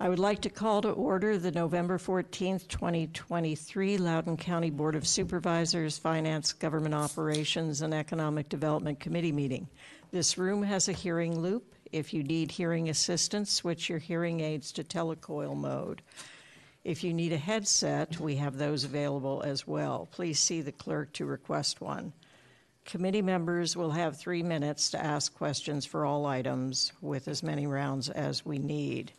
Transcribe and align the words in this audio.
I 0.00 0.08
would 0.08 0.18
like 0.18 0.40
to 0.40 0.50
call 0.50 0.82
to 0.82 0.90
order 0.90 1.38
the 1.38 1.52
November 1.52 1.98
14th, 1.98 2.66
2023 2.66 3.96
Loudoun 3.96 4.36
County 4.36 4.68
Board 4.68 4.96
of 4.96 5.06
Supervisors, 5.06 5.98
Finance, 5.98 6.52
Government 6.52 6.96
Operations, 6.96 7.80
and 7.80 7.94
Economic 7.94 8.48
Development 8.48 8.98
Committee 8.98 9.30
meeting. 9.30 9.68
This 10.10 10.36
room 10.36 10.64
has 10.64 10.88
a 10.88 10.92
hearing 10.92 11.38
loop. 11.38 11.76
If 11.92 12.12
you 12.12 12.24
need 12.24 12.50
hearing 12.50 12.88
assistance, 12.88 13.52
switch 13.52 13.88
your 13.88 14.00
hearing 14.00 14.40
aids 14.40 14.72
to 14.72 14.82
telecoil 14.82 15.56
mode. 15.56 16.02
If 16.82 17.04
you 17.04 17.14
need 17.14 17.32
a 17.32 17.38
headset, 17.38 18.18
we 18.18 18.34
have 18.34 18.58
those 18.58 18.82
available 18.82 19.42
as 19.46 19.64
well. 19.64 20.08
Please 20.10 20.40
see 20.40 20.60
the 20.60 20.72
clerk 20.72 21.12
to 21.12 21.24
request 21.24 21.80
one. 21.80 22.12
Committee 22.84 23.22
members 23.22 23.76
will 23.76 23.92
have 23.92 24.18
three 24.18 24.42
minutes 24.42 24.90
to 24.90 25.02
ask 25.02 25.32
questions 25.32 25.86
for 25.86 26.04
all 26.04 26.26
items 26.26 26.92
with 27.00 27.28
as 27.28 27.44
many 27.44 27.68
rounds 27.68 28.10
as 28.10 28.44
we 28.44 28.58
need. 28.58 29.12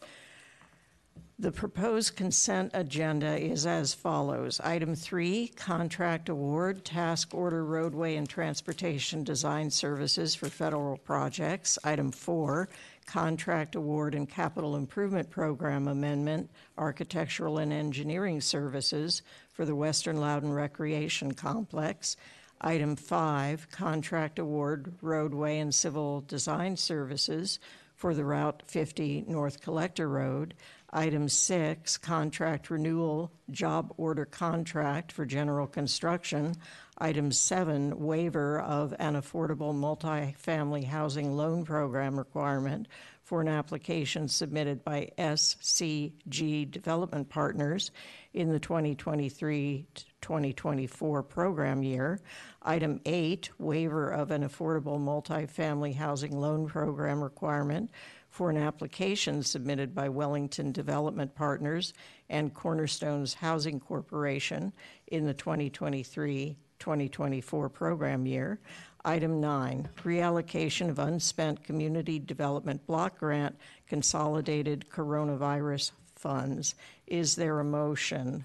The 1.38 1.52
proposed 1.52 2.16
consent 2.16 2.72
agenda 2.74 3.38
is 3.38 3.66
as 3.66 3.94
follows. 3.94 4.62
Item 4.62 4.96
three, 4.96 5.50
contract 5.50 6.30
award, 6.30 6.86
task 6.86 7.34
order 7.34 7.66
roadway 7.66 8.16
and 8.16 8.28
transportation 8.28 9.26
design 9.26 9.70
services 9.70 10.34
for 10.34 10.48
federal 10.48 10.98
projects. 10.98 11.78
Item 11.84 12.14
four, 12.14 12.70
contract 13.06 13.76
award 13.76 14.16
and 14.16 14.30
capital 14.30 14.78
improvement 14.78 15.30
program 15.30 15.90
amendment, 15.90 16.50
architectural 16.78 17.58
and 17.58 17.74
engineering 17.74 18.40
services 18.40 19.22
for 19.52 19.66
the 19.66 19.76
Western 19.76 20.22
Loudoun 20.22 20.54
Recreation 20.54 21.34
Complex. 21.34 22.16
Item 22.62 22.96
five, 22.96 23.70
contract 23.72 24.40
award, 24.40 24.94
roadway 25.02 25.60
and 25.60 25.76
civil 25.76 26.22
design 26.22 26.78
services 26.78 27.60
for 27.96 28.14
the 28.14 28.24
Route 28.24 28.64
50 28.68 29.26
North 29.28 29.60
Collector 29.60 30.08
Road. 30.08 30.54
Item 30.92 31.28
six, 31.28 31.98
contract 31.98 32.70
renewal, 32.70 33.32
job 33.52 33.94
order 33.98 34.26
contract 34.26 35.12
for 35.12 35.26
general 35.26 35.68
construction. 35.68 36.56
Item 36.98 37.32
seven, 37.32 38.00
waiver 38.00 38.62
of 38.62 38.94
an 39.00 39.16
affordable 39.16 39.74
multifamily 39.74 40.86
housing 40.86 41.36
loan 41.36 41.66
program 41.66 42.18
requirement 42.18 42.88
for 43.26 43.42
an 43.42 43.48
application 43.48 44.28
submitted 44.28 44.84
by 44.84 45.10
SCG 45.18 46.70
Development 46.70 47.28
Partners 47.28 47.90
in 48.34 48.52
the 48.52 48.60
2023-2024 48.60 51.28
program 51.28 51.82
year. 51.82 52.22
Item 52.62 53.02
eight, 53.06 53.50
waiver 53.58 54.12
of 54.12 54.30
an 54.30 54.48
affordable 54.48 55.00
multifamily 55.00 55.96
housing 55.96 56.40
loan 56.40 56.68
program 56.68 57.20
requirement 57.22 57.90
for 58.36 58.50
an 58.50 58.58
application 58.58 59.42
submitted 59.42 59.96
by 59.96 60.10
Wellington 60.10 60.74
Development 60.74 61.34
Partners 61.36 61.94
and 62.30 62.54
Cornerstones 62.54 63.34
Housing 63.34 63.80
Corporation 63.80 64.74
in 65.08 65.26
the 65.26 65.34
2023-2024 65.34 67.72
program 67.72 68.26
year. 68.26 68.60
Item 69.06 69.40
nine, 69.40 69.88
reallocation 70.04 70.90
of 70.90 71.00
unspent 71.00 71.64
community 71.64 72.20
development 72.20 72.86
block 72.86 73.20
grant 73.20 73.56
consolidated 73.88 74.84
coronavirus 74.92 75.92
funds. 76.18 76.76
Is 77.08 77.38
there 77.38 77.62
a 77.62 77.64
motion? 77.64 78.44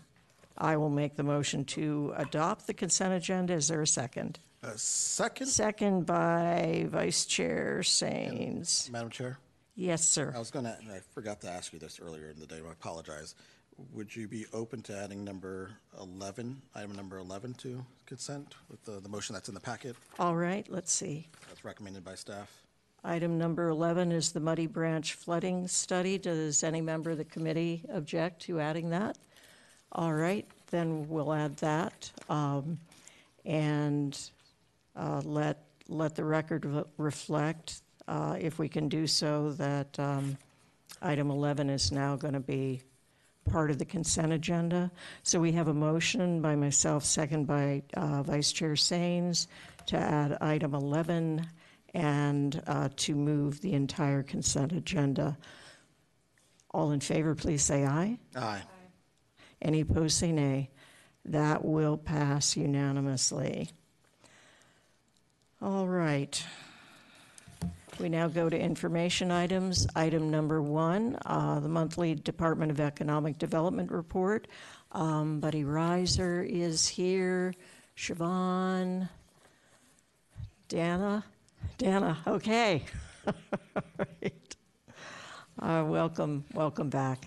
I 0.57 0.77
will 0.77 0.91
make 0.91 1.17
the 1.17 1.25
motion 1.25 1.65
to 1.65 2.15
adopt 2.17 2.69
the 2.69 2.75
consent 2.75 3.15
agenda. 3.15 3.55
Is 3.55 3.67
there 3.67 3.83
a 3.83 3.89
second? 3.89 4.39
A 4.63 4.79
second, 4.79 5.49
Second 5.49 6.07
by 6.07 6.87
Vice 6.89 7.27
Chair 7.27 7.81
Saines. 7.83 8.89
Madam 8.93 9.11
Chair. 9.11 9.41
Yes, 9.81 10.07
sir. 10.07 10.31
I 10.37 10.39
was 10.39 10.51
going 10.51 10.67
to, 10.67 10.77
I 10.93 11.01
forgot 11.15 11.41
to 11.41 11.49
ask 11.49 11.73
you 11.73 11.79
this 11.79 12.01
earlier 12.05 12.29
in 12.29 12.39
the 12.39 12.45
day, 12.45 12.57
I 12.57 12.71
apologize. 12.71 13.35
Would 13.95 14.15
you 14.15 14.29
be 14.29 14.45
open 14.53 14.83
to 14.83 14.95
adding 14.95 15.25
number 15.25 15.71
11, 15.99 16.61
item 16.75 16.95
number 16.95 17.17
11 17.17 17.55
to 17.55 17.83
consent 18.05 18.57
with 18.71 18.85
the, 18.85 19.01
the 19.01 19.09
motion 19.09 19.33
that's 19.33 19.49
in 19.49 19.55
the 19.55 19.61
packet 19.61 19.97
All 20.19 20.37
right, 20.37 20.67
let's 20.71 20.93
see. 20.93 21.29
that's 21.49 21.65
recommended 21.65 22.05
by 22.05 22.15
staff? 22.15 22.51
Item 23.05 23.39
number 23.39 23.69
11 23.69 24.13
is 24.13 24.33
the 24.33 24.41
Muddy 24.41 24.67
Branch 24.67 25.15
flooding 25.15 25.67
study. 25.67 26.19
Does 26.19 26.63
any 26.63 26.83
member 26.83 27.13
of 27.13 27.17
the 27.17 27.25
committee 27.25 27.83
object 27.91 28.43
to 28.43 28.61
adding 28.61 28.91
that? 28.91 29.17
All 29.93 30.13
right, 30.13 30.47
then 30.71 31.09
we'll 31.09 31.33
add 31.33 31.57
that. 31.57 32.11
um, 32.29 32.79
And 33.47 34.21
uh, 34.95 35.23
let, 35.25 35.57
let 35.89 36.17
the 36.17 36.25
record 36.25 36.67
re- 36.67 36.85
reflect, 36.99 37.81
uh, 38.09 38.37
if 38.39 38.59
we 38.59 38.69
can 38.69 38.89
do 38.89 39.07
so, 39.07 39.53
that 39.53 39.99
um, 39.99 40.37
item 41.03 41.31
11 41.31 41.71
is 41.71 41.93
now 41.93 42.17
going 42.17 42.35
to 42.35 42.41
be 42.41 42.83
part 43.51 43.71
of 43.71 43.79
the 43.79 43.85
consent 43.85 44.33
agenda. 44.33 44.91
So 45.23 45.41
we 45.41 45.53
have 45.53 45.69
a 45.69 45.75
motion 45.75 46.41
by 46.41 46.57
myself, 46.57 47.05
second 47.05 47.47
by 47.47 47.83
uh, 47.95 48.23
Vice 48.23 48.53
Chair 48.53 48.75
Saines, 48.75 49.47
to 49.87 49.97
add 49.97 50.39
item 50.41 50.75
11 50.75 51.47
and 51.95 52.63
uh, 52.67 52.89
to 52.97 53.15
move 53.15 53.61
the 53.61 53.73
entire 53.73 54.23
consent 54.23 54.73
agenda. 54.73 55.37
All 56.73 56.93
in 56.93 57.01
favor, 57.01 57.35
please 57.35 57.63
say 57.63 57.85
aye. 57.85 58.19
Aye. 58.37 58.63
Any 59.63 59.81
opposed, 59.81 60.17
say 60.17 60.33
nay. 60.33 60.71
That 61.25 61.65
will 61.65 61.97
pass 61.97 62.57
unanimously. 62.57 63.71
All 65.61 65.87
right. 65.87 66.43
We 68.01 68.09
now 68.09 68.29
go 68.29 68.49
to 68.49 68.59
information 68.59 69.31
items. 69.31 69.87
Item 69.95 70.31
number 70.31 70.63
one, 70.63 71.19
uh, 71.27 71.61
the 71.61 71.69
monthly 71.69 72.15
Department 72.15 72.71
of 72.71 72.81
Economic 72.81 73.37
Development 73.37 73.91
report. 73.91 74.49
Um, 74.93 75.39
Buddy 75.39 75.65
Rizer 75.65 76.49
is 76.49 76.89
here. 76.89 77.53
Siobhan, 77.99 79.07
Dana, 80.69 81.23
Dana, 81.77 82.17
okay. 82.27 82.85
Right. 83.99 84.57
Uh, 85.61 85.85
Welcome, 85.87 86.45
welcome 86.55 86.89
back. 86.89 87.27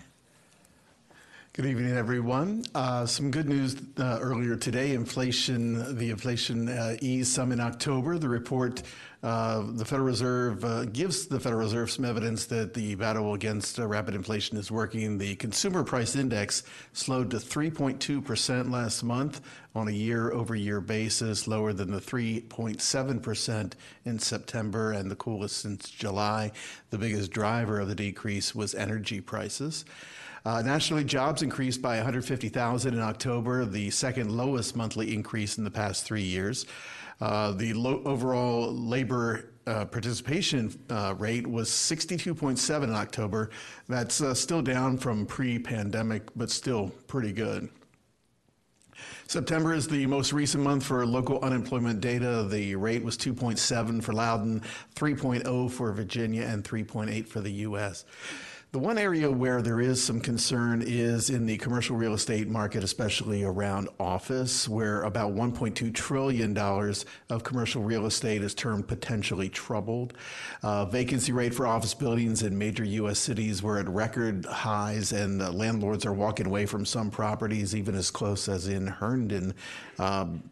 Good 1.54 1.66
evening, 1.66 1.92
everyone. 1.96 2.64
Uh, 2.74 3.06
some 3.06 3.30
good 3.30 3.48
news 3.48 3.76
uh, 3.96 4.18
earlier 4.20 4.56
today. 4.56 4.92
Inflation, 4.92 5.96
the 5.96 6.10
inflation 6.10 6.68
uh, 6.68 6.96
eased 7.00 7.32
some 7.32 7.52
in 7.52 7.60
October. 7.60 8.18
The 8.18 8.28
report, 8.28 8.82
uh, 9.24 9.64
the 9.72 9.86
Federal 9.86 10.06
Reserve 10.06 10.62
uh, 10.66 10.84
gives 10.84 11.26
the 11.26 11.40
Federal 11.40 11.62
Reserve 11.62 11.90
some 11.90 12.04
evidence 12.04 12.44
that 12.44 12.74
the 12.74 12.94
battle 12.94 13.32
against 13.32 13.80
uh, 13.80 13.86
rapid 13.86 14.14
inflation 14.14 14.58
is 14.58 14.70
working. 14.70 15.16
The 15.16 15.34
consumer 15.36 15.82
price 15.82 16.14
index 16.14 16.62
slowed 16.92 17.30
to 17.30 17.38
3.2% 17.38 18.70
last 18.70 19.02
month 19.02 19.40
on 19.74 19.88
a 19.88 19.92
year 19.92 20.30
over 20.32 20.54
year 20.54 20.82
basis, 20.82 21.48
lower 21.48 21.72
than 21.72 21.90
the 21.90 22.00
3.7% 22.00 23.72
in 24.04 24.18
September 24.18 24.92
and 24.92 25.10
the 25.10 25.16
coolest 25.16 25.56
since 25.56 25.88
July. 25.88 26.52
The 26.90 26.98
biggest 26.98 27.30
driver 27.30 27.80
of 27.80 27.88
the 27.88 27.94
decrease 27.94 28.54
was 28.54 28.74
energy 28.74 29.22
prices. 29.22 29.86
Uh, 30.44 30.60
nationally, 30.60 31.02
jobs 31.02 31.40
increased 31.40 31.80
by 31.80 31.96
150,000 31.96 32.92
in 32.92 33.00
October, 33.00 33.64
the 33.64 33.88
second 33.88 34.30
lowest 34.36 34.76
monthly 34.76 35.14
increase 35.14 35.56
in 35.56 35.64
the 35.64 35.70
past 35.70 36.04
three 36.04 36.22
years. 36.22 36.66
Uh, 37.20 37.52
the 37.52 37.72
low 37.72 38.02
overall 38.04 38.72
labor 38.72 39.50
uh, 39.66 39.84
participation 39.86 40.78
uh, 40.90 41.14
rate 41.18 41.46
was 41.46 41.70
62.7 41.70 42.84
in 42.84 42.94
October. 42.94 43.50
That's 43.88 44.20
uh, 44.20 44.34
still 44.34 44.62
down 44.62 44.98
from 44.98 45.26
pre 45.26 45.58
pandemic, 45.58 46.22
but 46.36 46.50
still 46.50 46.92
pretty 47.06 47.32
good. 47.32 47.68
September 49.26 49.72
is 49.72 49.88
the 49.88 50.06
most 50.06 50.32
recent 50.32 50.62
month 50.62 50.84
for 50.84 51.04
local 51.06 51.40
unemployment 51.40 52.00
data. 52.00 52.46
The 52.48 52.76
rate 52.76 53.02
was 53.02 53.16
2.7 53.16 54.02
for 54.02 54.12
Loudoun, 54.12 54.62
3.0 54.94 55.70
for 55.70 55.92
Virginia, 55.92 56.42
and 56.42 56.62
3.8 56.62 57.26
for 57.26 57.40
the 57.40 57.50
U.S. 57.52 58.04
The 58.74 58.80
one 58.80 58.98
area 58.98 59.30
where 59.30 59.62
there 59.62 59.80
is 59.80 60.02
some 60.02 60.18
concern 60.18 60.82
is 60.84 61.30
in 61.30 61.46
the 61.46 61.58
commercial 61.58 61.94
real 61.94 62.12
estate 62.12 62.48
market, 62.48 62.82
especially 62.82 63.44
around 63.44 63.88
office, 64.00 64.68
where 64.68 65.02
about 65.02 65.32
$1.2 65.32 65.94
trillion 65.94 66.58
of 66.58 67.44
commercial 67.44 67.84
real 67.84 68.06
estate 68.06 68.42
is 68.42 68.52
termed 68.52 68.88
potentially 68.88 69.48
troubled. 69.48 70.14
Uh, 70.64 70.86
vacancy 70.86 71.30
rate 71.30 71.54
for 71.54 71.68
office 71.68 71.94
buildings 71.94 72.42
in 72.42 72.58
major 72.58 72.82
U.S. 72.82 73.20
cities 73.20 73.62
were 73.62 73.78
at 73.78 73.88
record 73.88 74.44
highs, 74.44 75.12
and 75.12 75.38
landlords 75.56 76.04
are 76.04 76.12
walking 76.12 76.46
away 76.46 76.66
from 76.66 76.84
some 76.84 77.12
properties, 77.12 77.76
even 77.76 77.94
as 77.94 78.10
close 78.10 78.48
as 78.48 78.66
in 78.66 78.88
Herndon. 78.88 79.54
Um, 79.98 80.42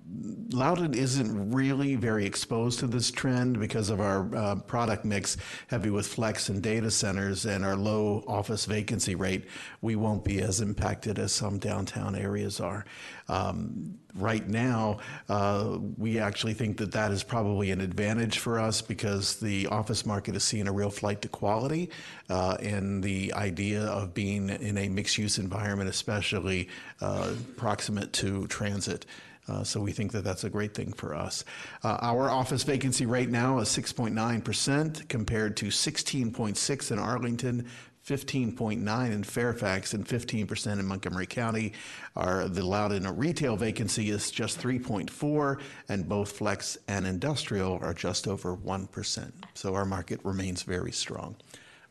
Loudoun 0.51 0.95
isn't 0.95 1.53
really 1.53 1.95
very 1.95 2.27
exposed 2.27 2.81
to 2.81 2.87
this 2.87 3.11
trend 3.11 3.59
because 3.59 3.91
of 3.91 4.01
our 4.01 4.35
uh, 4.35 4.57
product 4.57 5.05
mix, 5.05 5.37
heavy 5.69 5.91
with 5.91 6.07
flex 6.07 6.49
and 6.49 6.63
data 6.63 6.91
centers, 6.91 7.47
and 7.47 7.65
our 7.65 7.77
low 7.77 7.93
low 8.03 8.25
office 8.27 8.65
vacancy 8.65 9.15
rate, 9.15 9.45
we 9.81 9.97
won't 9.97 10.25
be 10.25 10.41
as 10.41 10.61
impacted 10.61 11.19
as 11.19 11.33
some 11.33 11.59
downtown 11.59 12.15
areas 12.15 12.61
are. 12.61 12.85
Um, 13.29 13.99
right 14.15 14.47
now, 14.47 14.99
uh, 15.29 15.79
we 15.97 16.19
actually 16.19 16.55
think 16.55 16.77
that 16.79 16.93
that 16.93 17.13
is 17.13 17.23
probably 17.23 17.71
an 17.71 17.81
advantage 17.81 18.39
for 18.39 18.59
us 18.59 18.83
because 18.83 19.37
the 19.41 19.67
office 19.69 20.05
market 20.05 20.37
is 20.37 20.45
seeing 20.45 20.69
a 20.69 20.73
real 20.73 20.91
flight 20.91 21.23
to 21.23 21.29
quality, 21.29 21.91
uh, 22.29 22.57
and 22.61 23.03
the 23.03 23.33
idea 23.35 23.83
of 23.83 24.15
being 24.15 24.49
in 24.49 24.77
a 24.79 24.89
mixed 24.89 25.19
use 25.19 25.39
environment, 25.39 25.89
especially 25.89 26.69
uh, 27.01 27.33
proximate 27.57 28.13
to 28.13 28.47
transit. 28.49 29.07
Uh, 29.49 29.65
so 29.65 29.81
we 29.81 29.93
think 29.93 30.13
that 30.13 30.23
that's 30.23 30.45
a 30.45 30.51
great 30.51 30.75
thing 30.75 30.93
for 30.93 31.15
us. 31.15 31.45
Uh, 31.83 31.99
our 32.01 32.31
office 32.31 32.63
vacancy 32.63 33.07
rate 33.07 33.29
now 33.29 33.59
is 33.59 33.69
6.9% 33.69 35.09
compared 35.09 35.57
to 35.57 35.67
16.6 35.67 36.93
in 36.93 36.99
Arlington, 36.99 37.69
15.9 38.07 39.13
in 39.13 39.23
Fairfax, 39.25 39.95
and 39.95 40.07
15% 40.07 40.79
in 40.79 40.87
Montgomery 40.87 41.27
County. 41.27 41.73
Our 42.17 42.49
the 42.49 42.65
Loudoun 42.65 43.17
retail 43.17 43.57
vacancy 43.57 44.11
is 44.11 44.31
just 44.31 44.61
3.4, 44.61 45.61
and 45.89 46.09
both 46.09 46.33
flex 46.33 46.79
and 46.89 47.07
industrial 47.07 47.79
are 47.83 47.95
just 47.95 48.27
over 48.27 48.57
1%. 48.57 49.33
So 49.55 49.75
our 49.75 49.85
market 49.85 50.21
remains 50.25 50.63
very 50.63 50.93
strong. 50.93 51.37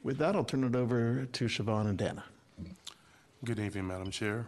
With 0.03 0.17
that, 0.17 0.36
I'll 0.36 0.43
turn 0.43 0.63
it 0.63 0.75
over 0.75 1.25
to 1.25 1.46
Siobhan 1.46 1.88
and 1.88 1.98
Dana. 1.98 2.24
Good 3.46 3.60
evening, 3.60 3.88
Madam 3.88 4.12
Chair. 4.12 4.48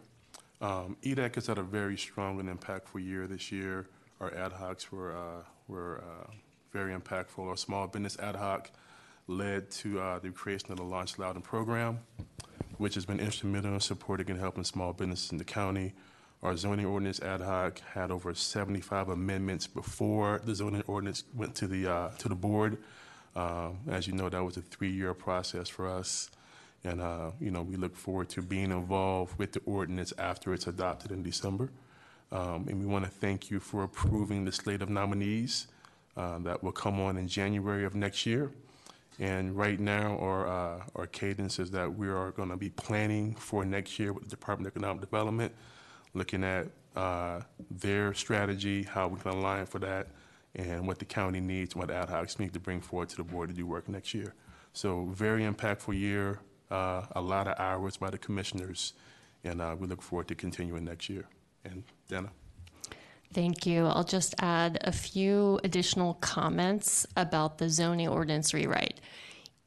Um, 0.64 0.96
EDAC 1.04 1.36
has 1.36 1.48
had 1.48 1.58
a 1.58 1.62
very 1.62 1.98
strong 1.98 2.40
and 2.40 2.48
impactful 2.48 3.06
year 3.06 3.28
this 3.28 3.52
year. 3.52 3.90
Our 4.22 4.34
ad 4.34 4.54
hocs 4.54 4.90
were, 4.92 5.14
uh, 5.14 5.44
were 5.68 6.02
uh, 6.02 6.32
very 6.72 6.98
impactful. 6.98 7.46
Our 7.46 7.58
small 7.58 7.86
business 7.88 8.18
ad 8.18 8.38
hoc 8.38 8.72
led 9.28 9.70
to 9.72 10.00
uh, 10.00 10.20
the 10.20 10.30
creation 10.30 10.72
of 10.72 10.78
the 10.78 10.86
Launch 10.86 11.20
Loudoun 11.20 11.42
program, 11.42 12.00
which 12.78 12.96
has 12.96 13.06
been 13.06 13.20
instrumental 13.20 13.74
in 13.74 13.82
supporting 13.82 14.30
and 14.30 14.40
helping 14.40 14.64
small 14.64 14.94
businesses 14.94 15.34
in 15.34 15.38
the 15.38 15.44
county. 15.44 15.92
Our 16.42 16.56
zoning 16.56 16.86
ordinance 16.86 17.20
ad 17.20 17.42
hoc 17.42 17.82
had 17.94 18.10
over 18.10 18.34
75 18.34 19.10
amendments 19.10 19.68
before 19.68 20.40
the 20.46 20.56
zoning 20.56 20.84
ordinance 20.88 21.26
went 21.36 21.56
to 21.56 21.68
the, 21.68 21.92
uh, 21.92 22.10
to 22.20 22.30
the 22.30 22.36
board. 22.36 22.78
Um, 23.36 23.80
As 23.90 24.08
you 24.08 24.14
know, 24.14 24.30
that 24.30 24.42
was 24.42 24.56
a 24.56 24.62
three-year 24.62 25.14
process 25.14 25.68
for 25.68 25.90
us. 25.90 26.30
And, 26.84 27.02
uh, 27.02 27.32
you 27.40 27.52
know, 27.52 27.62
we 27.62 27.78
look 27.78 27.96
forward 27.96 28.30
to 28.30 28.42
being 28.42 28.72
involved 28.72 29.38
with 29.40 29.54
the 29.54 29.62
ordinance 29.66 30.14
after 30.18 30.54
it's 30.54 30.68
adopted 30.68 31.12
in 31.12 31.24
December. 31.24 31.72
Um, 32.32 32.68
And 32.68 32.80
we 32.80 32.86
want 32.86 33.06
to 33.06 33.12
thank 33.12 33.50
you 33.52 33.60
for 33.60 33.84
approving 33.84 34.44
the 34.46 34.52
slate 34.52 34.82
of 34.82 34.90
nominees 34.90 35.68
uh, 36.18 36.40
that 36.40 36.64
will 36.64 36.72
come 36.72 37.00
on 37.00 37.18
in 37.18 37.28
January 37.28 37.86
of 37.86 37.96
next 37.96 38.26
year. 38.26 38.52
And 39.20 39.56
right 39.56 39.80
now, 39.80 40.18
our, 40.18 40.48
uh, 40.48 40.84
our 40.96 41.08
cadence 41.08 41.60
is 41.60 41.70
that 41.72 41.96
we 41.96 42.10
are 42.10 42.32
going 42.32 42.50
to 42.50 42.58
be 42.58 42.70
planning 42.70 43.36
for 43.36 43.64
next 43.64 44.00
year 44.00 44.12
with 44.12 44.24
the 44.24 44.30
Department 44.30 44.68
of 44.68 44.76
Economic 44.76 45.02
Development, 45.02 45.54
looking 46.14 46.44
at 46.44 46.68
uh, 46.96 47.42
their 47.70 48.14
strategy, 48.14 48.84
how 48.84 49.08
we 49.08 49.20
can 49.20 49.32
align 49.32 49.66
for 49.68 49.80
that, 49.80 50.08
and 50.56 50.88
what 50.88 50.98
the 51.00 51.06
county 51.06 51.40
needs, 51.40 51.76
what 51.76 51.92
ad 51.92 52.10
hoc 52.10 52.40
needs 52.40 52.54
to 52.54 52.60
bring 52.60 52.82
forward 52.82 53.10
to 53.10 53.18
the 53.18 53.24
board 53.24 53.50
to 53.50 53.56
do 53.56 53.66
work 53.66 53.88
next 53.88 54.14
year. 54.14 54.34
So 54.74 55.06
very 55.06 55.44
impactful 55.44 55.98
year, 56.00 56.40
uh, 56.74 57.06
a 57.16 57.22
lot 57.22 57.48
of 57.48 57.60
hours 57.60 57.98
by 57.98 58.10
the 58.10 58.18
commissioners, 58.18 58.94
and 59.44 59.62
uh, 59.62 59.76
we 59.80 59.88
look 59.88 60.02
forward 60.02 60.28
to 60.30 60.36
continuing 60.36 60.86
next 60.86 61.08
year. 61.08 61.26
And 61.64 61.84
Dana? 62.10 62.30
Thank 63.34 63.66
you. 63.66 63.86
I'll 63.86 64.04
just 64.04 64.36
add 64.40 64.80
a 64.82 64.92
few 64.92 65.60
additional 65.64 66.16
comments 66.16 67.08
about 67.16 67.58
the 67.58 67.70
zoning 67.70 68.08
ordinance 68.08 68.54
rewrite. 68.54 69.00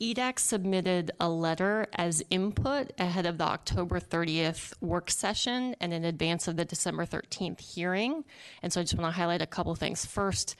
EDAC 0.01 0.39
submitted 0.39 1.11
a 1.19 1.29
letter 1.29 1.87
as 1.95 2.23
input 2.29 2.93
ahead 2.99 3.25
of 3.25 3.39
the 3.39 3.45
October 3.45 3.99
30th 3.99 4.75
work 4.83 5.11
session 5.11 5.75
and 5.81 5.95
in 5.95 6.05
advance 6.05 6.47
of 6.47 6.57
the 6.57 6.67
December 6.67 7.07
13th 7.07 7.61
hearing. 7.61 8.25
And 8.63 8.73
so 8.73 8.81
I 8.81 8.85
just 8.85 8.95
want 8.95 9.13
to 9.15 9.19
highlight 9.19 9.41
a 9.41 9.47
couple 9.47 9.75
things. 9.75 10.05
First, 10.05 10.55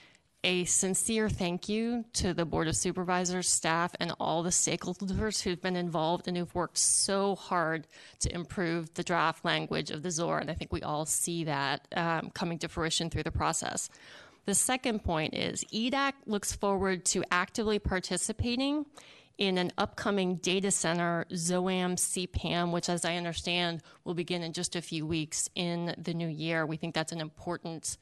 a 0.47 0.65
sincere 0.65 1.29
thank 1.29 1.69
you 1.69 2.05
to 2.13 2.33
the 2.33 2.45
Board 2.45 2.69
of 2.69 2.77
Supervisors, 2.77 3.49
staff, 3.49 3.91
and 3.99 4.15
all 4.21 4.45
the 4.45 4.51
stakeholders 4.51 5.43
who've 5.43 5.61
been 5.61 5.75
involved 5.75 6.29
and 6.29 6.37
who've 6.37 6.55
worked 6.55 6.79
so 6.79 7.35
hard 7.35 7.89
to 8.21 8.33
improve 8.33 8.95
the 8.95 9.03
draft 9.03 9.45
language 9.45 9.91
of 9.91 10.05
the 10.05 10.09
ZOR. 10.09 10.39
And 10.39 10.49
I 10.49 10.55
think 10.55 10.73
we 10.73 10.83
all 10.83 11.05
see 11.05 11.43
that 11.45 11.89
um, 11.97 12.31
coming 12.31 12.61
to 12.61 12.69
fruition 12.69 13.11
through 13.11 13.25
the 13.25 13.33
process. 13.33 13.91
The 14.45 14.55
second 14.55 15.03
point 15.03 15.35
is 15.35 15.65
EDAC 15.75 16.13
looks 16.27 16.55
forward 16.55 17.05
to 17.07 17.25
actively 17.33 17.81
participating 17.81 18.87
in 19.39 19.59
an 19.59 19.73
upcoming 19.77 20.37
data 20.37 20.71
center 20.71 21.27
ZOAM 21.33 21.97
CPAM, 21.97 22.71
which, 22.71 22.89
as 22.89 23.05
I 23.05 23.17
understand, 23.17 23.83
will 24.05 24.15
begin 24.15 24.45
in 24.45 24.53
just 24.53 24.77
a 24.77 24.81
few 24.81 25.09
weeks 25.09 25.49
in 25.57 25.93
the 25.99 26.15
new 26.15 26.29
year. 26.29 26.65
We 26.65 26.77
think 26.77 26.95
that's 26.95 27.11
an 27.11 27.21
important 27.21 27.99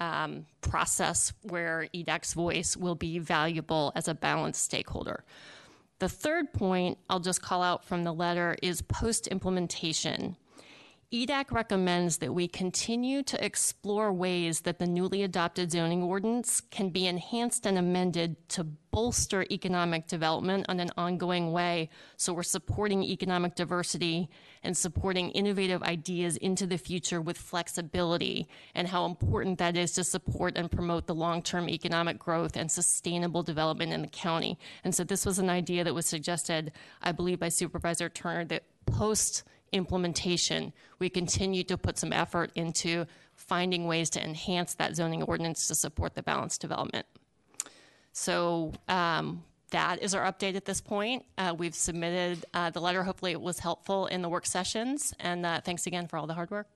um, 0.00 0.46
process 0.60 1.32
where 1.42 1.88
EDAC's 1.94 2.34
voice 2.34 2.76
will 2.76 2.94
be 2.94 3.18
valuable 3.18 3.92
as 3.94 4.08
a 4.08 4.14
balanced 4.14 4.62
stakeholder. 4.62 5.24
The 5.98 6.08
third 6.08 6.52
point 6.52 6.98
I'll 7.08 7.20
just 7.20 7.42
call 7.42 7.62
out 7.62 7.84
from 7.84 8.04
the 8.04 8.12
letter 8.12 8.56
is 8.62 8.82
post 8.82 9.26
implementation. 9.28 10.36
EDAC 11.12 11.52
recommends 11.52 12.18
that 12.18 12.34
we 12.34 12.48
continue 12.48 13.22
to 13.22 13.44
explore 13.44 14.12
ways 14.12 14.62
that 14.62 14.80
the 14.80 14.86
newly 14.86 15.22
adopted 15.22 15.70
zoning 15.70 16.02
ordinance 16.02 16.60
can 16.60 16.90
be 16.90 17.06
enhanced 17.06 17.66
and 17.66 17.78
amended 17.78 18.48
to 18.48 18.66
bolster 18.94 19.44
economic 19.50 20.06
development 20.06 20.64
on 20.68 20.78
an 20.78 20.88
ongoing 20.96 21.50
way. 21.50 21.90
So 22.16 22.32
we're 22.32 22.44
supporting 22.44 23.02
economic 23.02 23.56
diversity 23.56 24.30
and 24.62 24.76
supporting 24.76 25.30
innovative 25.30 25.82
ideas 25.82 26.36
into 26.36 26.64
the 26.64 26.78
future 26.78 27.20
with 27.20 27.36
flexibility 27.36 28.46
and 28.72 28.86
how 28.86 29.06
important 29.06 29.58
that 29.58 29.76
is 29.76 29.90
to 29.94 30.04
support 30.04 30.56
and 30.56 30.70
promote 30.70 31.08
the 31.08 31.14
long-term 31.14 31.68
economic 31.68 32.20
growth 32.20 32.54
and 32.54 32.70
sustainable 32.70 33.42
development 33.42 33.92
in 33.92 34.02
the 34.02 34.06
county. 34.06 34.60
And 34.84 34.94
so 34.94 35.02
this 35.02 35.26
was 35.26 35.40
an 35.40 35.50
idea 35.50 35.82
that 35.82 35.92
was 35.92 36.06
suggested, 36.06 36.70
I 37.02 37.10
believe, 37.10 37.40
by 37.40 37.48
Supervisor 37.48 38.08
Turner 38.08 38.44
that 38.44 38.62
post 38.86 39.42
implementation, 39.72 40.72
we 41.00 41.08
continue 41.10 41.64
to 41.64 41.76
put 41.76 41.98
some 41.98 42.12
effort 42.12 42.52
into 42.54 43.06
finding 43.34 43.88
ways 43.88 44.08
to 44.10 44.22
enhance 44.22 44.74
that 44.74 44.94
zoning 44.94 45.24
ordinance 45.24 45.66
to 45.66 45.74
support 45.74 46.14
the 46.14 46.22
balanced 46.22 46.60
development. 46.60 47.06
So 48.14 48.72
um, 48.88 49.42
that 49.70 50.00
is 50.00 50.14
our 50.14 50.24
update 50.24 50.54
at 50.54 50.64
this 50.64 50.80
point. 50.80 51.24
Uh, 51.36 51.54
we've 51.58 51.74
submitted 51.74 52.44
uh, 52.54 52.70
the 52.70 52.80
letter. 52.80 53.02
Hopefully, 53.02 53.32
it 53.32 53.40
was 53.40 53.58
helpful 53.58 54.06
in 54.06 54.22
the 54.22 54.28
work 54.28 54.46
sessions. 54.46 55.12
And 55.18 55.44
uh, 55.44 55.60
thanks 55.60 55.86
again 55.86 56.06
for 56.06 56.16
all 56.16 56.26
the 56.26 56.34
hard 56.34 56.50
work. 56.52 56.68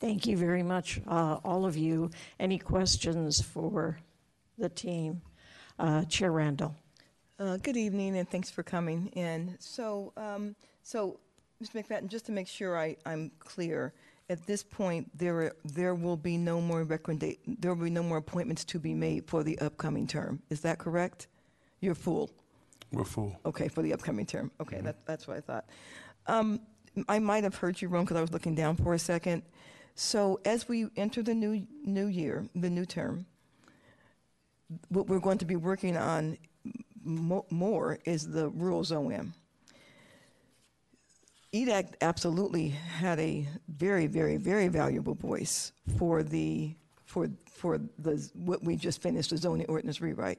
Thank 0.00 0.26
you 0.26 0.36
very 0.36 0.62
much, 0.62 1.00
uh, 1.06 1.38
all 1.44 1.66
of 1.66 1.76
you. 1.76 2.10
Any 2.40 2.58
questions 2.58 3.40
for 3.40 3.98
the 4.58 4.70
team? 4.70 5.20
Uh, 5.78 6.04
Chair 6.06 6.32
Randall. 6.32 6.74
Uh, 7.38 7.58
Good 7.58 7.76
evening, 7.76 8.16
and 8.16 8.28
thanks 8.28 8.50
for 8.50 8.62
coming 8.62 9.08
in. 9.08 9.56
So, 9.60 10.12
um, 10.16 10.56
so, 10.82 11.20
Mr. 11.62 11.84
McFadden, 11.84 12.08
just 12.08 12.26
to 12.26 12.32
make 12.32 12.48
sure 12.48 12.78
I, 12.78 12.96
I'm 13.04 13.30
clear, 13.38 13.92
at 14.32 14.46
this 14.46 14.62
point, 14.62 15.16
there, 15.16 15.36
are- 15.42 15.56
there 15.62 15.94
will 15.94 16.16
be 16.16 16.38
no 16.38 16.60
more 16.60 16.84
recommenda, 16.84 17.38
there 17.46 17.74
will 17.74 17.84
be 17.84 17.90
no 17.90 18.02
more 18.02 18.16
appointments 18.16 18.64
to 18.64 18.78
be 18.78 18.94
made 18.94 19.26
for 19.28 19.42
the 19.44 19.58
upcoming 19.58 20.06
term. 20.06 20.40
Is 20.48 20.62
that 20.62 20.78
correct? 20.78 21.26
You're 21.80 21.94
full? 21.94 22.30
We're 22.92 23.04
full. 23.04 23.38
Okay, 23.44 23.68
for 23.68 23.82
the 23.82 23.92
upcoming 23.92 24.24
term. 24.24 24.50
Okay, 24.58 24.80
that, 24.80 25.04
that's 25.04 25.28
what 25.28 25.36
I 25.36 25.40
thought. 25.40 25.66
Um, 26.26 26.60
I 27.08 27.18
might 27.18 27.44
have 27.44 27.56
heard 27.56 27.80
you 27.80 27.88
wrong 27.88 28.04
because 28.04 28.16
I 28.16 28.20
was 28.22 28.32
looking 28.32 28.54
down 28.54 28.76
for 28.76 28.94
a 28.94 28.98
second. 28.98 29.42
So 29.94 30.40
as 30.46 30.66
we 30.66 30.88
enter 30.96 31.22
the 31.22 31.34
new, 31.34 31.66
new 31.84 32.06
year, 32.06 32.46
the 32.54 32.70
new 32.70 32.86
term, 32.86 33.26
what 34.88 35.08
we're 35.08 35.20
going 35.20 35.38
to 35.38 35.44
be 35.44 35.56
working 35.56 35.96
on 35.98 36.38
mo- 37.04 37.44
more 37.50 37.98
is 38.06 38.28
the 38.30 38.48
rural 38.48 38.82
ZOAM. 38.82 39.32
EDAC 41.54 41.94
absolutely 42.00 42.68
had 42.68 43.18
a 43.20 43.46
very, 43.68 44.06
very, 44.06 44.36
very 44.36 44.68
valuable 44.68 45.14
voice 45.14 45.72
for 45.98 46.22
the, 46.22 46.74
for, 47.04 47.28
for 47.44 47.78
the, 47.98 48.30
what 48.34 48.64
we 48.64 48.76
just 48.76 49.02
finished, 49.02 49.30
the 49.30 49.36
zoning 49.36 49.66
ordinance 49.68 50.00
rewrite 50.00 50.38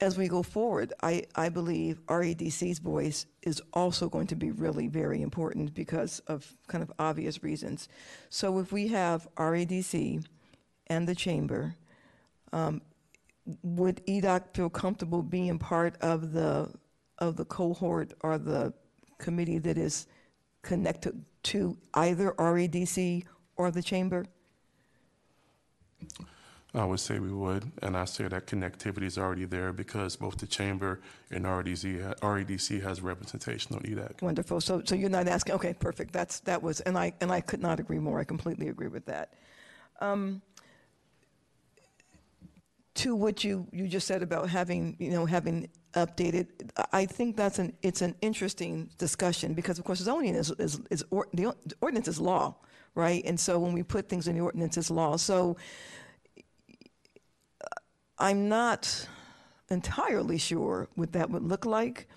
as 0.00 0.16
we 0.16 0.28
go 0.28 0.42
forward, 0.42 0.92
I, 1.02 1.24
I 1.34 1.48
believe 1.48 2.00
REDC's 2.06 2.78
voice 2.78 3.26
is 3.42 3.60
also 3.72 4.08
going 4.08 4.28
to 4.28 4.36
be 4.36 4.52
really 4.52 4.86
very 4.86 5.22
important 5.22 5.74
because 5.74 6.20
of 6.20 6.56
kind 6.68 6.82
of 6.82 6.92
obvious 6.98 7.42
reasons. 7.42 7.88
So 8.30 8.58
if 8.58 8.70
we 8.70 8.88
have 8.88 9.26
REDC 9.36 10.24
and 10.86 11.08
the 11.08 11.14
chamber, 11.14 11.74
um, 12.52 12.80
would 13.62 14.04
EDAC 14.06 14.54
feel 14.54 14.70
comfortable 14.70 15.22
being 15.22 15.58
part 15.58 15.96
of 16.00 16.32
the 16.32 16.72
of 17.20 17.34
the 17.34 17.44
cohort 17.44 18.12
or 18.20 18.38
the 18.38 18.72
committee 19.18 19.58
that 19.58 19.76
is 19.76 20.06
connected 20.62 21.24
to 21.44 21.76
either 21.94 22.32
REDC 22.38 23.24
or 23.56 23.70
the 23.70 23.82
chamber? 23.82 24.26
I 26.74 26.84
would 26.84 27.00
say 27.00 27.18
we 27.18 27.32
would, 27.32 27.72
and 27.82 27.96
I 27.96 28.04
say 28.04 28.28
that 28.28 28.46
connectivity 28.46 29.04
is 29.04 29.16
already 29.16 29.46
there 29.46 29.72
because 29.72 30.16
both 30.16 30.36
the 30.36 30.46
chamber 30.46 31.00
and 31.30 31.44
REDC, 31.44 32.18
REDC 32.20 32.82
has 32.82 33.00
representation 33.00 33.74
on 33.74 33.82
EDAC. 33.82 34.20
Wonderful. 34.20 34.60
So, 34.60 34.82
so 34.84 34.94
you're 34.94 35.08
not 35.08 35.26
asking, 35.28 35.54
okay, 35.54 35.72
perfect. 35.72 36.12
That's, 36.12 36.40
that 36.40 36.62
was, 36.62 36.80
and 36.80 36.98
I, 36.98 37.14
and 37.20 37.32
I 37.32 37.40
could 37.40 37.60
not 37.60 37.80
agree 37.80 37.98
more. 37.98 38.20
I 38.20 38.24
completely 38.24 38.68
agree 38.68 38.88
with 38.88 39.06
that. 39.06 39.32
Um, 40.00 40.42
to 42.96 43.16
what 43.16 43.44
you, 43.44 43.66
you 43.72 43.88
just 43.88 44.06
said 44.06 44.22
about 44.22 44.50
having, 44.50 44.96
you 44.98 45.10
know, 45.10 45.24
having 45.24 45.68
updated, 45.94 46.46
I- 46.92 47.06
think 47.06 47.36
that's 47.36 47.58
an, 47.58 47.72
it's 47.82 48.02
an 48.02 48.14
interesting 48.20 48.90
discussion 48.98 49.54
because 49.54 49.78
of 49.78 49.84
course 49.84 50.00
zoning 50.00 50.34
is, 50.34 50.50
is, 50.58 50.80
is, 50.90 51.04
or, 51.10 51.26
the 51.32 51.54
ordinance 51.80 52.08
is 52.08 52.20
law, 52.20 52.54
right? 52.94 53.22
And 53.24 53.38
so 53.38 53.58
when 53.58 53.72
we 53.72 53.82
put 53.82 54.08
things 54.08 54.28
in 54.28 54.34
the 54.36 54.40
ordinance, 54.42 54.76
it's 54.76 54.90
law. 54.90 55.16
So 55.16 55.56
uh, 57.62 57.66
I'm 58.18 58.48
not 58.48 59.08
entirely 59.70 60.38
sure 60.38 60.88
what 60.94 61.12
that 61.12 61.30
would 61.30 61.42
look 61.42 61.66
like 61.66 62.08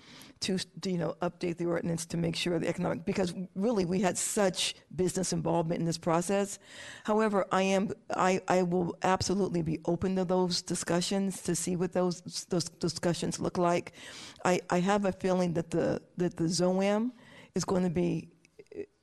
to, 0.42 0.58
you 0.84 0.98
know, 0.98 1.16
update 1.22 1.56
the 1.56 1.66
ordinance 1.66 2.06
to 2.06 2.16
make 2.16 2.36
sure 2.36 2.58
the 2.58 2.68
economic, 2.68 3.04
because 3.04 3.34
really 3.54 3.84
we 3.84 4.00
had 4.00 4.18
such 4.18 4.74
business 4.94 5.32
involvement 5.32 5.80
in 5.80 5.86
this 5.86 5.98
process. 5.98 6.58
However, 7.04 7.46
I 7.50 7.62
am, 7.62 7.90
I, 8.14 8.40
I 8.48 8.62
will 8.62 8.96
absolutely 9.02 9.62
be 9.62 9.80
open 9.86 10.16
to 10.16 10.24
those 10.24 10.62
discussions 10.62 11.42
to 11.42 11.54
see 11.54 11.76
what 11.76 11.92
those, 11.92 12.46
those 12.48 12.64
discussions 12.64 13.40
look 13.40 13.58
like. 13.58 13.92
I, 14.44 14.60
I 14.70 14.80
have 14.80 15.04
a 15.04 15.12
feeling 15.12 15.54
that 15.54 15.70
the, 15.70 16.02
that 16.16 16.36
the 16.36 16.44
ZOAM 16.44 17.12
is 17.54 17.64
going 17.64 17.84
to 17.84 17.90
be 17.90 18.28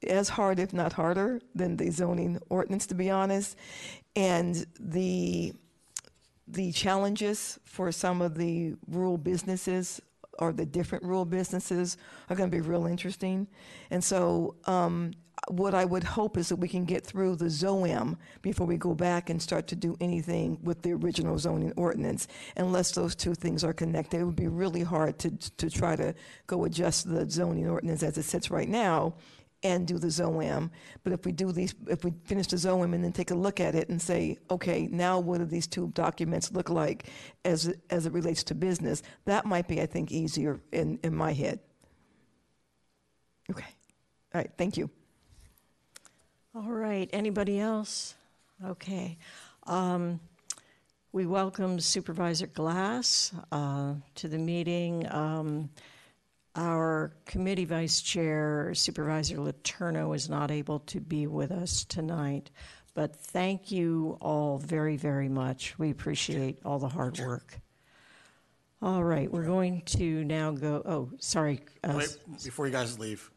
as 0.08 0.29
hard, 0.29 0.60
if 0.60 0.74
not 0.74 0.93
harder, 0.93 1.39
than 1.53 1.77
the 1.77 1.89
zoning 1.91 2.39
ordinance, 2.50 2.88
to 2.88 2.96
be 2.96 3.10
honest. 3.10 3.55
And 4.15 4.65
the, 4.79 5.53
the 6.48 6.72
challenges 6.72 7.60
for 7.63 7.91
some 7.91 8.22
of 8.22 8.36
the 8.36 8.75
rural 8.88 9.17
businesses 9.17 10.01
or 10.39 10.51
the 10.51 10.65
different 10.65 11.03
rural 11.03 11.25
businesses 11.25 11.98
are 12.29 12.36
going 12.36 12.50
to 12.50 12.55
be 12.55 12.62
real 12.62 12.86
interesting. 12.86 13.48
And 13.91 14.03
so, 14.03 14.55
um, 14.65 15.13
what 15.48 15.74
I 15.74 15.86
would 15.86 16.03
hope 16.03 16.38
is 16.38 16.50
that 16.50 16.58
we 16.58 16.67
can 16.67 16.86
get 16.86 17.05
through 17.05 17.38
the 17.38 17.50
ZOAM 17.50 18.17
before 18.41 18.67
we 18.67 18.77
go 18.77 18.93
back 18.93 19.29
and 19.29 19.41
start 19.41 19.67
to 19.67 19.75
do 19.75 19.96
anything 20.01 20.60
with 20.62 20.81
the 20.81 20.91
original 20.91 21.39
zoning 21.39 21.72
ordinance. 21.75 22.27
Unless 22.58 22.91
those 22.91 23.15
two 23.15 23.34
things 23.34 23.63
are 23.63 23.74
connected, 23.74 24.19
it 24.19 24.25
would 24.25 24.36
be 24.36 24.48
really 24.48 24.84
hard 24.84 25.17
to, 25.19 25.31
to 25.58 25.69
try 25.69 25.96
to 25.96 26.13
go 26.48 26.65
adjust 26.65 27.10
the 27.10 27.29
zoning 27.29 27.67
ordinance 27.67 28.03
as 28.03 28.17
it 28.17 28.24
sits 28.24 28.51
right 28.51 28.69
now 28.69 29.13
and 29.63 29.85
do 29.85 29.97
the 29.97 30.07
ZOAM. 30.07 30.71
But 31.03 31.13
if 31.13 31.25
we 31.25 31.31
do 31.31 31.51
these, 31.51 31.75
if 31.87 32.03
we 32.03 32.13
finish 32.25 32.47
the 32.47 32.57
ZOAM 32.57 32.93
and 32.93 33.03
then 33.03 33.11
take 33.11 33.31
a 33.31 33.35
look 33.35 33.59
at 33.59 33.75
it 33.75 33.89
and 33.89 34.01
say, 34.01 34.37
okay, 34.49 34.87
now 34.91 35.19
what 35.19 35.39
do 35.39 35.45
these 35.45 35.67
two 35.67 35.89
documents 35.89 36.51
look 36.51 36.69
like 36.69 37.07
as, 37.43 37.73
as 37.89 38.05
it 38.05 38.13
relates 38.13 38.43
to 38.45 38.55
business? 38.55 39.03
That 39.25 39.45
might 39.45 39.67
be, 39.67 39.81
I 39.81 39.85
think, 39.85 40.11
easier 40.11 40.59
in, 40.71 40.99
in 41.03 41.15
my 41.15 41.33
head. 41.33 41.59
Okay. 43.51 43.67
All 44.33 44.41
right, 44.41 44.51
thank 44.57 44.77
you. 44.77 44.89
All 46.55 46.71
right, 46.71 47.09
anybody 47.13 47.59
else? 47.59 48.15
Okay. 48.65 49.17
Um, 49.67 50.19
We 51.11 51.25
welcome 51.25 51.79
Supervisor 51.79 52.45
Glass 52.47 53.33
uh, 53.51 53.95
to 54.13 54.27
the 54.27 54.37
meeting. 54.37 55.11
Um, 55.11 55.69
Our 56.59 57.13
committee 57.25 57.63
vice 57.63 58.01
chair, 58.01 58.73
Supervisor 58.73 59.37
Letourneau, 59.37 60.13
is 60.13 60.29
not 60.29 60.51
able 60.51 60.79
to 60.79 60.99
be 60.99 61.25
with 61.25 61.51
us 61.51 61.85
tonight, 61.85 62.49
but 62.93 63.15
thank 63.15 63.71
you 63.71 64.17
all 64.19 64.57
very, 64.57 64.97
very 64.97 65.29
much. 65.29 65.79
We 65.79 65.89
appreciate 65.89 66.59
all 66.65 66.77
the 66.77 66.89
hard 66.89 67.17
work. 67.19 67.57
All 68.81 69.01
right, 69.01 69.31
we're 69.31 69.45
going 69.45 69.83
to 69.85 70.25
now 70.25 70.51
go, 70.51 70.81
oh, 70.85 71.09
sorry. 71.19 71.61
uh, 71.85 71.93
Wait, 71.95 72.17
before 72.43 72.65
you 72.65 72.73
guys 72.73 72.99
leave, 72.99 73.31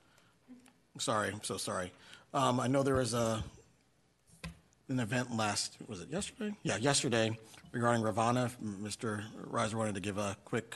I'm 0.93 1.01
sorry, 1.01 1.29
I'm 1.29 1.45
so 1.45 1.59
sorry. 1.59 1.93
Um, 2.35 2.59
I 2.59 2.67
know 2.67 2.83
there 2.83 2.97
was 2.97 3.15
a, 3.15 3.45
an 4.89 4.99
event 4.99 5.37
last, 5.37 5.77
was 5.87 6.01
it 6.01 6.11
yesterday? 6.11 6.57
Yeah, 6.65 6.77
yesterday 6.77 7.39
regarding 7.71 8.03
Rivana. 8.03 8.51
Mr. 8.83 9.23
Rizer 9.49 9.75
wanted 9.75 9.95
to 9.95 10.01
give 10.01 10.19
a 10.19 10.37
quick 10.45 10.75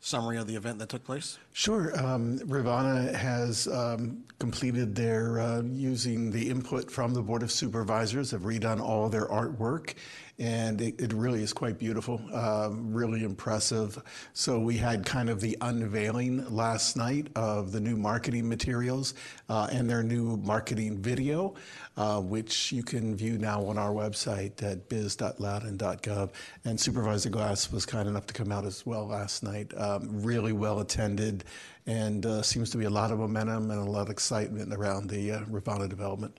summary 0.00 0.38
of 0.38 0.46
the 0.46 0.56
event 0.56 0.78
that 0.78 0.88
took 0.88 1.04
place. 1.04 1.38
Sure. 1.52 1.96
Um, 1.98 2.38
Rivana 2.40 3.14
has 3.14 3.68
um, 3.68 4.24
completed 4.38 4.94
their, 4.94 5.38
uh, 5.38 5.62
using 5.62 6.30
the 6.30 6.48
input 6.48 6.90
from 6.90 7.12
the 7.12 7.22
Board 7.22 7.42
of 7.42 7.52
Supervisors, 7.52 8.30
have 8.30 8.42
redone 8.42 8.80
all 8.80 9.08
their 9.08 9.26
artwork, 9.28 9.94
and 10.40 10.80
it, 10.80 10.98
it 10.98 11.12
really 11.12 11.42
is 11.42 11.52
quite 11.52 11.78
beautiful, 11.78 12.18
um, 12.32 12.92
really 12.94 13.24
impressive. 13.24 14.02
So 14.32 14.58
we 14.58 14.78
had 14.78 15.04
kind 15.04 15.28
of 15.28 15.38
the 15.42 15.56
unveiling 15.60 16.48
last 16.52 16.96
night 16.96 17.28
of 17.36 17.72
the 17.72 17.80
new 17.80 17.94
marketing 17.94 18.48
materials 18.48 19.12
uh, 19.50 19.68
and 19.70 19.88
their 19.88 20.02
new 20.02 20.38
marketing 20.38 20.96
video, 20.96 21.54
uh, 21.98 22.20
which 22.22 22.72
you 22.72 22.82
can 22.82 23.14
view 23.14 23.36
now 23.36 23.62
on 23.66 23.76
our 23.76 23.90
website 23.90 24.62
at 24.62 24.88
biz.loudoun.gov. 24.88 26.30
And 26.64 26.80
Supervisor 26.80 27.28
Glass 27.28 27.70
was 27.70 27.84
kind 27.84 28.08
enough 28.08 28.26
to 28.28 28.34
come 28.34 28.50
out 28.50 28.64
as 28.64 28.86
well 28.86 29.06
last 29.06 29.42
night. 29.42 29.72
Um, 29.76 30.22
really 30.22 30.54
well 30.54 30.80
attended, 30.80 31.44
and 31.86 32.24
uh, 32.24 32.40
seems 32.40 32.70
to 32.70 32.78
be 32.78 32.84
a 32.84 32.90
lot 32.90 33.10
of 33.10 33.18
momentum 33.18 33.70
and 33.70 33.86
a 33.86 33.90
lot 33.90 34.02
of 34.02 34.10
excitement 34.10 34.72
around 34.72 35.10
the 35.10 35.32
uh, 35.32 35.40
Rivana 35.40 35.86
development. 35.86 36.34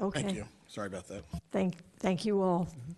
Okay. 0.00 0.22
Thank 0.22 0.34
you. 0.34 0.46
Sorry 0.76 0.88
about 0.88 1.08
that. 1.08 1.24
Thank, 1.52 1.76
thank 2.00 2.26
you 2.26 2.42
all. 2.42 2.66
Mm-hmm. 2.66 2.92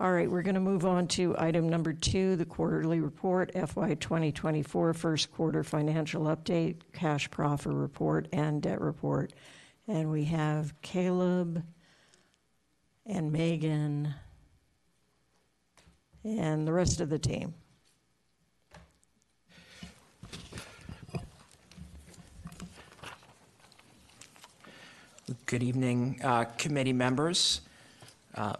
All 0.00 0.10
right, 0.10 0.28
we're 0.28 0.42
going 0.42 0.56
to 0.56 0.60
move 0.60 0.84
on 0.84 1.06
to 1.08 1.36
item 1.38 1.68
number 1.68 1.92
two, 1.92 2.34
the 2.34 2.44
quarterly 2.44 2.98
report, 2.98 3.52
FY 3.54 3.94
2024, 3.94 4.92
first 4.94 5.30
quarter 5.30 5.62
financial 5.62 6.24
update, 6.24 6.78
cash 6.92 7.30
proffer 7.30 7.70
report, 7.70 8.26
and 8.32 8.60
debt 8.60 8.80
report. 8.80 9.34
And 9.86 10.10
we 10.10 10.24
have 10.24 10.74
Caleb 10.82 11.62
and 13.06 13.30
Megan 13.30 14.12
and 16.24 16.66
the 16.66 16.72
rest 16.72 17.00
of 17.00 17.08
the 17.08 17.20
team. 17.20 17.54
Good 25.46 25.62
evening, 25.62 26.18
uh, 26.24 26.46
committee 26.58 26.92
members. 26.92 27.60
Uh, 28.34 28.54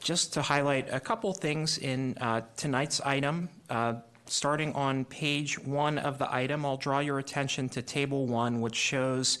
Just 0.00 0.32
to 0.34 0.42
highlight 0.42 0.88
a 0.90 1.00
couple 1.00 1.34
things 1.34 1.76
in 1.76 2.16
uh, 2.18 2.40
tonight's 2.56 3.02
item, 3.02 3.50
uh, 3.68 3.94
starting 4.24 4.72
on 4.72 5.04
page 5.04 5.58
one 5.58 5.98
of 5.98 6.16
the 6.16 6.32
item, 6.32 6.64
I'll 6.64 6.78
draw 6.78 7.00
your 7.00 7.18
attention 7.18 7.68
to 7.70 7.82
Table 7.82 8.26
1, 8.26 8.62
which 8.62 8.76
shows 8.76 9.38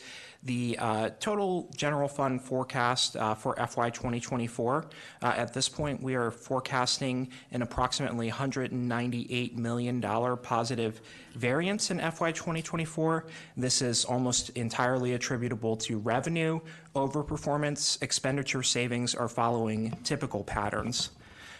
the 0.48 0.78
uh, 0.78 1.10
total 1.20 1.68
general 1.76 2.08
fund 2.08 2.40
forecast 2.40 3.16
uh, 3.16 3.34
for 3.34 3.54
FY 3.54 3.90
2024. 3.90 4.86
Uh, 5.20 5.26
At 5.36 5.52
this 5.52 5.68
point, 5.68 6.02
we 6.02 6.14
are 6.14 6.30
forecasting 6.30 7.28
an 7.52 7.60
approximately 7.60 8.30
$198 8.30 9.56
million 9.56 10.00
positive 10.00 11.02
variance 11.34 11.90
in 11.90 11.98
FY 11.98 12.32
2024. 12.32 13.26
This 13.58 13.82
is 13.82 14.06
almost 14.06 14.48
entirely 14.50 15.12
attributable 15.12 15.76
to 15.76 15.98
revenue 15.98 16.60
overperformance. 16.96 18.02
Expenditure 18.02 18.62
savings 18.62 19.14
are 19.14 19.28
following 19.28 19.98
typical 20.02 20.44
patterns. 20.44 21.10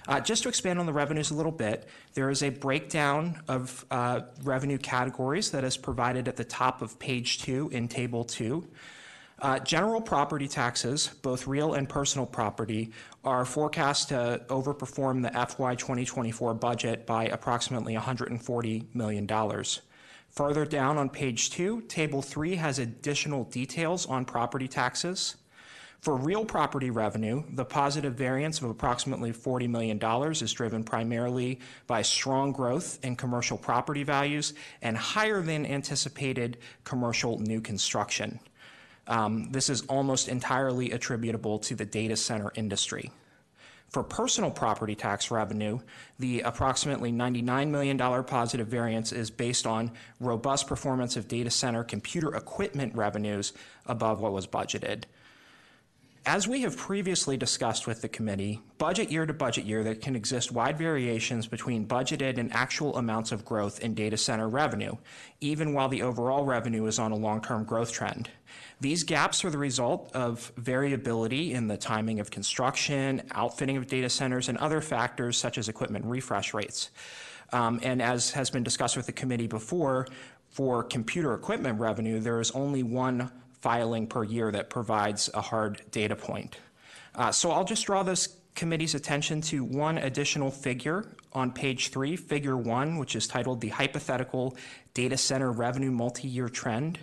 Uh, 0.09 0.18
Just 0.18 0.42
to 0.42 0.49
expand 0.49 0.79
on 0.79 0.87
the 0.87 0.92
revenues 0.92 1.31
a 1.31 1.35
little 1.35 1.53
bit, 1.53 1.87
there 2.14 2.31
is 2.31 2.42
a 2.42 2.49
breakdown 2.49 3.42
of 3.47 3.85
uh, 3.90 4.23
revenue 4.42 4.79
categories 4.79 5.51
that 5.51 5.64
is 5.64 5.77
provided 5.77 6.27
at 6.29 6.37
the 6.37 6.44
top 6.44 6.81
of 6.81 6.99
page 6.99 7.42
two 7.42 7.68
in 7.73 7.88
Table 7.88 8.25
Two. 8.25 8.66
Uh, 9.40 9.59
General 9.59 10.01
property 10.01 10.49
taxes, 10.49 11.09
both 11.21 11.47
real 11.47 11.75
and 11.75 11.88
personal 11.88 12.25
property, 12.25 12.90
are 13.23 13.44
forecast 13.44 14.09
to 14.09 14.40
overperform 14.49 15.23
the 15.23 15.31
FY 15.31 15.75
2024 15.75 16.55
budget 16.55 17.07
by 17.07 17.27
approximately 17.27 17.94
$140 17.94 18.94
million. 18.94 19.29
Further 20.31 20.64
down 20.64 20.97
on 20.97 21.11
page 21.11 21.51
two, 21.51 21.83
Table 21.83 22.23
three 22.23 22.57
has 22.57 22.79
additional 22.79 23.44
details 23.44 24.07
on 24.07 24.25
property 24.25 24.68
taxes. 24.68 25.37
For 26.00 26.16
real 26.16 26.44
property 26.44 26.90
revenue, 26.90 27.42
the 27.50 27.64
positive 27.64 28.14
variance 28.14 28.62
of 28.62 28.70
approximately 28.70 29.32
$40 29.32 29.68
million 29.68 29.98
is 30.30 30.52
driven 30.52 30.84
primarily 30.84 31.58
by 31.88 32.02
strong 32.02 32.52
growth 32.52 33.00
in 33.02 33.16
commercial 33.16 33.58
property 33.58 34.04
values 34.04 34.54
and 34.80 34.96
higher 34.96 35.42
than 35.42 35.66
anticipated 35.66 36.58
commercial 36.84 37.40
new 37.40 37.61
construction. 37.61 38.38
Um, 39.08 39.50
This 39.50 39.68
is 39.68 39.82
almost 39.82 40.28
entirely 40.28 40.92
attributable 40.92 41.58
to 41.61 41.74
the 41.74 41.84
data 41.84 42.16
center 42.16 42.52
industry. 42.54 43.11
For 43.88 44.02
personal 44.02 44.50
property 44.50 44.94
tax 44.94 45.30
revenue, 45.30 45.80
the 46.18 46.42
approximately 46.42 47.11
$99 47.11 47.70
million 47.70 47.98
positive 48.24 48.68
variance 48.68 49.12
is 49.12 49.30
based 49.30 49.66
on 49.66 49.92
robust 50.20 50.66
performance 50.66 51.16
of 51.16 51.26
data 51.26 51.50
center 51.50 51.82
computer 51.82 52.37
equipment 52.37 52.94
revenues 52.94 53.54
above 53.87 54.20
what 54.20 54.32
was 54.32 54.46
budgeted. 54.46 55.04
As 56.29 56.47
we 56.47 56.61
have 56.61 56.77
previously 56.77 57.38
discussed 57.38 57.87
with 57.87 58.03
the 58.03 58.09
committee, 58.11 58.61
budget 58.77 59.11
year 59.11 59.25
to 59.25 59.33
budget 59.33 59.64
year, 59.64 59.83
there 59.83 59.95
can 59.95 60.14
exist 60.14 60.53
wide 60.53 60.77
variations 60.77 61.47
between 61.47 61.87
budgeted 61.87 62.37
and 62.37 62.53
actual 62.53 62.99
amounts 62.99 63.33
of 63.33 63.47
growth 63.47 63.81
in 63.81 63.95
data 63.95 64.19
center 64.19 64.47
revenue, 64.47 64.95
even 65.41 65.73
while 65.73 65.88
the 65.88 66.03
overall 66.03 66.45
revenue 66.45 66.85
is 66.85 66.99
on 66.99 67.12
a 67.12 67.17
long-term 67.17 67.64
growth 67.64 67.93
trend. 67.93 68.29
These 68.79 69.05
gaps 69.05 69.43
are 69.43 69.49
the 69.49 69.57
result 69.57 70.11
of 70.14 70.53
variability 70.59 71.55
in 71.55 71.67
the 71.67 71.79
timing 71.79 72.21
of 72.21 72.31
construction, 72.31 73.23
outfitting 73.31 73.79
of 73.79 73.87
data 73.87 74.11
centers, 74.11 74.51
and 74.51 74.59
other 74.59 74.83
factors 74.83 75.38
such 75.38 75.57
as 75.57 75.71
equipment 75.71 76.05
refresh 76.05 76.53
rates. 76.53 76.91
Um, 77.55 77.81
and 77.83 78.03
as 78.03 78.33
has 78.33 78.51
been 78.51 78.62
discussed 78.62 78.99
with 78.99 79.07
the 79.07 79.12
committee 79.12 79.47
before, 79.47 80.07
for 80.51 80.83
computer 80.83 81.33
equipment 81.33 81.81
revenue, 81.81 82.21
there 82.21 82.38
is 82.38 82.51
only 82.51 82.83
one 82.83 83.31
filing 83.61 84.07
per 84.07 84.25
year 84.25 84.51
that 84.53 84.71
provides 84.71 85.31
a 85.35 85.40
hard 85.40 85.83
data 85.90 86.16
point. 86.16 86.59
Uh, 87.14 87.33
so 87.33 87.51
I'll 87.51 87.64
just 87.64 87.87
draw 87.87 88.03
this 88.03 88.37
committee's 88.55 88.94
attention 88.94 89.40
to 89.40 89.64
one 89.64 89.99
additional 89.99 90.51
figure 90.51 91.05
on 91.33 91.53
page 91.53 91.88
three, 91.90 92.16
figure 92.16 92.57
one, 92.57 92.99
which 92.99 93.14
is 93.14 93.27
titled 93.27 93.61
the 93.61 93.68
hypothetical 93.68 94.57
data 94.94 95.16
center 95.16 95.53
revenue 95.53 95.90
multi-year 95.90 96.49
trend. 96.49 96.99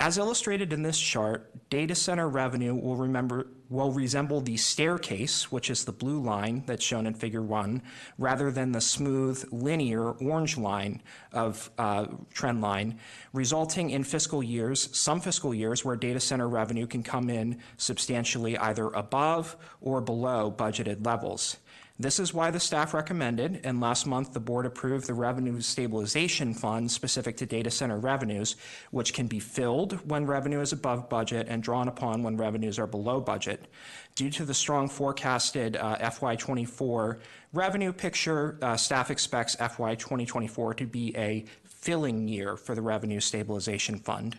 As 0.00 0.18
illustrated 0.18 0.72
in 0.72 0.82
this 0.82 0.98
chart, 0.98 1.50
data 1.70 1.94
center 1.94 2.28
revenue 2.28 2.74
will, 2.74 2.96
remember, 2.96 3.46
will 3.70 3.92
resemble 3.92 4.40
the 4.40 4.56
staircase, 4.56 5.52
which 5.52 5.70
is 5.70 5.84
the 5.84 5.92
blue 5.92 6.20
line 6.20 6.64
that's 6.66 6.84
shown 6.84 7.06
in 7.06 7.14
figure 7.14 7.42
one, 7.42 7.80
rather 8.18 8.50
than 8.50 8.72
the 8.72 8.80
smooth, 8.80 9.44
linear 9.52 10.10
orange 10.10 10.58
line 10.58 11.00
of 11.32 11.70
uh, 11.78 12.06
trend 12.32 12.60
line, 12.60 12.98
resulting 13.32 13.90
in 13.90 14.02
fiscal 14.04 14.42
years, 14.42 14.94
some 14.96 15.20
fiscal 15.20 15.54
years, 15.54 15.84
where 15.84 15.96
data 15.96 16.20
center 16.20 16.48
revenue 16.48 16.86
can 16.86 17.02
come 17.02 17.30
in 17.30 17.60
substantially 17.76 18.58
either 18.58 18.88
above 18.88 19.56
or 19.80 20.00
below 20.00 20.50
budgeted 20.50 21.06
levels. 21.06 21.56
This 21.96 22.18
is 22.18 22.34
why 22.34 22.50
the 22.50 22.58
staff 22.58 22.92
recommended, 22.92 23.60
and 23.62 23.80
last 23.80 24.04
month 24.04 24.32
the 24.32 24.40
board 24.40 24.66
approved 24.66 25.06
the 25.06 25.14
Revenue 25.14 25.60
Stabilization 25.60 26.52
Fund 26.52 26.90
specific 26.90 27.36
to 27.36 27.46
data 27.46 27.70
center 27.70 27.98
revenues, 27.98 28.56
which 28.90 29.14
can 29.14 29.28
be 29.28 29.38
filled 29.38 30.00
when 30.10 30.26
revenue 30.26 30.60
is 30.60 30.72
above 30.72 31.08
budget 31.08 31.46
and 31.48 31.62
drawn 31.62 31.86
upon 31.86 32.24
when 32.24 32.36
revenues 32.36 32.80
are 32.80 32.88
below 32.88 33.20
budget. 33.20 33.68
Due 34.16 34.28
to 34.30 34.44
the 34.44 34.52
strong 34.52 34.88
forecasted 34.88 35.76
uh, 35.76 35.96
FY24 35.98 37.20
revenue 37.52 37.92
picture, 37.92 38.58
uh, 38.60 38.76
staff 38.76 39.08
expects 39.12 39.54
FY 39.54 39.94
2024 39.94 40.74
to 40.74 40.86
be 40.86 41.16
a 41.16 41.44
filling 41.62 42.26
year 42.26 42.56
for 42.56 42.74
the 42.74 42.82
Revenue 42.82 43.20
Stabilization 43.20 44.00
Fund. 44.00 44.36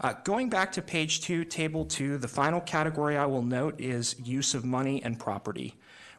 Uh, 0.00 0.14
going 0.22 0.48
back 0.48 0.70
to 0.70 0.80
page 0.80 1.22
two, 1.22 1.44
table 1.44 1.84
two, 1.84 2.18
the 2.18 2.28
final 2.28 2.60
category 2.60 3.16
I 3.16 3.26
will 3.26 3.42
note 3.42 3.80
is 3.80 4.14
use 4.20 4.54
of 4.54 4.64
money 4.64 5.02
and 5.02 5.18
property. 5.18 5.74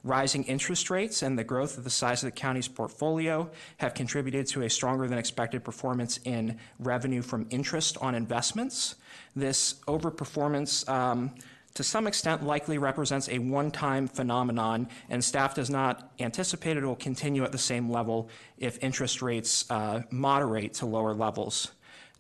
Rising 0.05 0.43
interest 0.43 0.89
rates 0.89 1.21
and 1.21 1.39
the 1.39 1.45
growth 1.45 1.77
of 1.77 1.85
the 1.85 1.89
size 1.89 2.23
of 2.23 2.27
the 2.27 2.35
county's 2.35 2.67
portfolio 2.67 3.49
have 3.77 3.93
contributed 3.93 4.45
to 4.47 4.63
a 4.63 4.69
stronger 4.69 5.07
than 5.07 5.17
expected 5.17 5.63
performance 5.63 6.19
in 6.25 6.59
revenue 6.77 7.21
from 7.21 7.47
interest 7.51 7.97
on 8.01 8.13
investments. 8.13 8.95
This 9.33 9.75
overperformance, 9.87 10.87
um, 10.89 11.31
to 11.75 11.83
some 11.83 12.05
extent, 12.05 12.43
likely 12.43 12.77
represents 12.77 13.29
a 13.29 13.39
one 13.39 13.71
time 13.71 14.09
phenomenon, 14.09 14.89
and 15.09 15.23
staff 15.23 15.55
does 15.55 15.69
not 15.69 16.11
anticipate 16.19 16.75
it 16.75 16.83
will 16.83 16.97
continue 16.97 17.45
at 17.45 17.53
the 17.53 17.57
same 17.57 17.89
level 17.89 18.27
if 18.57 18.83
interest 18.83 19.21
rates 19.21 19.65
uh, 19.71 20.01
moderate 20.11 20.73
to 20.73 20.85
lower 20.85 21.13
levels. 21.13 21.71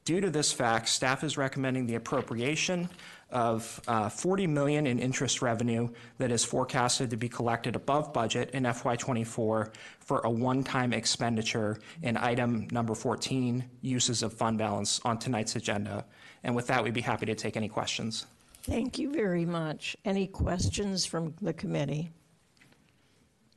Due 0.05 0.21
to 0.21 0.29
this 0.29 0.53
fact, 0.53 0.87
staff 0.87 1.21
is 1.23 1.37
recommending 1.37 1.85
the 1.85 1.95
appropriation 1.95 2.89
of 3.33 3.81
uh, 3.87 4.07
40 4.07 4.47
million 4.47 4.87
in 4.87 4.99
interest 4.99 5.41
revenue 5.41 5.89
that 6.19 6.31
is 6.31 6.45
forecasted 6.45 7.09
to 7.09 7.17
be 7.17 7.27
collected 7.27 7.75
above 7.75 8.13
budget 8.13 8.51
in 8.51 8.63
FY24 8.63 9.73
for 9.99 10.19
a 10.23 10.29
one-time 10.29 10.93
expenditure 10.93 11.79
in 12.03 12.15
item 12.15 12.67
number 12.71 12.93
14, 12.95 13.65
uses 13.81 14.23
of 14.23 14.31
fund 14.31 14.57
balance 14.57 15.01
on 15.03 15.17
tonight's 15.17 15.55
agenda. 15.55 16.05
And 16.43 16.55
with 16.55 16.67
that, 16.67 16.83
we'd 16.83 16.93
be 16.93 17.01
happy 17.01 17.25
to 17.25 17.35
take 17.35 17.57
any 17.57 17.67
questions. 17.67 18.27
Thank 18.63 18.97
you 18.97 19.11
very 19.11 19.45
much. 19.45 19.97
Any 20.05 20.27
questions 20.27 21.05
from 21.05 21.33
the 21.41 21.53
committee? 21.53 22.11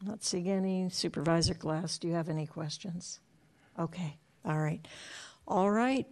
Not 0.05 0.25
seeing 0.25 0.49
any. 0.49 0.89
Supervisor 0.89 1.55
Glass, 1.55 1.99
do 1.99 2.09
you 2.09 2.15
have 2.15 2.29
any 2.29 2.47
questions? 2.47 3.21
Okay, 3.79 4.17
all 4.45 4.59
right. 4.59 4.87
All 5.47 5.71
right. 5.71 6.07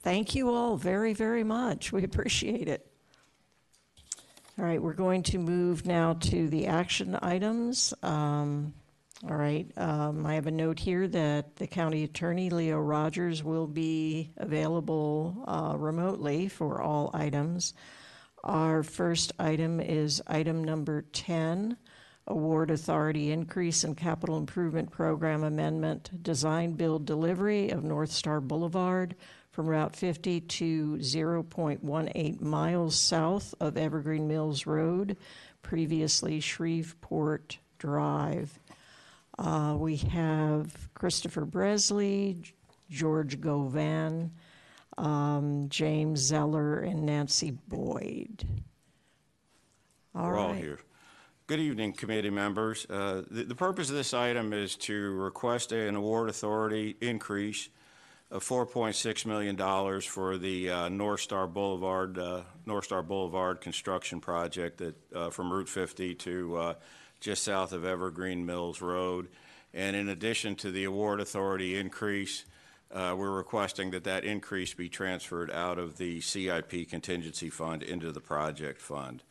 Thank 0.00 0.34
you 0.34 0.50
all 0.50 0.76
very, 0.76 1.12
very 1.12 1.44
much. 1.44 1.92
We 1.92 2.04
appreciate 2.04 2.68
it. 2.68 2.87
All 4.58 4.64
right, 4.64 4.82
we're 4.82 4.92
going 4.92 5.22
to 5.24 5.38
move 5.38 5.86
now 5.86 6.14
to 6.14 6.48
the 6.48 6.66
action 6.66 7.16
items. 7.22 7.94
Um, 8.02 8.74
All 9.22 9.36
right, 9.36 9.70
um, 9.76 10.26
I 10.26 10.34
have 10.34 10.48
a 10.48 10.50
note 10.50 10.80
here 10.80 11.06
that 11.06 11.54
the 11.54 11.68
county 11.68 12.02
attorney, 12.02 12.50
Leo 12.50 12.80
Rogers, 12.80 13.44
will 13.44 13.68
be 13.68 14.32
available 14.36 15.44
uh, 15.46 15.76
remotely 15.78 16.48
for 16.48 16.82
all 16.82 17.12
items. 17.14 17.72
Our 18.42 18.82
first 18.82 19.32
item 19.38 19.78
is 19.78 20.20
item 20.26 20.64
number 20.64 21.02
10, 21.02 21.76
Award 22.26 22.72
Authority 22.72 23.30
Increase 23.30 23.84
in 23.84 23.94
Capital 23.94 24.38
Improvement 24.38 24.90
Program 24.90 25.44
Amendment, 25.44 26.20
Design 26.20 26.72
Build 26.72 27.06
Delivery 27.06 27.70
of 27.70 27.84
North 27.84 28.10
Star 28.10 28.40
Boulevard 28.40 29.14
from 29.58 29.66
Route 29.66 29.96
50 29.96 30.42
to 30.42 30.98
0.18 30.98 32.40
miles 32.40 32.94
south 32.94 33.56
of 33.58 33.76
Evergreen 33.76 34.28
Mills 34.28 34.66
Road, 34.66 35.16
previously 35.62 36.38
Shreveport 36.38 37.58
Drive. 37.76 38.56
Uh, 39.36 39.74
We 39.76 39.96
have 39.96 40.88
Christopher 40.94 41.44
Bresley, 41.44 42.40
George 42.88 43.40
Govan, 43.40 44.30
um, 44.96 45.66
James 45.68 46.20
Zeller, 46.20 46.78
and 46.78 47.04
Nancy 47.04 47.50
Boyd. 47.50 48.44
All 50.14 50.28
We're 50.30 50.38
all 50.38 50.52
right. 50.52 50.62
here. 50.62 50.78
Good 51.48 51.58
evening, 51.58 51.94
committee 51.94 52.30
members. 52.30 52.86
Uh, 52.88 53.24
The 53.28 53.42
the 53.42 53.56
purpose 53.56 53.90
of 53.90 53.96
this 53.96 54.14
item 54.14 54.52
is 54.52 54.76
to 54.76 55.16
request 55.16 55.72
an 55.72 55.96
award 55.96 56.28
authority 56.28 56.96
increase 57.00 57.70
of 58.30 58.44
$4.6 58.44 59.26
million 59.26 60.00
for 60.02 60.36
the 60.36 60.70
uh, 60.70 60.88
North 60.88 61.20
Star 61.20 61.46
Boulevard, 61.46 62.18
uh, 62.18 62.42
North 62.66 62.84
Star 62.84 63.02
Boulevard 63.02 63.60
construction 63.60 64.20
project 64.20 64.78
that, 64.78 64.96
uh, 65.14 65.30
from 65.30 65.50
Route 65.50 65.68
50 65.68 66.14
to 66.14 66.56
uh, 66.56 66.74
just 67.20 67.42
south 67.42 67.72
of 67.72 67.84
Evergreen 67.84 68.44
Mills 68.44 68.82
Road. 68.82 69.28
And 69.72 69.96
in 69.96 70.08
addition 70.08 70.56
to 70.56 70.70
the 70.70 70.84
award 70.84 71.20
authority 71.20 71.76
increase, 71.76 72.44
uh, 72.92 73.14
we're 73.16 73.30
requesting 73.30 73.90
that 73.90 74.04
that 74.04 74.24
increase 74.24 74.74
be 74.74 74.88
transferred 74.88 75.50
out 75.50 75.78
of 75.78 75.96
the 75.98 76.20
CIP 76.20 76.88
contingency 76.88 77.50
fund 77.50 77.82
into 77.82 78.12
the 78.12 78.20
project 78.20 78.80
fund. 78.80 79.22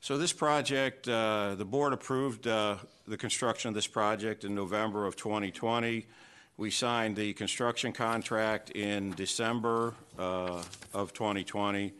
So 0.00 0.18
this 0.18 0.32
project, 0.32 1.08
uh, 1.08 1.54
the 1.56 1.64
board 1.64 1.92
approved 1.92 2.46
uh, 2.46 2.76
the 3.08 3.16
construction 3.16 3.68
of 3.68 3.74
this 3.74 3.88
project 3.88 4.44
in 4.44 4.54
November 4.54 5.06
of 5.06 5.16
2020. 5.16 6.06
We 6.58 6.70
signed 6.70 7.16
the 7.16 7.34
construction 7.34 7.92
contract 7.92 8.70
in 8.70 9.12
December 9.12 9.92
uh, 10.18 10.62
of 10.94 11.12
2020, 11.12 11.92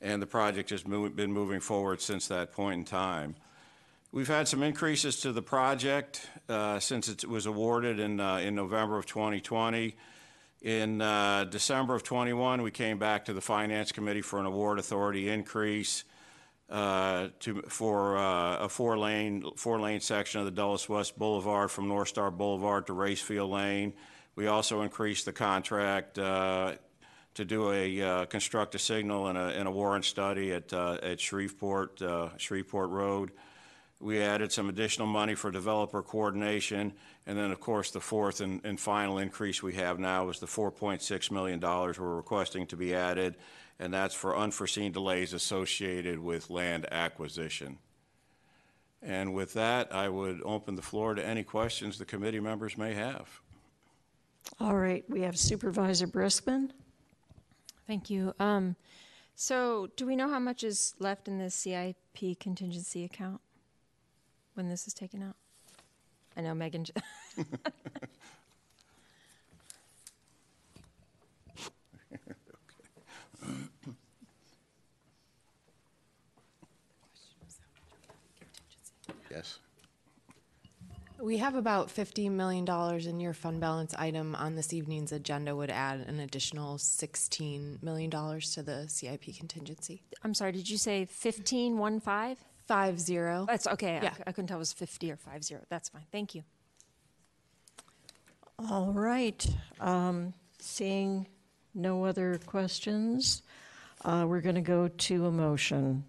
and 0.00 0.22
the 0.22 0.26
project 0.26 0.70
has 0.70 0.86
mo- 0.86 1.08
been 1.08 1.32
moving 1.32 1.58
forward 1.58 2.00
since 2.00 2.28
that 2.28 2.52
point 2.52 2.78
in 2.78 2.84
time. 2.84 3.34
We've 4.12 4.28
had 4.28 4.46
some 4.46 4.62
increases 4.62 5.20
to 5.22 5.32
the 5.32 5.42
project 5.42 6.28
uh, 6.48 6.78
since 6.78 7.08
it 7.08 7.24
was 7.24 7.46
awarded 7.46 7.98
in, 7.98 8.20
uh, 8.20 8.36
in 8.36 8.54
November 8.54 8.98
of 8.98 9.06
2020. 9.06 9.96
In 10.62 11.02
uh, 11.02 11.44
December 11.44 11.96
of 11.96 12.04
21, 12.04 12.62
we 12.62 12.70
came 12.70 12.98
back 12.98 13.24
to 13.24 13.32
the 13.32 13.40
Finance 13.40 13.90
Committee 13.90 14.22
for 14.22 14.38
an 14.38 14.46
award 14.46 14.78
authority 14.78 15.28
increase 15.28 16.04
to, 16.70 17.62
for 17.68 18.18
uh, 18.18 18.58
a 18.58 18.68
four-lane, 18.68 19.44
four-lane 19.56 20.00
section 20.00 20.40
of 20.40 20.46
the 20.46 20.52
Dulles 20.52 20.88
West 20.88 21.18
Boulevard 21.18 21.70
from 21.70 21.88
North 21.88 22.08
Star 22.08 22.30
Boulevard 22.30 22.86
to 22.86 22.92
Racefield 22.92 23.50
Lane. 23.50 23.94
We 24.34 24.46
also 24.46 24.82
increased 24.82 25.24
the 25.24 25.32
contract 25.32 26.18
uh, 26.18 26.74
to 27.34 27.44
do 27.44 27.72
a, 27.72 28.02
uh, 28.02 28.26
construct 28.26 28.74
a 28.74 28.78
signal 28.78 29.28
and 29.28 29.38
a, 29.38 29.46
and 29.58 29.66
a 29.66 29.70
warrant 29.70 30.04
study 30.04 30.52
at, 30.52 30.72
uh, 30.72 30.98
at 31.02 31.20
Shreveport, 31.20 32.02
uh, 32.02 32.36
Shreveport 32.36 32.90
Road. 32.90 33.30
We 34.00 34.20
added 34.20 34.52
some 34.52 34.68
additional 34.68 35.08
money 35.08 35.34
for 35.34 35.50
developer 35.50 36.02
coordination, 36.02 36.92
and 37.26 37.36
then, 37.36 37.50
of 37.50 37.58
course, 37.58 37.90
the 37.90 38.00
fourth 38.00 38.40
and, 38.40 38.60
and 38.64 38.78
final 38.78 39.18
increase 39.18 39.60
we 39.60 39.74
have 39.74 39.98
now 39.98 40.28
is 40.28 40.38
the 40.38 40.46
$4.6 40.46 41.30
million 41.32 41.60
we're 41.60 42.16
requesting 42.16 42.66
to 42.68 42.76
be 42.76 42.94
added, 42.94 43.34
and 43.78 43.92
that's 43.92 44.14
for 44.14 44.36
unforeseen 44.36 44.92
delays 44.92 45.32
associated 45.32 46.18
with 46.18 46.50
land 46.50 46.86
acquisition. 46.90 47.78
And 49.00 49.32
with 49.34 49.54
that, 49.54 49.94
I 49.94 50.08
would 50.08 50.40
open 50.44 50.74
the 50.74 50.82
floor 50.82 51.14
to 51.14 51.24
any 51.24 51.44
questions 51.44 51.98
the 51.98 52.04
committee 52.04 52.40
members 52.40 52.76
may 52.76 52.94
have. 52.94 53.40
All 54.58 54.76
right, 54.76 55.04
we 55.08 55.20
have 55.22 55.38
Supervisor 55.38 56.06
Briskman. 56.06 56.70
Thank 57.86 58.10
you. 58.10 58.34
Um, 58.40 58.76
So, 59.34 59.88
do 59.94 60.04
we 60.04 60.16
know 60.16 60.28
how 60.28 60.40
much 60.40 60.64
is 60.64 60.94
left 60.98 61.28
in 61.28 61.38
the 61.38 61.48
CIP 61.48 62.40
contingency 62.40 63.04
account 63.04 63.40
when 64.54 64.68
this 64.68 64.88
is 64.88 64.94
taken 64.94 65.22
out? 65.22 65.36
I 66.36 66.40
know 66.40 66.54
Megan. 66.54 66.86
Yes. 79.30 79.58
We 81.20 81.38
have 81.38 81.56
about 81.56 81.88
$50 81.88 82.30
million 82.30 82.64
in 83.08 83.18
your 83.20 83.32
fund 83.32 83.60
balance 83.60 83.92
item 83.98 84.36
on 84.36 84.54
this 84.54 84.72
evening's 84.72 85.10
agenda 85.10 85.54
would 85.56 85.70
add 85.70 86.00
an 86.06 86.20
additional 86.20 86.76
$16 86.76 87.82
million 87.82 88.08
to 88.10 88.62
the 88.62 88.84
CIP 88.88 89.36
contingency. 89.36 90.02
I'm 90.22 90.32
sorry. 90.32 90.52
Did 90.52 90.70
you 90.70 90.78
say 90.78 91.04
fifteen 91.06 91.76
one 91.78 91.98
five? 91.98 92.38
Five 92.66 93.00
zero. 93.00 93.46
That's 93.48 93.66
okay. 93.66 93.98
I 93.98 94.02
Yeah. 94.02 94.12
c- 94.14 94.22
I, 94.28 94.32
couldn't 94.32 94.46
tell 94.48 94.58
it 94.58 94.60
was 94.60 94.72
fifty 94.72 95.10
or 95.10 95.16
five 95.16 95.42
zero. 95.42 95.62
That's 95.70 95.88
fine. 95.88 96.02
Thank 96.12 96.34
you. 96.36 96.44
All 98.70 98.92
right. 98.92 99.44
Um, 99.80 100.34
Seeing 100.60 101.26
no 101.74 102.04
other 102.04 102.40
questions, 102.46 103.42
uh, 104.04 104.24
we're 104.28 104.40
going 104.40 104.56
to 104.56 104.60
go 104.60 104.88
to 104.88 105.26
a 105.26 105.30
motion. 105.30 106.04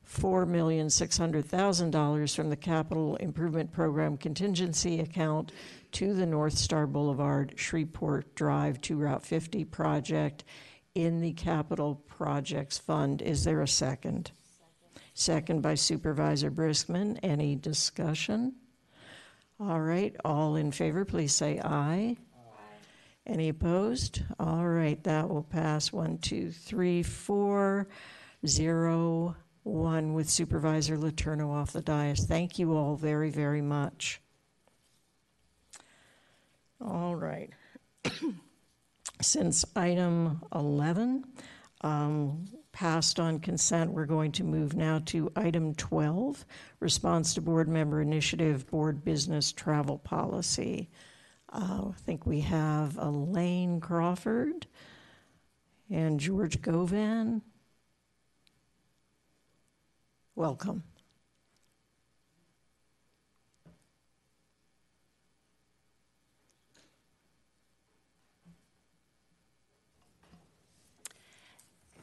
$4,600,000 0.07 2.35
from 2.35 2.49
the 2.49 2.55
Capital 2.57 3.15
Improvement 3.15 3.71
Program 3.71 4.17
contingency 4.17 4.99
account 4.99 5.53
to 5.93 6.13
the 6.13 6.25
North 6.25 6.57
Star 6.57 6.85
Boulevard 6.85 7.53
Shreveport 7.55 8.35
Drive 8.35 8.81
to 8.81 8.97
Route 8.97 9.25
50 9.25 9.63
project 9.65 10.43
in 10.95 11.21
the 11.21 11.31
Capital 11.33 11.95
Projects 12.07 12.77
Fund. 12.77 13.21
Is 13.21 13.45
there 13.45 13.61
a 13.61 13.67
second? 13.67 14.31
Second 15.13 15.61
by 15.61 15.75
Supervisor 15.75 16.49
Briskman. 16.51 17.19
Any 17.23 17.55
discussion? 17.55 18.55
All 19.59 19.81
right, 19.81 20.15
all 20.25 20.55
in 20.55 20.71
favor, 20.71 21.05
please 21.05 21.33
say 21.33 21.59
aye. 21.63 22.17
Any 23.27 23.49
opposed? 23.49 24.23
All 24.39 24.67
right, 24.67 25.01
that 25.03 25.29
will 25.29 25.43
pass 25.43 25.93
one, 25.93 26.17
two, 26.17 26.49
three, 26.49 27.03
four, 27.03 27.87
zero, 28.45 29.35
one 29.63 30.13
with 30.13 30.29
Supervisor 30.29 30.97
Letourneau 30.97 31.51
off 31.51 31.73
the 31.73 31.81
dais. 31.81 32.25
Thank 32.25 32.57
you 32.59 32.75
all 32.75 32.95
very, 32.95 33.29
very 33.29 33.61
much. 33.61 34.21
All 36.83 37.15
right. 37.15 37.51
Since 39.21 39.65
item 39.75 40.41
11 40.55 41.25
um, 41.81 42.45
passed 42.71 43.19
on 43.19 43.39
consent, 43.39 43.91
we're 43.91 44.05
going 44.05 44.31
to 44.33 44.43
move 44.43 44.75
now 44.75 44.99
to 45.05 45.31
item 45.35 45.75
12, 45.75 46.43
response 46.79 47.35
to 47.35 47.41
board 47.41 47.67
member 47.67 48.01
initiative, 48.01 48.65
board 48.65 49.03
business 49.03 49.51
travel 49.51 49.99
policy. 49.99 50.89
Uh, 51.53 51.89
I 51.89 51.93
think 51.97 52.25
we 52.25 52.39
have 52.41 52.97
Elaine 52.97 53.79
Crawford 53.79 54.65
and 55.89 56.19
George 56.19 56.61
Govan. 56.61 57.43
Welcome. 60.35 60.83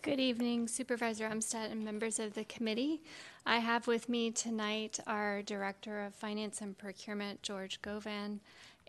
Good 0.02 0.20
evening, 0.20 0.68
Supervisor 0.68 1.28
Umstattd 1.28 1.72
and 1.72 1.84
members 1.84 2.18
of 2.18 2.34
the 2.34 2.44
committee. 2.44 3.00
I 3.46 3.58
have 3.58 3.86
with 3.86 4.08
me 4.08 4.30
tonight 4.30 5.00
our 5.06 5.42
Director 5.42 6.04
of 6.04 6.14
Finance 6.14 6.60
and 6.60 6.76
Procurement, 6.76 7.42
George 7.42 7.80
Govan, 7.80 8.40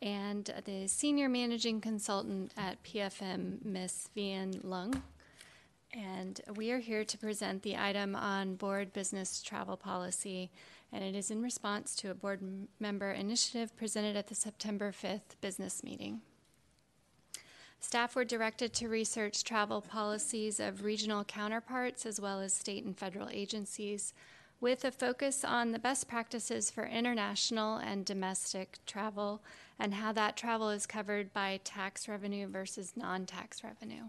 and 0.02 0.54
the 0.66 0.88
Senior 0.88 1.30
Managing 1.30 1.80
Consultant 1.82 2.52
at 2.58 2.84
PFM, 2.84 3.64
Ms. 3.64 4.10
Vian 4.16 4.60
Lung. 4.64 5.02
And 5.94 6.40
we 6.56 6.72
are 6.72 6.80
here 6.80 7.04
to 7.04 7.18
present 7.18 7.64
the 7.64 7.76
item 7.76 8.16
on 8.16 8.56
board 8.56 8.94
business 8.94 9.42
travel 9.42 9.76
policy, 9.76 10.52
and 10.92 11.04
it 11.04 11.16
is 11.16 11.32
in 11.32 11.42
response 11.42 11.96
to 11.96 12.12
a 12.12 12.14
board 12.14 12.42
member 12.80 13.12
initiative 13.12 13.76
presented 13.76 14.16
at 14.16 14.28
the 14.28 14.36
September 14.36 14.92
5th 14.92 15.40
business 15.42 15.84
meeting. 15.84 16.22
Staff 17.80 18.16
were 18.16 18.26
directed 18.26 18.74
to 18.74 18.90
research 18.90 19.44
travel 19.44 19.82
policies 19.82 20.60
of 20.60 20.84
regional 20.84 21.24
counterparts 21.24 22.06
as 22.06 22.20
well 22.20 22.40
as 22.40 22.54
state 22.54 22.84
and 22.84 22.98
federal 22.98 23.30
agencies 23.30 24.14
with 24.62 24.84
a 24.84 24.92
focus 24.92 25.46
on 25.46 25.72
the 25.72 25.80
best 25.80 26.08
practices 26.08 26.70
for 26.70 26.86
international 26.86 27.78
and 27.78 28.06
domestic 28.06 28.78
travel 28.86 29.42
and 29.80 29.94
how 29.94 30.12
that 30.12 30.36
travel 30.36 30.70
is 30.70 30.86
covered 30.86 31.32
by 31.34 31.60
tax 31.64 32.08
revenue 32.10 32.48
versus 32.48 32.94
non 32.98 33.26
tax 33.26 33.64
revenue. 33.64 34.04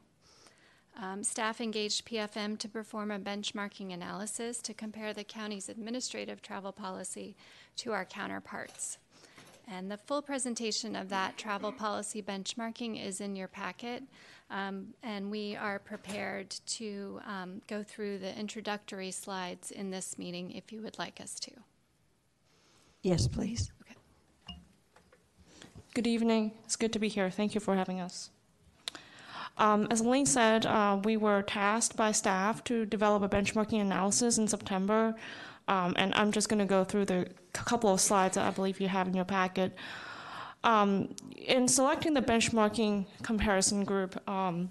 Um, 1.03 1.25
staff 1.25 1.63
engaged 1.63 2.05
PFM 2.05 2.59
to 2.59 2.69
perform 2.69 3.11
a 3.11 3.19
benchmarking 3.19 3.95
analysis 3.95 4.59
to 4.59 4.75
compare 4.75 5.15
the 5.15 5.25
county's 5.25 5.71
administrative 5.71 6.43
travel 6.43 6.73
policy 6.73 7.37
to 7.77 7.93
our 7.93 8.05
counterparts. 8.05 8.99
And 9.67 9.91
the 9.91 9.97
full 9.97 10.21
presentation 10.21 10.95
of 10.97 11.09
that 11.09 11.39
travel 11.39 11.73
policy 11.73 12.21
benchmarking 12.23 13.03
is 13.03 13.21
in 13.23 13.35
your 13.35 13.49
packet. 13.49 14.03
Um, 14.51 14.89
and 15.03 15.31
we 15.31 15.57
are 15.57 15.79
prepared 15.79 16.51
to 16.67 17.21
um, 17.25 17.63
go 17.67 17.83
through 17.83 18.19
the 18.19 18.37
introductory 18.39 19.11
slides 19.11 19.71
in 19.71 19.91
this 19.91 20.19
meeting 20.19 20.51
if 20.51 20.71
you 20.71 20.83
would 20.83 20.99
like 20.99 21.21
us 21.21 21.39
to. 21.41 21.53
Yes, 23.03 23.27
please. 23.27 23.71
Good 25.95 26.07
evening. 26.07 26.53
It's 26.65 26.77
good 26.77 26.93
to 26.93 26.99
be 26.99 27.09
here. 27.09 27.31
Thank 27.31 27.55
you 27.55 27.61
for 27.61 27.75
having 27.75 28.01
us. 28.01 28.31
Um, 29.61 29.87
as 29.91 30.01
Elaine 30.01 30.25
said, 30.25 30.65
uh, 30.65 30.99
we 31.05 31.19
were 31.19 31.43
tasked 31.43 31.95
by 31.95 32.13
staff 32.13 32.65
to 32.65 32.87
develop 32.87 33.23
a 33.23 33.29
benchmarking 33.29 33.81
analysis 33.81 34.39
in 34.39 34.49
September, 34.49 35.15
um, 35.69 35.93
and 35.99 36.15
I'm 36.15 36.33
just 36.33 36.49
going 36.49 36.61
to 36.61 36.65
go 36.65 36.83
through 36.83 37.05
the 37.05 37.29
couple 37.53 37.93
of 37.93 38.01
slides 38.01 38.37
that 38.37 38.47
I 38.47 38.51
believe 38.51 38.81
you 38.81 38.89
have 38.89 39.07
in 39.07 39.15
your 39.15 39.27
packet. 39.27 39.77
Um, 40.65 41.15
in 41.37 41.69
selecting 41.69 42.15
the 42.15 42.23
benchmarking 42.23 43.05
comparison 43.23 43.85
group, 43.85 44.19
um, 44.27 44.71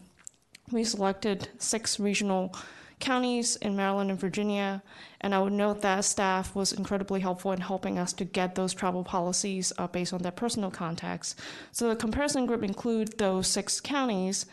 we 0.71 0.83
selected 0.83 1.49
six 1.59 1.99
regional 1.99 2.55
counties 2.99 3.57
in 3.57 3.75
Maryland 3.75 4.09
and 4.09 4.19
Virginia, 4.19 4.81
and 5.21 5.35
I 5.35 5.39
would 5.39 5.53
note 5.53 5.81
that 5.81 6.03
staff 6.03 6.55
was 6.55 6.73
incredibly 6.73 7.19
helpful 7.19 7.51
in 7.51 7.61
helping 7.61 7.99
us 7.99 8.11
to 8.13 8.25
get 8.25 8.55
those 8.55 8.73
travel 8.73 9.03
policies 9.03 9.71
uh, 9.77 9.85
based 9.85 10.13
on 10.13 10.21
their 10.23 10.31
personal 10.31 10.71
contacts. 10.71 11.35
So 11.71 11.89
the 11.89 11.95
comparison 11.95 12.47
group 12.47 12.63
include 12.63 13.19
those 13.19 13.47
six 13.47 13.79
counties, 13.79 14.47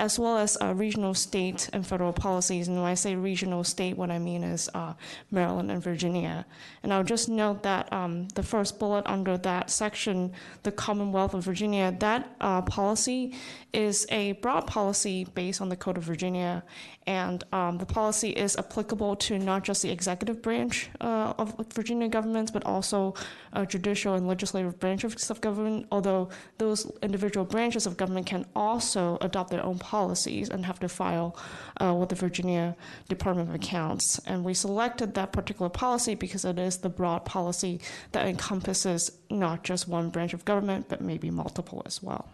as 0.00 0.18
well 0.18 0.38
as 0.38 0.56
uh, 0.62 0.72
regional, 0.74 1.12
state, 1.12 1.68
and 1.74 1.86
federal 1.86 2.12
policies. 2.12 2.68
And 2.68 2.78
when 2.78 2.86
I 2.86 2.94
say 2.94 3.14
regional, 3.16 3.62
state, 3.64 3.98
what 3.98 4.10
I 4.10 4.18
mean 4.18 4.42
is 4.42 4.70
uh, 4.72 4.94
Maryland 5.30 5.70
and 5.70 5.82
Virginia. 5.82 6.46
And 6.82 6.90
I'll 6.90 7.04
just 7.04 7.28
note 7.28 7.62
that 7.64 7.92
um, 7.92 8.26
the 8.28 8.42
first 8.42 8.78
bullet 8.78 9.04
under 9.04 9.36
that 9.36 9.68
section, 9.68 10.32
the 10.62 10.72
Commonwealth 10.72 11.34
of 11.34 11.44
Virginia, 11.44 11.94
that 12.00 12.34
uh, 12.40 12.62
policy 12.62 13.34
is 13.74 14.06
a 14.10 14.32
broad 14.32 14.66
policy 14.66 15.26
based 15.34 15.60
on 15.60 15.68
the 15.68 15.76
Code 15.76 15.98
of 15.98 16.04
Virginia. 16.04 16.64
And 17.10 17.42
um, 17.52 17.78
the 17.78 17.86
policy 17.86 18.30
is 18.30 18.56
applicable 18.56 19.16
to 19.16 19.36
not 19.36 19.64
just 19.64 19.82
the 19.82 19.90
executive 19.90 20.40
branch 20.42 20.90
uh, 21.00 21.34
of 21.38 21.56
Virginia 21.74 22.08
governments, 22.08 22.52
but 22.52 22.64
also 22.64 23.14
uh, 23.52 23.64
judicial 23.64 24.14
and 24.14 24.28
legislative 24.28 24.78
branches 24.78 25.28
of 25.28 25.40
government, 25.40 25.88
although 25.90 26.28
those 26.58 26.88
individual 27.02 27.44
branches 27.44 27.84
of 27.84 27.96
government 27.96 28.26
can 28.26 28.46
also 28.54 29.18
adopt 29.22 29.50
their 29.50 29.64
own 29.64 29.76
policies 29.76 30.50
and 30.50 30.64
have 30.64 30.78
to 30.78 30.88
file 30.88 31.36
uh, 31.80 31.92
with 31.92 32.10
the 32.10 32.14
Virginia 32.14 32.76
Department 33.08 33.48
of 33.48 33.56
Accounts. 33.56 34.20
And 34.20 34.44
we 34.44 34.54
selected 34.54 35.14
that 35.14 35.32
particular 35.32 35.68
policy 35.68 36.14
because 36.14 36.44
it 36.44 36.60
is 36.60 36.76
the 36.76 36.88
broad 36.88 37.24
policy 37.24 37.80
that 38.12 38.28
encompasses 38.28 39.10
not 39.30 39.64
just 39.64 39.88
one 39.88 40.10
branch 40.10 40.32
of 40.32 40.44
government, 40.44 40.86
but 40.88 41.00
maybe 41.00 41.28
multiple 41.28 41.82
as 41.84 42.00
well. 42.00 42.28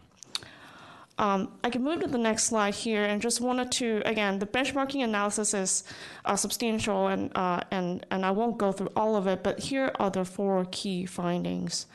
Um, 1.19 1.53
I 1.65 1.71
can 1.71 1.83
move 1.83 2.01
to 2.01 2.09
the 2.09 2.19
next 2.19 2.45
slide 2.45 2.75
here 2.75 3.05
and 3.05 3.23
just 3.23 3.41
wanted 3.41 3.73
to, 3.73 4.03
again, 4.05 4.39
the 4.39 4.47
benchmarking 4.47 5.03
analysis 5.03 5.55
is 5.55 5.85
uh, 6.27 6.37
substantial 6.37 7.07
and, 7.07 7.35
uh, 7.35 7.61
and, 7.71 8.05
and 8.11 8.27
I 8.27 8.33
won't 8.33 8.59
go 8.59 8.71
through 8.71 8.91
all 8.95 9.17
of 9.17 9.27
it, 9.27 9.43
but 9.43 9.59
here 9.59 9.93
are 9.99 10.11
the 10.11 10.27
four 10.27 10.67
key 10.71 11.07
findings. 11.07 11.87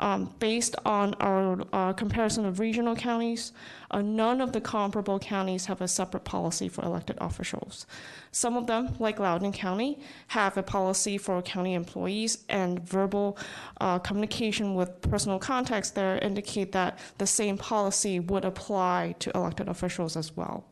Um, 0.00 0.34
based 0.38 0.76
on 0.86 1.12
our 1.20 1.60
uh, 1.74 1.92
comparison 1.92 2.46
of 2.46 2.58
regional 2.58 2.96
counties, 2.96 3.52
uh, 3.90 4.00
none 4.00 4.40
of 4.40 4.52
the 4.52 4.60
comparable 4.60 5.18
counties 5.18 5.66
have 5.66 5.82
a 5.82 5.88
separate 5.88 6.24
policy 6.24 6.70
for 6.70 6.82
elected 6.82 7.18
officials. 7.20 7.86
Some 8.32 8.56
of 8.56 8.66
them, 8.66 8.96
like 8.98 9.18
Loudoun 9.18 9.52
County, 9.52 9.98
have 10.28 10.56
a 10.56 10.62
policy 10.62 11.18
for 11.18 11.42
county 11.42 11.74
employees, 11.74 12.46
and 12.48 12.80
verbal 12.80 13.36
uh, 13.82 13.98
communication 13.98 14.74
with 14.74 15.02
personal 15.02 15.38
contacts 15.38 15.90
there 15.90 16.16
indicate 16.18 16.72
that 16.72 16.98
the 17.18 17.26
same 17.26 17.58
policy 17.58 18.20
would 18.20 18.46
apply 18.46 19.14
to 19.18 19.30
elected 19.34 19.68
officials 19.68 20.16
as 20.16 20.34
well. 20.34 20.64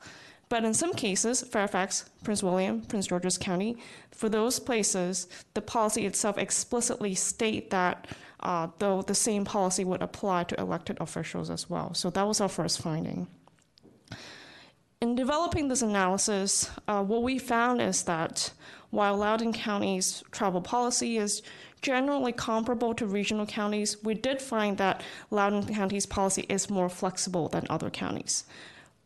But 0.49 0.65
in 0.65 0.73
some 0.73 0.95
cases, 0.95 1.43
Fairfax, 1.43 2.09
Prince 2.25 2.43
William, 2.43 2.81
Prince 2.81 3.09
George's 3.09 3.37
County, 3.37 3.77
for 4.11 4.31
those 4.31 4.59
places, 4.59 5.29
the 5.53 5.61
policy 5.61 6.07
itself 6.07 6.39
explicitly 6.39 7.15
state 7.15 7.69
that 7.69 8.07
uh, 8.41 8.69
though 8.79 9.03
the 9.03 9.15
same 9.15 9.45
policy 9.45 9.85
would 9.85 10.03
apply 10.03 10.45
to 10.45 10.61
elected 10.61 10.97
officials 11.01 11.51
as 11.51 11.69
well. 11.69 11.95
So 11.95 12.11
that 12.11 12.27
was 12.27 12.41
our 12.41 12.49
first 12.49 12.81
finding. 12.81 13.27
In 15.01 15.15
developing 15.15 15.69
this 15.69 15.83
analysis, 15.83 16.71
uh, 16.89 17.05
what 17.05 17.23
we 17.23 17.39
found 17.39 17.81
is 17.81 18.03
that 18.05 18.53
while 18.91 19.17
Loudoun 19.17 19.53
County's 19.53 20.25
travel 20.33 20.61
policy 20.61 21.19
is 21.19 21.43
generally 21.83 22.33
comparable 22.33 22.95
to 22.95 23.07
regional 23.07 23.47
counties, 23.47 24.03
we 24.03 24.15
did 24.15 24.43
find 24.43 24.77
that 24.79 25.03
Loudoun 25.31 25.73
County's 25.73 26.07
policy 26.07 26.45
is 26.49 26.69
more 26.69 26.89
flexible 26.89 27.49
than 27.49 27.67
other 27.71 27.91
counties. 27.91 28.45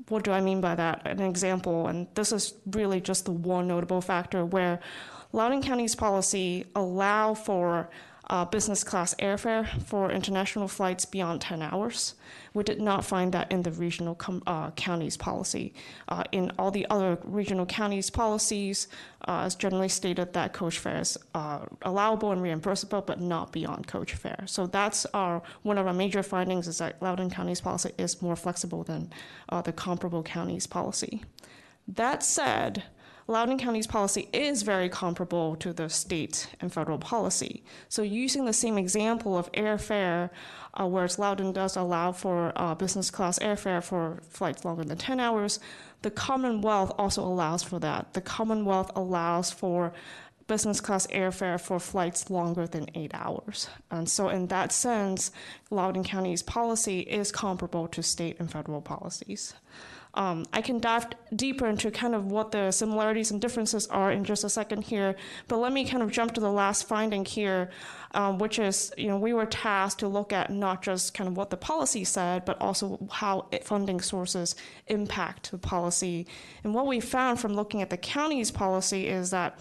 What 0.09 0.25
do 0.25 0.33
I 0.33 0.41
mean 0.41 0.61
by 0.63 0.75
that? 0.77 1.07
An 1.07 1.21
example, 1.21 1.89
and 1.89 2.07
this 2.15 2.33
is 2.33 2.55
really 2.71 3.01
just 3.01 3.27
the 3.27 3.33
one 3.33 3.69
notable 3.69 4.01
factor 4.01 4.47
where 4.47 4.81
Loudoun 5.33 5.63
County's 5.63 5.95
policy 5.95 6.65
allow 6.75 7.35
for 7.35 7.91
uh, 8.31 8.45
business 8.45 8.85
class 8.85 9.15
airfare 9.15 9.67
for 9.83 10.11
international 10.11 10.69
flights 10.69 11.05
beyond 11.05 11.41
10 11.41 11.63
hours. 11.63 12.15
We 12.55 12.63
did 12.63 12.81
not 12.81 13.05
find 13.05 13.33
that 13.33 13.51
in 13.51 13.63
the 13.63 13.71
regional 13.71 14.15
com- 14.15 14.43
uh, 14.47 14.71
counties 14.73 15.17
policy. 15.17 15.75
Uh, 16.09 16.25
in 16.33 16.53
all 16.59 16.71
the 16.71 16.87
other 16.91 17.19
regional 17.25 17.67
counties 17.67 18.11
policies, 18.11 18.89
uh, 19.27 19.45
it's 19.47 19.55
generally 19.55 19.89
stated 19.89 20.33
that 20.35 20.53
coach 20.53 20.79
fare 20.79 21.01
is 21.01 21.19
allowable 21.83 22.33
and 22.33 22.43
reimbursable, 22.43 23.05
but 23.05 23.21
not 23.21 23.53
beyond 23.53 23.87
coach 23.87 24.15
fare. 24.15 24.45
So 24.47 24.67
that's 24.67 25.07
our 25.07 25.43
one 25.63 25.79
of 25.79 25.87
our 25.87 25.95
major 25.95 26.23
findings 26.23 26.69
is 26.69 26.79
that 26.79 27.03
Loudoun 27.03 27.31
County's 27.31 27.61
policy 27.61 27.93
is 27.99 28.23
more 28.23 28.37
flexible 28.37 28.83
than 28.85 29.13
uh, 29.49 29.63
the 29.63 29.73
comparable 29.73 30.23
counties 30.23 30.67
policy. 30.67 31.23
That 31.89 32.23
said, 32.23 32.85
Loudoun 33.29 33.59
County's 33.59 33.87
policy 33.87 34.29
is 34.33 34.63
very 34.63 34.89
comparable 34.89 35.55
to 35.57 35.73
the 35.73 35.89
state 35.89 36.49
and 36.61 36.73
federal 36.73 36.99
policy. 36.99 37.63
So, 37.89 38.03
using 38.03 38.45
the 38.45 38.53
same 38.53 38.77
example 38.77 39.39
of 39.39 39.51
airfare, 39.53 40.31
uh, 40.75 40.87
whereas 40.87 41.19
Loudoun 41.19 41.53
does 41.53 41.77
allow 41.77 42.13
for 42.13 42.53
uh, 42.57 42.75
business 42.75 43.11
class 43.11 43.39
airfare 43.39 43.83
for 43.83 44.23
flights 44.29 44.65
longer 44.65 44.85
than 44.85 44.99
10 44.99 45.21
hours, 45.21 45.61
the 46.03 46.11
Commonwealth 46.11 46.93
also 46.99 47.23
allows 47.23 47.63
for 47.63 47.79
that. 47.79 48.13
The 48.15 48.21
Commonwealth 48.21 48.91
allows 48.97 49.53
for 49.53 49.93
business 50.49 50.81
class 50.81 51.07
airfare 51.07 51.61
for 51.61 51.79
flights 51.79 52.29
longer 52.29 52.67
than 52.67 52.87
eight 52.95 53.13
hours. 53.15 53.69
And 53.91 54.09
so, 54.09 54.29
in 54.29 54.49
that 54.49 54.73
sense, 54.73 55.31
Loudoun 55.71 56.05
County's 56.05 56.43
policy 56.43 57.01
is 57.01 57.31
comparable 57.31 57.87
to 57.89 58.03
state 58.03 58.41
and 58.41 58.51
federal 58.51 58.83
policies. 58.83 59.55
Um, 60.15 60.45
I 60.53 60.61
can 60.61 60.79
dive 60.79 61.07
deeper 61.35 61.67
into 61.67 61.91
kind 61.91 62.15
of 62.15 62.27
what 62.27 62.53
the 62.53 62.71
similarities 62.71 63.31
and 63.31 63.41
differences 63.41 63.87
are 63.87 64.13
in 64.13 64.25
just 64.25 64.45
a 64.45 64.51
second 64.51 64.83
here, 64.83 65.17
but 65.49 65.57
let 65.57 65.73
me 65.73 65.87
kind 65.87 66.03
of 66.03 66.11
jump 66.11 66.35
to 66.35 66.41
the 66.41 66.53
last 66.53 66.87
finding 66.87 67.25
here, 67.25 67.71
um, 68.13 68.39
which 68.39 68.59
is, 68.59 68.93
you 68.99 69.09
know, 69.09 69.17
we 69.17 69.33
were 69.33 69.47
tasked 69.47 70.01
to 70.01 70.09
look 70.09 70.33
at 70.33 70.51
not 70.51 70.83
just 70.83 71.15
kind 71.15 71.29
of 71.29 71.37
what 71.37 71.49
the 71.49 71.57
policy 71.57 72.05
said, 72.05 72.45
but 72.45 72.61
also 72.61 73.09
how 73.11 73.47
it, 73.53 73.65
funding 73.65 74.01
sources 74.01 74.55
impact 74.89 75.51
the 75.51 75.59
policy. 75.59 76.27
And 76.63 76.75
what 76.75 76.87
we 76.87 77.01
found 77.01 77.41
from 77.41 77.55
looking 77.55 77.81
at 77.81 77.89
the 77.89 77.97
county's 77.97 78.51
policy 78.51 79.09
is 79.09 79.31
that 79.31 79.59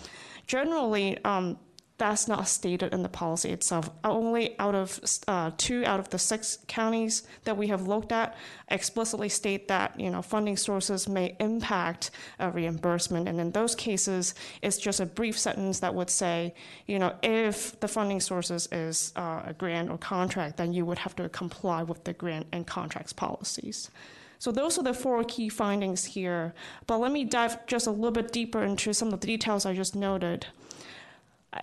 generally, 0.48 1.18
um, 1.24 1.58
that's 2.02 2.28
not 2.28 2.48
stated 2.48 2.92
in 2.96 3.04
the 3.04 3.10
policy 3.10 3.52
itself. 3.52 3.88
Only 4.04 4.58
out 4.58 4.74
of 4.74 5.00
uh, 5.28 5.52
two 5.56 5.86
out 5.86 6.00
of 6.00 6.10
the 6.10 6.18
six 6.18 6.58
counties 6.68 7.28
that 7.44 7.56
we 7.56 7.68
have 7.68 7.88
looked 7.88 8.12
at 8.12 8.36
explicitly 8.70 9.30
state 9.30 9.68
that 9.68 10.00
you 10.00 10.10
know 10.10 10.24
funding 10.24 10.58
sources 10.58 11.08
may 11.08 11.36
impact 11.40 12.10
uh, 12.40 12.50
reimbursement, 12.50 13.28
and 13.28 13.40
in 13.40 13.52
those 13.52 13.76
cases, 13.76 14.34
it's 14.64 14.80
just 14.80 15.00
a 15.00 15.06
brief 15.06 15.38
sentence 15.38 15.80
that 15.82 15.94
would 15.94 16.10
say, 16.10 16.56
you 16.88 16.98
know, 16.98 17.14
if 17.22 17.80
the 17.82 17.88
funding 17.88 18.20
sources 18.20 18.68
is 18.72 19.14
uh, 19.16 19.44
a 19.46 19.54
grant 19.54 19.92
or 19.92 20.00
contract, 20.00 20.58
then 20.58 20.74
you 20.74 20.84
would 20.88 20.98
have 20.98 21.16
to 21.18 21.30
comply 21.30 21.84
with 21.84 22.04
the 22.04 22.14
grant 22.14 22.48
and 22.52 22.66
contracts 22.66 23.14
policies. 23.14 23.92
So 24.40 24.52
those 24.52 24.80
are 24.80 24.84
the 24.84 24.96
four 24.96 25.24
key 25.24 25.50
findings 25.50 26.04
here. 26.04 26.56
But 26.88 26.98
let 26.98 27.12
me 27.12 27.26
dive 27.26 27.64
just 27.68 27.86
a 27.86 27.92
little 27.92 28.10
bit 28.10 28.32
deeper 28.32 28.64
into 28.64 28.92
some 28.92 29.14
of 29.14 29.20
the 29.20 29.28
details 29.28 29.68
I 29.68 29.76
just 29.76 29.96
noted. 29.96 30.48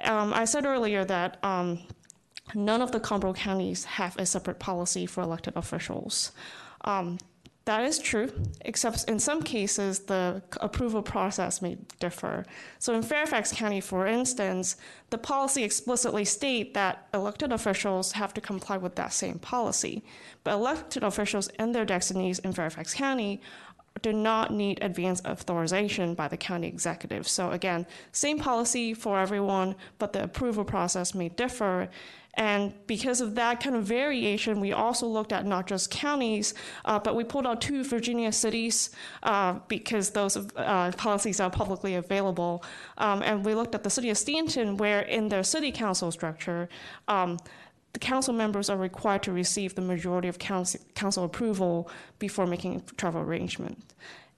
Um, 0.04 0.34
I 0.34 0.44
said 0.44 0.66
earlier 0.66 1.04
that 1.04 1.38
um, 1.42 1.80
none 2.54 2.82
of 2.82 2.92
the 2.92 3.00
comparable 3.00 3.34
counties 3.34 3.84
have 3.84 4.16
a 4.18 4.26
separate 4.26 4.58
policy 4.58 5.06
for 5.06 5.22
elected 5.22 5.54
officials. 5.56 6.32
Um, 6.82 7.18
that 7.68 7.84
is 7.84 7.98
true, 7.98 8.32
except 8.62 9.04
in 9.10 9.18
some 9.18 9.42
cases, 9.42 9.98
the 9.98 10.42
approval 10.62 11.02
process 11.02 11.60
may 11.60 11.76
differ. 12.00 12.46
So, 12.78 12.94
in 12.94 13.02
Fairfax 13.02 13.52
County, 13.52 13.82
for 13.82 14.06
instance, 14.06 14.76
the 15.10 15.18
policy 15.18 15.64
explicitly 15.64 16.24
state 16.24 16.72
that 16.72 17.08
elected 17.12 17.52
officials 17.52 18.12
have 18.12 18.32
to 18.32 18.40
comply 18.40 18.78
with 18.78 18.94
that 18.94 19.12
same 19.12 19.38
policy. 19.38 20.02
But 20.44 20.54
elected 20.54 21.04
officials 21.04 21.48
and 21.58 21.74
their 21.74 21.84
designees 21.84 22.38
in 22.38 22.54
Fairfax 22.54 22.94
County 22.94 23.42
do 24.02 24.12
not 24.12 24.52
need 24.52 24.78
advance 24.82 25.22
authorization 25.24 26.14
by 26.14 26.28
the 26.28 26.36
county 26.36 26.68
executive. 26.68 27.26
So 27.28 27.50
again, 27.50 27.86
same 28.12 28.38
policy 28.38 28.94
for 28.94 29.18
everyone, 29.18 29.74
but 29.98 30.12
the 30.12 30.24
approval 30.24 30.64
process 30.64 31.14
may 31.14 31.28
differ. 31.28 31.88
And 32.34 32.72
because 32.86 33.20
of 33.20 33.34
that 33.34 33.60
kind 33.60 33.74
of 33.74 33.82
variation, 33.82 34.60
we 34.60 34.72
also 34.72 35.08
looked 35.08 35.32
at 35.32 35.44
not 35.44 35.66
just 35.66 35.90
counties, 35.90 36.54
uh, 36.84 36.98
but 37.00 37.16
we 37.16 37.24
pulled 37.24 37.48
out 37.48 37.60
two 37.60 37.82
Virginia 37.82 38.30
cities 38.30 38.90
uh, 39.24 39.58
because 39.66 40.10
those 40.10 40.36
uh, 40.36 40.92
policies 40.96 41.40
are 41.40 41.50
publicly 41.50 41.96
available. 41.96 42.62
Um, 42.98 43.22
and 43.22 43.44
we 43.44 43.56
looked 43.56 43.74
at 43.74 43.82
the 43.82 43.90
city 43.90 44.10
of 44.10 44.16
Staunton, 44.16 44.76
where 44.76 45.00
in 45.00 45.28
their 45.28 45.42
city 45.42 45.72
council 45.72 46.12
structure, 46.12 46.68
um, 47.08 47.38
the 47.98 48.06
council 48.06 48.32
members 48.32 48.70
are 48.70 48.76
required 48.76 49.24
to 49.24 49.32
receive 49.32 49.74
the 49.74 49.82
majority 49.82 50.28
of 50.28 50.38
council, 50.38 50.80
council 50.94 51.24
approval 51.24 51.90
before 52.20 52.46
making 52.46 52.76
a 52.76 52.80
travel 52.94 53.20
arrangement. 53.20 53.76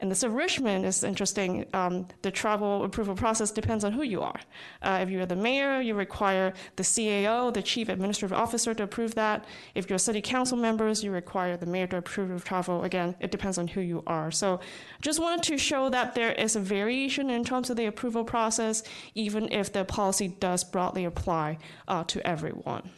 And 0.00 0.10
this 0.10 0.24
Richmond 0.24 0.86
is 0.86 1.04
interesting. 1.04 1.66
Um, 1.74 2.08
the 2.22 2.30
travel 2.30 2.84
approval 2.84 3.14
process 3.14 3.50
depends 3.50 3.84
on 3.84 3.92
who 3.92 4.00
you 4.00 4.22
are. 4.22 4.40
Uh, 4.80 5.00
if 5.02 5.10
you're 5.10 5.26
the 5.26 5.36
mayor, 5.36 5.82
you 5.82 5.94
require 5.94 6.54
the 6.76 6.82
CAO, 6.82 7.52
the 7.52 7.60
chief 7.60 7.90
administrative 7.90 8.32
officer, 8.32 8.72
to 8.72 8.84
approve 8.84 9.14
that. 9.16 9.44
If 9.74 9.90
you're 9.90 9.98
city 9.98 10.22
council 10.22 10.56
members, 10.56 11.04
you 11.04 11.10
require 11.10 11.58
the 11.58 11.66
mayor 11.66 11.86
to 11.88 11.98
approve 11.98 12.30
of 12.30 12.44
travel. 12.44 12.84
Again, 12.84 13.14
it 13.20 13.30
depends 13.30 13.58
on 13.58 13.68
who 13.68 13.82
you 13.82 14.02
are. 14.06 14.30
So, 14.30 14.60
just 15.02 15.20
wanted 15.20 15.42
to 15.42 15.58
show 15.58 15.90
that 15.90 16.14
there 16.14 16.32
is 16.32 16.56
a 16.56 16.60
variation 16.60 17.28
in 17.28 17.44
terms 17.44 17.68
of 17.68 17.76
the 17.76 17.84
approval 17.84 18.24
process, 18.24 18.82
even 19.14 19.52
if 19.52 19.70
the 19.70 19.84
policy 19.84 20.28
does 20.28 20.64
broadly 20.64 21.04
apply 21.04 21.58
uh, 21.88 22.04
to 22.04 22.26
everyone. 22.26 22.88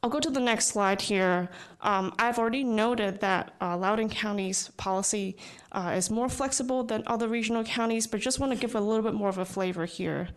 I'll 0.00 0.10
go 0.10 0.20
to 0.20 0.30
the 0.30 0.40
next 0.40 0.68
slide 0.68 1.02
here. 1.02 1.48
Um, 1.80 2.14
I've 2.20 2.38
already 2.38 2.62
noted 2.62 3.20
that 3.20 3.54
uh, 3.60 3.76
Loudoun 3.76 4.08
County's 4.08 4.68
policy 4.76 5.36
uh, 5.72 5.94
is 5.96 6.08
more 6.08 6.28
flexible 6.28 6.84
than 6.84 7.02
other 7.08 7.26
regional 7.26 7.64
counties, 7.64 8.06
but 8.06 8.20
just 8.20 8.38
want 8.38 8.52
to 8.52 8.58
give 8.58 8.76
a 8.76 8.80
little 8.80 9.02
bit 9.02 9.14
more 9.14 9.28
of 9.28 9.38
a 9.38 9.44
flavor 9.44 9.86
here. 9.86 10.28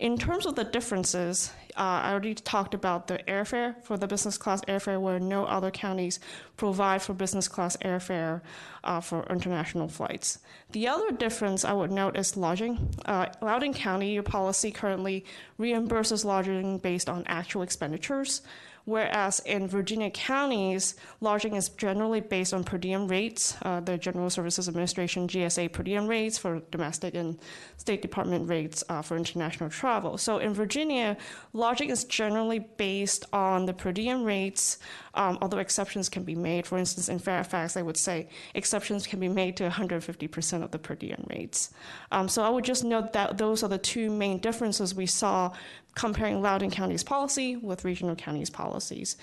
In 0.00 0.18
terms 0.18 0.46
of 0.46 0.56
the 0.56 0.64
differences, 0.64 1.52
uh, 1.76 2.02
I 2.02 2.10
already 2.10 2.34
talked 2.34 2.74
about 2.74 3.06
the 3.06 3.18
airfare 3.28 3.80
for 3.84 3.96
the 3.96 4.08
business 4.08 4.36
class 4.36 4.60
airfare, 4.62 5.00
where 5.00 5.20
no 5.20 5.44
other 5.44 5.70
counties 5.70 6.18
provide 6.56 7.00
for 7.00 7.14
business 7.14 7.46
class 7.46 7.76
airfare 7.84 8.40
uh, 8.82 9.00
for 9.00 9.24
international 9.30 9.86
flights. 9.86 10.40
The 10.72 10.88
other 10.88 11.12
difference 11.12 11.64
I 11.64 11.72
would 11.72 11.92
note 11.92 12.16
is 12.16 12.36
lodging. 12.36 12.92
Uh, 13.06 13.26
Loudoun 13.40 13.74
County, 13.74 14.12
your 14.12 14.24
policy 14.24 14.72
currently 14.72 15.24
reimburses 15.60 16.24
lodging 16.24 16.78
based 16.78 17.08
on 17.08 17.22
actual 17.26 17.62
expenditures 17.62 18.42
whereas 18.84 19.40
in 19.40 19.66
Virginia 19.66 20.10
counties, 20.10 20.94
lodging 21.20 21.54
is 21.54 21.68
generally 21.70 22.20
based 22.20 22.52
on 22.52 22.64
per 22.64 22.78
diem 22.78 23.08
rates, 23.08 23.56
uh, 23.62 23.80
the 23.80 23.96
General 23.96 24.28
Services 24.30 24.68
Administration 24.68 25.26
GSA 25.26 25.72
per 25.72 25.82
diem 25.82 26.06
rates 26.06 26.36
for 26.36 26.60
domestic 26.70 27.14
and 27.14 27.38
State 27.76 28.02
Department 28.02 28.48
rates 28.48 28.84
uh, 28.88 29.02
for 29.02 29.16
international 29.16 29.70
travel. 29.70 30.18
So 30.18 30.38
in 30.38 30.54
Virginia, 30.54 31.16
lodging 31.52 31.90
is 31.90 32.04
generally 32.04 32.58
based 32.58 33.24
on 33.32 33.66
the 33.66 33.72
per 33.72 33.92
diem 33.92 34.24
rates, 34.24 34.78
um, 35.14 35.38
although 35.40 35.58
exceptions 35.58 36.08
can 36.08 36.24
be 36.24 36.34
made. 36.34 36.66
For 36.66 36.78
instance, 36.78 37.08
in 37.08 37.18
Fairfax, 37.18 37.76
I 37.76 37.82
would 37.82 37.96
say 37.96 38.28
exceptions 38.54 39.06
can 39.06 39.20
be 39.20 39.28
made 39.28 39.56
to 39.58 39.68
150% 39.68 40.62
of 40.62 40.70
the 40.70 40.78
per 40.78 40.94
diem 40.94 41.24
rates. 41.30 41.70
Um, 42.12 42.28
so 42.28 42.42
I 42.42 42.50
would 42.50 42.64
just 42.64 42.84
note 42.84 43.12
that 43.14 43.38
those 43.38 43.62
are 43.62 43.68
the 43.68 43.78
two 43.78 44.10
main 44.10 44.38
differences 44.38 44.94
we 44.94 45.06
saw 45.06 45.52
comparing 45.94 46.42
Loudoun 46.42 46.70
County's 46.70 47.04
policy 47.04 47.56
with 47.56 47.84
regional 47.84 48.16
counties' 48.16 48.50
policies. 48.50 49.16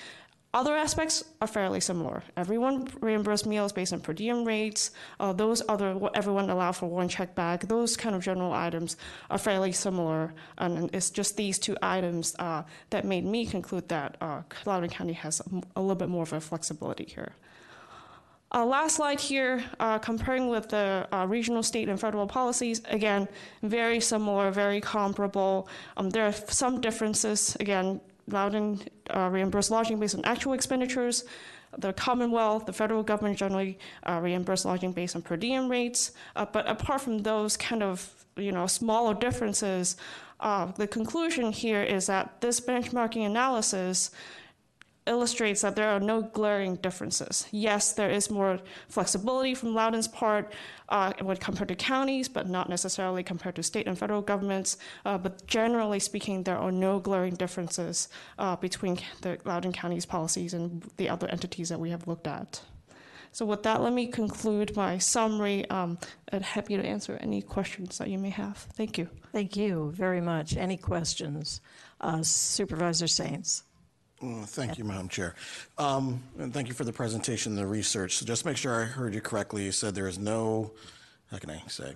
Other 0.53 0.75
aspects 0.75 1.23
are 1.39 1.47
fairly 1.47 1.79
similar. 1.79 2.23
Everyone 2.35 2.89
reimbursed 2.99 3.45
meals 3.45 3.71
based 3.71 3.93
on 3.93 4.01
per 4.01 4.11
diem 4.11 4.43
rates. 4.43 4.91
Uh, 5.17 5.31
those 5.31 5.61
other, 5.69 5.97
everyone 6.13 6.49
allowed 6.49 6.73
for 6.73 6.87
one 6.87 7.07
check 7.07 7.35
bag. 7.35 7.69
Those 7.69 7.95
kind 7.95 8.15
of 8.15 8.21
general 8.21 8.51
items 8.51 8.97
are 9.29 9.37
fairly 9.37 9.71
similar, 9.71 10.33
and 10.57 10.93
it's 10.93 11.09
just 11.09 11.37
these 11.37 11.57
two 11.57 11.77
items 11.81 12.35
uh, 12.37 12.63
that 12.89 13.05
made 13.05 13.23
me 13.23 13.45
conclude 13.45 13.87
that 13.87 14.17
uh, 14.19 14.41
Loudoun 14.65 14.89
County 14.89 15.13
has 15.13 15.39
a, 15.39 15.61
a 15.77 15.81
little 15.81 15.95
bit 15.95 16.09
more 16.09 16.23
of 16.23 16.33
a 16.33 16.41
flexibility 16.41 17.05
here. 17.05 17.31
Uh, 18.53 18.65
last 18.65 18.97
slide 18.97 19.19
here, 19.19 19.63
uh, 19.79 19.97
comparing 19.97 20.49
with 20.49 20.67
the 20.67 21.07
uh, 21.13 21.25
regional, 21.25 21.63
state, 21.63 21.87
and 21.87 21.97
federal 21.97 22.27
policies. 22.27 22.81
Again, 22.89 23.29
very 23.63 24.01
similar, 24.01 24.51
very 24.51 24.81
comparable. 24.81 25.69
Um, 25.95 26.09
there 26.09 26.25
are 26.25 26.33
some 26.33 26.81
differences. 26.81 27.55
Again, 27.61 28.01
Loudoun 28.27 28.81
uh, 29.09 29.29
reimburse 29.31 29.71
lodging 29.71 29.99
based 29.99 30.15
on 30.15 30.25
actual 30.25 30.51
expenditures. 30.51 31.23
The 31.77 31.93
Commonwealth, 31.93 32.65
the 32.65 32.73
federal 32.73 33.03
government 33.03 33.37
generally 33.37 33.79
uh, 34.03 34.19
reimburse 34.21 34.65
lodging 34.65 34.91
based 34.91 35.15
on 35.15 35.21
per 35.21 35.37
diem 35.37 35.69
rates. 35.71 36.11
Uh, 36.35 36.45
but 36.45 36.67
apart 36.67 36.99
from 36.99 37.19
those 37.19 37.55
kind 37.55 37.81
of 37.81 38.13
you 38.35 38.51
know 38.51 38.67
smaller 38.67 39.13
differences, 39.13 39.95
the 40.41 40.87
conclusion 40.91 41.53
here 41.53 41.83
is 41.83 42.07
that 42.07 42.41
this 42.41 42.59
benchmarking 42.59 43.25
analysis 43.25 44.11
illustrates 45.07 45.61
that 45.61 45.75
there 45.75 45.89
are 45.89 45.99
no 45.99 46.21
glaring 46.21 46.75
differences. 46.75 47.47
Yes, 47.51 47.93
there 47.93 48.09
is 48.09 48.29
more 48.29 48.59
flexibility 48.87 49.55
from 49.55 49.73
Loudoun's 49.73 50.07
part 50.07 50.53
uh, 50.89 51.13
when 51.21 51.37
compared 51.37 51.69
to 51.69 51.75
counties, 51.75 52.29
but 52.29 52.47
not 52.47 52.69
necessarily 52.69 53.23
compared 53.23 53.55
to 53.55 53.63
state 53.63 53.87
and 53.87 53.97
federal 53.97 54.21
governments. 54.21 54.77
Uh, 55.05 55.17
but 55.17 55.45
generally 55.47 55.99
speaking, 55.99 56.43
there 56.43 56.57
are 56.57 56.71
no 56.71 56.99
glaring 56.99 57.35
differences 57.35 58.09
uh, 58.37 58.55
between 58.55 58.99
the 59.21 59.39
Loudoun 59.45 59.73
County's 59.73 60.05
policies 60.05 60.53
and 60.53 60.83
the 60.97 61.09
other 61.09 61.27
entities 61.29 61.69
that 61.69 61.79
we 61.79 61.89
have 61.89 62.07
looked 62.07 62.27
at. 62.27 62.61
So 63.33 63.45
with 63.45 63.63
that, 63.63 63.81
let 63.81 63.93
me 63.93 64.07
conclude 64.07 64.75
my 64.75 64.97
summary. 64.97 65.67
Um, 65.69 65.97
I'm 66.33 66.41
happy 66.41 66.75
to 66.75 66.85
answer 66.85 67.17
any 67.21 67.41
questions 67.41 67.97
that 67.97 68.09
you 68.09 68.19
may 68.19 68.29
have. 68.29 68.57
Thank 68.57 68.97
you. 68.97 69.09
Thank 69.31 69.55
you 69.55 69.93
very 69.95 70.19
much. 70.19 70.57
Any 70.57 70.75
questions? 70.75 71.61
Uh, 72.01 72.23
Supervisor 72.23 73.05
Saines. 73.05 73.63
Thank 74.21 74.77
you, 74.77 74.83
Madam 74.83 75.09
Chair. 75.09 75.35
Um, 75.77 76.21
And 76.39 76.53
thank 76.53 76.67
you 76.67 76.73
for 76.73 76.83
the 76.83 76.93
presentation, 76.93 77.55
the 77.55 77.65
research. 77.65 78.17
So 78.17 78.25
just 78.25 78.45
make 78.45 78.57
sure 78.57 78.81
I 78.81 78.85
heard 78.85 79.13
you 79.13 79.21
correctly. 79.21 79.63
You 79.63 79.71
said 79.71 79.95
there 79.95 80.07
is 80.07 80.19
no, 80.19 80.71
how 81.31 81.37
can 81.37 81.49
I 81.49 81.61
say, 81.67 81.93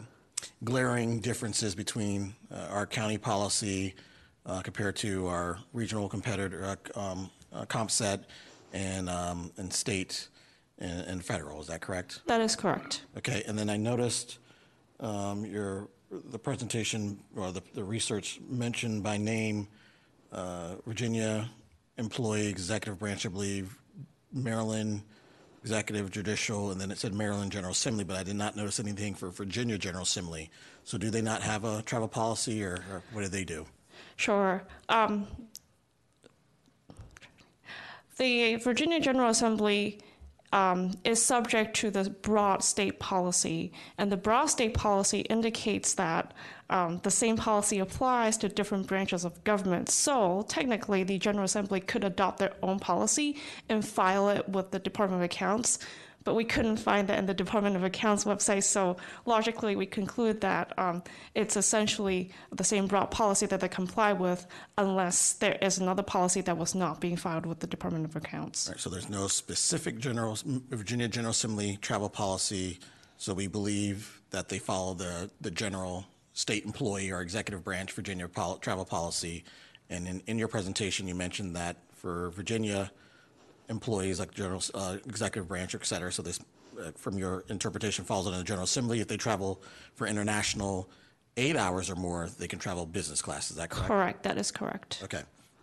glaring 0.64 1.20
differences 1.20 1.76
between 1.76 2.36
uh, 2.52 2.68
our 2.72 2.86
county 2.86 3.18
policy 3.18 3.96
uh, 4.46 4.62
compared 4.62 4.96
to 4.98 5.28
our 5.28 5.60
regional 5.74 6.10
competitor, 6.10 6.78
uh, 6.96 7.00
um, 7.00 7.30
uh, 7.54 7.66
comp 7.66 7.92
set, 7.92 8.26
and, 8.74 9.10
um, 9.10 9.52
and 9.58 9.72
state 9.72 10.28
and 10.80 11.02
and 11.08 11.24
federal. 11.24 11.62
Is 11.62 11.68
that 11.68 11.82
correct? 11.82 12.22
That 12.28 12.42
is 12.42 12.56
correct. 12.56 13.04
Okay, 13.18 13.44
and 13.48 13.58
then 13.58 13.70
I 13.70 13.78
noticed 13.78 14.40
um, 15.00 15.46
your, 15.46 15.88
the 16.12 16.40
presentation, 16.40 17.18
or 17.36 17.52
the, 17.52 17.62
the 17.74 17.84
research 17.84 18.40
mentioned 18.50 19.04
by 19.04 19.18
name 19.18 19.68
uh, 20.32 20.76
Virginia 20.86 21.50
employee, 21.98 22.48
executive 22.48 23.00
branch, 23.00 23.26
I 23.26 23.30
believe, 23.30 23.78
Maryland 24.32 25.02
executive, 25.66 26.12
judicial, 26.12 26.70
and 26.70 26.80
then 26.80 26.92
it 26.92 26.98
said 27.00 27.12
Maryland 27.12 27.52
General 27.52 27.72
Assembly, 27.72 28.04
but 28.04 28.16
I 28.16 28.22
did 28.22 28.36
not 28.36 28.56
notice 28.56 28.80
anything 28.80 29.16
for 29.16 29.32
Virginia 29.32 29.80
General 29.80 30.04
Assembly. 30.04 30.52
So 30.84 30.96
do 31.00 31.10
they 31.10 31.24
not 31.24 31.42
have 31.42 31.64
a 31.64 31.82
travel 31.82 32.08
policy, 32.08 32.64
or, 32.64 32.84
or 32.92 33.02
what 33.12 33.24
do 33.24 33.30
they 33.30 33.44
do? 33.44 33.66
Sure. 34.16 34.62
Um, 34.90 35.26
the 38.18 38.58
Virginia 38.58 39.00
General 39.00 39.32
Assembly 39.32 40.00
um, 40.56 40.94
is 41.04 41.22
subject 41.22 41.76
to 41.76 41.92
the 41.92 42.10
broad 42.10 42.64
state 42.64 42.98
policy, 42.98 43.74
and 43.98 44.10
the 44.10 44.16
broad 44.16 44.46
state 44.46 44.74
policy 44.74 45.20
indicates 45.20 45.96
that 45.96 46.34
um, 46.70 47.02
the 47.04 47.12
same 47.12 47.36
policy 47.36 47.80
applies 47.80 48.38
to 48.38 48.48
different 48.48 48.88
branches 48.88 49.26
of 49.26 49.44
government. 49.44 49.90
So 49.90 50.46
technically, 50.48 51.04
the 51.04 51.18
General 51.18 51.44
Assembly 51.44 51.82
could 51.82 52.06
adopt 52.06 52.40
their 52.40 52.54
own 52.64 52.80
policy 52.80 53.36
and 53.68 53.86
file 53.86 54.30
it 54.30 54.48
with 54.48 54.72
the 54.72 54.80
Department 54.80 55.22
of 55.22 55.26
Accounts 55.26 55.78
but 56.26 56.34
we 56.34 56.44
couldn't 56.44 56.78
find 56.78 57.08
that 57.08 57.18
in 57.18 57.28
the 57.28 57.34
Department 57.34 57.78
of 57.78 57.84
Accounts 57.84 58.26
website. 58.26 58.64
So 58.64 58.98
logically, 59.26 59.78
we 59.78 59.86
conclude 59.86 60.42
that 60.42 60.78
um, 60.78 61.04
it's 61.36 61.56
essentially 61.56 62.32
the 62.52 62.64
same 62.64 62.88
broad 62.88 63.12
policy 63.12 63.46
that 63.46 63.62
they 63.62 63.70
comply 63.70 64.12
with, 64.12 64.46
unless 64.78 65.34
there 65.34 65.58
is 65.62 65.78
another 65.78 66.04
policy 66.04 66.42
that 66.42 66.58
was 66.58 66.76
not 66.76 67.00
being 67.00 67.16
filed 67.16 67.46
with 67.46 67.60
the 67.60 67.68
Department 67.68 68.06
of 68.06 68.16
Accounts. 68.16 68.68
Right, 68.68 68.80
so 68.80 68.90
there's 68.90 69.10
no 69.10 69.28
specific 69.28 70.00
general, 70.00 70.38
Virginia 70.72 71.08
General 71.08 71.32
Assembly 71.32 71.78
travel 71.82 72.10
policy, 72.10 72.80
so 73.18 73.34
we 73.34 73.48
believe 73.48 74.22
that 74.32 74.50
they 74.50 74.60
follow 74.60 74.96
the, 74.96 75.30
the 75.40 75.52
general 75.52 76.06
state 76.34 76.66
employee 76.66 77.12
or 77.12 77.22
executive 77.22 77.64
branch 77.64 77.94
Virginia 77.94 78.28
pol- 78.28 78.58
travel 78.58 78.84
policy. 78.84 79.46
And 79.90 80.08
in, 80.08 80.24
in 80.26 80.40
your 80.40 80.48
presentation, 80.48 81.08
you 81.08 81.16
mentioned 81.16 81.56
that 81.56 81.78
for 81.94 82.32
Virginia, 82.32 82.92
employees 83.70 84.20
like 84.20 84.34
general, 84.34 84.62
uh, 84.74 84.98
executive 85.06 85.48
branch, 85.48 85.76
et 85.76 85.86
cetera. 85.86 86.12
So 86.12 86.22
this, 86.22 86.40
uh, 86.80 86.92
from 86.96 87.18
your 87.18 87.44
interpretation, 87.50 88.06
falls 88.06 88.28
under 88.28 88.38
the 88.38 88.44
General 88.44 88.66
Assembly. 88.66 89.00
If 89.00 89.08
they 89.08 89.18
travel 89.18 89.62
for 89.94 90.08
international 90.08 90.90
eight 91.38 91.58
hours 91.58 91.90
or 91.90 91.96
more, 91.96 92.30
they 92.40 92.48
can 92.48 92.60
travel 92.60 92.86
business 92.86 93.22
class. 93.22 93.52
Is 93.52 93.58
that 93.58 93.70
correct? 93.70 93.88
Correct. 93.88 94.24
That 94.24 94.38
is 94.38 94.52
correct. 94.52 95.02
Okay. 95.04 95.22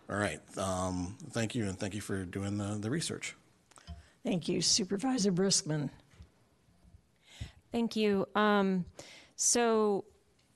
All 0.09 0.17
right. 0.17 0.39
Um, 0.57 1.17
thank 1.31 1.55
you, 1.55 1.63
and 1.63 1.79
thank 1.79 1.95
you 1.95 2.01
for 2.01 2.25
doing 2.25 2.57
the, 2.57 2.77
the 2.79 2.89
research. 2.89 3.35
Thank 4.23 4.47
you, 4.47 4.61
Supervisor 4.61 5.31
Briskman. 5.31 5.89
Thank 7.71 7.95
you. 7.95 8.27
Um, 8.35 8.85
so 9.35 10.05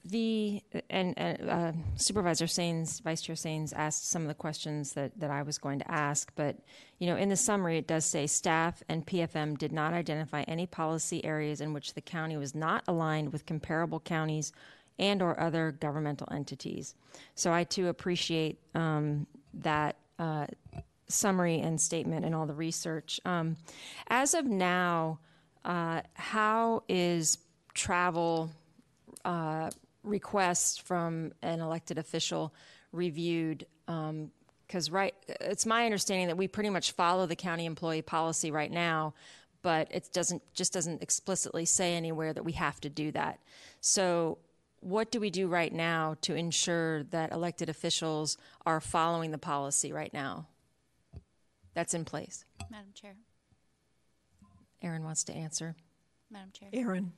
the 0.09 0.61
and 0.89 1.15
uh, 1.17 1.71
Supervisor 1.95 2.45
Saines, 2.45 3.01
Vice 3.01 3.21
Chair 3.21 3.35
Saines 3.35 3.73
asked 3.75 4.09
some 4.09 4.21
of 4.21 4.27
the 4.27 4.33
questions 4.33 4.93
that, 4.93 5.19
that 5.19 5.29
I 5.29 5.41
was 5.41 5.57
going 5.57 5.79
to 5.79 5.91
ask, 5.91 6.31
but 6.35 6.57
you 6.99 7.07
know, 7.07 7.15
in 7.15 7.29
the 7.29 7.35
summary, 7.35 7.77
it 7.77 7.87
does 7.87 8.05
say 8.05 8.25
staff 8.27 8.81
and 8.89 9.05
PFM 9.05 9.57
did 9.57 9.71
not 9.71 9.93
identify 9.93 10.43
any 10.43 10.65
policy 10.65 11.23
areas 11.23 11.61
in 11.61 11.73
which 11.73 11.93
the 11.93 12.01
county 12.01 12.37
was 12.37 12.55
not 12.55 12.83
aligned 12.87 13.31
with 13.33 13.45
comparable 13.45 13.99
counties 13.99 14.51
and 14.99 15.21
or 15.21 15.39
other 15.39 15.71
governmental 15.71 16.27
entities. 16.31 16.95
So 17.35 17.53
I 17.53 17.63
too 17.63 17.87
appreciate 17.87 18.59
um, 18.73 19.27
that 19.53 19.97
uh, 20.17 20.47
summary 21.07 21.59
and 21.59 21.79
statement 21.79 22.25
and 22.25 22.33
all 22.33 22.45
the 22.45 22.53
research. 22.53 23.19
Um, 23.25 23.57
as 24.07 24.33
of 24.33 24.45
now, 24.45 25.19
uh, 25.65 26.01
how 26.13 26.83
is 26.87 27.37
travel? 27.73 28.49
Uh, 29.23 29.69
request 30.07 30.81
from 30.81 31.33
an 31.41 31.59
elected 31.59 31.97
official 31.97 32.53
reviewed 32.91 33.65
because 33.85 34.89
right 34.89 35.13
it's 35.41 35.65
my 35.65 35.85
understanding 35.85 36.27
that 36.27 36.37
we 36.37 36.47
pretty 36.47 36.69
much 36.69 36.91
follow 36.91 37.25
the 37.25 37.35
county 37.35 37.65
employee 37.65 38.01
policy 38.01 38.51
right 38.51 38.71
now 38.71 39.13
but 39.61 39.87
it 39.91 40.09
doesn't 40.13 40.41
just 40.53 40.73
doesn't 40.73 41.01
explicitly 41.01 41.65
say 41.65 41.95
anywhere 41.95 42.33
that 42.33 42.43
we 42.43 42.53
have 42.53 42.79
to 42.79 42.89
do 42.89 43.11
that 43.11 43.39
so 43.81 44.37
what 44.79 45.11
do 45.11 45.19
we 45.19 45.29
do 45.29 45.47
right 45.47 45.73
now 45.73 46.15
to 46.21 46.35
ensure 46.35 47.03
that 47.03 47.31
elected 47.31 47.69
officials 47.69 48.37
are 48.65 48.79
following 48.79 49.31
the 49.31 49.37
policy 49.37 49.91
right 49.91 50.13
now 50.13 50.47
that's 51.77 51.93
in 51.93 52.05
place? 52.05 52.43
Madam 52.71 52.87
Chair. 52.95 53.13
Aaron 54.81 55.03
wants 55.03 55.23
to 55.25 55.33
answer. 55.33 55.75
Madam 56.31 56.49
Chair. 56.51 56.69
Aaron? 56.73 57.11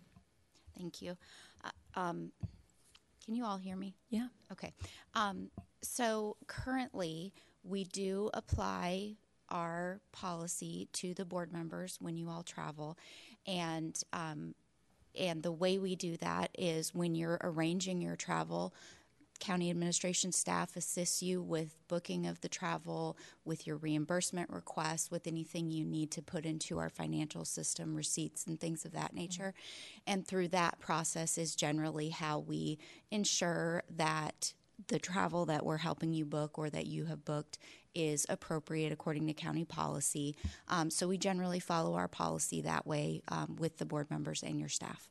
Thank 0.78 1.02
you. 1.02 1.16
Uh, 1.64 1.70
um, 1.98 2.34
can 3.30 3.36
you 3.36 3.46
all 3.46 3.58
hear 3.60 3.76
me? 3.76 3.94
Yeah. 4.10 4.26
Okay. 4.52 4.74
Um, 5.14 5.52
so 5.84 6.36
currently, 6.48 7.32
we 7.64 7.84
do 7.84 8.32
apply 8.34 9.18
our 9.50 10.02
policy 10.12 10.88
to 10.94 11.14
the 11.14 11.26
board 11.26 11.54
members 11.54 12.00
when 12.02 12.18
you 12.18 12.28
all 12.28 12.42
travel, 12.42 12.98
and 13.46 14.02
um, 14.14 14.56
and 15.16 15.44
the 15.44 15.52
way 15.52 15.78
we 15.78 15.96
do 15.96 16.18
that 16.18 16.50
is 16.58 16.96
when 16.96 17.14
you're 17.14 17.38
arranging 17.44 18.02
your 18.02 18.16
travel. 18.16 18.74
County 19.40 19.70
administration 19.70 20.32
staff 20.32 20.76
assists 20.76 21.24
you 21.24 21.42
with 21.42 21.76
booking 21.88 22.28
of 22.28 22.42
the 22.42 22.50
travel, 22.50 23.18
with 23.46 23.66
your 23.66 23.78
reimbursement 23.78 24.50
requests, 24.50 25.10
with 25.10 25.28
anything 25.28 25.72
you 25.72 25.86
need 25.86 26.12
to 26.12 26.22
put 26.22 26.46
into 26.46 26.78
our 26.78 26.90
financial 26.90 27.46
system, 27.46 27.96
receipts, 27.96 28.46
and 28.46 28.60
things 28.60 28.86
of 28.86 28.92
that 28.92 29.14
nature. 29.14 29.54
And 30.06 30.28
through 30.28 30.50
that 30.50 30.80
process 30.80 31.38
is 31.38 31.56
generally 31.56 32.10
how 32.10 32.40
we 32.40 32.80
ensure 33.12 33.84
that 33.96 34.54
the 34.88 35.00
travel 35.00 35.46
that 35.46 35.66
we're 35.66 35.78
helping 35.78 36.14
you 36.14 36.26
book 36.26 36.58
or 36.58 36.70
that 36.70 36.88
you 36.88 37.06
have 37.06 37.26
booked 37.26 37.58
is 37.96 38.26
appropriate 38.30 38.92
according 38.92 39.28
to 39.28 39.34
county 39.34 39.66
policy. 39.66 40.36
Um, 40.68 40.90
so 40.90 41.08
we 41.08 41.18
generally 41.18 41.60
follow 41.60 41.96
our 41.96 42.08
policy 42.08 42.62
that 42.62 42.86
way 42.86 43.22
um, 43.30 43.58
with 43.60 43.78
the 43.78 43.86
board 43.86 44.10
members 44.10 44.44
and 44.44 44.60
your 44.60 44.70
staff. 44.70 45.10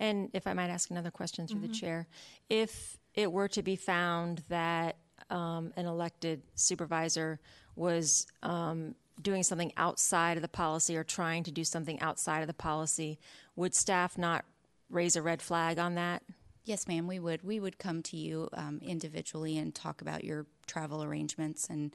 And 0.00 0.30
if 0.32 0.46
I 0.46 0.52
might 0.52 0.70
ask 0.70 0.90
another 0.90 1.10
question 1.10 1.46
through 1.46 1.60
the 1.60 1.68
chair, 1.68 2.06
if 2.48 2.98
it 3.14 3.30
were 3.30 3.48
to 3.48 3.62
be 3.62 3.76
found 3.76 4.42
that 4.48 4.96
um, 5.30 5.72
an 5.76 5.86
elected 5.86 6.42
supervisor 6.54 7.40
was 7.76 8.26
um, 8.42 8.94
doing 9.20 9.42
something 9.42 9.72
outside 9.76 10.36
of 10.36 10.42
the 10.42 10.48
policy 10.48 10.96
or 10.96 11.04
trying 11.04 11.44
to 11.44 11.50
do 11.50 11.64
something 11.64 12.00
outside 12.00 12.40
of 12.40 12.46
the 12.46 12.54
policy, 12.54 13.18
would 13.56 13.74
staff 13.74 14.18
not 14.18 14.44
raise 14.90 15.16
a 15.16 15.22
red 15.22 15.40
flag 15.40 15.78
on 15.78 15.94
that? 15.94 16.22
Yes, 16.64 16.88
ma'am, 16.88 17.06
we 17.06 17.18
would. 17.18 17.42
We 17.42 17.60
would 17.60 17.78
come 17.78 18.02
to 18.04 18.16
you 18.16 18.48
um, 18.54 18.80
individually 18.82 19.58
and 19.58 19.74
talk 19.74 20.00
about 20.00 20.24
your 20.24 20.46
travel 20.66 21.02
arrangements. 21.02 21.68
And 21.68 21.94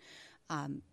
um, 0.49 0.84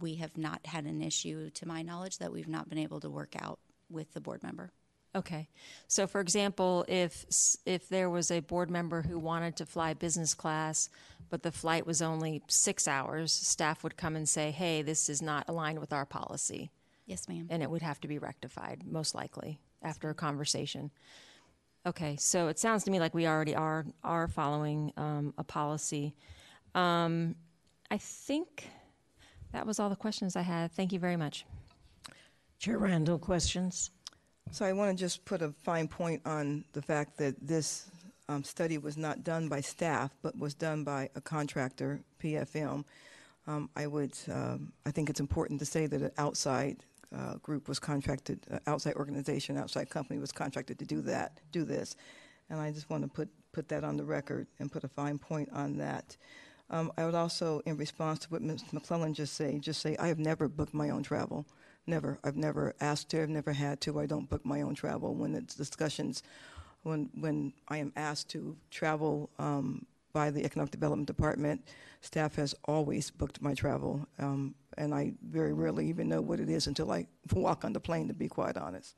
we 0.00 0.16
have 0.16 0.36
not 0.36 0.66
had 0.66 0.84
an 0.84 1.00
issue, 1.00 1.50
to 1.50 1.68
my 1.68 1.82
knowledge, 1.82 2.18
that 2.18 2.32
we've 2.32 2.48
not 2.48 2.68
been 2.68 2.78
able 2.78 3.00
to 3.00 3.10
work 3.10 3.34
out 3.40 3.60
with 3.88 4.12
the 4.14 4.20
board 4.20 4.42
member. 4.42 4.72
Okay. 5.14 5.48
So, 5.88 6.06
for 6.06 6.20
example, 6.20 6.84
if 6.86 7.26
if 7.66 7.88
there 7.88 8.08
was 8.08 8.30
a 8.30 8.40
board 8.40 8.70
member 8.70 9.02
who 9.02 9.18
wanted 9.18 9.56
to 9.56 9.66
fly 9.66 9.92
business 9.92 10.34
class, 10.34 10.88
but 11.30 11.42
the 11.42 11.50
flight 11.50 11.84
was 11.84 12.00
only 12.00 12.42
six 12.46 12.86
hours, 12.86 13.32
staff 13.32 13.82
would 13.82 13.96
come 13.96 14.14
and 14.14 14.28
say, 14.28 14.52
"Hey, 14.52 14.82
this 14.82 15.08
is 15.08 15.20
not 15.20 15.48
aligned 15.48 15.80
with 15.80 15.92
our 15.92 16.06
policy," 16.06 16.70
Yes, 17.06 17.28
ma'am. 17.28 17.48
and 17.50 17.60
it 17.62 17.70
would 17.70 17.82
have 17.82 18.00
to 18.02 18.08
be 18.08 18.18
rectified, 18.18 18.86
most 18.86 19.14
likely 19.14 19.58
after 19.82 20.10
a 20.10 20.14
conversation. 20.14 20.92
Okay. 21.84 22.14
So 22.16 22.46
it 22.46 22.58
sounds 22.60 22.84
to 22.84 22.90
me 22.92 23.00
like 23.00 23.12
we 23.14 23.26
already 23.26 23.56
are 23.56 23.86
are 24.04 24.28
following 24.28 24.92
um, 24.96 25.34
a 25.38 25.42
policy. 25.42 26.14
Um, 26.76 27.34
I 27.90 27.98
think 27.98 28.68
that 29.50 29.66
was 29.66 29.80
all 29.80 29.88
the 29.90 29.96
questions 29.96 30.36
I 30.36 30.42
had. 30.42 30.70
Thank 30.70 30.92
you 30.92 31.00
very 31.00 31.16
much. 31.16 31.44
Chair 32.60 32.78
Randall, 32.78 33.18
questions? 33.18 33.90
So 34.52 34.64
I 34.64 34.72
want 34.72 34.96
to 34.96 35.00
just 35.00 35.24
put 35.24 35.42
a 35.42 35.52
fine 35.62 35.86
point 35.86 36.22
on 36.26 36.64
the 36.72 36.82
fact 36.82 37.16
that 37.18 37.36
this 37.40 37.88
um, 38.28 38.42
study 38.42 38.78
was 38.78 38.96
not 38.96 39.22
done 39.22 39.48
by 39.48 39.60
staff, 39.60 40.10
but 40.22 40.36
was 40.36 40.54
done 40.54 40.82
by 40.82 41.08
a 41.14 41.20
contractor, 41.20 42.00
PFM. 42.20 42.84
Um, 43.46 43.70
I 43.76 43.86
would, 43.86 44.12
um, 44.30 44.72
I 44.84 44.90
think 44.90 45.08
it's 45.08 45.20
important 45.20 45.60
to 45.60 45.66
say 45.66 45.86
that 45.86 46.02
an 46.02 46.10
outside 46.18 46.84
uh, 47.16 47.34
group 47.36 47.68
was 47.68 47.78
contracted, 47.78 48.40
uh, 48.50 48.58
outside 48.66 48.94
organization, 48.94 49.56
outside 49.56 49.88
company 49.88 50.18
was 50.18 50.32
contracted 50.32 50.80
to 50.80 50.84
do 50.84 51.00
that, 51.02 51.38
do 51.52 51.64
this, 51.64 51.94
and 52.50 52.60
I 52.60 52.72
just 52.72 52.90
want 52.90 53.04
to 53.04 53.08
put 53.08 53.28
put 53.52 53.68
that 53.68 53.82
on 53.82 53.96
the 53.96 54.04
record 54.04 54.46
and 54.58 54.70
put 54.70 54.84
a 54.84 54.88
fine 54.88 55.18
point 55.18 55.48
on 55.52 55.78
that. 55.78 56.16
Um, 56.70 56.92
I 56.96 57.04
would 57.04 57.16
also, 57.16 57.62
in 57.66 57.76
response 57.76 58.20
to 58.20 58.28
what 58.28 58.42
Ms. 58.42 58.62
McClellan 58.72 59.12
just 59.12 59.34
say, 59.34 59.58
just 59.58 59.80
say 59.80 59.96
I 59.96 60.06
have 60.06 60.20
never 60.20 60.46
booked 60.46 60.74
my 60.74 60.90
own 60.90 61.02
travel. 61.02 61.46
Never. 61.90 62.20
I've 62.22 62.36
never 62.36 62.72
asked 62.80 63.08
to. 63.08 63.20
I've 63.20 63.28
never 63.28 63.52
had 63.52 63.80
to. 63.80 63.98
I 63.98 64.06
don't 64.06 64.30
book 64.30 64.46
my 64.46 64.62
own 64.62 64.76
travel. 64.76 65.12
When 65.12 65.34
it's 65.34 65.56
discussions, 65.56 66.22
when 66.84 67.10
when 67.14 67.52
I 67.66 67.78
am 67.78 67.92
asked 67.96 68.28
to 68.30 68.56
travel 68.70 69.28
um, 69.40 69.86
by 70.12 70.30
the 70.30 70.44
Economic 70.44 70.70
Development 70.70 71.08
Department, 71.08 71.66
staff 72.00 72.36
has 72.36 72.54
always 72.66 73.10
booked 73.10 73.42
my 73.42 73.54
travel, 73.54 74.06
um, 74.20 74.54
and 74.78 74.94
I 74.94 75.14
very 75.20 75.52
rarely 75.52 75.88
even 75.88 76.08
know 76.08 76.20
what 76.20 76.38
it 76.38 76.48
is 76.48 76.68
until 76.68 76.92
I 76.92 77.08
walk 77.32 77.64
on 77.64 77.72
the 77.72 77.80
plane. 77.80 78.06
To 78.06 78.14
be 78.14 78.28
quite 78.28 78.56
honest, 78.56 78.94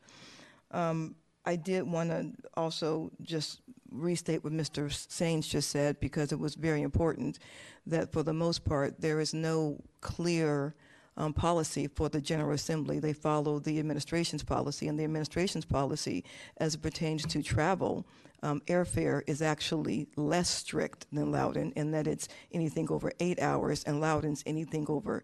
um, 0.70 1.14
I 1.46 1.56
did 1.56 1.84
want 1.84 2.10
to 2.10 2.30
also 2.58 3.10
just 3.22 3.62
restate 3.90 4.44
what 4.44 4.52
Mr. 4.52 4.90
Saines 4.90 5.48
just 5.48 5.70
said 5.70 5.98
because 5.98 6.30
it 6.30 6.38
was 6.38 6.56
very 6.56 6.82
important 6.82 7.38
that 7.86 8.12
for 8.12 8.22
the 8.22 8.34
most 8.34 8.66
part 8.66 9.00
there 9.00 9.18
is 9.18 9.32
no 9.32 9.82
clear 10.02 10.74
um, 11.16 11.32
policy 11.32 11.88
for 11.88 12.08
the 12.08 12.20
General 12.20 12.54
Assembly. 12.54 12.98
They 12.98 13.12
follow 13.12 13.58
the 13.58 13.78
administration's 13.78 14.42
policy, 14.42 14.88
and 14.88 14.98
the 14.98 15.04
administration's 15.04 15.64
policy, 15.64 16.24
as 16.56 16.74
it 16.74 16.82
pertains 16.82 17.24
to 17.26 17.42
travel, 17.42 18.06
um, 18.42 18.60
airfare 18.66 19.22
is 19.26 19.40
actually 19.40 20.08
less 20.16 20.50
strict 20.50 21.06
than 21.12 21.30
Loudoun 21.30 21.72
in 21.76 21.92
that 21.92 22.06
it's 22.06 22.28
anything 22.52 22.90
over 22.90 23.12
eight 23.20 23.40
hours, 23.40 23.84
and 23.84 24.00
Loudoun's 24.00 24.42
anything 24.46 24.86
over 24.88 25.22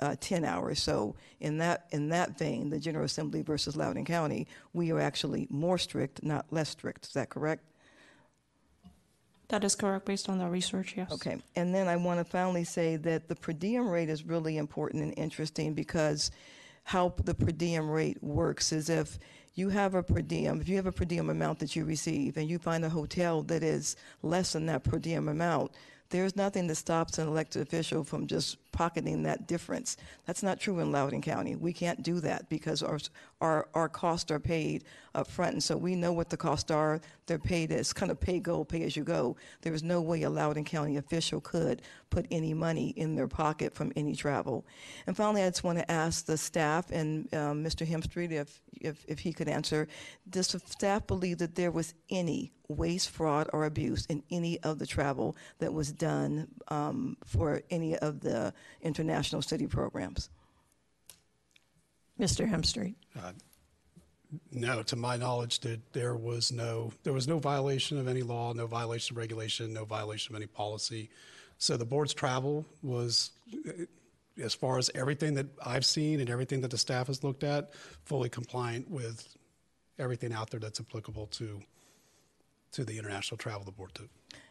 uh, 0.00 0.16
ten 0.20 0.44
hours. 0.44 0.82
So 0.82 1.16
in 1.40 1.58
that 1.58 1.86
in 1.92 2.10
that 2.10 2.38
vein, 2.38 2.68
the 2.68 2.78
General 2.78 3.06
Assembly 3.06 3.42
versus 3.42 3.76
Loudoun 3.76 4.04
County, 4.04 4.46
we 4.74 4.92
are 4.92 5.00
actually 5.00 5.46
more 5.48 5.78
strict, 5.78 6.22
not 6.22 6.46
less 6.50 6.68
strict. 6.68 7.06
Is 7.06 7.12
that 7.14 7.30
correct? 7.30 7.64
That 9.48 9.64
is 9.64 9.74
correct 9.74 10.04
based 10.04 10.28
on 10.28 10.38
the 10.38 10.46
research, 10.46 10.94
yes. 10.96 11.10
Okay, 11.10 11.38
and 11.56 11.74
then 11.74 11.88
I 11.88 11.96
want 11.96 12.20
to 12.20 12.24
finally 12.24 12.64
say 12.64 12.96
that 12.96 13.28
the 13.28 13.34
per 13.34 13.52
diem 13.52 13.88
rate 13.88 14.10
is 14.10 14.24
really 14.24 14.58
important 14.58 15.02
and 15.02 15.14
interesting 15.16 15.72
because 15.72 16.30
how 16.84 17.14
the 17.24 17.34
per 17.34 17.50
diem 17.50 17.88
rate 17.88 18.22
works 18.22 18.72
is 18.72 18.90
if 18.90 19.18
you 19.54 19.70
have 19.70 19.94
a 19.94 20.02
per 20.02 20.20
diem, 20.20 20.60
if 20.60 20.68
you 20.68 20.76
have 20.76 20.86
a 20.86 20.92
per 20.92 21.04
diem 21.04 21.30
amount 21.30 21.58
that 21.60 21.74
you 21.74 21.84
receive 21.84 22.36
and 22.36 22.48
you 22.48 22.58
find 22.58 22.84
a 22.84 22.90
hotel 22.90 23.42
that 23.42 23.62
is 23.62 23.96
less 24.22 24.52
than 24.52 24.66
that 24.66 24.84
per 24.84 24.98
diem 24.98 25.28
amount, 25.28 25.72
there's 26.10 26.36
nothing 26.36 26.66
that 26.66 26.76
stops 26.76 27.18
an 27.18 27.26
elected 27.26 27.62
official 27.62 28.04
from 28.04 28.26
just 28.26 28.67
pocketing 28.72 29.22
that 29.24 29.46
difference. 29.46 29.96
That's 30.26 30.42
not 30.42 30.60
true 30.60 30.78
in 30.80 30.92
Loudoun 30.92 31.22
County. 31.22 31.56
We 31.56 31.72
can't 31.72 32.02
do 32.02 32.20
that 32.20 32.48
because 32.48 32.82
our 32.82 32.98
our, 33.40 33.68
our 33.74 33.88
costs 33.88 34.30
are 34.30 34.40
paid 34.40 34.84
up 35.14 35.28
front, 35.28 35.52
and 35.52 35.62
so 35.62 35.76
we 35.76 35.94
know 35.94 36.12
what 36.12 36.28
the 36.28 36.36
costs 36.36 36.70
are. 36.70 37.00
They're 37.26 37.38
paid 37.38 37.70
as 37.72 37.92
kind 37.92 38.10
of 38.10 38.20
pay 38.20 38.40
go, 38.40 38.64
pay 38.64 38.82
as 38.82 38.96
you 38.96 39.04
go. 39.04 39.36
There 39.62 39.74
is 39.74 39.82
no 39.82 40.00
way 40.00 40.22
a 40.22 40.30
Loudoun 40.30 40.64
County 40.64 40.96
official 40.96 41.40
could 41.40 41.82
put 42.10 42.26
any 42.30 42.54
money 42.54 42.88
in 42.90 43.14
their 43.14 43.28
pocket 43.28 43.74
from 43.74 43.92
any 43.94 44.14
travel. 44.14 44.66
And 45.06 45.16
finally, 45.16 45.42
I 45.42 45.50
just 45.50 45.62
want 45.62 45.78
to 45.78 45.90
ask 45.90 46.26
the 46.26 46.36
staff 46.36 46.90
and 46.90 47.32
um, 47.34 47.62
Mr. 47.64 47.86
Hemstreet 47.86 48.32
if, 48.32 48.60
if 48.80 49.04
if 49.06 49.20
he 49.20 49.32
could 49.32 49.48
answer. 49.48 49.88
Does 50.28 50.48
the 50.48 50.60
staff 50.60 51.06
believe 51.06 51.38
that 51.38 51.54
there 51.54 51.70
was 51.70 51.94
any 52.10 52.52
waste, 52.68 53.10
fraud, 53.10 53.48
or 53.52 53.64
abuse 53.64 54.04
in 54.06 54.22
any 54.30 54.60
of 54.60 54.78
the 54.78 54.86
travel 54.86 55.36
that 55.58 55.72
was 55.72 55.90
done 55.90 56.48
um, 56.68 57.16
for 57.24 57.62
any 57.70 57.96
of 57.96 58.20
the 58.20 58.52
international 58.82 59.42
study 59.42 59.66
programs? 59.66 60.30
Mr. 62.20 62.48
Hemstreet? 62.48 62.96
No, 64.52 64.82
to 64.82 64.96
my 64.96 65.16
knowledge, 65.16 65.60
that 65.60 65.92
there 65.92 66.14
was 66.14 66.52
no 66.52 66.92
there 67.02 67.12
was 67.12 67.26
no 67.26 67.38
violation 67.38 67.98
of 67.98 68.08
any 68.08 68.22
law, 68.22 68.52
no 68.52 68.66
violation 68.66 69.14
of 69.14 69.18
regulation, 69.18 69.72
no 69.72 69.84
violation 69.84 70.34
of 70.34 70.40
any 70.40 70.46
policy. 70.46 71.10
So 71.56 71.76
the 71.76 71.86
board's 71.86 72.14
travel 72.14 72.66
was, 72.82 73.30
eh, 73.66 73.84
as 74.40 74.54
far 74.54 74.78
as 74.78 74.90
everything 74.94 75.34
that 75.34 75.46
I've 75.64 75.84
seen 75.84 76.20
and 76.20 76.28
everything 76.28 76.60
that 76.60 76.70
the 76.70 76.78
staff 76.78 77.06
has 77.06 77.24
looked 77.24 77.42
at, 77.42 77.74
fully 78.04 78.28
compliant 78.28 78.90
with 78.90 79.36
everything 79.98 80.32
out 80.32 80.50
there 80.50 80.60
that's 80.60 80.80
applicable 80.80 81.26
to 81.26 81.60
to 82.72 82.84
the 82.84 82.98
international 82.98 83.38
travel 83.38 83.64
the 83.64 83.72
board 83.72 83.94
took. 83.94 84.10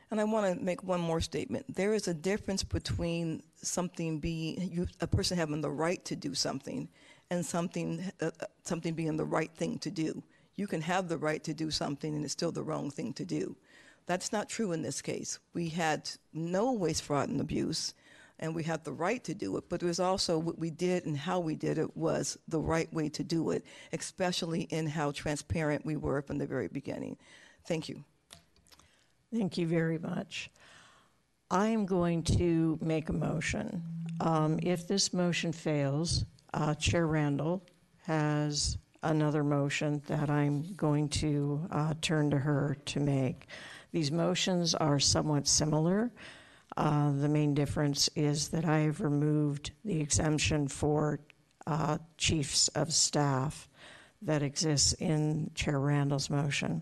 And 0.10 0.22
I 0.22 0.24
want 0.24 0.58
to 0.58 0.64
make 0.64 0.84
one 0.84 1.02
more 1.02 1.20
statement. 1.20 1.76
There 1.76 1.94
is 1.94 2.08
a 2.08 2.14
difference 2.14 2.64
between 2.64 3.44
something 3.62 4.20
being 4.20 4.72
you, 4.72 4.88
a 5.02 5.08
person 5.08 5.38
having 5.38 5.62
the 5.62 5.70
right 5.70 6.04
to 6.06 6.16
do 6.16 6.34
something 6.34 6.88
and 7.30 7.46
something 7.46 8.10
uh, 8.22 8.32
uh, 8.40 8.46
something 8.64 8.94
being 8.94 9.18
the 9.18 9.26
right 9.26 9.52
thing 9.56 9.80
to 9.80 9.92
do. 9.92 10.24
You 10.56 10.66
can 10.66 10.82
have 10.82 11.10
the 11.10 11.18
right 11.18 11.44
to 11.44 11.54
do 11.54 11.70
something 11.72 12.16
and 12.16 12.24
it's 12.24 12.34
still 12.34 12.52
the 12.52 12.64
wrong 12.64 12.90
thing 12.90 13.14
to 13.14 13.26
do. 13.26 13.58
That's 14.06 14.32
not 14.32 14.48
true 14.48 14.72
in 14.72 14.82
this 14.82 15.02
case. 15.02 15.40
We 15.54 15.68
had 15.70 16.10
no 16.34 16.72
waste, 16.72 17.04
fraud, 17.04 17.28
and 17.28 17.42
abuse, 17.42 17.94
and 18.40 18.56
we 18.56 18.64
had 18.64 18.86
the 18.86 18.94
right 18.94 19.22
to 19.26 19.34
do 19.34 19.58
it, 19.58 19.66
but 19.68 19.84
it 19.84 19.86
was 19.86 20.00
also 20.00 20.38
what 20.38 20.58
we 20.58 20.70
did 20.70 21.06
and 21.06 21.18
how 21.18 21.40
we 21.40 21.56
did 21.56 21.78
it 21.78 21.96
was 21.98 22.38
the 22.48 22.60
right 22.60 22.92
way 22.94 23.10
to 23.10 23.24
do 23.24 23.52
it, 23.52 23.66
especially 23.92 24.62
in 24.62 24.88
how 24.88 25.12
transparent 25.12 25.86
we 25.86 25.98
were 25.98 26.22
from 26.22 26.38
the 26.38 26.48
very 26.48 26.70
beginning. 26.70 27.18
Thank 27.66 27.90
you. 27.90 28.06
Thank 29.34 29.58
you 29.58 29.68
very 29.68 29.98
much. 29.98 30.50
I 31.52 31.68
am 31.68 31.86
going 31.86 32.24
to 32.24 32.78
make 32.82 33.10
a 33.10 33.14
motion. 33.14 33.84
Um, 34.22 34.60
If 34.64 34.88
this 34.88 35.14
motion 35.14 35.52
fails, 35.52 36.26
uh, 36.54 36.76
Chair 36.76 37.08
Randall 37.08 37.62
has 38.04 38.78
another 39.04 39.44
motion 39.44 40.02
that 40.08 40.30
I'm 40.30 40.74
going 40.76 41.10
to 41.10 41.68
uh, 41.72 41.94
turn 42.02 42.32
to 42.32 42.38
her 42.38 42.78
to 42.86 43.00
make. 43.00 43.48
These 43.92 44.12
motions 44.12 44.74
are 44.76 45.00
somewhat 45.00 45.48
similar. 45.48 46.12
Uh, 46.78 47.12
The 47.12 47.30
main 47.30 47.54
difference 47.54 48.10
is 48.16 48.48
that 48.50 48.66
I 48.66 48.80
have 48.80 49.02
removed 49.02 49.72
the 49.84 50.00
exemption 50.00 50.68
for 50.70 51.20
uh, 51.66 51.98
chiefs 52.18 52.70
of 52.70 52.94
staff 52.94 53.68
that 54.22 54.42
exists 54.42 54.94
in 54.94 55.52
Chair 55.54 55.80
Randall's 55.80 56.30
motion. 56.30 56.82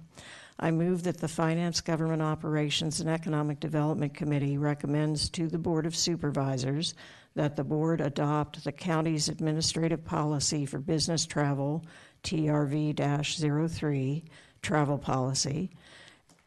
I 0.57 0.71
move 0.71 1.03
that 1.03 1.17
the 1.17 1.27
Finance, 1.27 1.81
Government 1.81 2.21
Operations, 2.21 3.01
and 3.01 3.09
Economic 3.09 3.59
Development 3.59 4.13
Committee 4.13 4.57
recommends 4.57 5.29
to 5.31 5.47
the 5.47 5.57
Board 5.57 5.85
of 5.85 5.95
Supervisors 5.95 6.93
that 7.35 7.57
the 7.57 7.65
board 7.65 7.99
adopt 7.99 8.63
the 8.63 8.71
county's 8.71 9.27
administrative 9.27 10.05
policy 10.05 10.65
for 10.65 10.79
business 10.79 11.25
travel, 11.25 11.83
TRV-03, 12.23 14.23
travel 14.61 14.97
policy, 14.97 15.71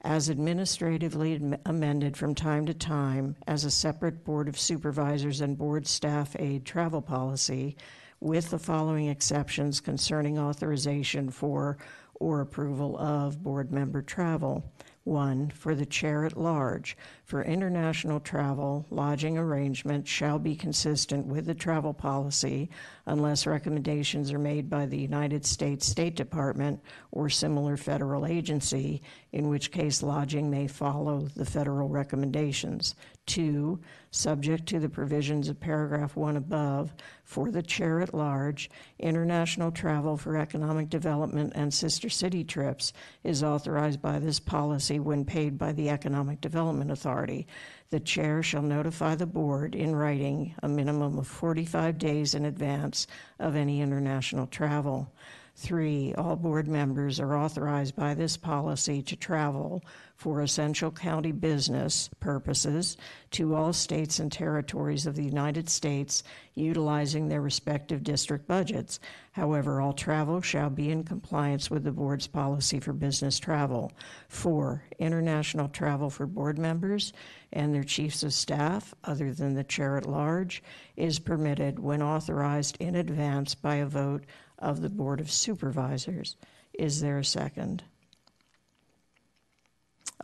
as 0.03 0.31
administratively 0.31 1.55
amended 1.67 2.17
from 2.17 2.35
time 2.35 2.65
to 2.65 2.73
time 2.73 3.37
as 3.47 3.65
a 3.65 3.71
separate 3.71 4.25
Board 4.25 4.49
of 4.49 4.59
Supervisors 4.59 5.43
and 5.43 5.59
Board 5.59 5.87
Staff 5.87 6.35
Aid 6.39 6.65
travel 6.65 7.03
policy, 7.03 7.77
with 8.21 8.51
the 8.51 8.59
following 8.59 9.09
exceptions 9.09 9.81
concerning 9.81 10.39
authorization 10.39 11.31
for 11.31 11.79
or 12.21 12.41
approval 12.41 12.99
of 12.99 13.43
board 13.43 13.73
member 13.73 14.03
travel. 14.03 14.71
One, 15.05 15.49
for 15.49 15.75
the 15.75 15.87
chair 15.87 16.27
at 16.27 16.37
large, 16.37 16.95
for 17.25 17.43
international 17.43 18.21
travel, 18.21 18.85
lodging 18.91 19.39
arrangements 19.39 20.11
shall 20.11 20.39
be 20.39 20.55
consistent 20.55 21.25
with 21.27 21.47
the 21.47 21.55
travel 21.55 21.95
policy 21.95 22.69
unless 23.07 23.47
recommendations 23.47 24.31
are 24.33 24.39
made 24.39 24.69
by 24.69 24.85
the 24.85 24.99
United 24.99 25.47
States 25.47 25.87
State 25.87 26.15
Department 26.15 26.81
or 27.11 27.31
similar 27.31 27.79
federal 27.79 28.27
agency, 28.27 29.01
in 29.33 29.49
which 29.49 29.73
case 29.73 30.03
lodging 30.03 30.51
may 30.51 30.67
follow 30.67 31.21
the 31.37 31.47
federal 31.47 31.89
recommendations. 31.89 32.95
Two, 33.25 33.81
subject 34.11 34.67
to 34.67 34.79
the 34.79 34.89
provisions 34.89 35.49
of 35.49 35.61
paragraph 35.61 36.17
one 36.17 36.37
above, 36.37 36.95
for 37.25 37.51
the 37.51 37.63
chair 37.63 38.01
at 38.01 38.15
large, 38.15 38.71
international 38.99 39.71
travel 39.71 40.17
for 40.17 40.37
economic 40.37 40.89
development 40.89 41.53
and 41.55 41.73
sister 41.73 42.09
city 42.09 42.43
trips 42.43 42.93
is 43.23 43.43
authorized 43.43 44.01
by 44.01 44.19
this 44.19 44.41
policy 44.41 44.99
when 44.99 45.25
paid 45.25 45.59
by 45.59 45.73
the 45.73 45.91
Economic 45.91 46.41
Development 46.41 46.91
Authority. 46.91 47.47
The 47.91 48.01
chair 48.01 48.43
shall 48.43 48.63
notify 48.63 49.15
the 49.15 49.27
board 49.27 49.75
in 49.75 49.97
writing 49.97 50.55
a 50.63 50.69
minimum 50.69 51.19
of 51.19 51.27
45 51.27 51.99
days 51.99 52.35
in 52.35 52.45
advance 52.45 53.07
of 53.39 53.57
any 53.57 53.81
international 53.81 54.47
travel. 54.47 55.13
Three, 55.61 56.15
all 56.15 56.37
board 56.37 56.69
members 56.69 57.19
are 57.19 57.37
authorized 57.37 57.97
by 57.97 58.15
this 58.15 58.37
policy 58.37 59.03
to 59.03 59.17
travel 59.17 59.83
for 60.15 60.41
essential 60.41 60.93
county 60.93 61.33
business 61.33 62.09
purposes 62.21 62.97
to 63.33 63.57
all 63.57 63.73
states 63.73 64.21
and 64.21 64.31
territories 64.31 65.05
of 65.05 65.17
the 65.17 65.25
United 65.25 65.69
States 65.69 66.23
utilizing 66.55 67.27
their 67.27 67.41
respective 67.41 68.05
district 68.05 68.47
budgets. 68.47 69.01
However, 69.33 69.81
all 69.81 69.93
travel 69.93 70.41
shall 70.41 70.71
be 70.71 70.93
in 70.93 71.03
compliance 71.03 71.69
with 71.69 71.83
the 71.83 71.93
board's 71.93 72.29
policy 72.29 72.79
for 72.79 72.93
business 72.93 73.41
travel. 73.41 73.91
Four, 74.29 74.85
international 75.01 75.69
travel 75.69 76.09
for 76.09 76.27
board 76.27 76.57
members 76.57 77.13
and 77.53 77.75
their 77.75 77.85
chiefs 77.85 78.23
of 78.23 78.33
staff, 78.33 78.95
other 79.03 79.35
than 79.35 79.55
the 79.55 79.65
chair 79.65 79.97
at 79.97 80.07
large, 80.07 80.63
is 80.97 81.19
permitted 81.19 81.81
when 81.81 82.01
authorized 82.01 82.77
in 82.79 82.95
advance 82.95 83.57
by 83.57 83.77
a 83.77 83.87
vote 83.87 84.25
of 84.59 84.81
the 84.81 84.89
Board 84.89 85.21
of 85.21 85.31
Supervisors. 85.31 86.37
Is 86.73 87.01
there 87.01 87.19
a 87.19 87.25
second? 87.25 87.83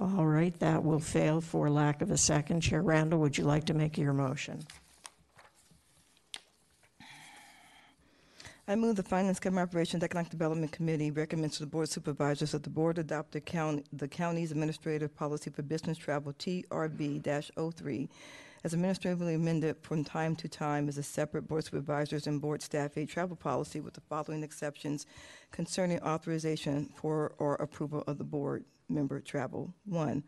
All 0.00 0.26
right, 0.26 0.58
that 0.58 0.82
will 0.82 0.98
fail 0.98 1.40
for 1.40 1.70
lack 1.70 2.02
of 2.02 2.10
a 2.10 2.16
second. 2.16 2.60
Chair 2.60 2.82
Randall, 2.82 3.20
would 3.20 3.38
you 3.38 3.44
like 3.44 3.64
to 3.66 3.74
make 3.74 3.96
your 3.96 4.12
motion? 4.12 4.66
I 8.66 8.76
move 8.76 8.96
the 8.96 9.02
Finance, 9.02 9.40
Government 9.40 9.68
Operations, 9.68 10.02
Economic 10.02 10.30
Development 10.30 10.72
Committee 10.72 11.10
recommends 11.10 11.58
to 11.58 11.64
the 11.64 11.66
Board 11.66 11.84
of 11.84 11.92
Supervisors 11.92 12.52
that 12.52 12.62
the 12.62 12.70
board 12.70 12.96
adopt 12.96 13.32
the 13.32 13.40
county, 13.40 13.84
the 13.92 14.08
county's 14.08 14.52
administrative 14.52 15.14
policy 15.14 15.50
for 15.50 15.60
business 15.60 15.98
travel, 15.98 16.32
TRV-03, 16.32 18.08
as 18.64 18.72
administratively 18.72 19.34
amended 19.34 19.76
from 19.82 20.02
time 20.02 20.34
to 20.34 20.48
time 20.48 20.88
as 20.88 20.96
a 20.96 21.02
separate 21.02 21.46
Board 21.46 21.60
of 21.60 21.64
Supervisors 21.66 22.26
and 22.26 22.40
Board 22.40 22.62
Staff 22.62 22.96
Aid 22.96 23.10
travel 23.10 23.36
policy 23.36 23.80
with 23.80 23.92
the 23.92 24.00
following 24.00 24.42
exceptions 24.42 25.06
concerning 25.50 26.00
authorization 26.00 26.90
for 26.96 27.34
or 27.38 27.56
approval 27.56 28.02
of 28.06 28.16
the 28.16 28.24
board 28.24 28.64
member 28.88 29.20
travel. 29.20 29.74
One, 29.84 30.24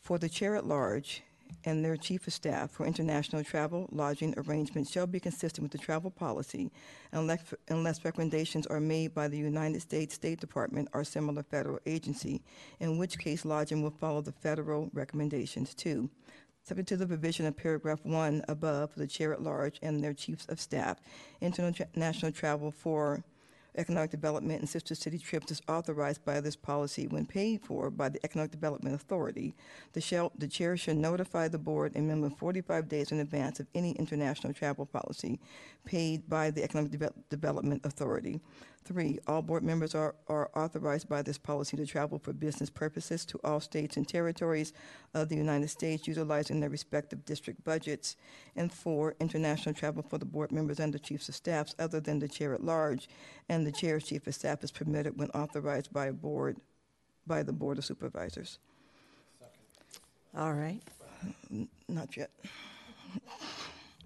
for 0.00 0.18
the 0.18 0.28
chair 0.28 0.54
at 0.54 0.66
large 0.66 1.22
and 1.64 1.84
their 1.84 1.96
chief 1.96 2.26
of 2.26 2.32
staff 2.32 2.70
for 2.70 2.86
international 2.86 3.44
travel, 3.44 3.88
lodging 3.92 4.34
arrangements 4.36 4.90
shall 4.90 5.06
be 5.06 5.20
consistent 5.20 5.62
with 5.62 5.72
the 5.72 5.78
travel 5.78 6.10
policy 6.10 6.70
unless, 7.12 7.54
unless 7.68 8.04
recommendations 8.04 8.66
are 8.66 8.80
made 8.80 9.14
by 9.14 9.28
the 9.28 9.38
United 9.38 9.80
States 9.80 10.14
State 10.14 10.40
Department 10.40 10.88
or 10.92 11.04
similar 11.04 11.42
federal 11.42 11.78
agency, 11.86 12.42
in 12.80 12.98
which 12.98 13.18
case 13.18 13.44
lodging 13.44 13.82
will 13.82 13.90
follow 13.90 14.20
the 14.20 14.32
federal 14.32 14.90
recommendations. 14.92 15.74
Two, 15.74 16.10
subject 16.64 16.88
to 16.88 16.96
the 16.96 17.06
provision 17.06 17.46
of 17.46 17.56
paragraph 17.56 18.00
one 18.04 18.42
above 18.48 18.92
for 18.92 18.98
the 18.98 19.06
chair 19.06 19.32
at 19.32 19.42
large 19.42 19.78
and 19.82 20.02
their 20.02 20.14
chiefs 20.14 20.46
of 20.48 20.60
staff, 20.60 21.00
international 21.40 22.32
travel 22.32 22.70
for 22.70 23.24
economic 23.76 24.10
development 24.10 24.60
and 24.60 24.68
sister 24.68 24.94
city 24.94 25.18
trips 25.18 25.50
is 25.50 25.62
authorized 25.68 26.24
by 26.24 26.40
this 26.40 26.56
policy 26.56 27.06
when 27.06 27.24
paid 27.24 27.62
for 27.64 27.90
by 27.90 28.08
the 28.08 28.20
Economic 28.24 28.50
Development 28.50 28.94
Authority. 28.94 29.54
The, 29.94 30.00
shall, 30.00 30.30
the 30.36 30.48
chair 30.48 30.76
shall 30.76 30.94
notify 30.94 31.48
the 31.48 31.58
board 31.58 31.96
a 31.96 32.00
minimum 32.00 32.32
45 32.32 32.88
days 32.88 33.12
in 33.12 33.20
advance 33.20 33.60
of 33.60 33.66
any 33.74 33.92
international 33.92 34.52
travel 34.52 34.86
policy 34.86 35.40
paid 35.84 36.28
by 36.28 36.50
the 36.50 36.62
Economic 36.62 36.92
Deve- 36.92 37.12
Development 37.30 37.80
Authority. 37.84 38.40
Three, 38.84 39.20
all 39.28 39.42
board 39.42 39.62
members 39.62 39.94
are, 39.94 40.16
are 40.26 40.50
authorized 40.56 41.08
by 41.08 41.22
this 41.22 41.38
policy 41.38 41.76
to 41.76 41.86
travel 41.86 42.18
for 42.18 42.32
business 42.32 42.68
purposes 42.68 43.24
to 43.26 43.38
all 43.44 43.60
states 43.60 43.96
and 43.96 44.08
territories 44.08 44.72
of 45.14 45.28
the 45.28 45.36
United 45.36 45.68
States 45.68 46.08
utilizing 46.08 46.58
their 46.58 46.68
respective 46.68 47.24
district 47.24 47.62
budgets. 47.62 48.16
And 48.56 48.72
four, 48.72 49.14
international 49.20 49.74
travel 49.74 50.02
for 50.02 50.18
the 50.18 50.24
board 50.24 50.50
members 50.50 50.80
and 50.80 50.92
the 50.92 50.98
chiefs 50.98 51.28
of 51.28 51.36
staffs 51.36 51.76
other 51.78 52.00
than 52.00 52.18
the 52.18 52.26
chair 52.28 52.54
at 52.54 52.64
large 52.64 53.08
and 53.48 53.64
the 53.64 53.72
chair's 53.72 54.04
chief 54.04 54.26
of 54.26 54.34
staff 54.34 54.64
is 54.64 54.72
permitted 54.72 55.16
when 55.16 55.30
authorized 55.30 55.92
by 55.92 56.06
a 56.06 56.12
board, 56.12 56.56
by 57.24 57.44
the 57.44 57.52
Board 57.52 57.78
of 57.78 57.84
Supervisors. 57.84 58.58
All 60.36 60.54
right, 60.54 60.80
Not 61.88 62.16
yet. 62.16 62.30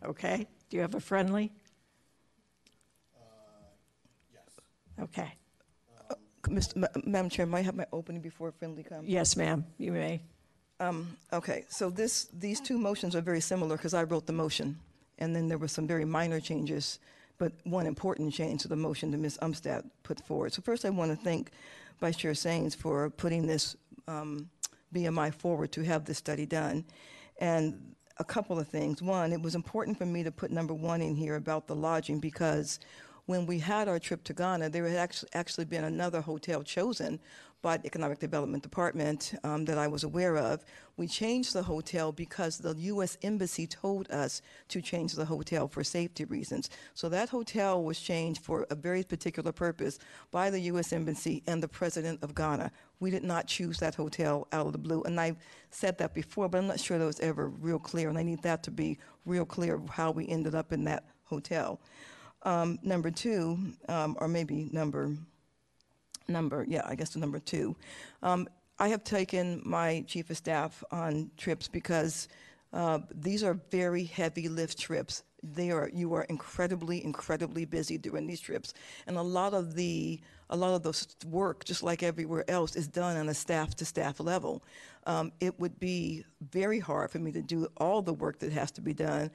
okay. 0.05 0.47
Do 0.69 0.77
you 0.77 0.81
have 0.83 0.97
a 0.97 1.01
friendly? 1.01 1.53
Okay. 5.01 5.33
Mr. 6.45 6.77
Ma- 6.77 6.87
Madam 7.05 7.29
Chair, 7.29 7.47
might 7.47 7.61
I 7.61 7.63
have 7.63 7.75
my 7.75 7.87
opening 7.93 8.23
before 8.23 8.53
friendly 8.53 8.83
comes? 8.83 9.09
Yes, 9.09 9.37
ma'am, 9.37 9.65
you 9.79 9.93
may. 9.93 10.21
Um, 10.79 11.17
okay, 11.33 11.65
so 11.69 11.91
this, 11.91 12.29
these 12.33 12.61
two 12.61 12.79
motions 12.79 13.17
are 13.17 13.21
very 13.21 13.41
similar 13.41 13.77
because 13.77 13.95
I 13.95 14.05
wrote 14.05 14.27
the 14.27 14.33
motion. 14.33 14.79
And 15.19 15.35
then 15.35 15.49
there 15.49 15.59
were 15.59 15.69
some 15.69 15.87
very 15.87 16.05
minor 16.05 16.41
changes, 16.41 16.99
but 17.39 17.53
one 17.65 17.87
important 17.87 18.33
change 18.33 18.63
to 18.63 18.69
the 18.69 18.77
motion 18.77 19.11
that 19.11 19.19
Ms. 19.19 19.39
Umstattd 19.43 19.85
put 20.03 20.21
forward. 20.21 20.53
So 20.53 20.63
first 20.63 20.85
I 20.85 20.91
want 20.91 21.11
to 21.11 21.17
thank 21.17 21.51
Vice 22.01 22.17
Chair 22.17 22.33
Saines 22.33 22.77
for 22.77 23.09
putting 23.11 23.47
this 23.47 23.77
um, 24.07 24.51
BMI 24.95 25.35
forward 25.35 25.73
to 25.73 25.83
have 25.83 26.05
this 26.05 26.19
study 26.19 26.45
done. 26.45 26.85
And 27.39 27.95
a 28.19 28.25
couple 28.25 28.59
of 28.59 28.69
things. 28.69 29.03
One, 29.03 29.33
it 29.33 29.41
was 29.41 29.55
important 29.55 29.99
for 29.99 30.07
me 30.07 30.23
to 30.23 30.31
put 30.31 30.51
number 30.51 30.73
one 30.75 31.03
in 31.03 31.15
here 31.15 31.37
about 31.37 31.67
the 31.67 31.75
lodging 31.75 32.19
because 32.19 32.81
when 33.27 33.45
we 33.45 33.59
had 33.59 33.89
our 33.89 33.99
trip 33.99 34.23
to 34.25 34.33
Ghana, 34.33 34.71
there 34.71 34.87
had 34.87 34.97
actually, 34.97 35.29
actually 35.35 35.65
been 35.65 35.85
another 35.85 36.21
hotel 36.21 36.63
chosen 36.63 37.21
by 37.61 37.77
the 37.77 37.87
Economic 37.87 38.21
Development 38.21 38.63
Department 38.63 39.35
um, 39.43 39.65
that 39.65 39.77
I 39.77 39.89
was 39.89 40.05
aware 40.05 40.37
of. 40.37 40.65
We 40.97 41.09
changed 41.09 41.53
the 41.53 41.65
hotel 41.65 42.13
because 42.13 42.59
the 42.59 42.75
U.S. 42.77 43.19
Embassy 43.23 43.67
told 43.67 44.09
us 44.11 44.43
to 44.69 44.81
change 44.81 45.15
the 45.15 45.25
hotel 45.25 45.67
for 45.67 45.83
safety 45.83 46.25
reasons. 46.25 46.71
So 46.95 47.09
that 47.09 47.29
hotel 47.29 47.83
was 47.83 47.99
changed 47.99 48.43
for 48.43 48.67
a 48.71 48.77
very 48.77 49.03
particular 49.03 49.51
purpose 49.51 49.99
by 50.31 50.49
the 50.49 50.61
U.S. 50.61 50.93
Embassy 50.93 51.43
and 51.49 51.61
the 51.61 51.69
President 51.69 52.23
of 52.23 52.35
Ghana. 52.37 52.71
We 53.01 53.11
did 53.11 53.25
not 53.25 53.49
choose 53.49 53.79
that 53.79 53.97
hotel 53.97 54.47
out 54.53 54.67
of 54.67 54.73
the 54.73 54.79
blue. 54.79 55.03
And 55.03 55.19
I've 55.19 55.37
said 55.71 55.99
that 55.99 56.15
before, 56.15 56.49
but 56.49 56.59
I'm 56.59 56.69
not 56.69 56.79
sure 56.79 56.99
that 56.99 57.05
was 57.05 57.21
ever 57.21 57.49
real 57.49 57.81
clear. 57.81 58.09
And 58.09 58.19
I 58.19 58.23
need 58.23 58.43
that 58.43 58.63
to 58.65 58.71
be 58.71 58.99
real 59.25 59.45
clear 59.45 59.75
of 59.75 59.89
how 59.89 60.13
we 60.13 60.29
ended 60.29 60.55
up 60.55 60.73
in 60.73 60.85
that 60.85 61.03
hotel. 61.25 61.81
Um, 62.47 62.79
number 62.83 63.11
two, 63.11 63.59
um, 63.89 64.17
or 64.21 64.29
maybe 64.29 64.69
number 64.73 65.17
number, 66.29 66.65
yeah, 66.69 66.83
I 66.87 66.95
guess 66.95 67.11
the 67.11 67.19
number 67.19 67.41
two. 67.41 67.77
Um, 68.23 68.49
I 68.79 68.89
have 68.89 69.03
taken 69.03 69.63
my 69.65 70.05
chief 70.07 70.31
of 70.31 70.37
staff 70.37 70.85
on 70.93 71.31
trips 71.37 71.67
because 71.67 72.29
uh, 72.73 73.01
these 73.13 73.43
are 73.43 73.61
very 73.71 74.05
heavy 74.05 74.49
lift 74.49 74.79
trips. 74.79 75.25
they 75.43 75.71
are 75.71 75.91
you 75.93 76.15
are 76.15 76.25
incredibly 76.25 77.05
incredibly 77.05 77.65
busy 77.65 77.99
during 77.99 78.27
these 78.27 78.41
trips 78.41 78.75
and 79.07 79.17
a 79.17 79.23
lot 79.23 79.55
of 79.55 79.75
the 79.75 80.21
a 80.51 80.57
lot 80.57 80.75
of 80.75 80.83
those 80.83 81.07
work 81.27 81.65
just 81.65 81.83
like 81.83 82.03
everywhere 82.03 82.45
else 82.49 82.75
is 82.75 82.89
done 82.89 83.17
on 83.17 83.29
a 83.29 83.35
staff 83.35 83.75
to 83.75 83.85
staff 83.85 84.19
level 84.19 84.63
um, 85.07 85.31
it 85.41 85.59
would 85.61 85.79
be 85.79 86.25
very 86.51 86.81
hard 86.81 87.11
for 87.11 87.19
me 87.19 87.31
to 87.31 87.43
do 87.43 87.69
all 87.77 88.03
the 88.03 88.13
work 88.15 88.39
that 88.39 88.53
has 88.53 88.71
to 88.71 88.81
be 88.81 88.95
done 88.95 89.31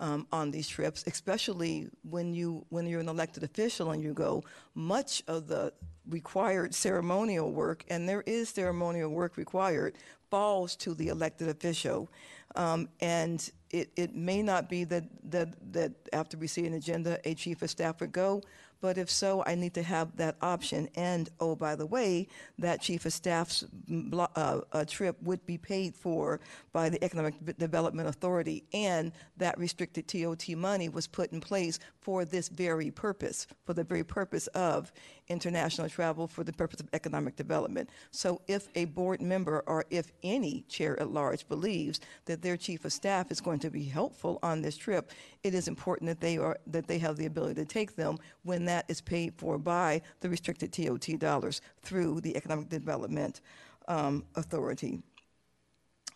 um, 0.00 0.26
on 0.32 0.50
these 0.50 0.68
trips 0.68 1.04
especially 1.06 1.88
when 2.08 2.34
you 2.34 2.64
when 2.68 2.86
you're 2.86 3.00
an 3.00 3.08
elected 3.08 3.42
official 3.42 3.90
and 3.92 4.02
you 4.02 4.12
go 4.12 4.42
much 4.74 5.22
of 5.26 5.46
the 5.46 5.72
required 6.08 6.74
ceremonial 6.74 7.50
work 7.50 7.84
and 7.88 8.08
there 8.08 8.22
is 8.26 8.48
ceremonial 8.48 9.10
work 9.10 9.36
required 9.36 9.96
falls 10.30 10.76
to 10.76 10.94
the 10.94 11.08
elected 11.08 11.48
official. 11.48 12.10
Um, 12.54 12.88
and 13.00 13.48
it, 13.70 13.90
it 13.96 14.14
may 14.14 14.42
not 14.42 14.68
be 14.68 14.84
that, 14.84 15.04
that, 15.30 15.72
that 15.72 15.92
after 16.12 16.36
we 16.36 16.46
see 16.46 16.66
an 16.66 16.74
agenda, 16.74 17.18
a 17.24 17.34
chief 17.34 17.62
of 17.62 17.70
staff 17.70 18.00
would 18.00 18.12
go, 18.12 18.42
but 18.80 18.98
if 18.98 19.10
so, 19.10 19.42
I 19.46 19.54
need 19.54 19.74
to 19.74 19.82
have 19.82 20.16
that 20.16 20.36
option. 20.40 20.88
And 20.94 21.28
oh, 21.40 21.54
by 21.56 21.76
the 21.76 21.86
way, 21.86 22.28
that 22.58 22.80
chief 22.80 23.06
of 23.06 23.12
staff's 23.12 23.64
uh, 24.12 24.84
trip 24.86 25.16
would 25.22 25.44
be 25.46 25.58
paid 25.58 25.94
for 25.94 26.40
by 26.72 26.88
the 26.88 27.02
Economic 27.02 27.34
Development 27.58 28.08
Authority, 28.08 28.64
and 28.72 29.12
that 29.36 29.58
restricted 29.58 30.08
TOT 30.08 30.48
money 30.56 30.88
was 30.88 31.06
put 31.06 31.32
in 31.32 31.40
place 31.40 31.78
for 32.00 32.24
this 32.24 32.48
very 32.48 32.90
purpose, 32.90 33.46
for 33.64 33.74
the 33.74 33.84
very 33.84 34.04
purpose 34.04 34.46
of 34.48 34.92
international 35.28 35.88
travel, 35.88 36.26
for 36.26 36.44
the 36.44 36.52
purpose 36.52 36.80
of 36.80 36.88
economic 36.92 37.36
development. 37.36 37.90
So 38.10 38.40
if 38.46 38.68
a 38.74 38.84
board 38.86 39.20
member 39.20 39.62
or 39.66 39.84
if 39.90 40.12
any 40.22 40.62
chair 40.68 40.98
at 41.00 41.10
large 41.10 41.48
believes 41.48 42.00
that 42.26 42.42
their 42.42 42.56
chief 42.56 42.84
of 42.84 42.92
staff 42.92 43.30
is 43.30 43.40
going 43.40 43.58
to 43.60 43.70
be 43.70 43.84
helpful 43.84 44.38
on 44.42 44.62
this 44.62 44.76
trip, 44.76 45.10
it 45.42 45.54
is 45.54 45.68
important 45.68 46.08
that 46.08 46.20
they 46.20 46.38
are 46.38 46.58
that 46.66 46.86
they 46.86 46.98
have 46.98 47.16
the 47.16 47.26
ability 47.26 47.54
to 47.54 47.64
take 47.64 47.96
them 47.96 48.18
when 48.42 48.64
that 48.66 48.84
is 48.88 49.00
paid 49.00 49.34
for 49.36 49.58
by 49.58 50.00
the 50.20 50.28
restricted 50.28 50.72
TOT 50.72 51.18
dollars 51.18 51.60
through 51.82 52.20
the 52.20 52.36
Economic 52.36 52.68
Development 52.68 53.40
um, 53.88 54.24
Authority. 54.34 55.00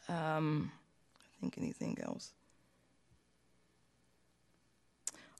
Um, 0.08 0.72
I 1.16 1.40
think 1.40 1.58
anything 1.58 1.98
else. 2.02 2.32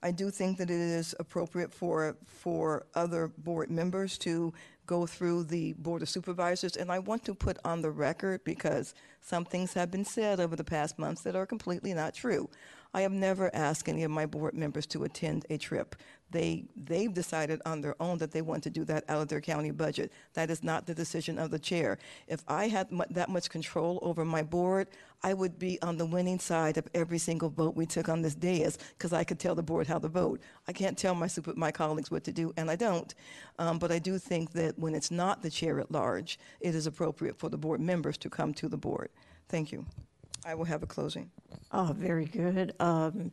I 0.03 0.11
do 0.13 0.31
think 0.31 0.59
that 0.59 0.71
it 0.71 0.81
is 0.81 1.15
appropriate 1.19 1.73
for, 1.75 2.17
for 2.27 2.87
other 2.95 3.29
board 3.29 3.71
members 3.71 4.17
to 4.19 4.53
go 4.87 5.07
through 5.07 5.45
the 5.45 5.75
Board 5.75 6.03
of 6.03 6.09
Supervisors. 6.09 6.77
And 6.77 6.91
I 6.91 6.99
want 6.99 7.25
to 7.27 7.35
put 7.35 7.59
on 7.65 7.83
the 7.83 7.91
record, 7.91 8.43
because 8.45 8.95
some 9.21 9.45
things 9.45 9.75
have 9.75 9.91
been 9.91 10.05
said 10.05 10.41
over 10.41 10.57
the 10.57 10.65
past 10.65 10.99
months 10.99 11.23
that 11.23 11.37
are 11.37 11.47
completely 11.47 11.95
not 11.95 12.15
true. 12.15 12.49
I 12.93 13.03
have 13.03 13.13
never 13.13 13.55
asked 13.55 13.89
any 13.89 14.03
of 14.03 14.11
my 14.11 14.27
board 14.27 14.55
members 14.55 14.87
to 14.87 15.05
attend 15.05 15.47
a 15.49 15.59
trip. 15.59 15.95
They, 16.31 16.65
they've 16.77 17.13
decided 17.13 17.61
on 17.67 17.81
their 17.81 18.01
own 18.01 18.19
that 18.19 18.31
they 18.31 18.43
want 18.43 18.63
to 18.65 18.71
do 18.71 18.85
that 18.85 19.05
out 19.09 19.21
of 19.21 19.29
their 19.29 19.41
county 19.41 19.71
budget. 19.71 20.13
That 20.35 20.51
is 20.51 20.63
not 20.63 20.87
the 20.87 20.95
decision 20.95 21.39
of 21.39 21.51
the 21.51 21.59
chair. 21.59 21.99
If 22.29 22.43
I 22.47 22.69
had 22.69 22.89
that 23.11 23.29
much 23.29 23.51
control 23.51 23.99
over 24.03 24.25
my 24.25 24.43
board, 24.43 24.89
I 25.23 25.35
would 25.35 25.59
be 25.59 25.81
on 25.83 25.99
the 25.99 26.07
winning 26.07 26.39
side 26.39 26.79
of 26.79 26.89
every 26.95 27.19
single 27.19 27.49
vote 27.49 27.77
we 27.77 27.87
took 27.87 28.09
on 28.09 28.23
this 28.23 28.35
dais 28.35 28.79
because 28.97 29.13
I 29.13 29.25
could 29.25 29.39
tell 29.39 29.55
the 29.55 29.63
board 29.63 29.87
how 29.87 29.99
to 29.99 30.09
vote. 30.09 30.41
I 30.69 30.73
can't 30.73 30.97
tell 30.97 31.15
my 31.15 31.27
super, 31.27 31.53
my 31.57 31.73
colleagues 31.73 32.11
what 32.11 32.25
to 32.25 32.33
do, 32.33 32.53
and 32.57 32.71
I 32.71 32.77
don't. 32.77 33.13
Um, 33.59 33.79
but 33.79 33.91
I 33.91 33.99
do 33.99 34.19
think 34.19 34.53
that 34.53 34.79
when 34.79 34.95
it's 34.95 35.11
not 35.11 35.43
the 35.43 35.51
chair 35.51 35.81
at 35.81 35.91
large, 35.91 36.39
it 36.61 36.75
is 36.75 36.87
appropriate 36.87 37.39
for 37.39 37.49
the 37.49 37.59
board 37.59 37.81
members 37.81 38.17
to 38.19 38.31
come 38.31 38.55
to 38.55 38.69
the 38.69 38.79
board. 38.79 39.11
Thank 39.49 39.73
you. 39.73 39.85
I 40.45 40.55
will 40.55 40.65
have 40.65 40.83
a 40.83 40.87
closing. 40.87 41.31
Oh, 41.73 41.95
very 41.97 42.25
good. 42.25 42.75
Um, 42.81 43.31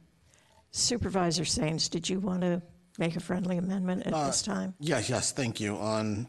Supervisor 0.71 1.43
Saines, 1.43 1.89
did 1.89 2.09
you 2.09 2.19
want 2.19 2.41
to 2.41 2.61
make 2.99 3.15
a 3.15 3.19
friendly 3.19 3.57
amendment 3.57 4.05
at 4.05 4.13
this 4.13 4.41
time? 4.41 4.73
Yes, 4.79 5.09
yes, 5.09 5.31
thank 5.31 5.59
you. 5.59 5.77
On 5.77 6.27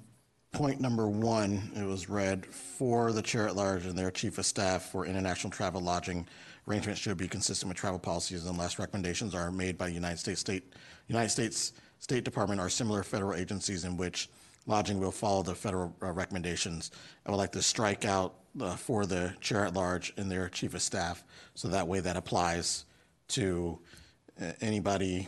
point 0.52 0.80
number 0.80 1.08
one, 1.08 1.72
it 1.76 1.84
was 1.84 2.08
read, 2.08 2.46
"For 2.46 3.12
the 3.12 3.22
chair 3.22 3.46
at 3.48 3.56
large 3.56 3.84
and 3.86 3.98
their 3.98 4.10
chief 4.10 4.38
of 4.38 4.46
staff 4.46 4.90
for 4.90 5.04
international 5.04 5.50
travel 5.50 5.80
lodging, 5.80 6.26
arrangements 6.66 7.00
should 7.00 7.16
be 7.16 7.28
consistent 7.28 7.68
with 7.68 7.76
travel 7.76 7.98
policies 7.98 8.46
unless 8.46 8.78
recommendations 8.78 9.34
are 9.34 9.50
made 9.50 9.76
by 9.76 9.88
United 9.88 10.18
States 10.18 10.40
State, 10.40 10.72
United 11.08 11.30
States 11.30 11.72
State 11.98 12.24
Department 12.24 12.60
or 12.60 12.68
similar 12.68 13.02
federal 13.02 13.34
agencies 13.34 13.84
in 13.84 13.96
which 13.96 14.30
lodging 14.68 15.00
will 15.00 15.10
follow 15.10 15.42
the 15.42 15.56
federal 15.56 15.92
uh, 16.00 16.12
recommendations." 16.12 16.92
I 17.26 17.32
would 17.32 17.38
like 17.38 17.52
to 17.52 17.62
strike 17.62 18.04
out 18.04 18.34
uh, 18.60 18.76
"for 18.76 19.04
the 19.04 19.34
chair 19.40 19.66
at 19.66 19.74
large 19.74 20.12
and 20.16 20.30
their 20.30 20.48
chief 20.48 20.74
of 20.74 20.82
staff," 20.82 21.24
so 21.54 21.66
that 21.68 21.88
way 21.88 21.98
that 21.98 22.16
applies 22.16 22.84
to 23.28 23.80
uh, 24.40 24.52
anybody 24.60 25.26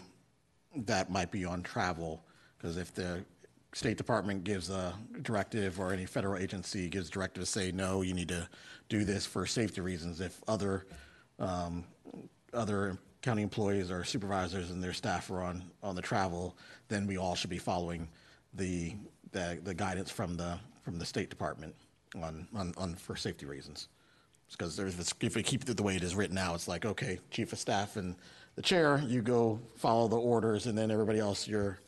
that 0.76 1.11
might 1.11 1.32
be 1.32 1.45
on 1.45 1.62
travel, 1.62 2.22
because 2.57 2.76
if 2.76 2.95
the 2.95 3.24
State 3.72 3.97
Department 3.97 4.45
gives 4.45 4.68
a 4.70 4.95
directive 5.22 5.78
or 5.78 5.93
any 5.93 6.05
federal 6.05 6.36
agency 6.36 6.88
gives 6.88 7.09
directive 7.09 7.45
to 7.45 7.47
say, 7.47 7.70
no, 7.70 8.03
you 8.03 8.14
need 8.14 8.28
to 8.28 8.49
do 8.88 9.05
this 9.05 9.24
for 9.24 9.47
safety 9.47 9.80
reasons, 9.80 10.20
if 10.20 10.41
other, 10.49 10.86
um, 11.38 11.84
other 12.53 12.99
county 13.22 13.43
employees 13.43 13.91
or 13.91 14.03
supervisors 14.03 14.70
and 14.70 14.82
their 14.82 14.93
staff 14.93 15.30
are 15.30 15.43
on, 15.43 15.62
on 15.82 15.95
the 15.95 16.03
travel, 16.03 16.57
then 16.88 17.07
we 17.07 17.16
all 17.16 17.36
should 17.36 17.51
be 17.51 17.59
following 17.59 18.09
the, 18.55 18.95
the, 19.32 19.58
the 19.62 19.74
guidance 19.74 20.10
from 20.10 20.36
the, 20.36 20.58
from 20.82 20.98
the 20.98 21.06
State 21.06 21.30
Department 21.30 21.74
on, 22.20 22.46
on, 22.54 22.74
on, 22.76 22.94
for 22.94 23.16
safety 23.16 23.46
reasons. 23.46 23.88
Because 24.50 24.76
there's, 24.76 24.98
if 25.20 25.36
we 25.36 25.42
keep 25.42 25.68
it 25.68 25.76
the 25.76 25.82
way 25.82 25.94
it 25.94 26.02
is 26.02 26.14
written 26.16 26.34
now, 26.34 26.54
it's 26.54 26.66
like, 26.66 26.84
okay, 26.84 27.20
chief 27.30 27.52
of 27.52 27.58
staff 27.58 27.96
and 27.96 28.16
the 28.56 28.62
chair, 28.62 29.02
you 29.06 29.22
go 29.22 29.60
follow 29.76 30.08
the 30.08 30.16
orders, 30.16 30.66
and 30.66 30.76
then 30.76 30.90
everybody 30.90 31.20
else, 31.20 31.46
you're, 31.46 31.78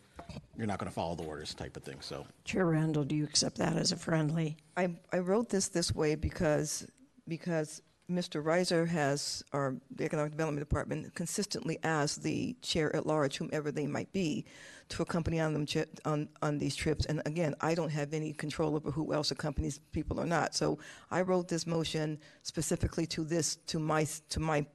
you're 0.56 0.68
not 0.68 0.78
going 0.78 0.88
to 0.88 0.94
follow 0.94 1.16
the 1.16 1.24
orders 1.24 1.54
type 1.54 1.76
of 1.76 1.82
thing, 1.82 1.96
so. 2.00 2.24
Chair 2.44 2.66
Randall, 2.66 3.02
do 3.02 3.16
you 3.16 3.24
accept 3.24 3.58
that 3.58 3.76
as 3.76 3.90
a 3.90 3.96
friendly? 3.96 4.56
I, 4.76 4.94
I 5.12 5.18
wrote 5.18 5.48
this 5.48 5.68
this 5.68 5.92
way 5.92 6.14
because, 6.14 6.86
because 7.26 7.82
Mr. 8.12 8.42
Rizer 8.42 8.86
has, 8.88 9.42
or 9.52 9.76
the 9.94 10.04
Economic 10.04 10.32
Development 10.32 10.66
Department 10.66 11.14
consistently 11.14 11.78
asked 11.82 12.22
the 12.22 12.54
chair 12.62 12.94
at 12.94 13.06
large, 13.06 13.36
whomever 13.36 13.72
they 13.72 13.86
might 13.86 14.12
be, 14.12 14.44
to 14.90 15.02
accompany 15.02 15.40
on 15.40 15.52
them, 15.54 15.66
on, 16.04 16.28
on 16.42 16.58
these 16.58 16.76
trips. 16.76 17.06
And 17.06 17.22
again, 17.24 17.54
I 17.60 17.74
don't 17.74 17.90
have 17.90 18.12
any 18.12 18.32
control 18.32 18.76
over 18.76 18.90
who 18.90 19.12
else 19.12 19.30
accompanies 19.30 19.78
people 19.92 20.20
or 20.20 20.26
not. 20.26 20.54
So 20.54 20.78
I 21.10 21.22
wrote 21.22 21.48
this 21.48 21.66
motion 21.66 22.18
specifically 22.42 23.06
to 23.06 23.24
this, 23.24 23.56
to 23.68 23.78
my, 23.78 24.06
to 24.28 24.40
my 24.40 24.66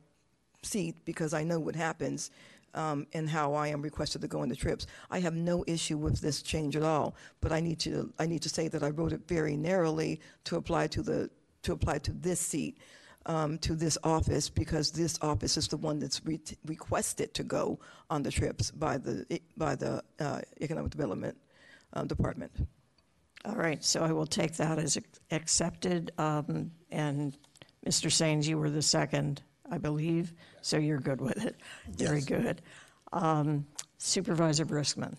seat 0.64 1.06
because 1.06 1.34
I 1.34 1.44
know 1.44 1.60
what 1.60 1.76
happens 1.76 2.32
um, 2.74 3.08
and 3.14 3.30
how 3.30 3.54
I 3.54 3.70
am 3.70 3.82
requested 3.82 4.22
to 4.22 4.28
go 4.28 4.42
on 4.42 4.50
the 4.50 4.56
trips. 4.56 4.86
I 5.10 5.20
have 5.20 5.36
no 5.36 5.64
issue 5.68 5.98
with 5.98 6.22
this 6.22 6.42
change 6.42 6.76
at 6.76 6.84
all, 6.84 7.16
but 7.42 7.52
I 7.52 7.60
need 7.60 7.80
to 7.80 8.14
I 8.20 8.28
need 8.28 8.42
to 8.44 8.50
say 8.50 8.68
that 8.68 8.84
I 8.84 8.90
wrote 8.90 9.14
it 9.14 9.28
very 9.28 9.58
narrowly 9.58 10.22
to 10.46 10.58
apply 10.58 10.88
to 10.88 11.02
the 11.02 11.30
to 11.64 11.74
apply 11.74 12.00
to 12.00 12.14
this 12.14 12.40
seat. 12.40 12.78
Um, 13.30 13.58
to 13.58 13.76
this 13.76 13.98
office 14.06 14.50
because 14.50 14.92
this 14.92 15.20
office 15.22 15.58
is 15.58 15.68
the 15.68 15.76
one 15.76 16.00
that's 16.00 16.26
re- 16.26 16.40
requested 16.66 17.34
to 17.34 17.44
go 17.44 17.78
on 18.10 18.24
the 18.24 18.32
trips 18.32 18.72
by 18.72 18.98
the 18.98 19.26
by 19.58 19.76
the 19.76 20.02
uh, 20.20 20.40
economic 20.62 20.92
development 20.92 21.36
uh, 21.92 22.06
department. 22.06 22.54
All 23.44 23.56
right, 23.56 23.84
so 23.84 24.02
I 24.02 24.14
will 24.14 24.26
take 24.28 24.56
that 24.56 24.80
as 24.80 24.98
accepted. 25.32 26.14
um, 26.18 26.72
And 26.90 27.38
Mr. 27.86 28.10
Saines, 28.10 28.48
you 28.48 28.58
were 28.58 28.70
the 28.70 28.82
second, 28.82 29.42
I 29.70 29.78
believe, 29.78 30.32
so 30.62 30.78
you're 30.78 31.00
good 31.02 31.20
with 31.20 31.44
it. 31.46 31.58
Very 31.98 32.20
Yes. 32.20 32.26
good. 32.26 32.62
Um, 33.12 33.68
Supervisor 33.98 34.66
Briskman. 34.66 35.16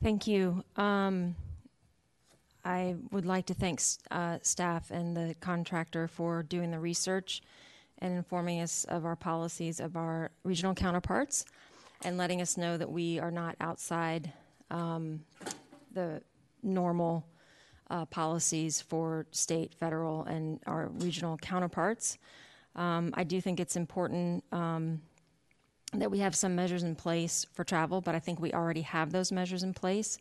Thank 0.00 0.28
you. 0.28 0.62
Um, 0.76 1.34
I 2.64 2.96
would 3.10 3.24
like 3.24 3.46
to 3.46 3.54
thank 3.54 3.80
uh, 4.10 4.38
staff 4.42 4.90
and 4.90 5.16
the 5.16 5.34
contractor 5.40 6.08
for 6.08 6.42
doing 6.42 6.70
the 6.70 6.78
research 6.78 7.42
and 7.98 8.16
informing 8.16 8.60
us 8.60 8.84
of 8.84 9.04
our 9.04 9.16
policies 9.16 9.80
of 9.80 9.96
our 9.96 10.30
regional 10.44 10.74
counterparts 10.74 11.44
and 12.04 12.16
letting 12.16 12.40
us 12.40 12.56
know 12.56 12.76
that 12.76 12.90
we 12.90 13.18
are 13.18 13.30
not 13.30 13.56
outside 13.60 14.32
um, 14.70 15.20
the 15.92 16.22
normal 16.62 17.26
uh, 17.90 18.04
policies 18.06 18.80
for 18.80 19.26
state, 19.32 19.74
federal, 19.74 20.24
and 20.24 20.60
our 20.66 20.88
regional 21.00 21.36
counterparts. 21.36 22.18
Um, 22.76 23.10
I 23.14 23.24
do 23.24 23.40
think 23.40 23.58
it's 23.58 23.76
important 23.76 24.44
um, 24.52 25.00
that 25.92 26.10
we 26.10 26.20
have 26.20 26.36
some 26.36 26.54
measures 26.54 26.84
in 26.84 26.94
place 26.94 27.44
for 27.52 27.64
travel, 27.64 28.00
but 28.00 28.14
I 28.14 28.20
think 28.20 28.40
we 28.40 28.52
already 28.52 28.82
have 28.82 29.10
those 29.10 29.32
measures 29.32 29.62
in 29.62 29.74
place. 29.74 30.18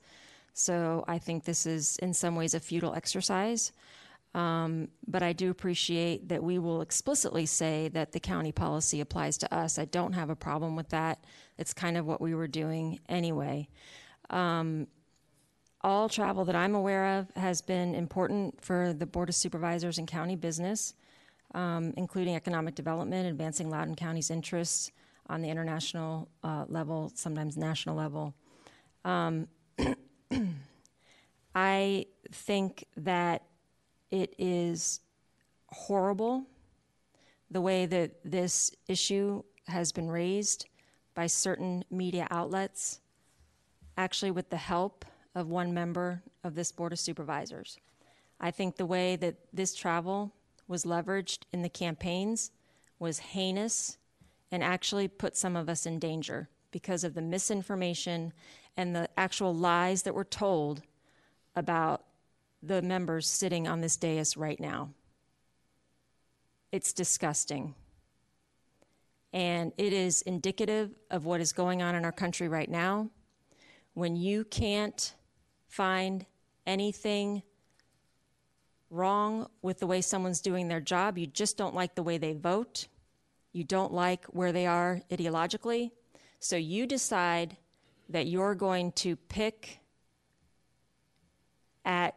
So 0.53 1.03
I 1.07 1.17
think 1.17 1.45
this 1.45 1.65
is 1.65 1.97
in 1.97 2.13
some 2.13 2.35
ways 2.35 2.53
a 2.53 2.59
futile 2.59 2.93
exercise. 2.93 3.71
Um, 4.35 4.89
but 5.07 5.23
I 5.23 5.33
do 5.33 5.49
appreciate 5.49 6.29
that 6.29 6.43
we 6.43 6.59
will 6.59 6.81
explicitly 6.81 7.45
say 7.47 7.87
that 7.89 8.11
the 8.11 8.19
county 8.19 8.51
policy 8.51 9.01
applies 9.01 9.37
to 9.39 9.53
us. 9.53 9.79
I 9.79 9.85
don't 9.85 10.13
have 10.13 10.29
a 10.29 10.35
problem 10.35 10.75
with 10.75 10.89
that. 10.89 11.23
It's 11.57 11.73
kind 11.73 11.97
of 11.97 12.05
what 12.05 12.21
we 12.21 12.35
were 12.35 12.47
doing 12.47 12.99
anyway. 13.09 13.67
Um, 14.29 14.87
all 15.81 16.09
travel 16.09 16.45
that 16.45 16.55
I'm 16.55 16.75
aware 16.75 17.17
of 17.17 17.31
has 17.35 17.61
been 17.61 17.95
important 17.95 18.61
for 18.61 18.93
the 18.93 19.05
Board 19.05 19.29
of 19.29 19.35
Supervisors 19.35 19.97
and 19.97 20.07
county 20.07 20.35
business, 20.35 20.93
um, 21.55 21.93
including 21.97 22.35
economic 22.35 22.75
development, 22.75 23.27
advancing 23.27 23.69
Loudoun 23.69 23.95
County's 23.95 24.29
interests 24.29 24.91
on 25.27 25.41
the 25.41 25.49
international 25.49 26.27
uh, 26.43 26.65
level, 26.67 27.11
sometimes 27.15 27.55
national 27.57 27.95
level. 27.95 28.35
Um, 29.05 29.47
I 31.55 32.05
think 32.31 32.85
that 32.97 33.43
it 34.11 34.33
is 34.37 35.01
horrible 35.67 36.45
the 37.51 37.61
way 37.61 37.85
that 37.85 38.11
this 38.23 38.71
issue 38.87 39.43
has 39.67 39.91
been 39.91 40.09
raised 40.09 40.67
by 41.15 41.27
certain 41.27 41.83
media 41.89 42.27
outlets, 42.29 42.99
actually, 43.97 44.31
with 44.31 44.49
the 44.49 44.57
help 44.57 45.05
of 45.35 45.47
one 45.47 45.73
member 45.73 46.23
of 46.43 46.55
this 46.55 46.71
Board 46.71 46.93
of 46.93 46.99
Supervisors. 46.99 47.77
I 48.39 48.51
think 48.51 48.77
the 48.77 48.85
way 48.85 49.15
that 49.17 49.35
this 49.51 49.75
travel 49.75 50.33
was 50.67 50.85
leveraged 50.85 51.39
in 51.51 51.61
the 51.61 51.69
campaigns 51.69 52.51
was 52.99 53.19
heinous 53.19 53.97
and 54.51 54.63
actually 54.63 55.07
put 55.07 55.35
some 55.35 55.55
of 55.55 55.69
us 55.69 55.85
in 55.85 55.99
danger 55.99 56.49
because 56.71 57.03
of 57.03 57.15
the 57.15 57.21
misinformation 57.21 58.33
and 58.79 58.95
the 58.95 59.09
actual 59.17 59.53
lies 59.53 60.03
that 60.03 60.15
were 60.15 60.23
told 60.23 60.81
about 61.53 62.05
the 62.63 62.81
members 62.81 63.27
sitting 63.27 63.67
on 63.67 63.81
this 63.81 63.97
dais 63.97 64.37
right 64.37 64.57
now. 64.57 64.89
It's 66.71 66.93
disgusting. 66.93 67.75
And 69.33 69.73
it 69.77 69.91
is 69.91 70.21
indicative 70.21 70.91
of 71.11 71.25
what 71.25 71.41
is 71.41 71.51
going 71.51 71.81
on 71.81 71.93
in 71.93 72.05
our 72.05 72.13
country 72.13 72.47
right 72.47 72.71
now. 72.71 73.09
When 73.95 74.15
you 74.15 74.45
can't 74.45 75.13
find 75.67 76.25
anything 76.65 77.43
wrong 78.89 79.49
with 79.61 79.79
the 79.79 79.87
way 79.87 79.99
someone's 79.99 80.39
doing 80.39 80.69
their 80.69 80.79
job, 80.79 81.17
you 81.17 81.27
just 81.27 81.57
don't 81.57 81.75
like 81.75 81.95
the 81.95 82.03
way 82.03 82.17
they 82.17 82.31
vote, 82.31 82.87
you 83.51 83.65
don't 83.65 83.91
like 83.91 84.23
where 84.27 84.53
they 84.53 84.65
are 84.65 85.01
ideologically, 85.11 85.91
so 86.39 86.55
you 86.55 86.87
decide 86.87 87.57
that 88.09 88.27
you're 88.27 88.55
going 88.55 88.91
to 88.93 89.15
pick 89.15 89.79
at 91.85 92.15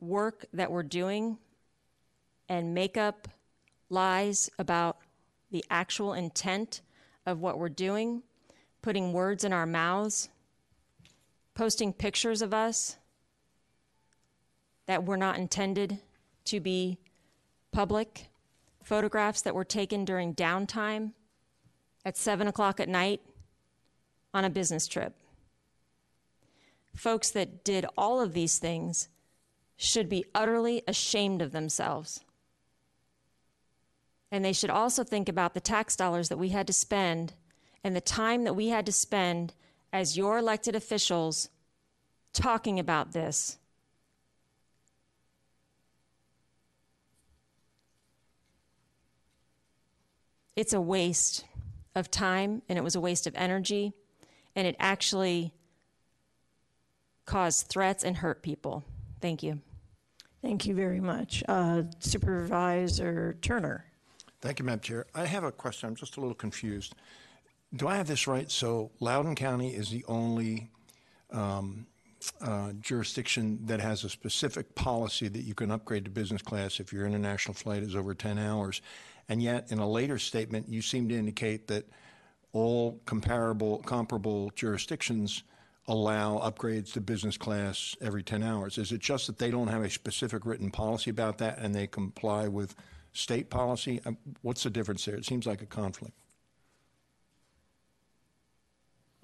work 0.00 0.44
that 0.52 0.70
we're 0.70 0.82
doing 0.82 1.38
and 2.48 2.74
make 2.74 2.96
up 2.96 3.28
lies 3.90 4.50
about 4.58 4.98
the 5.50 5.64
actual 5.70 6.12
intent 6.12 6.82
of 7.26 7.40
what 7.40 7.58
we're 7.58 7.68
doing, 7.68 8.22
putting 8.82 9.12
words 9.12 9.44
in 9.44 9.52
our 9.52 9.66
mouths, 9.66 10.28
posting 11.54 11.92
pictures 11.92 12.42
of 12.42 12.54
us 12.54 12.96
that 14.86 15.04
were 15.04 15.16
not 15.16 15.36
intended 15.36 15.98
to 16.44 16.60
be 16.60 16.98
public, 17.72 18.28
photographs 18.82 19.42
that 19.42 19.54
were 19.54 19.64
taken 19.64 20.04
during 20.04 20.34
downtime 20.34 21.12
at 22.04 22.16
7 22.16 22.46
o'clock 22.46 22.80
at 22.80 22.88
night 22.88 23.20
on 24.32 24.44
a 24.44 24.50
business 24.50 24.86
trip. 24.86 25.14
Folks 26.94 27.30
that 27.30 27.64
did 27.64 27.86
all 27.96 28.20
of 28.20 28.32
these 28.32 28.58
things 28.58 29.08
should 29.76 30.08
be 30.08 30.24
utterly 30.34 30.82
ashamed 30.88 31.40
of 31.40 31.52
themselves. 31.52 32.20
And 34.30 34.44
they 34.44 34.52
should 34.52 34.70
also 34.70 35.04
think 35.04 35.28
about 35.28 35.54
the 35.54 35.60
tax 35.60 35.96
dollars 35.96 36.28
that 36.28 36.38
we 36.38 36.50
had 36.50 36.66
to 36.66 36.72
spend 36.72 37.34
and 37.82 37.94
the 37.94 38.00
time 38.00 38.44
that 38.44 38.54
we 38.54 38.68
had 38.68 38.84
to 38.86 38.92
spend 38.92 39.54
as 39.92 40.16
your 40.16 40.38
elected 40.38 40.74
officials 40.74 41.48
talking 42.32 42.78
about 42.78 43.12
this. 43.12 43.58
It's 50.56 50.72
a 50.72 50.80
waste 50.80 51.44
of 51.94 52.10
time 52.10 52.62
and 52.68 52.76
it 52.76 52.82
was 52.82 52.96
a 52.96 53.00
waste 53.00 53.28
of 53.28 53.34
energy, 53.36 53.92
and 54.56 54.66
it 54.66 54.76
actually 54.78 55.52
caused 57.26 57.68
threats 57.68 58.04
and 58.04 58.16
hurt 58.16 58.42
people. 58.42 58.84
Thank 59.20 59.42
you. 59.42 59.60
Thank 60.42 60.66
you 60.66 60.74
very 60.74 61.00
much. 61.00 61.42
Uh, 61.48 61.82
Supervisor 61.98 63.36
Turner. 63.42 63.84
Thank 64.40 64.60
you, 64.60 64.64
Madam 64.64 64.80
Chair. 64.80 65.06
I 65.14 65.26
have 65.26 65.44
a 65.44 65.50
question. 65.50 65.88
I'm 65.88 65.96
just 65.96 66.16
a 66.16 66.20
little 66.20 66.34
confused. 66.34 66.94
Do 67.74 67.88
I 67.88 67.96
have 67.96 68.06
this 68.06 68.26
right? 68.26 68.50
So 68.50 68.90
Loudoun 69.00 69.34
County 69.34 69.74
is 69.74 69.90
the 69.90 70.04
only 70.06 70.70
um, 71.30 71.86
uh, 72.40 72.72
jurisdiction 72.80 73.58
that 73.66 73.80
has 73.80 74.04
a 74.04 74.08
specific 74.08 74.74
policy 74.74 75.28
that 75.28 75.42
you 75.42 75.54
can 75.54 75.70
upgrade 75.70 76.04
to 76.04 76.10
business 76.10 76.40
class 76.40 76.80
if 76.80 76.92
your 76.92 77.04
international 77.04 77.54
flight 77.54 77.82
is 77.82 77.96
over 77.96 78.14
10 78.14 78.38
hours. 78.38 78.80
And 79.28 79.42
yet, 79.42 79.70
in 79.70 79.78
a 79.78 79.88
later 79.88 80.18
statement, 80.18 80.68
you 80.68 80.82
seem 80.82 81.08
to 81.08 81.14
indicate 81.14 81.66
that 81.66 81.84
all 82.52 83.00
comparable, 83.04 83.78
comparable 83.78 84.50
jurisdictions 84.54 85.42
allow 85.86 86.38
upgrades 86.38 86.92
to 86.92 87.00
business 87.00 87.36
class 87.36 87.96
every 88.00 88.22
10 88.22 88.42
hours. 88.42 88.78
Is 88.78 88.92
it 88.92 89.00
just 89.00 89.26
that 89.26 89.38
they 89.38 89.50
don't 89.50 89.68
have 89.68 89.82
a 89.82 89.90
specific 89.90 90.44
written 90.44 90.70
policy 90.70 91.10
about 91.10 91.38
that 91.38 91.58
and 91.58 91.74
they 91.74 91.86
comply 91.86 92.46
with 92.46 92.74
state 93.12 93.48
policy? 93.48 94.00
Um, 94.04 94.18
What's 94.42 94.62
the 94.62 94.70
difference 94.70 95.04
there? 95.06 95.16
It 95.16 95.24
seems 95.24 95.46
like 95.46 95.62
a 95.62 95.66
conflict. 95.66 96.14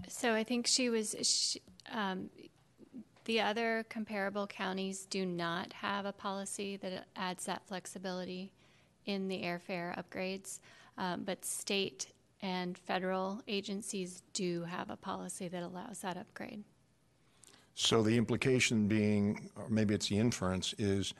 So 0.08 0.34
I 0.34 0.44
think 0.44 0.66
she 0.66 0.90
was, 0.90 1.14
she, 1.22 1.60
um, 1.92 2.30
the 3.24 3.40
other 3.40 3.86
comparable 3.88 4.46
counties 4.46 5.06
do 5.06 5.24
not 5.24 5.72
have 5.74 6.04
a 6.04 6.12
policy 6.12 6.76
that 6.78 7.06
adds 7.16 7.46
that 7.46 7.66
flexibility 7.66 8.52
in 9.06 9.28
the 9.28 9.42
airfare 9.42 9.98
upgrades, 9.98 10.60
um, 10.98 11.24
but 11.24 11.44
state 11.44 12.08
and 12.44 12.76
federal 12.76 13.40
agencies 13.48 14.22
do 14.34 14.64
have 14.64 14.90
a 14.90 14.96
policy 14.96 15.48
that 15.48 15.62
allows 15.62 16.00
that 16.00 16.18
upgrade. 16.18 16.62
So 17.74 18.02
the 18.02 18.18
implication 18.18 18.86
being, 18.86 19.48
or 19.56 19.66
maybe 19.70 19.94
it's 19.94 20.08
the 20.08 20.18
inference, 20.18 20.74
is 20.76 21.14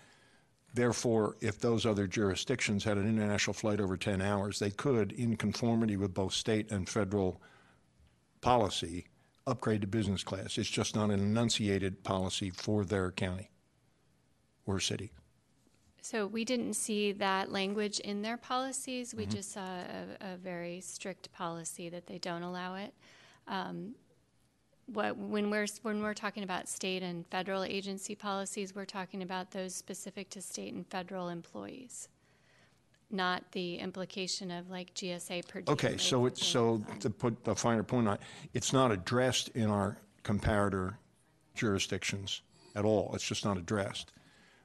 therefore, 0.75 1.37
if 1.41 1.59
those 1.59 1.87
other 1.87 2.07
jurisdictions 2.07 2.85
had 2.85 2.99
an 2.99 3.09
international 3.09 3.55
flight 3.55 3.81
over 3.81 3.97
10 3.97 4.21
hours, 4.21 4.59
they 4.59 4.71
could, 4.71 5.13
in 5.13 5.35
conformity 5.37 5.97
with 5.97 6.13
both 6.13 6.35
state 6.35 6.71
and 6.71 6.87
federal 6.87 7.41
policy, 8.43 9.07
upgrade 9.47 9.81
to 9.81 9.87
business 9.87 10.23
class. 10.23 10.59
It's 10.59 10.69
just 10.69 10.95
not 10.95 11.11
an 11.11 11.21
enunciated 11.21 12.05
policy 12.05 12.51
for 12.51 12.85
their 12.85 13.11
county 13.11 13.51
or 14.67 14.79
city. 14.79 15.11
So 16.05 16.27
we 16.27 16.45
didn't 16.45 16.75
see 16.75 17.13
that 17.13 17.51
language 17.51 17.99
in 17.99 18.21
their 18.21 18.37
policies. 18.37 19.15
We 19.15 19.25
Mhm. 19.25 19.31
just 19.31 19.53
saw 19.53 19.65
a, 19.65 20.35
a 20.35 20.37
very 20.37 20.83
strict 20.83 21.33
policy 21.33 21.89
that 21.89 22.07
they 22.07 22.19
don't 22.19 22.43
allow 22.43 22.75
it. 22.75 22.93
Um, 23.47 23.95
what, 24.85 25.17
when 25.17 25.49
we're 25.49 25.67
when 25.81 26.03
we're 26.03 26.13
talking 26.13 26.43
about 26.43 26.69
state 26.69 27.03
and 27.03 27.27
federal 27.29 27.65
agency 27.65 28.15
policies, 28.15 28.75
we're 28.75 28.85
talking 28.85 29.23
about 29.23 29.53
those 29.53 29.75
specific 29.75 30.29
to 30.29 30.43
state 30.43 30.75
and 30.75 30.87
federal 30.87 31.31
employees, 31.31 32.11
not 33.09 33.53
the 33.53 33.79
implication 33.79 34.51
of 34.51 34.69
like 34.69 34.93
GSA 34.93 35.41
per 35.49 35.63
Okay, 35.67 35.97
so 35.97 36.27
it's, 36.27 36.47
so 36.47 36.85
to 37.01 37.09
put 37.09 37.35
a 37.47 37.55
finer 37.55 37.83
point 37.83 38.09
on 38.09 38.15
it, 38.17 38.21
it's 38.53 38.75
not 38.75 38.93
addressed 38.93 39.49
in 39.55 39.71
our 39.71 39.97
comparator 40.23 40.99
jurisdictions 41.55 42.43
at 42.75 42.85
all. 42.85 43.11
It's 43.15 43.27
just 43.27 43.47
not 43.47 43.57
addressed. 43.57 44.13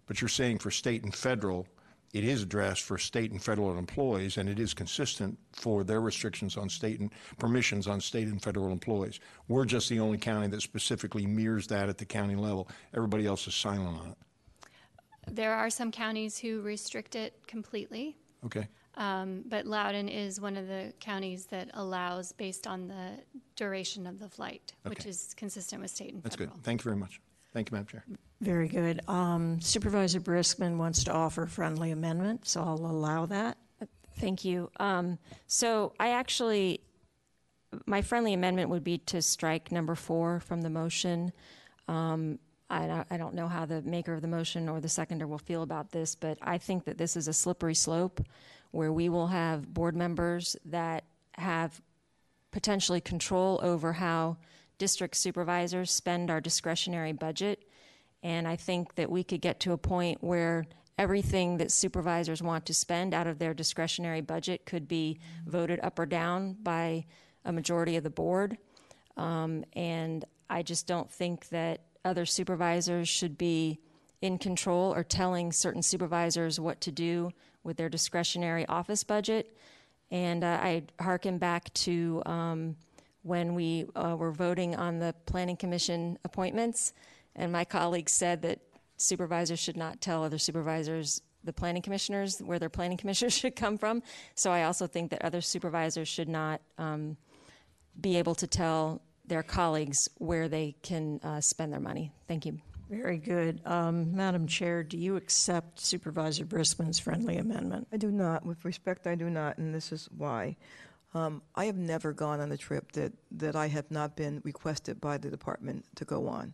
But 0.10 0.22
you're 0.22 0.28
saying 0.28 0.58
for 0.58 0.72
state 0.72 1.04
and 1.04 1.14
federal, 1.14 1.68
it 2.14 2.24
is 2.24 2.42
addressed 2.42 2.82
for 2.82 2.98
state 2.98 3.32
and 3.32 3.42
federal 3.42 3.78
employees, 3.78 4.38
and 4.38 4.50
it 4.50 4.60
is 4.60 4.74
consistent 4.74 5.38
for 5.54 5.84
their 5.84 6.02
restrictions 6.02 6.58
on 6.58 6.68
state 6.68 7.00
and 7.00 7.12
permissions 7.38 7.88
on 7.88 8.02
state 8.02 8.28
and 8.28 8.42
federal 8.42 8.72
employees. 8.72 9.20
We're 9.48 9.66
just 9.66 9.88
the 9.88 10.00
only 10.00 10.18
county 10.18 10.48
that 10.48 10.64
specifically 10.64 11.28
mirrors 11.28 11.68
that 11.68 11.90
at 11.90 12.00
the 12.00 12.06
county 12.06 12.36
level. 12.36 12.68
Everybody 12.96 13.28
else 13.28 13.48
is 13.48 13.54
silent 13.54 14.00
on 14.00 14.08
it. 14.08 15.36
There 15.36 15.54
are 15.54 15.70
some 15.70 15.92
counties 15.92 16.40
who 16.40 16.62
restrict 16.62 17.16
it 17.16 17.46
completely. 17.46 18.18
Okay. 18.44 18.68
Um, 18.96 19.44
but 19.48 19.68
Loudoun 19.68 20.10
is 20.10 20.42
one 20.42 20.58
of 20.58 20.68
the 20.68 20.92
counties 21.00 21.46
that 21.48 21.70
allows 21.76 22.32
based 22.32 22.66
on 22.66 22.88
the 22.88 23.12
duration 23.56 24.08
of 24.08 24.18
the 24.18 24.28
flight, 24.28 24.74
which 24.88 25.06
is 25.06 25.36
consistent 25.38 25.84
with 25.84 25.92
state 25.92 26.16
and 26.16 26.24
That's 26.24 26.36
federal. 26.36 26.48
That's 26.48 26.58
good. 26.58 26.66
Thank 26.66 26.82
you 26.82 26.86
very 26.86 26.98
much. 26.98 27.22
Thank 27.54 27.72
you, 27.72 27.76
Madam 27.76 27.88
Chair. 27.88 28.06
Very 28.42 28.68
good. 28.68 29.02
Um, 29.08 29.60
Supervisor 29.60 30.20
Briskman 30.20 30.78
wants 30.78 31.04
to 31.06 31.12
offer 31.12 31.44
a 31.44 31.48
friendly 31.48 31.92
amendment, 31.92 32.48
so 32.48 32.62
I'll 32.62 32.76
allow 32.76 33.26
that. 33.26 33.58
Thank 34.18 34.46
you. 34.46 34.70
Um, 34.80 35.18
so 35.48 35.94
I 36.00 36.10
actually, 36.10 36.82
my 37.86 38.02
friendly 38.02 38.34
amendment 38.34 38.70
would 38.70 38.84
be 38.84 38.98
to 39.00 39.22
strike 39.22 39.72
number 39.72 39.96
four 39.96 40.40
from 40.42 40.62
the 40.62 40.70
motion. 40.70 41.32
Um, 41.88 42.40
I, 42.70 43.04
I 43.10 43.18
don't 43.18 43.34
know 43.34 43.48
how 43.48 43.66
the 43.66 43.82
maker 43.82 44.14
of 44.14 44.22
the 44.22 44.28
motion 44.28 44.70
or 44.70 44.80
the 44.80 44.90
seconder 44.90 45.26
will 45.26 45.40
feel 45.40 45.64
about 45.64 45.92
this, 45.92 46.16
but 46.16 46.38
I 46.42 46.58
think 46.58 46.86
that 46.86 46.98
this 46.98 47.18
is 47.18 47.28
a 47.28 47.34
slippery 47.34 47.76
slope 47.76 48.22
where 48.72 48.94
we 48.94 49.10
will 49.10 49.28
have 49.28 49.74
board 49.74 49.96
members 49.96 50.56
that 50.66 51.06
have 51.34 51.82
potentially 52.52 53.02
control 53.02 53.60
over 53.64 53.94
how 53.94 54.38
district 54.80 55.16
supervisors 55.16 55.92
spend 55.92 56.32
our 56.32 56.42
discretionary 56.42 57.14
budget. 57.14 57.70
And 58.24 58.48
I 58.48 58.56
think 58.56 58.96
that 58.96 59.12
we 59.12 59.24
could 59.24 59.42
get 59.42 59.60
to 59.62 59.74
a 59.74 59.78
point 59.78 60.24
where 60.24 60.66
everything 60.98 61.58
that 61.58 61.72
supervisors 61.72 62.42
want 62.42 62.66
to 62.66 62.74
spend 62.74 63.14
out 63.14 63.28
of 63.28 63.38
their 63.40 63.54
discretionary 63.54 64.22
budget 64.22 64.66
could 64.66 64.88
be 64.88 65.20
voted 65.46 65.80
up 65.84 66.00
or 66.00 66.06
down 66.06 66.58
by 66.64 67.06
a 67.46 67.54
majority 67.54 67.96
of 67.96 68.04
the 68.04 68.10
board. 68.10 68.58
Um, 69.16 69.64
and 69.74 70.26
I 70.50 70.64
just 70.64 70.88
don't 70.88 71.12
think 71.12 71.50
that 71.50 71.82
other 72.04 72.26
supervisors 72.26 73.08
should 73.08 73.38
be 73.38 73.80
in 74.22 74.38
control 74.38 74.94
or 74.94 75.04
telling 75.04 75.52
certain 75.52 75.82
supervisors 75.82 76.60
what 76.60 76.82
to 76.82 76.92
do 76.92 77.32
with 77.64 77.78
their 77.78 77.90
discretionary 77.90 78.66
office 78.66 79.04
budget. 79.04 79.56
And 80.12 80.44
uh, 80.44 80.60
I 80.62 80.84
hearken 81.00 81.38
back 81.38 81.74
to 81.76 82.22
um, 82.26 82.76
when 83.24 83.56
we 83.56 83.86
uh, 83.96 84.16
were 84.18 84.32
voting 84.32 84.76
on 84.76 85.00
the 85.00 85.14
Planning 85.26 85.58
Commission 85.58 86.18
appointments, 86.24 86.94
and 87.36 87.52
my 87.52 87.66
colleagues 87.66 88.14
said 88.14 88.42
that 88.44 88.60
supervisors 88.98 89.60
should 89.60 89.78
not 89.78 90.02
tell 90.02 90.24
other 90.24 90.38
supervisors, 90.38 91.22
the 91.44 91.54
planning 91.54 91.82
commissioners, 91.82 92.40
where 92.40 92.60
their 92.60 92.70
planning 92.70 92.98
commissioners 93.02 93.34
should 93.34 93.56
come 93.56 93.78
from. 93.78 94.04
So 94.36 94.52
I 94.52 94.64
also 94.64 94.88
think 94.88 95.12
that 95.12 95.24
other 95.24 95.42
supervisors 95.42 96.08
should 96.08 96.30
not 96.30 96.62
um, 96.78 97.18
be 98.00 98.18
able 98.18 98.36
to 98.36 98.48
tell 98.48 99.02
their 99.26 99.44
colleagues 99.44 100.10
where 100.18 100.48
they 100.48 100.76
can 100.82 101.20
uh, 101.24 101.40
spend 101.40 101.72
their 101.72 101.80
money. 101.80 102.12
Thank 102.28 102.46
you. 102.46 102.60
Very 102.90 103.18
good. 103.18 103.62
Um, 103.66 104.16
Madam 104.16 104.48
Chair, 104.48 104.82
do 104.82 104.98
you 104.98 105.16
accept 105.16 105.80
Supervisor 105.80 106.44
Briskman's 106.44 106.98
friendly 106.98 107.38
amendment? 107.38 107.88
I 107.94 107.98
do 107.98 108.10
not. 108.12 108.44
With 108.44 108.66
respect, 108.66 109.06
I 109.06 109.14
do 109.14 109.30
not, 109.30 109.60
and 109.60 109.74
this 109.76 109.92
is 109.92 110.10
why. 110.18 110.58
Um, 111.14 111.42
I 111.56 111.66
have 111.66 111.78
never 111.78 112.14
gone 112.14 112.40
on 112.40 112.52
a 112.52 112.58
trip 112.58 112.92
that, 112.92 113.14
that 113.32 113.56
I 113.56 113.68
have 113.68 113.90
not 113.90 114.16
been 114.16 114.42
requested 114.44 115.02
by 115.02 115.18
the 115.18 115.30
department 115.30 115.86
to 115.96 116.06
go 116.06 116.28
on. 116.28 116.54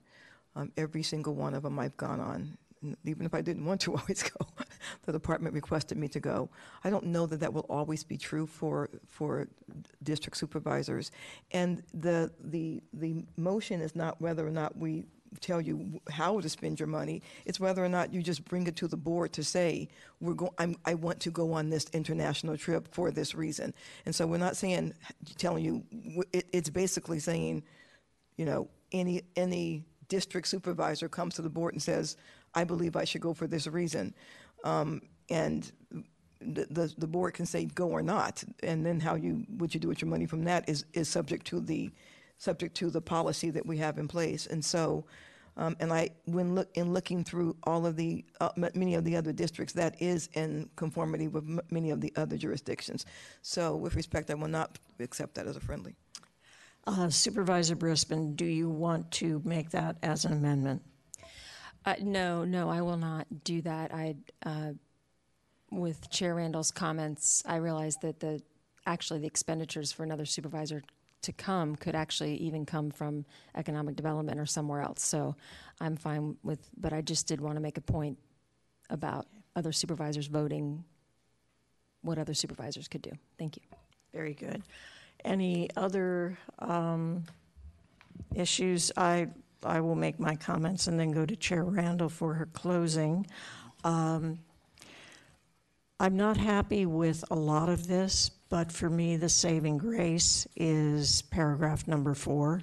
Um, 0.55 0.71
every 0.77 1.03
single 1.03 1.35
one 1.35 1.53
of 1.53 1.63
them 1.63 1.77
I've 1.77 1.97
gone 1.97 2.21
on. 2.21 2.57
Even 3.03 3.25
if 3.25 3.33
I 3.33 3.41
didn't 3.41 3.65
want 3.65 3.81
to 3.81 3.95
always 3.97 4.23
go, 4.23 4.47
the 5.05 5.11
department 5.11 5.55
requested 5.55 5.97
me 5.97 6.07
to 6.09 6.19
go. 6.19 6.49
I 6.83 6.89
don't 6.89 7.07
know 7.07 7.25
that 7.25 7.39
that 7.41 7.53
will 7.53 7.65
always 7.67 8.03
be 8.03 8.17
true 8.17 8.45
for 8.45 8.89
for 9.07 9.47
district 10.03 10.37
supervisors. 10.37 11.11
And 11.51 11.81
the 11.93 12.31
the 12.39 12.83
the 12.93 13.25
motion 13.37 13.81
is 13.81 13.95
not 13.95 14.21
whether 14.21 14.45
or 14.45 14.51
not 14.51 14.77
we 14.77 15.05
tell 15.41 15.61
you 15.61 16.01
how 16.09 16.39
to 16.39 16.49
spend 16.49 16.79
your 16.79 16.87
money. 16.87 17.21
It's 17.45 17.59
whether 17.59 17.83
or 17.83 17.89
not 17.89 18.13
you 18.13 18.21
just 18.21 18.45
bring 18.45 18.67
it 18.67 18.75
to 18.77 18.87
the 18.87 18.97
board 18.97 19.33
to 19.33 19.43
say 19.43 19.89
we're 20.19 20.33
go- 20.33 20.53
I'm, 20.57 20.75
I 20.85 20.93
want 20.93 21.19
to 21.21 21.31
go 21.31 21.53
on 21.53 21.69
this 21.69 21.85
international 21.93 22.57
trip 22.57 22.93
for 22.93 23.11
this 23.11 23.35
reason. 23.35 23.73
And 24.05 24.15
so 24.15 24.25
we're 24.27 24.37
not 24.37 24.57
saying 24.57 24.93
telling 25.37 25.63
you. 25.65 25.83
It, 26.31 26.47
it's 26.53 26.69
basically 26.69 27.19
saying, 27.19 27.63
you 28.37 28.45
know, 28.45 28.69
any 28.91 29.23
any 29.35 29.85
district 30.07 30.47
supervisor 30.47 31.09
comes 31.09 31.35
to 31.35 31.41
the 31.41 31.49
board 31.49 31.73
and 31.73 31.81
says, 31.81 32.17
I 32.53 32.63
believe 32.63 32.95
I 32.95 33.03
should 33.03 33.21
go 33.21 33.33
for 33.33 33.47
this 33.47 33.67
reason, 33.67 34.13
um, 34.63 35.01
and 35.29 35.69
the, 36.39 36.67
the 36.69 36.93
the 36.97 37.07
board 37.07 37.33
can 37.33 37.45
say 37.45 37.65
go 37.65 37.89
or 37.89 38.01
not, 38.01 38.43
and 38.63 38.85
then 38.85 38.99
how 38.99 39.15
you 39.15 39.45
what 39.57 39.73
you 39.73 39.79
do 39.79 39.87
with 39.87 40.01
your 40.01 40.09
money 40.09 40.25
from 40.25 40.43
that 40.45 40.69
is 40.69 40.85
is 40.93 41.09
subject 41.09 41.47
to 41.47 41.59
the 41.59 41.91
subject 42.37 42.75
to 42.77 42.89
the 42.89 43.01
policy 43.01 43.49
that 43.49 43.65
we 43.65 43.77
have 43.77 43.97
in 43.97 44.07
place. 44.07 44.45
And 44.47 44.63
so, 44.63 45.05
um, 45.57 45.75
and 45.79 45.91
I, 45.93 46.09
when 46.25 46.55
look, 46.55 46.69
in 46.75 46.93
looking 46.93 47.23
through 47.23 47.55
all 47.63 47.85
of 47.85 47.95
the, 47.95 48.25
uh, 48.41 48.49
m- 48.57 48.69
many 48.75 48.95
of 48.95 49.03
the 49.03 49.15
other 49.15 49.31
districts, 49.31 49.73
that 49.73 50.01
is 50.01 50.29
in 50.33 50.69
conformity 50.75 51.27
with 51.27 51.45
m- 51.45 51.61
many 51.71 51.91
of 51.91 52.01
the 52.01 52.11
other 52.17 52.37
jurisdictions. 52.37 53.05
So 53.41 53.75
with 53.75 53.95
respect, 53.95 54.29
I 54.29 54.33
will 54.33 54.49
not 54.49 54.77
accept 54.99 55.35
that 55.35 55.47
as 55.47 55.55
a 55.55 55.61
friendly. 55.61 55.95
Uh, 56.85 57.09
Supervisor 57.09 57.75
Briskman, 57.75 58.35
do 58.35 58.45
you 58.45 58.69
want 58.69 59.09
to 59.11 59.41
make 59.45 59.71
that 59.71 59.97
as 60.03 60.25
an 60.25 60.33
amendment? 60.33 60.83
Uh, 61.85 61.95
no, 62.01 62.43
no, 62.43 62.69
I 62.69 62.81
will 62.81 62.97
not 62.97 63.25
do 63.43 63.61
that. 63.61 63.93
I, 63.93 64.15
uh, 64.45 64.73
with 65.71 66.09
Chair 66.09 66.35
Randall's 66.35 66.71
comments, 66.71 67.43
I 67.45 67.57
realized 67.57 68.01
that 68.01 68.19
the 68.19 68.41
actually 68.85 69.21
the 69.21 69.27
expenditures 69.27 69.91
for 69.91 70.03
another 70.03 70.25
supervisor 70.25 70.83
to 71.25 71.33
come 71.33 71.75
could 71.75 71.95
actually 71.95 72.35
even 72.37 72.65
come 72.65 72.89
from 72.89 73.25
economic 73.55 73.95
development 73.95 74.39
or 74.39 74.45
somewhere 74.45 74.81
else. 74.81 75.03
So 75.03 75.35
I'm 75.79 75.95
fine 75.95 76.37
with, 76.43 76.59
but 76.77 76.93
I 76.93 77.01
just 77.01 77.27
did 77.27 77.41
want 77.41 77.55
to 77.55 77.61
make 77.61 77.77
a 77.77 77.81
point 77.81 78.17
about 78.89 79.27
other 79.55 79.71
supervisors 79.71 80.27
voting 80.27 80.83
what 82.01 82.17
other 82.17 82.33
supervisors 82.33 82.87
could 82.87 83.01
do. 83.01 83.11
Thank 83.37 83.57
you. 83.57 83.63
Very 84.13 84.33
good. 84.33 84.61
Any 85.23 85.69
other 85.75 86.37
um, 86.59 87.23
issues? 88.35 88.91
I, 88.95 89.27
I 89.63 89.81
will 89.81 89.95
make 89.95 90.19
my 90.19 90.35
comments 90.35 90.87
and 90.87 90.99
then 90.99 91.11
go 91.11 91.25
to 91.25 91.35
Chair 91.35 91.63
Randall 91.63 92.09
for 92.09 92.35
her 92.35 92.45
closing. 92.45 93.25
Um, 93.83 94.39
I'm 95.99 96.15
not 96.15 96.37
happy 96.37 96.85
with 96.85 97.23
a 97.31 97.35
lot 97.35 97.69
of 97.69 97.87
this, 97.87 98.29
but 98.55 98.71
for 98.71 98.89
me, 98.89 99.17
the 99.17 99.27
saving 99.27 99.77
grace 99.77 100.47
is 100.55 101.23
paragraph 101.23 101.89
number 101.89 102.13
four. 102.13 102.61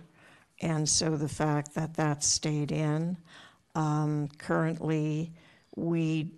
And 0.63 0.89
so 0.89 1.19
the 1.19 1.29
fact 1.29 1.75
that 1.75 1.93
that 1.97 2.25
stayed 2.25 2.73
in. 2.73 3.19
Um, 3.75 4.29
currently, 4.39 5.35
we, 5.77 6.33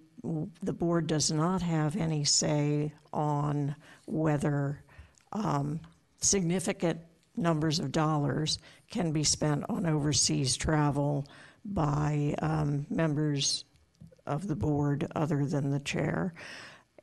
the 0.60 0.72
board 0.72 1.06
does 1.06 1.30
not 1.30 1.62
have 1.62 1.94
any 1.94 2.24
say 2.24 2.92
on 3.12 3.76
whether 4.06 4.82
um, 5.32 5.78
significant 6.20 6.98
numbers 7.36 7.78
of 7.78 7.92
dollars 7.92 8.58
can 8.90 9.12
be 9.12 9.22
spent 9.22 9.66
on 9.68 9.86
overseas 9.86 10.56
travel 10.56 11.28
by 11.64 12.34
um, 12.42 12.86
members 12.90 13.66
of 14.26 14.48
the 14.48 14.56
board 14.56 15.06
other 15.14 15.46
than 15.46 15.70
the 15.70 15.78
chair. 15.78 16.34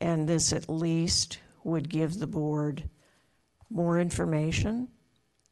And 0.01 0.27
this 0.27 0.51
at 0.51 0.69
least 0.69 1.39
would 1.63 1.89
give 1.89 2.19
the 2.19 2.27
board 2.27 2.89
more 3.69 3.99
information 3.99 4.87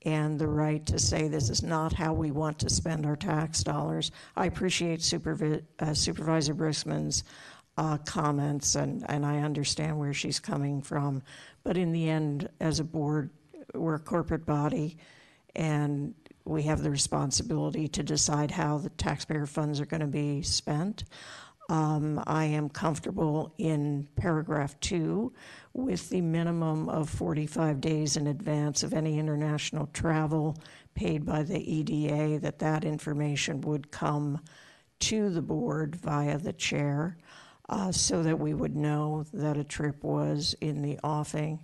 and 0.03 0.39
the 0.39 0.47
right 0.47 0.85
to 0.85 0.97
say 0.97 1.27
this 1.27 1.49
is 1.49 1.61
not 1.61 1.93
how 1.93 2.13
we 2.13 2.31
want 2.31 2.57
to 2.59 2.69
spend 2.69 3.05
our 3.05 3.15
tax 3.15 3.63
dollars. 3.63 4.11
I 4.35 4.45
appreciate 4.45 5.01
Supervi- 5.01 5.63
uh, 5.79 5.93
Supervisor 5.93 6.55
Briskman's 6.55 7.23
uh, 7.77 7.97
comments, 7.97 8.75
and, 8.75 9.05
and 9.09 9.25
I 9.25 9.39
understand 9.39 9.97
where 9.97 10.13
she's 10.13 10.39
coming 10.39 10.81
from. 10.81 11.21
But 11.63 11.77
in 11.77 11.91
the 11.91 12.09
end, 12.09 12.49
as 12.59 12.79
a 12.79 12.83
board, 12.83 13.29
we're 13.73 13.95
a 13.95 13.99
corporate 13.99 14.45
body, 14.45 14.97
and 15.55 16.13
we 16.45 16.63
have 16.63 16.81
the 16.81 16.91
responsibility 16.91 17.87
to 17.89 18.03
decide 18.03 18.51
how 18.51 18.77
the 18.77 18.89
taxpayer 18.91 19.45
funds 19.45 19.79
are 19.79 19.85
going 19.85 20.01
to 20.01 20.07
be 20.07 20.41
spent. 20.41 21.03
Um, 21.69 22.21
I 22.25 22.45
am 22.45 22.67
comfortable 22.67 23.53
in 23.59 24.07
paragraph 24.15 24.77
two 24.79 25.31
with 25.73 26.09
the 26.09 26.21
minimum 26.21 26.89
of 26.89 27.09
45 27.09 27.79
days 27.79 28.17
in 28.17 28.25
advance 28.25 28.81
of 28.81 28.91
any 28.91 29.19
international 29.19 29.85
travel 29.93 30.57
paid 30.95 31.23
by 31.23 31.43
the 31.43 31.59
EDA, 31.59 32.39
that 32.39 32.57
that 32.59 32.83
information 32.83 33.61
would 33.61 33.91
come 33.91 34.41
to 34.99 35.29
the 35.29 35.43
board 35.43 35.95
via 35.95 36.39
the 36.39 36.53
chair 36.53 37.17
uh, 37.69 37.91
so 37.91 38.23
that 38.23 38.39
we 38.39 38.55
would 38.55 38.75
know 38.75 39.23
that 39.31 39.55
a 39.55 39.63
trip 39.63 40.03
was 40.03 40.55
in 40.61 40.81
the 40.81 40.97
offing. 41.03 41.59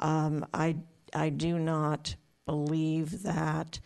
Um, 0.00 0.46
I, 0.54 0.76
I 1.14 1.28
do 1.28 1.58
not 1.58 2.16
believe 2.46 3.22
that 3.22 3.78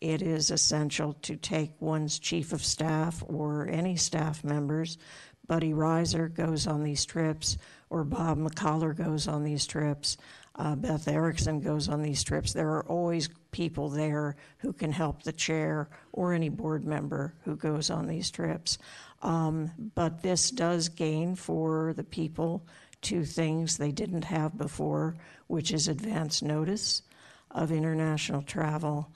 it 0.00 0.22
is 0.22 0.50
essential 0.50 1.12
to 1.22 1.36
take 1.36 1.72
one's 1.80 2.18
chief 2.18 2.52
of 2.52 2.64
staff 2.64 3.22
or 3.26 3.68
any 3.68 3.96
staff 3.96 4.42
members. 4.42 4.98
Buddy 5.46 5.72
Rizer 5.72 6.32
goes 6.32 6.66
on 6.66 6.84
these 6.84 7.04
trips, 7.04 7.58
or 7.90 8.04
Bob 8.04 8.38
McCollar 8.38 8.96
goes 8.96 9.26
on 9.26 9.42
these 9.42 9.66
trips. 9.66 10.16
Uh, 10.56 10.76
Beth 10.76 11.08
Erickson 11.08 11.60
goes 11.60 11.88
on 11.88 12.02
these 12.02 12.22
trips. 12.22 12.52
There 12.52 12.68
are 12.68 12.86
always 12.86 13.28
people 13.50 13.88
there 13.88 14.36
who 14.58 14.72
can 14.72 14.92
help 14.92 15.22
the 15.22 15.32
chair 15.32 15.88
or 16.12 16.32
any 16.32 16.48
board 16.48 16.84
member 16.84 17.34
who 17.44 17.56
goes 17.56 17.90
on 17.90 18.06
these 18.06 18.30
trips. 18.30 18.78
Um, 19.22 19.70
but 19.94 20.22
this 20.22 20.50
does 20.50 20.88
gain 20.88 21.34
for 21.34 21.92
the 21.94 22.04
people 22.04 22.64
two 23.02 23.24
things 23.24 23.76
they 23.76 23.92
didn't 23.92 24.24
have 24.24 24.56
before, 24.56 25.16
which 25.46 25.72
is 25.72 25.88
advance 25.88 26.42
notice 26.42 27.02
of 27.50 27.72
international 27.72 28.42
travel 28.42 29.10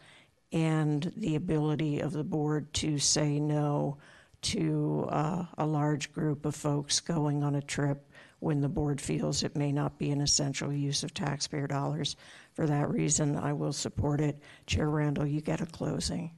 and 0.55 1.13
the 1.17 1.35
ability 1.35 1.99
of 1.99 2.13
the 2.13 2.23
board 2.23 2.73
to 2.73 2.97
say 2.97 3.41
no 3.41 3.99
to 4.41 5.05
uh, 5.09 5.45
a 5.59 5.67
large 5.67 6.13
group 6.13 6.47
of 6.47 6.55
folks 6.55 7.01
going 7.01 7.43
on 7.43 7.57
a 7.57 7.63
trip 7.63 8.09
when 8.39 8.61
the 8.61 8.69
board 8.69 9.01
feels 9.01 9.43
it 9.43 9.57
may 9.57 9.73
not 9.73 9.99
be 9.99 10.11
an 10.11 10.21
essential 10.21 10.73
use 10.73 11.03
of 11.03 11.13
taxpayer 11.13 11.67
dollars. 11.67 12.15
For 12.53 12.67
that 12.69 12.89
reason, 12.89 13.37
I 13.37 13.53
will 13.53 13.73
support 13.73 14.21
it. 14.21 14.39
Chair 14.67 14.91
Randall, 14.91 15.27
you 15.27 15.41
get 15.41 15.61
a 15.61 15.67
closing. 15.67 16.31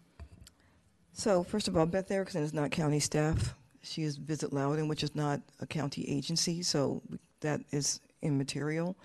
So 1.12 1.42
first 1.42 1.68
of 1.68 1.76
all, 1.76 1.84
Beth 1.84 2.10
Erickson 2.10 2.42
is 2.42 2.54
not 2.54 2.70
county 2.70 3.00
staff. 3.00 3.54
She 3.82 4.02
is 4.02 4.16
Visit 4.16 4.52
Loudoun, 4.52 4.88
which 4.88 5.02
is 5.02 5.14
not 5.14 5.40
a 5.60 5.66
county 5.66 6.08
agency, 6.08 6.62
so 6.62 7.02
that 7.40 7.60
is 7.70 8.00
immaterial. 8.22 8.96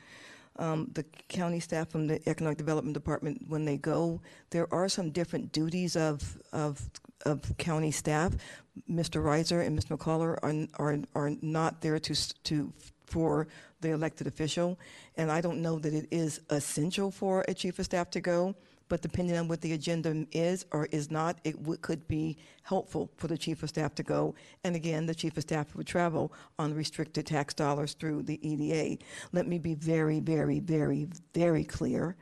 Um, 0.57 0.89
the 0.93 1.03
county 1.29 1.59
staff 1.59 1.89
from 1.89 2.07
the 2.07 2.21
Economic 2.29 2.57
Development 2.57 2.93
Department, 2.93 3.43
when 3.47 3.65
they 3.65 3.77
go, 3.77 4.21
there 4.49 4.71
are 4.73 4.89
some 4.89 5.09
different 5.09 5.51
duties 5.51 5.95
of, 5.95 6.37
of, 6.51 6.89
of 7.25 7.57
county 7.57 7.91
staff. 7.91 8.33
Mr. 8.89 9.23
Rizer 9.23 9.65
and 9.65 9.75
Ms. 9.75 9.85
McCullough 9.85 10.37
are, 10.43 10.67
are, 10.75 10.99
are 11.15 11.31
not 11.41 11.81
there 11.81 11.99
to, 11.99 12.43
to, 12.43 12.73
for 13.05 13.47
the 13.81 13.89
elected 13.91 14.27
official. 14.27 14.79
And 15.17 15.31
I 15.31 15.41
don't 15.41 15.61
know 15.61 15.79
that 15.79 15.93
it 15.93 16.07
is 16.11 16.39
essential 16.49 17.11
for 17.11 17.43
a 17.47 17.53
chief 17.53 17.79
of 17.79 17.85
staff 17.85 18.09
to 18.11 18.21
go, 18.21 18.55
but 18.91 18.99
depending 18.99 19.37
on 19.37 19.47
what 19.47 19.61
the 19.61 19.71
agenda 19.71 20.27
is 20.33 20.65
or 20.73 20.85
is 20.91 21.09
not, 21.09 21.37
it 21.45 21.55
could 21.81 22.05
be 22.09 22.37
helpful 22.63 23.09
for 23.15 23.27
the 23.27 23.37
chief 23.37 23.63
of 23.63 23.69
staff 23.69 23.95
to 23.95 24.03
go. 24.03 24.35
And 24.65 24.75
again, 24.75 25.05
the 25.05 25.15
chief 25.15 25.37
of 25.37 25.43
staff 25.43 25.73
would 25.77 25.87
travel 25.87 26.33
on 26.59 26.73
restricted 26.73 27.25
tax 27.25 27.53
dollars 27.53 27.93
through 27.93 28.23
the 28.23 28.45
EDA. 28.45 29.01
Let 29.31 29.47
me 29.47 29.59
be 29.59 29.75
very, 29.75 30.19
very, 30.19 30.59
very, 30.59 31.07
very 31.33 31.63
clear 31.63 32.17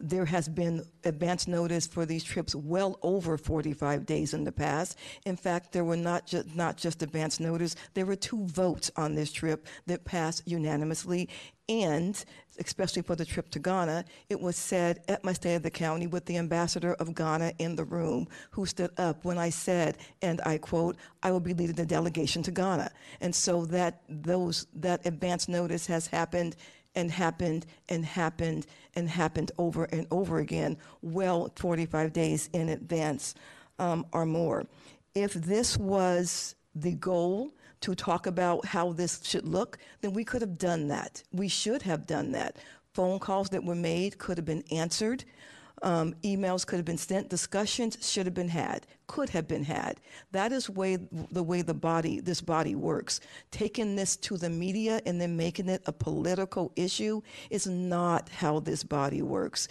there 0.00 0.24
has 0.24 0.48
been 0.48 0.84
advance 1.04 1.46
notice 1.46 1.86
for 1.86 2.06
these 2.06 2.24
trips 2.24 2.54
well 2.54 2.98
over 3.02 3.36
45 3.36 4.06
days 4.06 4.32
in 4.32 4.44
the 4.44 4.52
past. 4.52 4.96
In 5.26 5.36
fact, 5.36 5.72
there 5.72 5.84
were 5.84 5.96
not 5.96 6.26
just 6.26 6.54
not 6.56 6.76
just 6.76 7.02
advance 7.02 7.38
notice, 7.38 7.76
there 7.94 8.06
were 8.06 8.16
two 8.16 8.46
votes 8.46 8.90
on 8.96 9.14
this 9.14 9.30
trip 9.30 9.66
that 9.86 10.04
passed 10.04 10.42
unanimously. 10.46 11.28
And 11.68 12.22
especially 12.58 13.02
for 13.02 13.14
the 13.14 13.24
trip 13.24 13.48
to 13.50 13.58
Ghana, 13.60 14.04
it 14.28 14.40
was 14.40 14.56
said 14.56 15.02
at 15.06 15.22
my 15.22 15.32
State 15.32 15.54
of 15.54 15.62
the 15.62 15.70
County 15.70 16.08
with 16.08 16.24
the 16.24 16.36
ambassador 16.36 16.94
of 16.94 17.14
Ghana 17.14 17.52
in 17.58 17.76
the 17.76 17.84
room, 17.84 18.26
who 18.50 18.66
stood 18.66 18.90
up 18.98 19.24
when 19.24 19.38
I 19.38 19.50
said, 19.50 19.96
and 20.20 20.40
I 20.44 20.58
quote, 20.58 20.96
"I 21.22 21.30
will 21.30 21.40
be 21.40 21.54
leading 21.54 21.76
the 21.76 21.86
delegation 21.86 22.42
to 22.44 22.50
Ghana." 22.50 22.90
And 23.20 23.34
so 23.34 23.66
that 23.66 24.02
those 24.08 24.66
that 24.74 25.06
advance 25.06 25.46
notice 25.46 25.86
has 25.86 26.08
happened 26.08 26.56
and 26.94 27.10
happened 27.10 27.66
and 27.88 28.04
happened 28.04 28.66
and 28.94 29.08
happened 29.08 29.52
over 29.58 29.84
and 29.84 30.06
over 30.10 30.38
again, 30.38 30.76
well 31.02 31.50
45 31.56 32.12
days 32.12 32.48
in 32.52 32.68
advance 32.68 33.34
um, 33.78 34.06
or 34.12 34.26
more. 34.26 34.66
If 35.14 35.34
this 35.34 35.76
was 35.76 36.54
the 36.74 36.92
goal 36.92 37.52
to 37.80 37.94
talk 37.94 38.26
about 38.26 38.66
how 38.66 38.92
this 38.92 39.20
should 39.24 39.48
look, 39.48 39.78
then 40.00 40.12
we 40.12 40.24
could 40.24 40.42
have 40.42 40.58
done 40.58 40.88
that. 40.88 41.22
We 41.32 41.48
should 41.48 41.82
have 41.82 42.06
done 42.06 42.32
that. 42.32 42.56
Phone 42.94 43.18
calls 43.18 43.48
that 43.50 43.64
were 43.64 43.74
made 43.74 44.18
could 44.18 44.36
have 44.36 44.44
been 44.44 44.64
answered. 44.70 45.24
Um, 45.82 46.14
emails 46.22 46.66
could 46.66 46.76
have 46.76 46.84
been 46.84 46.98
sent. 46.98 47.30
Discussions 47.30 47.96
should 48.00 48.26
have 48.26 48.34
been 48.34 48.48
had, 48.48 48.86
could 49.06 49.30
have 49.30 49.48
been 49.48 49.64
had. 49.64 49.98
That 50.32 50.52
is 50.52 50.68
way 50.68 50.98
the 51.10 51.42
way 51.42 51.62
the 51.62 51.74
body, 51.74 52.20
this 52.20 52.40
body 52.40 52.74
works. 52.74 53.20
Taking 53.50 53.96
this 53.96 54.16
to 54.16 54.36
the 54.36 54.50
media 54.50 55.00
and 55.06 55.20
then 55.20 55.36
making 55.36 55.68
it 55.68 55.82
a 55.86 55.92
political 55.92 56.72
issue 56.76 57.22
is 57.48 57.66
not 57.66 58.28
how 58.28 58.60
this 58.60 58.84
body 58.84 59.22
works. 59.22 59.68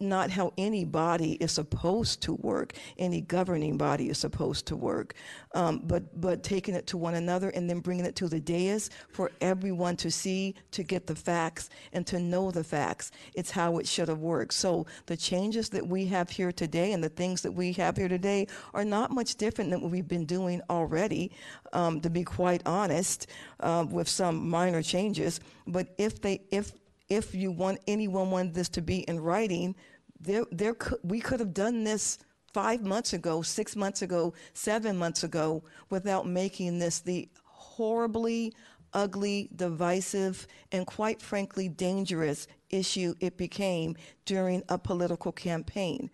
Not 0.00 0.30
how 0.30 0.52
any 0.56 0.84
body 0.86 1.32
is 1.34 1.52
supposed 1.52 2.22
to 2.22 2.34
work. 2.34 2.72
Any 2.98 3.20
governing 3.20 3.76
body 3.76 4.08
is 4.08 4.16
supposed 4.16 4.66
to 4.66 4.76
work. 4.76 5.14
Um, 5.54 5.82
but 5.84 6.20
but 6.20 6.42
taking 6.42 6.74
it 6.74 6.86
to 6.88 6.96
one 6.96 7.14
another 7.14 7.50
and 7.50 7.68
then 7.68 7.80
bringing 7.80 8.06
it 8.06 8.16
to 8.16 8.28
the 8.28 8.40
dais 8.40 8.88
for 9.10 9.30
everyone 9.42 9.96
to 9.96 10.10
see, 10.10 10.54
to 10.70 10.82
get 10.82 11.06
the 11.06 11.14
facts, 11.14 11.68
and 11.92 12.06
to 12.06 12.18
know 12.18 12.50
the 12.50 12.64
facts. 12.64 13.10
It's 13.34 13.50
how 13.50 13.78
it 13.78 13.86
should 13.86 14.08
have 14.08 14.20
worked. 14.20 14.54
So 14.54 14.86
the 15.04 15.16
changes 15.16 15.68
that 15.70 15.86
we 15.86 16.06
have 16.06 16.30
here 16.30 16.50
today 16.50 16.92
and 16.92 17.04
the 17.04 17.10
things 17.10 17.42
that 17.42 17.52
we 17.52 17.72
have 17.74 17.96
here 17.96 18.08
today 18.08 18.46
are 18.72 18.84
not 18.84 19.10
much 19.10 19.36
different 19.36 19.70
than 19.70 19.82
what 19.82 19.90
we've 19.90 20.08
been 20.08 20.26
doing 20.26 20.62
already. 20.70 21.30
Um, 21.72 22.00
to 22.00 22.10
be 22.10 22.24
quite 22.24 22.62
honest, 22.66 23.26
uh, 23.60 23.84
with 23.90 24.08
some 24.08 24.48
minor 24.48 24.82
changes. 24.82 25.40
But 25.66 25.94
if 25.98 26.20
they 26.22 26.40
if 26.50 26.72
if 27.10 27.34
you 27.34 27.50
want 27.50 27.80
anyone 27.88 28.30
wanted 28.30 28.54
this 28.54 28.68
to 28.70 28.80
be 28.80 29.00
in 29.00 29.20
writing, 29.20 29.74
there 30.20 30.44
there 30.50 30.74
could, 30.74 30.98
we 31.02 31.20
could 31.20 31.40
have 31.40 31.54
done 31.54 31.84
this 31.84 32.18
five 32.52 32.82
months 32.82 33.12
ago, 33.12 33.42
six 33.42 33.76
months 33.76 34.02
ago, 34.02 34.34
seven 34.54 34.96
months 34.96 35.22
ago, 35.22 35.62
without 35.88 36.26
making 36.26 36.78
this 36.78 37.00
the 37.00 37.28
horribly 37.44 38.52
ugly, 38.92 39.48
divisive, 39.54 40.46
and 40.72 40.86
quite 40.86 41.22
frankly 41.22 41.68
dangerous 41.68 42.46
issue 42.70 43.14
it 43.20 43.36
became 43.36 43.96
during 44.24 44.62
a 44.68 44.78
political 44.78 45.32
campaign. 45.32 46.10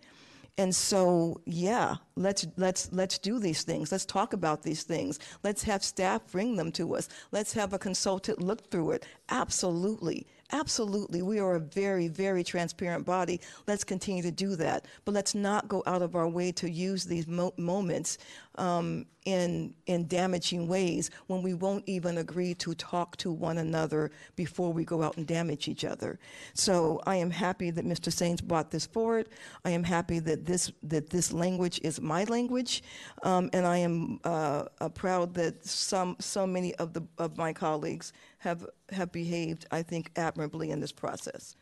And 0.59 0.73
so, 0.73 1.39
yeah, 1.45 1.97
let's 2.15 2.47
let's 2.57 2.89
let's 2.91 3.19
do 3.19 3.37
these 3.37 3.61
things. 3.61 3.91
Let's 3.91 4.05
talk 4.05 4.33
about 4.33 4.63
these 4.63 4.81
things. 4.81 5.19
Let's 5.43 5.61
have 5.63 5.83
staff 5.83 6.31
bring 6.31 6.55
them 6.55 6.71
to 6.73 6.95
us. 6.95 7.09
Let's 7.31 7.53
have 7.53 7.73
a 7.73 7.79
consultant 7.79 8.41
look 8.41 8.71
through 8.71 8.91
it. 8.91 9.05
Absolutely. 9.29 10.25
Absolutely. 10.51 11.21
We 11.21 11.39
are 11.39 11.55
a 11.55 11.59
very, 11.59 12.07
very 12.07 12.41
transparent 12.41 13.05
body. 13.05 13.41
Let's 13.67 13.83
continue 13.83 14.23
to 14.23 14.31
do 14.31 14.55
that. 14.55 14.85
But 15.03 15.13
let's 15.13 15.35
not 15.35 15.67
go 15.67 15.83
out 15.85 16.01
of 16.01 16.15
our 16.15 16.27
way 16.27 16.53
to 16.53 16.69
use 16.69 17.03
these 17.03 17.27
mo- 17.27 17.53
moments 17.57 18.17
um, 18.57 19.05
in, 19.25 19.73
in 19.87 20.07
damaging 20.07 20.67
ways 20.67 21.11
when 21.27 21.41
we 21.41 21.53
won't 21.53 21.83
even 21.85 22.17
agree 22.17 22.53
to 22.55 22.73
talk 22.73 23.17
to 23.17 23.31
one 23.31 23.57
another 23.57 24.09
before 24.35 24.71
we 24.71 24.85
go 24.85 25.03
out 25.03 25.17
and 25.17 25.27
damage 25.27 25.67
each 25.67 25.83
other. 25.83 26.17
So 26.53 27.01
I 27.05 27.17
am 27.17 27.29
happy 27.29 27.69
that 27.71 27.85
Mr. 27.85 28.11
Saines 28.11 28.41
brought 28.41 28.71
this 28.71 28.85
forward. 28.85 29.29
I 29.65 29.71
am 29.71 29.83
happy 29.83 30.19
that 30.19 30.45
this, 30.45 30.71
that 30.83 31.09
this 31.09 31.33
language 31.33 31.79
is 31.83 31.99
my 31.99 32.23
language. 32.23 32.83
Um, 33.23 33.49
and 33.51 33.67
I 33.67 33.77
am 33.79 34.19
uh, 34.23 34.65
uh, 34.79 34.89
proud 34.89 35.33
that 35.33 35.65
some, 35.65 36.15
so 36.19 36.47
many 36.47 36.73
of, 36.75 36.93
the, 36.93 37.03
of 37.17 37.37
my 37.37 37.51
colleagues 37.51 38.13
have, 38.39 38.65
have 38.91 39.11
behaved, 39.11 39.65
I 39.71 39.83
think, 39.83 40.11
admirably 40.15 40.71
in 40.71 40.79
this 40.79 40.93
process. 40.93 41.55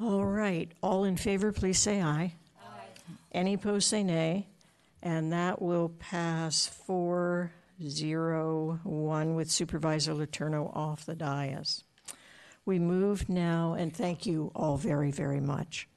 All 0.00 0.24
right, 0.24 0.72
all 0.82 1.04
in 1.04 1.16
favor, 1.16 1.52
please 1.52 1.78
say 1.78 2.00
aye. 2.00 2.34
Aye. 2.60 2.86
Any 3.32 3.54
opposed, 3.54 3.86
say 3.86 4.02
nay. 4.02 4.48
And 5.02 5.32
that 5.32 5.60
will 5.60 5.88
pass 5.88 6.66
four, 6.66 7.52
zero, 7.84 8.80
one 8.84 9.34
with 9.34 9.50
Supervisor 9.50 10.12
Letourneau 10.14 10.74
off 10.76 11.06
the 11.06 11.16
dais. 11.16 11.84
We 12.64 12.78
move 12.78 13.28
now, 13.28 13.74
and 13.74 13.94
thank 13.94 14.24
you 14.26 14.52
all 14.54 14.76
very, 14.76 15.10
very 15.10 15.40
much. 15.40 15.88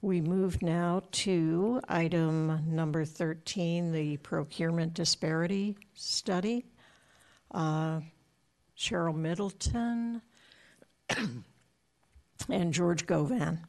We 0.00 0.20
move 0.20 0.62
now 0.62 1.02
to 1.10 1.80
item 1.88 2.64
number 2.66 3.04
13, 3.04 3.92
the 3.92 4.16
procurement 4.18 4.94
disparity 4.94 5.76
study. 5.94 6.66
Uh, 7.52 8.00
Cheryl 8.76 9.16
Middleton 9.16 10.22
and 12.48 12.72
George 12.72 13.06
Govan. 13.06 13.66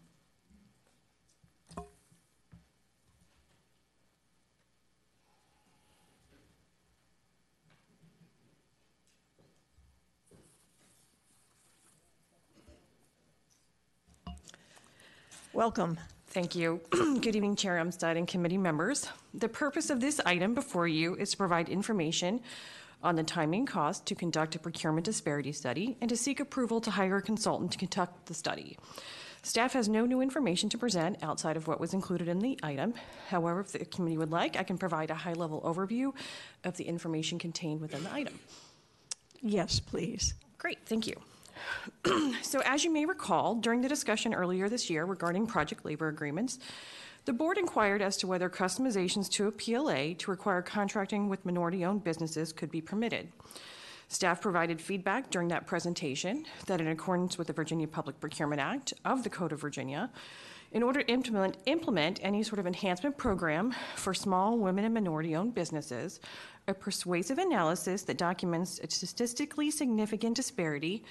Welcome. 15.53 15.99
Thank 16.27 16.53
you. 16.53 16.79
Good 16.91 17.35
evening, 17.35 17.55
Chair 17.55 17.77
Umstattd 17.77 18.17
and 18.17 18.27
committee 18.27 18.57
members. 18.57 19.09
The 19.33 19.49
purpose 19.49 19.89
of 19.89 19.99
this 19.99 20.21
item 20.23 20.53
before 20.53 20.87
you 20.87 21.15
is 21.15 21.31
to 21.31 21.37
provide 21.37 21.69
information 21.69 22.41
on 23.01 23.15
the 23.15 23.23
timing 23.23 23.65
cost 23.65 24.05
to 24.05 24.15
conduct 24.15 24.55
a 24.55 24.59
procurement 24.59 25.05
disparity 25.05 25.51
study 25.51 25.97
and 26.01 26.09
to 26.09 26.15
seek 26.15 26.39
approval 26.39 26.79
to 26.81 26.91
hire 26.91 27.17
a 27.17 27.21
consultant 27.23 27.71
to 27.71 27.79
conduct 27.79 28.27
the 28.27 28.35
study. 28.35 28.77
Staff 29.41 29.73
has 29.73 29.89
no 29.89 30.05
new 30.05 30.21
information 30.21 30.69
to 30.69 30.77
present 30.77 31.17
outside 31.23 31.57
of 31.57 31.67
what 31.67 31.79
was 31.79 31.95
included 31.95 32.27
in 32.27 32.39
the 32.39 32.59
item. 32.61 32.93
However, 33.29 33.61
if 33.61 33.71
the 33.71 33.85
committee 33.85 34.17
would 34.17 34.31
like, 34.31 34.55
I 34.55 34.63
can 34.63 34.77
provide 34.77 35.09
a 35.09 35.15
high-level 35.15 35.61
overview 35.61 36.13
of 36.63 36.77
the 36.77 36.83
information 36.83 37.39
contained 37.39 37.81
within 37.81 38.03
the 38.03 38.13
item. 38.13 38.39
Yes, 39.41 39.79
please. 39.79 40.35
Great, 40.59 40.77
thank 40.85 41.07
you. 41.07 41.15
so, 42.41 42.61
as 42.65 42.83
you 42.83 42.91
may 42.91 43.05
recall, 43.05 43.55
during 43.55 43.81
the 43.81 43.89
discussion 43.89 44.33
earlier 44.33 44.69
this 44.69 44.89
year 44.89 45.05
regarding 45.05 45.47
project 45.47 45.85
labor 45.85 46.07
agreements, 46.07 46.59
the 47.25 47.33
board 47.33 47.57
inquired 47.57 48.01
as 48.01 48.17
to 48.17 48.27
whether 48.27 48.49
customizations 48.49 49.29
to 49.29 49.47
a 49.47 49.51
PLA 49.51 50.15
to 50.17 50.31
require 50.31 50.61
contracting 50.61 51.29
with 51.29 51.45
minority 51.45 51.85
owned 51.85 52.03
businesses 52.03 52.53
could 52.53 52.71
be 52.71 52.81
permitted. 52.81 53.31
Staff 54.07 54.41
provided 54.41 54.81
feedback 54.81 55.29
during 55.29 55.49
that 55.49 55.67
presentation 55.67 56.45
that, 56.65 56.81
in 56.81 56.87
accordance 56.87 57.37
with 57.37 57.47
the 57.47 57.53
Virginia 57.53 57.87
Public 57.87 58.19
Procurement 58.19 58.59
Act 58.59 58.93
of 59.05 59.23
the 59.23 59.29
Code 59.29 59.51
of 59.51 59.61
Virginia, 59.61 60.09
in 60.71 60.83
order 60.83 61.01
to 61.01 61.11
implement, 61.11 61.57
implement 61.65 62.19
any 62.23 62.43
sort 62.43 62.59
of 62.59 62.67
enhancement 62.67 63.17
program 63.17 63.73
for 63.95 64.13
small 64.13 64.57
women 64.57 64.85
and 64.85 64.93
minority 64.93 65.35
owned 65.35 65.53
businesses, 65.53 66.19
a 66.67 66.73
persuasive 66.73 67.37
analysis 67.37 68.03
that 68.03 68.17
documents 68.17 68.79
a 68.79 68.89
statistically 68.89 69.71
significant 69.71 70.35
disparity 70.35 71.03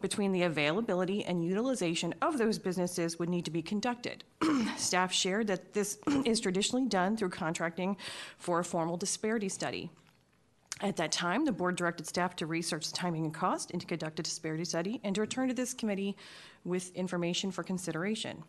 between 0.00 0.32
the 0.32 0.42
availability 0.42 1.24
and 1.24 1.44
utilization 1.44 2.14
of 2.20 2.38
those 2.38 2.58
businesses 2.58 3.18
would 3.18 3.28
need 3.28 3.44
to 3.44 3.50
be 3.50 3.62
conducted. 3.62 4.24
Staff 4.76 5.12
shared 5.12 5.46
that 5.46 5.72
this 5.72 5.98
is 6.24 6.40
traditionally 6.40 6.86
done 6.86 7.16
through 7.16 7.30
contracting 7.30 7.96
for 8.38 8.58
a 8.58 8.64
formal 8.64 8.96
disparity 8.96 9.48
study. 9.48 9.90
At 10.82 10.96
that 10.96 11.10
time, 11.10 11.46
the 11.46 11.52
board 11.52 11.76
directed 11.76 12.06
staff 12.06 12.36
to 12.36 12.46
research 12.46 12.86
the 12.90 12.94
timing 12.94 13.24
and 13.24 13.32
cost 13.32 13.70
and 13.70 13.80
to 13.80 13.86
conduct 13.86 14.20
a 14.20 14.22
disparity 14.22 14.66
study 14.66 15.00
and 15.04 15.14
to 15.14 15.22
return 15.22 15.48
to 15.48 15.54
this 15.54 15.72
committee 15.72 16.16
with 16.64 16.94
information 16.94 17.50
for 17.50 17.62
consideration. 17.62 18.44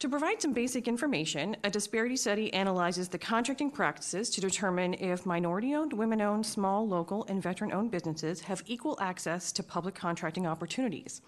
To 0.00 0.10
provide 0.10 0.42
some 0.42 0.52
basic 0.52 0.88
information, 0.88 1.56
a 1.64 1.70
disparity 1.70 2.16
study 2.16 2.52
analyzes 2.52 3.08
the 3.08 3.16
contracting 3.16 3.70
practices 3.70 4.28
to 4.30 4.42
determine 4.42 4.92
if 4.92 5.24
minority 5.24 5.74
owned, 5.74 5.94
women 5.94 6.20
owned, 6.20 6.44
small, 6.44 6.86
local, 6.86 7.24
and 7.30 7.42
veteran 7.42 7.72
owned 7.72 7.90
businesses 7.90 8.42
have 8.42 8.62
equal 8.66 8.98
access 9.00 9.52
to 9.52 9.62
public 9.62 9.94
contracting 9.94 10.46
opportunities. 10.46 11.22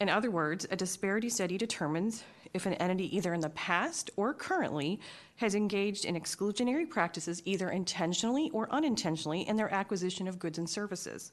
In 0.00 0.08
other 0.08 0.30
words, 0.30 0.66
a 0.70 0.76
disparity 0.76 1.28
study 1.28 1.58
determines 1.58 2.24
if 2.54 2.64
an 2.64 2.72
entity 2.74 3.14
either 3.14 3.34
in 3.34 3.40
the 3.40 3.50
past 3.50 4.10
or 4.16 4.32
currently 4.32 4.98
has 5.36 5.54
engaged 5.54 6.06
in 6.06 6.18
exclusionary 6.18 6.88
practices 6.88 7.42
either 7.44 7.68
intentionally 7.68 8.48
or 8.54 8.66
unintentionally 8.72 9.46
in 9.46 9.56
their 9.56 9.72
acquisition 9.72 10.26
of 10.26 10.38
goods 10.38 10.56
and 10.56 10.70
services. 10.70 11.32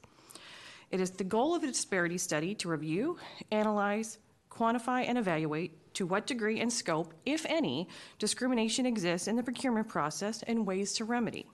It 0.90 1.00
is 1.00 1.12
the 1.12 1.24
goal 1.24 1.54
of 1.54 1.62
a 1.62 1.66
disparity 1.66 2.18
study 2.18 2.54
to 2.56 2.68
review, 2.68 3.16
analyze, 3.50 4.18
quantify, 4.50 5.08
and 5.08 5.16
evaluate 5.16 5.78
to 5.94 6.06
what 6.06 6.26
degree 6.26 6.60
and 6.60 6.72
scope, 6.72 7.14
if 7.24 7.46
any, 7.46 7.88
discrimination 8.18 8.86
exists 8.86 9.28
in 9.28 9.36
the 9.36 9.42
procurement 9.42 9.88
process 9.88 10.42
and 10.42 10.66
ways 10.66 10.92
to 10.94 11.04
remedy. 11.04 11.46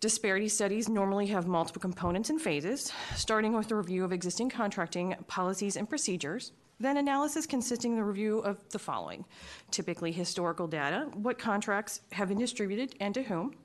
Disparity 0.00 0.48
studies 0.48 0.88
normally 0.88 1.26
have 1.26 1.48
multiple 1.48 1.80
components 1.80 2.30
and 2.30 2.40
phases, 2.40 2.92
starting 3.16 3.52
with 3.54 3.66
the 3.66 3.74
review 3.74 4.04
of 4.04 4.12
existing 4.12 4.48
contracting 4.48 5.16
policies 5.26 5.76
and 5.76 5.88
procedures, 5.88 6.52
then 6.78 6.98
analysis 6.98 7.46
consisting 7.46 7.92
of 7.94 7.98
the 7.98 8.04
review 8.04 8.38
of 8.38 8.68
the 8.68 8.78
following. 8.78 9.24
Typically 9.72 10.12
historical 10.12 10.68
data, 10.68 11.08
what 11.14 11.36
contracts 11.36 12.02
have 12.12 12.28
been 12.28 12.38
distributed 12.38 12.94
and 13.00 13.12
to 13.14 13.24
whom, 13.24 13.56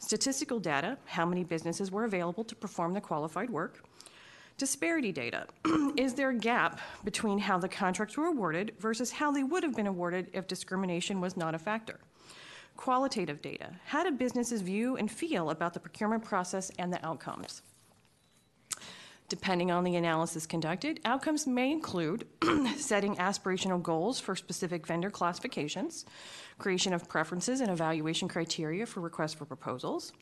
statistical 0.00 0.58
data, 0.58 0.98
how 1.04 1.24
many 1.24 1.44
businesses 1.44 1.92
were 1.92 2.04
available 2.04 2.42
to 2.42 2.56
perform 2.56 2.92
the 2.92 3.00
qualified 3.00 3.50
work, 3.50 3.84
disparity 4.56 5.12
data, 5.12 5.46
is 5.96 6.14
there 6.14 6.30
a 6.30 6.34
gap 6.34 6.80
between 7.04 7.38
how 7.38 7.58
the 7.58 7.68
contracts 7.68 8.16
were 8.16 8.26
awarded 8.26 8.72
versus 8.78 9.12
how 9.12 9.30
they 9.30 9.42
would 9.42 9.62
have 9.62 9.76
been 9.76 9.86
awarded 9.86 10.30
if 10.32 10.46
discrimination 10.46 11.20
was 11.20 11.36
not 11.36 11.54
a 11.54 11.58
factor? 11.58 12.00
Qualitative 12.76 13.40
data, 13.42 13.70
how 13.86 14.02
do 14.02 14.10
businesses 14.10 14.62
view 14.62 14.96
and 14.96 15.10
feel 15.10 15.50
about 15.50 15.74
the 15.74 15.80
procurement 15.80 16.24
process 16.24 16.70
and 16.78 16.92
the 16.92 17.04
outcomes? 17.04 17.62
Depending 19.28 19.72
on 19.72 19.82
the 19.82 19.96
analysis 19.96 20.46
conducted, 20.46 21.00
outcomes 21.04 21.46
may 21.46 21.72
include 21.72 22.26
setting 22.76 23.16
aspirational 23.16 23.82
goals 23.82 24.20
for 24.20 24.36
specific 24.36 24.86
vendor 24.86 25.10
classifications, 25.10 26.04
creation 26.58 26.92
of 26.92 27.08
preferences 27.08 27.60
and 27.60 27.70
evaluation 27.70 28.28
criteria 28.28 28.86
for 28.86 29.00
requests 29.00 29.34
for 29.34 29.44
proposals, 29.44 30.12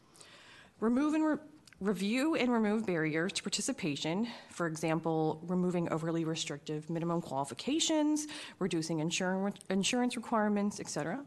remove 0.81 1.13
and 1.13 1.25
re- 1.25 1.37
review 1.81 2.35
and 2.35 2.53
remove 2.53 2.87
barriers 2.87 3.33
to 3.33 3.43
participation, 3.43 4.29
for 4.51 4.67
example, 4.67 5.43
removing 5.47 5.91
overly 5.93 6.25
restrictive 6.25 6.89
minimum 6.89 7.21
qualifications, 7.21 8.27
reducing 8.59 9.01
insurance, 9.01 9.59
insurance 9.71 10.17
requirements, 10.17 10.81
etc. 10.81 11.25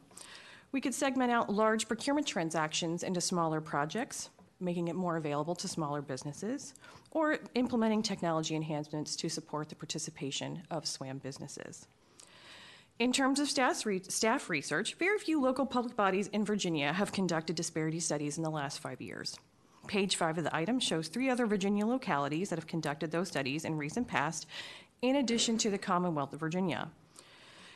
We 0.72 0.82
could 0.82 0.94
segment 0.94 1.32
out 1.32 1.52
large 1.52 1.88
procurement 1.88 2.28
transactions 2.28 3.04
into 3.04 3.22
smaller 3.22 3.62
projects, 3.62 4.30
making 4.60 4.88
it 4.88 4.96
more 4.96 5.18
available 5.18 5.56
to 5.56 5.68
smaller 5.68 6.02
businesses, 6.02 6.74
or 7.12 7.38
implementing 7.56 8.02
technology 8.02 8.56
enhancements 8.56 9.16
to 9.18 9.30
support 9.30 9.70
the 9.70 9.76
participation 9.76 10.64
of 10.72 10.86
SWAM 10.88 11.20
businesses. 11.20 11.88
In 13.00 13.14
terms 13.14 13.40
of 13.40 13.48
staff, 13.48 13.84
staff 14.10 14.50
research, 14.50 14.96
very 14.96 15.20
few 15.20 15.40
local 15.40 15.68
public 15.68 15.96
bodies 15.96 16.28
in 16.30 16.44
Virginia 16.44 16.92
have 16.94 17.12
conducted 17.12 17.56
disparity 17.56 18.00
studies 18.00 18.38
in 18.38 18.44
the 18.44 18.50
last 18.50 18.80
five 18.80 19.00
years. 19.02 19.38
Page 19.88 20.16
five 20.16 20.38
of 20.38 20.44
the 20.44 20.56
item 20.56 20.80
shows 20.80 21.08
three 21.08 21.30
other 21.30 21.46
Virginia 21.46 21.86
localities 21.86 22.50
that 22.50 22.60
have 22.60 22.68
conducted 22.68 23.12
those 23.12 23.30
studies 23.30 23.66
in 23.66 23.78
recent 23.78 24.08
past, 24.08 24.46
in 25.02 25.16
addition 25.16 25.58
to 25.60 25.70
the 25.70 25.78
Commonwealth 25.78 26.34
of 26.34 26.40
Virginia. 26.40 26.90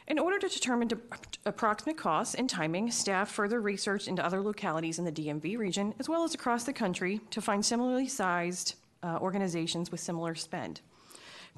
In 0.07 0.19
order 0.19 0.39
to 0.39 0.49
determine 0.49 0.89
de- 0.89 0.97
approximate 1.45 1.97
costs 1.97 2.35
and 2.35 2.49
timing, 2.49 2.91
staff 2.91 3.31
further 3.31 3.61
researched 3.61 4.07
into 4.07 4.25
other 4.25 4.41
localities 4.41 4.99
in 4.99 5.05
the 5.05 5.11
DMV 5.11 5.57
region 5.57 5.93
as 5.99 6.09
well 6.09 6.23
as 6.23 6.33
across 6.33 6.65
the 6.65 6.73
country 6.73 7.21
to 7.29 7.41
find 7.41 7.65
similarly 7.65 8.07
sized 8.07 8.75
uh, 9.03 9.17
organizations 9.21 9.91
with 9.91 9.99
similar 9.99 10.35
spend. 10.35 10.81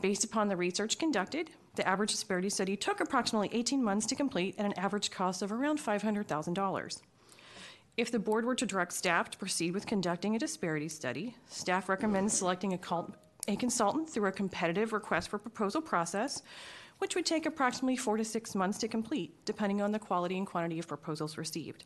Based 0.01 0.23
upon 0.23 0.49
the 0.49 0.57
research 0.57 0.99
conducted, 0.99 1.49
the 1.75 1.87
average 1.87 2.11
disparity 2.11 2.49
study 2.49 2.75
took 2.75 2.99
approximately 2.99 3.49
18 3.51 3.83
months 3.83 4.05
to 4.07 4.15
complete 4.15 4.55
at 4.59 4.65
an 4.65 4.77
average 4.77 5.09
cost 5.09 5.41
of 5.41 5.51
around 5.51 5.79
$500,000. 5.79 7.01
If 7.95 8.09
the 8.09 8.19
board 8.19 8.43
were 8.45 8.55
to 8.55 8.65
direct 8.65 8.91
staff 8.91 9.29
to 9.29 9.37
proceed 9.37 9.73
with 9.73 9.85
conducting 9.85 10.35
a 10.35 10.39
disparity 10.39 10.89
study, 10.89 11.35
staff 11.47 11.87
recommends 11.87 12.33
selecting 12.33 12.73
a, 12.73 12.79
a 13.47 13.55
consultant 13.55 14.09
through 14.09 14.25
a 14.25 14.31
competitive 14.31 14.93
request 14.93 15.29
for 15.29 15.37
proposal 15.37 15.79
process, 15.79 16.41
which 16.97 17.13
would 17.13 17.25
take 17.25 17.45
approximately 17.45 17.95
four 17.95 18.17
to 18.17 18.25
six 18.25 18.55
months 18.55 18.79
to 18.79 18.87
complete, 18.87 19.45
depending 19.45 19.79
on 19.79 19.91
the 19.91 19.99
quality 19.99 20.39
and 20.39 20.47
quantity 20.47 20.79
of 20.79 20.87
proposals 20.87 21.37
received. 21.37 21.83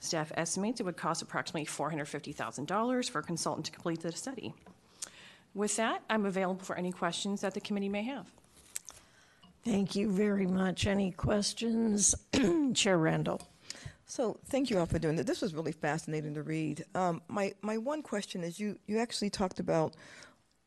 Staff 0.00 0.32
estimates 0.34 0.80
it 0.80 0.84
would 0.84 0.96
cost 0.96 1.20
approximately 1.20 1.66
$450,000 1.66 3.10
for 3.10 3.18
a 3.18 3.22
consultant 3.22 3.66
to 3.66 3.72
complete 3.72 4.00
the 4.00 4.12
study. 4.12 4.54
With 5.54 5.76
that, 5.76 6.02
I'm 6.08 6.24
available 6.24 6.64
for 6.64 6.76
any 6.76 6.90
questions 6.90 7.42
that 7.42 7.52
the 7.52 7.60
committee 7.60 7.90
may 7.90 8.02
have. 8.04 8.32
Thank 9.62 9.94
you 9.94 10.10
very 10.10 10.46
much. 10.46 10.86
Any 10.86 11.10
questions? 11.10 12.14
Chair 12.74 12.98
Randall. 12.98 13.46
So 14.06 14.38
thank 14.46 14.70
you 14.70 14.78
all 14.78 14.86
for 14.86 14.98
doing 14.98 15.16
that. 15.16 15.26
This 15.26 15.40
was 15.40 15.54
really 15.54 15.72
fascinating 15.72 16.34
to 16.34 16.42
read. 16.42 16.84
Um, 16.94 17.22
my 17.28 17.54
my 17.62 17.78
one 17.78 18.02
question 18.02 18.44
is 18.44 18.60
you 18.60 18.78
you 18.86 18.98
actually 18.98 19.30
talked 19.30 19.60
about 19.60 19.94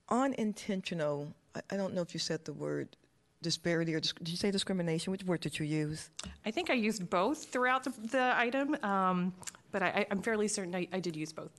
unintentional. 0.10 1.34
I, 1.56 1.62
I 1.72 1.78
don't 1.78 1.94
know 1.94 2.02
if 2.02 2.14
you 2.14 2.20
said 2.20 2.46
the 2.46 2.54
word 2.54 2.96
disparity 3.42 3.94
or 3.94 4.00
did 4.00 4.28
you 4.28 4.38
say 4.38 4.50
discrimination? 4.52 5.12
Which 5.12 5.24
word 5.24 5.42
did 5.42 5.60
you 5.60 5.66
use? 5.66 6.10
I 6.46 6.52
think 6.52 6.70
I 6.70 6.74
used 6.74 7.08
both 7.10 7.46
throughout 7.46 7.84
the, 7.84 7.94
the 8.08 8.34
item, 8.36 8.76
um, 8.84 9.34
but 9.72 9.84
I, 9.84 10.08
I'm 10.10 10.22
fairly 10.22 10.48
certain 10.48 10.74
I, 10.76 10.88
I 10.92 11.00
did 11.00 11.16
use 11.16 11.32
both. 11.32 11.52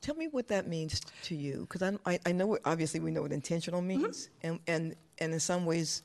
Tell 0.00 0.14
me 0.14 0.28
what 0.28 0.48
that 0.48 0.68
means 0.68 1.00
to 1.24 1.34
you, 1.34 1.66
because 1.68 1.82
I, 2.04 2.18
I 2.26 2.32
know 2.32 2.58
obviously 2.64 3.00
we 3.00 3.10
know 3.10 3.22
what 3.22 3.32
intentional 3.32 3.80
means, 3.80 4.28
and, 4.42 4.60
and 4.66 4.94
and 5.18 5.32
in 5.32 5.40
some 5.40 5.64
ways, 5.64 6.02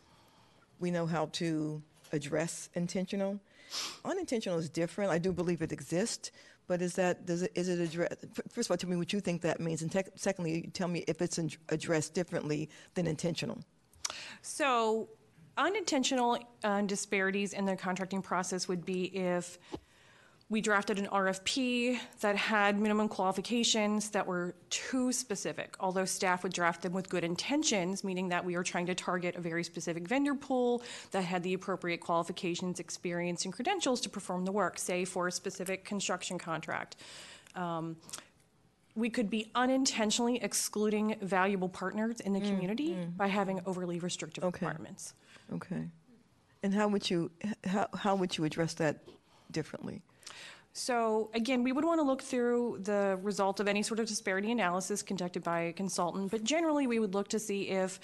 we 0.80 0.90
know 0.90 1.06
how 1.06 1.26
to 1.34 1.82
address 2.14 2.70
intentional. 2.76 3.40
Unintentional 4.06 4.58
is 4.58 4.70
different. 4.70 5.12
I 5.12 5.18
do 5.18 5.32
believe 5.32 5.62
it 5.62 5.72
exists, 5.72 6.32
but 6.68 6.82
is 6.82 6.94
that 6.96 7.26
does 7.26 7.44
it 7.44 7.52
is 7.56 7.70
it 7.70 7.80
addressed? 7.80 8.26
First 8.50 8.68
of 8.68 8.72
all, 8.72 8.78
tell 8.78 8.90
me 8.90 8.96
what 8.96 9.14
you 9.14 9.20
think 9.20 9.42
that 9.42 9.60
means, 9.60 9.82
and 9.82 9.92
tec- 9.92 10.12
secondly, 10.16 10.70
tell 10.74 10.88
me 10.88 11.04
if 11.08 11.22
it's 11.22 11.38
in- 11.38 11.52
addressed 11.70 12.14
differently 12.14 12.70
than 12.94 13.08
intentional. 13.08 13.60
So, 14.42 15.10
unintentional 15.58 16.40
uh, 16.64 16.82
disparities 16.82 17.54
in 17.54 17.66
the 17.66 17.76
contracting 17.76 18.22
process 18.22 18.68
would 18.68 18.86
be 18.86 19.06
if 19.16 19.60
we 20.50 20.62
drafted 20.62 20.98
an 20.98 21.06
RFP 21.06 22.00
that 22.22 22.36
had 22.36 22.80
minimum 22.80 23.08
qualifications 23.08 24.10
that 24.10 24.26
were 24.26 24.56
too 24.72 25.12
specific, 25.12 25.76
although 25.80 26.06
staff 26.06 26.42
would 26.42 26.54
draft 26.54 26.82
them 26.82 26.92
with 26.92 27.08
good 27.08 27.24
intentions, 27.24 28.04
meaning 28.04 28.30
that 28.30 28.44
we 28.44 28.56
were 28.56 28.64
trying 28.64 28.88
to 28.88 28.96
target 28.96 29.36
a 29.36 29.42
very 29.42 29.64
specific 29.64 30.08
vendor 30.08 30.34
pool 30.34 30.82
that 31.12 31.22
had 31.22 31.44
the 31.44 31.54
appropriate 31.54 32.00
qualifications, 32.00 32.80
experience, 32.80 33.46
and 33.46 33.54
credentials 33.54 34.02
to 34.02 34.10
perform 34.10 34.44
the 34.44 34.52
work, 34.52 34.80
say 34.80 35.06
for 35.06 35.28
a 35.28 35.32
specific 35.32 35.86
construction 35.86 36.40
contract. 36.40 36.96
Um, 37.56 37.98
we 38.96 39.12
could 39.12 39.30
be 39.30 39.52
unintentionally 39.54 40.42
excluding 40.42 41.16
valuable 41.22 41.70
partners 41.70 42.20
in 42.22 42.34
the 42.34 42.42
community 42.42 42.98
by 43.16 43.28
having 43.28 43.62
overly 43.68 44.00
restrictive 44.00 44.44
requirements. 44.44 45.14
Okay, 45.54 45.88
and 46.64 46.74
how 46.74 46.88
would 46.88 47.08
you 47.08 47.30
how 47.66 47.88
how 47.94 48.16
would 48.16 48.36
you 48.36 48.46
address 48.46 48.74
that 48.74 48.98
differently? 49.52 50.02
So 50.74 51.30
again, 51.34 51.64
we 51.64 51.72
would 51.72 51.84
want 51.84 52.00
to 52.00 52.04
look 52.04 52.22
through 52.22 52.80
the 52.84 53.20
result 53.22 53.60
of 53.60 53.68
any 53.68 53.84
sort 53.84 54.00
of 54.00 54.08
disparity 54.08 54.52
analysis 54.52 55.02
conducted 55.02 55.44
by 55.44 55.62
a 55.62 55.74
consultant, 55.74 56.32
but 56.32 56.44
generally 56.44 56.88
we 56.88 57.00
would 57.00 57.14
look 57.14 57.28
to 57.30 57.40
see 57.40 57.70
if 57.70 58.00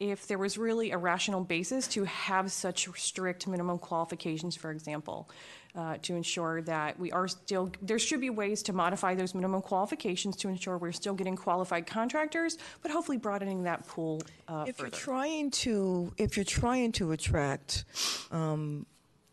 if 0.00 0.26
there 0.26 0.38
was 0.38 0.58
really 0.58 0.90
a 0.90 0.98
rational 0.98 1.42
basis 1.42 1.86
to 1.86 2.04
have 2.04 2.50
such 2.50 2.88
strict 2.96 3.46
minimum 3.46 3.78
qualifications, 3.78 4.56
for 4.56 4.72
example, 4.72 5.30
uh, 5.76 5.96
to 6.02 6.16
ensure 6.16 6.62
that 6.62 6.98
we 6.98 7.12
are 7.12 7.28
still, 7.28 7.70
there 7.80 7.98
should 7.98 8.20
be 8.20 8.28
ways 8.28 8.62
to 8.62 8.72
modify 8.72 9.14
those 9.14 9.34
minimum 9.34 9.62
qualifications 9.62 10.36
to 10.36 10.48
ensure 10.48 10.78
we're 10.78 10.92
still 10.92 11.14
getting 11.14 11.36
qualified 11.36 11.86
contractors, 11.86 12.58
but 12.82 12.90
hopefully 12.90 13.16
broadening 13.16 13.62
that 13.62 13.86
pool 13.86 14.20
uh, 14.48 14.64
if 14.66 14.76
further. 14.76 14.88
you're 14.88 14.98
trying 14.98 15.50
to 15.50 16.12
if 16.18 16.36
you're 16.36 16.44
trying 16.44 16.90
to 16.90 17.12
attract 17.12 17.84
um, 18.32 18.84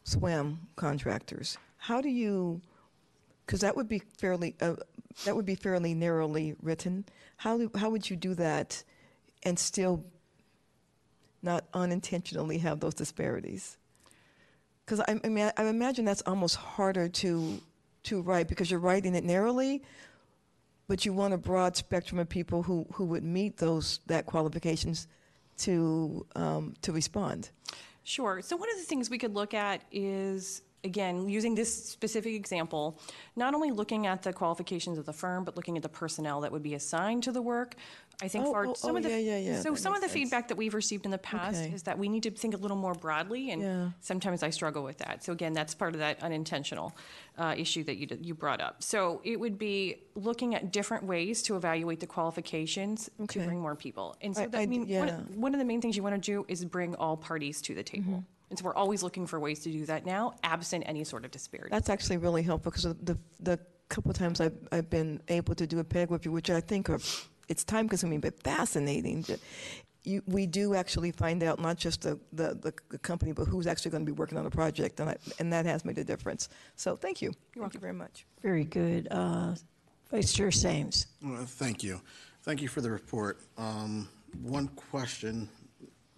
swam 0.04 0.60
contractors 0.76 1.58
how 1.82 2.02
do 2.02 2.10
you 2.10 2.62
because 3.46 3.62
that 3.62 3.76
would 3.76 3.88
be 3.88 4.00
fairly 4.18 4.56
uh, 4.62 4.76
that 5.26 5.36
would 5.36 5.46
be 5.46 5.56
fairly 5.56 5.94
narrowly 5.94 6.56
written 6.62 7.06
how 7.38 7.58
do, 7.58 7.72
how 7.76 7.90
would 7.90 8.10
you 8.10 8.16
do 8.16 8.34
that 8.34 8.84
and 9.44 9.58
still 9.58 10.04
not 11.44 11.66
unintentionally 11.74 12.58
have 12.60 12.80
those 12.80 12.94
disparities 12.94 13.78
because 14.86 15.00
I, 15.02 15.20
I 15.24 15.30
mean 15.30 15.52
I 15.58 15.66
imagine 15.66 16.06
that's 16.06 16.24
almost 16.26 16.56
harder 16.56 17.08
to 17.10 17.62
to 18.04 18.22
write 18.22 18.48
because 18.48 18.72
you're 18.72 18.80
writing 18.80 19.16
it 19.16 19.24
narrowly, 19.24 19.84
but 20.88 21.06
you 21.06 21.14
want 21.14 21.34
a 21.34 21.38
broad 21.38 21.76
spectrum 21.76 22.20
of 22.20 22.28
people 22.28 22.64
who, 22.64 22.86
who 22.94 23.06
would 23.06 23.24
meet 23.24 23.58
those 23.58 24.00
that 24.08 24.26
qualifications 24.26 25.08
to 25.58 26.26
um, 26.36 26.74
to 26.82 26.92
respond. 26.92 27.52
Sure. 28.04 28.42
So 28.42 28.56
one 28.56 28.70
of 28.72 28.78
the 28.78 28.84
things 28.84 29.10
we 29.10 29.20
could 29.20 29.36
look 29.36 29.54
at 29.54 29.82
is, 29.92 30.64
again, 30.84 31.30
using 31.30 31.56
this 31.56 31.72
specific 31.86 32.34
example, 32.34 33.00
not 33.36 33.54
only 33.54 33.72
looking 33.72 34.08
at 34.08 34.24
the 34.24 34.34
qualifications 34.34 34.98
of 34.98 35.06
the 35.06 35.14
firm, 35.14 35.44
but 35.44 35.56
looking 35.56 35.78
at 35.78 35.84
the 35.84 35.90
personnel 35.90 36.42
that 36.42 36.52
would 36.52 36.64
be 36.64 36.74
assigned 36.74 37.24
to 37.24 37.32
the 37.32 37.42
work. 37.42 37.76
I 38.24 38.28
think 38.28 38.46
Oh, 38.46 38.52
for 38.52 38.66
oh, 38.68 38.74
some 38.76 38.92
oh, 38.94 38.98
of 38.98 39.04
the 39.04 39.10
yeah, 39.10 39.18
yeah, 39.18 39.38
yeah. 39.38 39.62
so 39.62 39.72
That 39.72 39.80
some 39.80 39.94
of 39.94 40.00
the 40.02 40.06
makes 40.06 40.14
sense. 40.14 40.24
feedback 40.30 40.48
that 40.50 40.58
we've 40.58 40.74
received 40.76 41.06
in 41.06 41.12
the 41.12 41.18
past 41.18 41.62
Okay. 41.64 41.74
is 41.74 41.84
that 41.84 41.98
we 41.98 42.08
need 42.08 42.22
to 42.24 42.32
think 42.32 42.54
a 42.54 42.58
little 42.58 42.78
more 42.78 42.94
broadly, 42.94 43.50
and 43.52 43.62
Yeah. 43.62 43.90
sometimes 44.02 44.44
I 44.44 44.52
struggle 44.52 44.84
with 44.84 45.00
that. 45.00 45.24
So 45.24 45.34
again, 45.34 45.54
that's 45.54 45.74
part 45.74 45.94
of 45.96 46.00
that 46.00 46.22
unintentional 46.22 46.96
uh, 47.38 47.56
issue 47.58 47.84
that 47.86 47.98
you 47.98 48.08
you 48.22 48.36
brought 48.36 48.62
up. 48.62 48.84
So 48.84 49.22
it 49.24 49.40
would 49.40 49.58
be 49.58 50.04
looking 50.16 50.54
at 50.54 50.72
different 50.72 51.04
ways 51.06 51.42
to 51.44 51.56
evaluate 51.56 52.00
the 52.00 52.08
qualifications 52.08 53.06
to 53.18 53.24
Okay. 53.24 53.46
bring 53.46 53.60
more 53.60 53.76
people. 53.76 54.16
And 54.22 54.36
so 54.36 54.44
I- 54.44 54.48
that, 54.48 54.58
I 54.58 54.62
I 54.62 54.66
d- 54.66 54.70
mean, 54.70 54.82
one, 55.00 55.08
yeah. 55.08 55.20
one 55.36 55.54
of 55.56 55.60
the 55.60 55.66
main 55.66 55.82
things 55.82 55.96
you 55.98 56.04
want 56.04 56.16
to 56.16 56.32
do 56.32 56.46
is 56.48 56.64
bring 56.66 56.94
all 56.96 57.18
parties 57.18 57.62
to 57.64 57.74
the 57.74 57.84
table. 57.84 58.24
And 58.52 58.60
so 58.60 58.66
we're 58.66 58.76
always 58.76 59.02
looking 59.02 59.26
for 59.26 59.40
ways 59.40 59.62
to 59.62 59.72
do 59.72 59.86
that 59.86 60.06
now, 60.06 60.34
absent 60.44 60.84
any 60.86 61.04
sort 61.06 61.24
of 61.26 61.32
disparity. 61.32 61.70
That's 61.72 61.90
actually 61.90 62.18
really 62.18 62.44
helpful 62.44 62.70
because 62.72 62.84
the 62.84 63.18
the 63.40 63.58
couple 63.88 64.14
times 64.14 64.42
I've 64.42 64.58
I've 64.74 64.90
been 64.90 65.22
able 65.30 65.56
to 65.56 65.66
do 65.66 65.80
a 65.80 65.84
peg 65.86 66.12
review, 66.12 66.34
which 66.34 66.50
I 66.50 66.60
think 66.60 66.90
are 66.90 67.00
it's 67.48 67.64
time 67.64 67.88
consuming 67.90 68.20
but 68.20 68.44
fascinating. 68.44 69.22
that 69.24 69.40
You, 70.04 70.22
we 70.26 70.48
do 70.48 70.74
actually 70.76 71.12
find 71.12 71.44
out 71.44 71.60
not 71.60 71.78
just 71.78 72.02
the, 72.02 72.18
the, 72.34 72.56
the, 72.56 72.74
the 72.90 72.98
company, 72.98 73.34
but 73.34 73.46
who's 73.48 73.68
actually 73.68 73.92
going 73.92 74.06
to 74.06 74.12
be 74.14 74.18
working 74.18 74.38
on 74.40 74.44
the 74.44 74.50
project, 74.50 75.00
and 75.00 75.10
I, 75.12 75.16
and 75.40 75.54
that 75.54 75.66
has 75.68 75.86
made 75.86 75.98
a 76.00 76.04
difference. 76.04 76.50
So 76.76 76.96
thank 76.98 77.22
you. 77.22 77.32
thank 77.56 77.74
you 77.76 77.80
very 77.80 77.94
much. 77.94 78.26
Very 78.42 78.64
good. 78.66 79.08
Uh, 79.12 79.54
Vice 80.10 80.34
Chair 80.34 80.50
Saines. 80.52 81.06
Well, 81.22 81.46
Thank 81.46 81.84
you. 81.84 82.02
Thank 82.44 82.62
you 82.62 82.68
for 82.68 82.82
the 82.82 82.90
report. 82.90 83.38
Um, 83.58 84.10
One 84.42 84.68
question 84.90 85.48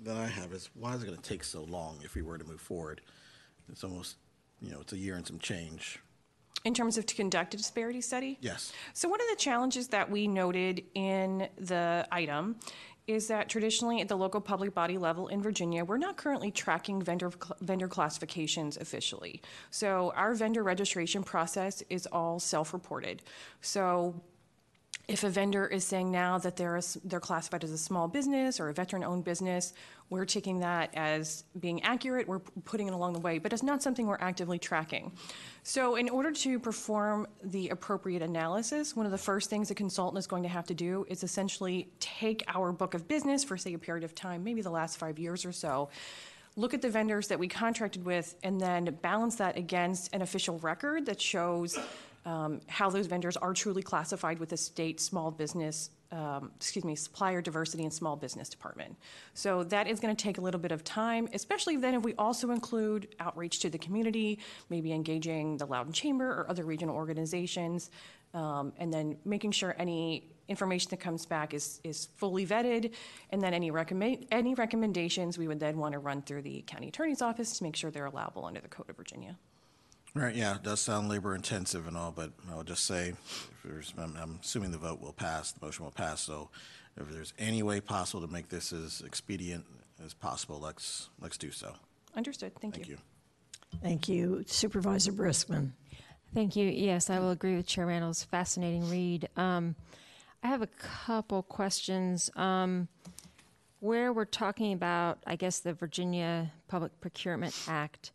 that 0.03 0.17
I 0.17 0.27
have 0.27 0.53
is, 0.53 0.69
why 0.73 0.93
is 0.93 1.03
it 1.03 1.05
going 1.05 1.17
to 1.17 1.29
take 1.29 1.43
so 1.43 1.63
long 1.63 1.99
if 2.03 2.15
we 2.15 2.21
were 2.21 2.37
to 2.37 2.45
move 2.45 2.61
forward? 2.61 3.01
It's 3.71 3.83
almost, 3.83 4.17
you 4.61 4.71
know, 4.71 4.79
it's 4.81 4.93
a 4.93 4.97
year 4.97 5.15
and 5.15 5.25
some 5.25 5.39
change. 5.39 5.99
In 6.65 6.73
terms 6.73 6.97
of 6.97 7.05
to 7.07 7.15
conduct 7.15 7.53
a 7.53 7.57
disparity 7.57 8.01
study? 8.01 8.37
Yes. 8.41 8.71
So 8.93 9.09
one 9.09 9.19
of 9.19 9.27
the 9.29 9.35
challenges 9.35 9.89
that 9.89 10.09
we 10.09 10.27
noted 10.27 10.83
in 10.93 11.49
the 11.57 12.07
item 12.11 12.57
is 13.05 13.27
that 13.27 13.49
traditionally 13.49 13.99
at 13.99 14.07
the 14.07 14.15
local 14.15 14.39
public 14.39 14.73
body 14.73 14.97
level 14.97 15.27
in 15.27 15.41
Virginia, 15.41 15.83
we're 15.83 15.97
not 15.97 16.15
currently 16.15 16.51
tracking 16.51 17.01
vendor 17.01 17.31
vendor 17.59 17.89
classifications 17.89 18.77
officially. 18.77 19.41
So 19.71 20.13
our 20.15 20.33
vendor 20.33 20.63
registration 20.63 21.21
process 21.21 21.83
is 21.89 22.07
all 22.07 22.39
self-reported. 22.39 23.21
So 23.59 24.21
if 25.07 25.25
a 25.25 25.29
vendor 25.29 25.67
is 25.67 25.83
saying 25.83 26.11
now 26.11 26.37
that 26.37 26.55
they're, 26.55 26.77
a 26.77 26.81
they're 27.03 27.19
classified 27.19 27.63
as 27.63 27.71
a 27.71 27.77
small 27.77 28.07
business 28.07 28.59
or 28.59 28.69
a 28.69 28.73
veteran-owned 28.73 29.25
business, 29.25 29.73
we're 30.09 30.23
taking 30.23 30.59
that 30.59 30.91
as 30.95 31.43
being 31.59 31.83
accurate, 31.83 32.25
we're 32.25 32.39
putting 32.39 32.87
it 32.87 32.93
along 32.93 33.11
the 33.11 33.19
way, 33.19 33.37
but 33.37 33.51
it's 33.51 33.63
not 33.63 33.83
something 33.83 34.07
we're 34.07 34.17
actively 34.21 34.57
tracking. 34.57 35.11
So 35.63 35.95
in 35.95 36.07
order 36.07 36.31
to 36.31 36.57
perform 36.57 37.27
the 37.43 37.69
appropriate 37.69 38.21
analysis, 38.21 38.95
one 38.95 39.05
of 39.05 39.11
the 39.11 39.17
first 39.17 39.49
things 39.49 39.69
a 39.71 39.75
consultant 39.75 40.19
is 40.19 40.27
going 40.27 40.43
to 40.43 40.49
have 40.49 40.67
to 40.67 40.73
do 40.73 41.05
is 41.09 41.23
essentially 41.23 41.89
take 41.99 42.43
our 42.47 42.71
book 42.71 42.93
of 42.93 43.07
business 43.07 43.43
for, 43.43 43.57
say, 43.57 43.73
a 43.73 43.79
period 43.79 44.05
of 44.05 44.15
time, 44.15 44.43
maybe 44.43 44.61
the 44.61 44.69
last 44.69 44.97
five 44.97 45.19
years 45.19 45.43
or 45.45 45.51
so, 45.51 45.89
look 46.55 46.73
at 46.73 46.81
the 46.81 46.89
vendors 46.89 47.27
that 47.27 47.39
we 47.39 47.47
contracted 47.49 48.05
with, 48.05 48.35
and 48.43 48.61
then 48.61 48.85
balance 49.01 49.35
that 49.35 49.57
against 49.57 50.13
an 50.13 50.21
official 50.21 50.59
record 50.59 51.07
that 51.07 51.19
shows 51.19 51.77
um, 52.25 52.61
how 52.67 52.89
those 52.89 53.07
vendors 53.07 53.37
are 53.37 53.53
truly 53.53 53.81
classified 53.81 54.39
with 54.39 54.49
the 54.49 54.57
state 54.57 54.99
small 54.99 55.31
business, 55.31 55.89
um, 56.11 56.51
excuse 56.55 56.85
me, 56.85 56.95
supplier 56.95 57.41
diversity 57.41 57.83
and 57.83 57.93
small 57.93 58.15
business 58.15 58.49
department. 58.49 58.95
So 59.33 59.63
that 59.65 59.87
is 59.87 59.99
going 59.99 60.15
to 60.15 60.23
take 60.23 60.37
a 60.37 60.41
little 60.41 60.59
bit 60.59 60.71
of 60.71 60.83
time, 60.83 61.27
especially 61.33 61.77
then 61.77 61.95
if 61.95 62.03
we 62.03 62.13
also 62.15 62.51
include 62.51 63.15
outreach 63.19 63.59
to 63.59 63.69
the 63.69 63.77
community, 63.77 64.39
maybe 64.69 64.93
engaging 64.93 65.57
the 65.57 65.65
Loudoun 65.65 65.93
Chamber 65.93 66.29
or 66.29 66.49
other 66.49 66.63
regional 66.63 66.95
organizations, 66.95 67.89
um, 68.33 68.73
and 68.77 68.91
then 68.91 69.17
making 69.25 69.51
sure 69.51 69.75
any 69.77 70.29
information 70.47 70.89
that 70.89 70.99
comes 70.99 71.25
back 71.25 71.53
is, 71.53 71.79
is 71.83 72.07
fully 72.17 72.45
vetted, 72.45 72.93
and 73.29 73.41
then 73.41 73.53
any 73.53 73.71
recommend, 73.71 74.25
any 74.31 74.53
recommendations 74.55 75.37
we 75.37 75.47
would 75.47 75.59
then 75.59 75.77
want 75.77 75.93
to 75.93 75.99
run 75.99 76.21
through 76.21 76.41
the 76.41 76.61
county 76.67 76.87
attorney's 76.87 77.21
office 77.21 77.57
to 77.57 77.63
make 77.63 77.75
sure 77.75 77.91
they're 77.91 78.05
allowable 78.05 78.45
under 78.45 78.59
the 78.59 78.67
Code 78.67 78.89
of 78.89 78.97
Virginia. 78.97 79.37
Right, 80.15 80.35
yeah, 80.35 80.55
it 80.55 80.63
does 80.63 80.79
sound 80.79 81.09
labor 81.09 81.33
intensive 81.33 81.87
and 81.87 81.97
all, 81.97 82.11
but 82.11 82.31
I'll 82.51 82.63
just 82.63 82.85
say, 82.85 83.09
if 83.09 83.57
there's, 83.65 83.93
I'm, 83.97 84.15
I'm 84.15 84.39
assuming 84.43 84.71
the 84.71 84.77
vote 84.77 85.01
will 85.01 85.13
pass, 85.13 85.51
the 85.51 85.65
motion 85.65 85.85
will 85.85 85.91
pass, 85.91 86.21
so 86.21 86.49
if 86.97 87.09
there's 87.09 87.33
any 87.39 87.63
way 87.63 87.81
possible 87.81 88.25
to 88.25 88.31
make 88.31 88.49
this 88.49 88.71
as 88.71 89.01
expedient 89.01 89.65
as 90.05 90.13
possible, 90.13 90.59
let's, 90.59 91.09
let's 91.19 91.37
do 91.37 91.49
so. 91.49 91.73
Understood, 92.15 92.53
thank 92.61 92.77
you. 92.77 92.83
Thank 92.83 92.89
you. 92.89 92.97
Thank 93.81 94.07
you. 94.07 94.43
Supervisor 94.45 95.11
Briskman. 95.11 95.71
Thank 96.33 96.55
you. 96.55 96.67
Yes, 96.67 97.09
I 97.09 97.19
will 97.19 97.31
agree 97.31 97.55
with 97.55 97.65
Chair 97.65 97.87
Randall's 97.87 98.23
fascinating 98.23 98.87
read. 98.89 99.29
Um, 99.35 99.75
I 100.43 100.47
have 100.47 100.61
a 100.61 100.67
couple 100.67 101.41
questions. 101.41 102.29
Um, 102.35 102.87
where 103.83 104.13
we're 104.13 104.23
talking 104.23 104.71
about, 104.71 105.19
I 105.27 105.35
guess, 105.35 105.59
the 105.59 105.73
Virginia 105.73 106.53
Public 106.69 107.01
Procurement 107.01 107.53
Act, 107.67 108.13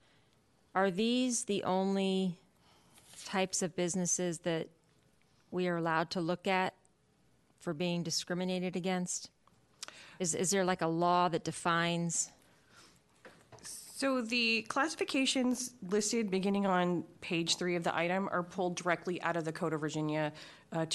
are 0.74 0.90
these 0.90 1.45
the 1.45 1.65
only 1.65 2.36
types 3.24 3.62
of 3.62 3.74
businesses 3.77 4.39
that 4.40 4.69
we 5.51 5.69
are 5.69 5.77
allowed 5.77 6.11
to 6.11 6.20
look 6.20 6.47
at 6.47 6.74
for 7.61 7.74
being 7.74 8.03
discriminated 8.03 8.77
against? 8.77 9.31
Is, 10.19 10.35
is 10.35 10.51
there 10.51 10.65
like 10.65 10.82
a 10.82 10.86
law 10.86 11.28
that 11.28 11.45
defines? 11.45 12.31
So 13.62 14.20
the 14.20 14.62
classifications 14.62 15.73
listed 15.89 16.31
beginning 16.31 16.66
on 16.66 17.05
page 17.20 17.57
three 17.57 17.74
of 17.74 17.85
the 17.85 17.97
item 17.97 18.28
are 18.31 18.43
pulled 18.43 18.77
directly 18.77 19.20
out 19.23 19.36
of 19.36 19.45
the 19.45 19.53
Code 19.53 19.73
of 19.73 19.81
Virginia 19.81 20.32
uh, 20.73 20.86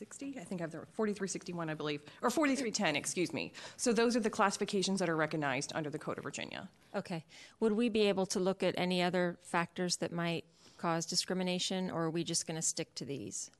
2.2-4360. 0.00 0.40
I 0.40 0.44
think 0.44 0.60
I 0.60 0.64
have 0.64 0.70
the 0.70 0.78
4361, 0.92 1.70
I 1.70 1.74
believe, 1.74 2.02
or 2.22 2.30
4310, 2.30 2.96
excuse 2.96 3.32
me. 3.32 3.52
So 3.76 3.92
those 3.92 4.16
are 4.16 4.20
the 4.20 4.30
classifications 4.30 4.98
that 5.00 5.08
are 5.08 5.16
recognized 5.16 5.72
under 5.74 5.90
the 5.90 5.98
Code 5.98 6.18
of 6.18 6.24
Virginia. 6.24 6.68
Okay. 6.94 7.24
Would 7.60 7.72
we 7.72 7.88
be 7.88 8.08
able 8.08 8.26
to 8.26 8.40
look 8.40 8.62
at 8.62 8.74
any 8.76 9.02
other 9.02 9.38
factors 9.42 9.96
that 9.96 10.12
might 10.12 10.44
cause 10.76 11.06
discrimination, 11.06 11.90
or 11.90 12.04
are 12.04 12.10
we 12.10 12.24
just 12.24 12.46
going 12.46 12.56
to 12.56 12.62
stick 12.62 12.94
to 12.96 13.04
these? 13.04 13.50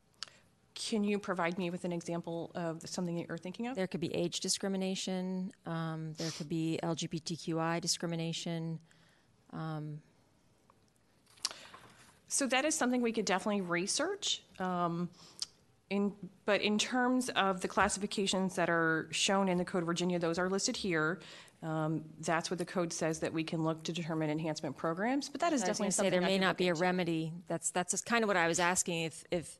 Can 0.75 1.05
you 1.05 1.19
provide 1.19 1.59
me 1.59 1.69
with 1.69 1.85
an 1.85 1.93
example 1.93 2.51
of 2.55 2.89
something 2.89 3.17
that 3.17 3.29
you're 3.29 3.37
thinking 3.37 3.67
of? 3.67 3.77
There 3.77 3.87
could 3.87 4.01
be 4.01 4.15
age 4.15 4.41
discrimination, 4.41 5.53
um, 5.67 6.15
there 6.17 6.31
could 6.31 6.49
be 6.49 6.79
LGBTQI 6.83 7.81
discrimination. 7.81 8.79
Um, 9.53 10.01
So 12.33 12.47
that 12.47 12.65
is 12.65 12.77
something 12.77 13.03
we 13.03 13.11
could 13.11 13.25
definitely 13.25 13.61
research. 13.61 14.43
Um, 14.61 15.11
in, 15.91 16.13
but 16.45 16.63
in 16.63 16.79
terms 16.79 17.29
of 17.31 17.61
the 17.61 17.69
classifications 17.69 18.55
that 18.55 18.71
are 18.71 19.09
shown 19.11 19.49
in 19.49 19.59
the 19.59 19.65
Code 19.65 19.83
of 19.83 19.87
Virginia, 19.87 20.19
those 20.19 20.39
are 20.39 20.49
listed 20.49 20.77
here. 20.77 21.21
Um, 21.63 22.05
that's 22.21 22.51
what 22.51 22.59
the 22.59 22.65
code 22.65 22.91
says 22.91 23.19
that 23.19 23.35
we 23.35 23.45
can 23.45 23.65
look 23.65 23.83
to 23.83 23.93
determine 23.93 24.31
enhancement 24.31 24.79
programs. 24.79 25.29
But 25.29 25.43
that 25.43 25.53
is 25.53 25.63
I 25.63 25.69
was 25.69 25.79
definitely 25.79 25.89
to 25.89 25.93
say 25.93 25.97
something 25.97 26.11
there 26.13 26.23
I 26.23 26.25
may 26.25 26.35
could 26.37 26.41
not 26.41 26.49
look 26.49 26.57
be 26.57 26.69
a 26.69 26.71
into. 26.71 26.81
remedy. 26.81 27.33
That's 27.49 27.71
that's 27.71 27.91
just 27.91 28.07
kind 28.07 28.25
of 28.25 28.29
what 28.29 28.39
I 28.39 28.49
was 28.49 28.59
asking. 28.59 29.03
If 29.03 29.25
if 29.31 29.59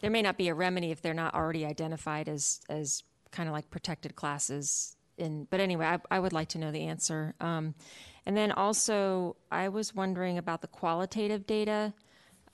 there 0.00 0.10
may 0.10 0.22
not 0.22 0.38
be 0.38 0.48
a 0.48 0.54
remedy 0.54 0.90
if 0.90 1.02
they're 1.02 1.12
not 1.12 1.34
already 1.34 1.66
identified 1.66 2.30
as 2.30 2.60
as 2.70 3.02
kind 3.30 3.48
of 3.48 3.52
like 3.52 3.68
protected 3.68 4.16
classes. 4.16 4.96
In 5.18 5.46
but 5.50 5.60
anyway, 5.60 5.84
I, 5.84 5.98
I 6.10 6.18
would 6.18 6.32
like 6.32 6.48
to 6.50 6.58
know 6.58 6.70
the 6.70 6.86
answer. 6.86 7.34
Um, 7.40 7.74
and 8.24 8.34
then 8.34 8.52
also, 8.52 9.36
I 9.50 9.68
was 9.68 9.94
wondering 9.94 10.38
about 10.38 10.62
the 10.62 10.68
qualitative 10.68 11.46
data. 11.46 11.92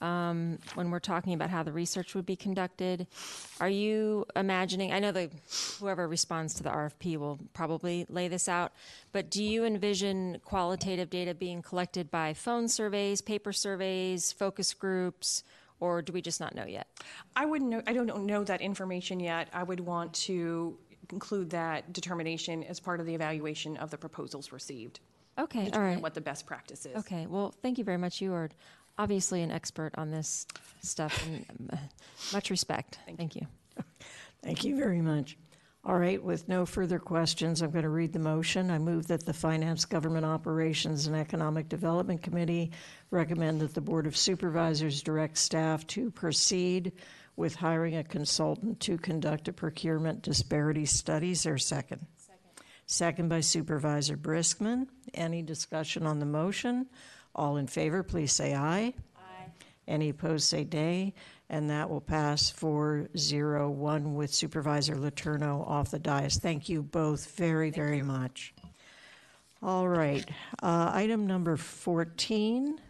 Um, 0.01 0.59
when 0.75 0.91
we're 0.91 1.01
talking 1.01 1.35
about 1.35 1.51
how 1.51 1.63
the 1.63 1.73
research 1.73 2.15
would 2.15 2.27
be 2.27 2.37
conducted, 2.37 3.07
are 3.61 3.69
you 3.69 4.27
imagining? 4.37 4.93
I 4.93 5.01
know 5.01 5.11
the 5.11 5.31
whoever 5.81 6.07
responds 6.07 6.55
to 6.55 6.63
the 6.63 6.71
RFP 6.71 7.17
will 7.17 7.39
probably 7.53 8.07
lay 8.09 8.29
this 8.29 8.49
out, 8.49 8.73
but 9.13 9.29
do 9.31 9.43
you 9.43 9.65
envision 9.65 10.41
qualitative 10.45 11.11
data 11.11 11.35
being 11.35 11.63
collected 11.63 12.11
by 12.11 12.33
phone 12.33 12.69
surveys, 12.69 13.21
paper 13.21 13.53
surveys, 13.53 14.31
focus 14.31 14.73
groups, 14.73 15.43
or 15.81 16.03
do 16.03 16.13
we 16.13 16.23
just 16.23 16.41
not 16.41 16.55
know 16.55 16.67
yet? 16.67 16.87
I 17.35 17.47
wouldn't 17.47 17.71
know, 17.71 17.83
I 17.87 17.93
don't 17.93 18.25
know 18.25 18.45
that 18.45 18.61
information 18.61 19.21
yet. 19.21 19.49
I 19.53 19.63
would 19.63 19.81
want 19.81 20.13
to 20.15 20.79
include 21.11 21.51
that 21.51 21.93
determination 21.93 22.63
as 22.65 22.81
part 22.81 23.01
of 23.01 23.07
the 23.07 23.15
evaluation 23.15 23.77
of 23.79 23.91
the 23.91 23.99
proposals 23.99 24.53
received. 24.53 25.01
Okay, 25.39 25.61
all 25.61 25.65
Determine 25.67 26.01
what 26.03 26.15
the 26.15 26.21
best 26.21 26.47
practice 26.47 26.85
is. 26.85 26.97
Okay, 26.97 27.27
well, 27.27 27.55
thank 27.63 27.79
you 27.79 27.85
very 27.85 27.97
much. 27.97 28.21
You 28.21 28.33
are 28.35 28.51
obviously 28.99 29.43
an 29.43 29.51
expert 29.51 29.95
on 29.97 30.11
this 30.11 30.47
stuff, 30.83 31.27
and 31.27 31.71
um, 31.73 31.79
much 32.33 32.51
respect. 32.51 32.99
Thank, 33.17 33.37
you. 33.37 33.47
Thank 34.43 34.65
you 34.65 34.77
very 34.77 35.01
much. 35.01 35.37
All 35.85 35.99
right, 35.99 36.23
with 36.23 36.49
no 36.49 36.67
further 36.67 36.99
questions, 36.99 37.63
I'm 37.63 37.71
going 37.71 37.85
to 37.85 37.89
read 37.89 38.13
the 38.13 38.19
motion. 38.19 38.71
I 38.71 38.79
move 38.79 39.07
that 39.07 39.25
the 39.25 39.33
Finance, 39.33 39.85
Government 39.85 40.27
Operations, 40.27 41.07
and 41.07 41.17
Economic 41.17 41.69
Development 41.69 42.21
Committee 42.21 42.73
recommend 43.11 43.61
that 43.61 43.75
the 43.75 43.81
Board 43.81 44.07
of 44.07 44.17
Supervisors 44.17 45.01
direct 45.01 45.39
staff 45.39 45.87
to 45.89 46.11
proceed 46.11 46.93
with 47.37 47.55
hiring 47.55 47.97
a 47.97 48.05
consultant 48.05 48.81
to 48.81 48.99
conduct 48.99 49.47
a 49.47 49.53
procurement 49.53 50.23
disparity 50.23 50.85
study. 50.85 51.31
Is 51.31 51.45
there 51.45 51.55
a 51.55 51.61
second? 51.61 52.05
Second 52.87 53.29
by 53.29 53.41
Supervisor 53.41 54.17
Briskman. 54.17 54.89
Any 55.15 55.43
discussion 55.43 56.07
on 56.07 56.19
the 56.19 56.27
motion? 56.27 56.87
All 57.35 57.57
in 57.57 57.67
favor, 57.67 58.03
please 58.03 58.33
say 58.33 58.55
aye. 58.55 58.95
Aye. 59.17 59.47
Any 59.87 60.09
opposed, 60.11 60.49
say 60.49 60.67
nay. 60.71 61.15
And 61.51 61.71
that 61.71 61.89
will 61.89 62.01
pass 62.01 62.51
401 62.51 64.15
with 64.15 64.35
Supervisor 64.35 64.97
Letourneau 64.97 65.67
off 65.67 65.91
the 65.91 65.99
dais. 65.99 66.37
Thank 66.37 66.69
you 66.69 66.83
both 66.83 67.31
very, 67.37 67.71
very 67.71 68.03
much. 68.03 68.53
All 69.63 69.89
right. 69.89 70.29
Uh, 70.63 70.91
item 70.93 71.27
number 71.27 71.57
14 71.57 72.81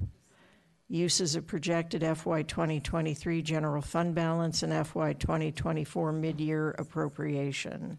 uses 0.89 1.37
of 1.37 1.47
projected 1.47 2.03
FY 2.03 2.43
2023 2.43 3.43
general 3.43 3.83
fund 3.83 4.15
balance 4.15 4.63
and 4.63 4.87
FY 4.87 5.13
2024 5.15 6.13
mid 6.13 6.41
year 6.41 6.75
appropriation. 6.79 7.99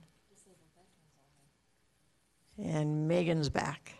And 2.57 3.07
Megan's 3.07 3.49
back. 3.49 3.93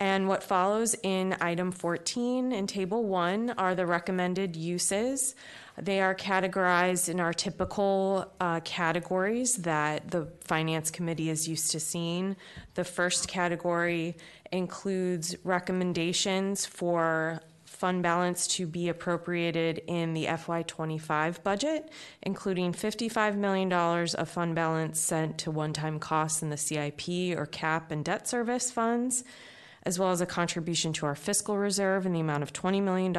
And 0.00 0.28
what 0.28 0.44
follows 0.44 0.94
in 1.02 1.36
item 1.40 1.72
14 1.72 2.52
in 2.52 2.66
table 2.68 3.04
1 3.04 3.50
are 3.50 3.74
the 3.74 3.86
recommended 3.86 4.54
uses. 4.54 5.34
They 5.76 6.00
are 6.00 6.14
categorized 6.14 7.08
in 7.08 7.18
our 7.18 7.32
typical 7.32 8.32
uh, 8.40 8.60
categories 8.60 9.56
that 9.56 10.10
the 10.10 10.28
Finance 10.44 10.90
Committee 10.90 11.30
is 11.30 11.48
used 11.48 11.72
to 11.72 11.80
seeing. 11.80 12.36
The 12.74 12.84
first 12.84 13.26
category 13.28 14.16
includes 14.52 15.36
recommendations 15.44 16.64
for 16.64 17.40
fund 17.64 18.02
balance 18.02 18.48
to 18.48 18.66
be 18.66 18.88
appropriated 18.88 19.82
in 19.86 20.14
the 20.14 20.24
FY25 20.24 21.42
budget, 21.42 21.90
including 22.22 22.72
$55 22.72 23.36
million 23.36 23.72
of 23.72 24.28
fund 24.28 24.54
balance 24.54 24.98
sent 24.98 25.38
to 25.38 25.50
one 25.50 25.72
time 25.72 26.00
costs 26.00 26.42
in 26.42 26.50
the 26.50 26.56
CIP 26.56 27.36
or 27.36 27.46
CAP 27.46 27.92
and 27.92 28.04
debt 28.04 28.26
service 28.26 28.70
funds 28.70 29.22
as 29.84 29.98
well 29.98 30.10
as 30.10 30.20
a 30.20 30.26
contribution 30.26 30.92
to 30.94 31.06
our 31.06 31.14
fiscal 31.14 31.56
reserve 31.56 32.06
in 32.06 32.12
the 32.12 32.20
amount 32.20 32.42
of 32.42 32.52
$20 32.52 32.82
million 32.82 33.16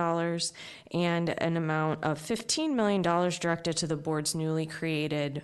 and 0.91 1.41
an 1.41 1.57
amount 1.57 2.03
of 2.03 2.19
$15 2.19 2.73
million 2.73 3.02
directed 3.02 3.77
to 3.77 3.88
the 3.88 3.98
board's 3.98 4.36
newly 4.36 4.65
created 4.65 5.44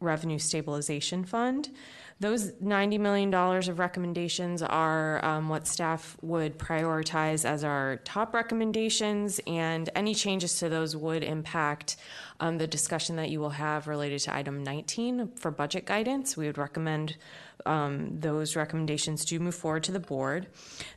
revenue 0.00 0.38
stabilization 0.38 1.24
fund. 1.24 1.70
Those 2.18 2.52
$90 2.52 2.98
million 2.98 3.34
of 3.34 3.78
recommendations 3.78 4.62
are 4.62 5.22
um, 5.22 5.50
what 5.50 5.66
staff 5.66 6.16
would 6.22 6.58
prioritize 6.58 7.44
as 7.44 7.62
our 7.62 7.96
top 8.04 8.32
recommendations, 8.32 9.38
and 9.46 9.90
any 9.94 10.14
changes 10.14 10.58
to 10.60 10.70
those 10.70 10.96
would 10.96 11.22
impact 11.22 11.96
um, 12.40 12.56
the 12.56 12.66
discussion 12.66 13.16
that 13.16 13.28
you 13.28 13.38
will 13.38 13.50
have 13.50 13.86
related 13.86 14.20
to 14.20 14.34
item 14.34 14.64
19 14.64 15.32
for 15.36 15.50
budget 15.50 15.84
guidance. 15.84 16.38
We 16.38 16.46
would 16.46 16.56
recommend 16.56 17.18
um, 17.64 18.20
those 18.20 18.56
recommendations 18.56 19.24
do 19.24 19.40
move 19.40 19.54
forward 19.54 19.84
to 19.84 19.92
the 19.92 20.00
board. 20.00 20.46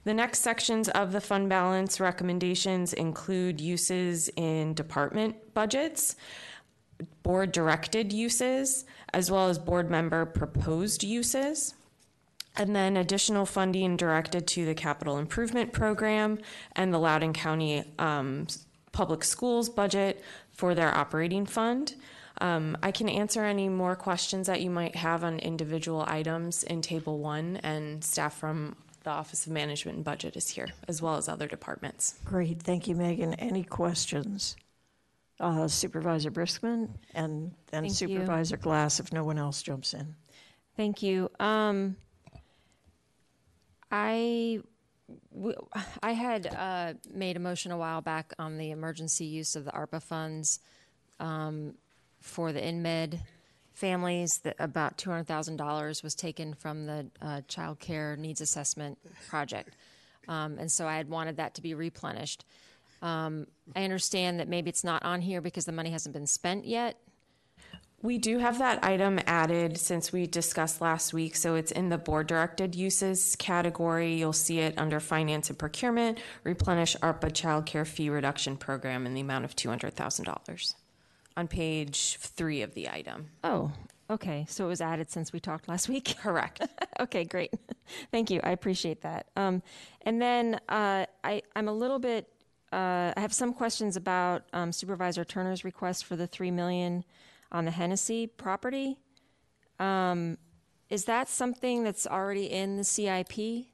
The 0.03 0.13
next 0.13 0.39
sections 0.39 0.89
of 0.89 1.11
the 1.11 1.21
fund 1.21 1.49
balance 1.49 1.99
recommendations 1.99 2.93
include 2.93 3.61
uses 3.61 4.29
in 4.35 4.73
department 4.73 5.53
budgets, 5.53 6.15
board 7.23 7.51
directed 7.51 8.11
uses, 8.11 8.85
as 9.13 9.31
well 9.31 9.47
as 9.47 9.57
board 9.57 9.89
member 9.89 10.25
proposed 10.25 11.03
uses. 11.03 11.75
And 12.55 12.75
then 12.75 12.97
additional 12.97 13.45
funding 13.45 13.95
directed 13.95 14.47
to 14.47 14.65
the 14.65 14.75
capital 14.75 15.17
improvement 15.17 15.71
program 15.71 16.39
and 16.75 16.93
the 16.93 16.97
Loudoun 16.97 17.31
County 17.31 17.85
um, 17.97 18.47
Public 18.91 19.23
Schools 19.23 19.69
budget 19.69 20.21
for 20.51 20.75
their 20.75 20.93
operating 20.93 21.45
fund. 21.45 21.95
Um, 22.41 22.77
I 22.81 22.91
can 22.91 23.09
answer 23.09 23.43
any 23.43 23.67
more 23.67 23.95
questions 23.95 24.47
that 24.47 24.61
you 24.61 24.69
might 24.69 24.95
have 24.95 25.23
on 25.23 25.39
individual 25.39 26.05
items 26.07 26.63
in 26.63 26.81
Table 26.81 27.19
1, 27.19 27.57
and 27.57 28.03
staff 28.03 28.37
from 28.37 28.75
the 29.03 29.09
Office 29.09 29.45
of 29.45 29.51
Management 29.51 29.97
and 29.97 30.05
Budget 30.05 30.37
is 30.37 30.49
here, 30.49 30.67
as 30.87 31.01
well 31.01 31.15
as 31.15 31.27
other 31.27 31.47
departments. 31.47 32.15
Great, 32.23 32.61
thank 32.61 32.87
you, 32.87 32.95
Megan. 32.95 33.33
Any 33.35 33.63
questions? 33.63 34.55
Uh, 35.39 35.67
Supervisor 35.69 36.31
Briskman 36.31 36.89
and 37.13 37.53
then 37.71 37.83
Thank 37.83 38.01
you. 38.01 38.07
Supervisor 38.09 38.57
Glass 38.57 38.99
if 38.99 39.13
no 39.13 39.23
one 39.23 39.37
else 39.37 39.61
jumps 39.61 39.93
in. 39.93 40.15
Thank 40.75 41.01
you. 41.01 41.31
Um, 41.39 41.95
I, 43.89 44.59
w- 45.33 45.67
I 46.03 46.11
had 46.11 46.53
uh, 46.53 46.93
made 47.13 47.37
a 47.37 47.39
motion 47.39 47.71
a 47.71 47.77
while 47.77 48.01
back 48.01 48.33
on 48.37 48.57
the 48.57 48.71
emergency 48.71 49.25
use 49.25 49.55
of 49.55 49.63
the 49.63 49.71
ARPA 49.71 50.03
funds 50.03 50.59
um, 51.21 51.75
for 52.21 52.51
the 52.51 52.61
InMed 52.61 53.19
families. 53.73 54.39
That 54.43 54.55
about 54.59 54.97
two 54.97 55.09
hundred 55.09 55.27
thousand 55.27 55.57
dollars 55.57 56.03
was 56.03 56.15
taken 56.15 56.53
from 56.53 56.85
the 56.85 57.07
uh, 57.21 57.41
child 57.47 57.79
care 57.79 58.15
needs 58.15 58.41
assessment 58.41 58.97
project, 59.27 59.75
um, 60.27 60.57
and 60.57 60.71
so 60.71 60.87
I 60.87 60.97
had 60.97 61.09
wanted 61.09 61.37
that 61.37 61.55
to 61.55 61.61
be 61.61 61.73
replenished. 61.73 62.45
Um, 63.01 63.47
I 63.75 63.83
understand 63.83 64.39
that 64.39 64.47
maybe 64.47 64.69
it's 64.69 64.83
not 64.83 65.03
on 65.03 65.21
here 65.21 65.41
because 65.41 65.65
the 65.65 65.71
money 65.71 65.89
hasn't 65.91 66.13
been 66.13 66.27
spent 66.27 66.65
yet. 66.65 66.97
We 68.01 68.17
do 68.17 68.37
have 68.37 68.59
that 68.59 68.81
item 68.83 69.19
added 69.27 69.77
since 69.77 70.13
we 70.13 70.25
discussed 70.25 70.79
last 70.79 71.13
week, 71.13 71.35
so 71.35 71.55
it's 71.55 71.71
in 71.71 71.89
the 71.89 71.97
board 71.97 72.27
directed 72.27 72.73
uses 72.73 73.35
category. 73.35 74.15
You'll 74.15 74.31
see 74.31 74.59
it 74.59 74.73
under 74.77 75.01
finance 75.01 75.49
and 75.49 75.59
procurement, 75.59 76.17
replenish 76.45 76.95
ARPA 76.97 77.33
child 77.33 77.65
care 77.65 77.83
fee 77.83 78.09
reduction 78.09 78.55
program 78.55 79.05
in 79.05 79.13
the 79.13 79.21
amount 79.21 79.43
of 79.43 79.55
$200,000 79.55 80.75
on 81.39 81.47
page 81.47 82.17
three 82.19 82.61
of 82.61 82.73
the 82.73 82.89
item. 82.89 83.29
Oh, 83.45 83.71
okay. 84.09 84.45
So 84.49 84.65
it 84.65 84.67
was 84.67 84.81
added 84.81 85.09
since 85.09 85.31
we 85.31 85.39
talked 85.39 85.69
last 85.69 85.87
week. 85.87 86.17
Correct. 86.21 86.61
okay, 86.99 87.23
great. 87.23 87.53
Thank 88.11 88.29
you. 88.29 88.41
I 88.43 88.51
appreciate 88.51 89.01
that. 89.01 89.27
Um, 89.37 89.63
and 90.01 90.21
then 90.21 90.59
uh, 90.67 91.05
I, 91.23 91.41
I'm 91.55 91.69
a 91.69 91.73
little 91.73 91.97
bit. 91.97 92.27
Uh, 92.73 93.13
I 93.15 93.21
have 93.21 93.33
some 93.33 93.53
questions 93.53 93.95
about 93.95 94.43
um, 94.51 94.73
Supervisor 94.73 95.23
Turner's 95.23 95.63
request 95.63 96.05
for 96.05 96.17
the 96.17 96.27
three 96.27 96.51
million 96.51 97.05
on 97.53 97.63
the 97.65 97.71
Hennessy 97.71 98.27
property. 98.27 98.99
Um, 99.79 100.37
is 100.89 101.05
that 101.05 101.29
something 101.29 101.83
that's 101.83 102.05
already 102.05 102.51
in 102.51 102.75
the 102.75 102.83
CIP? 102.83 103.65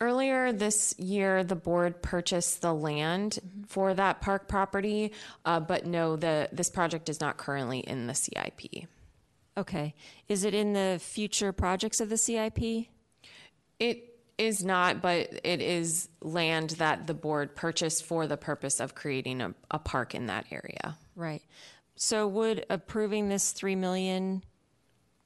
Earlier 0.00 0.52
this 0.52 0.94
year, 0.98 1.42
the 1.42 1.56
board 1.56 2.02
purchased 2.02 2.62
the 2.62 2.72
land 2.72 3.40
for 3.66 3.94
that 3.94 4.20
park 4.20 4.46
property, 4.46 5.12
uh, 5.44 5.58
but 5.58 5.86
no, 5.86 6.14
the 6.14 6.48
this 6.52 6.70
project 6.70 7.08
is 7.08 7.20
not 7.20 7.36
currently 7.36 7.80
in 7.80 8.06
the 8.06 8.14
CIP. 8.14 8.86
Okay. 9.56 9.94
Is 10.28 10.44
it 10.44 10.54
in 10.54 10.72
the 10.72 10.98
future 11.02 11.52
projects 11.52 12.00
of 12.00 12.10
the 12.10 12.16
CIP? 12.16 12.86
It 13.80 14.08
is 14.38 14.64
not, 14.64 15.02
but 15.02 15.40
it 15.42 15.60
is 15.60 16.08
land 16.22 16.70
that 16.70 17.08
the 17.08 17.14
board 17.14 17.56
purchased 17.56 18.04
for 18.04 18.28
the 18.28 18.36
purpose 18.36 18.78
of 18.78 18.94
creating 18.94 19.40
a, 19.40 19.52
a 19.72 19.80
park 19.80 20.14
in 20.14 20.26
that 20.26 20.46
area. 20.52 20.96
Right. 21.16 21.42
So 21.96 22.28
would 22.28 22.64
approving 22.70 23.28
this 23.28 23.50
three 23.50 23.74
million 23.74 24.44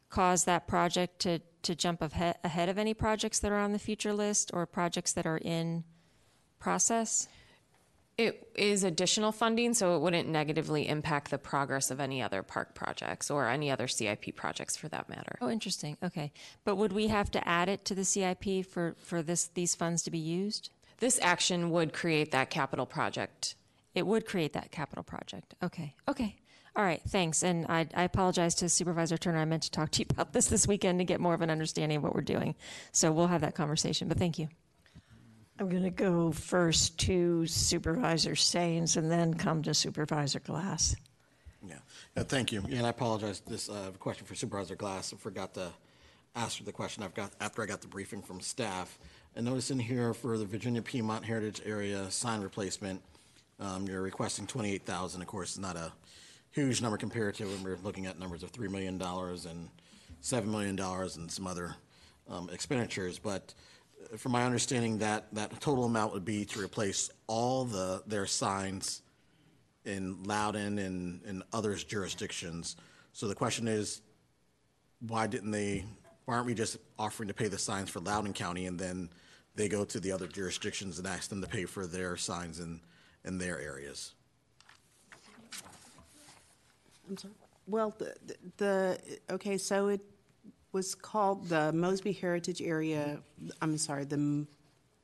cause 0.09 0.45
that 0.45 0.67
project 0.67 1.21
to, 1.21 1.41
to 1.63 1.75
jump 1.75 2.03
ahead 2.03 2.69
of 2.69 2.79
any 2.79 2.95
projects 2.95 3.39
that 3.41 3.53
are 3.53 3.59
on 3.59 3.73
the 3.73 3.79
future 3.79 4.13
list 4.13 4.51
or 4.53 4.67
projects 4.67 5.13
that 5.13 5.27
are 5.27 5.39
in 5.39 5.85
process? 6.59 7.29
It 8.19 8.51
is 8.55 8.85
additional 8.85 9.33
funding, 9.33 9.73
so 9.73 9.97
it 9.97 10.01
wouldn't 10.01 10.29
negatively 10.29 10.87
impact 10.87 11.31
the 11.31 11.39
progress 11.39 11.91
of 11.91 11.99
any 11.99 12.21
other 12.23 12.43
park 12.43 12.75
projects 12.75 13.31
or 13.31 13.49
any 13.49 13.71
other 13.71 13.89
CIP 13.89 14.37
projects 14.37 14.77
for 14.77 14.89
that 14.89 15.09
matter. 15.09 15.39
Oh, 15.41 15.49
interesting. 15.49 15.97
Okay. 16.03 16.31
But 16.65 16.77
would 16.77 16.93
we 16.93 17.09
have 17.09 17.31
to 17.31 17.49
add 17.49 17.69
it 17.69 17.85
to 17.87 17.95
the 17.95 18.05
CIP 18.05 18.67
for, 18.67 18.97
for 18.99 19.23
this, 19.23 19.49
these 19.55 19.75
funds 19.75 20.03
to 20.03 20.11
be 20.11 20.19
used? 20.19 20.71
This 20.99 21.19
action 21.23 21.71
would 21.71 21.93
create 21.93 22.33
that 22.33 22.51
capital 22.51 22.87
project. 22.87 23.55
It 23.95 24.07
would 24.07 24.27
create 24.27 24.53
that 24.53 24.71
capital 24.71 25.03
project. 25.03 25.55
Okay. 25.63 25.95
Okay. 26.07 26.37
All 26.75 26.85
right. 26.85 27.03
Thanks. 27.09 27.43
And 27.43 27.67
I, 27.69 27.87
I 27.95 28.05
apologize 28.05 28.55
to 28.57 28.69
Supervisor 28.69 29.19
Turner. 29.19 29.39
I 29.39 29.45
meant 29.45 29.65
to 29.65 29.71
talk 29.71 29.91
to 29.93 30.01
you 30.01 30.07
about 30.09 30.33
this 30.33 30.47
this 30.47 30.67
weekend 30.67 31.01
to 31.01 31.05
get 31.05 31.21
more 31.21 31.35
of 31.35 31.43
an 31.43 31.51
understanding 31.51 31.99
of 31.99 32.03
what 32.03 32.15
we're 32.15 32.23
doing. 32.23 32.55
So 32.93 33.13
we'll 33.13 33.27
have 33.27 33.43
that 33.43 33.55
conversation. 33.55 34.09
But 34.09 34.19
thank 34.19 34.39
you. 34.39 34.49
I'm 35.59 35.69
going 35.69 35.83
to 35.83 35.91
go 35.91 36.33
first 36.33 36.99
to 37.01 37.47
Supervisor 37.47 38.33
Saines 38.33 38.97
and 38.97 39.11
then 39.11 39.35
come 39.35 39.63
to 39.65 39.75
Supervisor 39.75 40.41
Glass. 40.41 40.97
Yeah, 41.65 41.77
Yeah, 42.17 42.23
thank 42.25 42.53
you. 42.53 42.65
And 42.71 42.87
I 42.87 42.89
apologize, 42.89 43.41
this, 43.47 43.69
uh, 43.69 43.91
question 43.99 44.27
for 44.27 44.35
Supervisor 44.35 44.75
Glass, 44.75 45.13
I 45.13 45.19
forgot 45.19 45.55
to 45.55 45.69
ask 46.35 46.59
her 46.59 46.65
the 46.65 46.73
question 46.73 47.03
I've 47.03 47.15
got, 47.15 47.33
after 47.41 47.63
I 47.63 47.67
got 47.67 47.83
the 47.83 47.87
briefing 47.87 48.23
from 48.23 48.41
staff. 48.41 48.99
And 49.37 49.45
notice 49.45 49.71
in 49.71 49.79
here 49.79 50.15
for 50.15 50.39
the 50.39 50.47
Virginia 50.47 50.83
Piedmont 50.83 51.25
Heritage 51.25 51.61
Area 51.65 52.11
sign 52.11 52.41
replacement, 52.41 53.03
um, 53.61 53.87
you're 53.87 54.03
requesting 54.03 54.47
twenty-eight 54.47 54.85
thousand, 54.85 55.21
of 55.21 55.29
course, 55.29 55.51
it's 55.51 55.59
not 55.59 55.77
a 55.77 55.93
huge 56.53 56.81
number 56.81 56.97
compared 56.97 57.35
to 57.35 57.45
when 57.45 57.63
we're 57.63 57.79
looking 57.83 58.07
at 58.07 58.19
numbers 58.19 58.43
of 58.43 58.51
three 58.51 58.69
million 58.69 58.99
dollars 58.99 59.47
and 59.47 59.69
seven 60.21 60.51
million 60.51 60.77
dollars 60.77 61.17
and 61.17 61.31
some 61.31 61.47
other, 61.47 61.75
um, 62.29 62.49
expenditures, 62.53 63.19
but 63.19 63.55
uh, 64.13 64.17
from 64.17 64.33
my 64.33 64.45
understanding, 64.45 64.99
that, 64.99 65.33
that 65.35 65.61
total 65.61 65.85
amount 65.85 66.13
would 66.13 66.25
be 66.25 66.45
to 66.45 66.61
replace 66.61 67.11
all 67.27 67.65
the, 67.65 68.03
their 68.07 68.27
signs 68.27 69.03
in 69.85 70.23
Loudoun 70.25 70.79
and, 70.79 71.23
and 71.25 71.43
others 71.53 71.85
jurisdictions. 71.85 72.77
So 73.13 73.27
the 73.27 73.35
question 73.35 73.67
is, 73.67 74.01
why 75.01 75.27
didn't 75.27 75.51
they, 75.51 75.85
why 76.25 76.35
aren't 76.35 76.47
we 76.47 76.55
just 76.55 76.79
offering 76.99 77.29
to 77.29 77.35
pay 77.35 77.49
the 77.49 77.59
signs 77.59 77.91
for 77.91 78.01
Loudoun 78.01 78.33
County 78.33 78.67
and 78.67 78.79
then 78.79 79.11
they 79.57 79.69
go 79.69 79.85
to 79.85 79.99
the 79.99 80.13
other 80.13 80.29
jurisdictions 80.29 80.99
and 80.99 81.07
ask 81.07 81.29
them 81.29 81.41
to 81.41 81.49
pay 81.49 81.65
for 81.65 81.87
their 81.87 82.17
signs 82.17 82.61
in, 82.61 82.81
in 83.25 83.39
their 83.39 83.61
areas? 83.61 84.15
I'm 87.09 87.17
sorry. 87.17 87.35
Well, 87.67 87.95
the, 87.99 88.15
the, 88.57 88.99
okay, 89.31 89.57
so 89.57 89.89
it 89.89 90.01
was 90.73 90.95
called 90.95 91.49
the 91.49 91.73
Mosby 91.73 92.13
Heritage 92.13 92.61
Area, 92.61 93.21
I'm 93.61 93.77
sorry, 93.79 94.05
the, 94.05 94.47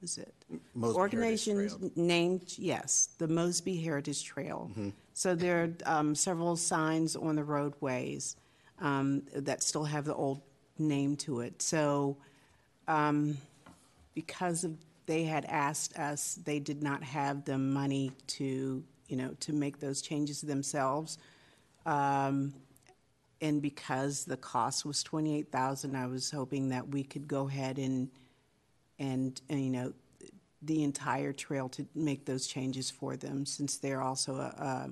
is 0.02 0.18
it? 0.18 0.34
Mosby 0.74 1.36
Trail. 1.36 1.90
named, 1.94 2.54
yes, 2.56 3.10
the 3.18 3.28
Mosby 3.28 3.76
Heritage 3.76 4.24
Trail. 4.24 4.70
Mhm. 4.76 4.92
So 5.12 5.34
there 5.34 5.64
are 5.64 5.98
um, 5.98 6.14
several 6.14 6.56
signs 6.56 7.16
on 7.16 7.36
the 7.36 7.44
roadways 7.44 8.36
um, 8.80 9.22
that 9.34 9.62
still 9.62 9.84
have 9.84 10.04
the 10.04 10.14
old 10.14 10.40
name 10.78 11.16
to 11.16 11.40
it. 11.40 11.60
So 11.60 12.16
um, 12.86 13.36
because 14.14 14.64
of, 14.64 14.76
they 15.06 15.24
had 15.24 15.44
asked 15.46 15.96
us, 15.98 16.38
they 16.44 16.58
did 16.60 16.82
not 16.82 17.02
have 17.02 17.44
the 17.44 17.58
money 17.58 18.12
to, 18.28 18.82
you 19.08 19.16
know, 19.16 19.34
to 19.40 19.52
make 19.52 19.80
those 19.80 20.02
changes 20.02 20.40
themselves. 20.40 21.18
Um, 21.88 22.52
and 23.40 23.62
because 23.62 24.24
the 24.24 24.36
cost 24.36 24.84
was 24.84 25.02
twenty-eight 25.02 25.50
thousand, 25.50 25.96
I 25.96 26.06
was 26.06 26.30
hoping 26.30 26.68
that 26.68 26.86
we 26.88 27.02
could 27.02 27.26
go 27.26 27.48
ahead 27.48 27.78
and, 27.78 28.10
and, 28.98 29.40
and, 29.48 29.64
you 29.64 29.70
know, 29.70 29.92
the 30.60 30.82
entire 30.82 31.32
trail 31.32 31.68
to 31.70 31.86
make 31.94 32.26
those 32.26 32.46
changes 32.46 32.90
for 32.90 33.16
them, 33.16 33.46
since 33.46 33.78
they're 33.78 34.02
also 34.02 34.36
a, 34.36 34.90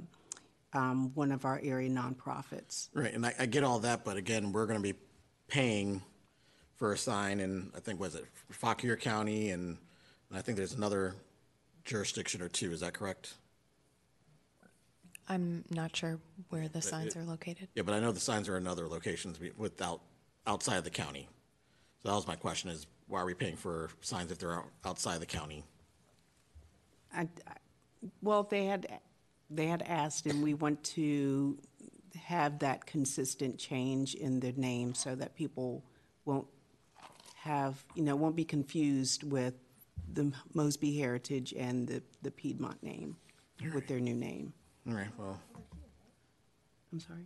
a, 0.74 0.78
um, 0.78 1.10
one 1.14 1.32
of 1.32 1.44
our 1.44 1.60
area 1.62 1.90
nonprofits. 1.90 2.88
Right, 2.94 3.12
and 3.12 3.26
I, 3.26 3.34
I 3.38 3.46
get 3.46 3.64
all 3.64 3.80
that, 3.80 4.04
but 4.04 4.16
again, 4.16 4.52
we're 4.52 4.66
gonna 4.66 4.80
be 4.80 4.94
paying 5.48 6.02
for 6.76 6.92
a 6.92 6.98
sign 6.98 7.40
in, 7.40 7.70
I 7.76 7.80
think, 7.80 8.00
was 8.00 8.14
it 8.14 8.24
Fauquier 8.50 8.96
County 8.96 9.50
and, 9.50 9.76
and 10.30 10.38
I 10.38 10.42
think 10.42 10.56
there's 10.56 10.74
another 10.74 11.14
jurisdiction 11.84 12.40
or 12.42 12.48
two, 12.48 12.72
is 12.72 12.80
that 12.80 12.94
correct? 12.94 13.34
I'm 15.28 15.64
not 15.70 15.94
sure 15.96 16.18
where 16.50 16.68
the 16.68 16.82
signs 16.82 17.16
it- 17.16 17.18
are 17.18 17.24
located. 17.24 17.68
Yeah, 17.74 17.82
but 17.82 17.94
I 17.94 18.00
know 18.00 18.12
the 18.12 18.20
signs 18.20 18.48
are 18.48 18.56
in 18.56 18.66
other 18.66 18.86
locations 18.88 19.38
be- 19.38 19.52
without, 19.56 20.00
outside 20.46 20.84
the 20.84 20.90
county. 20.90 21.28
So 22.02 22.08
that 22.10 22.14
was 22.14 22.26
my 22.26 22.36
question 22.36 22.70
is, 22.70 22.86
why 23.08 23.20
are 23.20 23.26
we 23.26 23.34
paying 23.34 23.56
for 23.56 23.90
signs 24.00 24.30
if 24.30 24.38
they're 24.38 24.54
out- 24.54 24.70
outside 24.84 25.20
the 25.20 25.26
county? 25.26 25.64
I, 27.12 27.22
I- 27.46 27.56
well, 28.22 28.44
they 28.44 28.66
had, 28.66 29.00
they 29.50 29.66
had 29.66 29.82
asked, 29.82 30.26
and 30.26 30.42
we 30.42 30.54
want 30.54 30.82
to 30.84 31.58
have 32.14 32.58
that 32.60 32.86
consistent 32.86 33.58
change 33.58 34.14
in 34.14 34.40
their 34.40 34.52
name 34.52 34.94
so 34.94 35.14
that 35.16 35.34
people 35.34 35.82
won't 36.24 36.46
have, 37.36 37.84
you 37.94 38.02
know, 38.02 38.14
won't 38.16 38.36
be 38.36 38.44
confused 38.44 39.22
with 39.24 39.54
the 40.12 40.32
Mosby 40.54 40.96
Heritage 40.98 41.52
and 41.56 41.86
the, 41.88 42.02
the 42.22 42.30
Piedmont 42.30 42.82
name 42.82 43.16
with 43.74 43.86
their 43.88 44.00
new 44.00 44.14
name. 44.14 44.52
All 44.88 44.94
right, 44.94 45.08
well, 45.18 45.40
I'm 46.92 47.00
sorry? 47.00 47.20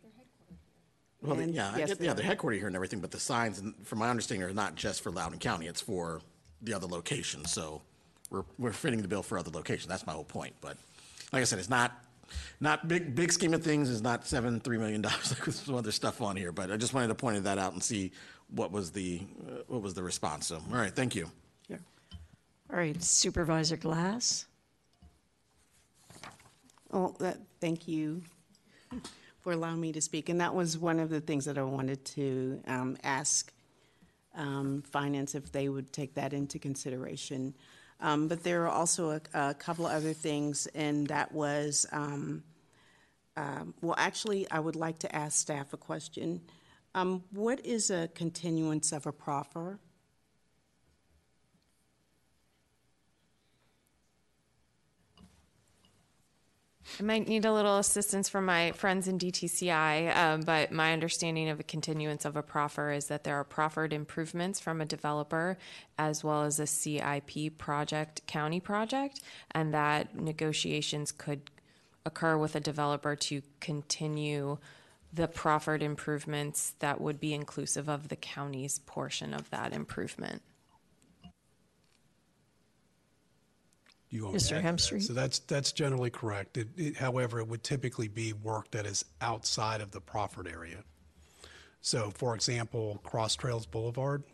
well, 1.22 1.38
And 1.38 1.54
yeah, 1.54 1.72
I 1.74 1.78
yes, 1.78 1.88
get, 1.90 1.98
they 1.98 2.04
yeah, 2.06 2.12
are. 2.12 2.14
they're 2.14 2.24
headquartered 2.36 2.56
here 2.58 2.66
and 2.66 2.76
everything, 2.76 3.00
but 3.00 3.10
the 3.10 3.20
signs, 3.20 3.58
and 3.58 3.74
from 3.86 3.98
my 3.98 4.08
understanding, 4.08 4.48
are 4.48 4.52
not 4.54 4.74
just 4.76 5.02
for 5.02 5.10
Loudoun 5.10 5.38
County, 5.38 5.66
it's 5.66 5.80
for 5.80 6.20
the 6.62 6.72
other 6.72 6.86
locations, 6.86 7.50
so 7.52 7.82
we're, 8.30 8.44
we're 8.58 8.72
fitting 8.72 9.02
the 9.02 9.08
bill 9.08 9.22
for 9.22 9.38
other 9.38 9.50
locations, 9.50 9.86
that's 9.88 10.06
my 10.06 10.12
whole 10.12 10.24
point, 10.24 10.54
but 10.60 10.76
like 11.32 11.42
I 11.42 11.44
said, 11.44 11.58
it's 11.58 11.68
not, 11.68 11.92
not 12.60 12.88
big, 12.88 13.14
big 13.14 13.30
scheme 13.32 13.52
of 13.52 13.62
things, 13.62 13.90
is 13.90 14.00
not 14.00 14.26
seven, 14.26 14.60
three 14.60 14.78
million 14.78 15.02
dollars, 15.02 15.30
like 15.30 15.44
with 15.44 15.54
some 15.56 15.74
other 15.74 15.92
stuff 15.92 16.22
on 16.22 16.36
here, 16.36 16.52
but 16.52 16.70
I 16.72 16.76
just 16.78 16.94
wanted 16.94 17.08
to 17.08 17.14
point 17.14 17.44
that 17.44 17.58
out 17.58 17.74
and 17.74 17.82
see 17.82 18.12
what 18.48 18.72
was 18.72 18.90
the, 18.90 19.20
uh, 19.46 19.62
what 19.68 19.82
was 19.82 19.92
the 19.92 20.02
response, 20.02 20.46
so, 20.46 20.56
all 20.56 20.78
right, 20.78 20.94
thank 20.94 21.14
you. 21.14 21.30
All 22.72 22.76
right, 22.76 23.02
Supervisor 23.02 23.76
Glass? 23.76 24.46
Oh, 26.92 27.14
that, 27.20 27.38
thank 27.60 27.86
you 27.86 28.22
for 29.40 29.52
allowing 29.52 29.80
me 29.80 29.92
to 29.92 30.00
speak. 30.00 30.28
And 30.28 30.40
that 30.40 30.54
was 30.54 30.76
one 30.76 30.98
of 30.98 31.08
the 31.08 31.20
things 31.20 31.44
that 31.44 31.56
I 31.56 31.62
wanted 31.62 32.04
to 32.16 32.60
um, 32.66 32.96
ask 33.04 33.52
um, 34.34 34.82
Finance 34.82 35.34
if 35.34 35.52
they 35.52 35.68
would 35.68 35.92
take 35.92 36.14
that 36.14 36.32
into 36.32 36.58
consideration. 36.58 37.54
Um, 38.00 38.28
But 38.28 38.42
there 38.42 38.64
are 38.64 38.68
also 38.68 39.10
a, 39.10 39.20
a 39.34 39.54
couple 39.54 39.86
other 39.86 40.12
things, 40.12 40.66
and 40.74 41.06
that 41.08 41.32
was, 41.32 41.86
um, 41.92 42.42
um, 43.36 43.74
well, 43.82 43.94
actually, 43.96 44.50
I 44.50 44.58
would 44.58 44.76
like 44.76 44.98
to 45.00 45.14
ask 45.14 45.38
staff 45.38 45.72
a 45.72 45.76
question. 45.76 46.40
Um, 46.94 47.22
What 47.30 47.64
is 47.64 47.90
a 47.90 48.08
continuance 48.14 48.92
of 48.92 49.06
a 49.06 49.12
proffer? 49.12 49.78
I 56.98 57.02
might 57.02 57.28
need 57.28 57.44
a 57.44 57.52
little 57.52 57.78
assistance 57.78 58.28
from 58.28 58.46
my 58.46 58.72
friends 58.72 59.06
in 59.06 59.18
DTCI, 59.18 60.16
um, 60.16 60.40
but 60.40 60.72
my 60.72 60.92
understanding 60.92 61.48
of 61.48 61.60
a 61.60 61.62
continuance 61.62 62.24
of 62.24 62.36
a 62.36 62.42
proffer 62.42 62.90
is 62.90 63.06
that 63.06 63.24
there 63.24 63.36
are 63.36 63.44
proffered 63.44 63.92
improvements 63.92 64.58
from 64.60 64.80
a 64.80 64.84
developer 64.84 65.56
as 65.98 66.24
well 66.24 66.42
as 66.42 66.58
a 66.58 66.66
CIP 66.66 67.56
project, 67.58 68.26
county 68.26 68.60
project, 68.60 69.20
and 69.52 69.72
that 69.72 70.14
negotiations 70.16 71.12
could 71.12 71.50
occur 72.04 72.36
with 72.36 72.56
a 72.56 72.60
developer 72.60 73.14
to 73.14 73.42
continue 73.60 74.58
the 75.12 75.28
proffered 75.28 75.82
improvements 75.82 76.74
that 76.78 77.00
would 77.00 77.20
be 77.20 77.34
inclusive 77.34 77.88
of 77.88 78.08
the 78.08 78.16
county's 78.16 78.78
portion 78.80 79.34
of 79.34 79.50
that 79.50 79.72
improvement. 79.72 80.42
You 84.10 84.22
to 84.22 84.28
Mr. 84.28 84.34
add 84.34 84.40
to 84.40 84.54
that? 84.54 84.64
Hemstreet? 84.64 85.02
So 85.02 85.12
that's, 85.12 85.38
that's 85.40 85.72
generally 85.72 86.10
correct. 86.10 86.56
It- 86.56 86.68
it- 86.76 86.96
However, 86.96 87.38
it 87.40 87.48
would 87.48 87.62
typically 87.62 88.08
be 88.08 88.32
work 88.32 88.70
that 88.72 88.86
is 88.86 89.04
outside 89.20 89.80
of 89.80 89.92
the 89.92 90.00
proffered 90.00 90.48
area. 90.48 90.84
So, 91.80 92.10
for 92.10 92.34
example, 92.34 93.00
Cross 93.04 93.36
Trails 93.36 93.66
Boulevard 93.66 94.24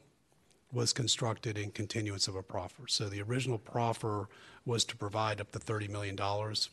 was 0.72 0.92
constructed 0.92 1.56
in 1.56 1.70
continuance 1.70 2.26
of 2.26 2.34
a 2.34 2.42
proffer. 2.42 2.88
So 2.88 3.08
the 3.08 3.22
original 3.22 3.58
proffer 3.58 4.28
was 4.64 4.84
to 4.86 4.96
provide 4.96 5.40
up 5.40 5.52
to 5.52 5.60
$30 5.60 5.88
million 5.88 6.16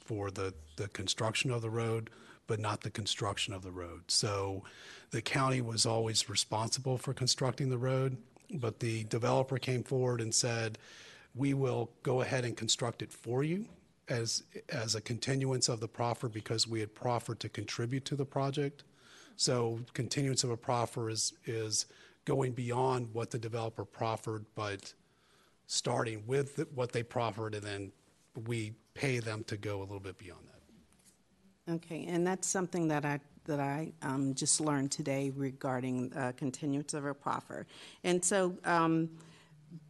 for 0.03 0.31
the, 0.31 0.53
the 0.77 0.87
construction 0.87 1.51
of 1.51 1.61
the 1.61 1.69
road, 1.69 2.09
but 2.47 2.59
not 2.59 2.81
the 2.81 2.89
construction 2.89 3.53
of 3.53 3.61
the 3.61 3.71
road. 3.71 4.01
So 4.07 4.63
the 5.11 5.21
county 5.21 5.61
was 5.61 5.85
always 5.85 6.27
responsible 6.27 6.97
for 6.97 7.13
constructing 7.13 7.69
the 7.69 7.77
road, 7.77 8.17
but 8.51 8.79
the 8.79 9.03
developer 9.05 9.59
came 9.59 9.83
forward 9.83 10.21
and 10.21 10.33
said, 10.33 10.79
we 11.35 11.53
will 11.53 11.89
go 12.03 12.21
ahead 12.21 12.45
and 12.45 12.55
construct 12.55 13.01
it 13.01 13.11
for 13.11 13.43
you 13.43 13.65
as, 14.09 14.43
as 14.69 14.95
a 14.95 15.01
continuance 15.01 15.69
of 15.69 15.79
the 15.79 15.87
proffer 15.87 16.29
because 16.29 16.67
we 16.67 16.79
had 16.79 16.93
proffered 16.93 17.39
to 17.39 17.49
contribute 17.49 18.05
to 18.05 18.15
the 18.15 18.25
project. 18.25 18.83
So 19.35 19.79
continuance 19.93 20.43
of 20.43 20.51
a 20.51 20.57
proffer 20.57 21.09
is, 21.09 21.33
is 21.45 21.87
going 22.25 22.51
beyond 22.51 23.09
what 23.13 23.31
the 23.31 23.39
developer 23.39 23.85
proffered, 23.85 24.45
but 24.55 24.93
starting 25.65 26.23
with 26.27 26.65
what 26.75 26.91
they 26.91 27.03
proffered, 27.03 27.55
and 27.55 27.63
then 27.63 27.91
we 28.47 28.73
pay 28.93 29.19
them 29.19 29.43
to 29.45 29.57
go 29.57 29.79
a 29.79 29.83
little 29.83 29.99
bit 29.99 30.17
beyond 30.17 30.41
that. 30.47 31.73
Okay, 31.75 32.05
and 32.07 32.27
that's 32.27 32.47
something 32.47 32.87
that 32.89 33.05
I, 33.05 33.19
that 33.45 33.59
I 33.59 33.93
um, 34.01 34.33
just 34.35 34.61
learned 34.61 34.91
today 34.91 35.31
regarding 35.35 36.13
uh, 36.13 36.33
continuance 36.35 36.93
of 36.93 37.05
a 37.05 37.13
proffer. 37.13 37.65
And 38.03 38.23
so 38.23 38.55
um, 38.65 39.09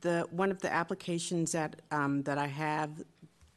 the, 0.02 0.28
one 0.32 0.52
of 0.52 0.62
the 0.62 0.72
applications 0.72 1.52
that, 1.52 1.82
um, 1.92 2.24
that 2.24 2.38
I 2.38 2.48
have, 2.48 3.04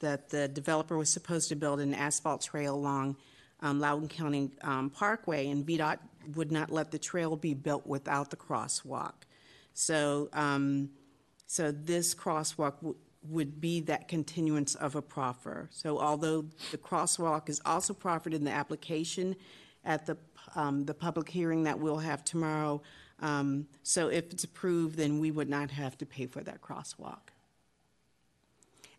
that 0.01 0.28
the 0.28 0.48
developer 0.48 0.97
was 0.97 1.09
supposed 1.09 1.48
to 1.48 1.57
build 1.57 1.81
an 1.81 1.94
asphalt 1.94 2.43
trail 2.43 2.74
along 2.74 3.16
um, 3.61 3.81
Loudoun 3.81 4.09
County 4.09 4.51
um, 4.62 4.90
Parkway, 4.90 5.48
and 5.48 5.66
VDOT 5.66 5.98
would 6.35 6.53
not 6.53 6.70
let 6.70 6.90
the 6.90 6.98
trail 6.98 7.36
be 7.36 7.55
built 7.55 7.86
without 7.86 8.31
the 8.31 8.36
crosswalk. 8.36 9.15
So, 9.73 10.28
um, 10.32 10.90
so 11.47 11.70
this 11.73 12.15
crosswalk 12.15 12.77
w- 12.77 12.97
would 13.28 13.61
be 13.61 13.81
that 13.82 14.09
continuance 14.09 14.74
of 14.74 14.94
a 14.94 15.03
proffer. 15.03 15.69
So 15.73 15.98
although 15.98 16.47
the 16.70 16.78
crosswalk 16.78 17.48
is 17.48 17.61
also 17.65 17.94
proffered 17.94 18.35
in 18.35 18.44
the 18.44 18.51
application 18.51 19.36
at 19.85 20.07
the, 20.07 20.16
um, 20.55 20.85
the 20.85 20.94
public 20.94 21.28
hearing 21.28 21.65
that 21.65 21.78
we'll 21.78 21.98
have 21.98 22.24
tomorrow, 22.24 22.82
um, 23.21 23.67
so 23.83 24.09
if 24.09 24.33
it's 24.33 24.45
approved, 24.45 24.97
then 24.97 25.21
we 25.21 25.31
would 25.31 25.49
not 25.49 25.71
have 25.71 25.97
to 25.99 26.07
pay 26.07 26.27
for 26.27 26.43
that 26.43 26.61
crosswalk. 26.61 27.31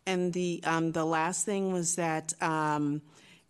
And 0.06 0.32
the, 0.32 0.60
um, 0.64 0.92
the 0.92 1.04
last 1.04 1.44
thing 1.44 1.72
was 1.72 1.96
that, 1.96 2.32
um, 2.42 3.02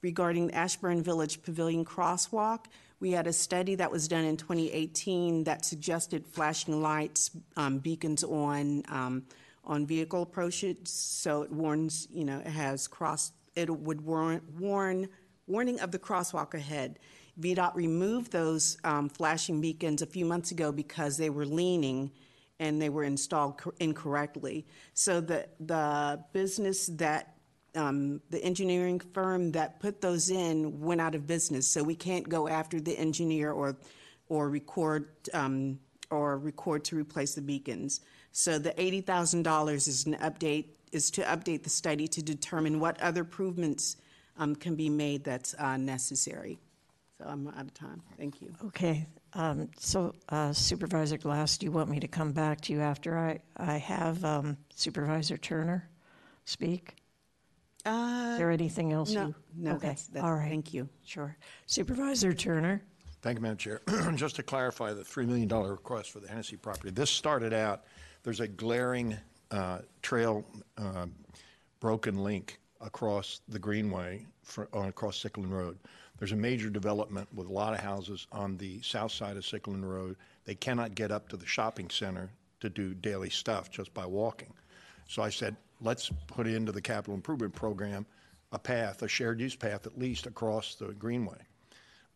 regarding 0.03 0.53
Ashburn 0.53 1.03
Village 1.03 1.43
Pavilion 1.43 1.85
Crosswalk, 1.85 2.67
we 3.01 3.13
had 3.13 3.27
a 3.27 3.33
study 3.33 3.77
that 3.77 3.91
was 3.91 4.09
done 4.09 4.25
in 4.25 4.37
2018 4.37 5.45
that 5.45 5.65
suggested 5.65 6.27
flashing 6.27 6.83
lights, 6.83 7.31
um, 7.57 7.79
beacons 7.79 8.25
on, 8.25 8.83
um, 8.89 9.25
on 9.65 9.87
vehicle 9.87 10.23
approaches, 10.23 10.77
so 10.85 11.43
it 11.43 11.53
warns, 11.53 12.09
you 12.11 12.25
know, 12.25 12.39
it 12.39 12.47
has 12.47 12.89
cross, 12.89 13.33
it 13.55 13.71
would 13.71 14.01
warn, 14.01 14.41
warn, 14.59 15.09
warning 15.47 15.79
of 15.81 15.93
the 15.93 15.99
crosswalk 15.99 16.55
ahead. 16.55 16.99
VDOT 17.41 17.75
removed 17.75 18.33
those 18.33 18.79
um, 18.85 19.09
flashing 19.09 19.61
beacons 19.61 20.03
a 20.03 20.07
few 20.07 20.25
months 20.25 20.51
ago 20.51 20.73
because 20.73 21.17
they 21.17 21.31
were 21.31 21.47
leaning 21.47 22.11
and 22.59 22.83
they 22.83 22.89
were 22.89 23.05
installed 23.05 23.59
cor- 23.59 23.75
incorrectly. 23.79 24.67
So 24.95 25.21
the, 25.21 25.49
the 25.61 26.23
business 26.33 26.87
that, 26.95 27.35
um, 27.77 28.21
the 28.31 28.43
engineering 28.43 29.01
firm 29.13 29.53
that 29.53 29.79
put 29.79 30.01
those 30.01 30.31
in 30.31 30.81
went 30.81 31.01
out 31.01 31.15
of 31.15 31.27
business. 31.27 31.69
So 31.69 31.83
we 31.83 31.95
can't 31.95 32.29
go 32.29 32.49
after 32.49 32.81
the 32.81 32.99
engineer 32.99 33.53
or, 33.53 33.77
or 34.29 34.49
record, 34.49 35.09
um, 35.33 35.79
or 36.11 36.39
record 36.39 36.85
to 36.87 36.97
replace 36.97 37.35
the 37.35 37.43
beacons. 37.43 38.01
So 38.33 38.59
the 38.59 38.79
eighty 38.81 39.01
thousand 39.01 39.43
dollars 39.43 39.87
is 39.89 40.07
an 40.07 40.15
update, 40.15 40.67
is 40.91 41.11
to 41.13 41.23
update 41.23 41.63
the 41.63 41.71
study 41.71 42.09
to 42.09 42.23
determine 42.23 42.81
what 42.81 43.01
other 43.01 43.21
improvements 43.21 43.97
um, 44.39 44.57
can 44.57 44.75
be 44.75 44.89
made 44.89 45.23
that's 45.25 45.55
uh, 45.59 45.77
necessary. 45.77 46.59
So 47.19 47.25
I'm 47.29 47.49
out 47.49 47.61
of 47.63 47.75
time. 47.75 48.01
Thank 48.17 48.41
you. 48.41 48.55
Okay, 48.67 49.07
um, 49.35 49.69
so 49.77 50.15
uh, 50.29 50.53
Supervisor 50.53 51.19
Glass, 51.19 51.59
do 51.59 51.67
you 51.67 51.73
want 51.73 51.91
me 51.91 51.99
to 51.99 52.07
come 52.07 52.31
back 52.33 52.61
to 52.63 52.73
you 52.73 52.81
after 52.81 53.19
I, 53.19 53.41
I 53.57 53.77
have 53.79 54.25
um, 54.25 54.57
Supervisor 54.75 55.37
Turner 55.37 55.89
speak? 56.45 56.95
Uh, 57.85 58.31
Is 58.33 58.39
there 58.39 58.51
anything 58.53 58.93
else 58.93 59.11
no, 59.11 59.27
you? 59.29 59.35
no, 59.57 59.71
Okay, 59.73 59.79
that's- 59.89 60.07
that's- 60.07 60.25
all 60.25 60.35
right. 60.37 60.49
thank 60.49 60.73
you. 60.73 60.89
Sure. 61.05 61.37
Supervisor 61.67 62.33
Turner? 62.33 62.83
Thank 63.21 63.39
you, 63.39 63.43
Madam 63.43 63.57
Chair. 63.57 63.81
Just 64.15 64.37
to 64.37 64.45
clarify 64.45 64.93
the 64.93 65.03
$3 65.03 65.27
million 65.27 65.49
request 65.49 66.13
for 66.13 66.21
the 66.21 66.29
Hennessy 66.29 66.57
property, 66.57 66.91
this 66.91 67.11
started 67.11 67.53
out, 67.53 67.83
there's 68.23 68.39
a 68.41 68.47
glaring 68.47 69.17
uh, 69.51 69.81
trail 70.03 70.45
uh, 70.77 71.07
broken 71.81 72.23
link 72.23 72.61
across 72.81 73.41
the 73.49 73.59
Greenway, 73.59 74.25
fr- 74.45 74.65
on 74.73 74.89
across 74.89 75.21
Sycolin 75.21 75.51
Road. 75.51 75.79
There's 76.19 76.33
a 76.33 76.37
major 76.37 76.69
development 76.69 77.29
with 77.35 77.49
a 77.49 77.53
lot 77.53 77.75
of 77.75 77.81
houses 77.81 78.27
on 78.33 78.57
the 78.57 78.81
south 78.83 79.13
side 79.13 79.37
of 79.37 79.45
Sycolin 79.45 79.85
Road. 79.85 80.17
They 80.45 80.55
cannot 80.55 80.95
get 80.95 81.13
up 81.13 81.29
to 81.29 81.37
the 81.37 81.47
shopping 81.47 81.91
center 81.91 82.31
to 82.61 82.69
do 82.69 82.95
daily 82.95 83.31
stuff 83.31 83.71
just 83.71 83.95
by 83.95 84.05
walking. 84.05 84.53
So 85.07 85.23
I 85.23 85.31
said, 85.31 85.57
let's 85.81 86.11
put 86.27 86.47
into 86.47 86.73
the 86.73 86.83
capital 86.83 87.15
improvement 87.15 87.55
program 87.55 88.05
a 88.51 88.59
path, 88.59 89.03
a 89.03 89.09
shared 89.09 89.41
use 89.41 89.55
path 89.55 89.87
at 89.87 89.99
least 89.99 90.27
across 90.27 90.75
the 90.75 90.87
Greenway. 90.95 91.39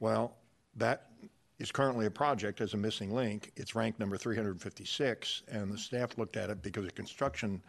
Well, 0.00 0.34
that 0.76 1.10
is 1.58 1.70
currently 1.70 2.06
a 2.06 2.10
project 2.10 2.60
as 2.60 2.74
a 2.74 2.76
missing 2.76 3.14
link. 3.14 3.52
It's 3.56 3.74
ranked 3.74 4.00
number 4.00 4.16
356, 4.16 5.42
and 5.48 5.70
the 5.70 5.78
staff 5.78 6.18
looked 6.18 6.36
at 6.36 6.50
it 6.50 6.62
because 6.62 6.86
of 6.86 6.94
construction 6.94 7.62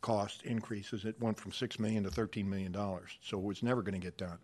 cost 0.00 0.42
increases. 0.42 1.04
It 1.04 1.20
went 1.20 1.38
from 1.38 1.52
6 1.52 1.78
million 1.78 2.02
to 2.04 2.10
13 2.10 2.48
million 2.48 2.72
dollars, 2.72 3.18
so 3.22 3.38
it 3.38 3.44
was 3.44 3.62
never 3.62 3.82
going 3.82 3.98
to 3.98 4.04
get 4.04 4.16
done. 4.16 4.38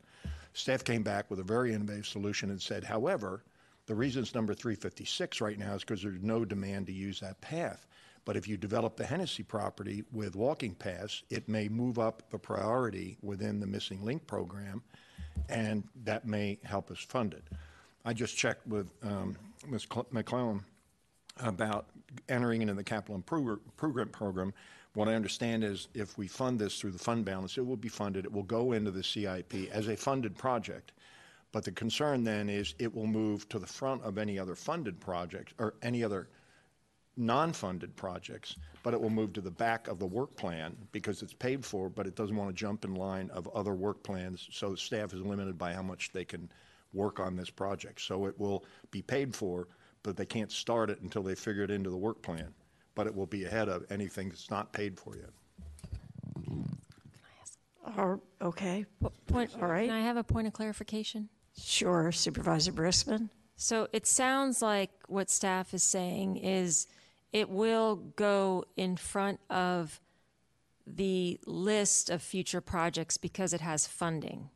Staff 0.55 0.85
came 0.85 1.02
back 1.02 1.31
with 1.31 1.40
a 1.40 1.44
very 1.44 1.74
innovative 1.74 2.06
solution 2.06 2.51
and 2.51 2.62
said, 2.62 2.85
however, 2.85 3.43
the 3.86 3.94
reason 3.94 4.22
it's 4.22 4.35
number 4.35 4.55
356 4.55 5.40
right 5.40 5.59
now 5.59 5.74
is 5.74 5.82
because 5.82 6.02
there's 6.02 6.22
no 6.22 6.44
demand 6.44 6.86
to 6.86 6.93
use 6.93 7.20
that 7.20 7.40
path. 7.40 7.86
But 8.24 8.36
if 8.36 8.48
you 8.48 8.56
develop 8.56 8.97
the 8.97 9.05
Hennessy 9.05 9.43
property 9.43 10.05
with 10.12 10.35
walking 10.36 10.74
paths, 10.74 11.24
it 11.28 11.48
may 11.48 11.68
move 11.68 11.98
up 11.98 12.22
the 12.31 12.39
priority 12.39 13.18
within 13.20 13.60
the 13.60 13.66
missing 13.66 14.02
link 14.02 14.26
program, 14.26 14.82
and 15.51 15.85
that 16.05 16.26
may 16.26 16.59
help 16.62 16.90
us 16.90 17.01
fund 17.01 17.35
it. 17.35 17.44
I 18.05 18.14
just 18.14 18.36
checked 18.36 18.66
with 18.66 18.90
um, 19.02 19.36
Ms. 19.68 19.86
Cl- 19.93 20.06
McClellan 20.10 20.62
about 21.40 21.86
entering 22.28 22.62
into 22.62 22.74
the 22.74 22.85
capital 22.85 23.16
improvement 23.16 24.12
program. 24.12 24.55
What 24.94 25.08
I 25.08 25.14
understand 25.14 25.64
is 25.64 25.88
if 25.92 26.16
we 26.16 26.28
fund 26.28 26.58
this 26.58 26.78
through 26.78 26.92
the 26.92 26.98
fund 26.98 27.24
balance, 27.24 27.58
it 27.58 27.66
will 27.66 27.76
be 27.76 27.88
funded, 27.88 28.24
it 28.24 28.32
will 28.32 28.44
go 28.44 28.72
into 28.72 28.92
the 28.92 29.02
CIP 29.02 29.68
as 29.72 29.88
a 29.88 29.96
funded 29.96 30.38
project. 30.38 30.92
But 31.50 31.64
the 31.64 31.72
concern 31.72 32.24
then 32.24 32.48
is 32.48 32.74
it 32.78 32.94
will 32.94 33.06
move 33.06 33.48
to 33.48 33.58
the 33.58 33.66
front 33.66 34.02
of 34.02 34.18
any 34.18 34.38
other 34.38 34.54
funded 34.54 35.00
project 35.00 35.54
or 35.58 35.74
any 35.82 36.04
other 36.04 36.28
non-funded 37.16 37.94
projects, 37.96 38.56
but 38.82 38.94
it 38.94 39.00
will 39.00 39.10
move 39.10 39.32
to 39.32 39.40
the 39.40 39.50
back 39.50 39.88
of 39.88 39.98
the 39.98 40.06
work 40.06 40.34
plan 40.36 40.76
because 40.92 41.22
it's 41.22 41.34
paid 41.34 41.64
for, 41.64 41.88
but 41.88 42.06
it 42.06 42.16
doesn't 42.16 42.36
want 42.36 42.50
to 42.50 42.54
jump 42.54 42.84
in 42.84 42.94
line 42.94 43.30
of 43.30 43.48
other 43.48 43.74
work 43.74 44.02
plans. 44.02 44.48
So 44.52 44.74
staff 44.74 45.12
is 45.12 45.20
limited 45.20 45.58
by 45.58 45.72
how 45.72 45.82
much 45.82 46.12
they 46.12 46.24
can 46.24 46.48
work 46.92 47.18
on 47.18 47.36
this 47.36 47.50
project. 47.50 48.00
So 48.00 48.26
it 48.26 48.38
will 48.38 48.64
be 48.90 49.02
paid 49.02 49.34
for, 49.34 49.68
but 50.04 50.16
they 50.16 50.26
can't 50.26 50.52
start 50.52 50.90
it 50.90 51.00
until 51.02 51.22
they 51.22 51.34
figure 51.34 51.62
it 51.64 51.70
into 51.70 51.90
the 51.90 51.96
work 51.96 52.22
plan. 52.22 52.52
But 52.94 53.06
it 53.06 53.14
will 53.14 53.26
be 53.26 53.44
ahead 53.44 53.68
of 53.68 53.84
anything 53.90 54.28
that's 54.28 54.50
not 54.50 54.72
paid 54.72 54.98
for 54.98 55.16
yet. 55.16 55.30
Can 56.44 56.78
I 57.24 57.40
ask 57.40 57.98
or, 57.98 58.20
okay, 58.40 58.86
Point, 59.26 59.50
all 59.60 59.68
right. 59.68 59.88
Can 59.88 59.96
I 59.96 60.02
have 60.02 60.16
a 60.16 60.24
point 60.24 60.46
of 60.46 60.52
clarification? 60.52 61.28
Sure, 61.56 62.12
Supervisor 62.12 62.72
Briskman? 62.72 63.30
So 63.56 63.88
it 63.92 64.06
sounds 64.06 64.62
like 64.62 64.90
what 65.06 65.30
staff 65.30 65.74
is 65.74 65.82
saying 65.82 66.36
is 66.36 66.86
it 67.32 67.48
will 67.48 67.96
go 67.96 68.64
in 68.76 68.96
front 68.96 69.40
of 69.50 70.00
the 70.86 71.40
list 71.46 72.10
of 72.10 72.22
future 72.22 72.60
projects 72.60 73.16
because 73.16 73.52
it 73.52 73.60
has 73.60 73.86
funding. 73.86 74.50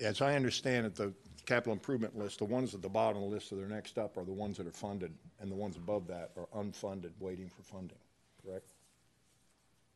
As 0.00 0.20
I 0.20 0.34
understand 0.34 0.86
it, 0.86 0.96
the 0.96 1.12
capital 1.48 1.72
improvement 1.72 2.14
list, 2.16 2.40
the 2.40 2.44
ones 2.44 2.74
at 2.74 2.82
the 2.82 2.88
bottom 2.90 3.22
of 3.22 3.30
the 3.30 3.34
list 3.34 3.48
that 3.48 3.58
are 3.58 3.68
next 3.68 3.96
up 3.96 4.18
are 4.18 4.24
the 4.24 4.32
ones 4.32 4.58
that 4.58 4.66
are 4.66 4.70
funded, 4.70 5.14
and 5.40 5.50
the 5.50 5.54
ones 5.54 5.76
above 5.76 6.06
that 6.06 6.30
are 6.36 6.46
unfunded, 6.62 7.10
waiting 7.20 7.48
for 7.48 7.62
funding, 7.62 7.96
correct? 8.44 8.74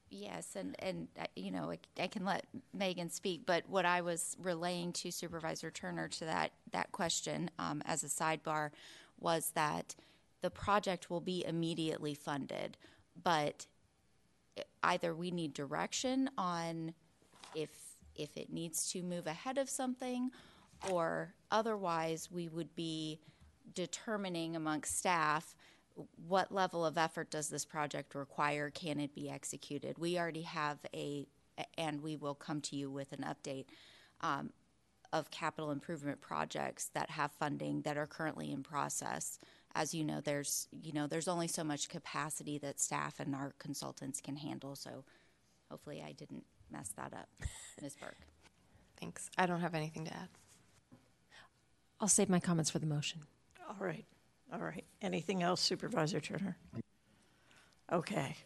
Yes, 0.09 0.57
and, 0.57 0.75
and, 0.79 1.09
uh, 1.21 1.27
you 1.37 1.51
know, 1.51 1.71
I- 1.71 2.03
I 2.03 2.07
can 2.07 2.25
let 2.25 2.47
Megan 2.73 3.11
speak, 3.11 3.45
but 3.45 3.69
what 3.69 3.85
I 3.85 4.01
was 4.01 4.35
relaying 4.41 4.95
to 4.95 5.11
Supervisor 5.13 5.71
Turner 5.71 6.09
to 6.09 6.25
that, 6.25 6.53
that 6.71 6.91
question 6.91 7.51
um, 7.59 7.83
as 7.85 8.03
a 8.03 8.09
sidebar 8.09 8.71
was 9.21 9.51
that 9.51 9.95
the 10.41 10.51
project 10.51 11.11
will 11.11 11.21
be 11.21 11.45
immediately 11.45 12.15
funded, 12.15 12.79
but 13.23 13.67
either 14.83 15.15
we 15.15 15.31
need 15.31 15.53
direction 15.53 16.31
on 16.39 16.95
if, 17.55 17.71
if 18.15 18.39
it 18.39 18.51
needs 18.51 18.91
to 18.93 19.03
move 19.03 19.27
ahead 19.27 19.59
of 19.59 19.69
something, 19.69 20.31
or 20.91 21.35
otherwise, 21.51 22.31
we 22.31 22.49
would 22.49 22.75
be 22.75 23.21
determining 23.75 24.57
amongst 24.57 24.99
staff 24.99 25.55
what 26.27 26.53
level 26.53 26.85
of 26.85 26.97
effort 26.99 27.31
does 27.31 27.49
this 27.49 27.65
project 27.65 28.15
require? 28.15 28.71
Can 28.71 29.01
it 29.01 29.15
be 29.15 29.31
executed? 29.31 29.99
We 29.99 30.19
already 30.19 30.43
have 30.43 30.79
a, 30.95 31.27
and 31.77 32.03
we 32.03 32.17
will 32.17 32.35
come 32.35 32.61
to 32.63 32.77
you 32.77 32.91
with 32.91 33.13
an 33.13 33.25
update 33.25 33.67
um, 34.21 34.51
of 35.13 35.31
capital 35.31 35.71
improvement 35.71 36.21
projects 36.21 36.91
that 36.95 37.11
have 37.11 37.33
funding 37.33 37.83
that 37.83 37.97
are 37.97 38.07
currently 38.07 38.51
in 38.51 38.63
process. 38.63 39.39
As 39.75 39.95
you 39.95 40.05
know, 40.05 40.21
there's 40.21 40.69
you 40.83 40.93
know 40.93 41.07
there's 41.07 41.29
only 41.29 41.49
so 41.49 41.65
much 41.65 41.89
capacity 41.89 42.59
that 42.59 42.81
staff 42.81 43.21
and 43.21 43.35
our 43.35 43.55
consultants 43.59 44.21
can 44.21 44.37
handle. 44.37 44.75
So 44.77 45.05
hopefully, 45.71 46.03
I 46.07 46.13
didn't 46.13 46.45
mess 46.71 46.91
that 46.97 47.13
up, 47.13 47.29
Ms. 47.81 47.97
Burke. 48.01 48.17
Thanks. 49.01 49.31
I 49.37 49.47
don't 49.47 49.61
have 49.61 49.75
anything 49.75 50.05
to 50.05 50.15
add. 50.15 50.29
I'll 52.03 52.09
save 52.09 52.29
my 52.29 52.41
comments 52.41 52.69
for 52.69 52.81
the 52.81 52.87
motion. 52.87 53.21
All 53.69 53.77
right, 53.79 54.05
all 54.53 54.59
right. 54.59 54.85
Anything 55.01 55.43
else 55.43 55.61
Supervisor 55.61 56.19
Turner? 56.21 56.57
Okay. 57.93 58.37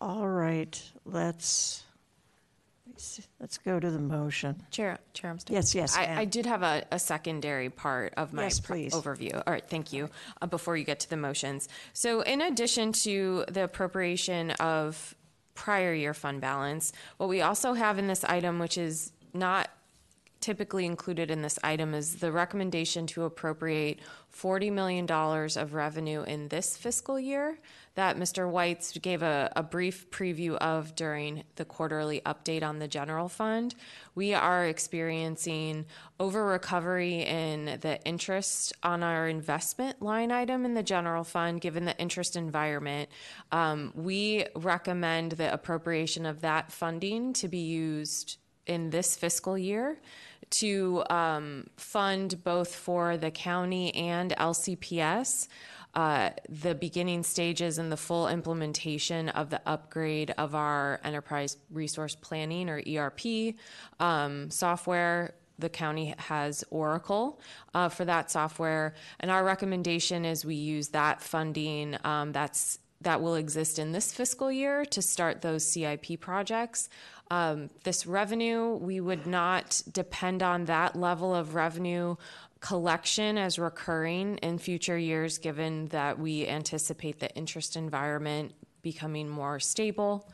All 0.00 0.28
right, 0.28 0.80
let's, 1.04 1.84
let's 3.40 3.58
go 3.58 3.78
to 3.78 3.90
the 3.90 3.98
motion. 4.00 4.60
Chair, 4.72 4.98
Chair 5.14 5.32
Umstattd? 5.34 5.50
Yes, 5.50 5.74
yes, 5.74 5.96
I. 5.96 6.20
I 6.20 6.24
did 6.24 6.46
have 6.46 6.62
a, 6.64 6.84
a 6.90 6.98
secondary 6.98 7.70
part 7.70 8.14
of 8.16 8.32
my 8.32 8.44
Yes, 8.44 8.58
pr- 8.60 8.72
please. 8.74 8.92
overview. 8.92 9.36
All 9.36 9.52
right, 9.52 9.64
thank 9.68 9.92
you. 9.92 10.10
Uh, 10.42 10.46
before 10.46 10.76
you 10.76 10.84
get 10.84 10.98
to 11.00 11.10
the 11.10 11.16
motions. 11.16 11.68
So, 11.92 12.22
in 12.22 12.40
addition 12.40 12.92
to 13.04 13.44
the 13.48 13.64
appropriation 13.64 14.50
of 14.52 15.14
prior 15.54 15.94
year 15.94 16.14
fund 16.14 16.40
balance, 16.40 16.92
what 17.18 17.28
we 17.28 17.40
also 17.40 17.74
have 17.74 17.98
in 17.98 18.08
this 18.08 18.24
item, 18.24 18.58
which 18.58 18.78
is 18.78 19.12
not 19.32 19.68
typically 20.48 20.86
included 20.86 21.30
in 21.30 21.42
this 21.42 21.58
item 21.62 21.92
is 21.92 22.20
the 22.20 22.32
recommendation 22.32 23.06
to 23.06 23.24
appropriate 23.24 24.00
$40 24.34 24.72
million 24.72 25.06
of 25.06 25.74
revenue 25.74 26.22
in 26.22 26.48
this 26.48 26.74
fiscal 26.74 27.20
year 27.20 27.58
that 27.96 28.16
Mr. 28.16 28.50
Whites 28.50 28.96
gave 28.96 29.20
a, 29.20 29.52
a 29.54 29.62
brief 29.62 30.10
preview 30.10 30.56
of 30.56 30.94
during 30.94 31.44
the 31.56 31.66
quarterly 31.66 32.22
update 32.24 32.62
on 32.62 32.78
the 32.78 32.88
general 32.88 33.28
fund. 33.28 33.74
We 34.14 34.32
are 34.32 34.64
experiencing 34.64 35.84
over 36.18 36.46
recovery 36.46 37.26
in 37.26 37.78
the 37.82 38.02
interest 38.06 38.72
on 38.82 39.02
our 39.02 39.28
investment 39.28 40.00
line 40.00 40.32
item 40.32 40.64
in 40.64 40.72
the 40.72 40.82
general 40.82 41.24
fund, 41.24 41.60
given 41.60 41.84
the 41.84 41.98
interest 41.98 42.36
environment. 42.36 43.10
Um, 43.52 43.92
we 43.94 44.46
recommend 44.56 45.32
the 45.32 45.52
appropriation 45.52 46.24
of 46.24 46.40
that 46.40 46.72
funding 46.72 47.34
to 47.34 47.48
be 47.48 47.58
used 47.58 48.38
in 48.66 48.90
this 48.90 49.14
fiscal 49.14 49.58
year 49.58 49.98
to 50.50 51.04
um, 51.10 51.66
fund 51.76 52.42
both 52.44 52.74
for 52.74 53.16
the 53.16 53.30
county 53.30 53.94
and 53.94 54.34
LCPS 54.36 55.48
uh, 55.94 56.30
the 56.48 56.74
beginning 56.74 57.22
stages 57.22 57.78
and 57.78 57.90
the 57.90 57.96
full 57.96 58.28
implementation 58.28 59.30
of 59.30 59.50
the 59.50 59.60
upgrade 59.66 60.32
of 60.38 60.54
our 60.54 61.00
enterprise 61.02 61.56
resource 61.70 62.14
planning 62.14 62.68
or 62.68 62.82
ERP 62.86 63.54
um, 63.98 64.50
software. 64.50 65.34
The 65.58 65.68
county 65.68 66.14
has 66.18 66.62
Oracle 66.70 67.40
uh, 67.74 67.88
for 67.88 68.04
that 68.04 68.30
software, 68.30 68.94
and 69.18 69.28
our 69.28 69.44
recommendation 69.44 70.24
is 70.24 70.44
we 70.44 70.54
use 70.54 70.90
that 70.90 71.20
funding 71.20 71.96
um, 72.04 72.30
that's 72.30 72.78
that 73.00 73.20
will 73.20 73.36
exist 73.36 73.78
in 73.78 73.92
this 73.92 74.12
fiscal 74.12 74.50
year 74.50 74.84
to 74.84 75.00
start 75.00 75.40
those 75.40 75.64
CIP 75.64 76.20
projects. 76.20 76.88
Um, 77.30 77.70
this 77.84 78.06
revenue, 78.06 78.74
we 78.74 79.00
would 79.00 79.26
not 79.26 79.82
depend 79.92 80.42
on 80.42 80.64
that 80.64 80.96
level 80.96 81.34
of 81.34 81.54
revenue 81.54 82.16
collection 82.60 83.38
as 83.38 83.58
recurring 83.58 84.38
in 84.38 84.58
future 84.58 84.98
years, 84.98 85.38
given 85.38 85.86
that 85.88 86.18
we 86.18 86.46
anticipate 86.46 87.20
the 87.20 87.34
interest 87.36 87.76
environment 87.76 88.52
becoming 88.82 89.28
more 89.28 89.60
stable. 89.60 90.30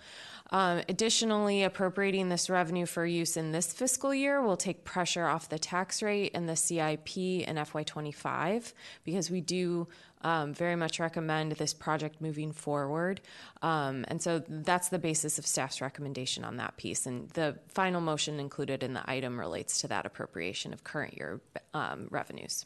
Um, 0.51 0.83
additionally, 0.89 1.65
appropriating 1.65 2.29
this 2.29 2.49
revenue 2.51 2.87
for 2.87 3.05
use 3.07 3.37
in 3.37 3.53
this 3.53 3.73
fiscal 3.73 4.15
year 4.15 4.43
will 4.43 4.57
take 4.57 4.85
pressure 4.85 5.27
off 5.27 5.49
the 5.49 5.59
tax 5.59 6.03
rate 6.03 6.33
and 6.35 6.49
the 6.49 6.55
CIP 6.55 7.17
in 7.17 7.57
FY25 7.57 8.73
because 9.05 9.31
we 9.31 9.41
do 9.41 9.89
um, 10.25 10.55
very 10.55 10.75
much 10.75 10.99
recommend 10.99 11.53
this 11.53 11.75
project 11.75 12.21
moving 12.21 12.51
forward. 12.51 13.21
Um, 13.63 14.05
and 14.09 14.21
so 14.21 14.43
that's 14.49 14.89
the 14.89 14.99
basis 14.99 15.39
of 15.39 15.47
staff's 15.47 15.81
recommendation 15.81 16.45
on 16.45 16.57
that 16.57 16.77
piece. 16.79 17.07
And 17.07 17.29
the 17.31 17.59
final 17.69 18.01
motion 18.01 18.41
included 18.41 18.83
in 18.83 18.95
the 18.95 19.09
item 19.09 19.39
relates 19.39 19.81
to 19.83 19.89
that 19.89 20.07
appropriation 20.07 20.73
of 20.73 20.83
current 20.83 21.15
year 21.17 21.41
um, 21.75 22.09
revenues. 22.11 22.65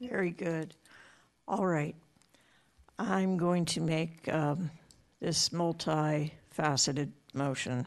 Very 0.00 0.30
good. 0.30 0.74
All 1.46 1.66
right. 1.66 1.94
I'm 2.98 3.36
going 3.36 3.66
to 3.66 3.80
make 3.80 4.28
um, 4.32 4.70
this 5.20 5.50
multifaceted 5.50 7.10
motion. 7.34 7.86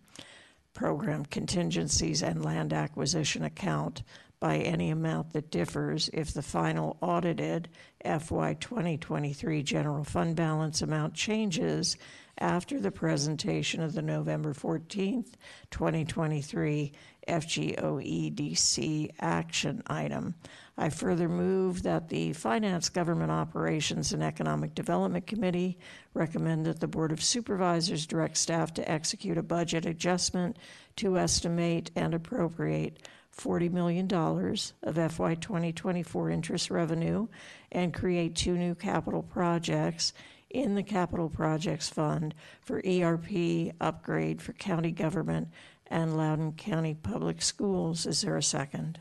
program 0.72 1.24
contingencies, 1.26 2.22
and 2.22 2.44
land 2.44 2.72
acquisition 2.72 3.44
account 3.44 4.02
by 4.40 4.56
any 4.56 4.88
amount 4.88 5.34
that 5.34 5.50
differs 5.50 6.08
if 6.14 6.32
the 6.32 6.42
final 6.42 6.96
audited 7.02 7.68
FY 8.02 8.54
2023 8.54 9.62
general 9.62 10.02
fund 10.02 10.34
balance 10.34 10.80
amount 10.80 11.12
changes 11.12 11.98
after 12.40 12.80
the 12.80 12.90
presentation 12.90 13.82
of 13.82 13.92
the 13.92 14.02
November 14.02 14.54
14th, 14.54 15.34
2023 15.70 16.92
FGOEDC 17.28 19.10
action 19.20 19.82
item. 19.86 20.34
I 20.78 20.88
further 20.88 21.28
move 21.28 21.82
that 21.82 22.08
the 22.08 22.32
Finance, 22.32 22.88
Government 22.88 23.30
Operations, 23.30 24.12
and 24.12 24.22
Economic 24.22 24.74
Development 24.74 25.26
Committee 25.26 25.78
recommend 26.14 26.64
that 26.66 26.80
the 26.80 26.88
Board 26.88 27.12
of 27.12 27.22
Supervisors 27.22 28.06
direct 28.06 28.38
staff 28.38 28.72
to 28.74 28.90
execute 28.90 29.36
a 29.36 29.42
budget 29.42 29.84
adjustment 29.84 30.56
to 30.96 31.18
estimate 31.18 31.90
and 31.94 32.14
appropriate 32.14 33.06
$40 33.36 33.70
million 33.70 34.12
of 34.12 35.12
FY 35.12 35.34
2024 35.36 36.30
interest 36.30 36.70
revenue 36.70 37.28
and 37.72 37.94
create 37.94 38.34
two 38.34 38.56
new 38.56 38.74
capital 38.74 39.22
projects 39.22 40.12
in 40.50 40.74
the 40.74 40.82
Capital 40.82 41.28
Projects 41.28 41.88
Fund 41.88 42.34
for 42.60 42.82
ERP 42.86 43.72
upgrade 43.80 44.42
for 44.42 44.52
county 44.52 44.90
government 44.90 45.48
and 45.86 46.16
Loudoun 46.16 46.52
County 46.52 46.94
Public 46.94 47.42
Schools. 47.42 48.06
Is 48.06 48.22
there 48.22 48.36
a 48.36 48.42
second? 48.42 49.00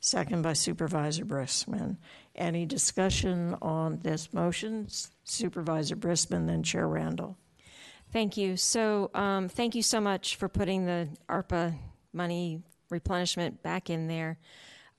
Second 0.00 0.42
by 0.42 0.52
Supervisor 0.52 1.24
Briskman. 1.24 1.96
Any 2.34 2.66
discussion 2.66 3.56
on 3.60 3.98
this 4.02 4.32
motion? 4.32 4.88
Supervisor 5.24 5.96
Briskman, 5.96 6.46
then 6.46 6.62
Chair 6.62 6.86
Randall. 6.86 7.36
Thank 8.12 8.36
you. 8.36 8.56
So, 8.56 9.10
um, 9.14 9.48
thank 9.48 9.74
you 9.74 9.82
so 9.82 10.00
much 10.00 10.36
for 10.36 10.48
putting 10.48 10.86
the 10.86 11.08
ARPA 11.28 11.74
money 12.12 12.62
replenishment 12.88 13.62
back 13.62 13.90
in 13.90 14.06
there. 14.06 14.38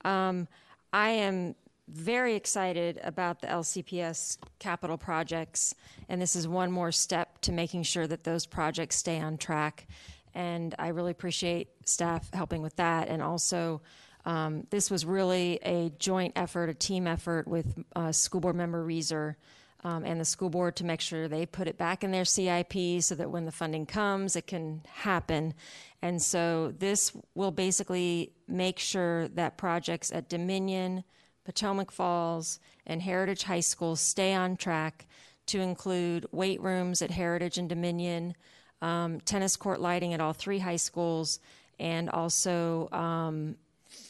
Um, 0.04 0.46
I 0.92 1.10
am 1.10 1.54
very 1.88 2.34
excited 2.34 3.00
about 3.02 3.40
the 3.40 3.48
LCPS 3.48 4.38
capital 4.58 4.98
projects, 4.98 5.74
and 6.08 6.20
this 6.20 6.36
is 6.36 6.46
one 6.46 6.70
more 6.70 6.92
step 6.92 7.40
to 7.42 7.52
making 7.52 7.82
sure 7.82 8.06
that 8.06 8.24
those 8.24 8.46
projects 8.46 8.96
stay 8.96 9.20
on 9.20 9.38
track. 9.38 9.86
And 10.34 10.74
I 10.78 10.88
really 10.88 11.10
appreciate 11.10 11.68
staff 11.84 12.30
helping 12.32 12.62
with 12.62 12.76
that, 12.76 13.08
and 13.08 13.22
also 13.22 13.80
Um, 14.24 14.66
this 14.68 14.90
was 14.90 15.06
really 15.06 15.58
a 15.62 15.90
joint 15.98 16.34
effort, 16.36 16.68
a 16.68 16.74
team 16.74 17.06
effort 17.06 17.48
with 17.48 17.82
uh, 17.96 18.12
school 18.12 18.40
board 18.40 18.56
member 18.56 18.84
Reaser 18.84 19.38
um, 19.84 20.04
and 20.04 20.20
the 20.20 20.24
school 20.24 20.50
board 20.50 20.76
to 20.76 20.84
make 20.84 21.00
sure 21.00 21.28
they 21.28 21.46
put 21.46 21.66
it 21.66 21.78
back 21.78 22.04
in 22.04 22.10
their 22.10 22.26
CIP 22.26 23.00
so 23.00 23.14
that 23.14 23.30
when 23.30 23.46
the 23.46 23.52
funding 23.52 23.86
comes, 23.86 24.36
it 24.36 24.46
can 24.46 24.82
happen. 24.92 25.54
And 26.02 26.20
so 26.20 26.74
this 26.78 27.12
will 27.34 27.52
basically 27.52 28.32
make 28.46 28.78
sure 28.78 29.28
that 29.28 29.56
projects 29.56 30.12
at 30.12 30.28
Dominion, 30.28 31.04
Potomac 31.48 31.90
Falls, 31.90 32.60
and 32.86 33.00
Heritage 33.00 33.44
High 33.44 33.60
School 33.60 33.96
stay 33.96 34.34
on 34.34 34.58
track 34.58 35.06
to 35.46 35.60
include 35.60 36.26
weight 36.30 36.60
rooms 36.60 37.00
at 37.00 37.10
Heritage 37.10 37.56
and 37.56 37.70
Dominion, 37.70 38.34
um, 38.82 39.18
tennis 39.20 39.56
court 39.56 39.80
lighting 39.80 40.12
at 40.12 40.20
all 40.20 40.34
three 40.34 40.58
high 40.58 40.76
schools, 40.76 41.40
and 41.80 42.10
also 42.10 42.90
um, 42.92 43.56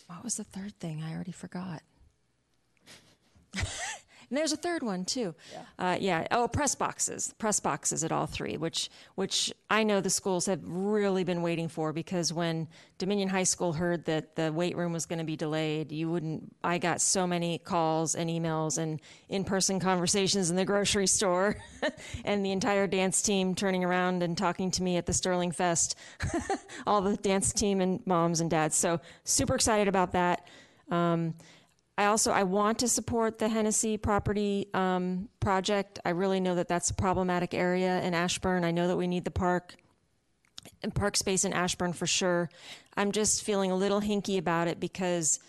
what 0.09 0.25
was 0.25 0.35
the 0.35 0.43
third 0.43 0.75
thing? 0.81 1.01
I 1.01 1.15
already 1.15 1.31
forgot. 1.31 1.83
And 4.31 4.37
there's 4.37 4.53
a 4.53 4.57
third 4.57 4.83
one 4.83 5.05
too. 5.05 5.35
Yeah. 5.53 5.63
Uh, 5.79 5.97
yeah. 5.99 6.27
Oh, 6.31 6.49
press 6.49 6.75
boxes. 6.75 7.35
Press 7.39 7.61
boxes 7.61 8.05
at 8.05 8.13
all 8.13 8.27
three, 8.27 8.57
which 8.57 8.91
which 9.15 9.53
I 9.71 9.85
know 9.85 10.01
the 10.01 10.11
schools 10.11 10.47
have 10.47 10.61
really 10.65 11.25
been 11.25 11.41
waiting 11.41 11.69
for 11.69 11.93
because 11.93 12.33
when 12.33 12.69
Dominion 12.99 13.29
High 13.29 13.45
School 13.45 13.73
heard 13.73 14.05
that 14.05 14.37
the 14.37 14.53
weight 14.53 14.77
room 14.77 14.93
was 14.93 15.07
going 15.07 15.19
to 15.19 15.25
be 15.25 15.37
delayed, 15.37 15.93
you 15.93 16.11
wouldn't. 16.11 16.55
I 16.63 16.79
got 16.79 17.01
so 17.01 17.27
many 17.27 17.59
calls 17.59 18.15
and 18.15 18.29
emails 18.29 18.77
and 18.77 19.01
in-person 19.29 19.81
conversations 19.81 20.51
in 20.51 20.57
the 20.57 20.65
grocery 20.65 21.07
store, 21.07 21.57
and 22.25 22.45
the 22.45 22.53
entire 22.53 22.87
dance 22.87 23.23
team 23.23 23.55
turning 23.55 23.83
around 23.83 24.23
and 24.23 24.37
talking 24.37 24.71
to 24.73 24.83
me 24.83 24.97
at 24.99 25.07
the 25.07 25.13
Sterling 25.13 25.53
Fest. 25.53 25.97
all 26.87 27.01
the 27.01 27.17
dance 27.17 27.53
team 27.53 27.81
and 27.81 28.07
moms 28.07 28.41
and 28.41 28.51
dads. 28.51 28.77
So 28.77 29.01
super 29.25 29.55
excited 29.55 29.89
about 29.89 30.13
that. 30.13 30.47
Um, 30.91 31.35
I 31.99 32.05
also 32.05 32.31
I 32.31 32.45
want 32.45 32.79
to 32.79 32.89
support 32.89 33.41
the 33.41 33.49
Hennessy 33.49 33.97
property 33.97 34.69
um, 34.73 35.29
project. 35.41 35.99
I 36.05 36.11
really 36.11 36.39
know 36.39 36.55
that 36.55 36.69
that's 36.69 36.91
a 36.91 36.95
problematic 36.95 37.53
area 37.53 38.01
in 38.03 38.15
Ashburn. 38.15 38.63
I 38.63 38.71
know 38.71 38.87
that 38.87 38.97
we 38.97 39.09
need 39.09 39.25
the 39.25 39.33
park 39.33 39.75
and 40.81 40.95
park 40.95 41.17
space 41.17 41.45
in 41.45 41.53
Ashburn 41.53 41.93
for 41.93 42.07
sure. 42.07 42.51
I'm 42.97 43.11
just 43.11 43.43
feeling 43.43 43.73
a 43.73 43.77
little 43.77 44.01
hinky 44.01 44.39
about 44.39 44.69
it 44.69 44.79
because 44.79 45.41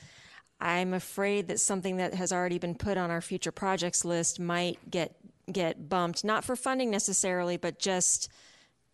I'm 0.60 0.96
afraid 0.96 1.50
that 1.50 1.60
something 1.60 1.98
that 1.98 2.16
has 2.16 2.32
already 2.32 2.58
been 2.58 2.74
put 2.74 2.98
on 2.98 3.12
our 3.12 3.22
future 3.22 3.52
projects 3.52 4.04
list 4.04 4.40
might 4.40 4.90
get 4.90 5.16
get 5.52 5.88
bumped, 5.88 6.24
not 6.24 6.44
for 6.44 6.56
funding 6.56 6.90
necessarily, 6.90 7.58
but 7.58 7.78
just 7.78 8.28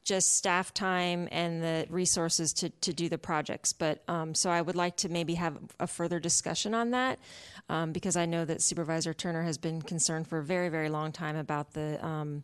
just 0.05 0.35
staff 0.35 0.73
time 0.73 1.27
and 1.31 1.61
the 1.61 1.87
resources 1.89 2.53
to, 2.53 2.69
to 2.69 2.93
do 2.93 3.09
the 3.09 3.17
projects. 3.17 3.73
But 3.73 4.03
um, 4.07 4.33
so 4.33 4.49
I 4.49 4.61
would 4.61 4.75
like 4.75 4.95
to 4.97 5.09
maybe 5.09 5.33
have 5.33 5.57
a 5.79 5.87
further 5.87 6.19
discussion 6.19 6.73
on 6.73 6.91
that 6.91 7.19
um, 7.67 7.91
because 7.91 8.15
I 8.15 8.25
know 8.25 8.45
that 8.45 8.61
Supervisor 8.61 9.13
Turner 9.13 9.43
has 9.43 9.57
been 9.57 9.81
concerned 9.81 10.27
for 10.27 10.37
a 10.37 10.43
very, 10.43 10.69
very 10.69 10.89
long 10.89 11.11
time 11.11 11.35
about 11.35 11.73
the 11.73 12.03
um, 12.05 12.43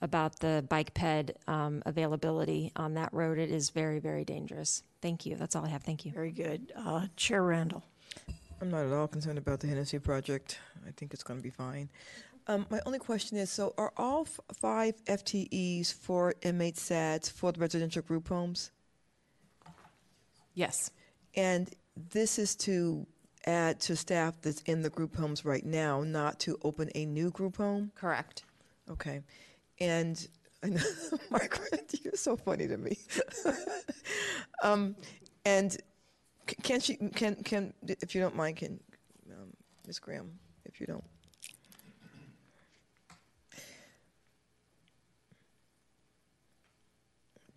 about 0.00 0.38
the 0.38 0.64
bike 0.68 0.94
ped 0.94 1.32
um, 1.48 1.82
availability 1.86 2.70
on 2.76 2.94
that 2.94 3.12
road. 3.12 3.38
It 3.38 3.50
is 3.50 3.70
very, 3.70 3.98
very 3.98 4.24
dangerous. 4.24 4.82
Thank 5.00 5.26
you. 5.26 5.34
That's 5.36 5.56
all 5.56 5.64
I 5.64 5.68
have. 5.68 5.82
Thank 5.82 6.04
you. 6.04 6.12
Very 6.12 6.30
good. 6.30 6.72
Uh, 6.76 7.06
Chair 7.16 7.42
Randall. 7.42 7.82
I'm 8.60 8.70
not 8.70 8.86
at 8.86 8.92
all 8.92 9.06
concerned 9.06 9.38
about 9.38 9.60
the 9.60 9.68
Hennessy 9.68 9.98
project. 9.98 10.58
I 10.86 10.90
think 10.96 11.14
it's 11.14 11.22
going 11.22 11.38
to 11.38 11.42
be 11.42 11.50
fine. 11.50 11.88
Um, 12.48 12.64
my 12.70 12.80
only 12.86 12.98
question 12.98 13.36
is, 13.36 13.50
so 13.50 13.74
are 13.76 13.92
all 13.98 14.22
f- 14.22 14.40
five 14.54 15.04
FTEs 15.04 15.92
for 15.92 16.32
MHSADS 16.42 17.30
for 17.30 17.52
the 17.52 17.60
residential 17.60 18.00
group 18.00 18.28
homes? 18.28 18.70
Yes. 20.54 20.90
And 21.36 21.70
this 22.10 22.38
is 22.38 22.56
to 22.56 23.06
add 23.46 23.80
to 23.80 23.96
staff 23.96 24.40
that's 24.40 24.62
in 24.62 24.80
the 24.80 24.88
group 24.88 25.14
homes 25.14 25.44
right 25.44 25.64
now, 25.64 26.02
not 26.02 26.40
to 26.40 26.58
open 26.62 26.90
a 26.94 27.04
new 27.04 27.30
group 27.30 27.58
home? 27.58 27.92
Correct. 27.94 28.44
Okay. 28.90 29.20
And 29.78 30.26
I 30.62 30.68
know, 30.68 30.80
Margaret, 31.30 31.94
you're 32.02 32.14
so 32.14 32.34
funny 32.34 32.66
to 32.66 32.78
me. 32.78 32.96
um, 34.62 34.96
and 35.44 35.72
c- 35.72 36.56
can 36.62 36.80
she, 36.80 36.96
can, 36.96 37.36
can, 37.36 37.74
if 37.86 38.14
you 38.14 38.22
don't 38.22 38.34
mind, 38.34 38.56
can, 38.56 38.80
um, 39.30 39.50
Ms. 39.86 39.98
Graham, 39.98 40.32
if 40.64 40.80
you 40.80 40.86
don't. 40.86 41.04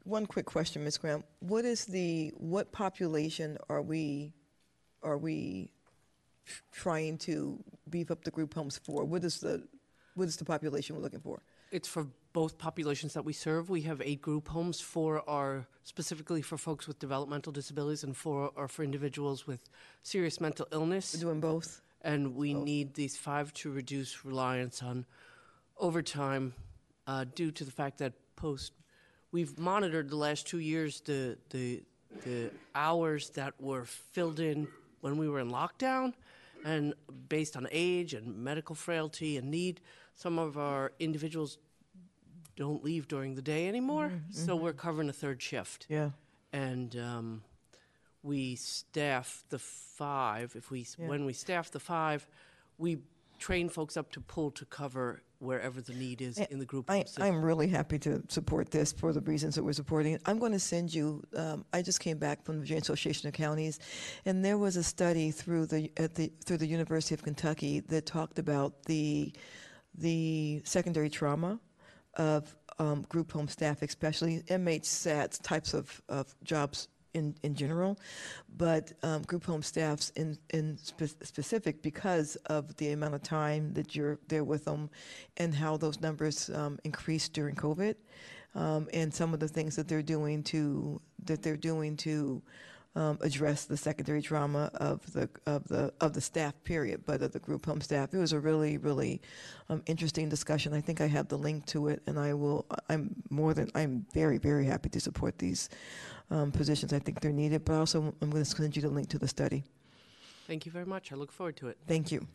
One 0.04 0.26
quick 0.26 0.46
question, 0.46 0.84
Ms. 0.84 0.98
Graham. 0.98 1.24
What 1.40 1.66
is 1.66 1.86
the, 1.86 2.34
what 2.38 2.72
population 2.72 3.58
are 3.70 3.82
we, 3.82 4.34
are 5.04 5.18
we 5.18 5.72
trying 6.72 7.18
to 7.20 7.64
beef 7.90 8.10
up 8.10 8.24
the 8.24 8.32
group 8.32 8.54
homes 8.54 8.78
for? 8.78 9.06
What 9.06 9.24
is 9.24 9.40
the, 9.40 9.64
what 10.16 10.28
is 10.28 10.38
the 10.38 10.46
population 10.46 10.96
we're 10.96 11.04
looking 11.04 11.20
for? 11.20 11.42
It's 11.72 11.88
for 11.88 12.08
both 12.34 12.58
populations 12.58 13.14
that 13.14 13.24
we 13.24 13.34
serve. 13.34 13.70
We 13.70 13.82
have 13.84 14.02
eight 14.04 14.22
group 14.22 14.48
homes 14.48 14.82
for 14.82 15.28
our 15.30 15.68
specifically 15.84 16.42
for 16.42 16.58
folks 16.58 16.88
with 16.88 17.00
developmental 17.00 17.52
disabilities 17.52 18.04
and 18.04 18.16
for 18.16 18.52
or 18.56 18.68
for 18.68 18.84
individuals 18.84 19.48
with 19.48 19.70
serious 20.04 20.42
mental 20.42 20.68
illness. 20.72 21.14
We're 21.14 21.22
doing 21.22 21.40
both. 21.40 21.82
And 22.02 22.36
we 22.36 22.54
need 22.54 22.96
these 22.96 23.16
five 23.16 23.54
to 23.56 23.72
reduce 23.72 24.26
reliance 24.26 24.82
on 24.82 25.06
overtime 25.78 26.54
uh, 27.06 27.26
due 27.36 27.52
to 27.52 27.64
the 27.64 27.72
fact 27.72 28.00
that 28.00 28.14
post 28.36 28.74
we've 29.32 29.58
monitored 29.58 30.10
the 30.10 30.16
last 30.16 30.48
two 30.48 30.60
years 30.60 31.02
the 31.02 31.38
the 31.50 31.84
the 32.26 32.52
hours 32.76 33.30
that 33.32 33.54
were 33.60 33.86
filled 33.86 34.40
in 34.40 34.68
when 35.02 35.18
we 35.18 35.30
were 35.30 35.40
in 35.40 35.50
lockdown 35.50 36.14
and 36.66 36.94
based 37.30 37.56
on 37.56 37.68
age 37.72 38.14
and 38.14 38.36
medical 38.38 38.76
frailty 38.76 39.38
and 39.38 39.50
need 39.50 39.80
some 40.16 40.38
of 40.38 40.58
our 40.58 40.92
individuals 41.00 41.58
don't 42.58 42.84
leave 42.84 43.08
during 43.08 43.34
the 43.36 43.42
day 43.42 43.68
anymore 43.68 44.10
Mhm, 44.12 44.34
so 44.34 44.56
we're 44.56 44.74
covering 44.74 45.10
a 45.10 45.14
third 45.14 45.42
shift 45.42 45.88
Yeah. 45.90 46.12
and 46.52 46.96
um, 46.98 47.44
we 48.24 48.56
staff 48.58 49.44
the 49.50 49.58
five 49.60 50.54
if 50.56 50.70
we 50.70 50.86
Yeah. 50.98 51.08
when 51.08 51.26
we 51.26 51.34
staff 51.34 51.72
the 51.72 51.80
five 51.80 52.28
we 52.78 52.98
train 53.42 53.68
folks 53.68 53.98
up 53.98 54.12
to 54.12 54.22
pull 54.22 54.52
to 54.52 54.66
cover 54.66 55.24
wherever 55.40 55.82
the 55.82 55.94
need 55.94 56.22
is 56.22 56.38
in 56.38 56.60
the 56.60 56.66
group 56.66 56.90
I. 56.90 57.04
I'm 57.20 57.44
really 57.44 57.68
happy 57.68 57.98
to 58.00 58.22
support 58.30 58.70
this 58.70 58.94
for 58.94 59.12
the 59.12 59.22
reasons 59.22 59.56
that 59.56 59.64
we're 59.64 59.74
supporting 59.74 60.14
it. 60.14 60.22
I'm 60.28 60.38
going 60.38 60.52
to 60.52 60.60
send 60.60 60.94
you. 60.94 61.24
Um, 61.36 61.66
I 61.74 61.82
just 61.82 62.00
came 62.00 62.20
back 62.20 62.46
from 62.46 62.56
the 62.56 62.62
Virginia 62.62 62.82
Association 62.82 63.28
of 63.28 63.34
Counties, 63.34 63.80
and 64.26 64.46
there 64.46 64.60
was 64.60 64.78
a 64.78 64.84
study 64.84 65.32
through 65.32 65.66
the 65.66 65.92
at 65.98 66.14
the 66.16 66.32
through 66.46 66.58
the 66.58 66.68
University 66.68 67.16
of 67.16 67.24
Kentucky 67.24 67.80
that 67.82 68.06
talked 68.06 68.38
about 68.40 68.84
the 68.84 69.34
the 69.98 70.62
secondary 70.64 71.10
trauma 71.10 71.60
of 72.16 72.56
um, 72.80 73.02
group 73.10 73.32
home 73.32 73.48
staff, 73.48 73.82
especially 73.82 74.42
MHSADS, 74.48 75.42
types 75.42 75.74
of, 75.74 76.02
of 76.10 76.34
jobs 76.44 76.88
in, 77.14 77.36
in 77.44 77.56
general, 77.56 78.00
but 78.58 78.94
um, 79.04 79.22
group 79.24 79.46
home 79.46 79.64
staffs 79.64 80.12
in, 80.12 80.38
in 80.52 80.78
spe- 80.78 81.24
specific 81.24 81.82
because 81.82 82.36
of 82.48 82.76
the 82.78 82.92
amount 82.92 83.14
of 83.14 83.24
time 83.24 83.74
that 83.74 83.96
you're 83.96 84.20
there 84.28 84.44
with 84.44 84.66
them 84.66 84.90
and 85.38 85.54
how 85.54 85.78
those 85.78 86.00
numbers 86.02 86.50
um, 86.52 86.80
increased 86.84 87.34
during 87.34 87.56
COVID 87.56 87.96
um, 88.56 88.88
and 88.94 89.14
some 89.14 89.34
of 89.34 89.40
the 89.40 89.48
things 89.48 89.76
that 89.76 89.88
they're 89.88 90.02
doing 90.02 90.44
to 90.44 91.02
that 91.26 91.42
they're 91.42 91.58
doing 91.58 91.96
to 91.98 92.42
um, 92.96 93.18
address 93.22 93.66
the 93.66 93.78
secondary 93.78 94.22
trauma 94.22 94.70
of 94.76 95.14
the 95.14 95.30
of 95.46 95.66
the 95.68 95.94
of 96.02 96.14
the 96.14 96.22
staff 96.22 96.54
period, 96.64 97.04
but 97.06 97.22
of 97.22 97.32
the 97.32 97.40
group 97.40 97.66
home 97.66 97.80
staff. 97.80 98.14
It 98.14 98.18
was 98.18 98.34
a 98.34 98.40
really 98.40 98.78
really 98.78 99.22
um, 99.70 99.82
interesting 99.86 100.28
discussion. 100.28 100.74
I 100.74 100.82
think 100.82 101.00
I 101.00 101.08
have 101.08 101.30
the 101.30 101.38
link 101.38 101.66
to 101.68 101.88
it, 101.88 102.02
and 102.06 102.20
I 102.20 102.34
will. 102.34 102.66
I'm 102.90 103.16
more 103.30 103.54
than 103.54 103.70
I'm 103.76 104.06
very 104.14 104.38
very 104.38 104.66
happy 104.66 104.90
to 104.90 105.00
support 105.00 105.38
these 105.40 105.70
um, 106.32 106.52
positions. 106.52 106.94
I 106.94 107.00
think 107.00 107.20
they're 107.20 107.32
needed, 107.32 107.66
but 107.66 107.76
also 107.76 108.14
I'm 108.22 108.30
going 108.30 108.44
to 108.44 108.50
send 108.50 108.76
you 108.76 108.82
the 108.82 108.90
link 108.90 109.10
to 109.10 109.20
the 109.20 109.28
study. 109.28 109.64
Thank 110.48 110.66
you 110.66 110.72
very 110.72 110.86
much. 110.86 111.12
I 111.12 111.16
look 111.16 111.32
forward 111.32 111.58
to 111.58 111.68
it. 111.68 111.78
Thank 111.88 112.12
you. 112.12 112.26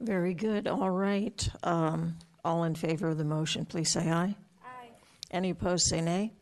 Very 0.00 0.34
good. 0.34 0.66
All 0.66 0.90
right. 0.90 1.48
Um, 1.62 2.16
all 2.44 2.64
in 2.64 2.74
favor 2.74 3.08
of 3.08 3.18
the 3.18 3.24
motion, 3.24 3.64
please 3.64 3.90
say 3.90 4.10
aye. 4.10 4.34
Aye. 4.64 4.88
Any 5.30 5.50
opposed, 5.50 5.86
say 5.86 6.00
nay. 6.00 6.32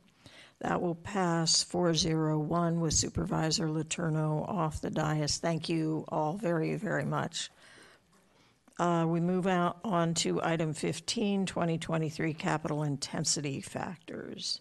That 0.61 0.81
will 0.81 0.95
pass 0.95 1.63
401 1.63 2.81
with 2.81 2.95
Supervisor 2.95 3.69
Letourneau 3.69 4.49
off 4.49 4.81
the 4.81 4.91
dais. 4.91 5.39
Thank 5.39 5.69
you 5.69 6.05
all 6.09 6.35
very, 6.35 6.77
very 6.77 7.05
much. 7.05 7.51
Uh, 8.79 9.05
we 9.07 9.21
move 9.21 9.47
out 9.47 9.79
on 9.85 10.15
to 10.15 10.43
item 10.43 10.73
15, 10.73 11.47
2023 11.47 12.35
capital 12.35 12.83
intensity 12.83 13.61
factors. 13.61 14.61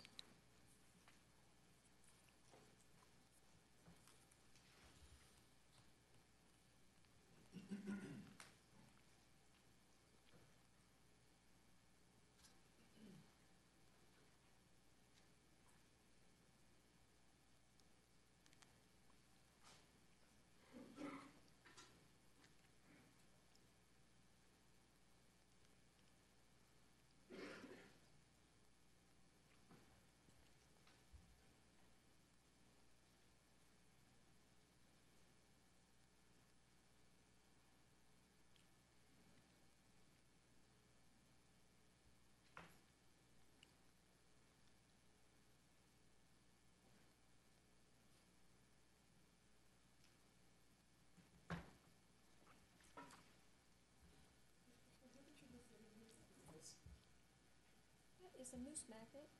Is 58.43 58.51
a 58.51 58.59
moose 58.59 58.83
magnet 58.91 59.31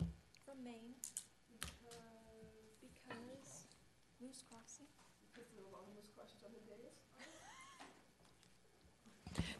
from 0.47 0.63
Maine 0.63 0.95
because, 1.59 2.07
because 2.79 3.67
Moose 4.23 4.43
Crossing. 4.47 4.87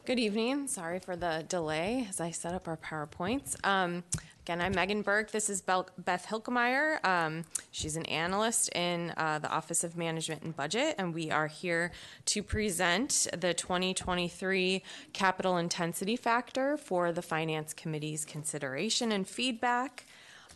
Good 0.06 0.18
evening. 0.18 0.66
Sorry 0.68 0.98
for 0.98 1.16
the 1.16 1.46
delay 1.48 2.06
as 2.10 2.20
I 2.20 2.30
set 2.30 2.52
up 2.52 2.68
our 2.68 2.76
PowerPoints. 2.76 3.56
Um, 3.66 4.04
again, 4.42 4.60
I'm 4.60 4.74
Megan 4.74 5.00
Burke. 5.00 5.30
This 5.30 5.48
is 5.48 5.62
Bel- 5.62 5.88
Beth 5.96 6.26
Hilkemeyer. 6.26 7.02
Um, 7.06 7.44
she's 7.70 7.96
an 7.96 8.04
analyst 8.04 8.68
in 8.74 9.14
uh, 9.16 9.38
the 9.38 9.48
Office 9.48 9.82
of 9.82 9.96
Management 9.96 10.42
and 10.42 10.54
Budget, 10.54 10.96
and 10.98 11.14
we 11.14 11.30
are 11.30 11.46
here 11.46 11.90
to 12.26 12.42
present 12.42 13.28
the 13.34 13.54
2023 13.54 14.82
capital 15.14 15.56
intensity 15.56 16.16
factor 16.16 16.76
for 16.76 17.10
the 17.10 17.22
Finance 17.22 17.72
Committee's 17.72 18.26
consideration 18.26 19.10
and 19.10 19.26
feedback. 19.26 20.04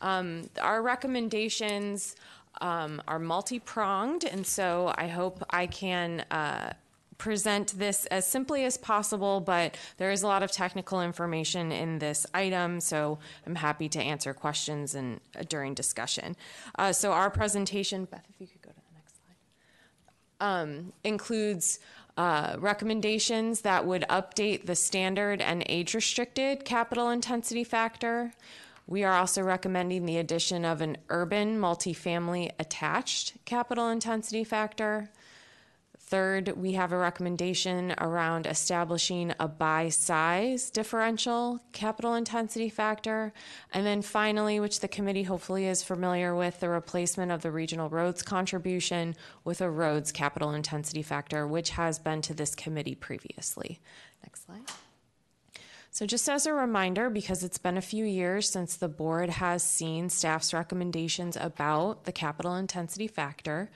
Um, 0.02 0.50
our 0.60 0.82
recommendations 0.82 2.16
um, 2.60 3.00
are 3.08 3.18
multi 3.18 3.60
pronged, 3.60 4.24
and 4.24 4.46
so 4.46 4.92
I 4.98 5.06
hope 5.06 5.42
I 5.48 5.66
can. 5.68 6.26
Uh, 6.30 6.74
present 7.18 7.76
this 7.76 8.06
as 8.06 8.26
simply 8.26 8.64
as 8.64 8.76
possible, 8.76 9.40
but 9.40 9.76
there 9.96 10.10
is 10.10 10.22
a 10.22 10.26
lot 10.26 10.42
of 10.42 10.52
technical 10.52 11.02
information 11.02 11.72
in 11.72 11.98
this 11.98 12.26
item, 12.32 12.80
so 12.80 13.18
I'm 13.44 13.56
happy 13.56 13.88
to 13.90 14.00
answer 14.00 14.32
questions 14.32 14.94
and 14.94 15.20
uh, 15.36 15.42
during 15.48 15.74
discussion. 15.74 16.36
Uh, 16.78 16.92
so 16.92 17.12
our 17.12 17.28
presentation, 17.28 18.04
Beth, 18.04 18.24
if 18.28 18.40
you 18.40 18.46
could 18.46 18.62
go 18.62 18.70
to 18.70 18.76
the 18.76 18.94
next 18.94 19.16
slide, 19.18 20.60
um, 20.60 20.92
includes 21.02 21.80
uh, 22.16 22.56
recommendations 22.58 23.60
that 23.62 23.84
would 23.84 24.04
update 24.08 24.66
the 24.66 24.76
standard 24.76 25.40
and 25.40 25.64
age 25.68 25.94
restricted 25.94 26.64
capital 26.64 27.10
intensity 27.10 27.64
factor. 27.64 28.32
We 28.86 29.04
are 29.04 29.14
also 29.14 29.42
recommending 29.42 30.06
the 30.06 30.16
addition 30.16 30.64
of 30.64 30.80
an 30.80 30.96
urban 31.10 31.60
multifamily 31.60 32.52
attached 32.58 33.34
capital 33.44 33.88
intensity 33.88 34.44
factor. 34.44 35.10
Third, 36.08 36.56
we 36.56 36.72
have 36.72 36.92
a 36.92 36.96
recommendation 36.96 37.94
around 37.98 38.46
establishing 38.46 39.34
a 39.38 39.46
by 39.46 39.90
size 39.90 40.70
differential 40.70 41.60
capital 41.72 42.14
intensity 42.14 42.70
factor. 42.70 43.34
And 43.74 43.84
then 43.84 44.00
finally, 44.00 44.58
which 44.58 44.80
the 44.80 44.88
committee 44.88 45.24
hopefully 45.24 45.66
is 45.66 45.82
familiar 45.82 46.34
with, 46.34 46.60
the 46.60 46.70
replacement 46.70 47.30
of 47.30 47.42
the 47.42 47.50
regional 47.50 47.90
roads 47.90 48.22
contribution 48.22 49.16
with 49.44 49.60
a 49.60 49.68
roads 49.68 50.10
capital 50.10 50.52
intensity 50.52 51.02
factor, 51.02 51.46
which 51.46 51.70
has 51.70 51.98
been 51.98 52.22
to 52.22 52.32
this 52.32 52.54
committee 52.54 52.94
previously. 52.94 53.78
Next 54.24 54.46
slide. 54.46 54.62
So, 55.90 56.06
just 56.06 56.28
as 56.28 56.46
a 56.46 56.52
reminder, 56.52 57.10
because 57.10 57.42
it's 57.42 57.58
been 57.58 57.76
a 57.76 57.82
few 57.82 58.04
years 58.04 58.48
since 58.48 58.76
the 58.76 58.88
board 58.88 59.30
has 59.30 59.62
seen 59.62 60.10
staff's 60.10 60.52
recommendations 60.52 61.36
about 61.36 62.04
the 62.04 62.12
capital 62.12 62.54
intensity 62.54 63.08
factor, 63.08 63.70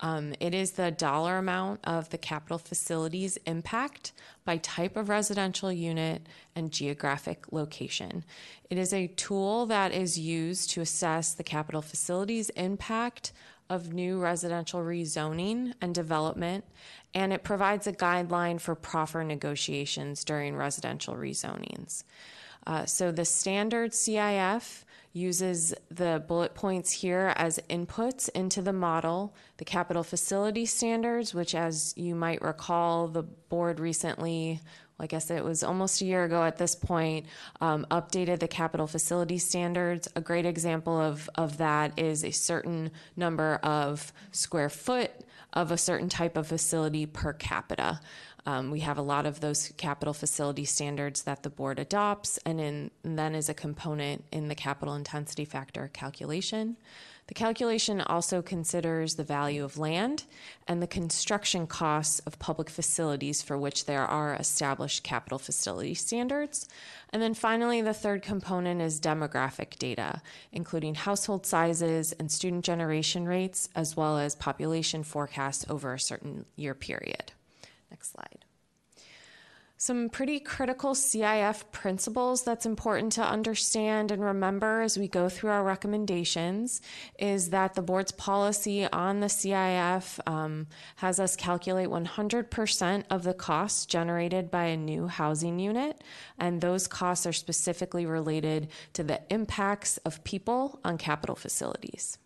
um, 0.00 0.34
it 0.40 0.54
is 0.54 0.72
the 0.72 0.90
dollar 0.90 1.38
amount 1.38 1.80
of 1.84 2.10
the 2.10 2.18
capital 2.18 2.58
facilities 2.58 3.38
impact 3.46 4.12
by 4.44 4.58
type 4.58 4.96
of 4.96 5.08
residential 5.08 5.72
unit 5.72 6.26
and 6.54 6.70
geographic 6.70 7.46
location. 7.50 8.24
It 8.68 8.78
is 8.78 8.92
a 8.92 9.06
tool 9.08 9.66
that 9.66 9.92
is 9.92 10.18
used 10.18 10.70
to 10.70 10.80
assess 10.82 11.32
the 11.32 11.44
capital 11.44 11.80
facilities 11.80 12.50
impact 12.50 13.32
of 13.70 13.94
new 13.94 14.20
residential 14.20 14.80
rezoning 14.80 15.72
and 15.80 15.94
development, 15.94 16.64
and 17.14 17.32
it 17.32 17.44
provides 17.44 17.86
a 17.86 17.92
guideline 17.92 18.60
for 18.60 18.74
proffer 18.74 19.22
negotiations 19.22 20.24
during 20.24 20.56
residential 20.56 21.14
rezonings. 21.14 22.04
Uh, 22.66 22.84
so 22.86 23.12
the 23.12 23.24
standard 23.24 23.92
CIF 23.92 24.84
uses 25.12 25.72
the 25.90 26.22
bullet 26.26 26.54
points 26.54 26.90
here 26.90 27.32
as 27.36 27.60
inputs 27.70 28.28
into 28.30 28.60
the 28.60 28.72
model, 28.72 29.34
the 29.58 29.64
capital 29.64 30.02
facility 30.02 30.66
standards, 30.66 31.32
which, 31.32 31.54
as 31.54 31.94
you 31.96 32.14
might 32.16 32.42
recall, 32.42 33.06
the 33.06 33.22
board 33.22 33.78
recently, 33.78 34.60
I 34.98 35.06
guess 35.06 35.30
it 35.30 35.44
was 35.44 35.62
almost 35.62 36.00
a 36.00 36.04
year 36.04 36.24
ago 36.24 36.42
at 36.42 36.56
this 36.56 36.74
point, 36.74 37.26
um, 37.60 37.86
updated 37.92 38.40
the 38.40 38.48
capital 38.48 38.88
facility 38.88 39.38
standards. 39.38 40.08
A 40.16 40.20
great 40.20 40.46
example 40.46 41.00
of, 41.00 41.30
of 41.36 41.58
that 41.58 41.96
is 41.96 42.24
a 42.24 42.32
certain 42.32 42.90
number 43.16 43.56
of 43.62 44.12
square 44.32 44.68
foot 44.68 45.12
of 45.54 45.70
a 45.70 45.78
certain 45.78 46.08
type 46.08 46.36
of 46.36 46.48
facility 46.48 47.06
per 47.06 47.32
capita. 47.32 48.00
Um, 48.46 48.70
we 48.70 48.80
have 48.80 48.98
a 48.98 49.02
lot 49.02 49.24
of 49.24 49.40
those 49.40 49.72
capital 49.78 50.12
facility 50.12 50.66
standards 50.66 51.22
that 51.22 51.42
the 51.42 51.48
board 51.48 51.78
adopts 51.78 52.38
and, 52.44 52.60
in, 52.60 52.90
and 53.02 53.18
then 53.18 53.34
is 53.34 53.48
a 53.48 53.54
component 53.54 54.24
in 54.30 54.48
the 54.48 54.54
capital 54.54 54.94
intensity 54.94 55.46
factor 55.46 55.88
calculation. 55.94 56.76
The 57.26 57.34
calculation 57.34 58.02
also 58.02 58.42
considers 58.42 59.14
the 59.14 59.24
value 59.24 59.64
of 59.64 59.78
land 59.78 60.24
and 60.68 60.82
the 60.82 60.86
construction 60.86 61.66
costs 61.66 62.18
of 62.20 62.38
public 62.38 62.68
facilities 62.68 63.40
for 63.40 63.56
which 63.56 63.86
there 63.86 64.04
are 64.04 64.34
established 64.34 65.04
capital 65.04 65.38
facility 65.38 65.94
standards. 65.94 66.68
And 67.10 67.22
then 67.22 67.32
finally, 67.32 67.80
the 67.80 67.94
third 67.94 68.22
component 68.22 68.82
is 68.82 69.00
demographic 69.00 69.78
data, 69.78 70.20
including 70.52 70.96
household 70.96 71.46
sizes 71.46 72.12
and 72.12 72.30
student 72.30 72.64
generation 72.64 73.26
rates, 73.26 73.70
as 73.74 73.96
well 73.96 74.18
as 74.18 74.34
population 74.34 75.02
forecasts 75.02 75.64
over 75.70 75.94
a 75.94 76.00
certain 76.00 76.44
year 76.56 76.74
period. 76.74 77.32
Next 77.90 78.12
slide. 78.12 78.43
Some 79.76 80.08
pretty 80.08 80.38
critical 80.38 80.94
CIF 80.94 81.64
principles 81.72 82.44
that's 82.44 82.64
important 82.64 83.10
to 83.12 83.22
understand 83.22 84.12
and 84.12 84.24
remember 84.24 84.82
as 84.82 84.96
we 84.96 85.08
go 85.08 85.28
through 85.28 85.50
our 85.50 85.64
recommendations 85.64 86.80
is 87.18 87.50
that 87.50 87.74
the 87.74 87.82
board's 87.82 88.12
policy 88.12 88.86
on 88.86 89.18
the 89.18 89.26
CIF 89.26 90.20
um, 90.28 90.68
has 90.96 91.18
us 91.18 91.34
calculate 91.34 91.88
100% 91.88 93.04
of 93.10 93.24
the 93.24 93.34
costs 93.34 93.84
generated 93.84 94.48
by 94.48 94.66
a 94.66 94.76
new 94.76 95.08
housing 95.08 95.58
unit, 95.58 96.02
and 96.38 96.60
those 96.60 96.86
costs 96.86 97.26
are 97.26 97.32
specifically 97.32 98.06
related 98.06 98.68
to 98.92 99.02
the 99.02 99.20
impacts 99.28 99.96
of 99.98 100.22
people 100.22 100.78
on 100.84 100.98
capital 100.98 101.34
facilities. 101.34 102.18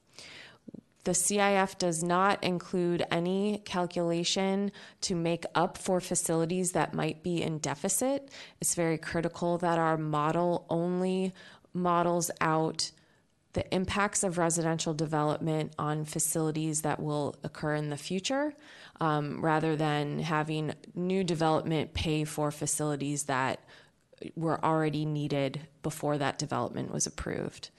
The 1.09 1.15
CIF 1.15 1.79
does 1.79 2.03
not 2.03 2.45
include 2.45 3.03
any 3.11 3.63
calculation 3.65 4.71
to 5.01 5.15
make 5.15 5.47
up 5.55 5.79
for 5.79 6.03
facilities 6.03 6.73
that 6.73 6.93
might 6.93 7.23
be 7.23 7.43
in 7.43 7.61
deficit. 7.61 8.31
It's 8.61 8.75
very 8.75 8.99
critical 8.99 9.57
that 9.57 9.79
our 9.79 9.97
model 9.97 10.67
only 10.69 11.33
models 11.73 12.31
out 12.43 12.91
the 13.55 13.75
impacts 13.75 14.23
of 14.23 14.37
residential 14.37 14.93
development 14.93 15.73
on 15.79 16.05
facilities 16.05 16.83
that 16.83 17.01
will 17.01 17.37
occur 17.43 17.75
in 17.75 17.89
the 17.89 17.97
future 17.97 18.53
um, 19.01 19.43
rather 19.43 19.77
than 19.77 20.19
having 20.19 20.75
new 20.95 21.25
development 21.25 21.95
pay 21.95 22.25
for 22.25 22.51
facilities 22.51 23.23
that 23.23 23.61
were 24.37 24.63
already 24.63 25.07
needed 25.07 25.69
before 25.83 26.19
that 26.19 26.39
development 26.39 26.93
was 26.93 27.07
approved. 27.07 27.71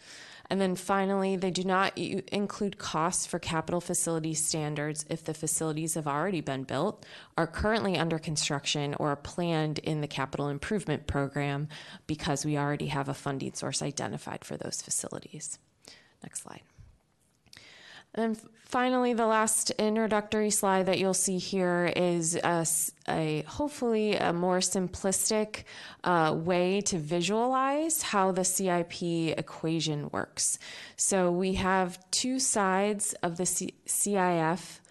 And 0.50 0.60
then 0.60 0.76
finally, 0.76 1.36
they 1.36 1.52
do 1.52 1.64
not 1.64 1.96
include 1.98 2.80
costs 2.80 3.28
for 3.28 3.38
capital 3.38 3.80
facility 3.80 4.34
standards 4.34 5.06
if 5.08 5.24
the 5.24 5.34
facilities 5.36 5.94
have 5.94 6.08
already 6.08 6.42
been 6.42 6.64
built, 6.64 7.06
are 7.38 7.46
currently 7.46 7.98
under 7.98 8.18
construction, 8.18 8.96
or 8.96 9.10
are 9.10 9.16
planned 9.16 9.78
in 9.80 10.02
the 10.02 10.08
capital 10.08 10.50
improvement 10.50 11.06
program 11.06 11.68
because 12.08 12.46
we 12.46 12.58
already 12.58 12.88
have 12.88 13.10
a 13.10 13.14
funding 13.14 13.54
source 13.54 13.84
identified 13.84 14.44
for 14.44 14.58
those 14.58 14.82
facilities. 14.82 15.60
Next 16.24 16.42
slide. 16.42 16.62
And 18.20 18.36
then 18.36 18.42
finally, 18.66 19.14
the 19.14 19.26
last 19.26 19.70
introductory 19.72 20.50
slide 20.50 20.88
that 20.88 21.00
you'll 21.00 21.14
see 21.14 21.38
here 21.38 21.94
is 21.96 22.36
a, 22.36 22.68
a 23.08 23.44
hopefully 23.48 24.16
a 24.18 24.34
more 24.34 24.60
simplistic 24.60 25.64
uh, 26.04 26.36
way 26.36 26.82
to 26.82 26.98
visualize 26.98 28.02
how 28.02 28.34
the 28.34 28.44
CIP 28.44 29.02
equation 29.38 30.10
works. 30.10 30.60
So 30.98 31.32
we 31.32 31.54
have 31.54 31.98
two 32.12 32.40
sides 32.40 33.14
of 33.24 33.38
the 33.38 33.46
C- 33.46 33.74
CIF 33.88 34.82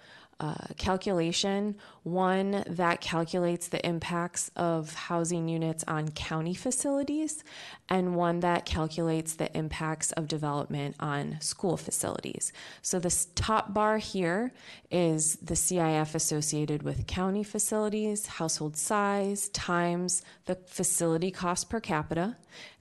uh, 0.40 0.54
calculation. 0.76 1.74
One 2.04 2.62
that 2.68 3.00
calculates 3.00 3.68
the 3.68 3.84
impacts 3.84 4.50
of 4.54 4.94
housing 4.94 5.48
units 5.48 5.84
on 5.88 6.10
county 6.10 6.54
facilities, 6.54 7.42
and 7.88 8.14
one 8.14 8.40
that 8.40 8.64
calculates 8.64 9.34
the 9.34 9.54
impacts 9.56 10.12
of 10.12 10.28
development 10.28 10.94
on 11.00 11.38
school 11.40 11.76
facilities. 11.76 12.52
So, 12.82 12.98
this 12.98 13.26
top 13.34 13.74
bar 13.74 13.98
here 13.98 14.52
is 14.90 15.36
the 15.36 15.54
CIF 15.54 16.14
associated 16.14 16.82
with 16.82 17.06
county 17.06 17.42
facilities, 17.42 18.26
household 18.26 18.76
size, 18.76 19.48
times 19.48 20.22
the 20.46 20.54
facility 20.54 21.30
cost 21.30 21.68
per 21.68 21.80
capita, 21.80 22.36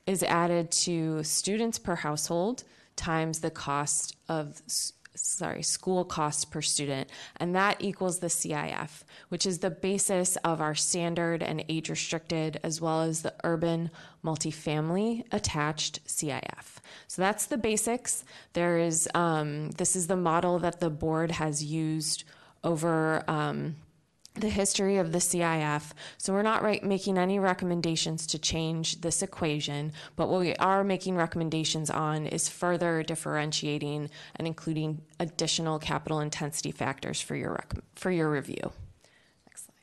is 0.06 0.22
added 0.24 0.72
to 0.72 1.24
students 1.24 1.80
per 1.80 1.96
household 1.96 2.64
times 2.98 3.40
the 3.40 3.52
cost 3.52 4.18
of 4.28 4.62
sorry, 5.18 5.64
school 5.64 6.06
costs 6.06 6.45
per 6.45 6.61
student, 6.61 7.10
and 7.38 7.56
that 7.56 7.77
equals 7.80 8.19
the 8.19 8.27
CIF, 8.27 9.03
which 9.30 9.45
is 9.45 9.60
the 9.60 9.69
basis 9.69 10.35
of 10.38 10.61
our 10.61 10.76
standard 10.76 11.44
and 11.44 11.64
age 11.69 11.89
restricted, 11.89 12.60
as 12.64 12.80
well 12.80 13.02
as 13.02 13.22
the 13.22 13.34
urban 13.44 13.89
multifamily 14.23 15.23
attached 15.31 16.06
CIF. 16.06 16.77
So 17.07 17.22
that's 17.22 17.48
the 17.48 17.57
basics. 17.57 18.23
There 18.53 18.77
is 18.77 19.10
um, 19.14 19.72
this 19.72 19.95
is 19.95 20.07
the 20.07 20.15
model 20.15 20.60
that 20.60 20.80
the 20.80 20.89
board 20.89 21.31
has 21.31 21.64
used 21.64 22.23
over. 22.64 23.23
Um, 23.27 23.76
the 24.40 24.50
history 24.50 24.98
of 24.98 25.12
the 25.12 25.20
CIF. 25.20 25.92
So 26.18 26.34
we're 26.34 26.42
not 26.42 26.64
right, 26.64 26.84
making 26.84 27.18
any 27.18 27.40
recommendations 27.40 28.28
to 28.28 28.40
change 28.40 29.02
this 29.02 29.22
equation, 29.22 29.94
but 30.16 30.30
what 30.30 30.40
we 30.40 30.56
are 30.56 30.84
making 30.84 31.16
recommendations 31.16 31.90
on 31.90 32.28
is 32.28 32.50
further 32.50 33.04
differentiating 33.04 34.10
and 34.36 34.48
including 34.48 35.02
additional 35.20 35.80
capital 35.80 36.20
intensity 36.20 36.72
factors 36.72 37.22
for 37.22 37.36
your 37.36 37.52
rec- 37.52 37.84
for 37.96 38.12
your 38.12 38.30
review. 38.30 38.72
Next 39.48 39.66
slide. 39.66 39.76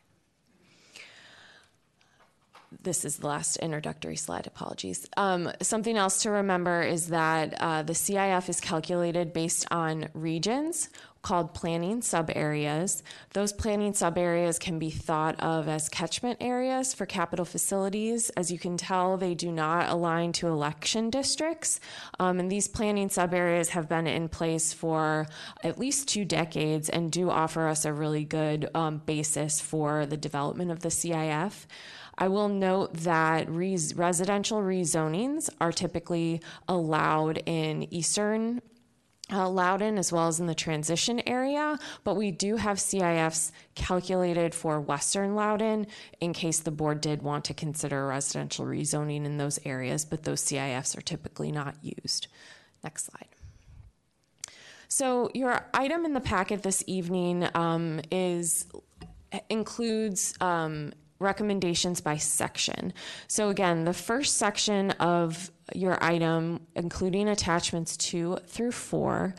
This 2.83 3.05
is 3.05 3.19
the 3.19 3.27
last 3.27 3.57
introductory 3.57 4.17
slide. 4.17 4.47
Apologies. 4.47 5.07
Um, 5.17 5.51
something 5.63 5.97
else 5.97 6.23
to 6.23 6.31
remember 6.31 6.83
is 6.83 7.09
that 7.09 7.55
uh, 7.61 7.83
the 7.83 7.93
CIF 7.95 8.49
is 8.49 8.61
calculated 8.61 9.33
based 9.33 9.67
on 9.71 10.09
regions 10.15 10.89
called 11.25 11.55
planning 11.55 12.03
sub 12.03 12.31
areas. 12.37 13.03
Those 13.33 13.53
planning 13.53 13.95
sub 13.95 14.17
areas 14.17 14.59
can 14.59 14.79
be 14.79 14.91
thought 14.91 15.41
of 15.41 15.67
as 15.67 15.89
catchment 15.89 16.39
areas 16.41 16.95
for 16.95 17.07
capital 17.07 17.45
facilities. 17.45 18.31
As 18.31 18.53
you 18.53 18.59
can 18.59 18.77
tell, 18.77 19.17
they 19.17 19.35
do 19.35 19.51
not 19.51 19.89
align 19.89 20.33
to 20.35 20.47
election 20.47 21.11
districts. 21.11 21.81
Um, 22.21 22.39
and 22.39 22.53
these 22.53 22.69
planning 22.69 23.09
sub 23.09 23.35
areas 23.35 23.71
have 23.71 23.89
been 23.89 24.07
in 24.07 24.29
place 24.29 24.73
for 24.73 25.27
at 25.65 25.79
least 25.79 26.09
two 26.09 26.25
decades 26.25 26.89
and 26.89 27.11
do 27.11 27.31
offer 27.31 27.67
us 27.67 27.85
a 27.85 27.93
really 27.93 28.25
good 28.25 28.69
um, 28.75 28.99
basis 29.07 29.61
for 29.61 30.07
the 30.07 30.17
development 30.19 30.71
of 30.71 30.81
the 30.81 30.91
CIF. 30.91 31.67
I 32.17 32.29
will 32.29 32.49
note 32.49 32.95
that 32.99 33.51
res- 33.51 33.95
residential 33.97 34.59
rezonings 34.61 35.51
are 35.61 35.73
typically 35.73 36.41
allowed 36.69 37.43
in 37.47 37.93
eastern 37.93 38.61
uh, 39.33 39.49
Loudoun 39.49 39.99
as 39.99 40.13
well 40.13 40.29
as 40.29 40.39
in 40.39 40.47
the 40.47 40.55
transition 40.55 41.21
area, 41.27 41.79
but 42.05 42.15
we 42.15 42.31
do 42.31 42.57
have 42.57 42.77
CIFs 42.77 43.53
calculated 43.75 44.55
for 44.55 44.81
Western 44.81 45.35
Loudoun 45.35 45.87
in 46.21 46.33
case 46.33 46.61
the 46.61 46.71
board 46.71 47.01
did 47.01 47.23
want 47.23 47.45
to 47.47 47.55
consider 47.55 48.07
residential 48.07 48.67
rezoning 48.67 49.25
in 49.25 49.39
those 49.39 49.59
areas, 49.65 50.05
but 50.05 50.25
those 50.25 50.43
CIFs 50.43 50.97
are 50.97 51.01
typically 51.01 51.51
not 51.51 51.77
used. 51.83 52.27
Next 52.83 53.07
slide. 53.07 53.29
So 54.89 55.31
your 55.35 55.67
item 55.73 56.05
in 56.05 56.13
the 56.13 56.21
packet 56.21 56.63
this 56.63 56.85
evening 56.87 57.49
um, 57.55 58.01
is 58.13 58.67
includes 59.49 60.35
um, 60.41 60.93
recommendations 61.19 62.01
by 62.01 62.17
section. 62.17 62.93
So 63.29 63.49
again, 63.49 63.85
the 63.85 63.93
first 63.93 64.37
section 64.37 64.91
of 64.93 65.51
your 65.75 66.03
item, 66.03 66.67
including 66.75 67.29
attachments 67.29 67.97
two 67.97 68.39
through 68.47 68.73
four, 68.73 69.35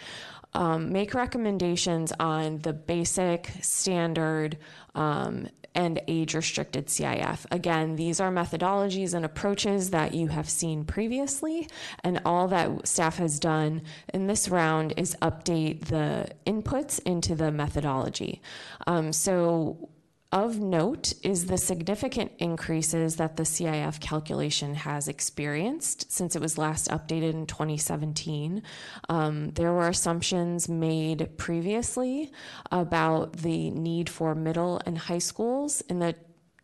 um, 0.54 0.92
make 0.92 1.14
recommendations 1.14 2.14
on 2.20 2.60
the 2.60 2.74
basic, 2.74 3.52
standard, 3.62 4.58
um, 4.96 5.50
and 5.76 6.02
age 6.08 6.34
restricted 6.34 6.88
CIF. 6.88 7.46
Again, 7.52 7.98
these 7.98 8.22
are 8.22 8.32
methodologies 8.32 9.14
and 9.14 9.26
approaches 9.26 9.90
that 9.90 10.14
you 10.14 10.30
have 10.30 10.50
seen 10.50 10.86
previously, 10.86 11.68
and 12.04 12.22
all 12.24 12.48
that 12.48 12.88
staff 12.88 13.18
has 13.18 13.40
done 13.40 13.82
in 14.14 14.28
this 14.28 14.48
round 14.48 14.94
is 14.96 15.18
update 15.22 15.86
the 15.86 16.30
inputs 16.48 17.02
into 17.06 17.36
the 17.36 17.52
methodology. 17.52 18.42
Um, 18.88 19.12
so 19.12 19.90
of 20.32 20.60
note 20.60 21.14
is 21.24 21.46
the 21.46 21.58
significant 21.58 22.32
increases 22.40 23.16
that 23.18 23.38
the 23.38 23.44
CIF 23.44 24.00
calculation 24.00 24.76
has 24.76 25.08
experienced 25.08 26.12
since 26.12 26.36
it 26.36 26.42
was 26.42 26.58
last 26.58 26.90
updated 26.90 27.34
in 27.34 27.46
2017. 27.46 28.62
Um, 29.08 29.52
there 29.52 29.72
were 29.72 29.88
assumptions 29.88 30.68
made 30.68 31.38
previously 31.38 32.32
about 32.72 33.38
the 33.38 33.72
need 33.72 34.10
for 34.10 34.36
middle 34.36 34.82
and 34.86 34.98
high 34.98 35.20
schools 35.20 35.82
in 35.82 36.00
the 36.00 36.16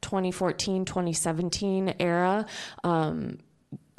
2014 0.01 0.83
2017 0.83 1.95
era. 1.99 2.45
Um, 2.83 3.37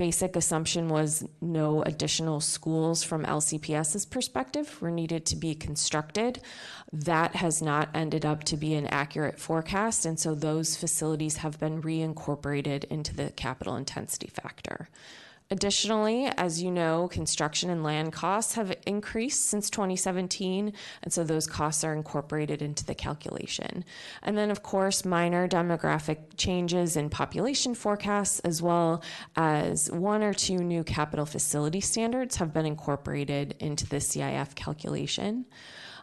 basic 0.02 0.34
assumption 0.34 0.88
was 0.88 1.24
no 1.40 1.80
additional 1.84 2.40
schools 2.40 3.04
from 3.04 3.24
LCPS's 3.24 4.04
perspective 4.04 4.82
were 4.82 4.90
needed 4.90 5.24
to 5.24 5.36
be 5.36 5.54
constructed. 5.54 6.40
That 6.92 7.36
has 7.36 7.62
not 7.62 7.88
ended 7.94 8.26
up 8.26 8.42
to 8.50 8.56
be 8.56 8.74
an 8.74 8.88
accurate 8.88 9.38
forecast, 9.38 10.04
and 10.04 10.18
so 10.18 10.34
those 10.34 10.74
facilities 10.74 11.36
have 11.36 11.60
been 11.60 11.80
reincorporated 11.80 12.82
into 12.86 13.14
the 13.14 13.30
capital 13.36 13.76
intensity 13.76 14.26
factor. 14.26 14.88
Additionally, 15.52 16.28
as 16.38 16.62
you 16.62 16.70
know, 16.70 17.08
construction 17.08 17.68
and 17.68 17.84
land 17.84 18.10
costs 18.10 18.54
have 18.54 18.74
increased 18.86 19.44
since 19.50 19.68
2017, 19.68 20.72
and 21.02 21.12
so 21.12 21.22
those 21.22 21.46
costs 21.46 21.84
are 21.84 21.92
incorporated 21.92 22.62
into 22.62 22.86
the 22.86 22.94
calculation. 22.94 23.84
And 24.22 24.38
then, 24.38 24.50
of 24.50 24.62
course, 24.62 25.04
minor 25.04 25.46
demographic 25.46 26.38
changes 26.38 26.96
in 26.96 27.10
population 27.10 27.74
forecasts, 27.74 28.40
as 28.40 28.62
well 28.62 29.02
as 29.36 29.90
one 29.90 30.22
or 30.22 30.32
two 30.32 30.56
new 30.56 30.84
capital 30.84 31.26
facility 31.26 31.82
standards, 31.82 32.36
have 32.36 32.54
been 32.54 32.64
incorporated 32.64 33.54
into 33.60 33.86
the 33.86 33.96
CIF 33.96 34.54
calculation. 34.54 35.44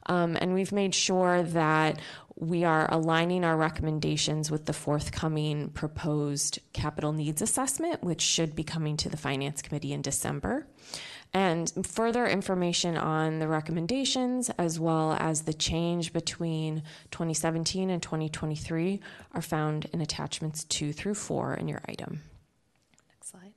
Um, 0.06 0.38
and 0.40 0.54
we've 0.54 0.72
made 0.72 0.94
sure 0.94 1.42
that 1.42 2.00
we 2.40 2.64
are 2.64 2.88
aligning 2.91 3.44
our 3.44 3.57
recommendations 3.57 4.49
with 4.49 4.66
the 4.66 4.74
forthcoming 4.74 5.70
proposed 5.70 6.60
capital 6.72 7.11
needs 7.11 7.41
assessment, 7.41 8.02
which 8.02 8.22
should 8.22 8.56
be 8.56 8.64
coming 8.64 8.95
to 8.98 9.10
the 9.10 9.18
Finance 9.18 9.61
Committee 9.61 9.91
in 9.91 10.02
December. 10.02 10.66
And 11.34 11.72
further 11.86 12.26
information 12.26 12.98
on 12.98 13.40
the 13.40 13.48
recommendations, 13.48 14.49
as 14.52 14.80
well 14.80 15.18
as 15.20 15.44
the 15.44 15.53
change 15.53 16.14
between 16.14 16.82
2017 17.11 17.90
and 17.90 18.02
2023, 18.02 19.02
are 19.34 19.41
found 19.41 19.86
in 19.91 19.99
attachments 19.99 20.64
two 20.64 20.94
through 20.94 21.16
four 21.16 21.53
in 21.53 21.68
your 21.68 21.82
item. 21.90 22.22
Next 23.10 23.32
slide. 23.32 23.53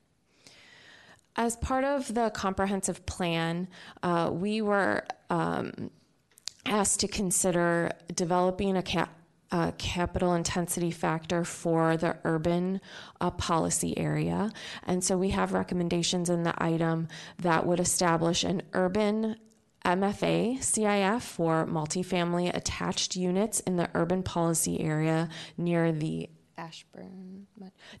As 1.37 1.55
part 1.55 1.85
of 1.85 2.13
the 2.13 2.29
comprehensive 2.31 3.05
plan, 3.05 3.69
uh, 4.03 4.29
we 4.31 4.61
were 4.61 5.05
um, 5.29 5.89
asked 6.65 6.99
to 7.01 7.07
consider 7.07 7.91
developing 8.13 8.77
a 8.77 8.83
cap, 8.83 9.09
capital 9.77 10.33
intensity 10.33 10.91
factor 10.91 11.43
for 11.43 11.95
the 11.95 12.17
urban 12.23 12.81
uh, 13.21 13.29
policy 13.31 13.97
area. 13.97 14.51
And 14.87 15.03
so 15.03 15.17
we 15.17 15.29
have 15.29 15.53
recommendations 15.53 16.29
in 16.29 16.43
the 16.43 16.53
item 16.57 17.07
that 17.39 17.65
would 17.65 17.79
establish 17.79 18.43
an 18.43 18.63
urban 18.73 19.35
MFA 19.85 20.59
CIF 20.59 21.21
for 21.21 21.65
multifamily 21.65 22.55
attached 22.55 23.15
units 23.15 23.59
in 23.61 23.75
the 23.75 23.89
urban 23.93 24.23
policy 24.23 24.79
area 24.79 25.29
near 25.57 25.91
the 25.91 26.29
Ashburn, 26.57 27.47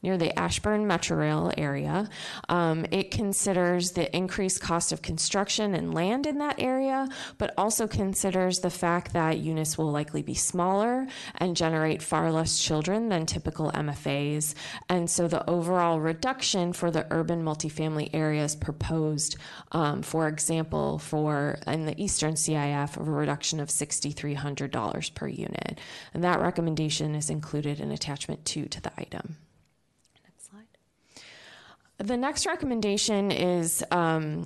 near 0.01 0.17
the 0.17 0.37
Ashburn 0.37 0.85
Metro 0.85 1.17
Rail 1.17 1.51
area. 1.57 2.09
Um, 2.49 2.85
it 2.91 3.11
considers 3.11 3.91
the 3.91 4.15
increased 4.15 4.61
cost 4.61 4.91
of 4.91 5.01
construction 5.01 5.73
and 5.73 5.93
land 5.93 6.27
in 6.27 6.37
that 6.37 6.59
area, 6.59 7.07
but 7.37 7.53
also 7.57 7.87
considers 7.87 8.59
the 8.59 8.69
fact 8.69 9.13
that 9.13 9.39
units 9.39 9.77
will 9.77 9.91
likely 9.91 10.21
be 10.21 10.35
smaller 10.35 11.07
and 11.37 11.55
generate 11.55 12.01
far 12.01 12.31
less 12.31 12.59
children 12.59 13.09
than 13.09 13.25
typical 13.25 13.71
MFAs. 13.71 14.53
And 14.89 15.09
so 15.09 15.27
the 15.27 15.49
overall 15.49 15.99
reduction 15.99 16.73
for 16.73 16.91
the 16.91 17.07
urban 17.11 17.43
multifamily 17.43 18.11
areas 18.13 18.55
proposed, 18.55 19.35
um, 19.71 20.01
for 20.03 20.27
example, 20.27 20.99
for 20.99 21.57
in 21.65 21.85
the 21.85 21.99
Eastern 22.01 22.35
CIF, 22.35 22.97
of 22.97 23.07
a 23.07 23.11
reduction 23.11 23.59
of 23.59 23.69
$6,300 23.69 25.13
per 25.15 25.27
unit. 25.27 25.79
And 26.13 26.23
that 26.23 26.39
recommendation 26.39 27.15
is 27.15 27.29
included 27.29 27.79
in 27.79 27.91
attachment 27.91 28.42
two 28.45 28.65
to 28.65 28.81
the 28.81 28.91
item. 28.97 29.37
Next 30.23 30.49
slide. 30.49 30.67
The 31.97 32.17
next 32.17 32.45
recommendation 32.45 33.31
is 33.31 33.83
um, 33.91 34.45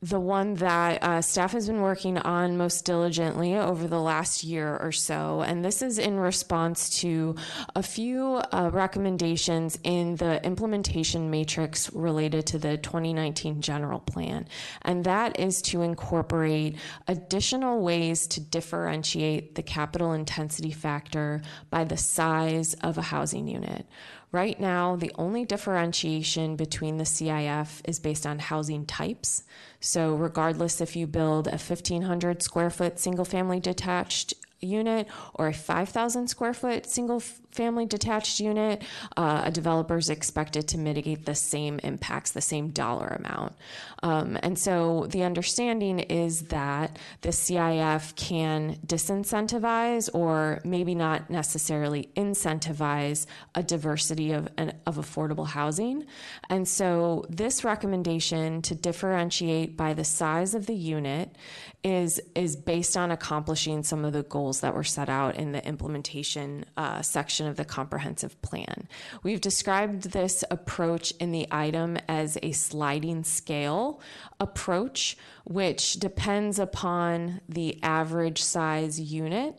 the 0.00 0.20
one 0.20 0.54
that 0.54 1.02
uh, 1.02 1.20
staff 1.20 1.52
has 1.52 1.66
been 1.66 1.80
working 1.80 2.18
on 2.18 2.56
most 2.56 2.84
diligently 2.84 3.56
over 3.56 3.88
the 3.88 4.00
last 4.00 4.44
year 4.44 4.76
or 4.76 4.92
so. 4.92 5.42
And 5.42 5.64
this 5.64 5.82
is 5.82 5.98
in 5.98 6.20
response 6.20 7.00
to 7.00 7.34
a 7.74 7.82
few 7.82 8.40
uh, 8.52 8.70
recommendations 8.72 9.76
in 9.82 10.14
the 10.16 10.44
implementation 10.44 11.30
matrix 11.30 11.92
related 11.92 12.46
to 12.46 12.58
the 12.58 12.76
2019 12.76 13.60
general 13.60 13.98
plan. 13.98 14.46
And 14.82 15.02
that 15.02 15.40
is 15.40 15.60
to 15.62 15.82
incorporate 15.82 16.76
additional 17.08 17.80
ways 17.80 18.28
to 18.28 18.40
differentiate 18.40 19.56
the 19.56 19.64
capital 19.64 20.12
intensity 20.12 20.70
factor 20.70 21.42
by 21.70 21.82
the 21.82 21.96
size 21.96 22.74
of 22.74 22.98
a 22.98 23.02
housing 23.02 23.48
unit. 23.48 23.84
Right 24.30 24.60
now, 24.60 24.94
the 24.94 25.12
only 25.14 25.46
differentiation 25.46 26.56
between 26.56 26.98
the 26.98 27.04
CIF 27.04 27.80
is 27.84 27.98
based 27.98 28.26
on 28.26 28.38
housing 28.38 28.84
types. 28.84 29.42
So, 29.80 30.14
regardless 30.14 30.82
if 30.82 30.94
you 30.94 31.06
build 31.06 31.46
a 31.46 31.52
1,500 31.52 32.42
square 32.42 32.68
foot 32.68 32.98
single 32.98 33.24
family 33.24 33.58
detached 33.58 34.34
unit 34.60 35.08
or 35.34 35.48
a 35.48 35.52
5,000 35.52 36.28
square 36.28 36.54
foot 36.54 36.86
single 36.86 37.20
family 37.50 37.86
detached 37.86 38.40
unit, 38.40 38.82
uh, 39.16 39.42
a 39.44 39.50
developer 39.50 39.96
is 39.96 40.10
expected 40.10 40.68
to 40.68 40.78
mitigate 40.78 41.24
the 41.24 41.34
same 41.34 41.80
impacts, 41.82 42.32
the 42.32 42.40
same 42.40 42.68
dollar 42.70 43.08
amount. 43.08 43.54
Um, 44.02 44.38
and 44.42 44.58
so 44.58 45.06
the 45.10 45.22
understanding 45.22 45.98
is 45.98 46.42
that 46.48 46.98
the 47.22 47.30
CIF 47.30 48.14
can 48.16 48.76
disincentivize 48.86 50.08
or 50.14 50.60
maybe 50.64 50.94
not 50.94 51.30
necessarily 51.30 52.10
incentivize 52.16 53.26
a 53.54 53.62
diversity 53.62 54.32
of, 54.32 54.48
of 54.86 54.96
affordable 54.96 55.46
housing. 55.46 56.04
And 56.50 56.68
so 56.68 57.24
this 57.28 57.64
recommendation 57.64 58.62
to 58.62 58.74
differentiate 58.74 59.76
by 59.76 59.94
the 59.94 60.04
size 60.04 60.54
of 60.54 60.66
the 60.66 60.74
unit 60.74 61.34
is, 61.84 62.20
is 62.34 62.56
based 62.56 62.96
on 62.96 63.10
accomplishing 63.10 63.82
some 63.82 64.04
of 64.04 64.12
the 64.12 64.24
goals 64.24 64.60
that 64.60 64.74
were 64.74 64.84
set 64.84 65.08
out 65.08 65.36
in 65.36 65.52
the 65.52 65.64
implementation 65.66 66.64
uh, 66.76 67.02
section 67.02 67.46
of 67.46 67.56
the 67.56 67.64
comprehensive 67.64 68.40
plan. 68.42 68.88
We've 69.22 69.40
described 69.40 70.10
this 70.10 70.42
approach 70.50 71.12
in 71.20 71.30
the 71.30 71.46
item 71.50 71.96
as 72.08 72.36
a 72.42 72.52
sliding 72.52 73.22
scale 73.24 74.00
approach, 74.40 75.16
which 75.44 75.94
depends 75.94 76.58
upon 76.58 77.40
the 77.48 77.80
average 77.82 78.42
size 78.42 79.00
unit 79.00 79.54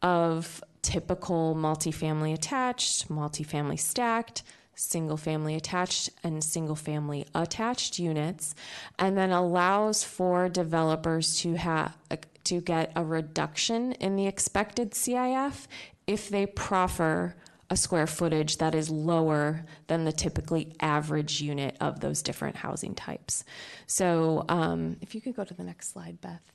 of 0.00 0.62
typical 0.82 1.56
multifamily 1.56 2.34
attached, 2.34 3.08
multifamily 3.08 3.78
stacked, 3.78 4.42
single 4.74 5.16
family 5.16 5.54
attached 5.54 6.10
and 6.22 6.42
single 6.42 6.76
family 6.76 7.26
attached 7.34 7.98
units 7.98 8.54
and 8.98 9.16
then 9.16 9.30
allows 9.30 10.02
for 10.04 10.48
developers 10.48 11.36
to 11.38 11.54
have 11.54 11.96
to 12.44 12.60
get 12.60 12.92
a 12.94 13.04
reduction 13.04 13.92
in 13.92 14.16
the 14.16 14.26
expected 14.26 14.92
CIF 14.92 15.66
if 16.06 16.28
they 16.28 16.46
proffer 16.46 17.34
a 17.70 17.76
square 17.76 18.06
footage 18.06 18.58
that 18.58 18.74
is 18.74 18.90
lower 18.90 19.64
than 19.86 20.04
the 20.04 20.12
typically 20.12 20.74
average 20.80 21.40
unit 21.40 21.76
of 21.80 22.00
those 22.00 22.20
different 22.22 22.56
housing 22.56 22.94
types. 22.94 23.42
So, 23.86 24.44
um, 24.48 24.98
if 25.00 25.14
you 25.14 25.20
could 25.22 25.34
go 25.34 25.44
to 25.44 25.54
the 25.54 25.64
next 25.64 25.90
slide, 25.90 26.20
Beth, 26.20 26.52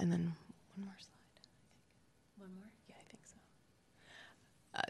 and 0.00 0.10
then 0.10 0.34
one 0.76 0.86
more 0.86 0.96
slide. 0.98 1.12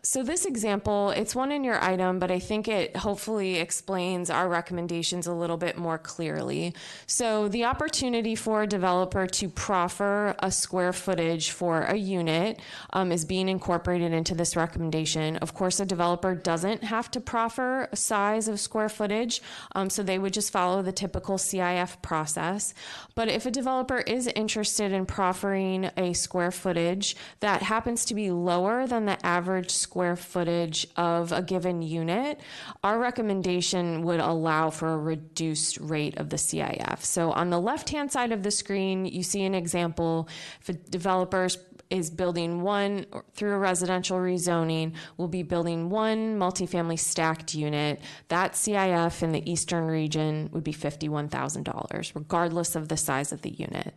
So 0.02 0.22
this 0.22 0.44
example, 0.44 1.10
it's 1.10 1.34
one 1.34 1.52
in 1.52 1.62
your 1.62 1.82
item, 1.82 2.18
but 2.18 2.30
I 2.30 2.38
think 2.38 2.66
it 2.66 2.96
hopefully 2.96 3.56
explains 3.56 4.30
our 4.30 4.48
recommendations 4.48 5.26
a 5.26 5.34
little 5.34 5.56
bit 5.56 5.76
more 5.76 5.98
clearly. 5.98 6.74
So 7.06 7.46
the 7.48 7.64
opportunity 7.64 8.34
for 8.34 8.62
a 8.62 8.66
developer 8.66 9.26
to 9.26 9.48
proffer 9.48 10.34
a 10.38 10.50
square 10.50 10.92
footage 10.92 11.50
for 11.50 11.82
a 11.82 11.96
unit 11.96 12.58
um, 12.92 13.12
is 13.12 13.24
being 13.24 13.48
incorporated 13.48 14.12
into 14.12 14.34
this 14.34 14.56
recommendation. 14.56 15.36
Of 15.36 15.54
course, 15.54 15.78
a 15.78 15.86
developer 15.86 16.34
doesn't 16.34 16.84
have 16.84 17.10
to 17.12 17.20
proffer 17.20 17.88
a 17.92 17.96
size 17.96 18.48
of 18.48 18.58
square 18.58 18.88
footage, 18.88 19.42
um, 19.74 19.90
so 19.90 20.02
they 20.02 20.18
would 20.18 20.32
just 20.32 20.52
follow 20.52 20.82
the 20.82 20.92
typical 20.92 21.36
CIF 21.36 22.00
process. 22.02 22.74
But 23.14 23.28
if 23.28 23.46
a 23.46 23.50
developer 23.50 23.98
is 23.98 24.26
interested 24.28 24.92
in 24.92 25.06
proffering 25.06 25.90
a 25.96 26.12
square 26.14 26.50
footage 26.50 27.14
that 27.40 27.62
happens 27.62 28.04
to 28.06 28.14
be 28.14 28.30
lower 28.30 28.86
than 28.86 29.04
the 29.04 29.24
average 29.24 29.81
square 29.82 30.16
footage 30.16 30.86
of 30.96 31.32
a 31.32 31.42
given 31.42 31.82
unit, 31.82 32.40
our 32.82 32.98
recommendation 32.98 34.02
would 34.02 34.20
allow 34.20 34.70
for 34.70 34.94
a 34.94 34.98
reduced 34.98 35.78
rate 35.78 36.16
of 36.18 36.30
the 36.30 36.36
CIF. 36.36 37.00
So 37.00 37.32
on 37.32 37.50
the 37.50 37.60
left 37.60 37.90
hand 37.90 38.10
side 38.10 38.32
of 38.32 38.42
the 38.42 38.50
screen, 38.50 39.04
you 39.04 39.22
see 39.22 39.42
an 39.44 39.54
example. 39.54 40.28
If 40.66 40.90
developers 40.90 41.58
is 41.92 42.08
building 42.08 42.62
one 42.62 43.04
through 43.34 43.52
a 43.52 43.58
residential 43.58 44.16
rezoning, 44.16 44.94
will 45.18 45.28
be 45.28 45.42
building 45.42 45.90
one 45.90 46.38
multifamily 46.38 46.98
stacked 46.98 47.54
unit. 47.54 48.00
That 48.28 48.54
CIF 48.54 49.22
in 49.22 49.32
the 49.32 49.48
eastern 49.48 49.86
region 49.86 50.48
would 50.52 50.64
be 50.64 50.72
$51,000, 50.72 52.14
regardless 52.14 52.74
of 52.74 52.88
the 52.88 52.96
size 52.96 53.30
of 53.30 53.42
the 53.42 53.50
unit. 53.50 53.94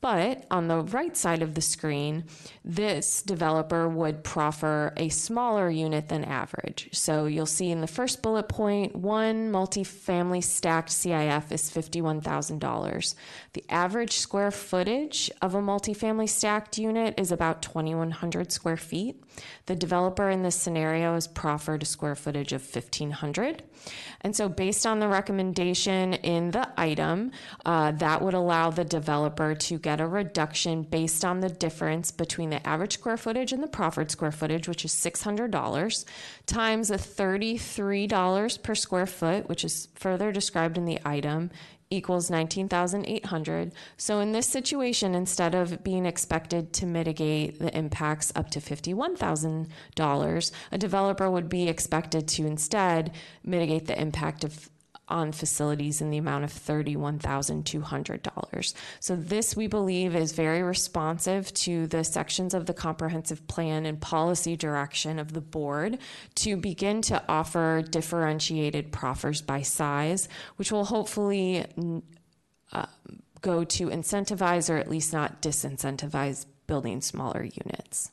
But 0.00 0.46
on 0.50 0.68
the 0.68 0.80
right 0.80 1.14
side 1.14 1.42
of 1.42 1.54
the 1.54 1.60
screen, 1.60 2.24
this 2.64 3.20
developer 3.20 3.86
would 3.86 4.24
proffer 4.24 4.94
a 4.96 5.10
smaller 5.10 5.68
unit 5.68 6.08
than 6.08 6.24
average. 6.24 6.88
So 6.92 7.26
you'll 7.26 7.44
see 7.44 7.70
in 7.70 7.82
the 7.82 7.86
first 7.86 8.22
bullet 8.22 8.48
point, 8.48 8.96
one 8.96 9.52
multifamily 9.52 10.42
stacked 10.42 10.88
CIF 10.88 11.52
is 11.52 11.70
$51,000. 11.70 13.14
The 13.52 13.64
average 13.68 14.16
square 14.16 14.50
footage 14.50 15.30
of 15.42 15.54
a 15.54 15.60
multifamily 15.60 16.30
stacked 16.30 16.78
unit 16.78 17.14
is 17.18 17.25
about 17.32 17.62
2,100 17.62 18.52
square 18.52 18.76
feet. 18.76 19.22
The 19.66 19.76
developer 19.76 20.30
in 20.30 20.42
this 20.42 20.56
scenario 20.56 21.14
has 21.14 21.26
proffered 21.26 21.82
a 21.82 21.86
square 21.86 22.14
footage 22.14 22.52
of 22.52 22.62
1,500. 22.62 23.62
And 24.22 24.34
so, 24.34 24.48
based 24.48 24.86
on 24.86 24.98
the 24.98 25.08
recommendation 25.08 26.14
in 26.14 26.50
the 26.50 26.68
item, 26.76 27.32
uh, 27.64 27.92
that 27.92 28.22
would 28.22 28.34
allow 28.34 28.70
the 28.70 28.84
developer 28.84 29.54
to 29.54 29.78
get 29.78 30.00
a 30.00 30.06
reduction 30.06 30.82
based 30.82 31.24
on 31.24 31.40
the 31.40 31.50
difference 31.50 32.10
between 32.10 32.50
the 32.50 32.66
average 32.66 32.94
square 32.94 33.16
footage 33.16 33.52
and 33.52 33.62
the 33.62 33.68
proffered 33.68 34.10
square 34.10 34.32
footage, 34.32 34.68
which 34.68 34.84
is 34.84 34.92
$600, 34.92 36.04
times 36.46 36.90
a 36.90 36.96
$33 36.96 38.62
per 38.62 38.74
square 38.74 39.06
foot, 39.06 39.48
which 39.48 39.64
is 39.64 39.88
further 39.94 40.32
described 40.32 40.78
in 40.78 40.84
the 40.84 40.98
item, 41.04 41.50
equals 41.90 42.30
19,800. 42.30 43.72
So 43.96 44.20
in 44.20 44.32
this 44.32 44.46
situation, 44.46 45.14
instead 45.14 45.54
of 45.54 45.84
being 45.84 46.04
expected 46.06 46.72
to 46.74 46.86
mitigate 46.86 47.58
the 47.58 47.76
impacts 47.76 48.32
up 48.34 48.50
to 48.50 48.60
$51,000, 48.60 50.50
a 50.72 50.78
developer 50.78 51.30
would 51.30 51.48
be 51.48 51.68
expected 51.68 52.26
to 52.28 52.46
instead 52.46 53.12
mitigate 53.44 53.86
the 53.86 54.00
impact 54.00 54.42
of 54.44 54.68
on 55.08 55.32
facilities 55.32 56.00
in 56.00 56.10
the 56.10 56.18
amount 56.18 56.44
of 56.44 56.52
$31,200. 56.52 58.74
So, 59.00 59.16
this 59.16 59.56
we 59.56 59.66
believe 59.66 60.14
is 60.16 60.32
very 60.32 60.62
responsive 60.62 61.52
to 61.54 61.86
the 61.86 62.04
sections 62.04 62.52
of 62.54 62.66
the 62.66 62.74
comprehensive 62.74 63.46
plan 63.46 63.86
and 63.86 63.98
policy 64.00 64.56
direction 64.56 65.18
of 65.18 65.32
the 65.32 65.40
board 65.40 65.98
to 66.36 66.56
begin 66.56 67.02
to 67.02 67.22
offer 67.28 67.82
differentiated 67.88 68.92
proffers 68.92 69.42
by 69.42 69.62
size, 69.62 70.28
which 70.56 70.72
will 70.72 70.84
hopefully 70.84 71.64
uh, 72.72 72.86
go 73.42 73.64
to 73.64 73.88
incentivize 73.88 74.68
or 74.68 74.76
at 74.76 74.90
least 74.90 75.12
not 75.12 75.40
disincentivize 75.40 76.46
building 76.66 77.00
smaller 77.00 77.44
units. 77.44 78.10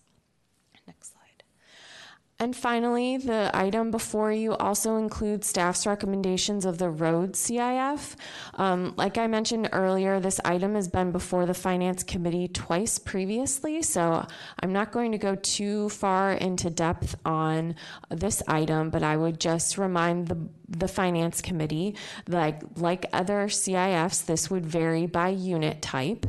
And 2.44 2.54
finally, 2.54 3.16
the 3.16 3.50
item 3.54 3.90
before 3.90 4.34
you 4.34 4.54
also 4.58 4.98
includes 4.98 5.48
staff's 5.48 5.88
recommendations 5.88 6.66
of 6.66 6.78
the 6.78 6.90
road 6.90 7.36
CIF. 7.36 8.18
Um, 8.56 8.94
like 8.98 9.18
I 9.18 9.28
mentioned 9.28 9.70
earlier, 9.72 10.20
this 10.20 10.42
item 10.44 10.76
has 10.76 10.90
been 10.90 11.14
before 11.14 11.46
the 11.46 11.54
Finance 11.54 12.04
Committee 12.04 12.50
twice 12.50 13.00
previously, 13.00 13.82
so 13.82 14.28
I'm 14.60 14.74
not 14.74 14.92
going 14.92 15.14
to 15.14 15.18
go 15.18 15.36
too 15.36 15.88
far 15.88 16.34
into 16.34 16.70
depth 16.70 17.16
on 17.24 17.76
this 18.10 18.44
item, 18.46 18.90
but 18.90 19.04
I 19.04 19.16
would 19.16 19.40
just 19.40 19.78
remind 19.78 20.28
the 20.28 20.50
the 20.78 20.88
finance 20.88 21.42
committee 21.42 21.96
like 22.28 22.62
like 22.78 23.06
other 23.14 23.48
CIFs 23.48 24.26
this 24.26 24.50
would 24.50 24.66
vary 24.66 25.06
by 25.06 25.30
unit 25.30 25.82
type. 25.82 26.26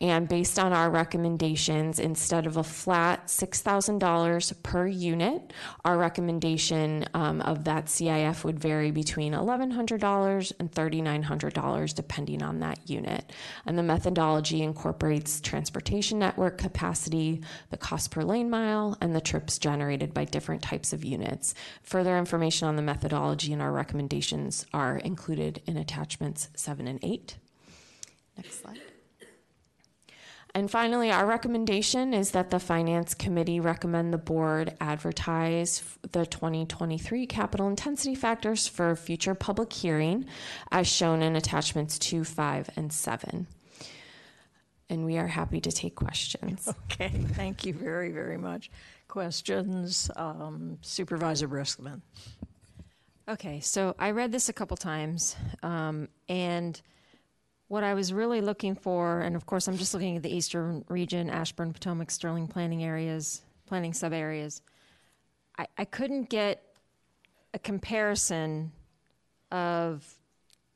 And 0.00 0.28
based 0.28 0.58
on 0.58 0.72
our 0.72 0.90
recommendations 0.90 1.98
instead 1.98 2.46
of 2.46 2.56
a 2.56 2.62
flat 2.64 3.26
$6,000 3.26 4.62
per 4.62 4.86
unit 4.86 5.52
our 5.84 5.96
recommendation 5.96 7.06
um, 7.14 7.40
of 7.42 7.64
that 7.64 7.86
CIF 7.86 8.44
would 8.44 8.58
vary 8.58 8.90
between 8.90 9.32
$1,100 9.32 10.52
and 10.58 10.72
$3,900 10.72 11.94
depending 11.94 12.42
on 12.42 12.60
that 12.60 12.78
unit. 12.88 13.32
And 13.64 13.78
the 13.78 13.82
methodology 13.82 14.62
incorporates 14.62 15.40
transportation 15.40 16.18
network 16.18 16.58
capacity 16.58 17.42
the 17.70 17.76
cost 17.76 18.10
per 18.10 18.22
lane 18.22 18.50
mile 18.50 18.96
and 19.00 19.14
the 19.14 19.20
trips 19.20 19.58
generated 19.58 20.12
by 20.12 20.24
different 20.24 20.62
types 20.62 20.92
of 20.92 21.04
units. 21.04 21.54
Further 21.82 22.18
information 22.18 22.68
on 22.68 22.76
the 22.76 22.82
methodology 22.82 23.52
in 23.52 23.60
our 23.60 23.72
recommendations 23.86 24.66
are 24.74 24.96
included 24.96 25.62
in 25.64 25.76
attachments 25.76 26.48
seven 26.56 26.88
and 26.88 26.98
eight. 27.04 27.36
Next 28.36 28.60
slide. 28.60 28.80
And 30.56 30.68
finally, 30.68 31.12
our 31.12 31.24
recommendation 31.24 32.12
is 32.12 32.32
that 32.32 32.50
the 32.50 32.58
Finance 32.58 33.14
Committee 33.14 33.60
recommend 33.60 34.12
the 34.12 34.18
board 34.18 34.74
advertise 34.80 35.84
the 36.10 36.26
2023 36.26 37.26
capital 37.26 37.68
intensity 37.68 38.16
factors 38.16 38.66
for 38.66 38.96
future 38.96 39.36
public 39.36 39.72
hearing 39.72 40.26
as 40.72 40.88
shown 40.88 41.22
in 41.22 41.36
attachments 41.36 41.96
2, 42.00 42.24
5, 42.24 42.70
and 42.74 42.92
7. 42.92 43.46
And 44.90 45.04
we 45.04 45.16
are 45.18 45.28
happy 45.28 45.60
to 45.60 45.70
take 45.70 45.94
questions. 45.94 46.68
Okay, 46.90 47.10
thank 47.34 47.66
you 47.66 47.74
very, 47.74 48.10
very 48.10 48.38
much. 48.38 48.70
Questions, 49.06 50.10
um, 50.16 50.78
Supervisor 50.80 51.46
Briskman. 51.46 52.00
Okay, 53.28 53.58
so 53.58 53.96
I 53.98 54.12
read 54.12 54.30
this 54.30 54.48
a 54.48 54.52
couple 54.52 54.76
times, 54.76 55.34
um, 55.64 56.08
and 56.28 56.80
what 57.66 57.82
I 57.82 57.94
was 57.94 58.12
really 58.12 58.40
looking 58.40 58.76
for, 58.76 59.20
and 59.20 59.34
of 59.34 59.46
course, 59.46 59.66
I'm 59.66 59.76
just 59.76 59.92
looking 59.94 60.16
at 60.16 60.22
the 60.22 60.32
eastern 60.32 60.84
region, 60.88 61.28
Ashburn, 61.28 61.72
Potomac, 61.72 62.12
Sterling 62.12 62.46
planning 62.46 62.84
areas, 62.84 63.42
planning 63.66 63.92
sub 63.92 64.12
areas. 64.12 64.62
I, 65.58 65.66
I 65.76 65.84
couldn't 65.84 66.30
get 66.30 66.62
a 67.52 67.58
comparison 67.58 68.70
of 69.50 70.06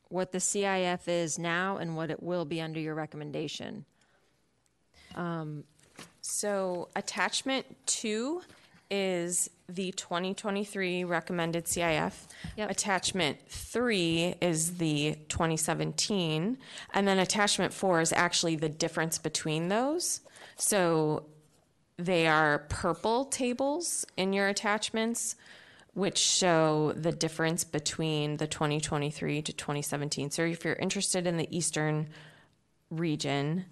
what 0.09 0.33
the 0.33 0.39
CIF 0.39 1.07
is 1.07 1.39
now 1.39 1.77
and 1.77 1.95
what 1.95 2.11
it 2.11 2.21
will 2.21 2.45
be 2.45 2.61
under 2.61 2.81
your 2.81 2.97
recommendation. 2.97 3.85
Um, 5.15 5.63
So 6.21 6.89
attachment 6.97 7.65
two 7.87 8.43
is 8.91 9.49
the 9.69 9.93
2023 9.93 11.05
recommended 11.05 11.65
CIF. 11.67 12.27
Attachment 12.59 13.39
three 13.49 14.35
is 14.41 14.79
the 14.79 15.17
2017, 15.29 16.59
and 16.93 17.09
then 17.09 17.19
attachment 17.19 17.73
four 17.73 18.01
is 18.01 18.13
actually 18.13 18.57
the 18.57 18.69
difference 18.69 19.19
between 19.19 19.69
those. 19.69 20.21
So 20.57 21.27
they 21.97 22.27
are 22.27 22.61
purple 22.69 23.27
tables 23.27 24.05
in 24.17 24.33
your 24.33 24.49
attachments, 24.49 25.37
which 25.95 26.19
show 26.19 26.93
the 26.97 27.13
difference 27.13 27.65
between 27.65 28.39
the 28.39 28.47
2023 28.47 29.43
to 29.43 29.53
2017. 29.53 30.31
So 30.31 30.43
if 30.43 30.65
you're 30.65 30.75
interested 30.75 31.27
in 31.27 31.37
the 31.37 31.55
eastern 31.57 32.09
region, 32.91 33.67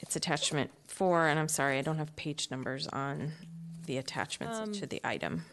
it's 0.00 0.16
attachment 0.16 0.70
four, 0.94 1.26
and 1.28 1.38
I'm 1.38 1.48
sorry, 1.48 1.78
I 1.78 1.82
don't 1.82 1.98
have 1.98 2.14
page 2.16 2.48
numbers 2.50 2.86
on 2.88 3.32
the 3.86 3.98
attachments 3.98 4.58
Um, 4.58 4.72
to 4.72 4.86
the 4.86 5.00
item. 5.04 5.44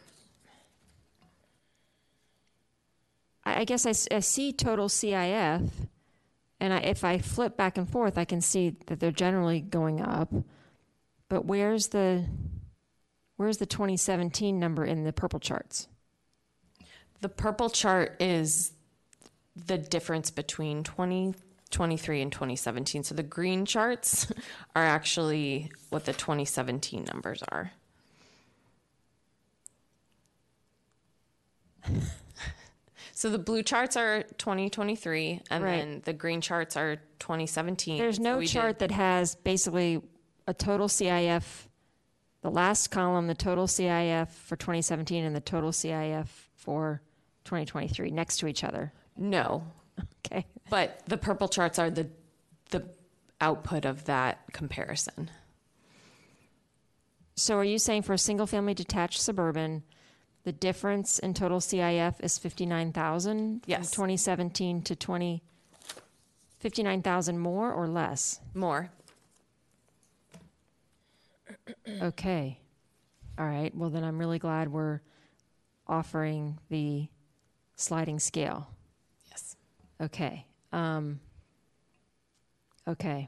I, 3.43 3.61
I 3.61 3.63
guess 3.65 3.85
I, 3.85 3.89
s- 3.91 4.07
I 4.11 4.19
see 4.19 4.53
total 4.53 4.87
CIF, 4.87 5.69
and 6.59 6.73
I, 6.73 6.77
if 6.79 7.03
I 7.03 7.17
flip 7.17 7.57
back 7.57 7.77
and 7.77 7.89
forth, 7.89 8.17
I 8.17 8.25
can 8.25 8.41
see 8.41 8.75
that 8.87 8.99
they're 8.99 9.11
generally 9.11 9.59
going 9.61 10.01
up. 10.01 10.31
But 11.29 11.45
where's 11.45 11.87
the 11.89 12.25
where's 13.37 13.57
the 13.57 13.65
2017 13.65 14.59
number 14.59 14.85
in 14.85 15.03
the 15.03 15.13
purple 15.13 15.39
charts? 15.39 15.87
The 17.21 17.29
purple 17.29 17.69
chart 17.69 18.17
is 18.19 18.73
the 19.55 19.77
difference 19.77 20.29
between 20.29 20.83
2023 21.71 22.21
and 22.21 22.31
2017. 22.31 23.03
So 23.03 23.15
the 23.15 23.23
green 23.23 23.65
charts 23.65 24.31
are 24.75 24.85
actually 24.85 25.71
what 25.89 26.05
the 26.05 26.13
2017 26.13 27.05
numbers 27.05 27.43
are. 27.51 27.71
So 33.13 33.29
the 33.29 33.37
blue 33.37 33.61
charts 33.61 33.95
are 33.97 34.23
2023, 34.39 35.41
and 35.51 35.63
Right. 35.63 35.77
then 35.77 36.01
the 36.05 36.13
green 36.13 36.41
charts 36.41 36.75
are 36.75 36.95
2017. 37.19 37.99
There's 37.99 38.15
So 38.17 38.23
no 38.23 38.39
did- 38.39 38.49
chart 38.49 38.79
that 38.79 38.89
has 38.89 39.35
basically 39.35 40.01
a 40.47 40.55
total 40.55 40.87
CIF, 40.87 41.67
the 42.41 42.49
last 42.49 42.87
column, 42.89 43.27
the 43.27 43.35
total 43.35 43.67
CIF 43.67 44.29
for 44.29 44.55
2017 44.55 45.23
and 45.23 45.35
the 45.35 45.41
total 45.41 45.71
CIF 45.71 46.29
for 46.55 47.03
2023 47.43 48.09
next 48.09 48.37
to 48.37 48.47
each 48.47 48.63
other. 48.63 48.91
No. 49.15 49.65
Okay. 50.25 50.47
But 50.71 51.01
the 51.05 51.17
purple 51.17 51.49
charts 51.49 51.77
are 51.77 51.89
the 51.89 52.07
the 52.69 52.85
output 53.41 53.83
of 53.83 54.05
that 54.05 54.39
comparison. 54.53 55.29
So 57.35 57.57
are 57.57 57.63
you 57.65 57.77
saying 57.77 58.03
for 58.03 58.13
a 58.13 58.17
single 58.17 58.47
family 58.47 58.73
detached 58.73 59.19
suburban, 59.19 59.83
the 60.43 60.53
difference 60.53 61.19
in 61.19 61.33
total 61.33 61.59
CIF 61.59 62.15
is 62.21 62.37
59,000? 62.37 63.63
Yes. 63.65 63.93
From 63.93 64.03
2017 64.07 64.81
to 64.83 64.95
20, 64.95 65.43
59,000 66.59 67.37
more 67.37 67.73
or 67.73 67.89
less? 67.89 68.39
More. 68.53 68.91
Okay. 72.01 72.59
All 73.37 73.45
right. 73.45 73.75
Well, 73.75 73.89
then 73.89 74.05
I'm 74.05 74.17
really 74.17 74.39
glad 74.39 74.71
we're 74.71 75.01
offering 75.85 76.59
the 76.69 77.09
sliding 77.75 78.19
scale. 78.19 78.69
Yes. 79.29 79.57
Okay. 79.99 80.45
Um, 80.71 81.19
okay. 82.87 83.27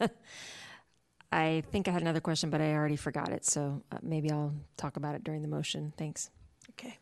I 1.32 1.62
think 1.70 1.88
I 1.88 1.90
had 1.90 2.02
another 2.02 2.20
question, 2.20 2.50
but 2.50 2.60
I 2.60 2.74
already 2.74 2.96
forgot 2.96 3.30
it. 3.30 3.44
So 3.44 3.82
uh, 3.92 3.98
maybe 4.02 4.30
I'll 4.30 4.54
talk 4.76 4.96
about 4.96 5.14
it 5.14 5.24
during 5.24 5.42
the 5.42 5.48
motion. 5.48 5.92
Thanks. 5.96 6.30
Okay. 6.70 6.96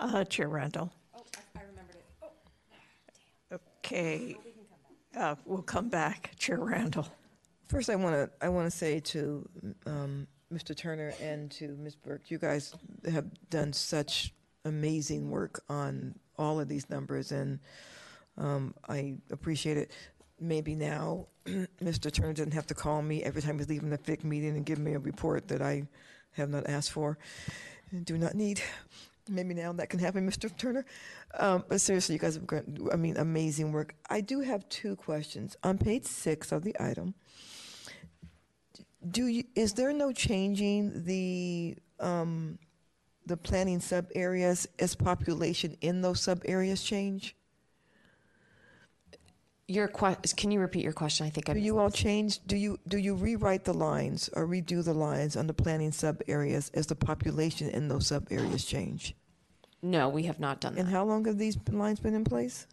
Uh, 0.00 0.24
Chair 0.24 0.48
Randall. 0.48 0.92
Oh, 1.14 1.22
I, 1.36 1.60
I 1.60 1.62
remembered 1.62 1.96
it. 1.96 2.04
Oh. 3.52 3.58
Okay. 3.84 4.36
Uh, 5.16 5.36
we'll 5.44 5.62
come 5.62 5.88
back, 5.88 6.32
Chair 6.38 6.58
Randall. 6.58 7.06
First, 7.68 7.90
I 7.90 7.96
want 7.96 8.14
to 8.14 8.30
I 8.44 8.48
want 8.48 8.70
to 8.70 8.76
say 8.76 9.00
to 9.00 9.48
um, 9.86 10.26
Mr. 10.52 10.76
Turner 10.76 11.12
and 11.20 11.50
to 11.52 11.68
Ms. 11.68 11.96
Burke, 11.96 12.30
you 12.30 12.38
guys 12.38 12.74
have 13.10 13.26
done 13.48 13.72
such 13.72 14.34
amazing 14.64 15.30
work 15.30 15.62
on 15.68 16.14
all 16.42 16.60
of 16.60 16.68
these 16.68 16.90
numbers, 16.90 17.32
and 17.32 17.58
um, 18.36 18.74
I 18.88 19.14
appreciate 19.30 19.76
it. 19.76 19.90
Maybe 20.40 20.74
now, 20.74 21.28
Mr. 21.46 22.12
Turner 22.12 22.32
didn't 22.32 22.54
have 22.54 22.66
to 22.66 22.74
call 22.74 23.00
me 23.02 23.22
every 23.22 23.42
time 23.42 23.58
he's 23.58 23.68
leaving 23.68 23.90
the 23.90 23.98
FIC 23.98 24.24
meeting 24.24 24.56
and 24.56 24.66
give 24.66 24.78
me 24.78 24.94
a 24.94 24.98
report 24.98 25.48
that 25.48 25.62
I 25.62 25.86
have 26.32 26.50
not 26.50 26.68
asked 26.68 26.90
for 26.92 27.18
and 27.90 28.04
do 28.04 28.18
not 28.18 28.34
need. 28.34 28.60
Maybe 29.28 29.54
now 29.54 29.72
that 29.74 29.88
can 29.88 30.00
happen, 30.00 30.28
Mr. 30.28 30.54
Turner. 30.56 30.84
Um, 31.38 31.64
but 31.68 31.80
seriously, 31.80 32.14
you 32.14 32.18
guys 32.18 32.34
have 32.34 32.46
done, 32.46 32.88
I 32.92 32.96
mean, 32.96 33.16
amazing 33.16 33.70
work. 33.70 33.94
I 34.10 34.20
do 34.20 34.40
have 34.40 34.68
two 34.68 34.96
questions. 34.96 35.56
On 35.62 35.78
page 35.78 36.04
six 36.06 36.50
of 36.50 36.64
the 36.64 36.74
item, 36.80 37.14
do 39.08 39.26
you, 39.26 39.44
is 39.54 39.74
there 39.74 39.92
no 39.92 40.12
changing 40.12 41.04
the, 41.04 41.76
um, 42.00 42.58
the 43.26 43.36
planning 43.36 43.80
sub 43.80 44.06
areas 44.14 44.68
as 44.78 44.94
population 44.94 45.76
in 45.80 46.00
those 46.02 46.20
sub 46.20 46.42
areas 46.44 46.82
change? 46.82 47.36
Your 49.68 49.88
que- 49.88 50.16
can 50.36 50.50
you 50.50 50.60
repeat 50.60 50.82
your 50.82 50.92
question? 50.92 51.26
I 51.26 51.30
think 51.30 51.48
I 51.48 51.54
Do 51.54 51.60
you 51.60 51.78
all 51.78 51.90
change, 51.90 52.40
do 52.46 52.56
you, 52.56 52.78
do 52.88 52.98
you 52.98 53.14
rewrite 53.14 53.64
the 53.64 53.72
lines 53.72 54.28
or 54.34 54.46
redo 54.46 54.84
the 54.84 54.92
lines 54.92 55.36
on 55.36 55.46
the 55.46 55.54
planning 55.54 55.92
sub 55.92 56.20
areas 56.28 56.70
as 56.74 56.86
the 56.86 56.96
population 56.96 57.68
in 57.70 57.88
those 57.88 58.08
sub 58.08 58.26
areas 58.30 58.64
change? 58.64 59.14
No, 59.82 60.08
we 60.08 60.24
have 60.24 60.38
not 60.38 60.60
done 60.60 60.74
that. 60.74 60.80
And 60.80 60.90
how 60.90 61.04
long 61.04 61.24
have 61.24 61.38
these 61.38 61.56
lines 61.70 62.00
been 62.00 62.14
in 62.14 62.24
place? 62.24 62.66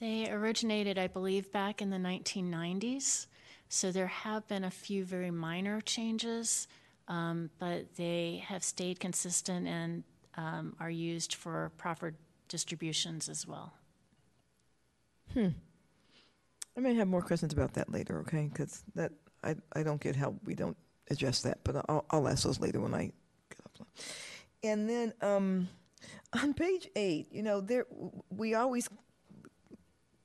They 0.00 0.28
originated, 0.28 0.98
I 0.98 1.06
believe, 1.06 1.52
back 1.52 1.80
in 1.80 1.90
the 1.90 1.98
1990s. 1.98 3.28
So 3.68 3.92
there 3.92 4.08
have 4.08 4.46
been 4.48 4.64
a 4.64 4.70
few 4.70 5.04
very 5.04 5.30
minor 5.30 5.80
changes, 5.80 6.66
um, 7.08 7.50
but 7.58 7.94
they 7.96 8.42
have 8.46 8.62
stayed 8.62 9.00
consistent 9.00 9.66
and 9.66 10.04
um, 10.36 10.76
are 10.80 10.90
used 10.90 11.34
for 11.34 11.72
proper 11.76 12.14
distributions 12.48 13.28
as 13.28 13.46
well. 13.46 13.72
Hmm. 15.32 15.48
I 16.76 16.80
may 16.80 16.94
have 16.94 17.08
more 17.08 17.22
questions 17.22 17.52
about 17.52 17.74
that 17.74 17.92
later, 17.92 18.20
okay? 18.20 18.48
Because 18.52 18.82
that 18.94 19.12
I, 19.44 19.56
I 19.74 19.82
don't 19.82 20.00
get 20.00 20.16
how 20.16 20.34
we 20.44 20.54
don't 20.54 20.76
address 21.10 21.42
that, 21.42 21.58
but 21.64 21.76
I'll, 21.88 22.04
I'll 22.10 22.28
ask 22.28 22.44
those 22.44 22.60
later 22.60 22.80
when 22.80 22.94
I 22.94 23.12
get 23.50 23.80
up. 23.80 23.88
And 24.62 24.88
then 24.88 25.12
um, 25.20 25.68
on 26.32 26.54
page 26.54 26.88
eight, 26.96 27.28
you 27.30 27.42
know, 27.42 27.60
there 27.60 27.86
we 28.30 28.54
always, 28.54 28.88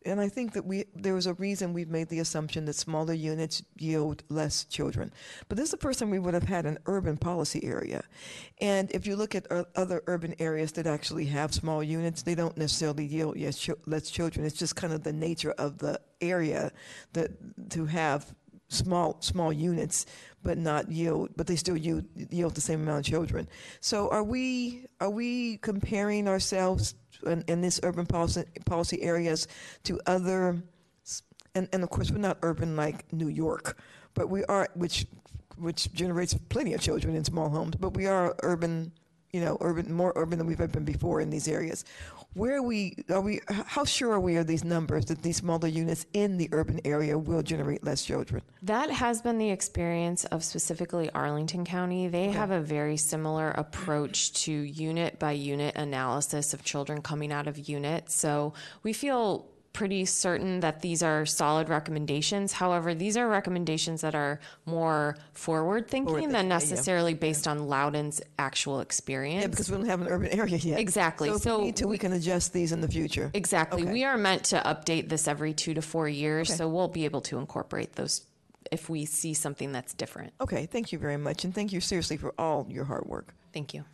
and 0.07 0.19
I 0.19 0.29
think 0.29 0.53
that 0.53 0.65
we 0.65 0.85
there 0.95 1.13
was 1.13 1.27
a 1.27 1.34
reason 1.35 1.73
we've 1.73 1.89
made 1.89 2.09
the 2.09 2.19
assumption 2.19 2.65
that 2.65 2.73
smaller 2.73 3.13
units 3.13 3.61
yield 3.77 4.23
less 4.29 4.65
children. 4.65 5.11
But 5.47 5.57
this 5.57 5.65
is 5.65 5.71
the 5.71 5.77
first 5.77 5.99
time 5.99 6.09
we 6.09 6.19
would 6.19 6.34
have 6.34 6.43
had 6.43 6.65
an 6.65 6.79
urban 6.85 7.17
policy 7.17 7.63
area, 7.63 8.03
and 8.59 8.89
if 8.91 9.05
you 9.05 9.15
look 9.15 9.35
at 9.35 9.51
uh, 9.51 9.65
other 9.75 10.01
urban 10.07 10.35
areas 10.39 10.71
that 10.73 10.88
actually 10.88 11.25
have 11.25 11.53
small 11.53 11.84
units, 11.84 12.23
they 12.23 12.35
don't 12.35 12.57
necessarily 12.57 13.05
yield 13.05 13.38
less 13.85 14.09
children. 14.09 14.45
It's 14.45 14.57
just 14.57 14.75
kind 14.75 14.93
of 14.93 15.03
the 15.03 15.13
nature 15.13 15.51
of 15.51 15.77
the 15.77 15.99
area 16.21 16.71
that 17.13 17.69
to 17.71 17.85
have 17.85 18.34
small 18.69 19.17
small 19.21 19.53
units 19.53 20.05
but 20.48 20.57
not 20.57 20.90
yield 20.90 21.30
but 21.36 21.45
they 21.45 21.57
still 21.57 21.76
yield, 21.76 22.06
yield 22.30 22.56
the 22.56 22.61
same 22.61 22.82
amount 22.82 22.99
of 22.99 23.06
children 23.06 23.45
so 23.82 24.10
are 24.10 24.24
we 24.24 24.86
are 25.02 25.10
we 25.10 25.57
comparing 25.57 26.26
ourselves 26.26 26.95
in, 27.26 27.44
in 27.49 27.60
this 27.60 27.82
urban 27.84 28.06
policy 28.06 28.45
policy 28.65 29.03
areas 29.03 29.45
to 29.84 29.99
other 30.06 30.64
and, 31.53 31.68
and 31.74 31.84
of 31.84 31.90
course 31.90 32.10
we're 32.11 32.18
not 32.18 32.38
urban 32.44 32.78
like 32.78 33.11
New 33.11 33.28
York 33.28 33.78
but 34.14 34.30
we 34.30 34.45
are 34.45 34.69
which 34.74 35.06
which 35.57 35.91
generates 35.91 36.34
plenty 36.48 36.74
of 36.74 36.80
children 36.80 37.14
in 37.14 37.26
small 37.26 37.49
homes 37.49 37.76
but 37.76 37.94
we 37.94 38.06
are 38.06 38.34
urban 38.41 38.94
you 39.34 39.41
know, 39.41 39.57
urban, 39.61 39.91
more 39.91 40.14
urban 40.15 40.38
than 40.38 40.48
we've 40.48 40.61
ever 40.61 40.72
been 40.72 40.86
before 40.86 41.22
in 41.22 41.30
these 41.30 41.48
areas. 41.48 41.86
Where 42.33 42.57
are 42.57 42.61
we, 42.61 43.03
are 43.09 43.21
we, 43.21 43.41
how 43.47 43.83
sure 43.83 44.11
are 44.11 44.19
we 44.19 44.35
of 44.35 44.45
these 44.45 44.63
numbers 44.63 45.05
that 45.05 45.23
these 45.23 45.37
smaller 45.37 45.67
units 45.67 46.05
in 46.13 46.37
the 46.37 46.49
urban 46.51 46.79
area 46.85 47.17
will 47.17 47.41
generate 47.41 47.83
less 47.83 48.05
children? 48.05 48.43
That 48.61 48.91
has 48.91 49.21
been 49.21 49.39
the 49.39 49.49
experience 49.49 50.23
of 50.25 50.43
specifically 50.43 51.09
Arlington 51.11 51.65
County. 51.65 52.07
They 52.07 52.27
have 52.29 52.51
a 52.51 52.61
very 52.61 52.97
similar 52.97 53.51
approach 53.51 54.33
to 54.43 54.51
unit 54.51 55.17
by 55.17 55.31
unit 55.31 55.75
analysis 55.75 56.53
of 56.53 56.63
children 56.63 57.01
coming 57.01 57.31
out 57.31 57.47
of 57.47 57.67
units. 57.67 58.13
So 58.15 58.53
we 58.83 58.93
feel 58.93 59.47
pretty 59.77 60.05
certain 60.05 60.61
that 60.61 60.81
these 60.81 61.03
are 61.03 61.23
solid 61.23 61.69
recommendations. 61.69 62.51
However, 62.51 62.95
these 62.95 63.15
are 63.15 63.27
recommendations 63.27 64.01
that 64.01 64.15
are 64.15 64.39
more 64.65 65.15
forward 65.33 65.87
thinking 65.87 66.07
Forward-thinking, 66.07 66.33
than 66.33 66.47
yeah, 66.47 66.55
necessarily 66.55 67.13
based 67.13 67.47
on 67.47 67.59
Loudoun's 67.59 68.19
actual 68.39 68.79
experience. 68.79 69.43
Yeah, 69.43 69.47
because 69.49 69.69
we 69.69 69.77
don't 69.77 69.85
have 69.85 70.01
an 70.01 70.07
urban 70.07 70.29
area 70.29 70.57
yet. 70.57 70.79
Exactly. 70.79 71.29
So 71.29 71.35
if 71.35 71.41
So 71.43 71.59
we 71.59 71.65
need 71.65 71.75
to, 71.75 71.87
we 71.87 71.99
can 71.99 72.11
adjust 72.11 72.53
these 72.53 72.71
in 72.71 72.81
the 72.81 72.87
future. 72.87 73.29
Exactly. 73.35 73.83
Okay. 73.83 73.91
We 73.91 74.03
are 74.03 74.17
meant 74.17 74.45
to 74.45 74.59
update 74.65 75.09
this 75.09 75.27
every 75.27 75.53
two 75.53 75.75
to 75.75 75.83
four 75.83 76.09
years, 76.09 76.51
so 76.51 76.67
we'll 76.67 76.87
be 76.87 77.05
able 77.05 77.21
to 77.21 77.37
incorporate 77.37 77.93
those 77.93 78.25
if 78.71 78.89
we 78.89 79.05
see 79.05 79.35
something 79.35 79.71
that's 79.71 79.93
different. 79.93 80.33
Okay, 80.41 80.65
thank 80.65 80.91
you 80.91 80.97
very 80.97 81.17
much, 81.17 81.45
and 81.45 81.53
thank 81.53 81.71
you 81.71 81.81
seriously 81.81 82.17
for 82.17 82.33
all 82.39 82.65
your 82.67 82.85
hard 82.85 83.05
work. 83.05 83.35
Thank 83.53 83.75
you. 83.75 83.85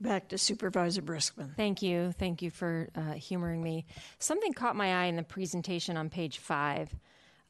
Back 0.00 0.28
to 0.28 0.38
Supervisor 0.38 1.02
Briskman. 1.02 1.54
Thank 1.56 1.82
you. 1.82 2.12
Thank 2.12 2.42
you 2.42 2.50
for 2.50 2.88
uh, 2.94 3.12
humoring 3.12 3.62
me. 3.62 3.86
Something 4.18 4.52
caught 4.52 4.76
my 4.76 5.02
eye 5.02 5.06
in 5.06 5.16
the 5.16 5.22
presentation 5.22 5.96
on 5.96 6.10
page 6.10 6.38
five, 6.38 6.94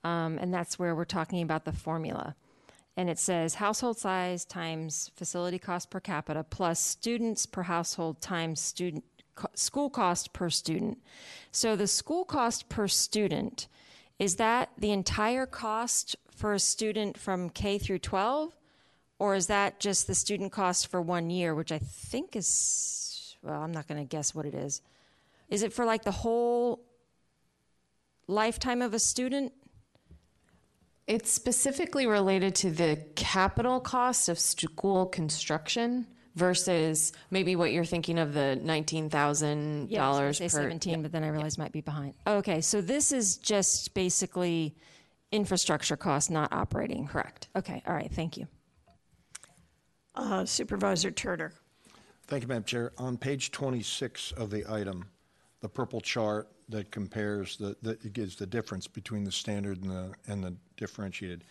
um, 0.04 0.38
and 0.38 0.52
that's 0.52 0.78
where 0.78 0.94
we're 0.94 1.04
talking 1.04 1.42
about 1.42 1.64
the 1.64 1.72
formula. 1.72 2.36
And 2.96 3.10
it 3.10 3.18
says 3.18 3.54
household 3.54 3.98
size 3.98 4.44
times 4.44 5.10
facility 5.16 5.58
cost 5.58 5.90
per 5.90 6.00
capita 6.00 6.44
plus 6.44 6.78
students 6.78 7.44
per 7.46 7.62
household 7.62 8.20
times 8.20 8.60
student 8.60 9.04
co- 9.34 9.48
school 9.54 9.90
cost 9.90 10.32
per 10.32 10.50
student. 10.50 10.98
So 11.50 11.76
the 11.76 11.86
school 11.86 12.24
cost 12.24 12.68
per 12.68 12.86
student 12.88 13.68
is 14.18 14.36
that 14.36 14.70
the 14.78 14.92
entire 14.92 15.46
cost 15.46 16.16
for 16.30 16.52
a 16.52 16.60
student 16.60 17.18
from 17.18 17.50
K 17.50 17.78
through 17.78 17.98
12? 18.00 18.54
Or 19.18 19.34
is 19.34 19.46
that 19.46 19.80
just 19.80 20.06
the 20.06 20.14
student 20.14 20.52
cost 20.52 20.88
for 20.88 21.00
one 21.00 21.30
year, 21.30 21.54
which 21.54 21.72
I 21.72 21.78
think 21.78 22.36
is, 22.36 23.36
well, 23.42 23.62
I'm 23.62 23.72
not 23.72 23.86
going 23.86 24.00
to 24.00 24.04
guess 24.06 24.34
what 24.34 24.44
it 24.46 24.54
is. 24.54 24.82
Is 25.48 25.62
it 25.62 25.72
for 25.72 25.84
like 25.84 26.02
the 26.02 26.10
whole 26.10 26.80
lifetime 28.26 28.82
of 28.82 28.94
a 28.94 28.98
student? 28.98 29.52
It's 31.06 31.30
specifically 31.30 32.06
related 32.06 32.54
to 32.56 32.70
the 32.70 32.98
capital 33.14 33.78
cost 33.78 34.28
of 34.28 34.38
school 34.38 35.06
construction 35.06 36.06
versus 36.34 37.12
maybe 37.30 37.56
what 37.56 37.72
you're 37.72 37.84
thinking 37.84 38.18
of 38.18 38.32
the 38.32 38.56
nineteen 38.56 39.10
thousand 39.10 39.90
Yeah, 39.90 40.04
I 40.04 40.08
was 40.08 40.16
gonna 40.16 40.22
dollars 40.38 40.40
per 40.40 40.48
17, 40.48 41.02
but 41.02 41.12
then 41.12 41.22
I 41.22 41.28
realized 41.28 41.58
might 41.58 41.72
be 41.72 41.82
behind. 41.82 42.14
Okay, 42.26 42.60
so 42.60 42.80
this 42.80 43.12
is 43.12 43.36
just 43.36 43.94
basically 43.94 44.74
infrastructure 45.30 45.96
cost, 45.96 46.30
not 46.30 46.52
operating. 46.52 47.06
Correct. 47.06 47.48
Okay, 47.54 47.82
all 47.86 47.94
right, 47.94 48.10
thank 48.10 48.36
you. 48.36 48.48
Uh, 50.14 50.44
Supervisor 50.44 51.10
Turner. 51.10 51.52
Thank 52.26 52.42
you, 52.42 52.48
Madam 52.48 52.64
Chair. 52.64 52.92
On 52.98 53.16
page 53.16 53.50
26 53.50 54.32
of 54.32 54.50
the 54.50 54.64
item, 54.72 55.06
the 55.60 55.68
purple 55.68 56.00
chart 56.00 56.48
that 56.68 56.90
compares 56.90 57.56
the, 57.56 57.76
that 57.82 58.12
gives 58.12 58.36
the 58.36 58.46
difference 58.46 58.86
between 58.86 59.24
the 59.24 59.32
standard 59.32 59.82
and 59.82 59.90
the, 59.90 60.12
and 60.28 60.42
the 60.42 60.54
differentiated. 60.76 61.44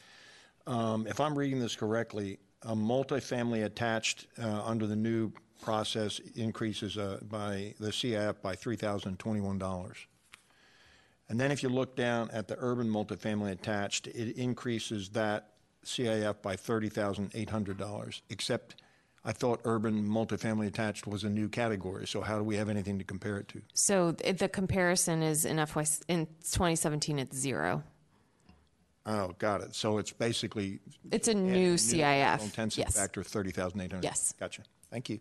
Um, 0.65 1.05
If 1.07 1.19
I'm 1.19 1.37
reading 1.37 1.59
this 1.59 1.75
correctly, 1.75 2.39
a 2.63 2.75
multifamily 2.75 3.65
attached 3.65 4.27
uh, 4.41 4.63
under 4.63 4.87
the 4.87 4.95
new 4.95 5.31
process 5.61 6.19
increases 6.35 6.97
uh, 6.97 7.19
by, 7.29 7.73
the 7.79 7.89
CIF 7.89 8.41
by 8.41 8.55
$3,021. 8.55 9.95
And 11.29 11.39
then 11.39 11.51
if 11.51 11.63
you 11.63 11.69
look 11.69 11.95
down 11.95 12.29
at 12.31 12.47
the 12.47 12.55
urban 12.59 12.87
multifamily 12.87 13.51
attached, 13.51 14.07
it 14.07 14.37
increases 14.37 15.09
that 15.09 15.52
CIF 15.85 16.41
by 16.41 16.55
$30,800, 16.55 18.21
except 18.29 18.75
I 19.25 19.31
thought 19.31 19.61
urban 19.63 20.07
multifamily 20.07 20.67
attached 20.67 21.07
was 21.07 21.23
a 21.23 21.29
new 21.29 21.47
category, 21.47 22.05
so 22.07 22.21
how 22.21 22.37
do 22.37 22.43
we 22.43 22.57
have 22.57 22.69
anything 22.69 22.97
to 22.99 23.05
compare 23.05 23.37
it 23.37 23.47
to? 23.49 23.61
So 23.73 24.11
th- 24.11 24.37
the 24.37 24.49
comparison 24.49 25.23
is 25.23 25.45
in 25.45 25.63
FY, 25.65 25.85
in 26.09 26.25
2017, 26.25 27.19
it's 27.19 27.37
zero. 27.37 27.83
Oh, 29.05 29.33
got 29.37 29.61
it. 29.61 29.75
So 29.75 29.97
it's 29.97 30.11
basically. 30.11 30.79
It's 31.11 31.27
a 31.27 31.33
new 31.33 31.75
CIF, 31.75 32.41
Intensive 32.41 32.85
yes. 32.85 32.97
factor 32.97 33.23
30,800. 33.23 34.03
Yes. 34.03 34.33
Gotcha. 34.39 34.63
Thank 34.89 35.09
you. 35.09 35.19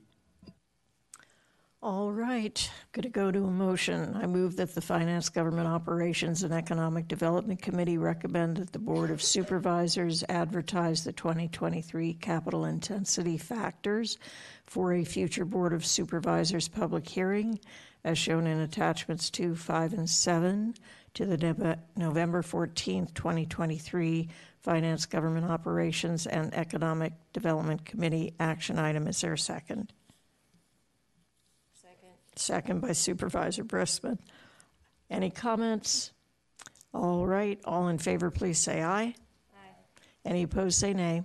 All 1.85 2.13
right, 2.13 2.71
going 2.93 3.03
to 3.03 3.09
go 3.09 3.33
to 3.33 3.45
a 3.45 3.51
motion. 3.51 4.15
I 4.15 4.29
move 4.29 4.55
that 4.55 4.73
the 4.73 4.81
Finance, 4.81 5.31
Government 5.31 5.67
Operations, 5.67 6.45
and 6.45 6.55
Economic 6.55 7.09
Development 7.09 7.61
Committee 7.61 7.99
recommend 7.99 8.59
that 8.59 8.71
the 8.71 8.79
Board 8.79 9.11
of 9.11 9.21
Supervisors 9.21 10.23
advertise 10.29 11.03
the 11.03 11.11
2023 11.11 12.15
capital 12.15 12.67
intensity 12.67 13.37
factors 13.37 14.17
for 14.65 14.93
a 14.93 15.03
future 15.03 15.45
Board 15.45 15.73
of 15.73 15.85
Supervisors 15.85 16.69
public 16.69 17.09
hearing, 17.09 17.59
as 18.05 18.17
shown 18.17 18.47
in 18.47 18.61
attachments 18.61 19.29
2, 19.31 19.57
5, 19.57 19.95
and 19.95 20.09
7 20.09 20.75
to 21.15 21.27
the 21.27 21.77
November 21.97 22.43
14th, 22.43 23.13
2023 23.15 24.29
Finance, 24.61 25.07
Government 25.07 25.51
Operations, 25.51 26.29
and 26.29 26.55
Economic 26.55 27.13
Development 27.33 27.85
Committee 27.85 28.35
action 28.39 28.79
item. 28.79 29.09
Is 29.09 29.21
there 29.21 29.33
a 29.33 29.39
second? 29.39 29.93
Second 32.37 32.81
by 32.81 32.93
Supervisor 32.93 33.65
Briskman. 33.65 34.19
Any 35.11 35.31
comments? 35.31 36.13
All 36.95 37.27
right, 37.27 37.61
all 37.65 37.89
in 37.89 37.99
favor, 37.99 38.31
please 38.31 38.59
say 38.59 38.83
aye. 38.83 39.15
Aye. 39.55 40.05
Any 40.25 40.43
opposed, 40.43 40.79
say 40.79 40.93
nay. 40.93 41.23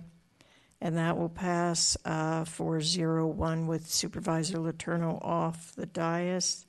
And 0.80 0.96
that 0.96 1.18
will 1.18 1.28
pass 1.28 1.96
uh, 2.04 2.44
401 2.44 3.66
with 3.66 3.88
Supervisor 3.88 4.58
Letourneau 4.58 5.22
off 5.24 5.74
the 5.74 5.86
dais. 5.86 6.66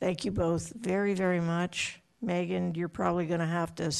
Thank 0.00 0.24
you 0.24 0.30
both 0.30 0.72
very, 0.74 1.14
very 1.14 1.40
much. 1.40 2.00
Megan, 2.22 2.74
you're 2.74 2.88
probably 2.88 3.26
going 3.26 3.40
to 3.40 3.46
have 3.46 3.74
to 3.76 3.92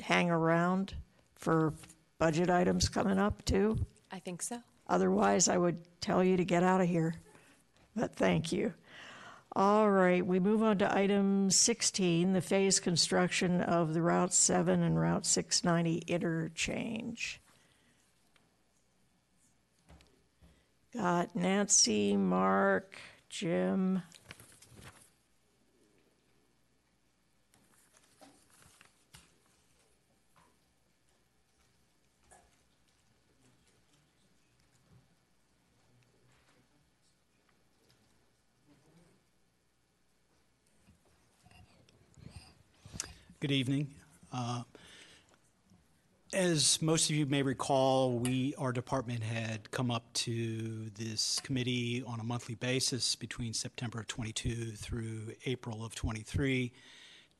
hang 0.00 0.30
around 0.30 0.94
for 1.34 1.74
budget 2.18 2.48
items 2.48 2.88
coming 2.88 3.18
up, 3.18 3.44
too. 3.44 3.76
I 4.12 4.18
think 4.20 4.40
so. 4.42 4.58
Otherwise, 4.88 5.48
I 5.48 5.56
would 5.56 5.78
tell 6.00 6.22
you 6.22 6.36
to 6.36 6.44
get 6.44 6.62
out 6.62 6.80
of 6.80 6.88
here. 6.88 7.14
But 7.96 8.14
thank 8.14 8.52
you. 8.52 8.72
All 9.58 9.90
right, 9.90 10.24
we 10.24 10.38
move 10.38 10.62
on 10.62 10.76
to 10.80 10.94
item 10.94 11.50
16, 11.50 12.34
the 12.34 12.42
phase 12.42 12.78
construction 12.78 13.62
of 13.62 13.94
the 13.94 14.02
Route 14.02 14.34
7 14.34 14.82
and 14.82 15.00
Route 15.00 15.24
690 15.24 16.02
interchange. 16.12 17.40
Got 20.94 21.34
Nancy, 21.34 22.18
Mark, 22.18 22.98
Jim. 23.30 24.02
Good 43.38 43.52
evening. 43.52 43.88
Uh, 44.32 44.62
As 46.32 46.80
most 46.80 47.10
of 47.10 47.16
you 47.16 47.26
may 47.26 47.42
recall, 47.42 48.18
we, 48.18 48.54
our 48.56 48.72
department 48.72 49.22
had 49.22 49.70
come 49.70 49.90
up 49.90 50.10
to 50.14 50.88
this 50.94 51.38
committee 51.40 52.02
on 52.06 52.18
a 52.18 52.24
monthly 52.24 52.54
basis 52.54 53.14
between 53.14 53.52
September 53.52 54.00
of 54.00 54.06
22 54.06 54.72
through 54.72 55.34
April 55.44 55.84
of 55.84 55.94
23 55.94 56.72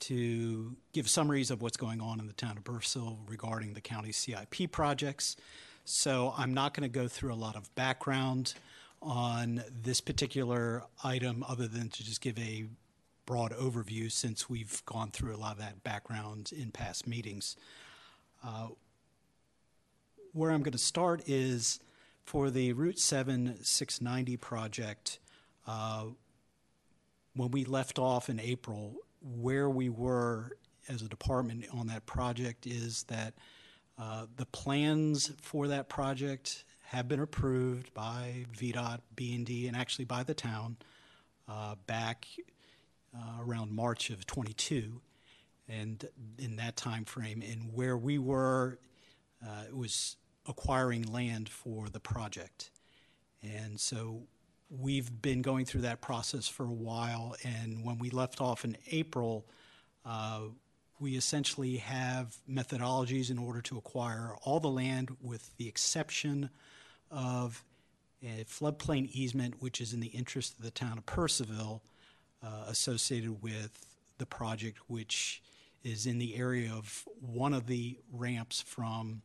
to 0.00 0.76
give 0.92 1.08
summaries 1.08 1.50
of 1.50 1.62
what's 1.62 1.78
going 1.78 2.02
on 2.02 2.20
in 2.20 2.26
the 2.26 2.34
town 2.34 2.58
of 2.58 2.64
Purcellville 2.64 3.18
regarding 3.26 3.72
the 3.72 3.80
county 3.80 4.12
CIP 4.12 4.70
projects. 4.70 5.36
So 5.86 6.34
I'm 6.36 6.52
not 6.52 6.74
going 6.74 6.82
to 6.82 6.94
go 6.94 7.08
through 7.08 7.32
a 7.32 7.40
lot 7.40 7.56
of 7.56 7.74
background 7.74 8.52
on 9.00 9.62
this 9.82 10.02
particular 10.02 10.82
item 11.02 11.42
other 11.48 11.66
than 11.66 11.88
to 11.88 12.04
just 12.04 12.20
give 12.20 12.38
a 12.38 12.66
broad 13.26 13.52
overview 13.52 14.10
since 14.10 14.48
we've 14.48 14.84
gone 14.86 15.10
through 15.10 15.34
a 15.34 15.36
lot 15.36 15.52
of 15.52 15.58
that 15.58 15.82
background 15.82 16.52
in 16.56 16.70
past 16.70 17.06
meetings. 17.06 17.56
Uh, 18.44 18.68
where 20.32 20.50
I'm 20.50 20.62
going 20.62 20.72
to 20.72 20.78
start 20.78 21.22
is 21.26 21.80
for 22.24 22.50
the 22.50 22.72
Route 22.72 22.98
7 22.98 23.58
690 23.62 24.36
project. 24.36 25.18
Uh, 25.66 26.06
when 27.34 27.50
we 27.50 27.64
left 27.64 27.98
off 27.98 28.28
in 28.28 28.38
April, 28.40 28.94
where 29.20 29.68
we 29.68 29.88
were 29.88 30.56
as 30.88 31.02
a 31.02 31.08
department 31.08 31.66
on 31.72 31.88
that 31.88 32.06
project 32.06 32.66
is 32.66 33.02
that 33.04 33.34
uh, 33.98 34.26
the 34.36 34.46
plans 34.46 35.32
for 35.40 35.68
that 35.68 35.88
project 35.88 36.64
have 36.84 37.08
been 37.08 37.20
approved 37.20 37.92
by 37.94 38.44
VDOT, 38.56 39.00
B&D, 39.16 39.66
and 39.66 39.76
actually 39.76 40.04
by 40.04 40.22
the 40.22 40.34
town 40.34 40.76
uh, 41.48 41.74
back 41.86 42.26
uh, 43.16 43.42
around 43.42 43.72
March 43.72 44.10
of 44.10 44.26
22, 44.26 45.00
and 45.68 46.08
in 46.38 46.56
that 46.56 46.76
time 46.76 47.04
frame, 47.04 47.42
and 47.42 47.72
where 47.72 47.96
we 47.96 48.18
were, 48.18 48.78
uh, 49.44 49.64
it 49.68 49.76
was 49.76 50.16
acquiring 50.48 51.02
land 51.02 51.48
for 51.48 51.88
the 51.88 52.00
project, 52.00 52.70
and 53.42 53.80
so 53.80 54.22
we've 54.70 55.22
been 55.22 55.42
going 55.42 55.64
through 55.64 55.82
that 55.82 56.00
process 56.00 56.48
for 56.48 56.64
a 56.64 56.72
while. 56.72 57.36
And 57.44 57.84
when 57.84 57.98
we 57.98 58.10
left 58.10 58.40
off 58.40 58.64
in 58.64 58.76
April, 58.90 59.46
uh, 60.04 60.40
we 60.98 61.16
essentially 61.16 61.76
have 61.76 62.36
methodologies 62.50 63.30
in 63.30 63.38
order 63.38 63.60
to 63.62 63.78
acquire 63.78 64.34
all 64.42 64.60
the 64.60 64.68
land 64.68 65.16
with 65.20 65.50
the 65.56 65.68
exception 65.68 66.50
of 67.10 67.62
a 68.22 68.44
floodplain 68.44 69.10
easement, 69.10 69.60
which 69.60 69.80
is 69.80 69.92
in 69.92 70.00
the 70.00 70.08
interest 70.08 70.58
of 70.58 70.64
the 70.64 70.70
town 70.70 70.98
of 70.98 71.06
Purcellville, 71.06 71.80
uh, 72.42 72.64
associated 72.68 73.42
with 73.42 73.86
the 74.18 74.26
project, 74.26 74.78
which 74.88 75.42
is 75.84 76.06
in 76.06 76.18
the 76.18 76.36
area 76.36 76.72
of 76.72 77.04
one 77.20 77.54
of 77.54 77.66
the 77.66 77.98
ramps 78.12 78.60
from 78.60 79.22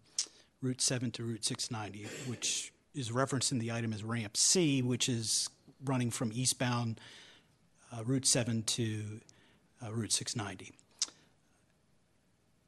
Route 0.62 0.82
7 0.82 1.12
to 1.12 1.24
Route 1.24 1.46
690, 1.46 2.08
which 2.30 2.72
is 2.94 3.12
referenced 3.12 3.52
in 3.52 3.60
the 3.60 3.72
item 3.72 3.94
as 3.94 4.04
Ramp 4.04 4.38
C, 4.38 4.82
which 4.82 5.10
is 5.10 5.50
running 5.84 6.12
from 6.12 6.32
eastbound 6.34 7.00
uh, 7.92 8.04
Route 8.04 8.26
7 8.26 8.64
to 8.64 9.22
uh, 9.84 9.92
Route 9.92 10.12
690 10.12 10.74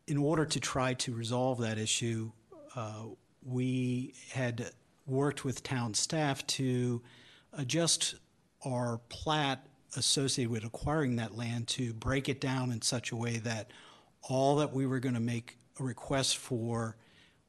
in 0.08 0.18
order 0.18 0.46
to 0.46 0.60
try 0.60 0.94
to 0.94 1.14
resolve 1.14 1.60
that 1.60 1.78
issue, 1.78 2.32
uh, 2.76 3.04
we 3.46 4.14
had 4.32 4.72
worked 5.06 5.46
with 5.46 5.64
town 5.64 5.94
staff 5.94 6.46
to 6.48 7.02
adjust 7.54 8.16
our 8.66 9.00
plat 9.10 9.66
associated 9.96 10.52
with 10.52 10.64
acquiring 10.64 11.16
that 11.18 11.38
land 11.38 11.68
to 11.70 11.94
break 11.94 12.30
it 12.30 12.42
down 12.42 12.72
in 12.72 12.82
such 12.82 13.12
a 13.12 13.16
way 13.16 13.38
that 13.38 13.72
all 14.22 14.56
that 14.58 14.74
we 14.74 14.86
were 14.86 15.00
going 15.00 15.16
to 15.16 15.22
make 15.22 15.58
a 15.80 15.84
request 15.84 16.38
for 16.38 16.96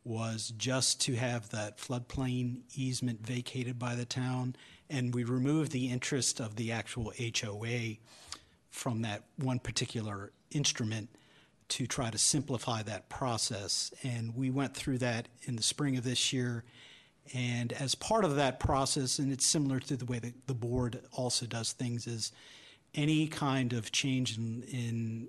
was 0.04 0.52
just 0.58 1.00
to 1.00 1.14
have 1.14 1.48
that 1.50 1.78
floodplain 1.78 2.60
easement 2.74 3.26
vacated 3.26 3.78
by 3.78 3.94
the 3.94 4.04
town, 4.04 4.54
and 4.90 5.14
we 5.14 5.24
removed 5.24 5.72
the 5.72 5.90
interest 5.90 6.40
of 6.40 6.56
the 6.56 6.72
actual 6.72 7.12
HOA 7.18 7.96
from 8.70 9.02
that 9.02 9.24
one 9.36 9.58
particular 9.58 10.32
instrument 10.50 11.08
to 11.68 11.86
try 11.86 12.10
to 12.10 12.18
simplify 12.18 12.82
that 12.82 13.08
process. 13.08 13.92
And 14.02 14.36
we 14.36 14.50
went 14.50 14.74
through 14.74 14.98
that 14.98 15.28
in 15.44 15.56
the 15.56 15.62
spring 15.62 15.96
of 15.96 16.04
this 16.04 16.32
year. 16.32 16.64
And 17.32 17.72
as 17.72 17.94
part 17.94 18.24
of 18.24 18.36
that 18.36 18.60
process, 18.60 19.18
and 19.18 19.32
it's 19.32 19.46
similar 19.46 19.80
to 19.80 19.96
the 19.96 20.04
way 20.04 20.18
that 20.18 20.46
the 20.46 20.54
board 20.54 21.00
also 21.12 21.46
does 21.46 21.72
things, 21.72 22.06
is 22.06 22.32
any 22.94 23.26
kind 23.26 23.72
of 23.72 23.90
change 23.92 24.36
in, 24.36 24.62
in 24.64 25.28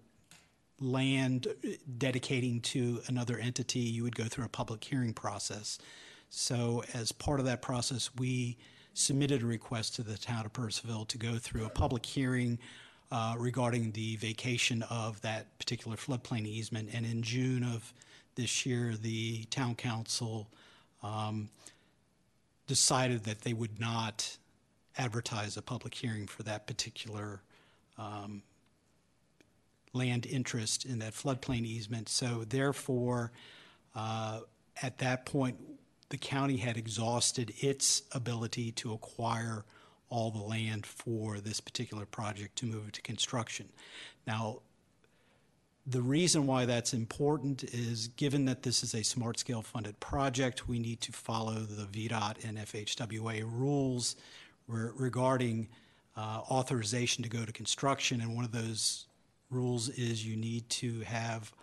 land 0.79 1.47
dedicating 1.97 2.59
to 2.61 3.01
another 3.07 3.37
entity, 3.37 3.79
you 3.79 4.03
would 4.03 4.15
go 4.15 4.25
through 4.25 4.45
a 4.45 4.49
public 4.49 4.83
hearing 4.83 5.13
process. 5.13 5.79
So, 6.29 6.83
as 6.93 7.11
part 7.11 7.39
of 7.39 7.45
that 7.45 7.61
process, 7.61 8.09
we 8.17 8.57
submitted 8.93 9.41
a 9.41 9.45
request 9.45 9.95
to 9.95 10.03
the 10.03 10.17
town 10.17 10.45
of 10.45 10.53
Purcellville 10.53 11.07
to 11.09 11.17
go 11.17 11.37
through 11.37 11.65
a 11.65 11.69
public 11.69 12.05
hearing 12.05 12.59
uh, 13.11 13.35
regarding 13.37 13.91
the 13.91 14.15
vacation 14.17 14.83
of 14.89 15.21
that 15.21 15.57
particular 15.59 15.95
floodplain 15.95 16.45
easement. 16.45 16.89
And 16.93 17.05
in 17.05 17.21
June 17.21 17.63
of 17.63 17.93
this 18.35 18.65
year, 18.65 18.95
the 18.99 19.45
town 19.45 19.75
council 19.75 20.49
um, 21.03 21.49
decided 22.67 23.23
that 23.23 23.41
they 23.41 23.53
would 23.53 23.79
not 23.79 24.37
advertise 24.97 25.57
a 25.57 25.61
public 25.61 25.93
hearing 25.93 26.27
for 26.27 26.43
that 26.43 26.67
particular 26.67 27.41
um, 27.97 28.41
land 29.93 30.25
interest 30.25 30.85
in 30.85 30.99
that 30.99 31.13
floodplain 31.13 31.65
easement. 31.65 32.09
So 32.09 32.43
therefore, 32.47 33.31
uh, 33.95 34.41
at 34.81 34.97
that 34.99 35.25
point, 35.25 35.57
the 36.09 36.17
county 36.17 36.57
had 36.57 36.77
exhausted 36.77 37.53
its 37.59 38.03
ability 38.11 38.71
to 38.73 38.93
acquire 38.93 39.65
all 40.09 40.29
the 40.29 40.41
land 40.41 40.85
for 40.85 41.39
this 41.39 41.59
particular 41.59 42.05
project 42.05 42.55
to 42.57 42.65
move 42.65 42.91
to 42.91 43.01
construction. 43.01 43.69
Now, 44.27 44.59
the 45.87 46.01
reason 46.01 46.47
why 46.47 46.65
that's 46.65 46.93
important 46.93 47.63
is 47.63 48.07
given 48.09 48.45
that 48.45 48.63
this 48.63 48.83
is 48.83 48.95
a 48.95 49.03
smart 49.03 49.37
scale 49.37 49.61
funded 49.61 49.99
project, 49.99 50.67
we 50.67 50.79
need 50.79 50.99
to 51.01 51.11
follow 51.11 51.53
the 51.53 51.85
VDOT 51.85 52.43
and 52.43 52.57
FHWA 52.57 53.43
rules 53.43 54.15
re- 54.67 54.89
regarding 54.95 55.67
uh, 56.17 56.41
authorization 56.49 57.23
to 57.23 57.29
go 57.29 57.45
to 57.45 57.51
construction. 57.51 58.21
And 58.21 58.35
one 58.35 58.45
of 58.45 58.51
those 58.51 59.05
rules 59.51 59.89
is 59.89 60.25
you 60.25 60.35
need 60.35 60.67
to 60.69 61.01
have 61.01 61.53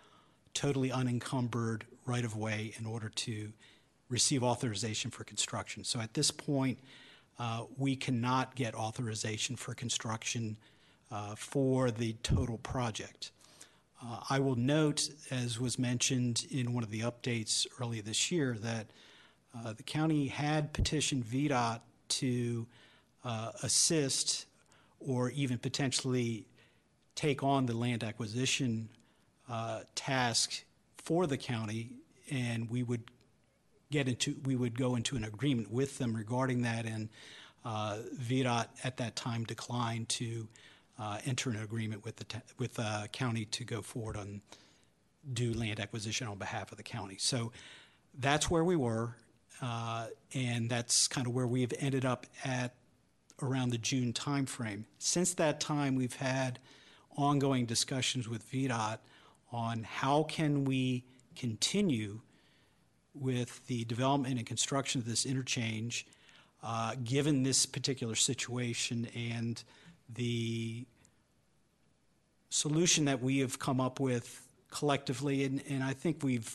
totally 0.53 0.91
unencumbered 0.91 1.85
right 2.05 2.23
of 2.23 2.37
way 2.37 2.73
in 2.79 2.85
order 2.85 3.09
to 3.09 3.51
receive 4.07 4.43
authorization 4.43 5.11
for 5.11 5.25
construction. 5.25 5.83
So 5.83 5.99
at 5.99 6.13
this 6.13 6.31
point, 6.31 6.79
uh, 7.39 7.63
we 7.77 7.95
cannot 7.95 8.55
get 8.55 8.73
authorization 8.75 9.55
for 9.55 9.73
construction 9.73 10.55
uh, 11.11 11.35
for 11.35 11.91
the 11.91 12.13
total 12.23 12.57
project. 12.59 13.31
Uh, 14.05 14.19
I 14.29 14.39
will 14.39 14.55
note, 14.55 15.09
as 15.31 15.59
was 15.59 15.79
mentioned 15.79 16.45
in 16.51 16.73
one 16.73 16.83
of 16.83 16.89
the 16.89 17.01
updates 17.01 17.65
earlier 17.79 18.01
this 18.01 18.31
year, 18.31 18.57
that 18.59 18.87
uh, 19.55 19.73
the 19.73 19.83
county 19.83 20.27
had 20.27 20.73
petitioned 20.73 21.23
VDOT 21.23 21.79
to 22.09 22.67
uh, 23.23 23.51
assist 23.61 24.45
or 24.99 25.29
even 25.31 25.57
potentially 25.57 26.45
take 27.15 27.43
on 27.43 27.65
the 27.65 27.73
land 27.73 28.03
acquisition 28.03 28.89
uh, 29.49 29.81
task 29.95 30.63
for 30.97 31.27
the 31.27 31.37
county, 31.37 31.91
and 32.31 32.69
we 32.69 32.83
would 32.83 33.03
get 33.91 34.07
into, 34.07 34.35
we 34.43 34.55
would 34.55 34.77
go 34.77 34.95
into 34.95 35.15
an 35.15 35.23
agreement 35.23 35.71
with 35.71 35.97
them 35.97 36.15
regarding 36.15 36.63
that, 36.63 36.85
and 36.85 37.07
uh, 37.63 37.99
VDOT 38.19 38.67
at 38.83 38.97
that 38.97 39.15
time 39.15 39.43
declined 39.45 40.09
to 40.09 40.47
uh, 40.99 41.19
enter 41.25 41.49
an 41.49 41.57
agreement 41.57 42.05
with 42.05 42.17
the 42.17 42.25
with 42.57 42.75
the 42.75 43.09
county 43.11 43.45
to 43.45 43.63
go 43.63 43.81
forward 43.81 44.17
on 44.17 44.41
do 45.33 45.53
land 45.53 45.79
acquisition 45.79 46.27
on 46.27 46.37
behalf 46.37 46.71
of 46.71 46.77
the 46.77 46.83
county. 46.83 47.15
So 47.17 47.51
that's 48.19 48.49
where 48.49 48.63
we 48.63 48.75
were, 48.75 49.15
uh, 49.61 50.07
and 50.33 50.69
that's 50.69 51.07
kind 51.07 51.25
of 51.25 51.33
where 51.33 51.47
we've 51.47 51.73
ended 51.79 52.05
up 52.05 52.25
at 52.43 52.75
around 53.41 53.69
the 53.69 53.77
June 53.77 54.13
timeframe. 54.13 54.83
Since 54.99 55.33
that 55.35 55.59
time, 55.59 55.95
we've 55.95 56.15
had 56.15 56.59
ongoing 57.17 57.65
discussions 57.65 58.27
with 58.27 58.49
VDOT 58.51 58.97
on 59.51 59.83
how 59.83 60.23
can 60.23 60.65
we 60.65 61.03
continue 61.35 62.19
with 63.13 63.65
the 63.67 63.85
development 63.85 64.37
and 64.37 64.47
construction 64.47 64.99
of 64.99 65.05
this 65.05 65.25
interchange, 65.25 66.07
uh, 66.63 66.95
given 67.03 67.43
this 67.43 67.65
particular 67.65 68.15
situation 68.15 69.07
and 69.15 69.63
the 70.15 70.85
solution 72.49 73.05
that 73.05 73.21
we 73.21 73.39
have 73.39 73.59
come 73.59 73.81
up 73.81 73.99
with 73.99 74.47
collectively, 74.69 75.43
and, 75.43 75.61
and 75.69 75.83
I 75.83 75.93
think 75.93 76.23
we've 76.23 76.53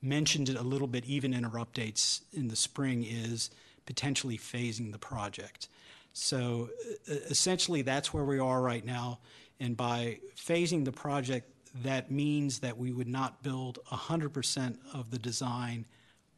mentioned 0.00 0.48
it 0.48 0.56
a 0.56 0.62
little 0.62 0.88
bit 0.88 1.04
even 1.06 1.32
in 1.32 1.44
our 1.44 1.64
updates 1.64 2.22
in 2.32 2.48
the 2.48 2.56
spring, 2.56 3.04
is 3.04 3.50
potentially 3.86 4.36
phasing 4.36 4.92
the 4.92 4.98
project. 4.98 5.68
So 6.12 6.70
essentially, 7.06 7.82
that's 7.82 8.12
where 8.12 8.24
we 8.24 8.38
are 8.38 8.60
right 8.60 8.84
now. 8.84 9.20
And 9.60 9.76
by 9.76 10.18
phasing 10.36 10.84
the 10.84 10.92
project, 10.92 11.48
that 11.82 12.10
means 12.10 12.58
that 12.58 12.76
we 12.76 12.92
would 12.92 13.08
not 13.08 13.42
build 13.42 13.78
100% 13.90 14.76
of 14.92 15.10
the 15.10 15.18
design 15.18 15.86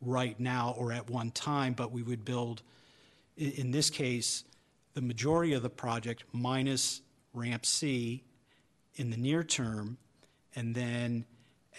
right 0.01 0.39
now 0.39 0.75
or 0.79 0.93
at 0.93 1.09
one 1.11 1.31
time, 1.31 1.73
but 1.73 1.91
we 1.91 2.03
would 2.03 2.25
build, 2.25 2.63
in 3.37 3.71
this 3.71 3.91
case, 3.91 4.45
the 4.95 5.03
majority 5.03 5.53
of 5.53 5.63
the 5.63 5.71
project 5.71 6.25
minus 6.33 7.03
ramp 7.33 7.67
C 7.67 8.25
in 8.95 9.11
the 9.11 9.17
near 9.17 9.43
term, 9.43 9.99
and 10.55 10.75
then 10.75 11.27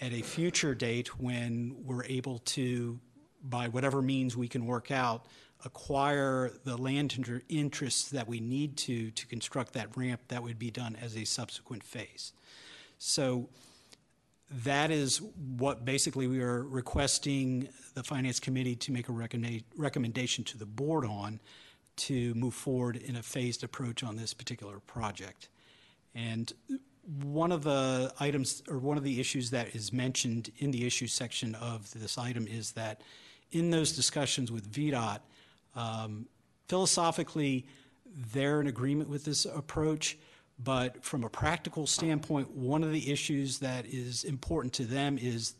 at 0.00 0.12
a 0.12 0.22
future 0.22 0.74
date 0.74 1.18
when 1.18 1.74
we're 1.84 2.04
able 2.04 2.38
to, 2.40 3.00
by 3.42 3.68
whatever 3.68 4.02
means 4.02 4.36
we 4.36 4.48
can 4.48 4.66
work 4.66 4.90
out, 4.90 5.26
acquire 5.64 6.52
the 6.64 6.76
land 6.76 7.14
inter- 7.16 7.42
interests 7.48 8.10
that 8.10 8.28
we 8.28 8.40
need 8.40 8.76
to 8.76 9.10
to 9.12 9.26
construct 9.26 9.72
that 9.72 9.96
ramp, 9.96 10.20
that 10.28 10.42
would 10.42 10.58
be 10.58 10.70
done 10.70 10.96
as 11.00 11.16
a 11.16 11.24
subsequent 11.24 11.82
phase. 11.82 12.32
So 12.98 13.48
that 14.50 14.90
is 14.90 15.22
what 15.56 15.84
basically 15.84 16.26
we 16.26 16.40
are 16.40 16.62
requesting 16.62 17.68
the 17.94 18.02
Finance 18.02 18.38
Committee 18.38 18.76
to 18.76 18.92
make 18.92 19.08
a 19.08 19.12
recommenda- 19.12 19.64
recommendation 19.76 20.44
to 20.44 20.58
the 20.58 20.66
board 20.66 21.04
on 21.04 21.40
to 21.96 22.34
move 22.34 22.54
forward 22.54 22.96
in 22.96 23.16
a 23.16 23.22
phased 23.22 23.64
approach 23.64 24.02
on 24.02 24.16
this 24.16 24.34
particular 24.34 24.78
project. 24.80 25.48
And 26.14 26.52
one 27.22 27.52
of 27.52 27.62
the 27.62 28.12
items 28.18 28.62
or 28.68 28.78
one 28.78 28.96
of 28.96 29.04
the 29.04 29.20
issues 29.20 29.50
that 29.50 29.74
is 29.74 29.92
mentioned 29.92 30.50
in 30.58 30.70
the 30.70 30.86
issues 30.86 31.12
section 31.12 31.54
of 31.54 31.90
this 31.92 32.18
item 32.18 32.46
is 32.46 32.72
that 32.72 33.00
in 33.52 33.70
those 33.70 33.92
discussions 33.92 34.50
with 34.50 34.70
VDOT, 34.70 35.20
um, 35.76 36.26
philosophically, 36.68 37.66
they're 38.32 38.60
in 38.60 38.66
agreement 38.66 39.08
with 39.08 39.24
this 39.24 39.44
approach. 39.44 40.18
But 40.58 41.04
from 41.04 41.22
a 41.22 41.28
practical 41.28 41.86
standpoint, 41.86 42.50
one 42.50 42.82
of 42.82 42.90
the 42.90 43.12
issues 43.12 43.58
that 43.58 43.86
is 43.86 44.24
important 44.24 44.72
to 44.74 44.84
them 44.84 45.18
is 45.18 45.54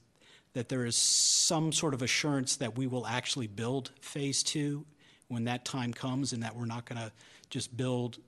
that 0.55 0.71
there 0.71 0.87
is 0.87 0.97
some 0.97 1.71
sort 1.71 1.93
of 1.93 2.01
assurance 2.01 2.57
that 2.57 2.79
we 2.79 2.87
will 2.87 3.07
actually 3.07 3.47
build 3.47 3.93
phase 4.01 4.43
two 4.43 4.87
when 5.29 5.45
that 5.45 5.65
time 5.65 5.93
comes 5.93 6.33
and 6.33 6.43
that 6.43 6.55
we're 6.55 6.67
not 6.67 6.85
going 6.85 7.01
to 7.01 7.13
just 7.51 7.77
build 7.77 8.19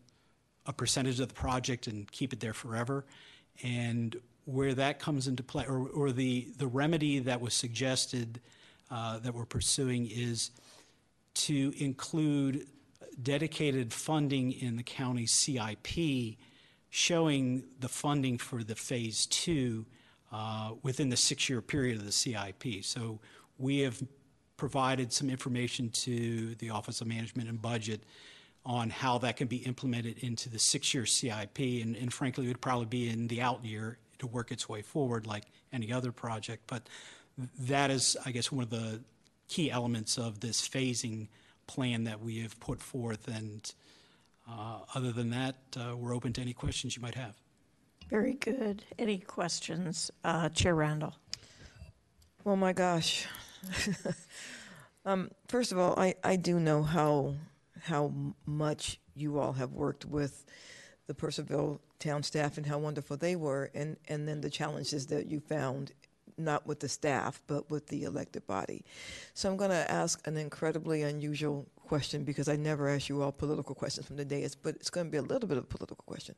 a 0.66 0.72
percentage 0.72 1.18
of 1.20 1.28
the 1.28 1.34
project 1.34 1.86
and 1.86 2.10
keep 2.10 2.32
it 2.32 2.40
there 2.40 2.52
forever. 2.52 3.04
And 3.62 4.16
where 4.44 4.74
that 4.74 4.98
comes 4.98 5.28
into 5.28 5.42
play, 5.42 5.64
or, 5.66 5.88
or 5.88 6.12
the, 6.12 6.48
the 6.56 6.66
remedy 6.66 7.18
that 7.20 7.40
was 7.40 7.54
suggested 7.54 8.40
uh, 8.90 9.18
that 9.18 9.34
we're 9.34 9.44
pursuing 9.44 10.08
is 10.10 10.50
to 11.34 11.72
include 11.78 12.66
dedicated 13.22 13.92
funding 13.92 14.52
in 14.52 14.76
the 14.76 14.82
county 14.82 15.26
CIP 15.26 16.36
showing 16.90 17.64
the 17.80 17.88
funding 17.88 18.38
for 18.38 18.62
the 18.62 18.74
phase 18.74 19.26
two 19.26 19.84
uh, 20.32 20.72
within 20.82 21.08
the 21.08 21.16
six-year 21.16 21.60
period 21.60 21.98
of 21.98 22.04
the 22.04 22.12
CIP. 22.12 22.82
So 22.82 23.18
we 23.58 23.80
have 23.80 24.02
provided 24.58 25.10
some 25.10 25.30
information 25.30 25.88
to 25.90 26.54
the 26.56 26.68
Office 26.68 27.00
of 27.00 27.06
Management 27.06 27.48
and 27.48 27.62
Budget 27.62 28.02
on 28.66 28.90
how 28.90 29.16
that 29.16 29.38
can 29.38 29.46
be 29.46 29.58
implemented 29.58 30.18
into 30.18 30.50
the 30.50 30.58
six-year 30.58 31.06
CIP, 31.06 31.58
and, 31.58 31.96
and 31.96 32.12
frankly, 32.12 32.44
it 32.44 32.48
would 32.48 32.60
probably 32.60 32.84
be 32.84 33.08
in 33.08 33.28
the 33.28 33.40
out 33.40 33.64
year 33.64 33.96
to 34.18 34.26
work 34.26 34.52
its 34.52 34.68
way 34.68 34.82
forward 34.82 35.26
like 35.26 35.44
any 35.72 35.90
other 35.90 36.12
project. 36.12 36.64
But 36.66 36.82
that 37.60 37.90
is, 37.90 38.16
I 38.26 38.32
guess, 38.32 38.52
one 38.52 38.64
of 38.64 38.70
the 38.70 39.00
key 39.46 39.70
elements 39.70 40.18
of 40.18 40.40
this 40.40 40.68
phasing 40.68 41.28
plan 41.66 42.04
that 42.04 42.20
we 42.20 42.40
have 42.40 42.58
put 42.60 42.82
forth. 42.82 43.28
And 43.28 43.72
uh, 44.50 44.80
other 44.94 45.12
than 45.12 45.30
that, 45.30 45.54
uh, 45.76 45.96
we're 45.96 46.14
open 46.14 46.32
to 46.34 46.40
any 46.40 46.52
questions 46.52 46.96
you 46.96 47.00
might 47.00 47.14
have. 47.14 47.36
Very 48.10 48.34
good. 48.34 48.84
Any 48.98 49.18
questions? 49.18 50.10
Uh, 50.24 50.48
Chair 50.48 50.74
Randall. 50.74 51.14
Oh 52.44 52.56
my 52.56 52.72
gosh. 52.72 53.26
um, 55.04 55.30
first 55.48 55.72
of 55.72 55.78
all, 55.78 55.98
I, 55.98 56.14
I 56.22 56.36
do 56.36 56.58
know 56.60 56.82
how 56.82 57.34
how 57.82 58.12
much 58.44 58.98
you 59.14 59.38
all 59.38 59.52
have 59.52 59.72
worked 59.72 60.04
with 60.04 60.44
the 61.06 61.14
Purcellville 61.14 61.80
town 61.98 62.22
staff 62.22 62.56
and 62.56 62.66
how 62.66 62.78
wonderful 62.78 63.16
they 63.16 63.34
were, 63.34 63.70
and, 63.74 63.96
and 64.08 64.28
then 64.28 64.40
the 64.40 64.50
challenges 64.50 65.06
that 65.06 65.26
you 65.26 65.40
found, 65.40 65.92
not 66.36 66.66
with 66.66 66.80
the 66.80 66.88
staff, 66.88 67.42
but 67.46 67.70
with 67.70 67.88
the 67.88 68.04
elected 68.04 68.46
body. 68.46 68.84
So 69.34 69.50
I'm 69.50 69.56
going 69.56 69.70
to 69.70 69.90
ask 69.90 70.24
an 70.26 70.36
incredibly 70.36 71.02
unusual 71.02 71.66
question 71.88 72.22
because 72.22 72.48
I 72.48 72.56
never 72.56 72.88
ask 72.88 73.08
you 73.08 73.22
all 73.22 73.32
political 73.32 73.74
questions 73.74 74.06
from 74.06 74.16
the 74.16 74.24
dais, 74.24 74.54
but 74.54 74.76
it's 74.76 74.90
going 74.90 75.06
to 75.06 75.10
be 75.10 75.16
a 75.16 75.22
little 75.22 75.48
bit 75.48 75.56
of 75.56 75.64
a 75.64 75.66
political 75.66 76.04
question. 76.06 76.34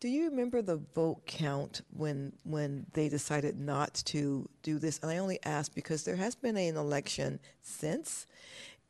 Do 0.00 0.08
you 0.08 0.28
remember 0.28 0.60
the 0.60 0.80
vote 0.94 1.24
count 1.26 1.82
when 1.92 2.32
when 2.44 2.86
they 2.92 3.08
decided 3.08 3.58
not 3.58 3.94
to 4.06 4.48
do 4.62 4.78
this? 4.78 4.98
And 4.98 5.10
I 5.10 5.18
only 5.18 5.38
ask 5.44 5.74
because 5.74 6.04
there 6.04 6.16
has 6.16 6.34
been 6.34 6.56
an 6.56 6.76
election 6.76 7.38
since, 7.62 8.26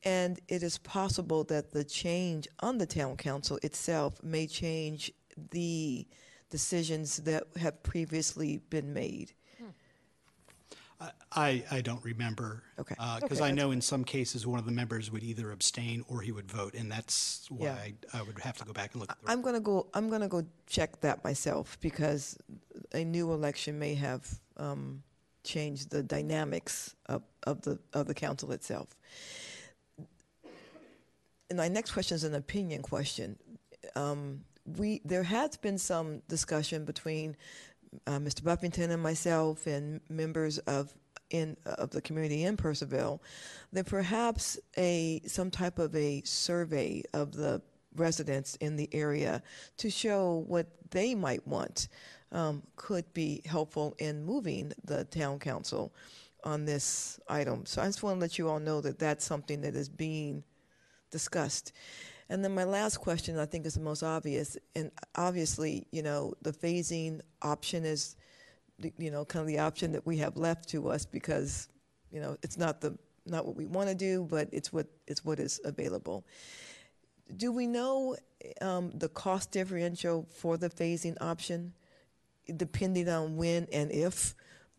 and 0.03 0.41
it 0.49 0.63
is 0.63 0.79
possible 0.79 1.45
that 1.45 1.73
the 1.73 1.85
change 1.85 2.49
on 2.61 2.79
the 2.79 2.87
town 2.87 3.17
council 3.17 3.59
itself 3.63 4.23
may 4.23 4.47
change 4.47 5.13
the 5.51 6.07
decisions 6.51 7.19
that 7.19 7.45
have 7.61 7.83
previously 7.83 8.59
been 8.71 8.93
made. 8.93 9.33
I, 11.33 11.65
I 11.71 11.81
don't 11.81 12.05
remember. 12.05 12.63
Okay. 12.79 12.95
Because 12.95 13.23
Okay, 13.23 13.35
I 13.37 13.49
that's 13.49 13.57
know 13.57 13.71
in 13.71 13.81
some 13.81 14.05
cases, 14.05 14.47
one 14.47 14.59
of 14.59 14.67
the 14.67 14.73
members 14.73 15.11
would 15.11 15.23
either 15.23 15.51
abstain 15.53 16.05
or 16.09 16.21
he 16.21 16.33
would 16.33 16.51
vote, 16.51 16.75
and 16.75 16.91
that's 16.91 17.47
why 17.51 17.67
Yeah. 17.67 17.75
I, 17.75 18.19
I 18.19 18.23
would 18.23 18.39
have 18.41 18.57
to 18.59 18.65
go 18.65 18.73
back 18.73 18.93
and 18.93 19.01
look. 19.01 19.11
at 19.11 19.21
the 19.23 19.31
I'm 19.31 19.41
gonna 19.43 19.61
go. 19.61 19.87
I'm 19.95 20.11
gonna 20.11 20.29
go 20.29 20.45
check 20.67 21.01
that 21.01 21.25
myself 21.25 21.79
because 21.81 22.37
a 22.93 23.05
new 23.05 23.33
election 23.33 23.79
may 23.79 23.95
have 23.95 24.29
um, 24.57 25.03
changed 25.45 25.91
the 25.91 26.03
dynamics 26.03 26.95
of, 27.07 27.23
of 27.45 27.63
the 27.63 27.79
of 27.95 28.07
the 28.07 28.15
council 28.15 28.53
itself. 28.53 28.89
And 31.49 31.57
my 31.57 31.69
next 31.69 31.93
question 31.93 32.15
is 32.15 32.25
an 32.25 32.35
opinion 32.35 32.83
question. 32.83 33.39
Um, 33.97 34.43
we 34.77 35.01
there 35.05 35.23
has 35.25 35.57
been 35.57 35.79
some 35.79 36.23
discussion 36.29 36.85
between 36.85 37.37
uh, 38.07 38.19
Mr. 38.19 38.45
Buffington 38.45 38.91
and 38.91 39.03
myself 39.03 39.67
and 39.67 40.01
members 40.09 40.59
of 40.59 40.93
in 41.31 41.57
of 41.65 41.91
the 41.91 42.01
community 42.01 42.45
in 42.45 42.57
Purcellville 42.57 43.21
that 43.73 43.87
perhaps 43.87 44.59
a 44.77 45.21
some 45.27 45.51
type 45.51 45.79
of 45.79 45.95
a 45.95 46.23
survey 46.25 47.03
of 47.15 47.33
the 47.33 47.63
residents 47.95 48.57
in 48.57 48.77
the 48.77 48.89
area 48.93 49.43
to 49.77 49.91
show 49.91 50.45
what 50.47 50.67
they 50.91 51.15
might 51.15 51.47
want 51.47 51.89
um, 52.33 52.63
could 52.77 53.13
be 53.13 53.43
helpful 53.45 53.95
in 53.99 54.25
moving 54.25 54.73
the 54.85 55.05
town 55.05 55.39
council 55.39 55.93
on 56.45 56.65
this 56.65 57.21
item. 57.29 57.67
So 57.67 57.83
I 57.83 57.87
just 57.87 58.03
want 58.03 58.17
to 58.17 58.21
let 58.21 58.39
you 58.39 58.49
all 58.49 58.61
know 58.61 58.81
that 58.81 58.99
that's 58.99 59.25
something 59.25 59.61
that 59.63 59.75
is 59.75 59.89
being 59.89 60.45
discussed. 61.11 61.73
And 62.31 62.45
then 62.45 62.55
my 62.55 62.63
last 62.63 62.99
question, 62.99 63.39
I 63.39 63.45
think, 63.45 63.67
is 63.67 63.75
the 63.75 63.81
most 63.81 64.05
obvious. 64.05 64.57
And 64.77 64.93
obviously, 65.17 65.89
you 65.91 66.03
know, 66.03 66.33
the 66.43 66.53
phasing 66.53 67.21
option 67.43 67.85
is, 67.85 68.15
you 68.99 69.11
know, 69.11 69.25
kind 69.25 69.41
of 69.41 69.49
the 69.49 69.59
option 69.59 69.91
that 69.93 70.07
we 70.07 70.17
have 70.19 70.37
left 70.37 70.69
to 70.71 70.89
us 70.89 71.05
because, 71.05 71.69
you 72.13 72.21
know, 72.21 72.37
it's 72.43 72.57
not 72.57 72.81
the 72.81 72.97
not 73.27 73.47
what 73.47 73.57
we 73.57 73.67
want 73.67 73.89
to 73.89 73.97
do, 73.97 74.27
but 74.31 74.49
it's 74.53 74.73
what 74.73 74.87
it's 75.09 75.25
what 75.25 75.41
is 75.41 75.61
available. 75.65 76.25
Do 77.37 77.51
we 77.51 77.67
know 77.67 78.17
um, 78.61 78.93
the 78.95 79.09
cost 79.09 79.51
differential 79.51 80.29
for 80.33 80.57
the 80.57 80.71
phasing 80.71 81.17
option, 81.21 81.73
depending 82.57 83.09
on 83.09 83.37
when 83.37 83.67
and 83.73 83.91
if 83.91 84.37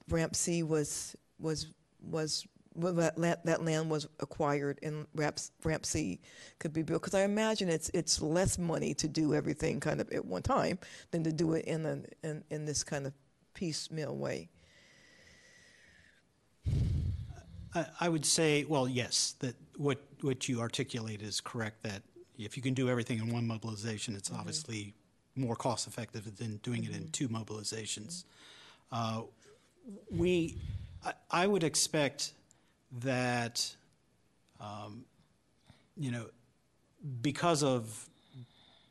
Ramp 0.10 0.38
C 0.38 0.64
was 0.64 1.18
was 1.38 1.68
was 2.02 2.48
that 2.76 3.18
land, 3.18 3.38
that 3.44 3.64
land 3.64 3.90
was 3.90 4.08
acquired 4.20 4.80
and 4.82 5.06
Ramp, 5.16 5.40
Ramp 5.64 5.86
C 5.86 6.20
could 6.60 6.74
be 6.74 6.84
built? 6.84 7.02
Because 7.02 7.14
I 7.14 7.24
imagine 7.24 7.70
it's 7.70 7.90
it's 7.94 8.22
less 8.22 8.58
money 8.58 8.94
to 8.96 9.08
do 9.08 9.34
everything 9.34 9.80
kind 9.80 10.02
of 10.02 10.10
at 10.12 10.26
one 10.26 10.42
time 10.42 10.80
than 11.12 11.24
to 11.24 11.32
do 11.32 11.54
it 11.54 11.66
in 11.66 11.86
a, 11.86 12.28
in, 12.28 12.44
in 12.50 12.66
this 12.66 12.84
kind 12.84 13.06
of 13.06 13.14
piecemeal 13.54 14.16
way. 14.16 14.50
I, 17.76 17.86
I 18.00 18.10
would 18.10 18.26
say, 18.26 18.66
well, 18.66 18.88
yes, 18.88 19.36
that 19.40 19.56
what, 19.78 20.00
what 20.22 20.48
you 20.48 20.60
articulate 20.60 21.22
is 21.22 21.42
correct, 21.42 21.84
that 21.84 22.02
if 22.38 22.58
you 22.58 22.64
can 22.64 22.74
do 22.74 22.90
everything 22.90 23.20
in 23.20 23.32
one 23.32 23.48
mobilization, 23.48 24.16
it's 24.16 24.32
obviously 24.32 24.94
more 25.36 25.56
cost-effective 25.56 26.38
than 26.38 26.58
doing 26.58 26.84
it 26.84 26.96
in 26.96 27.10
two 27.12 27.30
mobilizations. 27.30 28.26
Uh, 28.92 29.24
We, 30.12 30.58
I, 31.04 31.14
I 31.32 31.48
would 31.48 31.64
expect 31.64 32.34
that, 33.00 33.76
um, 34.60 35.06
you 35.98 36.12
know, 36.12 36.26
because 37.22 37.64
of 37.64 38.10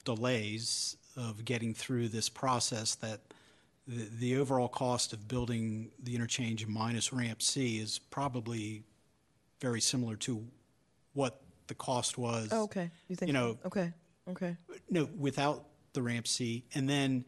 delays 0.05 0.97
of 1.17 1.45
getting 1.45 1.75
through 1.75 2.09
this 2.09 2.29
process, 2.29 2.95
that 2.97 3.21
the, 3.87 4.09
the 4.19 4.37
overall 4.37 4.69
cost 4.69 5.13
of 5.13 5.29
building 5.29 5.91
the 6.03 6.15
interchange 6.15 6.67
minus 6.67 7.13
ramp 7.13 7.43
C 7.43 7.79
is 7.79 7.99
probably 7.99 8.85
very 9.61 9.81
similar 9.81 10.17
to 10.17 10.45
what 11.13 11.41
the 11.67 11.75
cost 11.75 12.17
was. 12.19 12.49
Oh, 12.53 12.65
okay. 12.65 12.91
You 13.09 13.17
think? 13.17 13.29
You 13.29 13.33
know, 13.35 13.59
Okay. 13.67 13.93
Okay. 14.29 14.57
no, 14.89 15.09
without 15.19 15.65
the 15.93 16.03
ramp 16.03 16.29
C, 16.29 16.65
and 16.75 16.89
then, 16.89 17.25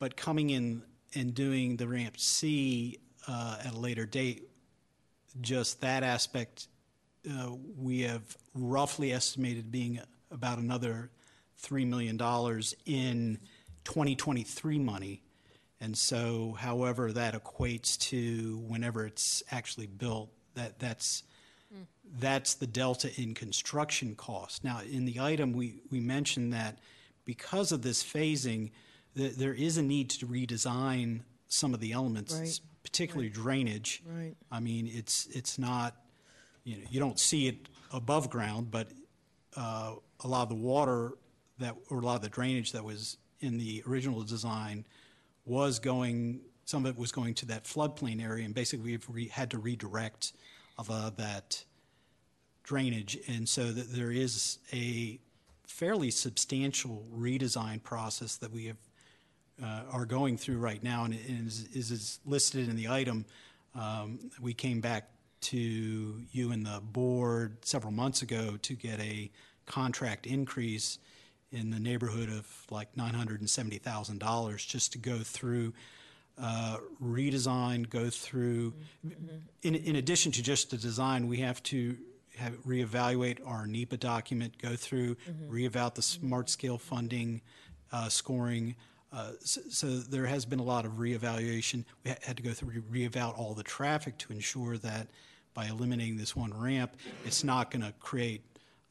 but 0.00 0.16
coming 0.16 0.50
in 0.50 0.82
and 1.14 1.32
doing 1.32 1.76
the 1.76 1.86
ramp 1.86 2.18
C 2.18 2.98
uh, 3.28 3.58
at 3.64 3.72
a 3.72 3.78
later 3.78 4.04
date, 4.06 4.49
just 5.40 5.80
that 5.80 6.02
aspect, 6.02 6.68
uh, 7.30 7.52
we 7.76 8.02
have 8.02 8.36
roughly 8.54 9.12
estimated 9.12 9.70
being 9.70 10.00
about 10.30 10.58
another 10.58 11.10
$3 11.62 11.86
million 11.86 12.16
in 12.86 13.38
2023 13.84 14.78
money. 14.78 15.22
And 15.80 15.96
so, 15.96 16.56
however 16.58 17.10
that 17.12 17.34
equates 17.34 17.98
to 18.10 18.58
whenever 18.66 19.06
it's 19.06 19.42
actually 19.50 19.86
built, 19.86 20.30
that, 20.54 20.78
that's, 20.78 21.22
that's 22.18 22.54
the 22.54 22.66
delta 22.66 23.10
in 23.20 23.34
construction 23.34 24.14
cost. 24.14 24.62
Now, 24.62 24.80
in 24.90 25.06
the 25.06 25.20
item, 25.20 25.52
we, 25.52 25.80
we 25.90 26.00
mentioned 26.00 26.52
that 26.52 26.78
because 27.24 27.72
of 27.72 27.82
this 27.82 28.02
phasing, 28.02 28.72
th- 29.16 29.34
there 29.36 29.54
is 29.54 29.78
a 29.78 29.82
need 29.82 30.10
to 30.10 30.26
redesign 30.26 31.20
some 31.48 31.72
of 31.74 31.80
the 31.80 31.92
elements, 31.92 32.34
Right. 32.34 32.60
Particularly 32.82 33.28
drainage. 33.28 34.02
Right. 34.06 34.34
I 34.50 34.60
mean, 34.60 34.90
it's, 34.92 35.26
it's 35.26 35.58
not, 35.58 35.96
you 36.64 36.76
know, 36.76 36.84
you 36.90 37.00
don't 37.00 37.18
see 37.18 37.48
it 37.48 37.68
above 37.92 38.30
ground, 38.30 38.70
but 38.70 38.88
uh, 39.56 39.94
a 40.20 40.28
lot 40.28 40.42
of 40.42 40.48
the 40.48 40.54
water 40.54 41.12
that, 41.58 41.76
or 41.90 41.98
a 41.98 42.04
lot 42.04 42.16
of 42.16 42.22
the 42.22 42.28
drainage 42.28 42.72
that 42.72 42.84
was 42.84 43.18
in 43.40 43.58
the 43.58 43.82
original 43.86 44.22
design 44.22 44.84
was 45.44 45.78
going, 45.78 46.40
some 46.64 46.86
of 46.86 46.94
it 46.94 46.98
was 46.98 47.12
going 47.12 47.34
to 47.34 47.46
that 47.46 47.64
floodplain 47.64 48.22
area, 48.22 48.44
and 48.44 48.54
basically 48.54 48.92
we've 48.92 49.06
re- 49.08 49.28
had 49.28 49.50
to 49.50 49.58
redirect 49.58 50.32
of 50.78 50.90
uh, 50.90 51.10
that, 51.16 51.64
drainage. 52.62 53.18
And 53.26 53.48
so 53.48 53.72
that 53.72 53.92
there 53.92 54.12
is 54.12 54.58
a 54.72 55.18
fairly 55.66 56.10
substantial 56.10 57.04
redesign 57.12 57.82
process 57.82 58.36
that 58.36 58.52
we 58.52 58.66
have, 58.66 58.76
uh, 59.62 59.82
are 59.90 60.04
going 60.04 60.36
through 60.36 60.58
right 60.58 60.82
now. 60.82 61.04
And 61.04 61.14
it 61.14 61.20
is, 61.26 61.68
is 61.74 61.90
is 61.90 62.20
listed 62.24 62.68
in 62.68 62.76
the 62.76 62.88
item. 62.88 63.24
Um, 63.74 64.30
we 64.40 64.54
came 64.54 64.80
back 64.80 65.10
to 65.42 66.22
you 66.32 66.52
and 66.52 66.66
the 66.66 66.80
board 66.82 67.64
several 67.64 67.92
months 67.92 68.22
ago 68.22 68.58
to 68.62 68.74
get 68.74 69.00
a 69.00 69.30
contract 69.66 70.26
increase 70.26 70.98
in 71.52 71.70
the 71.70 71.80
neighborhood 71.80 72.28
of 72.28 72.46
like 72.70 72.94
$970,000 72.94 74.66
just 74.66 74.92
to 74.92 74.98
go 74.98 75.18
through 75.18 75.72
uh, 76.40 76.78
redesign, 77.02 77.88
go 77.88 78.08
through, 78.08 78.72
in, 79.62 79.74
in 79.74 79.96
addition 79.96 80.32
to 80.32 80.42
just 80.42 80.70
the 80.70 80.76
design, 80.76 81.26
we 81.28 81.38
have 81.38 81.62
to 81.64 81.96
have, 82.36 82.54
reevaluate 82.64 83.38
our 83.46 83.66
NEPA 83.66 83.98
document, 83.98 84.56
go 84.58 84.74
through, 84.74 85.16
reevaluate 85.48 85.94
the 85.94 86.02
smart 86.02 86.48
scale 86.48 86.78
funding, 86.78 87.42
uh, 87.92 88.08
scoring. 88.08 88.74
Uh, 89.12 89.32
so, 89.40 89.60
so 89.68 89.86
there 89.86 90.26
has 90.26 90.44
been 90.44 90.60
a 90.60 90.64
lot 90.64 90.84
of 90.84 90.92
reevaluation. 90.92 91.84
We 92.04 92.10
ha- 92.10 92.18
had 92.22 92.36
to 92.36 92.42
go 92.42 92.52
through, 92.52 92.82
reevaluate 92.82 93.38
all 93.38 93.54
the 93.54 93.62
traffic 93.62 94.16
to 94.18 94.32
ensure 94.32 94.78
that 94.78 95.08
by 95.52 95.66
eliminating 95.66 96.16
this 96.16 96.36
one 96.36 96.52
ramp, 96.54 96.96
it's 97.24 97.42
not 97.42 97.70
going 97.70 97.82
to 97.82 97.92
create 97.98 98.42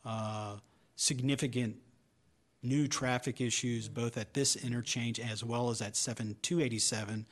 uh, 0.05 0.55
significant 0.95 1.77
new 2.61 2.87
traffic 2.87 3.39
issues 3.39 3.87
both 3.87 4.17
at 4.17 4.33
this 4.33 4.57
interchange 4.57 5.19
as 5.19 5.43
well 5.43 5.69
as 5.69 5.81
at 5.81 5.95
7287, 5.95 7.25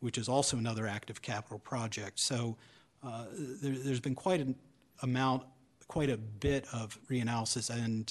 which 0.00 0.16
is 0.16 0.28
also 0.28 0.56
another 0.56 0.86
active 0.86 1.20
capital 1.20 1.58
project. 1.58 2.18
So 2.18 2.56
uh, 3.02 3.26
there, 3.32 3.74
there's 3.74 4.00
been 4.00 4.14
quite 4.14 4.40
an 4.40 4.54
amount, 5.02 5.42
quite 5.88 6.08
a 6.08 6.16
bit 6.16 6.66
of 6.72 6.98
reanalysis 7.10 7.68
and 7.68 8.10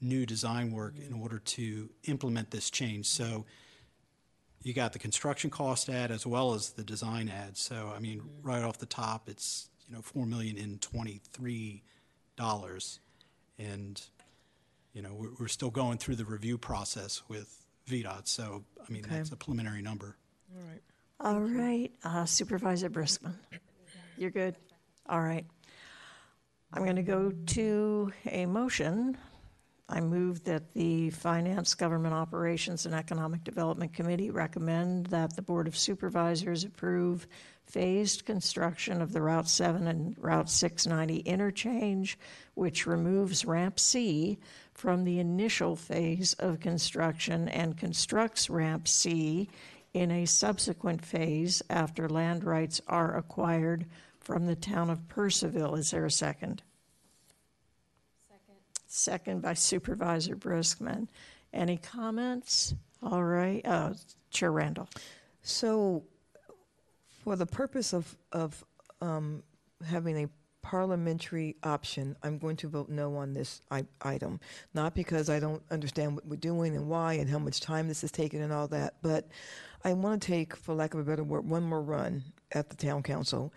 new 0.00 0.24
design 0.26 0.72
work 0.72 0.94
in 0.98 1.12
order 1.12 1.38
to 1.38 1.90
implement 2.04 2.50
this 2.50 2.70
change. 2.70 3.06
So 3.06 3.44
you 4.62 4.72
got 4.74 4.92
the 4.92 4.98
construction 4.98 5.50
cost 5.50 5.88
ad 5.88 6.10
as 6.10 6.26
well 6.26 6.54
as 6.54 6.70
the 6.70 6.84
design 6.84 7.28
ad. 7.28 7.56
So 7.56 7.92
I 7.94 7.98
mean, 7.98 8.22
right 8.42 8.62
off 8.62 8.78
the 8.78 8.86
top, 8.86 9.28
it's 9.28 9.68
you 9.88 9.94
know 9.94 10.02
four 10.02 10.26
million 10.26 10.56
in 10.56 10.78
twenty 10.78 11.20
three 11.32 11.82
dollars, 12.36 13.00
and 13.58 14.00
you 14.92 15.02
know 15.02 15.14
we're, 15.14 15.30
we're 15.38 15.48
still 15.48 15.70
going 15.70 15.98
through 15.98 16.16
the 16.16 16.24
review 16.24 16.58
process 16.58 17.22
with 17.28 17.66
VDOT. 17.88 18.28
So 18.28 18.64
I 18.86 18.92
mean 18.92 19.04
Okay. 19.04 19.16
that's 19.16 19.30
a 19.32 19.36
preliminary 19.36 19.82
number. 19.82 20.16
All 20.56 20.62
right. 20.68 20.82
All 21.22 21.40
right, 21.40 21.92
uh, 22.02 22.24
Supervisor 22.24 22.88
Briskman. 22.88 23.34
You're 24.16 24.30
good? 24.30 24.56
All 25.06 25.20
right. 25.20 25.44
I'm 26.72 26.82
going 26.84 26.96
to 26.96 27.02
go 27.02 27.30
to 27.48 28.10
a 28.26 28.46
motion. 28.46 29.18
I 29.92 30.00
move 30.00 30.44
that 30.44 30.72
the 30.72 31.10
Finance, 31.10 31.74
Government 31.74 32.14
Operations, 32.14 32.86
and 32.86 32.94
Economic 32.94 33.42
Development 33.42 33.92
Committee 33.92 34.30
recommend 34.30 35.06
that 35.06 35.34
the 35.34 35.42
Board 35.42 35.66
of 35.66 35.76
Supervisors 35.76 36.62
approve 36.62 37.26
phased 37.64 38.24
construction 38.24 39.02
of 39.02 39.12
the 39.12 39.20
Route 39.20 39.48
7 39.48 39.88
and 39.88 40.14
Route 40.16 40.48
690 40.48 41.28
interchange, 41.28 42.18
which 42.54 42.86
removes 42.86 43.44
Ramp 43.44 43.80
C 43.80 44.38
from 44.74 45.02
the 45.02 45.18
initial 45.18 45.74
phase 45.74 46.34
of 46.34 46.60
construction 46.60 47.48
and 47.48 47.76
constructs 47.76 48.48
Ramp 48.48 48.86
C 48.86 49.48
in 49.92 50.12
a 50.12 50.24
subsequent 50.24 51.04
phase 51.04 51.62
after 51.68 52.08
land 52.08 52.44
rights 52.44 52.80
are 52.86 53.16
acquired 53.16 53.86
from 54.20 54.46
the 54.46 54.56
town 54.56 54.88
of 54.88 55.08
Purcellville. 55.08 55.76
Is 55.76 55.90
there 55.90 56.04
a 56.04 56.10
second? 56.10 56.62
Second 58.92 59.40
by 59.40 59.54
Supervisor 59.54 60.34
Briskman. 60.34 61.06
Any 61.52 61.76
comments? 61.76 62.74
All 63.00 63.22
right, 63.22 63.64
uh, 63.64 63.94
Chair 64.30 64.50
Randall. 64.50 64.88
So, 65.42 66.02
for 67.22 67.36
the 67.36 67.46
purpose 67.46 67.94
of, 67.94 68.18
of 68.32 68.64
um, 69.00 69.44
having 69.86 70.24
a 70.24 70.28
parliamentary 70.62 71.54
option, 71.62 72.16
I'm 72.24 72.38
going 72.38 72.56
to 72.56 72.68
vote 72.68 72.88
no 72.88 73.14
on 73.14 73.32
this 73.32 73.62
I- 73.70 73.86
item. 74.02 74.40
Not 74.74 74.96
because 74.96 75.30
I 75.30 75.38
don't 75.38 75.62
understand 75.70 76.16
what 76.16 76.26
we're 76.26 76.34
doing 76.34 76.74
and 76.74 76.88
why 76.88 77.12
and 77.14 77.30
how 77.30 77.38
much 77.38 77.60
time 77.60 77.86
this 77.86 78.02
is 78.02 78.10
taking 78.10 78.42
and 78.42 78.52
all 78.52 78.66
that, 78.68 78.94
but 79.02 79.28
I 79.84 79.92
want 79.92 80.20
to 80.20 80.26
take, 80.26 80.56
for 80.56 80.74
lack 80.74 80.94
of 80.94 81.00
a 81.00 81.04
better 81.04 81.22
word, 81.22 81.48
one 81.48 81.62
more 81.62 81.80
run 81.80 82.24
at 82.50 82.70
the 82.70 82.76
town 82.76 83.04
council. 83.04 83.52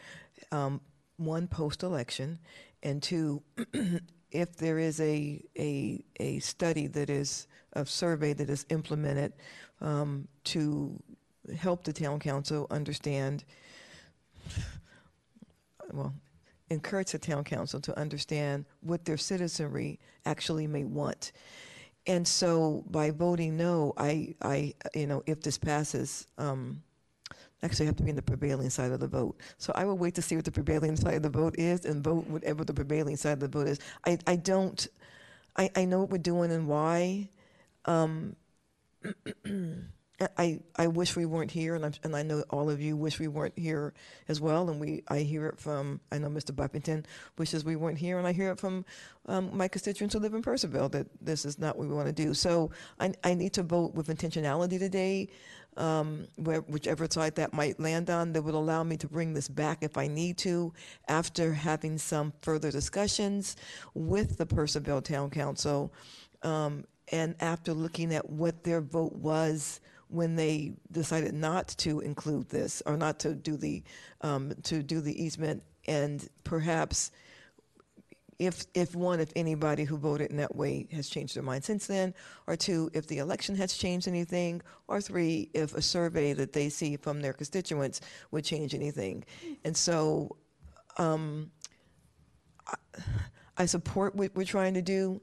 Um, 0.52 0.80
one, 1.18 1.48
post-election, 1.48 2.38
and 2.84 3.02
two, 3.02 3.42
if 4.34 4.56
there 4.58 4.80
is 4.80 5.00
a, 5.00 5.42
a, 5.58 6.04
a 6.20 6.40
study 6.40 6.88
that 6.88 7.10
is, 7.10 7.48
a 7.74 7.86
survey 7.86 8.34
that 8.34 8.50
is 8.50 8.66
implemented 8.70 9.34
um, 9.82 10.28
to 10.44 11.02
help 11.58 11.84
the 11.84 11.94
town 11.94 12.20
council 12.20 12.68
understand, 12.72 13.44
well, 15.92 16.14
encourage 16.70 17.12
the 17.12 17.20
town 17.20 17.44
council 17.44 17.80
to 17.80 17.98
understand 17.98 18.66
what 18.82 19.06
their 19.06 19.18
citizenry 19.18 20.00
actually 20.26 20.68
may 20.68 20.84
want. 20.84 21.32
And 22.08 22.28
so 22.28 22.84
by 22.90 23.12
voting 23.12 23.56
no, 23.56 23.94
I, 23.98 24.36
I, 24.42 24.74
you 24.94 25.08
know, 25.08 25.24
if 25.26 25.42
this 25.42 25.58
passes, 25.58 26.28
um, 26.38 26.82
actually 27.64 27.86
have 27.88 27.96
to 27.96 28.04
be 28.04 28.10
in 28.10 28.16
the 28.16 28.22
prevailing 28.22 28.70
side 28.70 28.92
of 28.92 29.00
the 29.00 29.08
vote. 29.08 29.40
So 29.58 29.72
I 29.76 29.86
will 29.86 29.98
wait 29.98 30.16
to 30.16 30.22
see 30.22 30.36
what 30.36 30.46
the 30.46 30.52
prevailing 30.52 30.96
side 30.96 31.16
of 31.16 31.24
the 31.24 31.30
vote 31.30 31.56
is 31.58 31.86
and 31.86 32.04
vote 32.04 32.28
whatever 32.28 32.64
the 32.64 32.74
prevailing 32.74 33.16
side 33.16 33.34
of 33.34 33.40
the 33.40 33.48
vote 33.48 33.68
is. 33.68 33.80
I, 34.06 34.18
I 34.28 34.36
don't, 34.36 34.86
I, 35.56 35.70
I 35.76 35.86
know 35.86 36.02
what 36.02 36.10
we're 36.10 36.18
doing 36.18 36.52
and 36.52 36.68
why. 36.68 37.30
Um, 37.86 38.36
I, 40.38 40.60
I 40.76 40.88
wish 40.88 41.16
we 41.16 41.26
weren't 41.26 41.50
here, 41.50 41.76
and, 41.76 41.86
I'm, 41.86 41.94
and 42.04 42.16
I 42.16 42.22
know 42.22 42.44
all 42.52 42.70
of 42.70 42.80
you 42.80 42.96
wish 42.96 43.20
we 43.20 43.28
weren't 43.28 43.58
here 43.58 43.94
as 44.28 44.40
well. 44.40 44.70
And 44.70 44.80
we, 44.80 45.04
I 45.08 45.20
hear 45.20 45.48
it 45.48 45.60
from, 45.60 46.00
I 46.12 46.20
know 46.20 46.30
Mr. 46.30 46.56
Buffington 46.56 47.06
wishes 47.38 47.66
we 47.66 47.76
weren't 47.76 47.98
here, 47.98 48.20
and 48.20 48.28
I 48.28 48.32
hear 48.32 48.52
it 48.52 48.60
from 48.60 48.86
um, 49.26 49.50
my 49.56 49.68
constituents 49.68 50.14
who 50.14 50.20
live 50.20 50.36
in 50.36 50.44
Purcellville 50.44 50.92
that 50.92 51.08
this 51.20 51.46
is 51.46 51.58
not 51.58 51.78
what 51.78 51.88
we 51.88 51.96
want 51.96 52.08
to 52.08 52.14
do. 52.14 52.34
So 52.34 52.72
I, 53.00 53.14
I 53.24 53.34
need 53.34 53.54
to 53.54 53.64
vote 53.64 53.96
with 53.96 54.08
intentionality 54.08 54.78
today, 54.78 55.30
um, 55.78 56.28
where, 56.36 56.62
whichever 56.62 57.08
side 57.10 57.36
that 57.36 57.52
might 57.52 57.80
land 57.80 58.12
on, 58.12 58.34
that 58.34 58.44
would 58.44 58.54
allow 58.54 58.84
me 58.84 58.98
to 58.98 59.08
bring 59.08 59.34
this 59.34 59.48
back 59.48 59.80
if 59.82 59.98
I 59.98 60.08
need 60.08 60.38
to, 60.40 60.74
after 61.08 61.54
having 61.54 61.98
some 61.98 62.34
further 62.42 62.70
discussions 62.70 63.56
with 63.96 64.38
the 64.38 64.46
Purcellville 64.46 65.04
Town 65.04 65.32
Council, 65.32 65.92
um, 66.44 66.86
and 67.12 67.36
after 67.40 67.74
looking 67.74 68.14
at 68.14 68.30
what 68.30 68.64
their 68.64 68.80
vote 68.80 69.14
was 69.14 69.80
when 70.14 70.36
they 70.36 70.74
decided 70.92 71.34
not 71.34 71.68
to 71.70 72.00
include 72.02 72.48
this 72.50 72.84
or 72.86 72.96
not 72.96 73.20
to 73.20 73.34
do 73.34 73.58
the 73.58 73.84
um, 74.22 74.54
to 74.64 74.84
do 74.84 75.02
the 75.02 75.24
easement, 75.24 75.64
and 75.88 76.28
perhaps 76.44 77.12
if 78.38 78.66
if 78.76 78.96
one, 78.96 79.20
if 79.20 79.32
anybody 79.36 79.84
who 79.84 79.98
voted 79.98 80.30
in 80.30 80.38
that 80.38 80.56
way 80.56 80.88
has 80.92 81.10
changed 81.10 81.36
their 81.36 81.44
mind 81.44 81.64
since 81.64 81.88
then, 81.88 82.14
or 82.46 82.56
two, 82.56 82.92
if 82.94 83.08
the 83.08 83.18
election 83.18 83.56
has 83.56 83.74
changed 83.74 84.08
anything, 84.08 84.62
or 84.88 85.02
three, 85.02 85.50
if 85.56 85.74
a 85.74 85.82
survey 85.82 86.34
that 86.34 86.54
they 86.54 86.70
see 86.70 86.96
from 86.96 87.20
their 87.20 87.34
constituents 87.34 88.00
would 88.30 88.46
change 88.46 88.76
anything, 88.76 89.26
and 89.64 89.76
so 89.76 90.38
um, 90.98 91.50
I, 92.68 92.76
I 93.58 93.66
support 93.66 94.16
what 94.16 94.36
we're 94.36 94.46
trying 94.46 94.76
to 94.76 94.82
do 94.84 95.22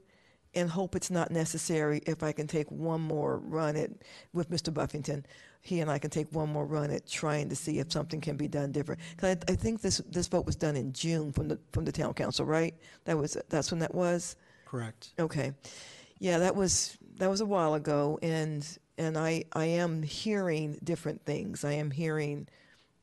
and 0.53 0.69
hope 0.69 0.95
it's 0.95 1.09
not 1.09 1.31
necessary 1.31 2.01
if 2.05 2.23
I 2.23 2.31
can 2.31 2.47
take 2.47 2.69
one 2.71 3.01
more 3.01 3.37
run 3.37 3.75
at 3.75 3.91
with 4.33 4.49
Mr. 4.49 4.73
Buffington. 4.73 5.25
He 5.61 5.79
and 5.79 5.91
I 5.91 5.99
can 5.99 6.09
take 6.09 6.31
one 6.33 6.49
more 6.51 6.65
run 6.65 6.89
at 6.91 7.07
trying 7.07 7.49
to 7.49 7.55
see 7.55 7.79
if 7.79 7.91
something 7.91 8.19
can 8.19 8.35
be 8.35 8.47
done 8.47 8.71
different. 8.71 8.99
'Cause 9.17 9.37
I, 9.47 9.51
I 9.51 9.55
think 9.55 9.81
this 9.81 10.01
this 10.09 10.27
vote 10.27 10.45
was 10.45 10.55
done 10.55 10.75
in 10.75 10.91
June 10.93 11.31
from 11.31 11.47
the 11.47 11.59
from 11.71 11.85
the 11.85 11.91
town 11.91 12.13
council, 12.13 12.45
right? 12.45 12.75
That 13.05 13.17
was 13.17 13.37
that's 13.49 13.71
when 13.71 13.79
that 13.79 13.93
was. 13.93 14.35
Correct. 14.65 15.11
Okay, 15.19 15.53
yeah, 16.19 16.39
that 16.39 16.55
was 16.55 16.97
that 17.17 17.29
was 17.29 17.41
a 17.41 17.45
while 17.45 17.73
ago, 17.75 18.17
and 18.21 18.67
and 18.97 19.17
I 19.17 19.43
I 19.53 19.65
am 19.65 20.01
hearing 20.03 20.79
different 20.83 21.25
things. 21.25 21.63
I 21.63 21.73
am 21.73 21.91
hearing 21.91 22.47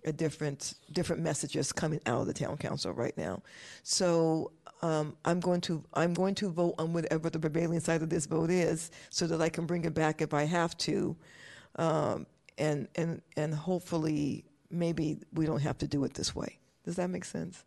a 0.05 0.12
different 0.12 0.75
different 0.93 1.23
messages 1.23 1.73
coming 1.73 2.01
out 2.07 2.23
of 2.23 2.27
the 2.27 2.33
town 2.35 2.57
council 2.57 2.93
right 2.93 3.17
now. 3.18 3.43
So 3.83 4.52
um, 4.82 5.16
I'm 5.24 5.40
going 5.40 5.60
to 5.62 5.84
I'm 5.94 6.15
going 6.15 6.34
to 6.36 6.50
vote 6.50 6.74
on 6.78 6.92
whatever 6.92 7.31
the 7.31 7.39
prevailing 7.39 7.81
side 7.81 8.02
of 8.02 8.10
this 8.10 8.26
vote 8.26 8.50
is, 8.50 8.90
so 9.10 9.26
that 9.26 9.40
I 9.40 9.48
can 9.48 9.66
bring 9.66 9.84
it 9.84 9.94
back 9.94 10.23
if 10.23 10.32
I 10.32 10.44
have 10.44 10.76
to, 10.78 11.16
um, 11.76 12.26
and 12.58 12.89
and 12.94 13.23
and 13.36 13.55
hopefully 13.55 14.44
maybe 14.70 15.18
we 15.32 15.47
don't 15.47 15.60
have 15.60 15.78
to 15.78 15.89
do 15.89 16.05
it 16.05 16.15
this 16.15 16.34
way. 16.34 16.58
Does 16.84 16.97
that 16.97 17.10
make 17.10 17.24
sense? 17.24 17.65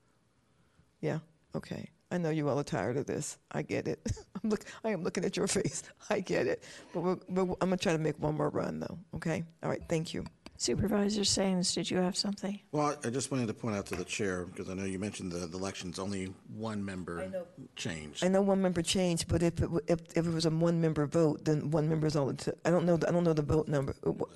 Yeah. 1.01 1.19
Okay. 1.55 1.89
I 2.11 2.17
know 2.17 2.29
you 2.29 2.49
all 2.49 2.59
are 2.59 2.63
tired 2.63 2.97
of 2.97 3.05
this. 3.05 3.37
I 3.51 3.61
get 3.61 3.87
it. 3.87 3.99
I'm 4.43 4.49
look, 4.49 4.65
I 4.83 4.89
am 4.89 5.03
looking 5.03 5.23
at 5.25 5.37
your 5.37 5.47
face. 5.59 5.83
I 6.09 6.19
get 6.19 6.47
it. 6.47 6.63
But, 6.93 7.19
but 7.29 7.41
I'm 7.41 7.69
gonna 7.69 7.77
try 7.77 7.93
to 7.93 7.99
make 7.99 8.19
one 8.19 8.35
more 8.35 8.49
run 8.49 8.79
though. 8.79 8.97
Okay. 9.15 9.43
All 9.63 9.69
right. 9.69 9.81
Thank 9.87 10.13
you. 10.13 10.25
Supervisor 10.61 11.21
Saines, 11.21 11.73
did 11.73 11.89
you 11.89 11.97
have 11.97 12.15
something? 12.15 12.59
Well, 12.71 12.95
I 13.03 13.09
just 13.09 13.31
wanted 13.31 13.47
to 13.47 13.53
point 13.55 13.75
out 13.75 13.87
to 13.87 13.95
the 13.95 14.03
chair, 14.05 14.45
because 14.45 14.69
I 14.69 14.75
know 14.75 14.83
you 14.85 14.99
mentioned 14.99 15.31
the, 15.31 15.47
the 15.47 15.57
election's 15.57 15.97
only 15.97 16.31
one 16.55 16.85
member 16.85 17.27
changed. 17.75 18.23
I 18.23 18.27
know 18.27 18.43
one 18.43 18.61
member 18.61 18.83
changed, 18.83 19.27
but 19.27 19.41
if 19.41 19.53
it, 19.57 19.61
w- 19.61 19.81
if, 19.87 19.99
if 20.15 20.27
it 20.27 20.31
was 20.31 20.45
a 20.45 20.51
one-member 20.51 21.07
vote, 21.07 21.43
then 21.45 21.71
one 21.71 21.89
member 21.89 22.05
is 22.05 22.15
all 22.15 22.29
it. 22.29 22.47
I 22.63 22.69
don't 22.69 22.85
know, 22.85 22.95
the- 22.95 23.09
I 23.09 23.11
don't 23.11 23.23
know 23.23 23.33
the 23.33 23.41
vote 23.41 23.67
number. 23.69 23.95
It 24.05 24.09
wa- 24.15 24.27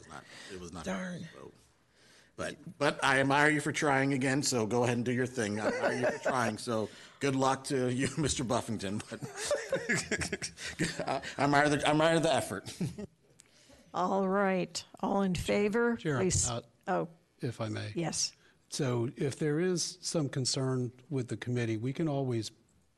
It 0.51 0.59
was 0.59 0.73
not. 0.73 0.81
a 0.81 0.89
Darn. 0.89 1.27
vote. 1.39 1.53
But, 2.37 2.55
but 2.79 2.99
I 3.03 3.19
admire 3.19 3.51
you 3.51 3.61
for 3.61 3.71
trying 3.71 4.13
again, 4.13 4.41
so 4.41 4.65
go 4.65 4.83
ahead 4.83 4.95
and 4.97 5.05
do 5.05 5.11
your 5.13 5.27
thing. 5.27 5.59
I 5.59 5.67
admire 5.67 5.93
you 5.99 6.05
for 6.07 6.23
trying, 6.29 6.57
so 6.57 6.89
good 7.19 7.35
luck 7.35 7.65
to 7.65 7.93
you, 7.93 8.07
Mr. 8.17 8.45
Buffington, 8.47 8.99
but 9.11 9.19
I 11.37 11.43
admire 11.43 11.69
the, 11.69 11.87
I 11.87 11.91
admire 11.91 12.19
the 12.19 12.33
effort. 12.33 12.73
All 13.95 14.27
right, 14.27 14.83
all 14.99 15.21
in 15.21 15.33
favor, 15.35 15.95
Chair, 15.95 16.17
please. 16.17 16.49
uh, 16.49 16.59
Oh, 16.85 17.07
if 17.41 17.61
I 17.61 17.69
may. 17.69 17.93
yes. 17.95 18.33
So 18.69 19.07
if 19.15 19.39
there 19.39 19.61
is 19.61 19.97
some 20.01 20.27
concern 20.27 20.91
with 21.09 21.29
the 21.29 21.37
committee, 21.37 21.77
we 21.77 21.93
can 21.93 22.09
always 22.09 22.51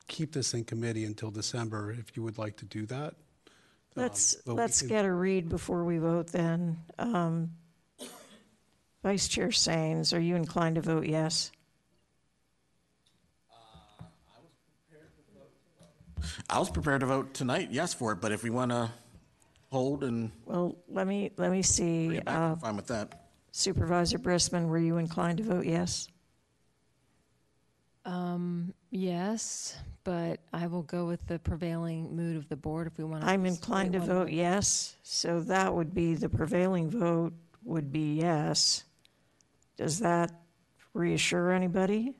keep 0.07 0.31
this 0.33 0.55
in 0.55 0.63
committee 0.65 1.05
until 1.05 1.29
December 1.29 1.91
if 1.91 2.17
you 2.17 2.23
would 2.23 2.39
like 2.39 2.57
to 2.57 2.65
do 2.65 2.87
that. 2.87 3.13
Let's, 3.95 4.35
but 4.37 4.53
we 4.53 4.57
let's 4.57 4.79
can- 4.79 4.89
get 4.89 5.05
a 5.05 5.11
read 5.13 5.49
before 5.49 5.83
we 5.83 5.99
vote 5.99 6.27
then. 6.27 6.77
Um, 6.97 7.51
Vice 9.03 9.27
Chair 9.27 9.49
Saines, 9.49 10.13
are 10.17 10.19
you 10.19 10.35
inclined 10.35 10.75
to 10.75 10.81
vote 10.81 11.05
yes? 11.05 11.51
I 16.49 16.57
was 16.59 16.71
prepared 16.71 17.01
to 17.01 17.05
vote 17.05 17.33
tonight, 17.35 17.69
yes, 17.71 17.93
for 17.93 18.13
it, 18.13 18.21
but 18.21 18.31
if 18.31 18.41
we 18.43 18.49
want 18.49 18.71
to 18.71 18.89
hold 19.77 20.03
and, 20.03 20.31
Well, 20.45 20.75
let 20.89 21.05
me, 21.07 21.31
let 21.37 21.51
me 21.51 21.61
see. 21.61 22.19
back, 22.19 22.27
Uh, 22.35 22.51
I'm 22.53 22.57
fine 22.57 22.75
with 22.75 22.87
that. 22.87 23.27
Supervisor 23.51 24.17
Briskman, 24.17 24.67
were 24.67 24.79
you 24.79 24.97
inclined 24.97 25.37
to 25.37 25.43
vote 25.43 25.65
yes? 25.65 26.07
Um, 28.05 28.73
yes, 28.89 29.75
but 30.03 30.39
I 30.53 30.67
will 30.67 30.83
go 30.83 31.05
with 31.05 31.25
the 31.27 31.37
prevailing 31.39 32.15
mood 32.15 32.37
of 32.37 32.47
the 32.49 32.55
board 32.55 32.87
if 32.87 32.97
we 32.97 33.03
want 33.03 33.21
to. 33.23 33.27
I'm 33.29 33.45
inclined 33.45 33.93
to 33.93 33.99
vote 33.99 34.29
yes, 34.31 34.95
so 35.03 35.41
that 35.41 35.73
would 35.73 35.93
be, 35.93 36.13
the 36.15 36.29
prevailing 36.29 36.89
vote 36.89 37.33
would 37.63 37.91
be 37.91 38.15
yes. 38.15 38.83
Does 39.75 39.99
that 39.99 40.31
reassure 40.93 41.51
anybody? 41.51 42.15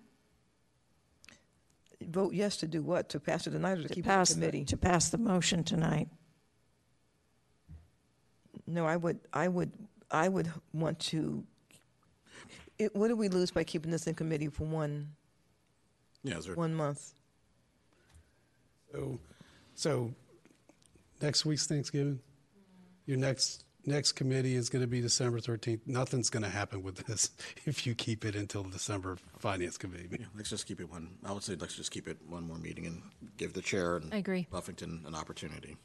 Vote 2.02 2.34
yes 2.34 2.58
to 2.58 2.68
do 2.68 2.84
what? 2.84 3.10
To 3.10 3.20
pass 3.20 3.48
it 3.48 3.52
tonight 3.52 3.80
or 3.80 3.84
to 3.84 3.88
To 3.88 3.94
keep 3.94 4.06
it 4.06 4.08
pass, 4.08 4.32
in 4.32 4.40
the- 4.42 4.48
committee? 4.48 4.66
to 4.66 4.78
pass 4.78 5.10
the 5.10 5.18
motion 5.18 5.64
tonight. 5.64 6.10
No, 8.68 8.86
I 8.86 8.98
would, 8.98 9.20
I 9.34 9.48
would, 9.48 9.72
I 10.12 10.28
would 10.28 10.52
want 10.74 11.00
to, 11.00 11.44
it, 12.78 12.96
what 12.96 13.08
do 13.08 13.16
we 13.16 13.30
lose 13.30 13.50
by 13.50 13.64
keeping 13.64 13.92
this 13.92 14.08
in 14.08 14.14
committee 14.14 14.50
for 14.50 14.66
one, 14.66 15.10
Yeah, 16.24 16.38
is 16.38 16.46
there, 16.46 16.56
one 16.56 16.76
month? 16.76 17.14
So, 18.92 19.20
so 19.74 20.12
next 21.22 21.46
week's 21.46 21.66
Thanksgiving? 21.66 22.20
Your 23.06 23.18
next, 23.18 23.64
next 23.86 24.14
committee 24.14 24.56
is 24.56 24.70
going 24.70 24.82
to 24.82 24.88
be 24.88 25.00
December 25.00 25.40
13th. 25.40 25.80
Nothing's 25.86 26.30
going 26.30 26.44
to 26.44 26.50
happen 26.50 26.84
with 26.84 26.98
this 27.06 27.32
if 27.66 27.88
you 27.88 27.96
keep 27.96 28.26
it 28.26 28.36
until 28.36 28.64
December 28.64 29.18
Finance 29.40 29.78
Committee. 29.78 30.10
yeah, 30.12 30.26
let's 30.36 30.50
just 30.50 30.68
keep 30.68 30.82
it 30.82 30.92
one, 30.92 31.10
I 31.26 31.32
would 31.32 31.44
say 31.44 31.56
let's 31.56 31.76
just 31.76 31.92
keep 31.92 32.08
it 32.08 32.18
one 32.28 32.44
more 32.46 32.58
meeting 32.58 32.86
and 32.86 33.02
give 33.38 33.54
the 33.54 33.62
chair 33.62 33.96
and 33.96 34.14
I 34.14 34.18
agree. 34.18 34.48
Buffington 34.52 35.04
an 35.08 35.16
opportunity. 35.16 35.78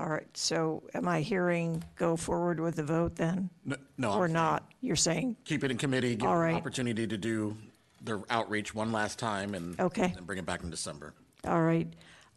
All 0.00 0.08
right, 0.08 0.34
so 0.34 0.82
am 0.94 1.06
I 1.06 1.20
hearing 1.20 1.84
go 1.96 2.16
forward 2.16 2.58
with 2.58 2.76
the 2.76 2.82
vote 2.82 3.16
then? 3.16 3.50
No, 3.66 3.76
no, 3.98 4.12
I'm 4.12 4.18
Or 4.18 4.26
saying 4.28 4.32
not? 4.32 4.72
You're 4.80 4.96
saying, 4.96 5.36
Keep 5.44 5.62
it 5.64 5.70
in 5.70 5.76
committee, 5.76 6.16
give 6.16 6.26
All 6.26 6.32
them 6.36 6.40
an 6.40 6.46
right. 6.46 6.56
opportunity 6.56 7.06
to 7.06 7.18
do 7.18 7.54
their 8.00 8.22
outreach 8.30 8.74
one 8.74 8.92
last 8.92 9.18
time 9.18 9.54
and. 9.54 9.78
Okay. 9.78 10.14
And 10.16 10.26
bring 10.26 10.38
it 10.38 10.46
back 10.46 10.62
in 10.62 10.70
December. 10.70 11.12
all 11.46 11.60
right. 11.60 11.86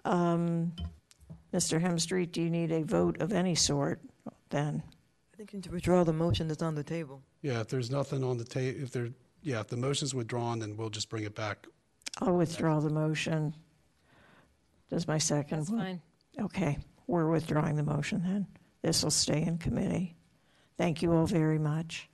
Um, 0.03 0.73
Mr. 1.53 1.81
Hemstreet, 1.81 2.33
do 2.33 2.41
you 2.41 2.49
need 2.49 2.73
a 2.73 2.83
vote 2.83 3.21
of 3.21 3.31
any 3.31 3.55
sort 3.55 4.01
then? 4.49 4.83
I 5.33 5.37
think 5.37 5.53
you 5.53 5.57
need 5.59 5.63
to 5.63 5.71
withdraw 5.71 6.03
the 6.03 6.11
motion 6.11 6.49
that's 6.49 6.61
on 6.63 6.75
the 6.75 6.83
table. 6.83 7.21
Yeah, 7.43 7.61
if 7.61 7.69
there's 7.69 7.89
nothing 7.89 8.25
on 8.25 8.37
the 8.37 8.43
ta, 8.43 8.59
if 8.59 8.91
there, 8.91 9.07
yeah, 9.41 9.61
if 9.61 9.67
the 9.67 9.77
motion's 9.77 10.13
withdrawn, 10.13 10.59
then 10.59 10.75
we'll 10.75 10.89
just 10.89 11.07
bring 11.07 11.23
it 11.23 11.33
back. 11.33 11.65
I'll 12.19 12.35
withdraw 12.35 12.81
the 12.81 12.89
motion. 12.89 13.55
Does 14.89 15.07
my 15.07 15.17
second? 15.17 15.59
That's 15.59 15.69
one- 15.69 15.79
fine. 15.79 16.01
Okay, 16.41 16.77
we're 17.07 17.29
withdrawing 17.29 17.75
the 17.75 17.83
motion 17.83 18.23
then. 18.23 18.47
This 18.81 19.03
will 19.03 19.11
stay 19.11 19.41
in 19.41 19.57
committee. 19.57 20.15
Thank 20.77 21.01
you 21.01 21.13
all 21.13 21.25
very 21.25 21.59
much. 21.59 22.09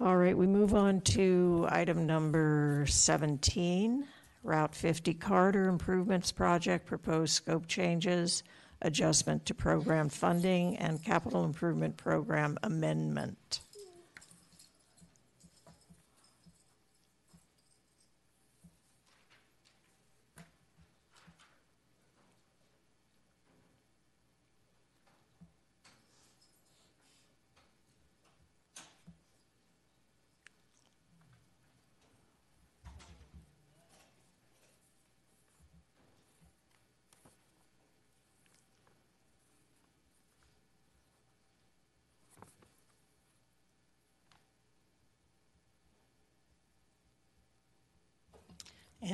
All 0.00 0.16
right, 0.16 0.36
we 0.36 0.46
move 0.46 0.74
on 0.74 1.00
to 1.02 1.66
item 1.70 2.04
number 2.06 2.84
17, 2.88 4.04
Route 4.42 4.74
50 4.74 5.14
Corridor 5.14 5.68
Improvements 5.68 6.32
Project, 6.32 6.86
proposed 6.86 7.34
scope 7.34 7.66
changes, 7.68 8.42
adjustment 8.82 9.46
to 9.46 9.54
program 9.54 10.08
funding, 10.08 10.76
and 10.78 11.02
capital 11.02 11.44
improvement 11.44 11.96
program 11.96 12.58
amendment. 12.62 13.60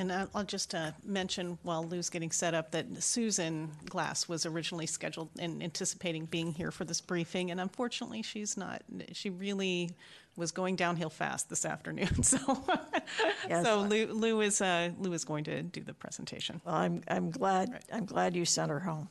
And 0.01 0.11
I'll 0.33 0.43
just 0.43 0.73
uh, 0.73 0.93
mention 1.05 1.59
while 1.61 1.83
Lou's 1.83 2.09
getting 2.09 2.31
set 2.31 2.55
up 2.55 2.71
that 2.71 3.03
Susan 3.03 3.69
Glass 3.85 4.27
was 4.27 4.47
originally 4.47 4.87
scheduled 4.87 5.29
and 5.37 5.61
anticipating 5.61 6.25
being 6.25 6.53
here 6.53 6.71
for 6.71 6.85
this 6.85 6.99
briefing, 6.99 7.51
and 7.51 7.61
unfortunately, 7.61 8.23
she's 8.23 8.57
not. 8.57 8.81
She 9.11 9.29
really 9.29 9.91
was 10.35 10.51
going 10.51 10.75
downhill 10.75 11.11
fast 11.11 11.51
this 11.51 11.65
afternoon, 11.65 12.23
so 12.23 12.63
Yes. 13.47 13.63
so 13.63 13.81
Lou, 13.81 14.07
Lou 14.07 14.41
is 14.41 14.59
uh, 14.59 14.89
Lou 14.97 15.13
is 15.13 15.23
going 15.23 15.43
to 15.43 15.61
do 15.61 15.83
the 15.83 15.93
presentation. 15.93 16.61
Well, 16.65 16.73
I'm, 16.73 17.03
I'm 17.07 17.29
glad, 17.29 17.83
I'm 17.93 18.05
glad 18.05 18.35
you 18.35 18.43
sent 18.43 18.71
her 18.71 18.79
home. 18.79 19.07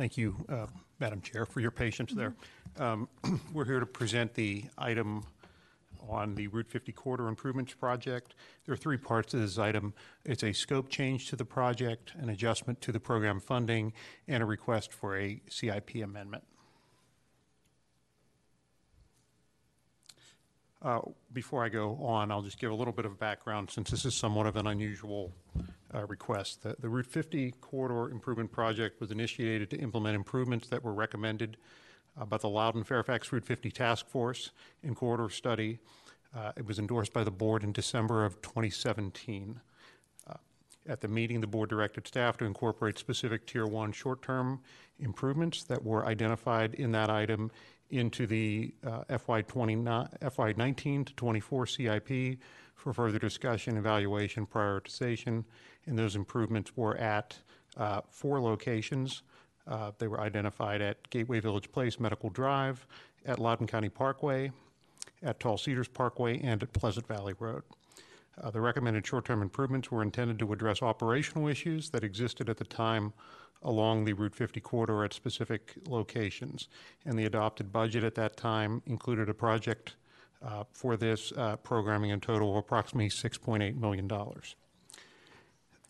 Thank 0.00 0.16
you, 0.16 0.34
uh, 0.48 0.64
Madam 0.98 1.20
Chair, 1.20 1.44
for 1.44 1.60
your 1.60 1.70
patience 1.70 2.14
there. 2.14 2.34
Um, 2.78 3.06
We're 3.52 3.66
here 3.66 3.80
to 3.80 3.84
present 3.84 4.32
the 4.32 4.64
item 4.78 5.24
on 6.08 6.34
the 6.34 6.46
Route 6.46 6.70
50 6.70 6.90
Corridor 6.92 7.28
Improvements 7.28 7.74
Project. 7.74 8.34
There 8.64 8.72
are 8.72 8.78
three 8.78 8.96
parts 8.96 9.32
to 9.32 9.36
this 9.36 9.58
item. 9.58 9.92
It's 10.24 10.42
a 10.42 10.54
scope 10.54 10.88
change 10.88 11.28
to 11.28 11.36
the 11.36 11.44
project, 11.44 12.14
an 12.18 12.30
adjustment 12.30 12.80
to 12.80 12.92
the 12.92 12.98
program 12.98 13.40
funding, 13.40 13.92
and 14.26 14.42
a 14.42 14.46
request 14.46 14.90
for 14.90 15.18
a 15.18 15.38
CIP 15.50 15.96
amendment. 15.96 16.44
Uh, 20.80 21.00
Before 21.34 21.62
I 21.62 21.68
go 21.68 21.96
on, 21.96 22.30
I'll 22.30 22.40
just 22.40 22.58
give 22.58 22.70
a 22.70 22.74
little 22.74 22.94
bit 22.94 23.04
of 23.04 23.18
background, 23.18 23.68
since 23.70 23.90
this 23.90 24.06
is 24.06 24.14
somewhat 24.14 24.46
of 24.46 24.56
an 24.56 24.66
unusual 24.66 25.30
uh, 25.94 26.06
request. 26.06 26.62
The, 26.62 26.76
the 26.78 26.88
Route 26.88 27.06
50 27.06 27.52
corridor 27.60 28.10
improvement 28.10 28.52
project 28.52 29.00
was 29.00 29.10
initiated 29.10 29.70
to 29.70 29.78
implement 29.78 30.16
improvements 30.16 30.68
that 30.68 30.82
were 30.82 30.92
recommended 30.92 31.56
uh, 32.20 32.24
by 32.24 32.38
the 32.38 32.48
Loudoun 32.48 32.84
Fairfax 32.84 33.32
Route 33.32 33.44
50 33.44 33.70
Task 33.70 34.06
Force 34.06 34.50
in 34.82 34.94
corridor 34.94 35.30
study. 35.30 35.78
Uh, 36.36 36.52
it 36.56 36.64
was 36.64 36.78
endorsed 36.78 37.12
by 37.12 37.24
the 37.24 37.30
board 37.30 37.64
in 37.64 37.72
December 37.72 38.24
of 38.24 38.40
2017. 38.42 39.60
Uh, 40.28 40.34
At 40.88 41.00
the 41.00 41.08
meeting, 41.08 41.40
the 41.40 41.46
board 41.46 41.70
directed 41.70 42.06
staff 42.06 42.36
to 42.38 42.44
incorporate 42.44 42.98
specific 42.98 43.46
Tier 43.46 43.66
1 43.66 43.92
short-term 43.92 44.60
improvements 45.00 45.64
that 45.64 45.82
were 45.82 46.06
identified 46.06 46.74
in 46.74 46.92
that 46.92 47.10
item 47.10 47.50
into 47.90 48.26
the 48.26 48.72
uh, 48.86 49.18
FY 49.18 49.42
29 49.42 50.08
FY 50.30 50.54
19 50.56 51.04
to 51.06 51.14
24 51.14 51.66
CIP 51.66 52.38
for 52.76 52.92
further 52.92 53.18
discussion, 53.18 53.76
evaluation, 53.76 54.46
prioritization. 54.46 55.44
And 55.86 55.98
those 55.98 56.16
improvements 56.16 56.76
were 56.76 56.96
at 56.96 57.38
uh, 57.76 58.02
four 58.10 58.40
locations. 58.40 59.22
Uh, 59.66 59.92
They 59.98 60.08
were 60.08 60.20
identified 60.20 60.80
at 60.80 61.08
Gateway 61.10 61.40
Village 61.40 61.70
Place, 61.72 61.98
Medical 62.00 62.30
Drive, 62.30 62.86
at 63.24 63.38
Loudoun 63.38 63.66
County 63.66 63.88
Parkway, 63.88 64.52
at 65.22 65.40
Tall 65.40 65.58
Cedars 65.58 65.88
Parkway, 65.88 66.40
and 66.40 66.62
at 66.62 66.72
Pleasant 66.72 67.06
Valley 67.06 67.34
Road. 67.38 67.62
Uh, 68.40 68.50
The 68.50 68.60
recommended 68.60 69.06
short-term 69.06 69.42
improvements 69.42 69.90
were 69.90 70.02
intended 70.02 70.38
to 70.38 70.52
address 70.52 70.82
operational 70.82 71.48
issues 71.48 71.90
that 71.90 72.04
existed 72.04 72.48
at 72.48 72.56
the 72.56 72.64
time 72.64 73.12
along 73.62 74.04
the 74.04 74.14
Route 74.14 74.34
50 74.34 74.60
corridor 74.60 75.04
at 75.04 75.12
specific 75.12 75.74
locations. 75.86 76.68
And 77.04 77.18
the 77.18 77.26
adopted 77.26 77.72
budget 77.72 78.04
at 78.04 78.14
that 78.14 78.36
time 78.36 78.82
included 78.86 79.28
a 79.28 79.34
project 79.34 79.96
uh, 80.42 80.64
for 80.70 80.96
this 80.96 81.32
uh, 81.36 81.56
programming 81.56 82.10
in 82.10 82.20
total 82.20 82.50
of 82.50 82.56
approximately 82.56 83.10
$6.8 83.10 83.76
million. 83.76 84.10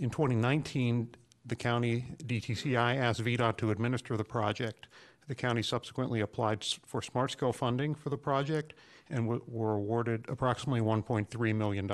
In 0.01 0.09
2019, 0.09 1.11
the 1.45 1.55
county 1.55 2.17
DTCI 2.25 2.97
asked 2.97 3.23
VDOT 3.23 3.59
to 3.59 3.71
administer 3.71 4.17
the 4.17 4.25
project. 4.25 4.87
The 5.29 5.35
county 5.35 5.63
subsequently 5.63 6.23
applied 6.23 6.65
for 6.87 7.03
Smart 7.03 7.33
Scale 7.33 7.53
funding 7.53 7.95
for 7.95 8.09
the 8.09 8.17
project 8.17 8.73
and 9.11 9.29
were 9.29 9.75
awarded 9.75 10.25
approximately 10.29 10.81
$1.3 10.81 11.55
million 11.55 11.85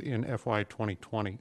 in 0.00 0.38
FY 0.38 0.62
2020. 0.62 1.38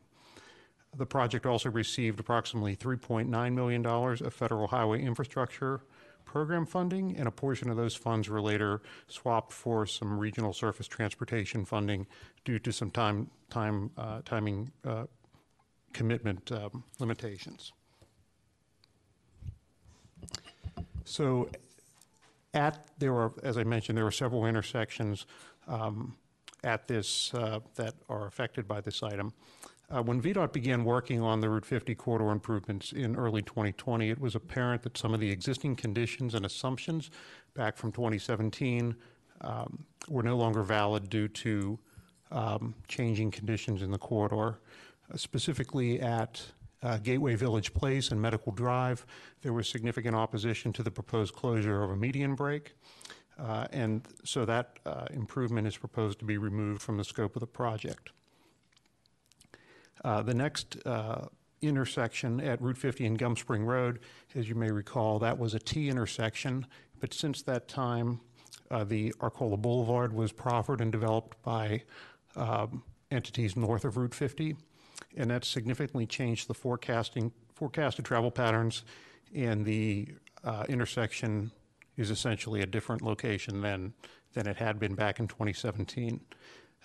The 0.97 1.05
project 1.05 1.45
also 1.45 1.69
received 1.69 2.19
approximately 2.19 2.75
$3.9 2.75 3.53
million 3.53 3.85
of 3.85 4.33
federal 4.33 4.67
highway 4.67 5.03
infrastructure 5.03 5.81
program 6.25 6.65
funding, 6.65 7.15
and 7.17 7.27
a 7.27 7.31
portion 7.31 7.69
of 7.69 7.77
those 7.77 7.95
funds 7.95 8.27
were 8.29 8.41
later 8.41 8.81
swapped 9.07 9.53
for 9.53 9.85
some 9.85 10.17
regional 10.17 10.53
surface 10.53 10.87
transportation 10.87 11.65
funding 11.65 12.07
due 12.43 12.57
to 12.57 12.73
some 12.73 12.89
time, 12.89 13.29
time, 13.51 13.91
uh, 13.95 14.21
timing 14.25 14.71
uh, 14.83 15.05
commitment 15.95 16.51
um, 16.51 16.83
limitations. 16.99 17.71
So 21.05 21.49
at, 22.53 22.87
there 22.99 23.13
are, 23.13 23.31
as 23.43 23.57
I 23.57 23.63
mentioned, 23.63 23.97
there 23.97 24.05
are 24.05 24.11
several 24.11 24.45
intersections 24.45 25.25
um, 25.67 26.17
at 26.65 26.85
this, 26.87 27.33
uh, 27.33 27.59
that 27.75 27.93
are 28.09 28.27
affected 28.27 28.67
by 28.67 28.81
this 28.81 29.03
item. 29.03 29.31
Uh, 29.89 30.01
When 30.01 30.21
VDOT 30.21 30.51
began 30.51 30.83
working 30.83 31.21
on 31.21 31.39
the 31.39 31.49
Route 31.49 31.65
50 31.65 31.95
corridor 31.95 32.31
improvements 32.31 32.91
in 32.91 33.15
early 33.15 33.41
2020, 33.41 34.09
it 34.09 34.19
was 34.19 34.35
apparent 34.35 34.81
that 34.83 34.97
some 34.97 35.13
of 35.13 35.21
the 35.21 35.31
existing 35.31 35.77
conditions 35.77 36.35
and 36.35 36.45
assumptions 36.45 37.09
back 37.53 37.77
from 37.77 37.93
2017 37.93 38.95
um, 39.41 39.85
were 40.09 40.23
no 40.23 40.35
longer 40.35 40.63
valid 40.63 41.09
due 41.09 41.29
to 41.29 41.79
um, 42.31 42.75
changing 42.87 43.31
conditions 43.31 43.81
in 43.81 43.91
the 43.91 43.97
corridor. 43.97 44.59
Specifically 45.15 46.01
at 46.01 46.41
uh, 46.81 46.97
Gateway 46.97 47.35
Village 47.35 47.73
Place 47.73 48.11
and 48.11 48.21
Medical 48.21 48.51
Drive, 48.51 49.05
there 49.41 49.53
was 49.53 49.67
significant 49.67 50.15
opposition 50.15 50.73
to 50.73 50.83
the 50.83 50.91
proposed 50.91 51.33
closure 51.33 51.83
of 51.83 51.91
a 51.91 51.95
median 51.95 52.35
break. 52.35 52.73
Uh, 53.37 53.67
And 53.71 54.07
so 54.23 54.45
that 54.45 54.79
uh, 54.85 55.05
improvement 55.11 55.67
is 55.67 55.77
proposed 55.77 56.19
to 56.19 56.25
be 56.25 56.37
removed 56.37 56.81
from 56.81 56.97
the 56.97 57.03
scope 57.03 57.35
of 57.35 57.39
the 57.39 57.47
project. 57.47 58.11
Uh, 60.03 60.21
The 60.21 60.33
next 60.33 60.77
uh, 60.85 61.27
intersection 61.61 62.39
at 62.41 62.61
Route 62.61 62.77
50 62.77 63.05
and 63.05 63.17
Gum 63.17 63.35
Spring 63.35 63.65
Road, 63.65 63.99
as 64.35 64.47
you 64.49 64.55
may 64.55 64.71
recall, 64.71 65.19
that 65.19 65.37
was 65.37 65.53
a 65.53 65.59
T 65.59 65.89
intersection, 65.89 66.65
but 66.99 67.13
since 67.13 67.41
that 67.43 67.67
time, 67.67 68.19
uh, 68.71 68.83
the 68.83 69.13
Arcola 69.19 69.57
Boulevard 69.57 70.13
was 70.13 70.31
proffered 70.31 70.81
and 70.81 70.91
developed 70.91 71.41
by 71.43 71.83
um, 72.35 72.83
entities 73.11 73.55
north 73.55 73.85
of 73.85 73.97
Route 73.97 74.15
50, 74.15 74.55
and 75.15 75.29
that 75.31 75.45
significantly 75.45 76.05
changed 76.05 76.47
the 76.47 76.53
forecasting, 76.53 77.31
forecasted 77.53 78.05
travel 78.05 78.31
patterns, 78.31 78.83
and 79.33 79.65
the 79.65 80.09
uh, 80.43 80.65
intersection 80.67 81.51
is 81.97 82.09
essentially 82.09 82.61
a 82.61 82.65
different 82.65 83.01
location 83.01 83.61
than, 83.61 83.93
than 84.33 84.47
it 84.47 84.57
had 84.57 84.79
been 84.79 84.93
back 84.93 85.19
in 85.19 85.27
2017. 85.27 86.19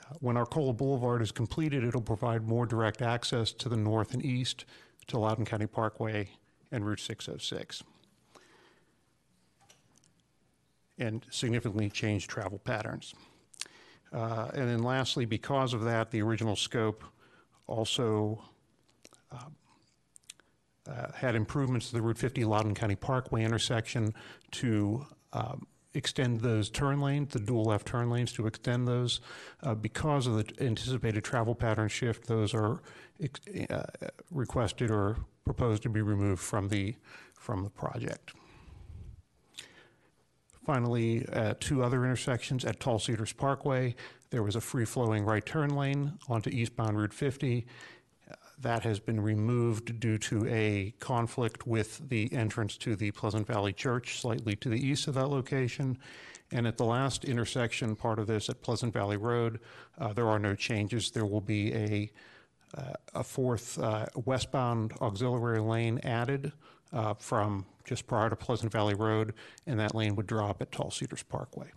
Uh, 0.09 0.15
When 0.21 0.37
Arcola 0.37 0.73
Boulevard 0.73 1.23
is 1.23 1.33
completed, 1.33 1.85
it'll 1.85 2.01
provide 2.01 2.47
more 2.47 2.67
direct 2.67 3.03
access 3.03 3.53
to 3.55 3.69
the 3.69 3.77
north 3.77 4.15
and 4.15 4.25
east 4.25 4.65
to 5.09 5.19
Loudoun 5.19 5.45
County 5.45 5.67
Parkway 5.67 6.29
and 6.71 6.87
Route 6.87 7.01
606, 7.01 7.83
and 10.99 11.27
significantly 11.31 11.91
change 11.91 12.29
travel 12.29 12.59
patterns. 12.59 13.15
Uh, 14.13 14.51
And 14.55 14.69
then 14.69 14.83
lastly, 14.83 15.25
because 15.25 15.75
of 15.75 15.83
that, 15.83 16.13
the 16.13 16.23
original 16.23 16.55
scope 16.55 17.03
also 17.71 18.43
uh, 19.33 19.39
uh, 20.91 21.13
had 21.15 21.35
improvements 21.35 21.89
to 21.89 21.95
the 21.95 22.03
Route 22.03 22.19
50 22.19 22.45
Loudoun 22.45 22.75
County 22.75 22.97
Parkway 22.97 23.45
intersection 23.45 24.13
to 24.51 25.07
um, 25.33 25.67
extend 25.95 26.41
those 26.41 26.69
turn 26.69 27.01
lanes, 27.01 27.33
the 27.33 27.39
dual 27.39 27.65
left 27.65 27.87
turn 27.87 28.11
lanes, 28.11 28.33
to 28.33 28.47
extend 28.47 28.89
those. 28.89 29.21
Uh, 29.63 29.75
Because 29.75 30.27
of 30.27 30.35
the 30.35 30.65
anticipated 30.65 31.23
travel 31.23 31.55
pattern 31.55 31.89
shift, 31.89 32.27
those 32.27 32.53
are 32.53 32.83
uh, 33.71 33.83
requested 34.31 34.91
or 34.91 35.19
proposed 35.45 35.83
to 35.85 35.89
be 35.89 36.03
removed 36.03 36.43
from 36.43 36.69
the, 36.69 36.97
from 37.35 37.63
the 37.63 37.71
project. 37.71 38.33
Finally, 40.67 41.27
two 41.59 41.83
other 41.83 42.05
intersections 42.05 42.65
at 42.65 42.79
Tall 42.79 42.99
Cedars 42.99 43.33
Parkway, 43.33 43.97
there 44.31 44.43
was 44.43 44.57
a 44.57 44.61
free-flowing 44.61 45.25
right 45.25 45.45
turn 45.45 45.71
lane 45.71 46.19
onto 46.29 46.51
eastbound 46.51 46.97
Route 46.97 47.13
50. 47.13 47.67
Uh, 48.31 48.35
That 48.61 48.85
has 48.85 49.01
been 49.01 49.21
removed 49.21 49.99
due 50.01 50.19
to 50.19 50.47
a 50.47 50.95
conflict 51.01 51.67
with 51.67 52.09
the 52.09 52.33
entrance 52.33 52.77
to 52.79 52.95
the 52.97 53.11
Pleasant 53.11 53.47
Valley 53.47 53.73
Church 53.73 54.21
slightly 54.21 54.55
to 54.57 54.69
the 54.69 54.79
east 54.79 55.09
of 55.09 55.15
that 55.15 55.29
location. 55.29 55.99
And 56.53 56.67
at 56.67 56.77
the 56.77 56.85
last 56.85 57.25
intersection, 57.25 57.95
part 57.97 58.19
of 58.19 58.27
this 58.27 58.49
at 58.49 58.63
Pleasant 58.63 58.93
Valley 58.93 59.17
Road, 59.17 59.61
uh, 59.99 60.13
there 60.13 60.29
are 60.29 60.39
no 60.39 60.55
changes. 60.55 61.11
There 61.11 61.27
will 61.27 61.41
be 61.41 61.73
a, 61.75 62.11
uh, 62.77 62.93
a 63.15 63.25
fourth 63.25 63.79
uh, 63.79 64.07
westbound 64.25 64.93
auxiliary 65.01 65.61
lane 65.61 66.01
added 66.03 66.53
uh, 66.93 67.15
from 67.15 67.67
just 67.85 68.07
prior 68.07 68.31
to 68.31 68.37
Pleasant 68.37 68.73
Valley 68.73 68.95
Road, 68.95 69.33
and 69.67 69.79
that 69.79 69.95
lane 69.95 70.17
would 70.17 70.27
drop 70.27 70.61
at 70.61 70.71
Tall 70.73 70.91
Cedars 70.91 71.23
Parkway. 71.23 71.71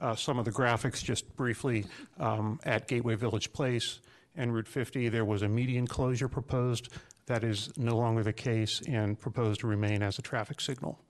Uh, 0.00 0.14
Some 0.14 0.38
of 0.38 0.44
the 0.44 0.52
graphics, 0.52 1.02
just 1.02 1.34
briefly, 1.36 1.84
um, 2.20 2.60
at 2.64 2.86
Gateway 2.86 3.16
Village 3.16 3.52
Place 3.52 3.98
and 4.36 4.54
Route 4.54 4.68
50, 4.68 5.08
there 5.08 5.24
was 5.24 5.42
a 5.42 5.48
median 5.48 5.86
closure 5.88 6.28
proposed. 6.28 6.88
That 7.26 7.42
is 7.42 7.76
no 7.76 7.96
longer 7.96 8.22
the 8.22 8.32
case 8.32 8.80
and 8.86 9.18
proposed 9.18 9.60
to 9.60 9.66
remain 9.66 10.02
as 10.02 10.18
a 10.18 10.22
traffic 10.22 10.60
signal. 10.60 11.00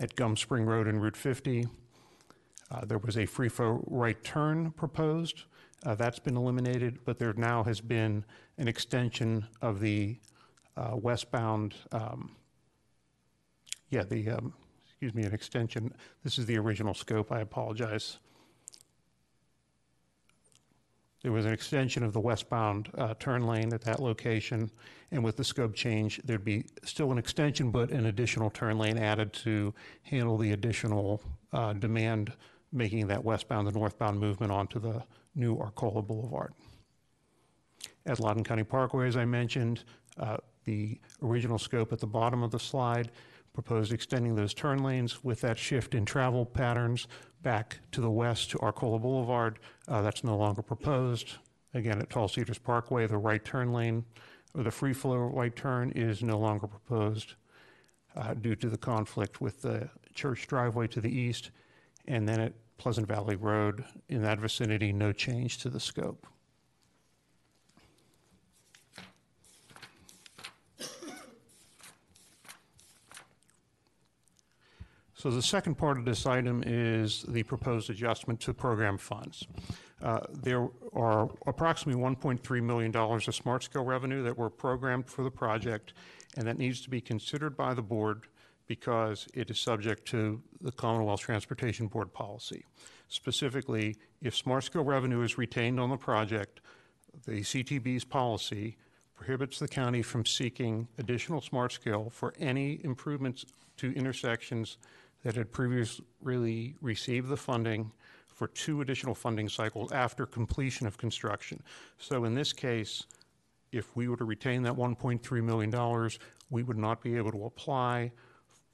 At 0.00 0.16
Gum 0.16 0.36
Spring 0.36 0.64
Road 0.64 0.88
and 0.88 1.00
Route 1.00 1.16
50, 1.16 1.68
uh, 2.70 2.84
there 2.84 2.98
was 2.98 3.16
a 3.16 3.24
free 3.24 3.48
flow 3.48 3.84
right 3.86 4.22
turn 4.24 4.72
proposed. 4.72 5.44
Uh, 5.86 5.94
That's 5.94 6.18
been 6.18 6.36
eliminated, 6.36 6.98
but 7.04 7.20
there 7.20 7.32
now 7.34 7.62
has 7.62 7.80
been 7.80 8.24
an 8.58 8.66
extension 8.66 9.46
of 9.62 9.78
the 9.78 10.18
uh, 10.76 10.96
westbound, 10.96 11.74
um, 11.92 12.32
yeah, 13.90 14.02
the, 14.02 14.30
um, 14.30 14.54
excuse 14.98 15.14
me, 15.14 15.22
an 15.22 15.32
extension. 15.32 15.94
This 16.24 16.40
is 16.40 16.46
the 16.46 16.58
original 16.58 16.92
scope, 16.92 17.30
I 17.30 17.38
apologize. 17.38 18.18
There 21.22 21.30
was 21.30 21.46
an 21.46 21.52
extension 21.52 22.02
of 22.02 22.12
the 22.12 22.18
westbound 22.18 22.90
uh, 22.98 23.14
turn 23.20 23.46
lane 23.46 23.72
at 23.72 23.80
that 23.82 24.00
location, 24.00 24.72
and 25.12 25.22
with 25.22 25.36
the 25.36 25.44
scope 25.44 25.72
change, 25.76 26.20
there'd 26.24 26.44
be 26.44 26.64
still 26.82 27.12
an 27.12 27.18
extension, 27.18 27.70
but 27.70 27.92
an 27.92 28.06
additional 28.06 28.50
turn 28.50 28.76
lane 28.76 28.98
added 28.98 29.32
to 29.34 29.72
handle 30.02 30.36
the 30.36 30.50
additional 30.50 31.22
uh, 31.52 31.74
demand, 31.74 32.32
making 32.72 33.06
that 33.06 33.24
westbound 33.24 33.68
and 33.68 33.76
northbound 33.76 34.18
movement 34.18 34.50
onto 34.50 34.80
the 34.80 35.04
new 35.36 35.56
Arcola 35.60 36.02
Boulevard. 36.02 36.52
At 38.04 38.18
Loudoun 38.18 38.42
County 38.42 38.64
Parkway, 38.64 39.06
as 39.06 39.16
I 39.16 39.26
mentioned, 39.26 39.84
uh, 40.18 40.38
the 40.64 40.98
original 41.22 41.58
scope 41.58 41.92
at 41.92 42.00
the 42.00 42.06
bottom 42.06 42.42
of 42.42 42.50
the 42.50 42.58
slide 42.58 43.12
proposed 43.58 43.92
extending 43.92 44.36
those 44.36 44.54
turn 44.54 44.84
lanes 44.84 45.24
with 45.24 45.40
that 45.40 45.58
shift 45.58 45.92
in 45.96 46.04
travel 46.04 46.46
patterns 46.46 47.08
back 47.42 47.80
to 47.90 48.00
the 48.00 48.08
west 48.08 48.52
to 48.52 48.58
Arcola 48.60 49.00
Boulevard. 49.00 49.58
Uh, 49.88 50.00
That's 50.00 50.22
no 50.22 50.36
longer 50.36 50.62
proposed. 50.62 51.32
Again, 51.74 52.00
at 52.00 52.08
Tall 52.08 52.28
Cedars 52.28 52.58
Parkway, 52.58 53.08
the 53.08 53.18
right 53.18 53.44
turn 53.44 53.72
lane, 53.72 54.04
or 54.54 54.62
the 54.62 54.70
free 54.70 54.92
flow 54.92 55.16
right 55.16 55.56
turn 55.56 55.90
is 55.96 56.22
no 56.22 56.38
longer 56.38 56.68
proposed 56.68 57.34
uh, 58.14 58.34
due 58.34 58.54
to 58.54 58.68
the 58.68 58.78
conflict 58.78 59.40
with 59.40 59.60
the 59.62 59.90
church 60.14 60.46
driveway 60.46 60.86
to 60.86 61.00
the 61.00 61.10
east. 61.10 61.50
And 62.06 62.28
then 62.28 62.38
at 62.38 62.52
Pleasant 62.76 63.08
Valley 63.08 63.34
Road, 63.34 63.84
in 64.08 64.22
that 64.22 64.38
vicinity, 64.38 64.92
no 64.92 65.10
change 65.10 65.58
to 65.58 65.68
the 65.68 65.80
scope. 65.80 66.28
So 75.18 75.32
the 75.32 75.42
second 75.42 75.74
part 75.74 75.98
of 75.98 76.04
this 76.04 76.26
item 76.26 76.62
is 76.64 77.24
the 77.26 77.42
proposed 77.42 77.90
adjustment 77.90 78.38
to 78.42 78.54
program 78.54 78.96
funds. 78.96 79.48
Uh, 80.00 80.20
There 80.30 80.68
are 80.92 81.28
approximately 81.44 82.00
$1.3 82.00 82.62
million 82.62 82.94
of 82.94 83.34
smart 83.34 83.64
scale 83.64 83.84
revenue 83.84 84.22
that 84.22 84.38
were 84.38 84.48
programmed 84.48 85.08
for 85.08 85.24
the 85.24 85.30
project, 85.30 85.94
and 86.36 86.46
that 86.46 86.56
needs 86.56 86.80
to 86.82 86.90
be 86.90 87.00
considered 87.00 87.56
by 87.56 87.74
the 87.74 87.82
board 87.82 88.28
because 88.68 89.26
it 89.34 89.50
is 89.50 89.58
subject 89.58 90.06
to 90.06 90.40
the 90.60 90.70
Commonwealth 90.70 91.20
Transportation 91.20 91.88
Board 91.88 92.12
policy. 92.12 92.64
Specifically, 93.08 93.96
if 94.22 94.36
smart 94.36 94.62
scale 94.62 94.84
revenue 94.84 95.22
is 95.22 95.36
retained 95.36 95.80
on 95.80 95.90
the 95.90 95.96
project, 95.96 96.60
the 97.26 97.40
CTB's 97.40 98.04
policy 98.04 98.76
prohibits 99.16 99.58
the 99.58 99.66
county 99.66 100.00
from 100.00 100.24
seeking 100.24 100.86
additional 100.96 101.40
smart 101.40 101.72
scale 101.72 102.08
for 102.08 102.34
any 102.38 102.80
improvements 102.84 103.44
to 103.78 103.92
intersections 103.94 104.76
that 105.24 105.34
had 105.34 105.50
previously 105.52 106.74
received 106.80 107.28
the 107.28 107.36
funding 107.36 107.92
for 108.26 108.48
two 108.48 108.80
additional 108.80 109.14
funding 109.14 109.48
cycles 109.48 109.90
after 109.90 110.24
completion 110.24 110.86
of 110.86 110.96
construction. 110.96 111.62
So 111.98 112.24
in 112.24 112.34
this 112.34 112.52
case, 112.52 113.04
if 113.72 113.94
we 113.96 114.08
were 114.08 114.16
to 114.16 114.24
retain 114.24 114.62
that 114.62 114.74
$1.3 114.74 115.42
million, 115.42 116.10
we 116.50 116.62
would 116.62 116.78
not 116.78 117.02
be 117.02 117.16
able 117.16 117.32
to 117.32 117.44
apply 117.44 118.12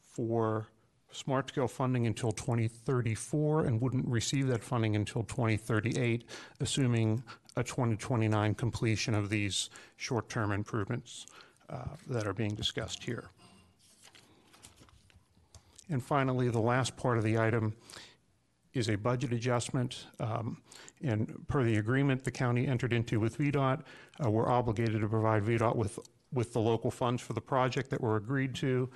for 0.01 0.69
smart 1.11 1.49
scale 1.49 1.69
funding 1.69 2.07
until 2.07 2.33
2034 2.33 3.67
and 3.67 3.81
wouldn't 3.81 4.07
receive 4.07 4.49
that 4.49 4.63
funding 4.63 4.97
until 4.97 5.23
2038, 5.23 6.25
assuming 6.61 7.23
a 7.57 7.63
2029 7.63 8.55
completion 8.55 9.15
of 9.15 9.31
these 9.31 9.71
short-term 9.97 10.53
improvements 10.53 11.27
uh, 11.71 11.85
that 12.09 12.27
are 12.27 12.33
being 12.33 12.55
discussed 12.55 13.03
here. 13.03 13.31
And 15.91 16.03
finally, 16.03 16.49
the 16.49 16.61
last 16.61 16.97
part 16.97 17.19
of 17.19 17.25
the 17.25 17.39
item 17.39 17.75
is 18.73 18.89
a 18.89 18.97
budget 18.97 19.33
adjustment. 19.33 20.07
Um, 20.21 20.63
And 21.03 21.47
per 21.49 21.63
the 21.63 21.77
agreement 21.77 22.25
the 22.25 22.31
county 22.31 22.67
entered 22.67 22.93
into 22.93 23.21
with 23.21 23.37
VDOT, 23.39 23.83
uh, 24.25 24.31
we're 24.31 24.49
obligated 24.49 25.01
to 25.03 25.09
provide 25.09 25.45
VDOT 25.45 25.77
with, 25.77 25.99
with 26.33 26.53
the 26.53 26.61
local 26.61 26.91
funds 26.91 27.21
for 27.23 27.35
the 27.35 27.41
project 27.41 27.91
that 27.91 28.01
were 28.01 28.17
agreed 28.17 28.55
to. 28.57 28.89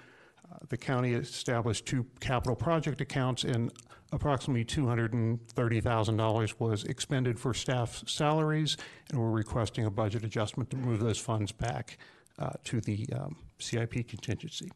Uh, 0.51 0.57
The 0.69 0.77
county 0.77 1.13
established 1.15 1.87
two 1.87 2.07
capital 2.21 2.57
project 2.57 3.01
accounts, 3.01 3.45
and 3.45 3.71
approximately 4.11 4.65
$230,000 4.65 6.55
was 6.59 6.85
expended 6.85 7.39
for 7.39 7.53
staff 7.55 8.03
salaries, 8.07 8.77
and 9.11 9.21
we're 9.21 9.31
requesting 9.31 9.85
a 9.85 9.91
budget 9.91 10.25
adjustment 10.25 10.71
to 10.71 10.77
move 10.77 11.01
those 11.01 11.19
funds 11.19 11.53
back 11.53 11.99
uh, 12.39 12.51
to 12.65 12.81
the 12.81 13.07
um, 13.15 13.37
CIP 13.59 14.09
contingency. 14.09 14.71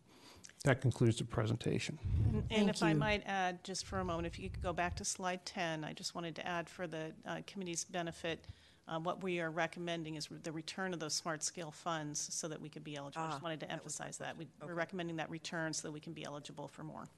That 0.64 0.80
concludes 0.80 1.16
the 1.18 1.24
presentation. 1.24 1.98
And- 2.32 2.44
And 2.50 2.70
if 2.70 2.82
I 2.82 2.92
might 2.92 3.22
add, 3.26 3.64
just 3.64 3.84
for 3.84 3.98
a 3.98 4.04
moment, 4.04 4.26
if 4.26 4.38
you 4.38 4.48
could 4.48 4.62
go 4.62 4.72
back 4.72 4.94
to 4.96 5.04
slide 5.04 5.44
10, 5.44 5.82
I 5.84 5.92
just 5.92 6.14
wanted 6.14 6.36
to 6.36 6.46
add 6.46 6.68
for 6.68 6.86
the 6.86 7.12
uh, 7.26 7.40
committee's 7.48 7.84
benefit, 7.84 8.46
uh, 8.86 9.00
what 9.00 9.22
we 9.24 9.40
are 9.40 9.50
recommending 9.50 10.14
is 10.14 10.28
the 10.44 10.52
return 10.52 10.94
of 10.94 11.00
those 11.00 11.14
smart 11.14 11.42
scale 11.42 11.72
funds 11.72 12.20
so 12.32 12.46
that 12.46 12.60
we 12.60 12.68
could 12.68 12.84
be 12.84 12.94
eligible. 12.96 13.24
I 13.24 13.28
Ah, 13.28 13.30
just 13.32 13.42
wanted 13.42 13.60
to 13.60 13.72
emphasize 13.72 14.18
that. 14.18 14.36
We- 14.36 14.48
We're 14.64 14.74
recommending 14.74 15.16
that 15.16 15.30
return 15.30 15.72
so 15.72 15.88
that 15.88 15.92
we 15.92 16.00
can 16.00 16.12
be 16.12 16.24
eligible 16.24 16.68
for 16.68 16.84
more. 16.84 17.08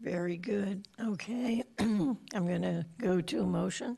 Very 0.00 0.36
good. 0.36 0.86
Okay. 1.00 1.64
I'm 1.80 2.16
going 2.32 2.62
to 2.62 2.86
go 2.98 3.20
to 3.20 3.40
a 3.42 3.46
motion. 3.46 3.96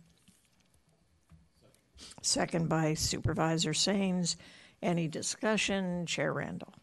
Second 2.22 2.70
by 2.70 2.94
Supervisor 2.94 3.74
Saines. 3.74 4.36
Any 4.82 5.08
discussion? 5.08 6.06
Chair 6.06 6.34
Randall. 6.34 6.74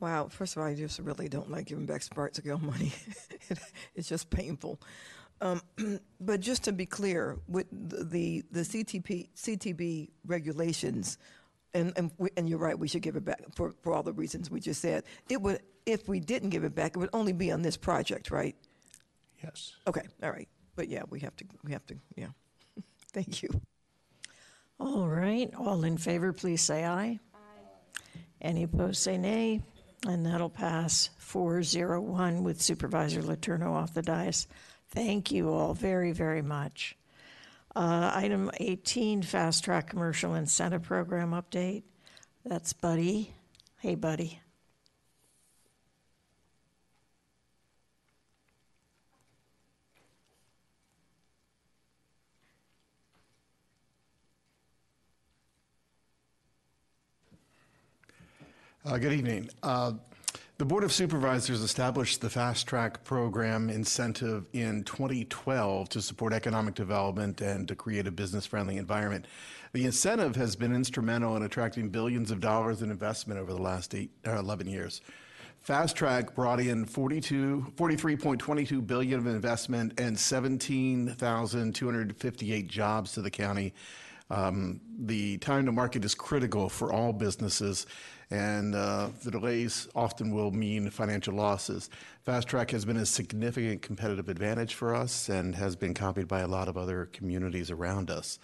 Wow, 0.00 0.26
first 0.28 0.56
of 0.56 0.62
all, 0.62 0.68
I 0.68 0.74
just 0.74 0.98
really 0.98 1.28
don't 1.28 1.48
like 1.48 1.66
giving 1.66 1.86
back 1.86 2.02
smart 2.02 2.34
scale 2.34 2.58
money. 2.58 2.92
It's 3.94 4.08
just 4.08 4.30
painful. 4.30 4.80
Um, 5.40 5.60
but 6.20 6.40
just 6.40 6.64
to 6.64 6.72
be 6.72 6.86
clear, 6.86 7.38
with 7.46 7.66
the 7.70 8.04
the, 8.04 8.44
the 8.50 8.60
CTP 8.60 9.28
CTB 9.36 10.08
regulations, 10.26 11.18
and 11.74 11.92
and, 11.96 12.10
we, 12.18 12.30
and 12.36 12.48
you're 12.48 12.58
right, 12.58 12.78
we 12.78 12.88
should 12.88 13.02
give 13.02 13.16
it 13.16 13.24
back 13.24 13.40
for, 13.54 13.74
for 13.82 13.92
all 13.92 14.02
the 14.02 14.12
reasons 14.12 14.50
we 14.50 14.60
just 14.60 14.80
said. 14.80 15.04
It 15.28 15.42
would 15.42 15.60
if 15.84 16.08
we 16.08 16.20
didn't 16.20 16.50
give 16.50 16.64
it 16.64 16.74
back, 16.74 16.96
it 16.96 16.98
would 16.98 17.10
only 17.12 17.32
be 17.32 17.52
on 17.52 17.62
this 17.62 17.76
project, 17.76 18.30
right? 18.30 18.56
Yes. 19.42 19.74
Okay, 19.86 20.02
all 20.22 20.30
right. 20.30 20.48
But 20.74 20.88
yeah, 20.88 21.02
we 21.10 21.20
have 21.20 21.36
to 21.36 21.44
we 21.64 21.72
have 21.72 21.86
to 21.86 21.96
yeah. 22.16 22.28
Thank 23.12 23.42
you. 23.42 23.50
All 24.82 25.06
right, 25.06 25.48
all 25.56 25.84
in 25.84 25.96
favor, 25.96 26.32
please 26.32 26.60
say 26.60 26.84
aye. 26.84 27.20
Aye. 27.32 28.18
Any 28.40 28.64
opposed, 28.64 29.00
say 29.00 29.16
nay. 29.16 29.62
And 30.08 30.26
that'll 30.26 30.50
pass 30.50 31.10
401 31.18 32.42
with 32.42 32.60
Supervisor 32.60 33.22
Letourneau 33.22 33.70
off 33.70 33.94
the 33.94 34.02
dais. 34.02 34.48
Thank 34.90 35.30
you 35.30 35.50
all 35.50 35.72
very, 35.72 36.10
very 36.10 36.42
much. 36.42 36.96
Uh, 37.76 38.10
Item 38.12 38.50
18, 38.56 39.22
Fast 39.22 39.62
Track 39.62 39.88
Commercial 39.90 40.34
Incentive 40.34 40.82
Program 40.82 41.30
Update. 41.30 41.84
That's 42.44 42.72
Buddy. 42.72 43.32
Hey, 43.78 43.94
Buddy. 43.94 44.41
Uh, 58.84 58.98
Good 58.98 59.12
evening. 59.12 59.48
Uh, 59.62 59.92
The 60.58 60.64
Board 60.64 60.82
of 60.82 60.92
Supervisors 60.92 61.60
established 61.60 62.20
the 62.20 62.28
Fast 62.28 62.66
Track 62.66 63.04
Program 63.04 63.70
incentive 63.70 64.46
in 64.52 64.82
2012 64.82 65.88
to 65.90 66.02
support 66.02 66.32
economic 66.32 66.74
development 66.74 67.40
and 67.40 67.68
to 67.68 67.76
create 67.76 68.08
a 68.08 68.10
business-friendly 68.10 68.78
environment. 68.78 69.28
The 69.72 69.84
incentive 69.84 70.34
has 70.34 70.56
been 70.56 70.74
instrumental 70.74 71.36
in 71.36 71.44
attracting 71.44 71.90
billions 71.90 72.32
of 72.32 72.40
dollars 72.40 72.82
in 72.82 72.90
investment 72.90 73.38
over 73.38 73.52
the 73.52 73.62
last 73.62 73.94
eight, 73.94 74.10
uh, 74.26 74.36
11 74.36 74.66
years. 74.66 75.00
Fast 75.60 75.94
Track 75.94 76.34
brought 76.34 76.58
in 76.58 76.84
42, 76.84 77.74
43.22 77.76 78.84
billion 78.84 79.20
of 79.20 79.28
investment 79.28 80.00
and 80.00 80.18
17,258 80.18 82.66
jobs 82.66 83.12
to 83.12 83.22
the 83.22 83.30
county. 83.30 83.74
Um, 84.32 84.80
the 84.98 85.36
time 85.38 85.66
to 85.66 85.72
market 85.72 86.06
is 86.06 86.14
critical 86.14 86.70
for 86.70 86.90
all 86.90 87.12
businesses, 87.12 87.86
and 88.32 88.74
uh, 88.74 89.10
the 89.24 89.30
delays 89.30 89.88
often 89.94 90.34
will 90.34 90.50
mean 90.50 90.88
financial 90.88 91.34
losses. 91.34 91.90
Fast 92.22 92.48
Track 92.48 92.70
has 92.70 92.86
been 92.86 92.96
a 92.96 93.04
significant 93.04 93.82
competitive 93.82 94.30
advantage 94.30 94.74
for 94.74 94.94
us 94.94 95.28
and 95.28 95.54
has 95.54 95.76
been 95.76 95.92
copied 95.92 96.28
by 96.28 96.40
a 96.40 96.46
lot 96.48 96.66
of 96.66 96.78
other 96.78 97.10
communities 97.12 97.70
around 97.70 98.10
us. 98.10 98.38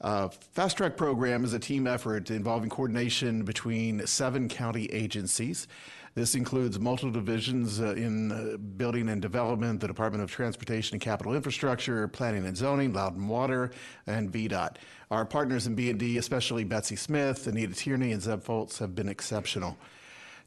Uh, 0.00 0.28
Fast 0.28 0.76
Track 0.76 0.96
program 0.96 1.44
is 1.44 1.52
a 1.52 1.58
team 1.58 1.88
effort 1.88 2.30
involving 2.30 2.70
coordination 2.70 3.42
between 3.42 4.06
seven 4.06 4.48
county 4.48 4.86
agencies. 4.86 5.66
This 6.14 6.34
includes 6.34 6.78
multiple 6.78 7.10
divisions 7.10 7.80
uh, 7.80 7.94
in 7.94 8.32
uh, 8.32 8.56
building 8.56 9.08
and 9.08 9.22
development, 9.22 9.80
the 9.80 9.86
Department 9.86 10.22
of 10.24 10.30
Transportation 10.30 10.94
and 10.94 11.00
Capital 11.00 11.34
Infrastructure, 11.34 12.08
Planning 12.08 12.46
and 12.46 12.56
Zoning, 12.56 12.92
Loudoun 12.92 13.28
Water, 13.28 13.70
and 14.06 14.32
VDOT. 14.32 14.76
Our 15.10 15.24
partners 15.24 15.66
in 15.66 15.74
B&D, 15.74 16.18
especially 16.18 16.64
Betsy 16.64 16.96
Smith, 16.96 17.46
Anita 17.46 17.74
Tierney, 17.74 18.12
and 18.12 18.22
Zeb 18.22 18.42
Foltz, 18.42 18.78
have 18.78 18.94
been 18.94 19.08
exceptional. 19.08 19.76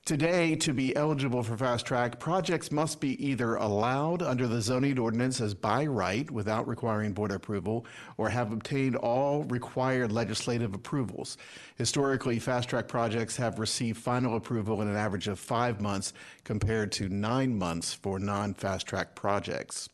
Today, 0.03 0.55
to 0.55 0.73
be 0.73 0.95
eligible 0.95 1.43
for 1.43 1.55
fast 1.55 1.85
track, 1.85 2.19
projects 2.19 2.71
must 2.71 2.99
be 2.99 3.23
either 3.23 3.53
allowed 3.53 4.23
under 4.23 4.47
the 4.47 4.59
zoning 4.59 4.97
ordinance 4.97 5.39
as 5.39 5.53
by 5.53 5.85
right 5.85 6.29
without 6.31 6.67
requiring 6.67 7.13
board 7.13 7.31
approval 7.31 7.85
or 8.17 8.27
have 8.27 8.51
obtained 8.51 8.95
all 8.95 9.43
required 9.43 10.11
legislative 10.11 10.73
approvals. 10.73 11.37
Historically, 11.75 12.39
fast 12.39 12.69
track 12.69 12.87
projects 12.87 13.37
have 13.37 13.59
received 13.59 13.99
final 13.99 14.35
approval 14.35 14.81
in 14.81 14.87
an 14.87 14.97
average 14.97 15.27
of 15.27 15.39
five 15.39 15.79
months 15.79 16.13
compared 16.45 16.91
to 16.93 17.07
nine 17.07 17.55
months 17.55 17.93
for 17.93 18.17
non 18.17 18.55
fast 18.55 18.87
track 18.87 19.13
projects. 19.13 19.90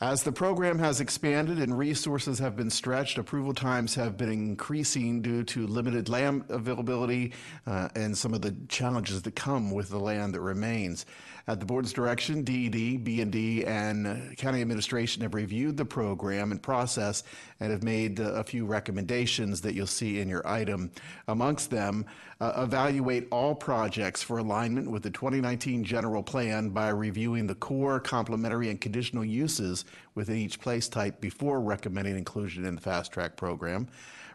As 0.00 0.22
the 0.22 0.30
program 0.30 0.78
has 0.78 1.00
expanded 1.00 1.58
and 1.58 1.76
resources 1.76 2.38
have 2.38 2.54
been 2.54 2.70
stretched, 2.70 3.18
approval 3.18 3.52
times 3.52 3.96
have 3.96 4.16
been 4.16 4.30
increasing 4.30 5.22
due 5.22 5.42
to 5.42 5.66
limited 5.66 6.08
land 6.08 6.44
availability 6.50 7.32
uh, 7.66 7.88
and 7.96 8.16
some 8.16 8.32
of 8.32 8.40
the 8.40 8.54
challenges 8.68 9.22
that 9.22 9.34
come 9.34 9.72
with 9.72 9.88
the 9.88 9.98
land 9.98 10.34
that 10.34 10.40
remains. 10.40 11.04
At 11.48 11.60
the 11.60 11.66
board's 11.66 11.94
direction, 11.94 12.44
DED, 12.44 13.04
B&D, 13.04 13.64
and 13.64 14.36
county 14.36 14.60
administration 14.60 15.22
have 15.22 15.32
reviewed 15.32 15.78
the 15.78 15.84
program 15.86 16.52
and 16.52 16.62
process 16.62 17.22
and 17.58 17.72
have 17.72 17.82
made 17.82 18.20
a 18.20 18.44
few 18.44 18.66
recommendations 18.66 19.62
that 19.62 19.74
you'll 19.74 19.86
see 19.86 20.20
in 20.20 20.28
your 20.28 20.46
item. 20.46 20.90
Amongst 21.26 21.70
them, 21.70 22.04
uh, 22.42 22.52
evaluate 22.58 23.28
all 23.30 23.54
projects 23.54 24.22
for 24.22 24.36
alignment 24.36 24.90
with 24.90 25.02
the 25.02 25.10
2019 25.10 25.84
general 25.84 26.22
plan 26.22 26.68
by 26.68 26.90
reviewing 26.90 27.46
the 27.46 27.54
core, 27.54 27.98
complementary, 27.98 28.68
and 28.68 28.78
conditional 28.78 29.24
uses 29.24 29.86
within 30.14 30.36
each 30.36 30.60
place 30.60 30.86
type 30.86 31.18
before 31.18 31.62
recommending 31.62 32.18
inclusion 32.18 32.66
in 32.66 32.74
the 32.74 32.80
fast 32.82 33.10
track 33.10 33.36
program. 33.36 33.88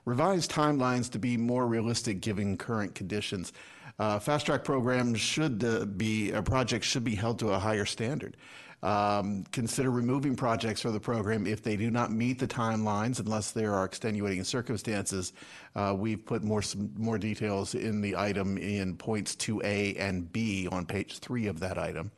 Revise 0.05 0.47
timelines 0.47 1.09
to 1.11 1.19
be 1.19 1.37
more 1.37 1.65
realistic 1.67 2.21
given 2.21 2.57
current 2.57 2.93
conditions. 2.93 3.53
Uh, 3.99 4.19
fast 4.19 4.45
track 4.45 4.63
programs 4.63 5.19
should 5.19 5.63
uh, 5.63 5.85
be, 5.85 6.31
a 6.31 6.41
project 6.41 6.83
should 6.83 7.03
be 7.03 7.15
held 7.15 7.39
to 7.39 7.49
a 7.49 7.59
higher 7.59 7.85
standard. 7.85 8.37
Um, 8.83 9.45
consider 9.53 9.91
removing 9.91 10.35
projects 10.35 10.81
from 10.81 10.91
the 10.91 10.99
program 10.99 11.47
if 11.47 11.63
they 11.63 11.77
do 11.77 11.89
not 11.89 12.11
meet 12.11 12.37
the 12.37 12.47
timelines 12.47 13.21
unless 13.21 13.51
there 13.51 13.73
are 13.73 13.85
extenuating 13.85 14.43
circumstances. 14.43 15.31
Uh, 15.73 15.95
we've 15.97 16.25
put 16.25 16.43
more 16.43 16.61
some 16.61 16.91
more 16.97 17.17
details 17.17 17.75
in 17.75 18.01
the 18.01 18.17
item 18.17 18.57
in 18.57 18.97
points 18.97 19.37
2A 19.37 19.97
and 19.97 20.31
B 20.33 20.67
on 20.69 20.85
page 20.85 21.19
3 21.19 21.47
of 21.47 21.61
that 21.61 21.77
item. 21.77 22.11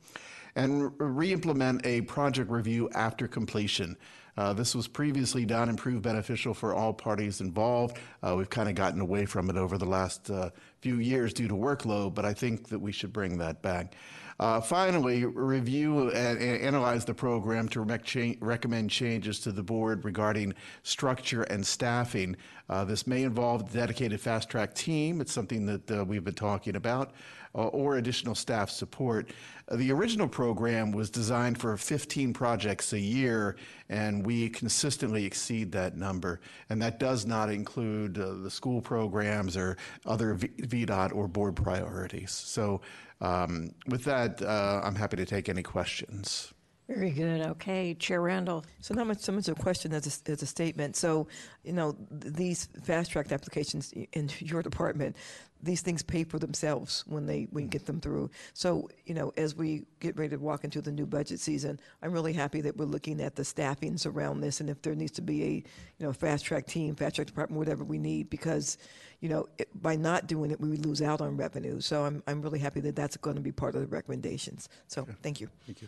And 0.56 0.92
re-implement 0.98 1.86
a 1.86 2.02
project 2.02 2.50
review 2.50 2.90
after 2.96 3.28
completion. 3.28 3.96
Uh, 4.38 4.54
this 4.54 4.76
was 4.76 4.88
previously 4.88 5.46
done 5.46 5.70
and 5.70 5.78
proved 5.78 6.02
beneficial 6.02 6.54
for 6.54 6.74
all 6.74 6.94
parties 6.94 7.42
involved. 7.42 7.98
Uh, 8.22 8.36
we've 8.38 8.50
kind 8.50 8.68
of 8.68 8.76
gotten 8.76 9.00
away 9.00 9.26
from 9.26 9.50
it 9.50 9.56
over 9.56 9.78
the 9.78 9.86
last 9.86 10.30
uh, 10.30 10.50
few 10.86 11.00
years 11.00 11.34
due 11.34 11.48
to 11.48 11.56
workload, 11.56 12.14
but 12.14 12.26
I 12.26 12.34
think 12.36 12.68
that 12.70 12.78
we 12.78 12.92
should 12.92 13.12
bring 13.12 13.40
that 13.40 13.60
back. 13.64 13.96
Uh, 14.40 14.62
finally, 14.62 15.26
review 15.26 16.12
and, 16.12 16.38
and, 16.38 16.62
analyze 16.62 17.04
the 17.06 17.14
program 17.14 17.68
to 17.70 17.82
rec- 17.82 18.38
recommend 18.40 18.92
changes 18.92 19.40
to 19.40 19.52
the 19.52 19.64
board 19.64 20.06
regarding 20.06 20.54
structure 20.84 21.42
and 21.44 21.66
staffing. 21.66 22.36
Uh, 22.70 22.86
this 22.86 23.08
may 23.08 23.24
involve 23.24 23.62
a 23.62 23.74
dedicated 23.74 24.22
fast 24.22 24.48
track 24.48 24.76
team. 24.76 25.22
It's 25.22 25.34
something 25.34 25.66
that 25.66 25.90
uh, 25.90 26.06
we've 26.06 26.24
been 26.24 26.36
talking 26.36 26.76
about. 26.76 27.14
Uh, 27.56 27.68
or 27.68 27.96
additional 27.96 28.36
staff 28.36 28.70
support. 28.70 29.30
Uh, 29.70 29.78
the 29.78 29.90
original 29.90 30.28
program 30.28 30.92
was 30.92 31.10
designed 31.10 31.58
for 31.58 31.78
15 31.78 32.34
projects 32.34 32.92
a 32.92 33.00
year, 33.00 33.56
and 33.88 34.26
we 34.26 34.50
consistently 34.50 35.24
exceed 35.24 35.72
that 35.72 35.96
number. 35.96 36.42
And 36.70 36.82
that 36.82 37.00
does 37.00 37.26
not 37.26 37.50
include 37.50 38.18
uh, 38.18 38.34
the 38.44 38.52
school 38.52 38.82
programs 38.82 39.56
or 39.56 39.78
other 40.06 40.34
v- 40.34 40.50
VDOT 40.50 41.16
or 41.16 41.30
board 41.30 41.56
priorities. 41.56 42.32
So 42.32 42.82
um, 43.22 43.72
with 43.88 44.04
that, 44.04 44.42
uh, 44.42 44.82
I'm 44.84 44.96
happy 44.96 45.16
to 45.16 45.26
take 45.26 45.48
any 45.48 45.64
questions. 45.64 46.54
Very 46.88 47.10
good. 47.10 47.42
Okay, 47.42 47.96
Chair 47.96 48.22
Randall. 48.22 48.64
So 48.80 48.94
not 48.94 49.08
much 49.08 49.20
so 49.20 49.32
much 49.32 49.48
a 49.48 49.56
question 49.56 49.92
as 49.92 50.06
a, 50.06 50.32
as 50.32 50.44
a 50.44 50.46
statement. 50.46 50.96
So, 50.96 51.28
you 51.64 51.74
know, 51.74 51.94
th- 52.22 52.34
these 52.36 52.70
fast 52.84 53.10
track 53.10 53.32
applications 53.32 53.92
in 53.92 54.30
your 54.40 54.62
department, 54.62 55.16
these 55.64 55.82
things 55.82 56.04
pay 56.04 56.24
for 56.24 56.38
themselves 56.38 57.04
when 57.08 57.26
they 57.26 57.48
we 57.52 57.64
get 57.64 57.88
them 57.88 58.00
through. 58.00 58.30
So, 58.54 58.88
you 59.06 59.16
know, 59.16 59.34
as 59.36 59.56
we 59.56 59.86
get 60.00 60.16
ready 60.16 60.36
to 60.36 60.38
walk 60.38 60.64
into 60.64 60.80
the 60.80 60.92
new 60.92 61.08
budget 61.08 61.40
season, 61.40 61.80
I'm 62.04 62.12
really 62.12 62.34
happy 62.34 62.62
that 62.62 62.78
we're 62.78 62.86
looking 62.86 63.20
at 63.20 63.36
the 63.36 63.44
staffings 63.44 64.06
around 64.06 64.42
this, 64.42 64.60
and 64.60 64.70
if 64.70 64.80
there 64.84 64.94
needs 64.94 65.14
to 65.14 65.24
be 65.24 65.44
a, 65.44 65.48
you 65.48 65.64
know, 66.06 66.14
fast 66.14 66.46
track 66.46 66.68
team, 66.68 66.94
fast 66.94 67.16
track 67.16 67.26
department, 67.26 67.58
whatever 67.58 67.84
we 67.84 67.98
need, 67.98 68.30
because, 68.30 68.78
you 69.22 69.30
know, 69.30 69.48
it, 69.58 69.70
by 69.82 69.96
not 69.96 70.28
doing 70.28 70.52
it, 70.52 70.62
we 70.62 70.70
would 70.70 70.86
lose 70.86 71.02
out 71.02 71.20
on 71.20 71.36
revenue. 71.36 71.82
So 71.82 72.06
I'm 72.06 72.22
I'm 72.28 72.44
really 72.44 72.60
happy 72.60 72.80
that 72.82 72.96
that's 72.96 73.18
going 73.18 73.38
to 73.38 73.42
be 73.42 73.52
part 73.52 73.74
of 73.74 73.82
the 73.82 73.88
recommendations. 73.88 74.70
So 74.88 75.08
thank 75.24 75.42
you. 75.42 75.50
Thank 75.66 75.82
you. 75.82 75.88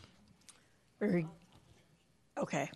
Very, 0.99 1.27
okay. 2.37 2.69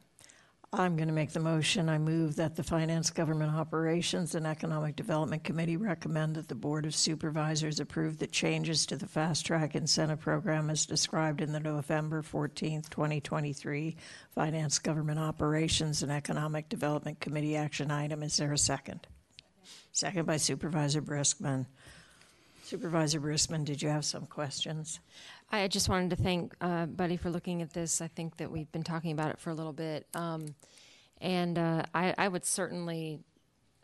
I'm 0.74 0.96
going 0.96 1.10
to 1.10 1.14
make 1.14 1.32
the 1.32 1.40
motion. 1.42 1.90
I 1.90 1.98
move 1.98 2.38
that 2.38 2.56
the 2.56 2.64
Finance, 2.64 3.10
Government 3.10 3.54
Operations, 3.54 4.36
and 4.36 4.48
Economic 4.48 4.96
Development 4.96 5.44
Committee 5.44 5.76
recommend 5.76 6.36
that 6.36 6.48
the 6.48 6.56
Board 6.56 6.86
of 6.86 6.96
Supervisors 6.96 7.82
approve 7.82 8.18
the 8.18 8.28
changes 8.28 8.86
to 8.86 8.96
the 8.96 9.06
Fast 9.06 9.46
Track 9.46 9.76
Incentive 9.76 10.22
Program 10.22 10.70
as 10.70 10.86
described 10.86 11.42
in 11.42 11.52
the 11.52 11.60
November 11.60 12.22
14th, 12.22 12.90
2023 12.90 13.98
Finance, 14.34 14.80
Government 14.80 15.20
Operations, 15.20 16.04
and 16.04 16.12
Economic 16.12 16.70
Development 16.70 17.20
Committee 17.20 17.58
action 17.58 17.92
item. 17.92 18.24
Is 18.24 18.38
there 18.38 18.54
a 18.54 18.58
second? 18.58 19.06
Second 19.92 20.26
by 20.26 20.38
Supervisor 20.38 21.02
Briskman. 21.02 21.66
Supervisor 22.64 23.20
Briskman, 23.20 23.66
did 23.66 23.82
you 23.82 23.90
have 23.90 24.06
some 24.06 24.26
questions? 24.26 25.02
I 25.52 25.68
just 25.68 25.90
wanted 25.90 26.12
to 26.12 26.16
thank 26.16 26.56
uh, 26.62 26.86
Buddy 26.86 27.18
for 27.18 27.30
looking 27.30 27.62
at 27.62 27.74
this. 27.74 28.02
I 28.02 28.08
think 28.08 28.38
that 28.38 28.50
we've 28.50 28.72
been 28.72 28.84
talking 28.84 29.12
about 29.12 29.32
it 29.32 29.40
for 29.40 29.50
a 29.50 29.54
little 29.54 29.74
bit. 29.74 30.08
Um, 30.14 30.56
and 31.20 31.58
uh, 31.58 31.84
I, 31.94 32.16
I, 32.18 32.28
would 32.30 32.46
certainly 32.46 33.20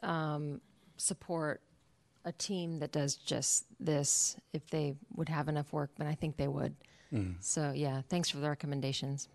um, 0.02 0.62
support 0.96 1.62
a 2.24 2.32
team 2.32 2.80
that 2.80 2.92
does 2.92 3.16
just 3.16 3.66
this 3.80 4.38
if 4.54 4.68
they 4.70 4.96
would 5.16 5.30
have 5.30 5.50
enough 5.50 5.72
work, 5.74 5.92
but 5.98 6.08
I 6.08 6.16
think 6.16 6.38
they 6.38 6.48
would. 6.48 6.74
Mm. 7.14 7.36
So, 7.42 7.74
yeah, 7.76 8.02
thanks 8.10 8.30
for 8.30 8.38
the 8.38 8.50
recommendations. 8.50 9.28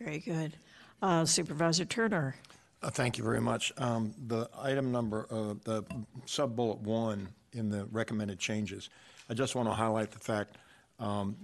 Very 0.00 0.20
good. 0.20 0.56
Uh, 1.02 1.24
Supervisor 1.24 1.84
Turner. 1.84 2.36
Uh, 2.82 2.90
thank 2.90 3.18
you 3.18 3.24
very 3.24 3.40
much. 3.40 3.72
Um, 3.78 4.14
the 4.26 4.48
item 4.58 4.92
number, 4.92 5.26
uh, 5.30 5.54
the 5.64 5.84
sub 6.24 6.54
bullet 6.54 6.78
one 6.78 7.28
in 7.52 7.68
the 7.68 7.86
recommended 7.86 8.38
changes, 8.38 8.90
I 9.28 9.34
just 9.34 9.54
want 9.54 9.68
to 9.68 9.74
highlight 9.74 10.12
the 10.12 10.18
fact 10.20 10.56
um, 10.98 11.36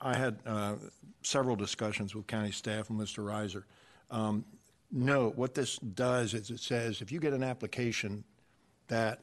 I 0.00 0.16
had 0.16 0.38
uh, 0.46 0.74
several 1.22 1.56
discussions 1.56 2.14
with 2.14 2.26
county 2.26 2.52
staff 2.52 2.90
and 2.90 3.00
Mr. 3.00 3.24
Rizer. 3.24 3.64
Um, 4.10 4.44
no, 4.90 5.30
what 5.30 5.54
this 5.54 5.78
does 5.78 6.34
is 6.34 6.50
it 6.50 6.60
says 6.60 7.00
if 7.00 7.10
you 7.10 7.18
get 7.18 7.32
an 7.32 7.42
application 7.42 8.24
that 8.88 9.20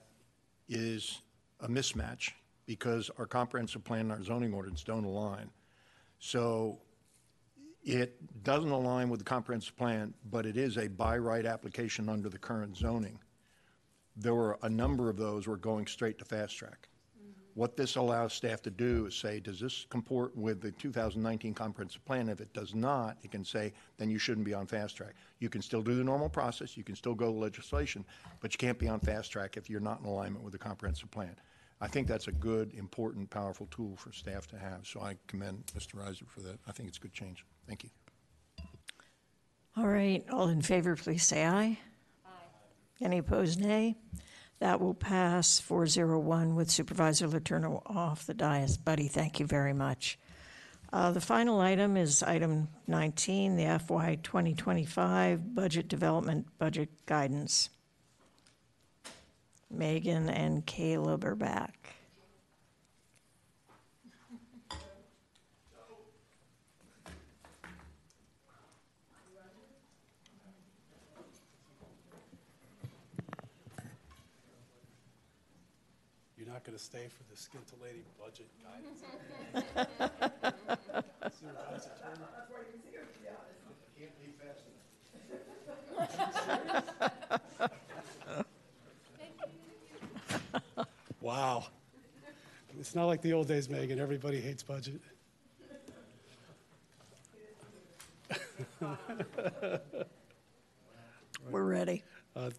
is 0.67 1.21
a 1.61 1.67
mismatch 1.67 2.31
because 2.65 3.09
our 3.17 3.25
comprehensive 3.25 3.83
plan 3.83 4.01
and 4.01 4.11
our 4.11 4.23
zoning 4.23 4.53
ordinance 4.53 4.83
don't 4.83 5.05
align. 5.05 5.49
So 6.19 6.79
it 7.83 8.43
doesn't 8.43 8.69
align 8.69 9.09
with 9.09 9.19
the 9.19 9.23
comprehensive 9.23 9.75
plan, 9.75 10.13
but 10.29 10.45
it 10.45 10.57
is 10.57 10.77
a 10.77 10.87
by 10.87 11.17
right 11.17 11.45
application 11.45 12.09
under 12.09 12.29
the 12.29 12.37
current 12.37 12.77
zoning. 12.77 13.19
There 14.15 14.35
were 14.35 14.59
a 14.61 14.69
number 14.69 15.09
of 15.09 15.17
those 15.17 15.47
were 15.47 15.57
going 15.57 15.87
straight 15.87 16.19
to 16.19 16.25
fast 16.25 16.55
track 16.57 16.89
What 17.59 17.75
this 17.75 17.97
allows 17.97 18.31
staff 18.31 18.61
to 18.61 18.69
do 18.69 19.07
is 19.07 19.15
say, 19.15 19.41
does 19.41 19.59
this 19.59 19.85
comport 19.89 20.33
with 20.33 20.61
the 20.61 20.71
2019 20.71 21.53
comprehensive 21.53 22.05
plan? 22.05 22.29
If 22.29 22.39
it 22.39 22.53
does 22.53 22.73
not, 22.73 23.17
it 23.21 23.31
can 23.31 23.43
say, 23.43 23.73
then 23.97 24.09
you 24.09 24.17
shouldn't 24.17 24.45
be 24.45 24.53
on 24.53 24.65
fast 24.65 24.95
track. 24.95 25.13
You 25.39 25.49
can 25.49 25.61
still 25.61 25.81
do 25.81 25.93
the 25.93 26.03
normal 26.05 26.29
process, 26.29 26.77
you 26.77 26.85
can 26.85 26.95
still 26.95 27.13
go 27.13 27.25
to 27.25 27.37
legislation, 27.37 28.05
but 28.39 28.53
you 28.53 28.57
can't 28.57 28.79
be 28.79 28.87
on 28.87 29.01
fast 29.01 29.33
track 29.33 29.57
if 29.57 29.69
you're 29.69 29.81
not 29.81 29.99
in 29.99 30.05
alignment 30.05 30.41
with 30.41 30.53
the 30.53 30.57
comprehensive 30.57 31.11
plan. 31.11 31.35
I 31.81 31.89
think 31.89 32.07
that's 32.07 32.29
a 32.29 32.31
good, 32.31 32.73
important, 32.75 33.29
powerful 33.29 33.67
tool 33.71 33.97
for 33.97 34.13
staff 34.13 34.47
to 34.47 34.57
have. 34.57 34.87
So 34.87 35.01
I 35.01 35.17
commend 35.27 35.65
Mr. 35.77 35.95
Rizer 35.95 36.29
for 36.29 36.39
that. 36.39 36.59
I 36.65 36.71
think 36.71 36.87
it's 36.87 36.97
a 36.97 37.01
good 37.01 37.13
change. 37.13 37.43
Thank 37.67 37.83
you. 37.83 37.89
All 39.75 39.89
right, 39.89 40.23
all 40.31 40.47
in 40.47 40.61
favor, 40.61 40.95
please 40.95 41.25
say 41.25 41.45
aye. 41.45 41.77
Aye. 42.25 43.01
Any 43.01 43.17
opposed, 43.17 43.59
nay? 43.59 43.97
That 44.59 44.81
will 44.81 44.93
pass 44.93 45.59
401 45.59 46.55
with 46.55 46.69
Supervisor 46.69 47.27
Letourneau 47.27 47.81
off 47.85 48.25
the 48.25 48.33
dais. 48.33 48.77
Buddy, 48.77 49.07
thank 49.07 49.39
you 49.39 49.45
very 49.45 49.73
much. 49.73 50.19
Uh, 50.91 51.11
The 51.11 51.21
final 51.21 51.61
item 51.61 51.95
is 51.95 52.23
item 52.23 52.67
19, 52.87 53.55
the 53.55 53.79
FY 53.79 54.15
2025 54.21 55.55
Budget 55.55 55.87
Development 55.87 56.45
Budget 56.57 56.89
Guidance. 57.05 57.69
Megan 59.71 60.29
and 60.29 60.65
Caleb 60.65 61.23
are 61.23 61.35
back. 61.35 61.93
Not 76.59 76.65
going 76.65 76.77
to 76.77 76.83
stay 76.83 77.07
for 77.07 77.23
the 77.31 77.37
scintillating 77.37 78.03
budget 78.19 78.47
guidance? 78.61 78.99
Supervisor 81.39 81.91
Turner? 82.03 82.27
Can't 83.97 84.11
leave 84.19 84.35
fast 84.35 84.63
Wow. 91.21 91.67
It's 92.77 92.93
not 92.93 93.05
like 93.05 93.21
the 93.21 93.31
old 93.31 93.47
days, 93.47 93.69
Megan. 93.69 93.97
Everybody 93.99 94.41
hates 94.41 94.63
budget. 94.63 94.99
We're 101.49 101.63
ready. 101.63 102.03
Uh, 102.35 102.49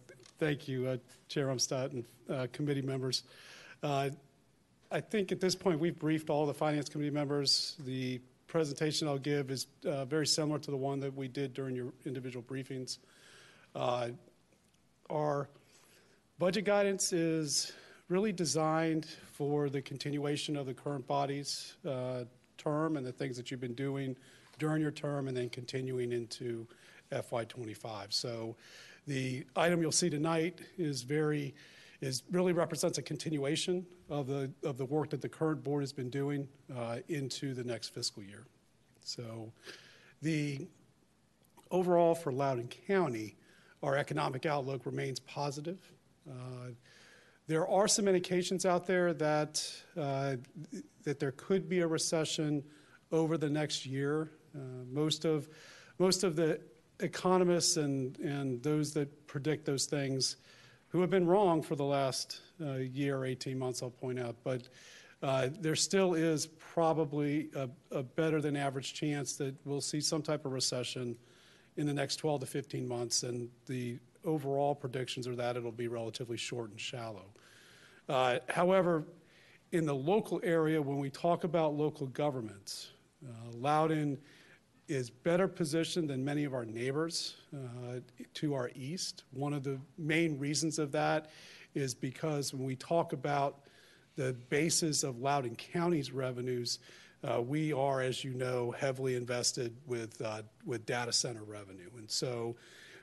Thank 0.41 0.67
you, 0.67 0.87
uh, 0.87 0.97
Chair 1.27 1.49
Umstattd 1.49 1.91
and 1.93 2.03
uh, 2.27 2.47
committee 2.51 2.81
members. 2.81 3.21
Uh, 3.83 4.09
I 4.91 4.99
think 4.99 5.31
at 5.31 5.39
this 5.39 5.55
point, 5.55 5.79
we've 5.79 5.97
briefed 5.97 6.29
all 6.29 6.45
the 6.45 6.53
Finance 6.53 6.89
Committee 6.89 7.11
members. 7.11 7.75
The 7.85 8.19
presentation 8.47 9.07
I'll 9.07 9.17
give 9.17 9.49
is 9.49 9.67
uh, 9.85 10.05
very 10.05 10.27
similar 10.27 10.59
to 10.59 10.71
the 10.71 10.77
one 10.77 10.99
that 10.99 11.15
we 11.15 11.27
did 11.27 11.53
during 11.53 11.75
your 11.75 11.93
individual 12.05 12.43
briefings. 12.43 12.97
Uh, 13.75 14.09
Our 15.09 15.49
budget 16.37 16.65
guidance 16.65 17.13
is 17.13 17.71
really 18.09 18.33
designed 18.33 19.07
for 19.31 19.69
the 19.69 19.81
continuation 19.81 20.57
of 20.57 20.65
the 20.65 20.73
current 20.73 21.07
body's 21.07 21.75
uh, 21.87 22.25
term 22.57 22.97
and 22.97 23.05
the 23.05 23.11
things 23.11 23.37
that 23.37 23.49
you've 23.49 23.61
been 23.61 23.73
doing 23.73 24.17
during 24.59 24.81
your 24.81 24.91
term 24.91 25.27
and 25.27 25.35
then 25.35 25.49
continuing 25.49 26.11
into 26.11 26.67
FY25. 27.11 28.11
So 28.13 28.55
the 29.07 29.45
item 29.55 29.81
you'll 29.81 29.91
see 29.91 30.09
tonight 30.09 30.59
is 30.77 31.01
very, 31.03 31.55
is 32.01 32.23
really 32.31 32.51
represents 32.51 32.97
a 32.97 33.01
continuation 33.01 33.85
of 34.09 34.27
the, 34.27 34.51
of 34.63 34.77
the 34.77 34.85
work 34.85 35.11
that 35.11 35.21
the 35.21 35.29
current 35.29 35.63
board 35.63 35.83
has 35.83 35.93
been 35.93 36.09
doing 36.09 36.47
uh, 36.75 36.97
into 37.07 37.53
the 37.53 37.63
next 37.63 37.89
fiscal 37.93 38.23
year. 38.23 38.45
So 39.03 39.51
the 40.21 40.67
overall 41.69 42.15
for 42.15 42.31
Loudoun 42.31 42.69
County, 42.87 43.35
our 43.83 43.95
economic 43.95 44.45
outlook 44.45 44.85
remains 44.85 45.19
positive. 45.19 45.79
Uh, 46.29 46.71
there 47.47 47.67
are 47.67 47.87
some 47.87 48.07
indications 48.07 48.65
out 48.65 48.85
there 48.85 49.13
that, 49.13 49.63
uh, 49.97 50.35
that 51.03 51.19
there 51.19 51.31
could 51.33 51.69
be 51.69 51.79
a 51.79 51.87
recession 51.87 52.63
over 53.11 53.37
the 53.37 53.49
next 53.49 53.85
year. 53.85 54.31
Uh, 54.55 54.59
most, 54.91 55.25
of, 55.25 55.49
most 55.99 56.23
of 56.23 56.35
the 56.35 56.59
economists 56.99 57.77
and, 57.77 58.17
and 58.19 58.61
those 58.63 58.93
that 58.93 59.27
predict 59.27 59.65
those 59.65 59.85
things 59.85 60.37
who 60.91 60.99
have 60.99 61.09
been 61.09 61.25
wrong 61.25 61.61
for 61.61 61.75
the 61.75 61.85
last 61.85 62.41
uh, 62.61 62.73
year 62.73 63.23
18 63.23 63.57
months, 63.57 63.81
I'll 63.81 63.89
point 63.89 64.19
out, 64.19 64.35
but 64.43 64.67
uh, 65.23 65.49
there 65.59 65.75
still 65.75 66.15
is 66.15 66.47
probably 66.47 67.49
a, 67.55 67.69
a 67.91 68.03
better 68.03 68.41
than 68.41 68.57
average 68.57 68.93
chance 68.93 69.35
that 69.37 69.55
we'll 69.65 69.81
see 69.81 70.01
some 70.01 70.21
type 70.21 70.45
of 70.45 70.51
recession 70.51 71.15
in 71.77 71.87
the 71.87 71.93
next 71.93 72.17
12 72.17 72.41
to 72.41 72.45
15 72.45 72.87
months, 72.87 73.23
and 73.23 73.47
the 73.67 73.97
overall 74.25 74.75
predictions 74.75 75.27
are 75.27 75.35
that 75.35 75.55
it'll 75.55 75.71
be 75.71 75.87
relatively 75.87 76.37
short 76.37 76.69
and 76.71 76.79
shallow. 76.79 77.25
Uh, 78.09 78.39
however, 78.49 79.05
in 79.71 79.85
the 79.85 79.95
local 79.95 80.41
area, 80.43 80.81
when 80.81 80.97
we 80.97 81.09
talk 81.09 81.45
about 81.45 81.73
local 81.73 82.07
governments, 82.07 82.91
uh, 83.25 83.51
Loudoun 83.53 84.17
is 84.91 85.09
better 85.09 85.47
positioned 85.47 86.09
than 86.09 86.23
many 86.23 86.43
of 86.43 86.53
our 86.53 86.65
neighbors 86.65 87.35
uh, 87.55 87.99
to 88.33 88.53
our 88.53 88.69
east. 88.75 89.23
One 89.31 89.53
of 89.53 89.63
the 89.63 89.79
main 89.97 90.37
reasons 90.37 90.79
of 90.79 90.91
that 90.91 91.29
is 91.73 91.95
because 91.95 92.53
when 92.53 92.65
we 92.65 92.75
talk 92.75 93.13
about 93.13 93.61
the 94.17 94.35
basis 94.49 95.03
of 95.03 95.19
Loudoun 95.19 95.55
County's 95.55 96.11
revenues, 96.11 96.79
uh, 97.23 97.41
we 97.41 97.71
are, 97.71 98.01
as 98.01 98.25
you 98.25 98.33
know, 98.33 98.71
heavily 98.71 99.15
invested 99.15 99.73
with, 99.87 100.21
uh, 100.21 100.41
with 100.65 100.85
data 100.85 101.13
center 101.13 101.43
revenue. 101.43 101.89
And 101.97 102.11
so 102.11 102.57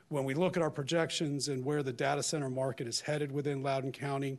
when 0.09 0.25
we 0.25 0.35
look 0.35 0.57
at 0.57 0.61
our 0.61 0.69
projections 0.69 1.47
and 1.47 1.65
where 1.65 1.81
the 1.81 1.93
data 1.93 2.21
center 2.21 2.51
market 2.51 2.87
is 2.87 3.01
headed 3.01 3.31
within 3.31 3.63
Loudoun 3.63 3.91
County, 3.91 4.37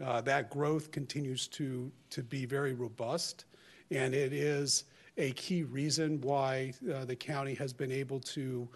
uh, 0.00 0.20
that 0.20 0.50
growth 0.50 0.92
continues 0.92 1.48
to, 1.48 1.90
to 2.10 2.22
be 2.22 2.46
very 2.46 2.74
robust. 2.74 3.46
And 3.90 4.14
it 4.14 4.32
is 4.32 4.84
a 5.22 5.30
key 5.32 5.62
reason 5.62 6.20
why 6.20 6.72
uh, 6.92 7.04
the 7.04 7.14
county 7.14 7.54
has 7.54 7.72
been 7.72 7.92
able 7.92 8.18
to 8.18 8.68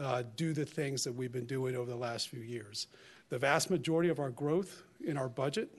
uh, 0.00 0.24
do 0.34 0.52
the 0.52 0.66
things 0.66 1.04
that 1.04 1.12
we've 1.12 1.30
been 1.30 1.46
doing 1.46 1.76
over 1.76 1.88
the 1.88 1.96
last 1.96 2.28
few 2.28 2.40
years. 2.40 2.88
The 3.28 3.38
vast 3.38 3.70
majority 3.70 4.08
of 4.08 4.18
our 4.18 4.30
growth 4.30 4.82
in 5.06 5.16
our 5.16 5.28
budget, 5.28 5.70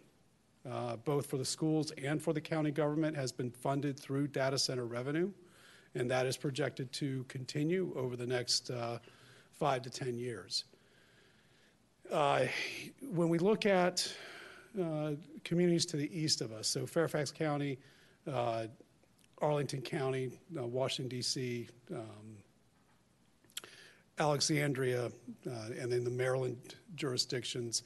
uh, 0.70 0.96
both 0.96 1.26
for 1.26 1.36
the 1.36 1.44
schools 1.44 1.92
and 2.02 2.22
for 2.22 2.32
the 2.32 2.40
county 2.40 2.72
government, 2.72 3.18
has 3.18 3.34
been 3.34 3.52
funded 3.52 4.00
through 4.00 4.28
data 4.28 4.58
center 4.58 4.86
revenue, 4.86 5.30
and 5.94 6.10
that 6.10 6.26
is 6.26 6.38
projected 6.38 6.94
to 6.94 7.26
continue 7.28 7.94
over 7.98 8.16
the 8.16 8.26
next 8.26 8.70
uh, 8.70 9.00
five 9.52 9.82
to 9.82 9.90
10 9.90 10.16
years. 10.16 10.64
Uh, 12.10 12.46
when 13.12 13.28
we 13.28 13.40
look 13.40 13.66
at 13.66 14.10
uh, 14.82 15.12
communities 15.44 15.86
to 15.88 15.98
the 15.98 16.18
east 16.18 16.40
of 16.40 16.54
us, 16.54 16.70
so 16.70 16.86
Fairfax 16.86 17.30
County, 17.30 17.78
Arlington 19.44 19.82
County, 19.82 20.32
uh, 20.58 20.66
Washington, 20.66 21.10
D.C., 21.10 21.68
um, 21.94 22.38
Alexandria, 24.18 25.08
uh, 25.46 25.50
and 25.78 25.92
then 25.92 26.06
the 26.06 26.10
Maryland 26.10 26.76
jurisdictions. 26.96 27.84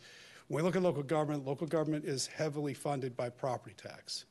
When 0.49 0.63
we 0.63 0.67
look 0.67 0.75
at 0.75 0.83
local 0.83 1.01
government, 1.01 1.45
local 1.47 1.65
government 1.65 2.05
is 2.05 2.27
heavily 2.27 2.75
funded 2.75 3.17
by 3.17 3.29
property 3.29 3.75
tax. 3.75 4.25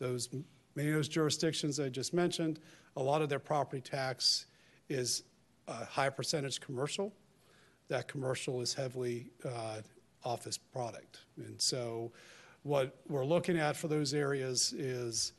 Those 0.00 0.30
many 0.74 0.88
of 0.88 0.96
those 0.96 1.08
jurisdictions 1.08 1.78
I 1.78 1.88
just 1.88 2.12
mentioned, 2.12 2.58
a 2.96 3.02
lot 3.02 3.22
of 3.22 3.28
their 3.28 3.38
property 3.38 3.80
tax 3.80 4.46
is 4.88 5.22
a 5.68 5.84
high 5.84 6.10
percentage 6.10 6.60
commercial. 6.60 7.12
That 7.88 8.08
commercial 8.08 8.62
is 8.62 8.74
heavily 8.74 9.30
uh, 9.44 9.82
office 10.24 10.58
product, 10.58 11.20
and 11.36 11.60
so 11.60 12.10
what 12.64 12.96
we're 13.08 13.24
looking 13.24 13.58
at 13.58 13.76
for 13.76 13.86
those 13.86 14.12
areas 14.12 14.72
is 14.72 15.34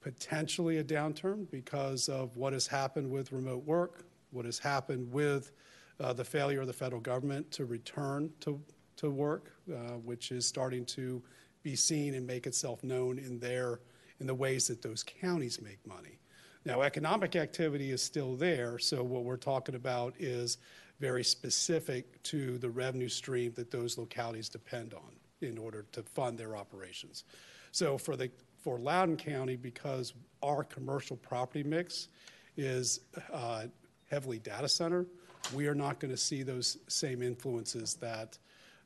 potentially 0.00 0.78
a 0.78 0.84
downturn 0.84 1.50
because 1.50 2.08
of 2.08 2.36
what 2.36 2.52
has 2.52 2.66
happened 2.66 3.10
with 3.10 3.32
remote 3.32 3.64
work, 3.64 4.04
what 4.30 4.44
has 4.44 4.58
happened 4.58 5.10
with 5.12 5.52
uh, 6.00 6.12
the 6.12 6.24
failure 6.24 6.62
of 6.62 6.66
the 6.66 6.72
federal 6.72 7.00
government 7.00 7.50
to 7.52 7.66
return 7.66 8.30
to, 8.40 8.60
to 8.96 9.10
work, 9.10 9.52
uh, 9.70 9.98
which 9.98 10.32
is 10.32 10.46
starting 10.46 10.84
to 10.86 11.22
be 11.62 11.76
seen 11.76 12.14
and 12.14 12.26
make 12.26 12.46
itself 12.46 12.82
known 12.82 13.18
in 13.18 13.38
their 13.38 13.80
in 14.20 14.26
the 14.26 14.34
ways 14.34 14.66
that 14.66 14.82
those 14.82 15.02
counties 15.02 15.60
make 15.62 15.78
money. 15.86 16.18
Now, 16.66 16.82
economic 16.82 17.36
activity 17.36 17.90
is 17.90 18.02
still 18.02 18.36
there, 18.36 18.78
so 18.78 19.02
what 19.02 19.24
we're 19.24 19.38
talking 19.38 19.74
about 19.74 20.14
is 20.18 20.58
very 21.00 21.24
specific 21.24 22.22
to 22.24 22.58
the 22.58 22.68
revenue 22.68 23.08
stream 23.08 23.52
that 23.56 23.70
those 23.70 23.96
localities 23.96 24.50
depend 24.50 24.92
on 24.92 25.16
in 25.40 25.56
order 25.56 25.86
to 25.92 26.02
fund 26.02 26.36
their 26.36 26.54
operations. 26.54 27.24
So 27.72 27.96
for 27.96 28.14
the 28.14 28.30
for 28.60 28.78
Loudoun 28.78 29.16
County, 29.16 29.56
because 29.56 30.12
our 30.42 30.64
commercial 30.64 31.16
property 31.16 31.62
mix 31.62 32.08
is 32.56 33.00
uh, 33.32 33.64
heavily 34.10 34.38
data 34.38 34.68
center, 34.68 35.06
we 35.54 35.66
are 35.66 35.74
not 35.74 36.00
going 36.00 36.10
to 36.10 36.16
see 36.16 36.42
those 36.42 36.78
same 36.88 37.22
influences 37.22 37.94
that 37.94 38.38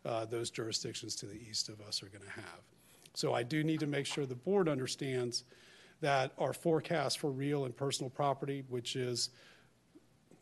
uh, 0.05 0.25
those 0.25 0.51
jurisdictions 0.51 1.17
to 1.17 1.27
the 1.27 1.35
east 1.35 1.69
of 1.69 1.81
us 1.81 2.03
are 2.03 2.09
going 2.09 2.25
to 2.25 2.31
have. 2.31 2.61
So 3.15 3.33
I 3.33 3.43
do 3.43 3.65
need 3.65 3.81
to 3.81 3.87
make 3.87 4.07
sure 4.07 4.27
the 4.27 4.35
board 4.35 4.69
understands 4.69 5.45
that 6.01 6.33
our 6.39 6.53
forecast 6.53 7.19
for 7.19 7.31
real 7.31 7.65
and 7.65 7.77
personal 7.77 8.11
property, 8.11 8.65
which 8.69 8.97
is 8.97 9.31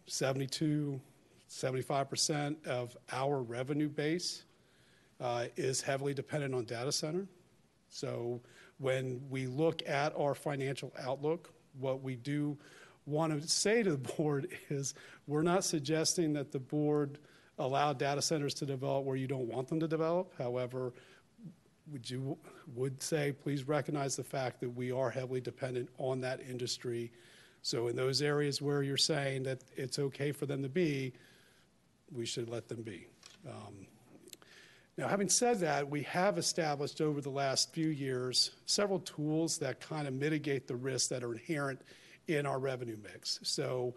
72, 0.06 1.00
75% 1.48 2.66
of 2.66 2.96
our 3.12 3.42
revenue 3.42 3.88
base, 3.88 4.44
uh, 5.20 5.46
is 5.56 5.80
heavily 5.80 6.14
dependent 6.14 6.54
on 6.54 6.64
data 6.64 6.90
center. 6.90 7.26
So 7.88 8.40
when 8.82 9.22
we 9.30 9.46
look 9.46 9.80
at 9.88 10.12
our 10.18 10.34
financial 10.34 10.92
outlook, 11.00 11.54
what 11.78 12.02
we 12.02 12.16
do 12.16 12.58
want 13.06 13.40
to 13.40 13.48
say 13.48 13.82
to 13.82 13.92
the 13.92 14.12
board 14.16 14.48
is 14.68 14.94
we're 15.26 15.42
not 15.42 15.64
suggesting 15.64 16.32
that 16.32 16.50
the 16.50 16.58
board 16.58 17.18
allow 17.58 17.92
data 17.92 18.20
centers 18.20 18.54
to 18.54 18.66
develop 18.66 19.04
where 19.04 19.16
you 19.16 19.28
don't 19.28 19.46
want 19.46 19.68
them 19.68 19.78
to 19.78 19.86
develop. 19.86 20.32
However, 20.36 20.92
would 21.90 22.10
you 22.10 22.36
would 22.74 23.02
say 23.02 23.32
please 23.32 23.68
recognize 23.68 24.16
the 24.16 24.24
fact 24.24 24.60
that 24.60 24.70
we 24.70 24.90
are 24.90 25.10
heavily 25.10 25.40
dependent 25.40 25.88
on 25.98 26.20
that 26.20 26.40
industry. 26.40 27.12
So 27.62 27.88
in 27.88 27.96
those 27.96 28.20
areas 28.20 28.60
where 28.60 28.82
you're 28.82 28.96
saying 28.96 29.44
that 29.44 29.62
it's 29.76 29.98
okay 29.98 30.32
for 30.32 30.46
them 30.46 30.62
to 30.62 30.68
be, 30.68 31.12
we 32.10 32.26
should 32.26 32.48
let 32.48 32.68
them 32.68 32.82
be. 32.82 33.06
Um, 33.48 33.86
now, 34.98 35.08
having 35.08 35.28
said 35.28 35.58
that, 35.60 35.88
we 35.88 36.02
have 36.02 36.36
established 36.36 37.00
over 37.00 37.22
the 37.22 37.30
last 37.30 37.72
few 37.72 37.88
years 37.88 38.50
several 38.66 38.98
tools 39.00 39.56
that 39.58 39.80
kind 39.80 40.06
of 40.06 40.12
mitigate 40.12 40.66
the 40.66 40.76
risks 40.76 41.08
that 41.08 41.24
are 41.24 41.32
inherent 41.32 41.80
in 42.28 42.44
our 42.44 42.58
revenue 42.58 42.98
mix. 43.02 43.40
So, 43.42 43.94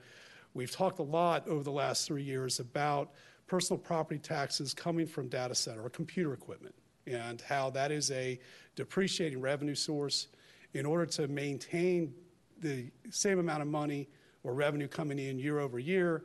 we've 0.54 0.72
talked 0.72 1.00
a 1.00 1.04
lot 1.04 1.48
over 1.50 1.64
the 1.64 1.72
last 1.72 2.08
three 2.08 2.24
years 2.24 2.62
about 2.62 3.12
personal 3.46 3.78
property 3.78 4.20
taxes 4.20 4.74
coming 4.74 5.06
from 5.06 5.28
data 5.28 5.54
center 5.54 5.84
or 5.84 5.90
computer 5.90 6.34
equipment 6.34 6.74
and 7.06 7.42
how 7.42 7.70
that 7.72 7.92
is 7.92 8.10
a 8.12 8.40
depreciating 8.76 9.42
revenue 9.42 9.76
source. 9.76 10.28
In 10.74 10.86
order 10.86 11.06
to 11.06 11.28
maintain 11.28 12.14
the 12.60 12.90
same 13.12 13.40
amount 13.40 13.62
of 13.62 13.68
money 13.68 14.08
or 14.44 14.54
revenue 14.54 14.88
coming 14.88 15.20
in 15.20 15.40
year 15.40 15.60
over 15.60 15.78
year, 15.78 16.24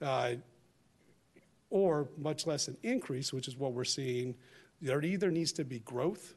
uh, 0.00 0.34
or 1.74 2.08
much 2.16 2.46
less 2.46 2.68
an 2.68 2.76
increase, 2.84 3.32
which 3.32 3.48
is 3.48 3.56
what 3.56 3.72
we're 3.72 3.82
seeing, 3.82 4.32
there 4.80 5.02
either 5.02 5.28
needs 5.28 5.50
to 5.50 5.64
be 5.64 5.80
growth 5.80 6.34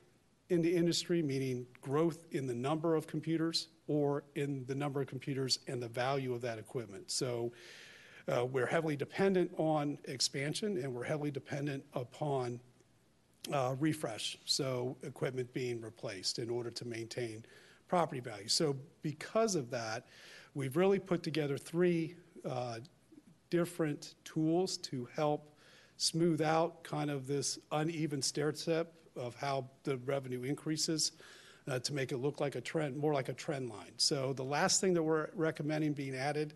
in 0.49 0.63
the 0.63 0.75
industry, 0.75 1.21
meaning 1.21 1.63
growth 1.79 2.25
in 2.31 2.47
the 2.47 2.55
number 2.55 2.95
of 2.95 3.05
computers 3.05 3.67
or 3.87 4.23
in 4.33 4.65
the 4.65 4.73
number 4.73 4.99
of 4.99 5.05
computers 5.05 5.59
and 5.67 5.79
the 5.79 5.87
value 5.87 6.33
of 6.33 6.41
that 6.41 6.57
equipment. 6.57 7.11
So 7.11 7.51
uh, 8.27 8.45
we're 8.45 8.65
heavily 8.65 8.95
dependent 8.95 9.51
on 9.57 9.99
expansion 10.05 10.75
and 10.79 10.91
we're 10.91 11.03
heavily 11.03 11.29
dependent 11.29 11.83
upon 11.93 12.59
uh, 13.53 13.75
refresh, 13.79 14.39
so 14.45 14.97
equipment 15.03 15.53
being 15.53 15.79
replaced 15.81 16.39
in 16.39 16.49
order 16.49 16.71
to 16.71 16.83
maintain 16.83 17.45
property 17.87 18.21
value. 18.21 18.47
So 18.47 18.75
because 19.03 19.53
of 19.53 19.69
that, 19.69 20.07
we've 20.55 20.75
really 20.75 20.97
put 20.97 21.21
together 21.21 21.59
three 21.59 22.15
uh, 22.43 22.79
different 23.49 24.15
tools 24.23 24.77
to 24.77 25.07
help 25.15 25.55
smooth 25.97 26.41
out 26.41 26.83
kind 26.83 27.09
of 27.09 27.27
this 27.27 27.59
uneven 27.71 28.21
stair 28.21 28.53
step 28.53 28.93
of 29.15 29.35
how 29.35 29.65
the 29.83 29.97
revenue 29.97 30.43
increases 30.43 31.13
uh, 31.67 31.79
to 31.79 31.93
make 31.93 32.11
it 32.11 32.17
look 32.17 32.39
like 32.39 32.55
a 32.55 32.61
trend, 32.61 32.95
more 32.95 33.13
like 33.13 33.29
a 33.29 33.33
trend 33.33 33.69
line. 33.69 33.91
So 33.97 34.33
the 34.33 34.43
last 34.43 34.79
thing 34.79 34.93
that 34.93 35.03
we're 35.03 35.29
recommending 35.35 35.93
being 35.93 36.15
added, 36.15 36.53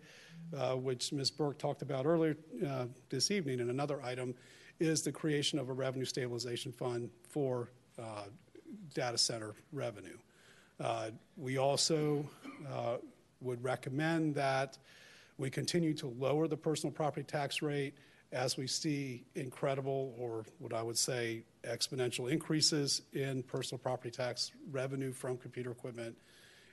uh, 0.56 0.74
which 0.74 1.12
Ms. 1.12 1.30
Burke 1.30 1.58
talked 1.58 1.82
about 1.82 2.06
earlier 2.06 2.36
uh, 2.66 2.86
this 3.10 3.30
evening 3.30 3.60
in 3.60 3.70
another 3.70 4.00
item, 4.02 4.34
is 4.80 5.02
the 5.02 5.12
creation 5.12 5.58
of 5.58 5.68
a 5.68 5.72
revenue 5.72 6.04
stabilization 6.04 6.72
fund 6.72 7.10
for 7.28 7.70
uh, 7.98 8.24
data 8.94 9.18
center 9.18 9.54
revenue. 9.72 10.16
Uh, 10.80 11.10
we 11.36 11.58
also 11.58 12.28
uh, 12.72 12.96
would 13.40 13.62
recommend 13.62 14.34
that 14.34 14.78
we 15.38 15.50
continue 15.50 15.94
to 15.94 16.06
lower 16.06 16.46
the 16.46 16.56
personal 16.56 16.92
property 16.92 17.24
tax 17.24 17.62
rate 17.62 17.94
as 18.32 18.56
we 18.56 18.66
see 18.66 19.24
incredible, 19.34 20.14
or 20.18 20.44
what 20.58 20.72
I 20.72 20.82
would 20.82 20.96
say, 20.96 21.42
exponential 21.64 22.30
increases 22.30 23.02
in 23.12 23.42
personal 23.42 23.78
property 23.78 24.10
tax 24.10 24.52
revenue 24.70 25.12
from 25.12 25.36
computer 25.36 25.70
equipment, 25.70 26.16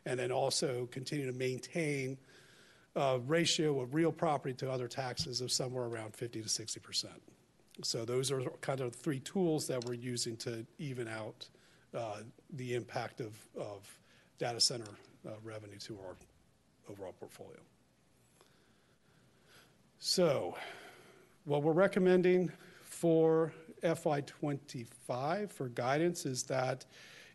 and 0.05 0.17
then 0.17 0.31
also 0.31 0.87
continue 0.91 1.25
to 1.25 1.37
maintain 1.37 2.17
a 2.95 3.19
ratio 3.19 3.81
of 3.81 3.93
real 3.93 4.11
property 4.11 4.53
to 4.55 4.71
other 4.71 4.87
taxes 4.87 5.41
of 5.41 5.51
somewhere 5.51 5.85
around 5.85 6.15
50 6.15 6.41
to 6.41 6.49
60 6.49 6.79
percent. 6.79 7.21
So 7.83 8.05
those 8.05 8.31
are 8.31 8.41
kind 8.61 8.81
of 8.81 8.95
three 8.95 9.19
tools 9.19 9.67
that 9.67 9.83
we're 9.85 9.93
using 9.93 10.37
to 10.37 10.65
even 10.79 11.07
out 11.07 11.47
uh, 11.93 12.21
the 12.53 12.75
impact 12.75 13.19
of, 13.21 13.37
of 13.57 13.87
data 14.37 14.59
center 14.59 14.89
uh, 15.27 15.31
revenue 15.43 15.77
to 15.79 15.97
our 16.05 16.15
overall 16.89 17.13
portfolio. 17.19 17.59
So, 20.01 20.55
what 21.43 21.61
we're 21.61 21.73
recommending 21.73 22.53
for 22.85 23.51
FY25 23.83 25.51
for 25.51 25.67
guidance 25.67 26.25
is 26.25 26.43
that 26.43 26.85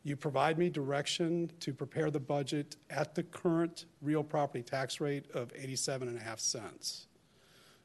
you 0.02 0.16
provide 0.16 0.56
me 0.56 0.70
direction 0.70 1.50
to 1.60 1.74
prepare 1.74 2.10
the 2.10 2.20
budget 2.20 2.76
at 2.88 3.14
the 3.14 3.22
current 3.22 3.84
real 4.00 4.24
property 4.24 4.62
tax 4.62 4.98
rate 4.98 5.30
of 5.34 5.52
87 5.54 6.08
and 6.08 6.16
a 6.16 6.22
half 6.22 6.40
cents. 6.40 7.06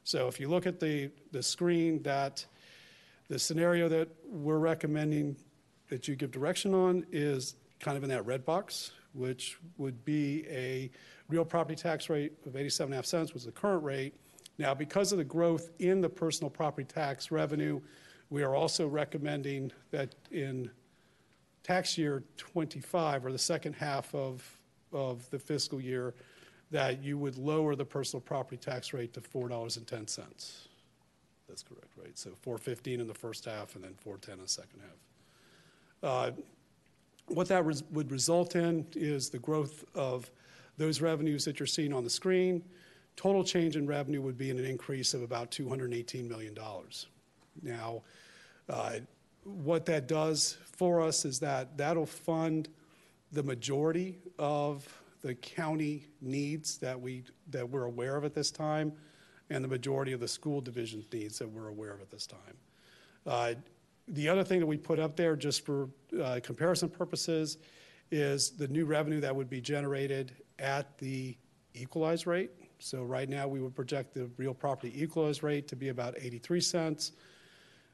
So 0.02 0.28
if 0.28 0.40
you 0.40 0.48
look 0.48 0.66
at 0.66 0.80
the, 0.80 1.10
the 1.30 1.42
screen 1.42 2.02
that 2.04 2.46
the 3.28 3.38
scenario 3.38 3.86
that 3.90 4.08
we're 4.26 4.58
recommending 4.58 5.36
that 5.90 6.08
you 6.08 6.16
give 6.16 6.30
direction 6.30 6.72
on 6.72 7.04
is 7.12 7.56
kind 7.80 7.98
of 7.98 8.02
in 8.02 8.08
that 8.08 8.24
red 8.24 8.46
box, 8.46 8.92
which 9.12 9.58
would 9.76 10.06
be 10.06 10.46
a 10.48 10.90
real 11.28 11.44
property 11.44 11.76
tax 11.76 12.08
rate 12.08 12.32
of 12.46 12.56
87 12.56 12.86
and 12.86 12.94
a 12.94 12.96
half 12.96 13.04
cents 13.04 13.34
was 13.34 13.44
the 13.44 13.52
current 13.52 13.84
rate 13.84 14.14
now, 14.60 14.74
because 14.74 15.10
of 15.10 15.18
the 15.18 15.24
growth 15.24 15.70
in 15.78 16.02
the 16.02 16.08
personal 16.08 16.50
property 16.50 16.84
tax 16.84 17.30
revenue, 17.30 17.80
we 18.28 18.42
are 18.42 18.54
also 18.54 18.86
recommending 18.86 19.72
that 19.90 20.14
in 20.30 20.70
tax 21.62 21.96
year 21.96 22.22
25, 22.36 23.24
or 23.24 23.32
the 23.32 23.38
second 23.38 23.72
half 23.72 24.14
of, 24.14 24.44
of 24.92 25.28
the 25.30 25.38
fiscal 25.38 25.80
year, 25.80 26.14
that 26.70 27.02
you 27.02 27.16
would 27.16 27.38
lower 27.38 27.74
the 27.74 27.84
personal 27.84 28.20
property 28.20 28.58
tax 28.58 28.92
rate 28.92 29.14
to 29.14 29.20
$4.10. 29.20 29.86
That's 31.48 31.62
correct, 31.62 31.92
right? 31.96 32.16
So 32.16 32.30
415 32.42 33.00
in 33.00 33.06
the 33.08 33.14
first 33.14 33.46
half 33.46 33.74
and 33.74 33.82
then 33.82 33.94
410 33.94 34.34
in 34.34 34.40
the 34.42 34.48
second 34.48 34.80
half. 34.80 36.10
Uh, 36.10 36.30
what 37.28 37.48
that 37.48 37.64
res- 37.64 37.82
would 37.90 38.12
result 38.12 38.56
in 38.56 38.86
is 38.94 39.30
the 39.30 39.38
growth 39.38 39.84
of 39.94 40.30
those 40.76 41.00
revenues 41.00 41.44
that 41.46 41.58
you're 41.58 41.66
seeing 41.66 41.92
on 41.92 42.04
the 42.04 42.10
screen, 42.10 42.62
Total 43.16 43.44
change 43.44 43.76
in 43.76 43.86
revenue 43.86 44.22
would 44.22 44.38
be 44.38 44.50
in 44.50 44.58
an 44.58 44.64
increase 44.64 45.14
of 45.14 45.22
about 45.22 45.50
$218 45.50 46.28
million. 46.28 46.56
Now, 47.62 48.02
uh, 48.68 49.00
what 49.44 49.86
that 49.86 50.06
does 50.06 50.56
for 50.64 51.00
us 51.00 51.24
is 51.24 51.40
that 51.40 51.76
that'll 51.76 52.06
fund 52.06 52.68
the 53.32 53.42
majority 53.42 54.18
of 54.38 54.88
the 55.22 55.34
county 55.34 56.06
needs 56.20 56.78
that 56.78 56.98
we 56.98 57.24
that 57.50 57.68
we're 57.68 57.84
aware 57.84 58.16
of 58.16 58.24
at 58.24 58.34
this 58.34 58.50
time, 58.50 58.92
and 59.50 59.62
the 59.62 59.68
majority 59.68 60.12
of 60.12 60.20
the 60.20 60.28
school 60.28 60.60
division 60.60 61.04
needs 61.12 61.38
that 61.38 61.48
we're 61.48 61.68
aware 61.68 61.92
of 61.92 62.00
at 62.00 62.10
this 62.10 62.26
time. 62.26 62.56
Uh, 63.26 63.54
the 64.08 64.28
other 64.28 64.42
thing 64.42 64.60
that 64.60 64.66
we 64.66 64.76
put 64.76 64.98
up 64.98 65.16
there, 65.16 65.36
just 65.36 65.64
for 65.64 65.88
uh, 66.22 66.40
comparison 66.42 66.88
purposes, 66.88 67.58
is 68.10 68.50
the 68.50 68.66
new 68.68 68.84
revenue 68.84 69.20
that 69.20 69.34
would 69.34 69.48
be 69.48 69.60
generated 69.60 70.32
at 70.58 70.98
the 70.98 71.36
equalized 71.74 72.26
rate. 72.26 72.50
So 72.80 73.02
right 73.02 73.28
now, 73.28 73.46
we 73.46 73.60
would 73.60 73.74
project 73.74 74.14
the 74.14 74.30
real 74.36 74.54
property 74.54 74.92
equalized 75.00 75.42
rate 75.42 75.68
to 75.68 75.76
be 75.76 75.88
about 75.88 76.14
83 76.18 76.60
cents. 76.60 77.12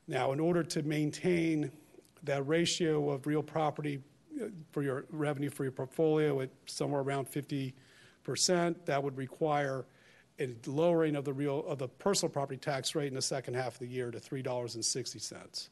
Now, 0.07 0.33
in 0.33 0.41
order 0.41 0.63
to 0.63 0.83
maintain 0.83 1.73
that 2.23 2.47
ratio 2.47 3.11
of 3.11 3.27
real 3.27 3.43
property 3.43 4.01
uh, 4.41 4.47
for 4.71 4.83
your 4.83 5.07
revenue 5.11 5.51
for 5.51 5.65
your 5.65 5.73
portfolio 5.73 6.41
at 6.41 6.51
somewhere 6.67 7.01
around 7.01 7.29
50 7.29 7.75
percent, 8.23 8.87
that 8.87 9.03
would 9.03 9.17
require 9.17 9.87
a 10.39 10.55
lowering 10.67 11.17
of 11.17 11.25
the 11.25 11.33
real 11.33 11.65
of 11.67 11.79
the 11.79 11.89
personal 11.89 12.31
property 12.31 12.59
tax 12.59 12.95
rate 12.95 13.09
in 13.09 13.15
the 13.15 13.23
second 13.23 13.55
half 13.55 13.75
of 13.75 13.79
the 13.79 13.87
year 13.87 14.11
to 14.11 14.21
three 14.21 14.43
dollars 14.43 14.75
and 14.75 14.85
sixty 14.85 15.19
cents. 15.19 15.71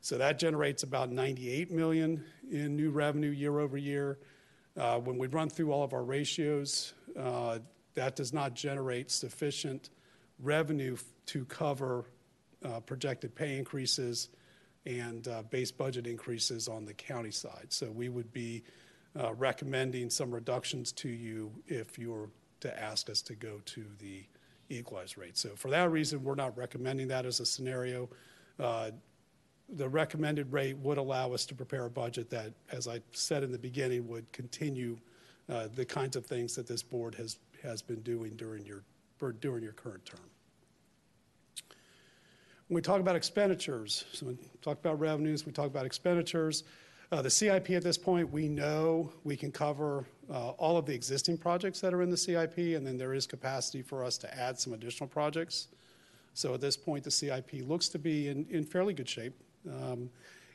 So 0.00 0.16
that 0.18 0.38
generates 0.38 0.84
about 0.84 1.10
98 1.10 1.72
million 1.72 2.24
in 2.50 2.76
new 2.76 2.90
revenue 2.90 3.30
year 3.30 3.58
over 3.58 3.76
year. 3.76 4.18
Uh, 4.76 4.98
when 4.98 5.18
we 5.18 5.26
run 5.26 5.50
through 5.50 5.72
all 5.72 5.82
of 5.82 5.92
our 5.92 6.04
ratios, 6.04 6.92
uh, 7.18 7.58
that 7.98 8.14
does 8.14 8.32
not 8.32 8.54
generate 8.54 9.10
sufficient 9.10 9.90
revenue 10.38 10.96
to 11.26 11.44
cover 11.46 12.04
uh, 12.64 12.78
projected 12.78 13.34
pay 13.34 13.58
increases 13.58 14.28
and 14.86 15.26
uh, 15.26 15.42
base 15.50 15.72
budget 15.72 16.06
increases 16.06 16.68
on 16.68 16.84
the 16.84 16.94
county 16.94 17.32
side. 17.32 17.66
So 17.70 17.90
we 17.90 18.08
would 18.08 18.32
be 18.32 18.62
uh, 19.18 19.34
recommending 19.34 20.10
some 20.10 20.32
reductions 20.32 20.92
to 20.92 21.08
you 21.08 21.50
if 21.66 21.98
you 21.98 22.12
were 22.12 22.30
to 22.60 22.80
ask 22.80 23.10
us 23.10 23.20
to 23.22 23.34
go 23.34 23.60
to 23.64 23.84
the 23.98 24.24
equalized 24.68 25.18
rate. 25.18 25.36
So 25.36 25.50
for 25.56 25.68
that 25.70 25.90
reason, 25.90 26.22
we're 26.22 26.36
not 26.36 26.56
recommending 26.56 27.08
that 27.08 27.26
as 27.26 27.40
a 27.40 27.46
scenario. 27.46 28.08
Uh, 28.60 28.92
the 29.70 29.88
recommended 29.88 30.52
rate 30.52 30.78
would 30.78 30.98
allow 30.98 31.32
us 31.32 31.44
to 31.46 31.54
prepare 31.54 31.86
a 31.86 31.90
budget 31.90 32.30
that, 32.30 32.52
as 32.70 32.86
I 32.86 33.00
said 33.10 33.42
in 33.42 33.50
the 33.50 33.58
beginning, 33.58 34.06
would 34.06 34.30
continue 34.30 34.98
uh, 35.50 35.66
the 35.74 35.84
kinds 35.84 36.14
of 36.14 36.26
things 36.26 36.54
that 36.54 36.66
this 36.66 36.82
board 36.82 37.14
has, 37.14 37.38
has 37.62 37.82
been 37.82 38.00
doing 38.02 38.34
during 38.36 38.64
your, 38.64 38.84
during 39.40 39.62
your 39.62 39.72
current 39.72 40.04
term. 40.04 40.20
When 42.68 42.76
we 42.76 42.82
talk 42.82 43.00
about 43.00 43.16
expenditures, 43.16 44.04
so 44.12 44.26
we 44.26 44.38
talk 44.60 44.78
about 44.78 45.00
revenues, 45.00 45.46
we 45.46 45.52
talk 45.52 45.66
about 45.66 45.86
expenditures. 45.86 46.64
Uh, 47.10 47.22
the 47.22 47.30
CIP 47.30 47.70
at 47.70 47.82
this 47.82 47.96
point, 47.96 48.30
we 48.30 48.48
know 48.48 49.10
we 49.24 49.36
can 49.36 49.50
cover 49.50 50.04
uh, 50.30 50.50
all 50.50 50.76
of 50.76 50.84
the 50.84 50.94
existing 50.94 51.38
projects 51.38 51.80
that 51.80 51.94
are 51.94 52.02
in 52.02 52.10
the 52.10 52.16
CIP, 52.16 52.58
and 52.58 52.86
then 52.86 52.98
there 52.98 53.14
is 53.14 53.26
capacity 53.26 53.80
for 53.80 54.04
us 54.04 54.18
to 54.18 54.38
add 54.38 54.58
some 54.58 54.74
additional 54.74 55.08
projects. 55.08 55.68
So 56.34 56.52
at 56.52 56.60
this 56.60 56.76
point, 56.76 57.04
the 57.04 57.10
CIP 57.10 57.66
looks 57.66 57.88
to 57.88 57.98
be 57.98 58.28
in, 58.28 58.46
in 58.50 58.64
fairly 58.64 58.92
good 58.92 59.08
shape, 59.08 59.32
um, 59.70 60.10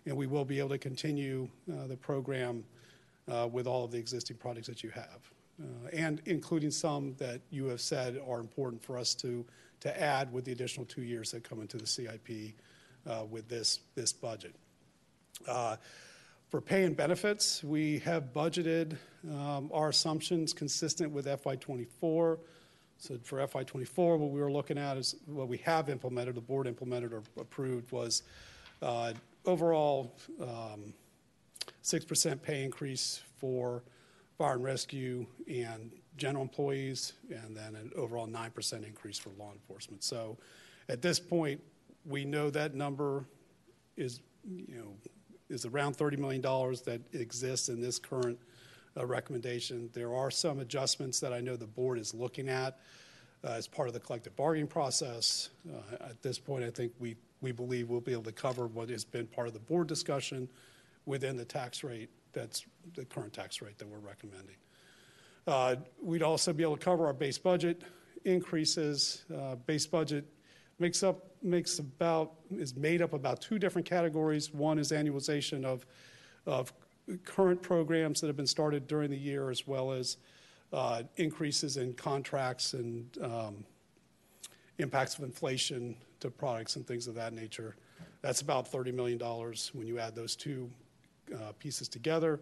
and 0.06 0.16
we 0.16 0.28
will 0.28 0.46
be 0.46 0.60
able 0.60 0.70
to 0.70 0.78
continue 0.78 1.50
uh, 1.72 1.88
the 1.88 1.98
program 1.98 2.64
uh, 3.28 3.50
with 3.52 3.66
all 3.66 3.84
of 3.84 3.92
the 3.92 3.98
existing 3.98 4.38
projects 4.38 4.68
that 4.68 4.84
you 4.84 4.92
have, 4.92 5.32
uh, 5.62 5.88
and 5.94 6.22
including 6.26 6.72
some 6.72 7.16
that 7.18 7.42
you 7.50 7.66
have 7.66 7.82
said 7.82 8.20
are 8.28 8.40
important 8.40 8.84
for 8.84 8.98
us 8.98 9.14
to, 9.16 9.46
to 9.80 10.02
add 10.02 10.32
with 10.32 10.46
the 10.46 10.52
additional 10.52 10.86
two 10.86 11.04
years 11.04 11.32
that 11.32 11.44
come 11.44 11.62
into 11.62 11.78
the 11.78 11.86
CIP 11.86 12.54
uh, 13.08 13.24
with 13.30 13.48
this, 13.48 13.80
this 13.96 14.12
budget. 14.14 14.56
Uh, 15.48 15.76
for 16.50 16.62
pay 16.62 16.84
and 16.84 16.96
benefits, 16.96 17.64
we 17.64 18.00
have 18.00 18.34
budgeted 18.34 18.96
um, 19.32 19.72
our 19.74 19.90
assumptions 19.90 20.54
consistent 20.54 21.12
with 21.12 21.26
FY24. 21.26 22.38
So 22.98 23.18
for 23.24 23.40
FY24, 23.40 24.20
what 24.20 24.30
we 24.30 24.40
were 24.40 24.52
looking 24.52 24.78
at 24.78 24.98
is 24.98 25.16
what 25.26 25.48
we 25.48 25.58
have 25.60 25.90
implemented, 25.90 26.36
the 26.36 26.42
board 26.42 26.68
implemented 26.68 27.12
or 27.12 27.24
approved 27.40 27.92
was 27.92 28.24
uh, 28.82 29.14
overall 29.46 30.16
um, 30.42 30.94
6% 31.84 32.42
pay 32.42 32.64
increase 32.64 33.22
for 33.38 33.84
fire 34.38 34.54
and 34.54 34.64
rescue 34.64 35.26
and 35.48 35.92
general 36.18 36.44
employees, 36.44 37.14
and 37.30 37.56
then 37.56 37.76
an 37.76 37.92
overall 37.96 38.28
9% 38.28 38.86
increase 38.86 39.18
for 39.18 39.30
law 39.38 39.52
enforcement. 39.52 40.04
So 40.04 40.38
at 40.90 41.02
this 41.02 41.20
point, 41.20 41.62
we 42.06 42.26
know 42.26 42.50
that 42.50 42.76
number 42.76 43.26
is, 43.98 44.20
you 44.46 44.76
know, 44.76 44.94
is 45.50 45.66
around 45.66 45.98
$30 45.98 46.18
million 46.18 46.42
that 46.42 47.02
exists 47.14 47.70
in 47.70 47.82
this 47.82 48.00
current 48.00 48.40
uh, 48.98 49.06
recommendation. 49.06 49.90
There 49.94 50.14
are 50.14 50.32
some 50.32 50.60
adjustments 50.60 51.20
that 51.20 51.34
I 51.34 51.40
know 51.40 51.56
the 51.56 51.68
board 51.68 52.00
is 52.00 52.14
looking 52.14 52.50
at 52.50 52.80
uh, 53.44 53.50
as 53.52 53.68
part 53.68 53.88
of 53.88 53.94
the 53.94 54.00
collective 54.00 54.36
bargaining 54.36 54.68
process. 54.68 55.50
Uh, 55.70 56.06
at 56.06 56.22
this 56.22 56.40
point, 56.40 56.64
I 56.64 56.70
think 56.70 56.94
we, 57.00 57.16
we 57.42 57.52
believe 57.52 57.90
we'll 57.90 58.02
be 58.02 58.14
able 58.14 58.24
to 58.24 58.32
cover 58.32 58.68
what 58.68 58.90
has 58.90 59.04
been 59.04 59.28
part 59.28 59.48
of 59.48 59.54
the 59.54 59.60
board 59.60 59.88
discussion 59.88 60.48
within 61.06 61.38
the 61.38 61.46
tax 61.46 61.84
rate 61.84 62.10
that's 62.34 62.66
the 62.96 63.06
current 63.06 63.32
tax 63.32 63.62
rate 63.62 63.78
that 63.78 63.88
we're 63.88 64.00
recommending. 64.00 64.56
Uh, 65.48 65.76
we'd 66.02 66.24
also 66.24 66.52
be 66.52 66.64
able 66.64 66.76
to 66.78 66.84
cover 66.84 67.06
our 67.06 67.14
base 67.14 67.38
budget 67.38 67.84
increases. 68.26 69.24
Uh, 69.34 69.56
base 69.56 69.86
budget 69.86 70.26
makes 70.80 71.04
up 71.04 71.28
makes 71.42 71.80
about 71.80 72.34
is 72.52 72.76
made 72.76 73.02
up 73.02 73.14
about 73.14 73.42
two 73.42 73.60
different 73.60 73.88
categories. 73.88 74.54
One 74.54 74.80
is 74.80 74.92
annualization 74.92 75.64
of 75.64 75.86
of 76.46 76.74
current 77.26 77.62
programs 77.62 78.22
that 78.22 78.28
have 78.28 78.38
been 78.38 78.48
started 78.48 78.88
during 78.88 79.12
the 79.12 79.18
year, 79.18 79.50
as 79.50 79.68
well 79.68 79.92
as 79.92 80.18
uh, 80.72 81.04
increases 81.18 81.78
in 81.78 81.94
contracts 81.94 82.74
and 82.74 83.18
um, 83.22 83.66
impacts 84.78 85.18
of 85.18 85.24
inflation 85.24 85.96
to 86.22 86.32
products 86.32 86.78
and 86.78 86.88
things 86.88 87.08
of 87.08 87.16
that 87.16 87.34
nature. 87.34 87.76
That's 88.22 88.40
about 88.40 88.72
$30 88.72 88.94
million 88.94 89.20
when 89.74 89.86
you 89.86 90.00
add 90.00 90.16
those 90.16 90.36
two 90.36 90.72
pieces 91.60 91.88
together. 91.88 92.40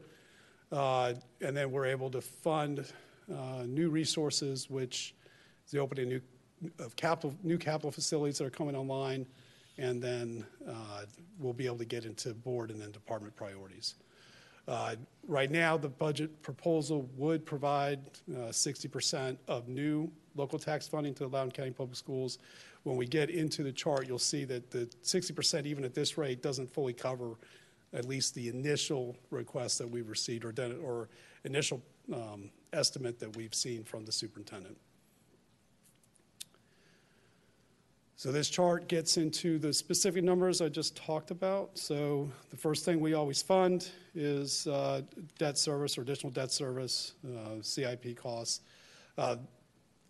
Uh, 0.72 1.14
and 1.42 1.56
then 1.56 1.72
we're 1.72 1.86
able 1.86 2.10
to 2.10 2.22
fund 2.22 2.86
uh, 3.32 3.64
new 3.66 3.90
resources, 3.90 4.70
which 4.70 5.14
is 5.66 5.72
the 5.72 5.80
opening 5.80 6.08
new, 6.08 6.22
of 6.80 6.96
capital, 6.96 7.36
new 7.44 7.58
capital 7.58 7.92
facilities 7.92 8.38
that 8.38 8.46
are 8.46 8.52
coming 8.52 8.76
online, 8.76 9.26
and 9.78 10.02
then 10.02 10.46
uh, 10.68 11.04
we'll 11.40 11.54
be 11.54 11.66
able 11.66 11.78
to 11.78 11.86
get 11.86 12.06
into 12.06 12.34
board 12.34 12.72
and 12.72 12.82
then 12.82 12.92
department 12.92 13.36
priorities. 13.36 13.96
Uh, 14.68 14.96
right 15.28 15.52
now, 15.52 15.76
the 15.76 15.90
budget 15.90 16.42
proposal 16.42 17.10
would 17.18 17.46
provide 17.46 18.00
uh, 18.30 18.50
60% 18.50 19.38
of 19.48 19.68
new 19.68 20.10
local 20.36 20.60
tax 20.60 20.88
funding 20.88 21.14
to 21.16 21.24
the 21.24 21.30
Loudoun 21.30 21.52
County 21.52 21.72
Public 21.72 21.98
Schools. 21.98 22.38
When 22.84 22.96
we 22.96 23.06
get 23.06 23.30
into 23.30 23.64
the 23.64 23.72
chart, 23.72 24.08
you'll 24.08 24.20
see 24.20 24.46
that 24.46 24.72
the 24.72 24.86
60%, 25.04 25.66
even 25.66 25.84
at 25.84 25.94
this 25.94 26.18
rate, 26.18 26.42
doesn't 26.42 26.72
fully 26.72 26.94
cover 26.94 27.36
at 27.94 28.06
least 28.06 28.36
the 28.36 28.48
initial 28.48 29.16
request 29.30 29.78
that 29.80 29.90
we've 29.90 30.10
received 30.10 30.46
or, 30.46 30.54
or 30.84 31.10
initial 31.44 31.82
um, 32.14 32.50
estimate 32.74 33.20
that 33.20 33.36
we've 33.36 33.54
seen 33.54 33.84
from 33.84 34.06
the 34.06 34.12
superintendent. 34.12 34.78
So 38.16 38.32
this 38.32 38.50
chart 38.50 38.88
gets 38.88 39.18
into 39.18 39.58
the 39.58 39.74
specific 39.74 40.24
numbers 40.24 40.62
I 40.62 40.70
just 40.70 40.96
talked 40.96 41.32
about. 41.32 41.72
So 41.76 42.30
the 42.52 42.56
first 42.56 42.86
thing 42.86 43.00
we 43.00 43.16
always 43.16 43.42
fund 43.42 43.90
is 44.14 44.68
uh, 44.68 45.02
debt 45.40 45.58
service 45.58 45.98
or 45.98 46.02
additional 46.02 46.32
debt 46.32 46.52
service, 46.52 47.14
uh, 47.26 47.62
CIP 47.62 48.16
costs. 48.16 48.62
Uh, 49.18 49.38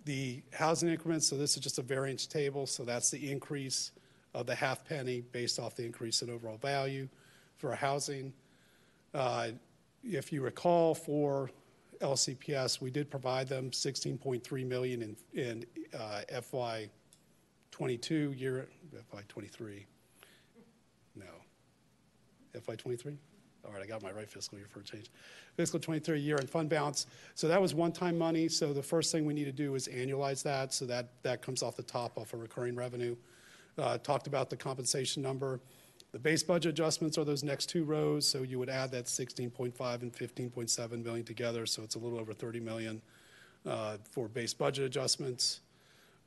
the 0.03 0.41
housing 0.51 0.89
increments, 0.89 1.25
so 1.25 1.37
this 1.37 1.55
is 1.55 1.63
just 1.63 1.79
a 1.79 1.81
variance 1.81 2.25
table, 2.25 2.67
so 2.67 2.83
that's 2.83 3.11
the 3.11 3.31
increase 3.31 3.91
of 4.33 4.45
the 4.45 4.55
half 4.55 4.83
penny 4.83 5.21
based 5.31 5.57
off 5.57 5.75
the 5.75 5.85
increase 5.85 6.21
in 6.21 6.29
overall 6.29 6.57
value 6.57 7.07
for 7.61 7.75
housing. 7.75 8.33
Uh, 9.13 9.49
if 10.03 10.33
you 10.33 10.41
recall, 10.41 10.95
for 10.95 11.51
LCPS, 12.01 12.81
we 12.81 12.89
did 12.89 13.09
provide 13.09 13.47
them 13.47 13.69
16.3 13.69 14.67
million 14.67 15.15
in, 15.33 15.65
uh, 15.97 16.21
FY 16.41 16.89
22 17.69 18.33
year, 18.35 18.67
FY 19.11 19.21
23. 19.27 19.85
No, 21.15 21.25
FY 22.59 22.75
23. 22.75 23.17
All 23.63 23.71
right, 23.71 23.83
I 23.83 23.85
got 23.85 24.01
my 24.01 24.11
right 24.11 24.27
fiscal 24.27 24.57
year 24.57 24.67
for 24.67 24.79
a 24.79 24.83
change. 24.83 25.11
Fiscal 25.55 25.79
23 25.79 26.19
year 26.19 26.37
in 26.37 26.47
fund 26.47 26.67
balance. 26.67 27.05
So 27.35 27.47
that 27.47 27.61
was 27.61 27.75
one-time 27.75 28.17
money. 28.17 28.47
So 28.47 28.73
the 28.73 28.81
first 28.81 29.11
thing 29.11 29.23
we 29.23 29.35
need 29.35 29.45
to 29.45 29.51
do 29.51 29.75
is 29.75 29.87
annualize 29.87 30.41
that. 30.43 30.73
So 30.73 30.85
that 30.85 31.09
that 31.21 31.43
comes 31.43 31.61
off 31.61 31.75
the 31.75 31.83
top 31.83 32.17
off 32.17 32.33
a 32.33 32.37
of 32.37 32.41
recurring 32.41 32.75
revenue. 32.75 33.15
Uh, 33.77 33.99
talked 33.99 34.25
about 34.25 34.49
the 34.49 34.57
compensation 34.57 35.21
number. 35.21 35.59
The 36.11 36.19
base 36.19 36.43
budget 36.43 36.71
adjustments 36.71 37.17
are 37.17 37.23
those 37.23 37.41
next 37.41 37.67
two 37.67 37.85
rows, 37.85 38.27
so 38.27 38.43
you 38.43 38.59
would 38.59 38.69
add 38.69 38.91
that 38.91 39.05
16.5 39.05 40.01
and 40.01 40.11
15.7 40.11 41.03
million 41.03 41.25
together, 41.25 41.65
so 41.65 41.83
it's 41.83 41.95
a 41.95 41.99
little 41.99 42.19
over 42.19 42.33
30 42.33 42.59
million 42.59 43.01
uh, 43.65 43.95
for 44.09 44.27
base 44.27 44.53
budget 44.53 44.83
adjustments. 44.85 45.61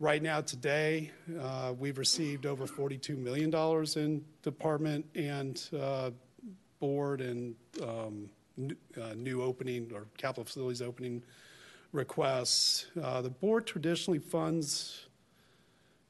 Right 0.01 0.23
now, 0.23 0.41
today, 0.41 1.13
uh, 1.39 1.75
we've 1.79 1.99
received 1.99 2.47
over 2.47 2.67
$42 2.67 3.19
million 3.19 3.55
in 3.97 4.25
department 4.43 5.05
and 5.15 5.63
uh, 5.79 6.11
board 6.81 7.21
and 7.21 7.55
um, 7.83 8.31
uh, 8.59 9.13
new 9.15 9.43
opening 9.43 9.93
or 9.95 10.07
capital 10.17 10.45
facilities 10.45 10.81
opening 10.81 11.23
requests. 11.93 12.87
Uh, 13.03 13.21
the 13.21 13.31
board 13.31 13.67
traditionally 13.67 14.19
funds 14.19 15.09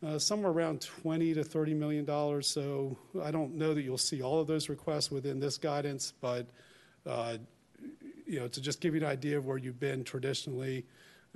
uh, 0.05 0.19
somewhere 0.19 0.53
around 0.53 0.81
20 0.81 1.35
to 1.35 1.45
30 1.45 1.75
million 1.75 2.05
dollars. 2.05 2.47
So 2.47 2.97
I 3.23 3.31
don't 3.31 3.55
know 3.55 3.75
that 3.75 3.83
you'll 3.83 3.99
see 3.99 4.23
all 4.23 4.41
of 4.41 4.47
those 4.47 4.69
requests 4.69 5.11
within 5.11 5.41
this 5.41 5.57
guidance, 5.57 6.13
but 6.21 6.47
uh, 7.07 7.39
you 8.27 8.41
know, 8.41 8.49
to 8.49 8.61
just 8.61 8.81
give 8.81 8.95
you 8.95 9.01
an 9.01 9.07
idea 9.07 9.37
of 9.39 9.47
where 9.47 9.59
you've 9.59 9.81
been 9.81 10.05
traditionally, 10.05 10.85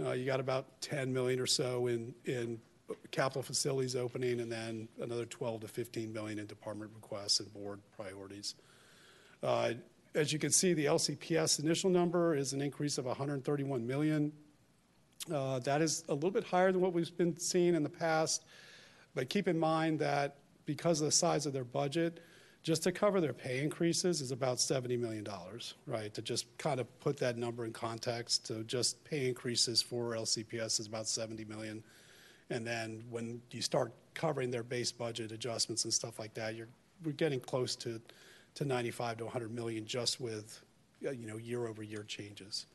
uh, 0.03 0.13
you 0.13 0.25
got 0.25 0.41
about 0.41 0.81
10 0.81 1.13
million 1.13 1.41
or 1.41 1.47
so 1.47 1.87
in 1.87 2.15
in 2.25 2.61
capital 3.11 3.43
facilities 3.43 3.95
opening, 3.97 4.41
and 4.41 4.51
then 4.51 4.89
another 5.01 5.27
12 5.27 5.63
to 5.63 5.69
15 5.69 6.13
million 6.13 6.39
in 6.39 6.47
department 6.47 6.91
requests 6.95 7.41
and 7.41 7.53
board 7.53 7.81
priorities. 7.97 8.55
Uh, 9.43 9.73
as 10.15 10.33
you 10.33 10.39
can 10.39 10.51
see, 10.51 10.73
the 10.73 10.87
LCPS 10.87 11.63
initial 11.63 11.91
number 11.91 12.35
is 12.35 12.55
an 12.55 12.63
increase 12.63 12.97
of 12.97 13.05
131 13.05 13.87
million. 13.87 14.33
Uh, 15.33 15.59
that 15.61 15.83
is 15.83 16.05
a 16.09 16.15
little 16.15 16.31
bit 16.31 16.45
higher 16.45 16.73
than 16.73 16.81
what 16.81 16.93
we've 16.93 17.17
been 17.17 17.37
seeing 17.39 17.75
in 17.75 17.83
the 17.83 17.89
past, 17.89 18.45
but 19.15 19.29
keep 19.29 19.49
in 19.49 19.59
mind 19.59 19.99
that 19.99 20.37
because 20.65 21.01
of 21.01 21.07
the 21.07 21.13
size 21.13 21.45
of 21.47 21.53
their 21.53 21.65
budget, 21.65 22.21
just 22.63 22.83
to 22.83 22.93
cover 22.93 23.21
their 23.21 23.33
pay 23.33 23.63
increases 23.63 24.21
is 24.21 24.31
about 24.31 24.59
$70 24.59 24.99
million, 24.99 25.27
right? 25.87 26.13
To 26.13 26.23
just 26.23 26.47
kind 26.59 26.81
of 26.81 27.01
put 27.01 27.17
that 27.19 27.37
number 27.37 27.65
in 27.65 27.73
context, 27.73 28.47
so 28.47 28.63
just 28.63 29.03
pay 29.05 29.29
increases 29.29 29.81
for 29.81 30.13
LCPS 30.13 30.81
is 30.81 30.87
about 30.87 31.07
70 31.07 31.45
million. 31.45 31.83
And 32.51 32.67
then 32.67 33.03
when 33.11 33.41
you 33.51 33.63
start 33.63 33.93
covering 34.15 34.51
their 34.51 34.63
base 34.63 34.93
budget 34.93 35.33
adjustments 35.33 35.85
and 35.85 35.93
stuff 35.93 36.19
like 36.19 36.35
that, 36.35 36.55
you're 36.55 36.69
we're 37.05 37.13
getting 37.13 37.41
close 37.41 37.77
to, 37.77 38.01
to 38.55 38.65
95 38.65 39.19
to 39.19 39.25
100 39.25 39.55
million 39.55 39.87
just 39.87 40.21
with 40.21 40.61
uh, 41.07 41.11
you 41.11 41.27
know 41.27 41.37
year 41.37 41.67
over 41.67 41.83
year 41.83 42.03
changes. 42.03 42.67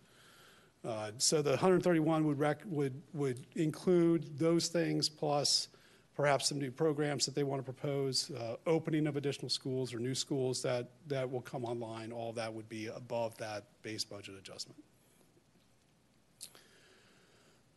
Uh, 0.85 1.11
so 1.17 1.41
the 1.41 1.51
131 1.51 2.25
would, 2.25 2.37
rec- 2.37 2.61
would, 2.65 3.01
would 3.13 3.45
include 3.55 4.37
those 4.37 4.67
things 4.67 5.07
plus 5.07 5.69
perhaps 6.15 6.49
some 6.49 6.59
new 6.59 6.71
programs 6.71 7.25
that 7.25 7.33
they 7.33 7.43
want 7.43 7.59
to 7.59 7.63
propose, 7.63 8.31
uh, 8.31 8.55
opening 8.67 9.07
of 9.07 9.15
additional 9.15 9.49
schools 9.49 9.93
or 9.93 9.99
new 9.99 10.13
schools 10.13 10.61
that, 10.61 10.89
that 11.07 11.29
will 11.29 11.41
come 11.41 11.65
online, 11.65 12.11
all 12.11 12.33
that 12.33 12.53
would 12.53 12.67
be 12.69 12.87
above 12.87 13.35
that 13.37 13.63
base 13.81 14.03
budget 14.03 14.35
adjustment. 14.37 14.77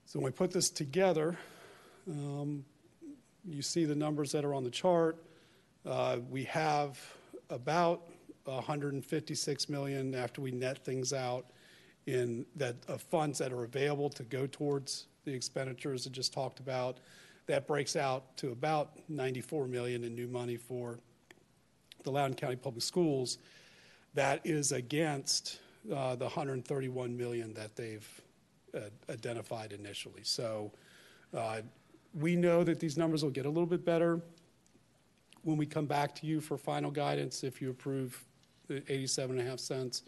So 0.04 0.18
when 0.18 0.24
we 0.24 0.30
put 0.32 0.50
this 0.50 0.68
together, 0.68 1.38
um, 2.08 2.64
you 3.48 3.62
see 3.62 3.84
the 3.84 3.94
numbers 3.94 4.32
that 4.32 4.44
are 4.44 4.54
on 4.54 4.64
the 4.64 4.70
chart. 4.70 5.16
Uh, 5.84 6.18
we 6.28 6.44
have 6.44 7.00
about 7.50 8.02
156 8.44 9.68
million 9.68 10.14
after 10.14 10.40
we 10.40 10.50
net 10.50 10.84
things 10.84 11.12
out 11.12 11.46
in 12.06 12.46
that 12.56 12.76
of 12.88 13.02
funds 13.02 13.38
that 13.38 13.52
are 13.52 13.64
available 13.64 14.08
to 14.10 14.22
go 14.24 14.46
towards 14.46 15.06
the 15.24 15.32
expenditures 15.32 16.06
I 16.06 16.10
just 16.10 16.32
talked 16.32 16.60
about. 16.60 16.98
That 17.46 17.66
breaks 17.66 17.96
out 17.96 18.36
to 18.38 18.52
about 18.52 18.98
94 19.08 19.66
million 19.66 20.04
in 20.04 20.14
new 20.14 20.28
money 20.28 20.56
for 20.56 20.98
the 22.04 22.10
Loudoun 22.10 22.34
County 22.34 22.56
Public 22.56 22.82
Schools. 22.82 23.38
That 24.14 24.40
is 24.44 24.72
against 24.72 25.58
uh, 25.92 26.16
the 26.16 26.24
131 26.24 27.16
million 27.16 27.52
that 27.54 27.76
they've 27.76 28.08
uh, 28.74 28.80
identified 29.10 29.72
initially. 29.72 30.22
So 30.22 30.72
uh, 31.36 31.60
we 32.14 32.36
know 32.36 32.64
that 32.64 32.80
these 32.80 32.96
numbers 32.96 33.22
will 33.22 33.30
get 33.30 33.46
a 33.46 33.48
little 33.48 33.66
bit 33.66 33.84
better 33.84 34.20
when 35.42 35.56
we 35.56 35.66
come 35.66 35.86
back 35.86 36.14
to 36.16 36.26
you 36.26 36.40
for 36.40 36.56
final 36.56 36.90
guidance 36.90 37.44
if 37.44 37.60
you 37.60 37.70
approve 37.70 38.24
the 38.68 38.82
87 38.90 39.38
and 39.38 39.46
a 39.46 39.50
half 39.50 39.60
cents. 39.60 40.02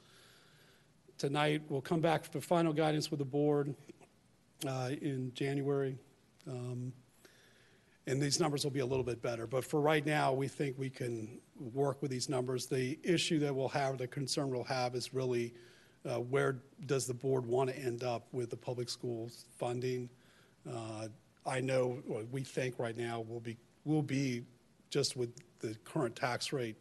Tonight, 1.19 1.63
we'll 1.69 1.81
come 1.81 2.01
back 2.01 2.25
for 2.25 2.41
final 2.41 2.73
guidance 2.73 3.11
with 3.11 3.19
the 3.19 3.25
board 3.25 3.75
uh, 4.65 4.91
in 5.03 5.33
January. 5.35 5.99
Um, 6.49 6.93
and 8.07 8.23
these 8.23 8.39
numbers 8.39 8.63
will 8.63 8.71
be 8.71 8.79
a 8.79 8.87
little 8.87 9.03
bit 9.03 9.21
better. 9.21 9.45
But 9.45 9.65
for 9.65 9.81
right 9.81 10.07
now, 10.07 10.33
we 10.33 10.47
think 10.47 10.79
we 10.79 10.89
can 10.89 11.41
work 11.59 12.01
with 12.03 12.13
these 12.13 12.29
numbers. 12.29 12.67
The 12.67 13.01
issue 13.03 13.41
that 13.41 13.53
we'll 13.53 13.69
have, 13.71 13.99
the 13.99 14.07
concern 14.07 14.49
we'll 14.51 14.63
have 14.63 14.95
is 14.95 15.13
really 15.13 15.55
uh, 16.09 16.21
where 16.21 16.61
does 16.87 17.09
the 17.09 17.15
board 17.15 17.45
want 17.45 17.69
to 17.69 17.77
end 17.77 18.05
up 18.05 18.29
with 18.31 18.51
the 18.51 18.57
public 18.57 18.89
schools 18.89 19.47
funding? 19.59 20.09
Uh, 20.73 21.09
I 21.45 21.59
know, 21.59 22.01
we 22.31 22.45
think 22.45 22.79
right 22.79 22.97
now 22.97 23.25
we'll 23.27 23.41
be, 23.41 23.57
we'll 23.85 24.03
be 24.03 24.45
just 24.89 25.17
with 25.17 25.35
the 25.59 25.75
current 25.83 26.15
tax 26.15 26.53
rate, 26.53 26.77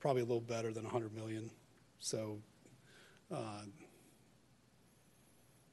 probably 0.00 0.22
a 0.22 0.24
little 0.24 0.40
better 0.40 0.72
than 0.72 0.82
100 0.82 1.14
million. 1.14 1.48
So, 2.00 2.40
uh, 3.32 3.62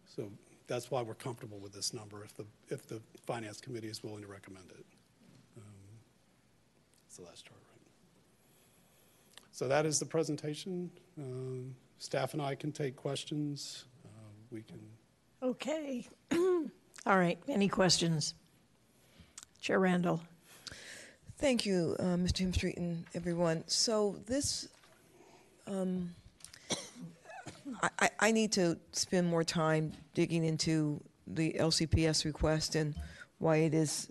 so 0.05 0.31
that's 0.67 0.89
why 0.91 1.01
we're 1.01 1.13
comfortable 1.13 1.59
with 1.59 1.73
this 1.73 1.93
number 1.93 2.23
if 2.23 2.33
the, 2.35 2.45
if 2.69 2.87
the 2.87 3.01
finance 3.25 3.61
committee 3.61 3.87
is 3.87 4.03
willing 4.03 4.21
to 4.21 4.27
recommend 4.27 4.69
it. 4.71 4.85
Um, 5.57 5.63
It's 7.07 7.17
the 7.17 7.23
last 7.23 7.45
chart, 7.45 7.59
right? 7.71 7.81
So 9.51 9.67
that 9.67 9.85
is 9.85 9.99
the 9.99 10.05
presentation. 10.05 10.89
Um, 11.17 11.75
Staff 11.99 12.33
and 12.33 12.41
I 12.41 12.53
can 12.55 12.71
take 12.71 12.95
questions. 12.95 13.85
Uh, 14.05 14.09
We 14.51 14.61
can, 14.61 14.79
Okay. 15.41 16.07
All 16.31 17.17
right, 17.17 17.39
any 17.47 17.69
questions? 17.69 18.33
Chair 19.61 19.79
Randall. 19.79 20.21
Thank 21.37 21.65
you, 21.65 21.95
uh, 21.99 22.15
Mr. 22.17 22.45
Hemstreet 22.45 22.77
and 22.77 23.05
everyone. 23.13 23.63
So 23.67 24.17
this, 24.25 24.67
um, 25.67 26.13
I, 27.81 28.09
I- 28.19 28.31
need 28.31 28.51
to 28.53 28.77
spend 28.91 29.27
more 29.27 29.43
time 29.43 29.93
digging 30.14 30.43
into 30.43 31.01
the 31.25 31.53
LCPS 31.59 32.25
request 32.25 32.75
and 32.75 32.95
why 33.39 33.57
it 33.57 33.73
is 33.73 34.09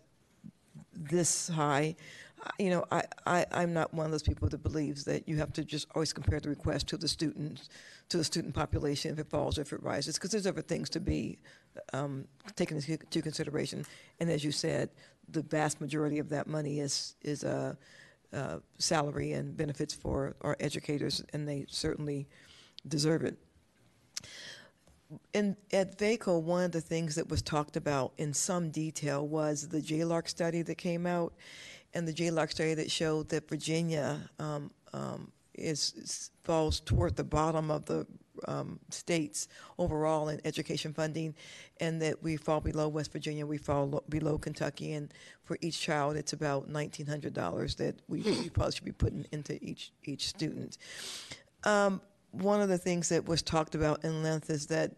this 0.94 1.48
high. 1.48 1.96
You 2.58 2.70
know, 2.70 2.84
I, 2.92 3.02
I, 3.26 3.46
I'm 3.50 3.72
not 3.72 3.92
one 3.92 4.06
of 4.06 4.12
those 4.12 4.22
people 4.22 4.48
that 4.50 4.62
believes 4.62 5.04
that 5.04 5.28
you 5.28 5.36
have 5.38 5.52
to 5.54 5.64
just 5.64 5.88
always 5.94 6.12
compare 6.12 6.38
the 6.38 6.48
request 6.48 6.86
to 6.88 6.96
the 6.96 7.08
students, 7.08 7.68
to 8.08 8.18
the 8.18 8.24
student 8.24 8.54
population, 8.54 9.12
if 9.12 9.18
it 9.18 9.28
falls 9.28 9.58
or 9.58 9.62
if 9.62 9.72
it 9.72 9.82
rises, 9.82 10.14
because 10.14 10.30
there's 10.30 10.46
other 10.46 10.62
things 10.62 10.88
to 10.90 11.00
be 11.00 11.38
um, 11.92 12.26
taken 12.54 12.76
into 12.76 13.22
consideration. 13.22 13.84
And 14.20 14.30
as 14.30 14.44
you 14.44 14.52
said, 14.52 14.90
the 15.28 15.42
vast 15.42 15.80
majority 15.80 16.18
of 16.18 16.28
that 16.28 16.46
money 16.46 16.78
is, 16.78 17.16
is 17.22 17.42
uh, 17.42 17.74
uh, 18.32 18.58
salary 18.78 19.32
and 19.32 19.56
benefits 19.56 19.92
for 19.94 20.36
our 20.42 20.56
educators, 20.60 21.24
and 21.32 21.48
they 21.48 21.66
certainly 21.68 22.28
deserve 22.86 23.24
it. 23.24 23.36
At 25.34 25.98
VACO, 25.98 26.38
one 26.38 26.64
of 26.64 26.72
the 26.72 26.80
things 26.80 27.14
that 27.14 27.28
was 27.28 27.40
talked 27.42 27.76
about 27.76 28.12
in 28.18 28.32
some 28.34 28.70
detail 28.70 29.26
was 29.26 29.68
the 29.68 29.80
JLARC 29.80 30.28
study 30.28 30.62
that 30.62 30.76
came 30.76 31.06
out, 31.06 31.32
and 31.94 32.08
the 32.08 32.12
JLARC 32.12 32.50
study 32.50 32.74
that 32.74 32.90
showed 32.90 33.28
that 33.28 33.48
Virginia 33.48 34.28
um, 34.38 34.70
um, 34.92 35.30
is, 35.54 35.92
is- 35.96 36.30
falls 36.42 36.80
toward 36.80 37.16
the 37.16 37.24
bottom 37.24 37.70
of 37.70 37.84
the 37.84 38.06
um, 38.48 38.78
states 38.90 39.48
overall 39.78 40.28
in 40.28 40.40
education 40.44 40.92
funding, 40.92 41.34
and 41.80 42.02
that 42.02 42.22
we 42.22 42.36
fall 42.36 42.60
below 42.60 42.88
West 42.88 43.12
Virginia, 43.12 43.46
we 43.46 43.58
fall 43.58 43.88
lo- 43.88 44.04
below 44.08 44.38
Kentucky, 44.38 44.92
and 44.92 45.14
for 45.44 45.56
each 45.60 45.80
child, 45.80 46.16
it's 46.16 46.32
about 46.32 46.68
nineteen 46.68 47.06
hundred 47.06 47.32
dollars 47.32 47.76
that 47.76 47.94
we, 48.08 48.20
we 48.22 48.50
probably 48.50 48.72
should 48.72 48.84
be 48.84 48.92
putting 48.92 49.24
into 49.32 49.62
each 49.64 49.92
each 50.04 50.26
student. 50.28 50.76
Um, 51.64 52.00
one 52.42 52.60
of 52.60 52.68
the 52.68 52.78
things 52.78 53.08
that 53.08 53.26
was 53.26 53.42
talked 53.42 53.74
about 53.74 54.04
in 54.04 54.22
length 54.22 54.50
is 54.50 54.66
that, 54.66 54.92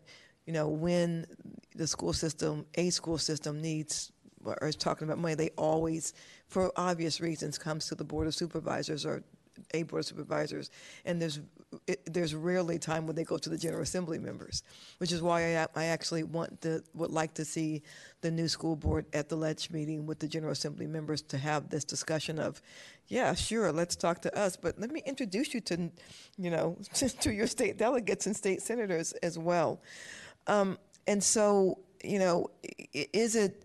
you 0.47 0.53
know, 0.53 0.69
when 0.69 1.27
the 1.75 1.87
school 1.87 2.13
system, 2.13 2.67
a 2.75 2.91
school 2.91 3.19
system 3.19 3.61
needs 3.61 4.13
or 4.45 4.69
is 4.69 4.77
talking 4.77 5.07
about 5.07 5.19
money, 5.19 5.35
they 5.35 5.51
always, 5.51 6.15
for 6.49 6.73
obvious 6.77 7.21
reasons, 7.21 7.59
comes 7.59 7.87
to 7.87 7.95
the 7.95 8.05
board 8.05 8.27
of 8.27 8.35
supervisors 8.35 9.05
or 9.05 9.23
a 9.73 9.83
board 9.85 10.01
of 10.01 10.07
supervisors, 10.07 10.71
and 11.05 11.21
there's 11.21 11.41
it, 11.87 12.01
there's 12.13 12.35
rarely 12.35 12.79
time 12.79 13.07
when 13.07 13.15
they 13.15 13.25
go 13.25 13.37
to 13.37 13.49
the 13.51 13.59
general 13.59 13.83
assembly 13.83 14.19
members, 14.19 14.63
which 14.99 15.13
is 15.13 15.21
why 15.21 15.57
I, 15.57 15.67
I 15.75 15.85
actually 15.85 16.23
want 16.23 16.63
to 16.63 16.83
would 16.95 17.11
like 17.11 17.35
to 17.35 17.45
see 17.45 17.83
the 18.21 18.31
new 18.31 18.49
school 18.49 18.77
board 18.77 19.07
at 19.13 19.29
the 19.29 19.37
ledge 19.37 19.71
meeting 19.71 20.07
with 20.07 20.19
the 20.19 20.29
general 20.29 20.53
assembly 20.53 20.87
members 20.87 21.23
to 21.23 21.39
have 21.39 21.69
this 21.69 21.85
discussion 21.85 22.39
of, 22.39 22.63
yeah, 23.09 23.35
sure, 23.35 23.71
let's 23.71 23.97
talk 23.97 24.23
to 24.23 24.39
us, 24.39 24.57
but 24.57 24.79
let 24.81 24.91
me 24.91 25.03
introduce 25.05 25.53
you 25.53 25.61
to, 25.61 25.91
you 26.39 26.51
know, 26.51 26.77
to 26.95 27.33
your 27.33 27.47
state 27.47 27.77
delegates 27.77 28.27
and 28.27 28.37
state 28.37 28.63
senators 28.63 29.13
as 29.23 29.39
well, 29.39 29.81
um, 30.47 30.79
and 31.07 31.23
so 31.23 31.79
you 32.03 32.19
know, 32.19 32.51
is 32.93 33.37
it 33.37 33.65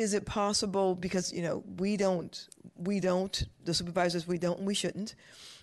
is 0.00 0.14
it 0.14 0.24
possible 0.24 0.94
because 0.94 1.30
you 1.30 1.42
know 1.42 1.62
we 1.76 1.94
don't 1.96 2.48
we 2.78 3.00
don't 3.00 3.44
the 3.66 3.74
supervisors 3.74 4.26
we 4.26 4.38
don't 4.38 4.56
and 4.58 4.66
we 4.66 4.74
shouldn't 4.74 5.14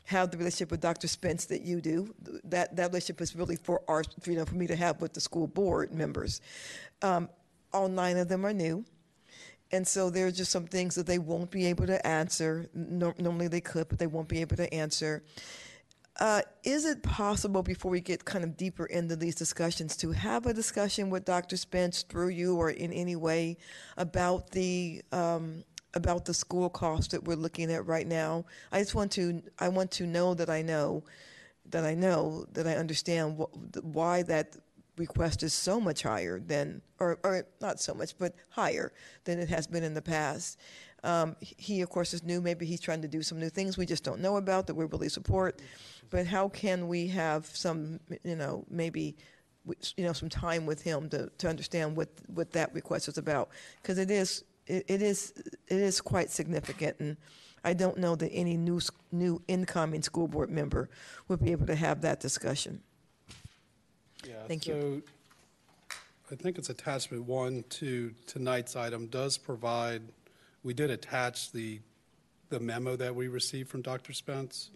have 0.05 0.29
the 0.29 0.37
relationship 0.37 0.69
with 0.71 0.79
Dr. 0.79 1.07
Spence 1.07 1.45
that 1.45 1.63
you 1.63 1.81
do. 1.81 2.13
That 2.45 2.75
that 2.75 2.89
relationship 2.89 3.19
is 3.19 3.35
really 3.35 3.55
for 3.55 3.81
our 3.87 4.03
you 4.25 4.35
know 4.35 4.45
for 4.45 4.55
me 4.55 4.67
to 4.67 4.75
have 4.75 5.01
with 5.01 5.13
the 5.13 5.19
school 5.19 5.47
board 5.47 5.91
members. 5.91 6.39
Um, 7.01 7.29
all 7.73 7.89
nine 7.89 8.17
of 8.17 8.29
them 8.29 8.45
are 8.45 8.53
new. 8.53 8.85
And 9.71 9.85
so 9.85 10.09
there 10.09 10.27
are 10.27 10.31
just 10.31 10.51
some 10.51 10.65
things 10.65 10.95
that 10.95 11.07
they 11.07 11.19
won't 11.19 11.51
be 11.51 11.65
able 11.65 11.87
to 11.87 12.05
answer. 12.07 12.69
No, 12.73 13.13
normally 13.17 13.49
they 13.49 13.59
could, 13.59 13.89
but 13.89 13.99
they 13.99 14.07
won't 14.07 14.29
be 14.29 14.39
able 14.39 14.55
to 14.57 14.73
answer. 14.73 15.23
Uh, 16.19 16.41
is 16.63 16.85
it 16.85 17.03
possible, 17.03 17.61
before 17.61 17.91
we 17.91 18.01
get 18.01 18.25
kind 18.25 18.43
of 18.43 18.57
deeper 18.57 18.85
into 18.87 19.15
these 19.15 19.35
discussions, 19.35 19.95
to 19.97 20.11
have 20.11 20.47
a 20.47 20.53
discussion 20.53 21.09
with 21.11 21.25
Dr. 21.25 21.57
Spence 21.57 22.01
through 22.03 22.29
you 22.29 22.55
or 22.55 22.71
in 22.71 22.91
any 22.91 23.15
way 23.15 23.57
about 23.97 24.49
the 24.51 25.01
um, 25.11 25.63
about 25.93 26.25
the 26.25 26.33
school 26.33 26.69
cost 26.69 27.11
that 27.11 27.23
we're 27.23 27.35
looking 27.35 27.71
at 27.71 27.85
right 27.85 28.07
now? 28.07 28.45
I 28.71 28.79
just 28.79 28.95
want 28.95 29.11
to 29.13 29.43
I 29.59 29.69
want 29.69 29.91
to 29.91 30.07
know 30.07 30.33
that 30.33 30.49
I 30.49 30.63
know 30.63 31.03
that 31.69 31.85
I 31.85 31.93
know 31.93 32.45
that 32.53 32.65
I 32.65 32.75
understand 32.75 33.37
wh- 33.37 33.85
why 33.85 34.23
that 34.23 34.57
request 34.97 35.43
is 35.43 35.53
so 35.53 35.79
much 35.79 36.03
higher 36.03 36.39
than, 36.39 36.81
or, 36.99 37.19
or 37.23 37.45
not 37.61 37.79
so 37.79 37.93
much, 37.93 38.17
but 38.17 38.33
higher 38.49 38.91
than 39.23 39.39
it 39.39 39.49
has 39.49 39.67
been 39.67 39.83
in 39.83 39.93
the 39.93 40.01
past. 40.01 40.59
Um, 41.07 41.37
he, 41.39 41.79
of 41.81 41.89
course, 41.89 42.13
is 42.13 42.21
new. 42.23 42.41
Maybe 42.41 42.65
he's 42.65 42.81
trying 42.81 43.01
to 43.01 43.07
do 43.07 43.21
some 43.23 43.39
new 43.39 43.49
things 43.49 43.77
we 43.77 43.85
just 43.85 44.03
don't 44.03 44.19
know 44.19 44.35
about 44.35 44.67
that 44.67 44.75
we 44.75 44.83
really 44.85 45.07
support. 45.07 45.61
But 46.09 46.27
how 46.27 46.49
can 46.49 46.89
we 46.89 47.07
have 47.07 47.45
some, 47.45 48.01
you 48.23 48.35
know, 48.35 48.65
maybe, 48.69 49.15
you 49.95 50.05
know, 50.05 50.13
some 50.13 50.27
time 50.27 50.65
with 50.65 50.81
him 50.81 51.09
to, 51.09 51.31
to 51.37 51.47
understand 51.47 51.95
what, 51.95 52.09
what 52.27 52.51
that 52.51 52.73
request 52.73 53.07
is 53.07 53.17
about? 53.17 53.49
Because 53.81 53.97
it 53.97 54.11
is, 54.11 54.43
it, 54.67 54.83
it 54.89 55.01
is, 55.01 55.33
it 55.67 55.77
is 55.77 56.01
quite 56.01 56.29
significant, 56.29 56.97
and 56.99 57.15
I 57.63 57.73
don't 57.73 57.97
know 57.97 58.15
that 58.15 58.29
any 58.31 58.57
new, 58.57 58.81
new 59.11 59.41
incoming 59.47 60.01
school 60.01 60.27
board 60.27 60.49
member 60.49 60.89
would 61.29 61.41
be 61.41 61.51
able 61.53 61.67
to 61.67 61.75
have 61.75 62.01
that 62.01 62.19
discussion. 62.19 62.81
yeah. 64.25 64.43
Thank 64.47 64.67
you. 64.67 65.03
So 65.89 65.95
I 66.31 66.35
think 66.35 66.57
it's 66.57 66.69
attachment 66.69 67.23
one 67.23 67.63
to 67.69 68.13
tonight's 68.25 68.75
item 68.75 69.07
does 69.07 69.37
provide, 69.37 70.01
we 70.67 70.73
did 70.73 70.91
attach 70.91 71.53
the, 71.53 71.79
the 72.49 72.59
memo 72.59 72.97
that 72.97 73.15
we 73.15 73.29
received 73.29 73.69
from 73.69 73.81
Dr. 73.81 74.11
Spence. 74.11 74.69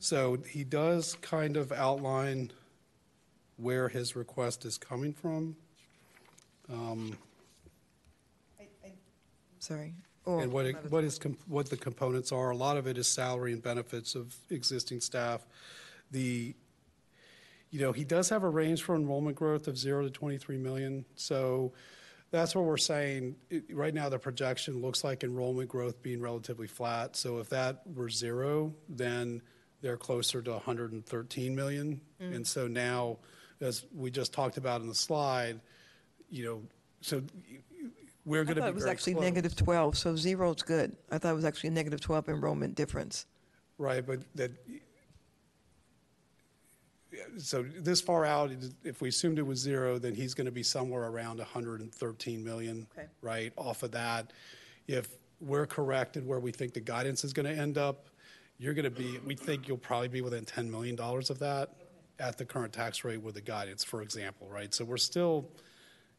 So 0.00 0.38
he 0.48 0.64
does 0.64 1.14
kind 1.22 1.56
of 1.56 1.70
outline 1.70 2.50
where 3.56 3.88
his 3.88 4.16
request 4.16 4.64
is 4.64 4.78
coming 4.78 5.12
from. 5.12 5.54
Um, 6.68 7.16
I, 8.58 8.64
I 8.84 8.92
sorry. 9.60 9.94
Or 10.24 10.42
And 10.42 10.52
what, 10.52 10.66
it- 10.66 10.90
what 10.90 11.04
is, 11.04 11.20
com- 11.20 11.38
what 11.46 11.70
the 11.70 11.76
components 11.76 12.32
are, 12.32 12.50
a 12.50 12.56
lot 12.56 12.76
of 12.76 12.88
it 12.88 12.98
is 12.98 13.06
salary 13.06 13.52
and 13.52 13.62
benefits 13.62 14.16
of 14.16 14.34
existing 14.50 15.02
staff. 15.02 15.46
The, 16.10 16.52
you 17.70 17.80
know, 17.80 17.92
he 17.92 18.02
does 18.02 18.28
have 18.30 18.42
a 18.42 18.48
range 18.48 18.82
for 18.82 18.96
enrollment 18.96 19.36
growth 19.36 19.68
of 19.68 19.78
zero 19.78 20.02
to 20.02 20.10
23 20.10 20.56
million. 20.56 21.04
So 21.14 21.74
that's 22.30 22.54
what 22.54 22.64
we're 22.64 22.76
saying. 22.76 23.36
It- 23.50 23.74
Right 23.74 23.94
now, 23.94 24.08
the 24.08 24.18
projection 24.18 24.80
looks 24.80 25.02
like 25.04 25.24
enrollment 25.24 25.68
growth 25.68 26.02
being 26.02 26.20
relatively 26.20 26.66
flat. 26.66 27.16
So 27.16 27.38
if 27.38 27.48
that 27.50 27.82
were 27.86 28.08
zero, 28.08 28.74
then 28.88 29.42
they're 29.80 29.96
closer 29.96 30.42
to 30.42 30.52
113 30.52 31.54
million. 31.56 32.00
Mm. 32.20 32.36
And 32.36 32.46
so 32.46 32.66
now, 32.68 33.18
as 33.60 33.84
we 33.94 34.10
just 34.10 34.32
talked 34.32 34.56
about 34.56 34.80
in 34.80 34.88
the 34.88 34.94
slide, 34.94 35.60
you 36.28 36.44
know, 36.44 36.62
so 37.00 37.22
we're 38.24 38.42
I 38.42 38.44
going 38.44 38.56
to 38.56 38.60
thought 38.62 38.66
be 38.66 38.70
it 38.70 38.74
was 38.74 38.84
very 38.84 38.92
actually 38.92 39.14
close. 39.14 39.24
negative 39.24 39.56
12, 39.56 39.98
so 39.98 40.16
zero 40.16 40.52
is 40.54 40.62
good. 40.62 40.96
I 41.10 41.18
thought 41.18 41.32
it 41.32 41.36
was 41.36 41.44
actually 41.44 41.68
a 41.68 41.72
negative 41.72 42.00
12 42.00 42.28
enrollment 42.28 42.74
difference. 42.74 43.26
Right, 43.78 44.06
but 44.06 44.20
that, 44.34 44.52
yeah, 44.68 44.78
so 47.38 47.62
this 47.62 48.00
far 48.00 48.24
out, 48.24 48.50
if 48.84 49.00
we 49.00 49.08
assumed 49.08 49.38
it 49.38 49.46
was 49.46 49.58
zero, 49.58 49.98
then 49.98 50.14
he's 50.14 50.34
going 50.34 50.46
to 50.46 50.50
be 50.52 50.62
somewhere 50.62 51.04
around 51.04 51.38
113 51.38 52.44
million, 52.44 52.86
Okay. 52.96 53.06
right, 53.22 53.52
off 53.56 53.82
of 53.82 53.92
that. 53.92 54.32
If 54.86 55.08
we're 55.40 55.66
correct 55.66 56.16
in 56.16 56.26
where 56.26 56.40
we 56.40 56.52
think 56.52 56.74
the 56.74 56.80
guidance 56.80 57.24
is 57.24 57.32
going 57.32 57.46
to 57.46 57.60
end 57.60 57.78
up, 57.78 58.08
you're 58.58 58.74
going 58.74 58.84
to 58.84 58.90
be, 58.90 59.18
we 59.26 59.34
think 59.34 59.68
you'll 59.68 59.78
probably 59.78 60.08
be 60.08 60.20
within 60.20 60.44
$10 60.44 60.68
million 60.70 60.98
of 61.00 61.38
that 61.38 61.70
at 62.18 62.36
the 62.36 62.44
current 62.44 62.72
tax 62.72 63.04
rate 63.04 63.22
with 63.22 63.34
the 63.34 63.40
guidance, 63.40 63.82
for 63.82 64.02
example, 64.02 64.46
right? 64.50 64.74
So 64.74 64.84
we're 64.84 64.98
still, 64.98 65.48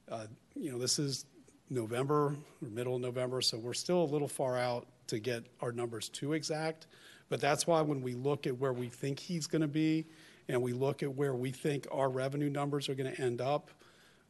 uh, 0.09 0.25
you 0.55 0.71
know, 0.71 0.79
this 0.79 0.97
is 0.97 1.25
November, 1.69 2.35
or 2.61 2.69
middle 2.69 2.95
of 2.95 3.01
November, 3.01 3.41
so 3.41 3.57
we're 3.57 3.73
still 3.73 4.03
a 4.03 4.09
little 4.11 4.27
far 4.27 4.57
out 4.57 4.87
to 5.07 5.19
get 5.19 5.43
our 5.61 5.71
numbers 5.71 6.09
too 6.09 6.33
exact. 6.33 6.87
But 7.29 7.39
that's 7.39 7.67
why 7.67 7.81
when 7.81 8.01
we 8.01 8.13
look 8.13 8.47
at 8.47 8.57
where 8.57 8.73
we 8.73 8.87
think 8.87 9.19
he's 9.19 9.47
going 9.47 9.61
to 9.61 9.67
be, 9.67 10.05
and 10.47 10.61
we 10.61 10.73
look 10.73 11.03
at 11.03 11.15
where 11.15 11.33
we 11.33 11.51
think 11.51 11.87
our 11.91 12.09
revenue 12.09 12.49
numbers 12.49 12.89
are 12.89 12.95
going 12.95 13.13
to 13.13 13.21
end 13.21 13.41
up, 13.41 13.71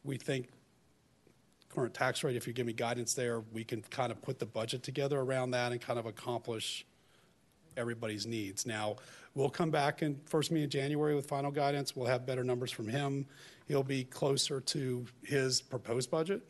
we 0.04 0.16
think 0.16 0.48
current 1.68 1.94
tax 1.94 2.22
rate, 2.22 2.36
if 2.36 2.46
you 2.46 2.52
give 2.52 2.66
me 2.66 2.72
guidance 2.72 3.14
there, 3.14 3.40
we 3.52 3.64
can 3.64 3.82
kind 3.82 4.12
of 4.12 4.20
put 4.20 4.38
the 4.38 4.46
budget 4.46 4.82
together 4.82 5.20
around 5.20 5.52
that 5.52 5.72
and 5.72 5.80
kind 5.80 5.98
of 5.98 6.06
accomplish 6.06 6.84
everybody's 7.76 8.26
needs. 8.26 8.66
Now, 8.66 8.96
we'll 9.34 9.50
come 9.50 9.70
back 9.70 10.02
in 10.02 10.20
first 10.26 10.50
meeting 10.50 10.64
in 10.64 10.70
January 10.70 11.14
with 11.14 11.26
final 11.26 11.50
guidance. 11.50 11.96
We'll 11.96 12.08
have 12.08 12.26
better 12.26 12.44
numbers 12.44 12.70
from 12.70 12.88
him. 12.88 13.26
He'll 13.68 13.82
be 13.82 14.04
closer 14.04 14.60
to 14.60 15.06
his 15.24 15.62
proposed 15.62 16.10
budget. 16.10 16.42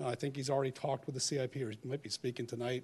Uh, 0.00 0.08
I 0.08 0.14
think 0.14 0.34
he's 0.34 0.50
already 0.50 0.70
talked 0.70 1.06
with 1.06 1.14
the 1.14 1.20
CIP, 1.20 1.56
or 1.56 1.70
he 1.70 1.78
might 1.84 2.02
be 2.02 2.10
speaking 2.10 2.46
tonight. 2.46 2.82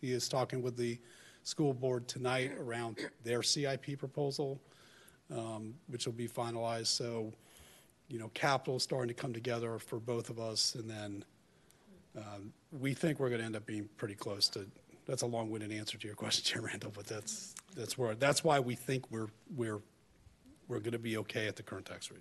He 0.00 0.12
is 0.12 0.28
talking 0.28 0.62
with 0.62 0.76
the 0.76 0.98
school 1.42 1.72
board 1.72 2.06
tonight 2.08 2.52
around 2.58 2.98
their 3.24 3.42
CIP 3.42 3.98
proposal, 3.98 4.60
um, 5.34 5.74
which 5.88 6.06
will 6.06 6.12
be 6.12 6.28
finalized. 6.28 6.86
So, 6.86 7.32
you 8.08 8.18
know, 8.18 8.28
capital 8.34 8.76
is 8.76 8.82
starting 8.82 9.08
to 9.08 9.14
come 9.14 9.32
together 9.32 9.78
for 9.78 9.98
both 9.98 10.30
of 10.30 10.38
us, 10.38 10.74
and 10.74 10.88
then 10.88 11.24
um, 12.16 12.52
we 12.80 12.94
think 12.94 13.20
we're 13.20 13.28
going 13.28 13.40
to 13.40 13.46
end 13.46 13.56
up 13.56 13.66
being 13.66 13.88
pretty 13.96 14.14
close 14.14 14.48
to. 14.50 14.66
That's 15.06 15.22
a 15.22 15.26
long-winded 15.26 15.72
answer 15.72 15.98
to 15.98 16.06
your 16.06 16.16
question, 16.24 16.44
Chair 16.44 16.62
Randall, 16.62 16.92
but 16.94 17.06
that's 17.06 17.54
that's 17.76 17.96
where 17.98 18.14
that's 18.14 18.42
why 18.44 18.60
we 18.60 18.74
think 18.74 19.04
we're 19.10 19.28
we're 19.56 19.80
we're 20.68 20.80
going 20.80 20.92
to 20.92 20.98
be 20.98 21.16
okay 21.18 21.46
at 21.48 21.56
the 21.56 21.62
current 21.62 21.86
tax 21.86 22.10
rate. 22.10 22.20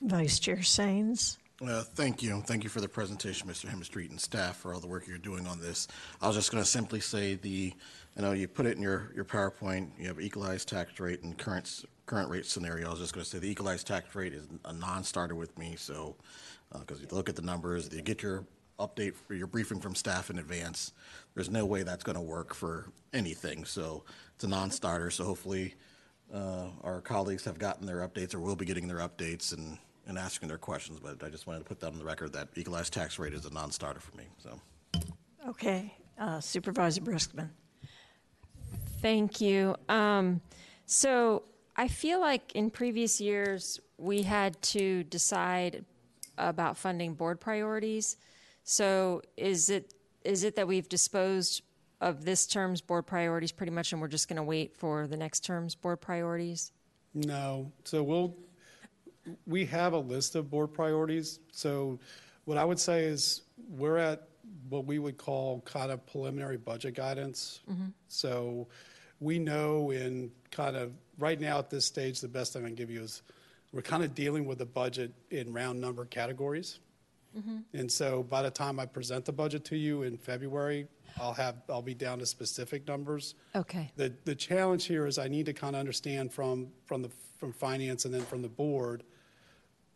Vice 0.00 0.38
Chair 0.38 0.56
Saines. 0.56 1.38
Uh, 1.64 1.82
Thank 1.82 2.22
you. 2.22 2.40
Thank 2.40 2.64
you 2.64 2.70
for 2.70 2.80
the 2.80 2.88
presentation, 2.88 3.46
Mr. 3.48 3.66
Hemstreet 3.68 4.10
and 4.10 4.20
staff, 4.20 4.56
for 4.56 4.74
all 4.74 4.80
the 4.80 4.86
work 4.88 5.06
you're 5.06 5.18
doing 5.18 5.46
on 5.46 5.60
this. 5.60 5.86
I 6.20 6.26
was 6.26 6.34
just 6.34 6.50
going 6.50 6.62
to 6.64 6.68
simply 6.68 6.98
say 6.98 7.34
the, 7.36 7.72
you 8.16 8.22
know, 8.22 8.32
you 8.32 8.48
put 8.48 8.66
it 8.66 8.76
in 8.76 8.82
your, 8.82 9.12
your 9.14 9.24
PowerPoint, 9.24 9.90
you 9.96 10.08
have 10.08 10.20
equalized 10.20 10.68
tax 10.68 10.98
rate 10.98 11.22
and 11.22 11.38
current, 11.38 11.66
s- 11.66 11.84
current 12.12 12.28
rate 12.28 12.44
scenario. 12.44 12.88
I 12.88 12.90
was 12.90 12.98
just 12.98 13.14
going 13.14 13.24
to 13.24 13.30
say 13.30 13.38
the 13.38 13.50
equalized 13.50 13.86
tax 13.86 14.14
rate 14.14 14.34
is 14.34 14.46
a 14.66 14.72
non-starter 14.74 15.34
with 15.34 15.58
me, 15.58 15.76
so, 15.78 16.14
because 16.78 17.00
you 17.00 17.06
look 17.10 17.30
at 17.30 17.36
the 17.36 17.42
numbers, 17.42 17.88
you 17.90 18.02
get 18.02 18.22
your 18.22 18.44
update, 18.78 19.14
for 19.14 19.32
your 19.32 19.46
briefing 19.46 19.80
from 19.80 19.94
staff 19.94 20.28
in 20.28 20.38
advance. 20.38 20.92
There's 21.34 21.48
no 21.48 21.64
way 21.64 21.84
that's 21.84 22.04
going 22.04 22.16
to 22.16 22.22
work 22.22 22.52
for 22.52 22.90
anything, 23.14 23.64
so 23.64 24.04
it's 24.34 24.44
a 24.44 24.48
non-starter. 24.48 25.10
So 25.10 25.24
hopefully, 25.24 25.74
uh, 26.34 26.66
our 26.84 27.00
colleagues 27.00 27.46
have 27.46 27.58
gotten 27.58 27.86
their 27.86 28.06
updates 28.06 28.34
or 28.34 28.40
will 28.40 28.56
be 28.56 28.66
getting 28.66 28.88
their 28.88 28.98
updates 28.98 29.56
and, 29.56 29.78
and 30.06 30.18
asking 30.18 30.48
their 30.48 30.58
questions, 30.58 31.00
but 31.02 31.24
I 31.24 31.30
just 31.30 31.46
wanted 31.46 31.60
to 31.60 31.64
put 31.64 31.80
that 31.80 31.86
on 31.86 31.98
the 31.98 32.04
record 32.04 32.34
that 32.34 32.48
equalized 32.56 32.92
tax 32.92 33.18
rate 33.18 33.32
is 33.32 33.46
a 33.46 33.50
non-starter 33.54 34.00
for 34.00 34.14
me, 34.18 34.24
so. 34.36 34.60
Okay, 35.48 35.94
uh, 36.18 36.40
Supervisor 36.40 37.00
Briskman. 37.00 37.48
Thank 39.00 39.40
you. 39.40 39.76
Um, 39.88 40.42
so 40.84 41.44
I 41.82 41.88
feel 41.88 42.20
like 42.20 42.52
in 42.54 42.70
previous 42.70 43.20
years, 43.20 43.80
we 43.98 44.22
had 44.22 44.62
to 44.62 45.02
decide 45.02 45.84
about 46.38 46.78
funding 46.78 47.14
board 47.14 47.40
priorities. 47.40 48.18
So 48.62 49.20
is 49.36 49.68
it, 49.68 49.92
is 50.24 50.44
it 50.44 50.54
that 50.54 50.68
we've 50.68 50.88
disposed 50.88 51.62
of 52.00 52.24
this 52.24 52.46
term's 52.46 52.80
board 52.80 53.04
priorities 53.04 53.50
pretty 53.50 53.72
much 53.72 53.92
and 53.92 54.00
we're 54.00 54.06
just 54.06 54.28
going 54.28 54.36
to 54.36 54.44
wait 54.44 54.76
for 54.76 55.08
the 55.08 55.16
next 55.16 55.40
term's 55.40 55.74
board 55.74 56.00
priorities? 56.00 56.70
No. 57.14 57.72
So 57.82 58.04
we'll, 58.04 58.36
we 59.48 59.66
have 59.66 59.92
a 59.92 59.98
list 59.98 60.36
of 60.36 60.48
board 60.48 60.72
priorities. 60.72 61.40
So 61.50 61.98
what 62.44 62.58
I 62.58 62.64
would 62.64 62.78
say 62.78 63.06
is 63.06 63.42
we're 63.68 63.98
at 63.98 64.28
what 64.68 64.86
we 64.86 65.00
would 65.00 65.16
call 65.16 65.62
kind 65.62 65.90
of 65.90 66.06
preliminary 66.06 66.58
budget 66.58 66.94
guidance. 66.94 67.58
Mm-hmm. 67.68 67.88
So 68.06 68.68
we 69.22 69.38
know 69.38 69.90
in 69.90 70.30
kind 70.50 70.76
of, 70.76 70.92
right 71.18 71.40
now 71.40 71.58
at 71.58 71.70
this 71.70 71.84
stage, 71.84 72.20
the 72.20 72.28
best 72.28 72.52
thing 72.52 72.64
I 72.64 72.66
can 72.66 72.74
give 72.74 72.90
you 72.90 73.02
is 73.02 73.22
we're 73.72 73.82
kind 73.82 74.02
of 74.02 74.14
dealing 74.14 74.44
with 74.44 74.58
the 74.58 74.66
budget 74.66 75.12
in 75.30 75.52
round 75.52 75.80
number 75.80 76.04
categories. 76.04 76.80
Mm-hmm. 77.38 77.58
And 77.72 77.90
so 77.90 78.24
by 78.24 78.42
the 78.42 78.50
time 78.50 78.78
I 78.78 78.86
present 78.86 79.24
the 79.24 79.32
budget 79.32 79.64
to 79.66 79.76
you 79.76 80.02
in 80.02 80.18
February, 80.18 80.86
I'll 81.20 81.32
have, 81.34 81.56
I'll 81.68 81.82
be 81.82 81.94
down 81.94 82.18
to 82.18 82.26
specific 82.26 82.86
numbers. 82.86 83.34
Okay. 83.54 83.90
The, 83.96 84.12
the 84.24 84.34
challenge 84.34 84.86
here 84.86 85.06
is 85.06 85.18
I 85.18 85.28
need 85.28 85.46
to 85.46 85.52
kind 85.52 85.76
of 85.76 85.80
understand 85.80 86.32
from, 86.32 86.68
from 86.84 87.02
the, 87.02 87.10
from 87.38 87.52
finance 87.52 88.04
and 88.04 88.12
then 88.12 88.22
from 88.22 88.42
the 88.42 88.48
board, 88.48 89.04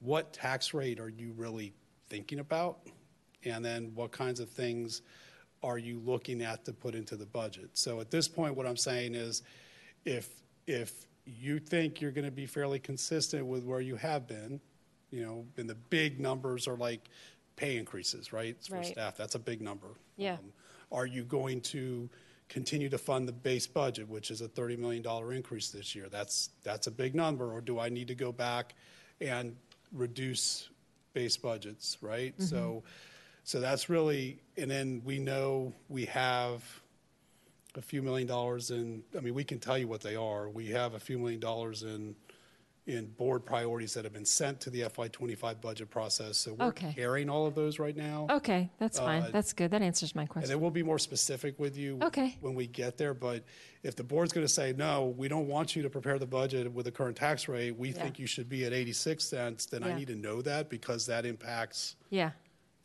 what 0.00 0.32
tax 0.32 0.72
rate 0.72 1.00
are 1.00 1.08
you 1.08 1.32
really 1.36 1.72
thinking 2.08 2.38
about? 2.38 2.78
And 3.44 3.64
then 3.64 3.92
what 3.94 4.12
kinds 4.12 4.40
of 4.40 4.48
things 4.48 5.02
are 5.62 5.78
you 5.78 6.01
looking 6.05 6.43
at 6.43 6.65
to 6.65 6.73
put 6.73 6.94
into 6.94 7.17
the 7.17 7.26
budget? 7.26 7.70
So 7.75 8.01
at 8.01 8.10
this 8.10 8.28
point, 8.28 8.55
what 8.55 8.67
I'm 8.67 8.76
saying 8.76 9.15
is, 9.15 9.43
if, 10.05 10.28
if 10.67 11.07
you 11.25 11.59
think 11.59 12.01
you're 12.01 12.12
going 12.12 12.25
to 12.25 12.31
be 12.31 12.47
fairly 12.47 12.78
consistent 12.78 13.47
with 13.47 13.65
where 13.65 13.81
you 13.81 13.97
have 13.97 14.26
been, 14.28 14.60
you 15.10 15.23
know, 15.25 15.44
and 15.57 15.68
the 15.68 15.75
big 15.75 16.20
numbers 16.20 16.68
are 16.68 16.76
like 16.76 17.09
pay 17.57 17.76
increases, 17.76 18.33
right? 18.33 18.57
For 18.65 18.76
Right. 18.76 18.86
staff, 18.86 19.17
that's 19.17 19.35
a 19.35 19.39
big 19.39 19.60
number. 19.60 19.89
Yeah. 20.17 20.35
Um, 20.35 20.52
Are 20.93 21.07
you 21.07 21.25
going 21.25 21.60
to 21.62 22.09
continue 22.49 22.89
to 22.89 22.99
fund 22.99 23.26
the 23.26 23.33
base 23.33 23.67
budget, 23.67 24.09
which 24.09 24.31
is 24.31 24.41
a 24.41 24.49
$30 24.49 24.78
million 24.78 25.05
increase 25.33 25.70
this 25.70 25.94
year? 25.94 26.09
That's, 26.09 26.51
that's 26.62 26.86
a 26.86 26.91
big 26.93 27.15
number. 27.15 27.52
Or 27.52 27.60
do 27.60 27.81
I 27.81 27.89
need 27.89 28.07
to 28.09 28.15
go 28.15 28.31
back 28.31 28.75
and 29.20 29.57
reduce 29.93 30.68
base 31.12 31.36
budgets, 31.36 31.97
right? 32.02 32.35
So, 32.41 32.85
so 33.47 33.60
that's 33.60 33.89
really, 33.89 34.41
and 34.57 34.68
then 34.68 35.00
we 35.05 35.20
know 35.20 35.73
we 35.89 36.05
have 36.07 36.65
a 37.76 37.81
few 37.81 38.02
million 38.02 38.26
dollars 38.26 38.73
in, 38.73 39.05
I 39.16 39.20
mean, 39.20 39.34
we 39.34 39.44
can 39.44 39.60
tell 39.60 39.78
you 39.78 39.86
what 39.86 40.00
they 40.00 40.16
are. 40.16 40.49
We 40.49 40.66
have 40.70 40.94
a 40.94 40.99
few 40.99 41.16
million 41.16 41.39
dollars 41.39 41.84
in, 41.84 42.16
in 42.89 43.07
board 43.07 43.44
priorities 43.44 43.94
that 43.94 44.02
have 44.02 44.12
been 44.12 44.25
sent 44.25 44.60
to 44.62 44.70
the 44.70 44.83
FY 44.89 45.07
twenty-five 45.08 45.60
budget 45.60 45.91
process. 45.91 46.36
So 46.39 46.55
we're 46.55 46.66
Okay. 46.66 46.92
carrying 46.92 47.31
all 47.31 47.47
of 47.47 47.55
those 47.55 47.78
right 47.78 47.97
now. 47.97 48.26
Okay, 48.31 48.68
that's 48.81 48.99
fine. 48.99 49.23
Uh, 49.23 49.31
That's 49.33 49.52
good. 49.52 49.70
That 49.70 49.83
answers 49.83 50.16
my 50.16 50.23
And 50.23 50.28
question. 50.31 50.50
then 50.50 50.60
we'll 50.60 50.70
be 50.73 50.83
more 50.83 50.99
specific 50.99 51.57
with 51.60 51.76
you. 51.76 51.99
Okay. 52.02 52.36
When 52.41 52.57
we 52.57 52.66
get 52.66 52.97
there, 52.99 53.15
but 53.15 53.44
if 53.84 53.94
the 53.94 54.02
board's 54.05 54.33
going 54.33 54.47
to 54.47 54.52
say, 54.52 54.73
no, 54.73 55.15
we 55.16 55.28
don't 55.28 55.47
want 55.47 55.76
you 55.76 55.83
to 55.83 55.91
prepare 55.91 56.18
the 56.18 56.26
budget 56.26 56.73
with 56.73 56.84
the 56.86 56.92
current 56.92 57.16
tax 57.16 57.47
rate, 57.47 57.76
we 57.78 57.91
Yeah. 57.91 58.02
think 58.02 58.18
you 58.18 58.26
should 58.26 58.49
be 58.49 58.65
at 58.65 58.73
eighty-six 58.73 59.23
cents, 59.23 59.66
then 59.66 59.84
I 59.84 59.91
Yeah. 59.91 59.97
need 59.99 60.08
to 60.08 60.16
know 60.16 60.42
that 60.42 60.68
because 60.68 61.07
that 61.07 61.25
impacts 61.25 61.94
Yeah. 62.10 62.33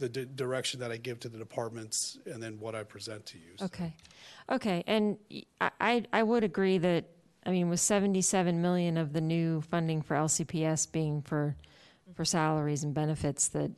The 0.02 0.10
di- 0.10 0.26
direction 0.36 0.82
that 0.82 0.92
I 0.92 0.98
give 0.98 1.20
to 1.22 1.30
the 1.30 1.38
departments 1.38 2.18
and 2.26 2.44
then 2.44 2.60
what 2.60 2.76
I 2.76 2.84
present 2.84 3.26
to 3.28 3.38
you. 3.38 3.54
Okay. 3.62 3.96
Okay. 4.50 4.84
And 4.88 5.18
I 5.80 6.04
I 6.12 6.24
would 6.24 6.44
agree 6.44 6.80
that, 6.80 7.06
I 7.46 7.52
mean, 7.52 7.70
with 7.70 7.80
77 7.80 8.62
million 8.62 8.98
of 8.98 9.14
the 9.14 9.22
new 9.22 9.62
funding 9.62 10.02
for 10.02 10.16
LCPS 10.16 10.92
being 10.92 11.22
for, 11.22 11.56
for 12.16 12.26
salaries 12.26 12.84
and 12.84 12.94
benefits 12.94 13.48
that, 13.50 13.72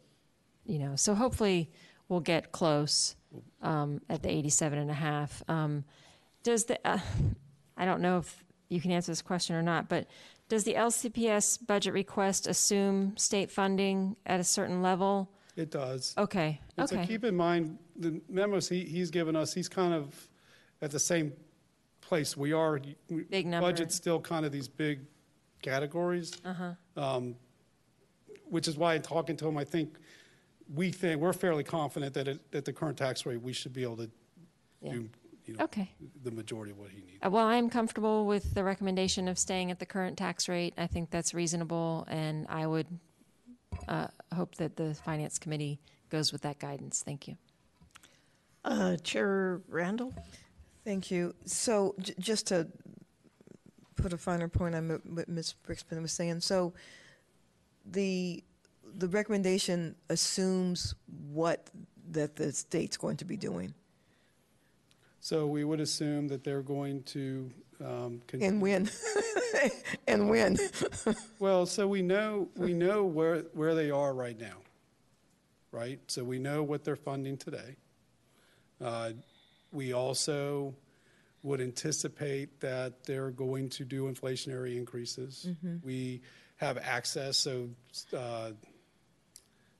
you 0.65 0.79
know, 0.79 0.95
so 0.95 1.13
hopefully 1.13 1.69
we'll 2.07 2.21
get 2.21 2.51
close 2.51 3.15
um, 3.61 4.01
at 4.09 4.23
the 4.23 4.29
87 4.29 4.79
and 4.79 4.89
a 4.89 4.95
half. 4.95 5.43
Um, 5.47 5.83
does 6.41 6.65
the, 6.65 6.79
uh, 6.87 6.99
I 7.77 7.85
don't 7.85 8.01
know 8.01 8.19
if 8.19 8.43
you 8.69 8.79
can 8.79 8.91
answer 8.91 9.11
this 9.11 9.21
question 9.21 9.55
or 9.55 9.61
not, 9.61 9.89
but 9.89 10.07
does 10.47 10.63
the 10.63 10.75
LCPS 10.75 11.65
budget 11.65 11.93
request 11.93 12.47
assume 12.47 13.17
state 13.17 13.51
funding 13.51 14.15
at 14.25 14.39
a 14.39 14.43
certain 14.43 14.81
level? 14.81 15.29
It 15.55 15.69
does. 15.69 16.15
Okay, 16.17 16.59
And 16.77 16.89
so 16.89 17.05
keep 17.05 17.23
in 17.23 17.35
mind, 17.35 17.77
the 17.95 18.19
memos 18.27 18.67
he, 18.67 18.85
he's 18.85 19.11
given 19.11 19.35
us, 19.35 19.53
he's 19.53 19.69
kind 19.69 19.93
of 19.93 20.27
at 20.81 20.89
the 20.91 20.99
same 20.99 21.33
place 22.01 22.35
we 22.35 22.53
are. 22.53 22.79
We- 23.09 23.23
Big 23.23 23.45
number. 23.45 23.71
Budget's 23.71 23.93
still 23.95 24.19
kind 24.19 24.45
of 24.45 24.51
these 24.51 24.67
big 24.67 25.01
categories. 25.61 26.33
Uh-huh. 26.43 26.73
Um, 27.01 27.35
Which 28.49 28.67
is 28.67 28.77
why 28.77 28.95
in 28.95 29.01
talking 29.03 29.37
to 29.37 29.47
him, 29.47 29.57
I 29.57 29.63
think, 29.63 29.97
we 30.73 30.91
think, 30.91 31.21
we're 31.21 31.33
fairly 31.33 31.63
confident 31.63 32.13
that 32.15 32.27
at, 32.27 32.39
at 32.53 32.65
the 32.65 32.73
current 32.73 32.97
tax 32.97 33.25
rate, 33.25 33.41
we 33.41 33.53
should 33.53 33.73
be 33.73 33.83
able 33.83 33.97
to 33.97 34.09
Yeah. 34.81 34.91
do, 34.93 35.09
you 35.45 35.53
know, 35.55 35.63
Okay. 35.65 35.91
the 36.23 36.31
majority 36.31 36.71
of 36.71 36.79
what 36.79 36.89
he 36.89 36.97
needs. 37.01 37.19
Uh, 37.23 37.29
Well, 37.29 37.45
I'm 37.45 37.69
comfortable 37.69 38.25
with 38.25 38.53
the 38.55 38.63
recommendation 38.63 39.27
of 39.27 39.37
staying 39.37 39.69
at 39.71 39.77
the 39.79 39.85
current 39.85 40.17
tax 40.17 40.49
rate. 40.49 40.73
I 40.77 40.87
think 40.87 41.09
that's 41.11 41.33
reasonable, 41.33 42.05
and 42.09 42.47
I 42.49 42.65
would 42.65 42.87
uh, 43.87 44.07
hope 44.33 44.55
that 44.55 44.75
the 44.75 44.93
Finance 44.93 45.37
Committee 45.39 45.79
goes 46.09 46.31
with 46.31 46.41
that 46.41 46.59
guidance. 46.59 47.01
Thank 47.03 47.27
you. 47.27 47.37
Uh, 48.65 48.95
Chair 48.97 49.61
Randall? 49.67 50.13
Thank 50.85 51.11
you. 51.11 51.33
So 51.45 51.95
j- 51.99 52.13
just 52.19 52.47
to 52.47 52.67
put 53.95 54.13
a 54.13 54.17
finer 54.17 54.47
point 54.47 54.75
on 54.75 54.87
what- 54.89 55.05
what 55.05 55.29
Ms. 55.29 55.55
Briskman 55.67 56.01
was 56.01 56.11
saying, 56.11 56.41
so 56.41 56.73
the, 57.85 58.43
the 58.95 59.07
recommendation 59.07 59.95
assumes 60.09 60.95
what 61.31 61.69
that 62.11 62.35
the 62.35 62.51
state's 62.51 62.97
going 62.97 63.17
to 63.17 63.25
be 63.25 63.37
doing 63.37 63.73
So 65.19 65.47
we 65.47 65.63
would 65.63 65.79
assume 65.79 66.27
that 66.27 66.43
they're 66.43 66.61
going 66.61 67.03
to. 67.03 67.49
Um, 67.83 68.21
and 68.39 68.61
when, 68.61 68.89
and 70.07 70.29
when. 70.29 70.57
Well, 71.39 71.65
so 71.65 71.87
we 71.87 72.01
know, 72.01 72.47
we 72.55 72.73
know 72.73 73.03
where, 73.03 73.39
where 73.53 73.75
they 73.75 73.91
are 73.91 74.13
right 74.13 74.39
now, 74.39 74.57
right? 75.71 75.99
So 76.07 76.23
we 76.23 76.39
know 76.39 76.63
what 76.63 76.83
they're 76.85 76.95
funding 76.95 77.37
today. 77.37 77.75
Uh, 78.81 79.11
We 79.73 79.91
also 79.93 80.75
would 81.41 81.59
anticipate 81.59 82.59
that 82.61 83.03
they're 83.03 83.31
going 83.31 83.67
to 83.69 83.83
do 83.83 84.03
inflationary 84.09 84.77
increases. 84.77 85.47
Mhm. 85.49 85.83
We 85.83 86.21
have 86.57 86.77
access, 86.77 87.37
so 87.37 87.69
uh, 88.15 88.51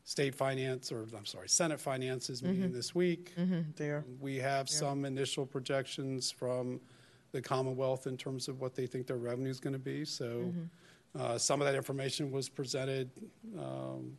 state 0.03 0.35
finance, 0.35 0.91
or 0.91 1.05
I'm 1.15 1.25
sorry, 1.25 1.47
Senate 1.47 1.79
finance 1.79 2.29
is 2.29 2.43
meeting 2.43 2.71
Mhm. 2.71 2.73
this 2.73 2.93
week. 2.93 3.33
Mhm, 3.37 3.73
they 3.77 3.91
are. 3.91 4.03
We 4.19 4.37
have 4.37 4.67
Yeah. 4.67 4.79
some 4.79 5.05
initial 5.05 5.45
projections 5.45 6.31
from 6.31 6.81
the 7.33 7.41
Commonwealth 7.41 8.07
in 8.07 8.15
terms 8.15 8.47
of 8.47 8.61
what 8.61 8.75
they 8.75 8.85
think 8.87 9.07
their 9.07 9.17
revenue 9.17 9.49
is 9.49 9.59
going 9.59 9.73
to 9.73 9.79
be. 9.79 10.05
So 10.05 10.53
Mhm. 10.53 10.69
uh, 11.19 11.37
some 11.37 11.61
of 11.61 11.65
that 11.67 11.75
information 11.75 12.31
was 12.31 12.47
presented 12.47 13.09
um, 13.57 14.17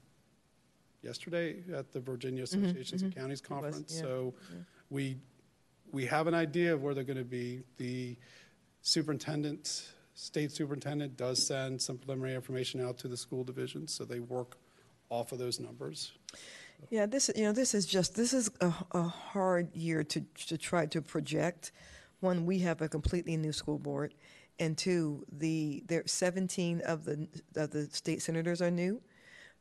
yesterday 1.03 1.63
at 1.73 1.93
the 1.93 2.01
Virginia 2.01 2.43
Mhm, 2.43 2.65
Associations 2.65 3.03
of 3.03 3.11
mhm. 3.11 3.15
Counties 3.15 3.41
It 3.41 3.49
was, 3.51 3.63
Conference. 3.63 3.95
yeah, 3.95 4.03
So 4.03 4.35
yeah. 4.53 4.57
we, 4.91 5.17
we 5.93 6.05
have 6.07 6.27
an 6.27 6.35
idea 6.35 6.75
of 6.75 6.83
where 6.83 6.93
they're 6.93 7.05
going 7.05 7.17
to 7.17 7.25
be. 7.25 7.63
The 7.77 8.17
superintendent, 8.83 9.93
state 10.15 10.51
superintendent 10.51 11.17
does 11.17 11.45
send 11.47 11.81
some 11.81 11.99
preliminary 11.99 12.35
information 12.35 12.81
out 12.81 12.99
to 12.99 13.09
the 13.09 13.17
school 13.17 13.45
divisions, 13.45 13.93
so 13.95 14.05
they 14.05 14.21
work 14.21 14.57
off 15.09 15.31
of 15.33 15.39
those 15.39 15.61
numbers. 15.61 16.13
Yeah, 16.91 17.07
this 17.07 17.31
you 17.37 17.45
know 17.45 17.53
this 17.53 17.73
is 17.75 17.87
just 17.87 18.15
this 18.15 18.33
is 18.35 18.51
a, 18.61 18.73
a 18.93 19.03
hard 19.03 19.75
year 19.75 20.03
to 20.05 20.21
to 20.49 20.59
try 20.59 20.87
to 20.87 21.01
project. 21.01 21.71
One, 22.25 22.47
we 22.47 22.59
have 22.61 22.81
a 22.81 22.89
completely 22.89 23.37
new 23.37 23.53
school 23.53 23.79
board, 23.79 24.15
and 24.59 24.79
two, 24.79 25.27
the 25.31 25.85
there 25.87 26.03
17 26.07 26.81
of 26.81 27.05
the 27.05 27.29
of 27.55 27.71
the 27.71 27.87
state 27.93 28.23
senators 28.23 28.63
are 28.63 28.71
new, 28.71 29.03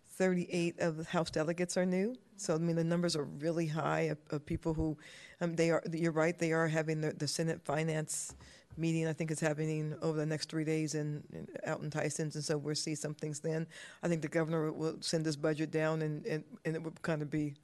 38 0.07 0.79
of 0.79 0.95
the 0.95 1.03
House 1.03 1.29
delegates 1.29 1.75
are 1.75 1.85
new. 1.85 2.15
So 2.37 2.55
I 2.55 2.59
mean 2.59 2.77
the 2.77 2.83
numbers 2.85 3.17
are 3.17 3.25
really 3.25 3.67
high 3.67 4.01
of, 4.13 4.17
of 4.31 4.45
people 4.45 4.73
who, 4.73 4.97
um, 5.41 5.57
they 5.57 5.71
are. 5.71 5.83
You're 5.91 6.13
right, 6.13 6.39
they 6.39 6.53
are 6.53 6.69
having 6.69 7.01
the, 7.01 7.11
the 7.11 7.27
Senate 7.27 7.61
Finance 7.65 8.33
meeting. 8.77 9.07
I 9.07 9.13
think 9.13 9.29
it's 9.29 9.41
happening 9.41 9.93
over 10.01 10.17
the 10.17 10.25
next 10.25 10.49
three 10.49 10.63
days 10.63 10.95
in, 10.95 11.21
in 11.33 11.47
out 11.65 11.81
in 11.81 11.89
Tyson's, 11.89 12.35
and 12.35 12.45
so 12.45 12.57
we'll 12.57 12.75
see 12.75 12.95
some 12.95 13.13
things 13.13 13.41
then. 13.41 13.67
I 14.03 14.07
think 14.07 14.21
the 14.21 14.29
governor 14.29 14.71
will 14.71 14.95
send 15.01 15.25
this 15.25 15.35
budget 15.35 15.69
down, 15.69 16.01
and 16.01 16.25
and, 16.25 16.45
and 16.63 16.75
it 16.77 16.81
would 16.81 17.01
kind 17.01 17.21
of 17.21 17.29
be. 17.29 17.55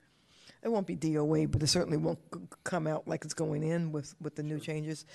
It 0.63 0.69
won't 0.69 0.87
be 0.87 0.95
DOA, 0.95 1.49
but 1.49 1.63
it 1.63 1.67
certainly 1.67 1.97
won't 1.97 2.19
c- 2.33 2.41
come 2.63 2.87
out 2.87 3.07
like 3.07 3.23
it's 3.23 3.33
going 3.33 3.63
in 3.63 3.91
with, 3.91 4.13
with 4.19 4.35
the 4.35 4.43
new 4.43 4.59
changes. 4.59 5.05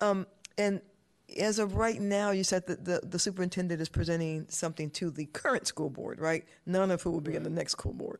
Um, 0.00 0.26
and 0.58 0.80
as 1.38 1.58
of 1.58 1.76
right 1.76 2.00
now, 2.00 2.32
you 2.32 2.42
said 2.42 2.66
that 2.66 2.84
the, 2.84 3.00
the 3.04 3.18
superintendent 3.18 3.80
is 3.80 3.88
presenting 3.88 4.46
something 4.48 4.90
to 4.90 5.10
the 5.10 5.26
current 5.26 5.66
school 5.66 5.90
board, 5.90 6.20
right? 6.20 6.44
None 6.66 6.90
of 6.90 7.02
who 7.02 7.10
will 7.10 7.20
be 7.20 7.36
in 7.36 7.42
the 7.44 7.50
next 7.50 7.72
school 7.72 7.92
board. 7.92 8.18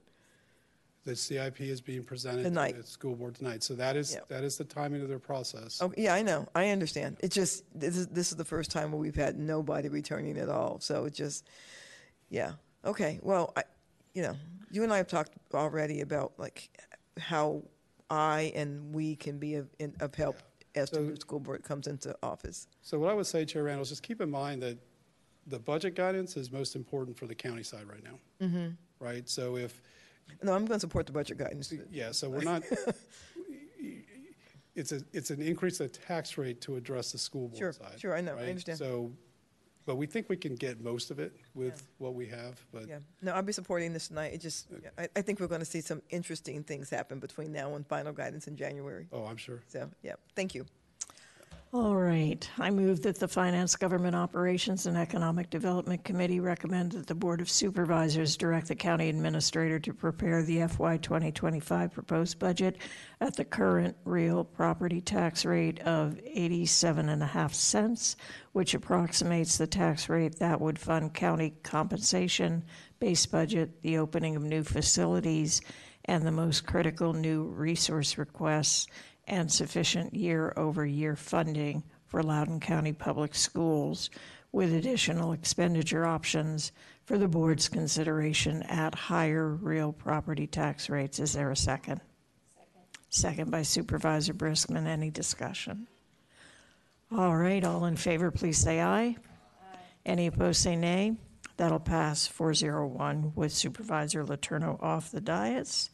The 1.04 1.16
CIP 1.16 1.62
is 1.62 1.80
being 1.80 2.04
presented 2.04 2.42
Tonight. 2.42 2.72
to 2.76 2.82
the 2.82 2.86
school 2.86 3.16
board 3.16 3.34
tonight. 3.34 3.62
So 3.62 3.74
that 3.74 3.96
is, 3.96 4.18
that 4.28 4.44
is 4.44 4.58
the 4.58 4.64
timing 4.64 5.00
of 5.00 5.08
their 5.08 5.18
process. 5.18 5.80
Oh, 5.82 5.92
yeah, 5.96 6.14
I 6.14 6.22
know. 6.22 6.46
I 6.54 6.68
understand. 6.68 7.16
It's 7.20 7.34
just, 7.34 7.64
this 7.74 7.96
is, 7.96 8.06
this 8.08 8.30
is 8.30 8.36
the 8.36 8.44
first 8.44 8.70
time 8.70 8.92
where 8.92 9.00
we've 9.00 9.16
had 9.16 9.38
nobody 9.38 9.88
returning 9.88 10.38
at 10.38 10.50
all. 10.50 10.78
So 10.80 11.06
it 11.06 11.14
just, 11.14 11.48
yeah. 12.28 12.52
Okay, 12.84 13.18
well, 13.22 13.52
I, 13.56 13.62
you 14.12 14.22
know, 14.22 14.36
you 14.70 14.82
and 14.84 14.92
I 14.92 14.96
have 14.98 15.08
talked 15.08 15.32
already 15.54 16.00
about 16.00 16.32
like 16.38 16.70
how 17.18 17.62
I 18.08 18.52
and 18.54 18.94
we 18.94 19.16
can 19.16 19.38
be 19.38 19.54
of, 19.54 19.68
in- 19.78 19.94
of 20.00 20.14
help 20.14 20.36
as 20.74 20.90
the 20.90 21.16
school 21.20 21.40
board 21.40 21.62
comes 21.64 21.86
into 21.88 22.16
office. 22.22 22.68
So 22.82 22.98
what 22.98 23.10
I 23.10 23.14
would 23.14 23.26
say, 23.26 23.44
Chair 23.44 23.64
Randall, 23.64 23.82
is 23.82 23.88
just 23.88 24.02
keep 24.02 24.20
in 24.20 24.30
mind 24.30 24.62
that 24.62 24.78
the 25.46 25.58
budget 25.58 25.96
guidance 25.96 26.36
is 26.36 26.52
most 26.52 26.76
important 26.76 27.18
for 27.18 27.26
the 27.26 27.34
county 27.34 27.62
side 27.64 27.88
right 27.88 28.02
now, 28.04 28.46
Mm-hmm. 28.46 28.68
right? 29.04 29.28
So 29.28 29.56
if, 29.56 29.82
No, 30.42 30.52
I'm 30.52 30.64
going 30.64 30.76
to 30.76 30.80
support 30.80 31.06
the 31.06 31.12
budget 31.12 31.38
guidance. 31.38 31.72
yeah, 31.90 32.12
so 32.12 32.30
we're 32.30 32.42
not, 32.42 32.62
it's 34.76 34.92
a, 34.92 35.00
it's 35.12 35.30
an 35.30 35.42
increase 35.42 35.80
of 35.80 35.90
tax 35.92 36.38
rate 36.38 36.60
to 36.62 36.76
address 36.76 37.12
the 37.12 37.18
school 37.18 37.50
Sure, 37.56 37.72
board 37.72 37.90
side. 37.90 38.00
sure, 38.00 38.14
I 38.14 38.20
know, 38.20 38.36
I 38.36 38.46
understand. 38.48 38.78
So, 38.78 39.12
but 39.86 39.96
we 39.96 40.06
think 40.06 40.28
we 40.28 40.36
can 40.36 40.54
get 40.54 40.80
most 40.80 41.10
of 41.10 41.18
it 41.18 41.34
with 41.54 41.86
what 41.98 42.14
we 42.14 42.26
have, 42.26 42.64
but 42.72 42.88
Yeah, 42.88 42.98
no, 43.22 43.32
I'll 43.32 43.42
be 43.42 43.52
supporting 43.52 43.92
this 43.92 44.08
tonight. 44.08 44.32
It 44.34 44.40
just, 44.40 44.68
I, 44.98 45.08
I 45.16 45.22
think 45.22 45.40
we're 45.40 45.46
going 45.46 45.60
to 45.60 45.66
see 45.66 45.80
some 45.80 46.02
interesting 46.10 46.62
things 46.62 46.90
happen 46.90 47.18
between 47.18 47.52
now 47.52 47.74
and 47.74 47.86
final 47.86 48.12
guidance 48.12 48.46
in 48.46 48.56
January. 48.56 49.08
Oh, 49.12 49.24
I'm 49.24 49.36
sure. 49.36 49.60
So, 49.68 49.90
yeah, 50.02 50.14
thank 50.36 50.54
you. 50.54 50.66
All 51.72 51.94
right. 51.94 52.50
I 52.58 52.70
move 52.70 53.02
that 53.02 53.20
the 53.20 53.28
Finance, 53.28 53.76
Government 53.76 54.16
Operations, 54.16 54.86
and 54.86 54.96
Economic 54.96 55.50
Development 55.50 56.02
Committee 56.02 56.40
recommend 56.40 56.90
that 56.92 57.06
the 57.06 57.14
Board 57.14 57.40
of 57.40 57.48
Supervisors 57.48 58.36
direct 58.36 58.66
the 58.66 58.74
county 58.74 59.08
administrator 59.08 59.78
to 59.78 59.94
prepare 59.94 60.42
the 60.42 60.66
FY 60.66 60.96
2025 60.96 61.92
proposed 61.92 62.40
budget 62.40 62.78
at 63.20 63.36
the 63.36 63.44
current 63.44 63.96
real 64.04 64.42
property 64.42 65.00
tax 65.00 65.44
rate 65.44 65.78
of 65.82 66.18
87 66.24 67.24
cents, 67.52 68.16
which 68.50 68.74
approximates 68.74 69.56
the 69.56 69.68
tax 69.68 70.08
rate 70.08 70.40
that 70.40 70.60
would 70.60 70.76
fund 70.76 71.14
county 71.14 71.54
compensation, 71.62 72.64
base 72.98 73.26
budget, 73.26 73.80
the 73.82 73.96
opening 73.96 74.34
of 74.34 74.42
new 74.42 74.64
facilities, 74.64 75.60
and 76.06 76.26
the 76.26 76.32
most 76.32 76.66
critical 76.66 77.12
new 77.12 77.44
resource 77.44 78.18
requests 78.18 78.88
and 79.30 79.50
sufficient 79.50 80.12
year-over-year 80.12 81.16
funding 81.16 81.84
for 82.06 82.22
Loudoun 82.22 82.60
County 82.60 82.92
Public 82.92 83.34
Schools 83.34 84.10
with 84.52 84.74
additional 84.74 85.32
expenditure 85.32 86.04
options 86.04 86.72
for 87.04 87.16
the 87.16 87.28
board's 87.28 87.68
consideration 87.68 88.62
at 88.64 88.94
higher 88.94 89.48
real 89.48 89.92
property 89.92 90.48
tax 90.48 90.90
rates. 90.90 91.20
Is 91.20 91.32
there 91.32 91.52
a 91.52 91.56
second? 91.56 92.00
Second 93.08 93.50
by 93.50 93.62
Supervisor 93.62 94.34
Briskman. 94.34 94.86
Any 94.86 95.10
discussion? 95.10 95.86
All 97.16 97.36
right, 97.36 97.64
all 97.64 97.84
in 97.84 97.96
favor, 97.96 98.30
please 98.32 98.58
say 98.58 98.82
aye. 98.82 99.16
Any 100.04 100.26
opposed, 100.26 100.60
say 100.60 100.74
nay. 100.74 101.16
That'll 101.56 101.78
pass 101.78 102.26
401 102.26 103.32
with 103.36 103.52
Supervisor 103.52 104.24
Letourneau 104.24 104.82
off 104.82 105.10
the 105.10 105.20
dais. 105.20 105.90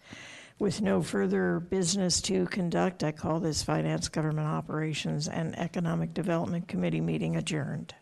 With 0.59 0.81
no 0.81 1.03
further 1.03 1.61
business 1.61 2.23
to 2.23 2.47
conduct, 2.47 3.05
I 3.05 3.13
call 3.13 3.41
this 3.41 3.63
Finance, 3.63 4.09
Government 4.09 4.49
Operations, 4.49 5.29
and 5.29 5.59
Economic 5.59 6.15
Development 6.15 6.67
Committee 6.67 7.03
meeting 7.03 7.37
adjourned. 7.37 7.95